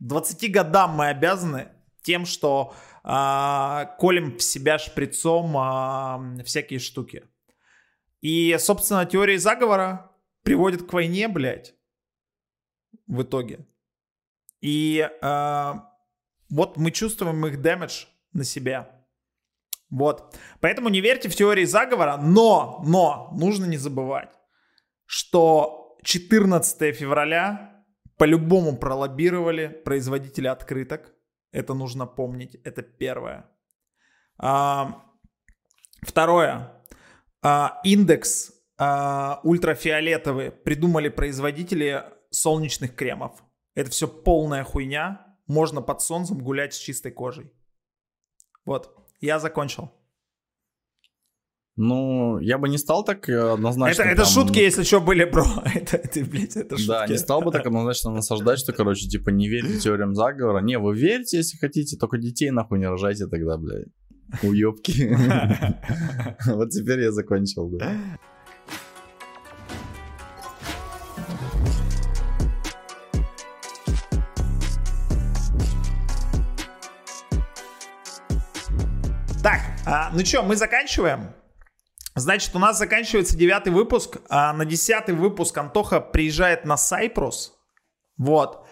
20 0.00 0.50
годам 0.50 0.92
мы 0.92 1.08
обязаны 1.08 1.68
тем, 2.02 2.26
что 2.26 2.74
колем 3.02 4.36
в 4.36 4.42
себя 4.42 4.78
шприцом 4.78 5.56
э, 5.56 6.42
всякие 6.44 6.78
штуки. 6.78 7.24
И, 8.20 8.56
собственно, 8.58 9.06
теория 9.06 9.38
заговора 9.38 10.10
приводит 10.42 10.82
к 10.82 10.92
войне, 10.92 11.28
блядь, 11.28 11.74
в 13.06 13.22
итоге. 13.22 13.66
И 14.60 15.08
э, 15.08 15.72
вот 16.50 16.76
мы 16.76 16.90
чувствуем 16.90 17.46
их 17.46 17.60
дэмэдж 17.60 18.06
на 18.32 18.44
себя. 18.44 18.90
Вот. 19.90 20.36
Поэтому 20.60 20.88
не 20.88 21.00
верьте 21.00 21.28
в 21.28 21.34
теории 21.34 21.64
заговора, 21.64 22.16
но, 22.16 22.82
но, 22.86 23.30
нужно 23.38 23.64
не 23.64 23.76
забывать, 23.78 24.30
что 25.06 25.96
14 26.02 26.94
февраля 26.94 27.84
по-любому 28.16 28.76
пролоббировали 28.76 29.68
производители 29.84 30.48
открыток. 30.48 31.14
Это 31.52 31.74
нужно 31.74 32.06
помнить. 32.06 32.56
Это 32.64 32.82
первое. 32.82 33.48
А, 34.38 35.04
второе. 36.02 36.72
А, 37.42 37.80
индекс 37.84 38.52
а, 38.76 39.40
ультрафиолетовый 39.44 40.50
придумали 40.50 41.08
производители 41.08 42.04
солнечных 42.30 42.94
кремов. 42.94 43.42
Это 43.74 43.90
все 43.90 44.08
полная 44.08 44.64
хуйня. 44.64 45.36
Можно 45.46 45.80
под 45.80 46.02
солнцем 46.02 46.38
гулять 46.38 46.74
с 46.74 46.78
чистой 46.78 47.12
кожей. 47.12 47.52
Вот. 48.64 48.94
Я 49.20 49.38
закончил. 49.38 49.90
Ну, 51.80 52.40
я 52.40 52.58
бы 52.58 52.68
не 52.68 52.76
стал 52.76 53.04
так 53.04 53.28
э, 53.28 53.52
однозначно. 53.52 54.02
Это, 54.02 54.10
это 54.10 54.22
там... 54.22 54.32
шутки, 54.32 54.58
если 54.58 54.82
что, 54.82 55.00
были, 55.00 55.24
бро. 55.24 55.44
это, 55.76 55.96
это, 55.96 56.24
блядь, 56.24 56.56
это 56.56 56.76
шутки. 56.76 56.88
Да, 56.88 57.06
не 57.06 57.16
стал 57.16 57.40
бы 57.40 57.52
так 57.52 57.64
однозначно 57.64 58.10
насаждать, 58.10 58.58
что, 58.58 58.72
короче, 58.72 59.06
типа, 59.06 59.30
не 59.30 59.48
верьте 59.48 59.78
теориям 59.78 60.12
заговора. 60.12 60.60
Не, 60.60 60.76
вы 60.76 60.96
верьте, 60.96 61.36
если 61.36 61.56
хотите, 61.56 61.96
только 61.96 62.18
детей 62.18 62.50
нахуй 62.50 62.80
не 62.80 62.88
рожайте 62.88 63.28
тогда, 63.28 63.56
блядь. 63.56 63.86
Уёбки. 64.42 65.16
Вот 66.46 66.70
теперь 66.70 67.00
я 67.00 67.12
закончил, 67.12 67.70
да. 67.70 67.96
Так, 79.44 79.60
а, 79.86 80.10
ну 80.12 80.24
что, 80.24 80.42
мы 80.42 80.56
заканчиваем? 80.56 81.38
Значит, 82.18 82.54
у 82.54 82.58
нас 82.58 82.78
заканчивается 82.78 83.36
девятый 83.36 83.72
выпуск, 83.72 84.18
а 84.28 84.52
на 84.52 84.64
десятый 84.64 85.14
выпуск 85.14 85.56
Антоха 85.58 86.00
приезжает 86.00 86.64
на 86.64 86.76
Сайпрус. 86.76 87.54
Вот. 88.16 88.66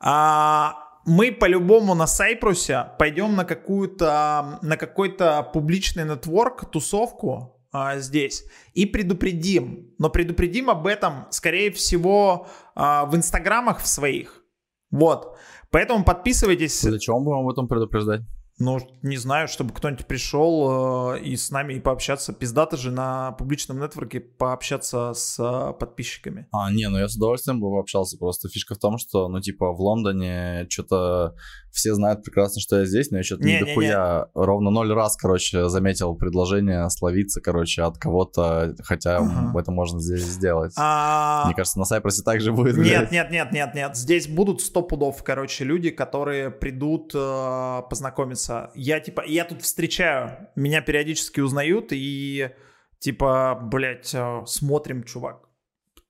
А, 0.00 0.76
мы 1.04 1.32
по-любому 1.32 1.94
на 1.94 2.06
Сайпрусе 2.06 2.90
пойдем 2.98 3.34
на 3.34 3.44
какую-то, 3.44 4.58
на 4.62 4.76
какой-то 4.76 5.42
публичный 5.52 6.04
нетворк, 6.04 6.70
тусовку 6.70 7.66
а, 7.72 7.98
здесь 7.98 8.44
и 8.74 8.86
предупредим. 8.86 9.94
Но 9.98 10.10
предупредим 10.10 10.70
об 10.70 10.86
этом, 10.86 11.26
скорее 11.30 11.70
всего, 11.72 12.46
а, 12.74 13.06
в 13.06 13.16
инстаграмах 13.16 13.80
в 13.80 13.86
своих. 13.86 14.42
Вот. 14.90 15.36
Поэтому 15.70 16.04
подписывайтесь. 16.04 16.80
Чего 17.00 17.18
мы 17.18 17.24
будем 17.24 17.38
об 17.46 17.50
этом 17.50 17.68
предупреждать? 17.68 18.20
Ну, 18.58 18.78
не 19.02 19.16
знаю, 19.16 19.48
чтобы 19.48 19.72
кто-нибудь 19.72 20.06
пришел 20.06 21.14
э, 21.14 21.20
и 21.20 21.36
с 21.36 21.50
нами 21.50 21.74
и 21.74 21.80
пообщаться. 21.80 22.32
Пиздато 22.32 22.76
же 22.76 22.92
на 22.92 23.32
публичном 23.32 23.80
нетворке 23.80 24.20
пообщаться 24.20 25.14
с 25.14 25.36
э, 25.38 25.72
подписчиками. 25.78 26.46
А, 26.52 26.70
не, 26.70 26.88
ну 26.88 26.98
я 26.98 27.08
с 27.08 27.16
удовольствием 27.16 27.60
бы 27.60 27.76
общался. 27.78 28.18
Просто 28.18 28.48
фишка 28.48 28.74
в 28.74 28.78
том, 28.78 28.98
что, 28.98 29.28
ну, 29.28 29.40
типа, 29.40 29.72
в 29.72 29.80
Лондоне 29.80 30.66
что-то 30.68 31.34
все 31.72 31.94
знают 31.94 32.22
прекрасно, 32.22 32.60
что 32.60 32.80
я 32.80 32.84
здесь, 32.84 33.10
но 33.10 33.18
я 33.18 33.22
что-то 33.22 33.44
не, 33.44 33.54
не 33.54 33.60
дохуя 33.60 34.26
ровно 34.34 34.70
ноль 34.70 34.92
раз, 34.92 35.16
короче, 35.16 35.68
заметил 35.68 36.14
предложение 36.14 36.88
словиться, 36.90 37.40
короче, 37.40 37.82
от 37.82 37.98
кого-то, 37.98 38.76
хотя 38.84 39.16
ага. 39.16 39.58
это 39.58 39.72
можно 39.72 39.98
здесь 39.98 40.22
сделать. 40.22 40.74
А... 40.76 41.46
Мне 41.46 41.54
кажется, 41.54 41.78
на 41.78 41.86
Сайпросе 41.86 42.22
также 42.22 42.52
будет. 42.52 42.76
Нет, 42.76 43.10
нет, 43.10 43.30
нет, 43.30 43.52
нет, 43.52 43.74
нет. 43.74 43.96
Здесь 43.96 44.28
будут 44.28 44.60
сто 44.60 44.82
пудов, 44.82 45.24
короче, 45.24 45.64
люди, 45.64 45.90
которые 45.90 46.50
придут 46.50 47.12
э, 47.14 47.82
познакомиться. 47.88 48.41
Я, 48.74 49.00
типа, 49.00 49.24
я 49.26 49.44
тут 49.44 49.62
встречаю, 49.62 50.48
меня 50.56 50.80
периодически 50.80 51.40
узнают 51.40 51.88
и, 51.90 52.50
типа, 52.98 53.58
блядь, 53.62 54.14
э, 54.14 54.42
смотрим, 54.46 55.04
чувак. 55.04 55.48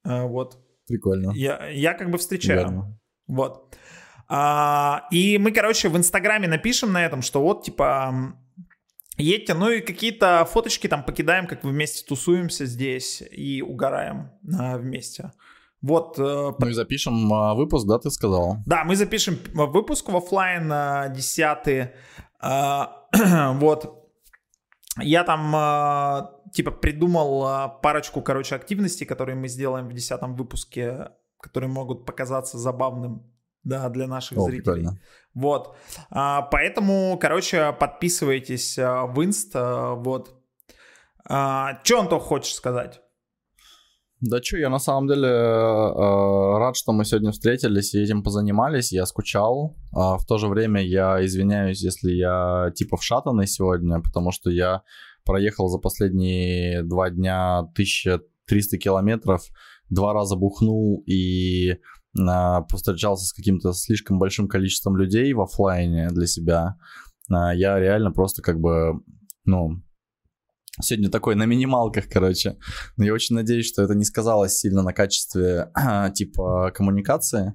Э, 0.05 0.23
вот. 0.23 0.59
Прикольно. 0.86 1.33
Я, 1.35 1.69
я 1.69 1.94
как 1.94 2.11
бы 2.11 2.19
встречаю. 2.19 2.59
Верно. 2.59 2.99
Вот. 3.27 3.77
А, 4.28 5.07
и 5.11 5.39
мы, 5.39 5.52
короче, 5.52 5.89
в 5.89 5.97
Инстаграме 5.97 6.49
напишем 6.49 6.93
на 6.93 7.05
этом, 7.05 7.23
что 7.23 7.43
вот, 7.43 7.65
типа, 7.65 8.35
едьте, 9.17 9.55
ну 9.55 9.70
и 9.70 9.81
какие-то 9.81 10.44
фоточки 10.51 10.86
там 10.86 11.05
покидаем, 11.05 11.47
как 11.47 11.65
вы 11.65 11.70
вместе 11.70 12.05
тусуемся 12.07 12.67
здесь 12.67 13.23
и 13.31 13.62
угораем 13.62 14.31
а, 14.59 14.78
вместе. 14.78 15.33
Вот. 15.83 16.19
Э, 16.19 16.52
ну 16.57 16.73
запишем 16.73 17.33
а, 17.33 17.55
выпуск, 17.55 17.86
да, 17.86 17.99
ты 17.99 18.11
сказал? 18.11 18.59
Да, 18.67 18.85
мы 18.85 18.94
запишем 18.97 19.39
выпуск 19.52 20.09
в 20.09 20.17
офлайн 20.17 20.70
а, 20.73 21.09
10 21.09 21.91
а, 22.41 23.09
вот. 23.55 23.99
Я 25.01 25.25
там 25.25 26.39
типа 26.52 26.70
придумал 26.70 27.81
парочку, 27.81 28.20
короче, 28.20 28.55
активностей, 28.55 29.07
которые 29.07 29.36
мы 29.36 29.49
сделаем 29.49 29.89
в 29.89 29.93
десятом 29.94 30.35
выпуске, 30.36 31.09
которые 31.41 31.70
могут 31.70 32.05
показаться 32.05 32.59
забавным 32.59 33.23
Да, 33.65 33.89
для 33.89 34.07
наших 34.07 34.39
О, 34.39 34.43
зрителей. 34.43 34.62
прикольно. 34.62 35.01
Вот. 35.35 35.77
А, 36.11 36.43
поэтому, 36.43 37.17
короче, 37.19 37.73
подписывайтесь 37.73 38.77
в 38.77 39.25
инста. 39.25 39.94
Вот. 39.94 40.35
А, 41.27 41.81
что, 41.85 42.01
Антон, 42.01 42.20
хочешь 42.20 42.55
сказать? 42.55 43.01
Да 44.23 44.41
что, 44.41 44.57
я 44.57 44.70
на 44.70 44.78
самом 44.78 45.09
деле 45.09 45.26
э, 45.26 46.59
рад, 46.59 46.76
что 46.76 46.92
мы 46.92 47.05
сегодня 47.05 47.33
встретились 47.33 47.92
и 47.92 48.01
этим 48.01 48.23
позанимались. 48.23 48.92
Я 48.92 49.05
скучал. 49.05 49.76
А 49.92 50.17
в 50.17 50.25
то 50.26 50.39
же 50.39 50.47
время 50.47 50.81
я 50.81 51.25
извиняюсь, 51.25 51.83
если 51.83 52.12
я 52.12 52.70
типа 52.73 52.97
вшатанный 52.97 53.49
сегодня, 53.49 54.01
потому 54.01 54.31
что 54.31 54.49
я 54.49 54.83
проехал 55.25 55.67
за 55.67 55.78
последние 55.78 56.84
два 56.84 57.10
дня 57.10 57.59
1300 57.59 58.78
километров, 58.78 59.42
два 59.91 60.12
раза 60.12 60.36
бухнул 60.36 61.02
и 61.05 61.70
э, 61.73 61.76
повстречался 62.15 63.26
с 63.26 63.33
каким-то 63.33 63.73
слишком 63.73 64.20
большим 64.20 64.47
количеством 64.47 64.97
людей 64.97 65.33
в 65.33 65.41
оффлайне 65.41 66.10
для 66.10 66.28
себя. 66.28 66.76
Э, 67.28 67.57
я 67.57 67.76
реально 67.81 68.12
просто 68.12 68.41
как 68.41 68.60
бы, 68.60 69.01
ну, 69.47 69.83
Сегодня 70.81 71.10
такой 71.10 71.34
на 71.34 71.44
минималках, 71.44 72.09
короче. 72.09 72.57
Но 72.97 73.05
я 73.05 73.12
очень 73.12 73.36
надеюсь, 73.36 73.67
что 73.67 73.83
это 73.83 73.94
не 73.94 74.05
сказалось 74.05 74.59
сильно 74.59 74.83
на 74.83 74.94
качестве 74.94 75.70
типа 76.15 76.73
коммуникации. 76.75 77.55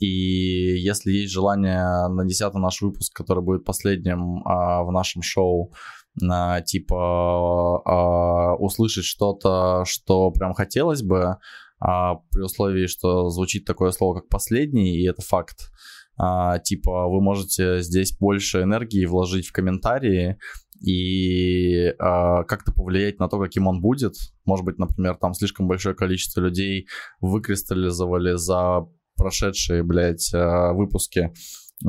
И 0.00 0.76
если 0.78 1.12
есть 1.12 1.32
желание 1.32 2.08
на 2.08 2.24
10 2.24 2.54
наш 2.54 2.80
выпуск, 2.82 3.14
который 3.14 3.44
будет 3.44 3.64
последним 3.64 4.42
а, 4.44 4.82
в 4.82 4.90
нашем 4.90 5.22
шоу, 5.22 5.72
на 6.20 6.60
типа 6.60 7.82
а, 7.84 8.56
услышать 8.56 9.04
что-то, 9.04 9.84
что 9.86 10.32
прям 10.32 10.52
хотелось 10.54 11.02
бы, 11.02 11.36
а, 11.78 12.16
при 12.30 12.40
условии, 12.42 12.86
что 12.86 13.28
звучит 13.28 13.64
такое 13.64 13.92
слово, 13.92 14.20
как 14.20 14.28
последний, 14.28 14.96
и 14.96 15.08
это 15.08 15.22
факт. 15.22 15.70
А, 16.18 16.58
типа 16.58 17.08
вы 17.08 17.20
можете 17.20 17.82
здесь 17.82 18.16
больше 18.16 18.62
энергии 18.62 19.04
вложить 19.04 19.46
в 19.46 19.52
комментарии 19.52 20.38
и 20.80 21.88
э, 21.88 21.94
как-то 21.98 22.72
повлиять 22.72 23.18
на 23.18 23.28
то, 23.28 23.38
каким 23.38 23.66
он 23.66 23.80
будет. 23.80 24.14
Может 24.44 24.64
быть, 24.64 24.78
например, 24.78 25.16
там 25.16 25.34
слишком 25.34 25.68
большое 25.68 25.94
количество 25.94 26.40
людей 26.40 26.86
выкристаллизовали 27.20 28.36
за 28.36 28.86
прошедшие, 29.16 29.82
блядь, 29.82 30.32
э, 30.34 30.72
выпуски 30.72 31.32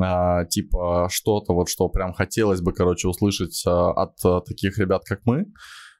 э, 0.00 0.48
типа 0.48 1.08
что-то 1.10 1.52
вот, 1.52 1.68
что 1.68 1.88
прям 1.88 2.12
хотелось 2.12 2.60
бы, 2.60 2.72
короче, 2.72 3.08
услышать 3.08 3.62
от 3.66 4.16
таких 4.46 4.78
ребят, 4.78 5.04
как 5.04 5.20
мы. 5.24 5.46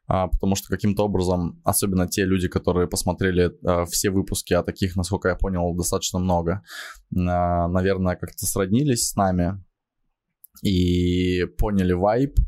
Потому 0.07 0.55
что 0.55 0.69
каким-то 0.71 1.05
образом, 1.05 1.61
особенно 1.65 2.09
те 2.09 2.25
люди, 2.25 2.49
которые 2.49 2.89
посмотрели 2.89 3.53
все 3.91 4.09
выпуски, 4.09 4.55
а 4.55 4.63
таких, 4.63 4.97
насколько 4.97 5.29
я 5.29 5.37
понял, 5.37 5.75
достаточно 5.75 6.19
много, 6.19 6.63
наверное, 7.11 8.17
как-то 8.17 8.47
сроднились 8.47 9.09
с 9.09 9.17
нами 9.17 9.63
и 10.63 11.45
поняли 11.59 11.93
вайб, 11.93 12.39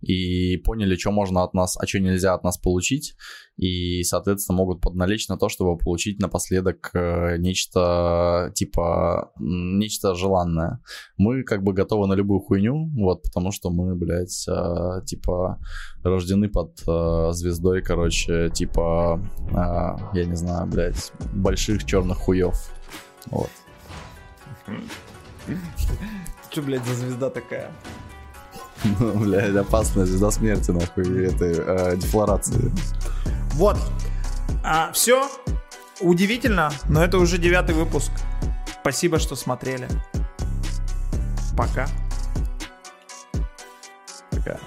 и 0.00 0.56
поняли, 0.58 0.96
что 0.96 1.10
можно 1.10 1.42
от 1.42 1.54
нас, 1.54 1.76
а 1.76 1.86
что 1.86 2.00
нельзя 2.00 2.34
от 2.34 2.44
нас 2.44 2.58
получить, 2.58 3.14
и, 3.56 4.02
соответственно, 4.02 4.56
могут 4.56 4.80
подналечь 4.80 5.28
на 5.28 5.36
то, 5.36 5.48
чтобы 5.48 5.76
получить 5.76 6.18
напоследок 6.18 6.90
э, 6.94 7.36
нечто, 7.36 8.50
типа, 8.54 9.32
нечто 9.38 10.14
желанное. 10.14 10.80
Мы 11.18 11.42
как 11.42 11.62
бы 11.62 11.74
готовы 11.74 12.06
на 12.06 12.14
любую 12.14 12.40
хуйню, 12.40 12.90
вот, 12.96 13.22
потому 13.22 13.52
что 13.52 13.70
мы, 13.70 13.94
блядь, 13.94 14.46
э, 14.48 15.04
типа, 15.04 15.58
рождены 16.02 16.48
под 16.48 16.80
э, 16.88 17.32
звездой, 17.32 17.82
короче, 17.82 18.50
типа, 18.50 19.20
я 20.14 20.24
не 20.24 20.36
знаю, 20.36 20.66
блядь, 20.66 21.12
больших 21.34 21.84
черных 21.84 22.16
хуев, 22.18 22.54
вот. 23.26 23.50
Что, 26.50 26.62
блядь, 26.62 26.84
за 26.84 26.94
звезда 26.94 27.30
такая? 27.30 27.70
Ну, 28.84 29.12
блядь, 29.18 29.54
опасная 29.56 30.06
звезда 30.06 30.30
смерти, 30.30 30.70
нахуй, 30.70 31.26
этой 31.26 31.54
э, 31.56 31.96
дефлорации. 31.96 32.70
Вот. 33.52 33.76
А, 34.64 34.90
все. 34.92 35.28
Удивительно, 36.00 36.70
но 36.88 37.04
это 37.04 37.18
уже 37.18 37.38
девятый 37.38 37.74
выпуск. 37.74 38.10
Спасибо, 38.80 39.18
что 39.18 39.36
смотрели. 39.36 39.86
Пока. 41.56 41.86
Пока. 44.30 44.58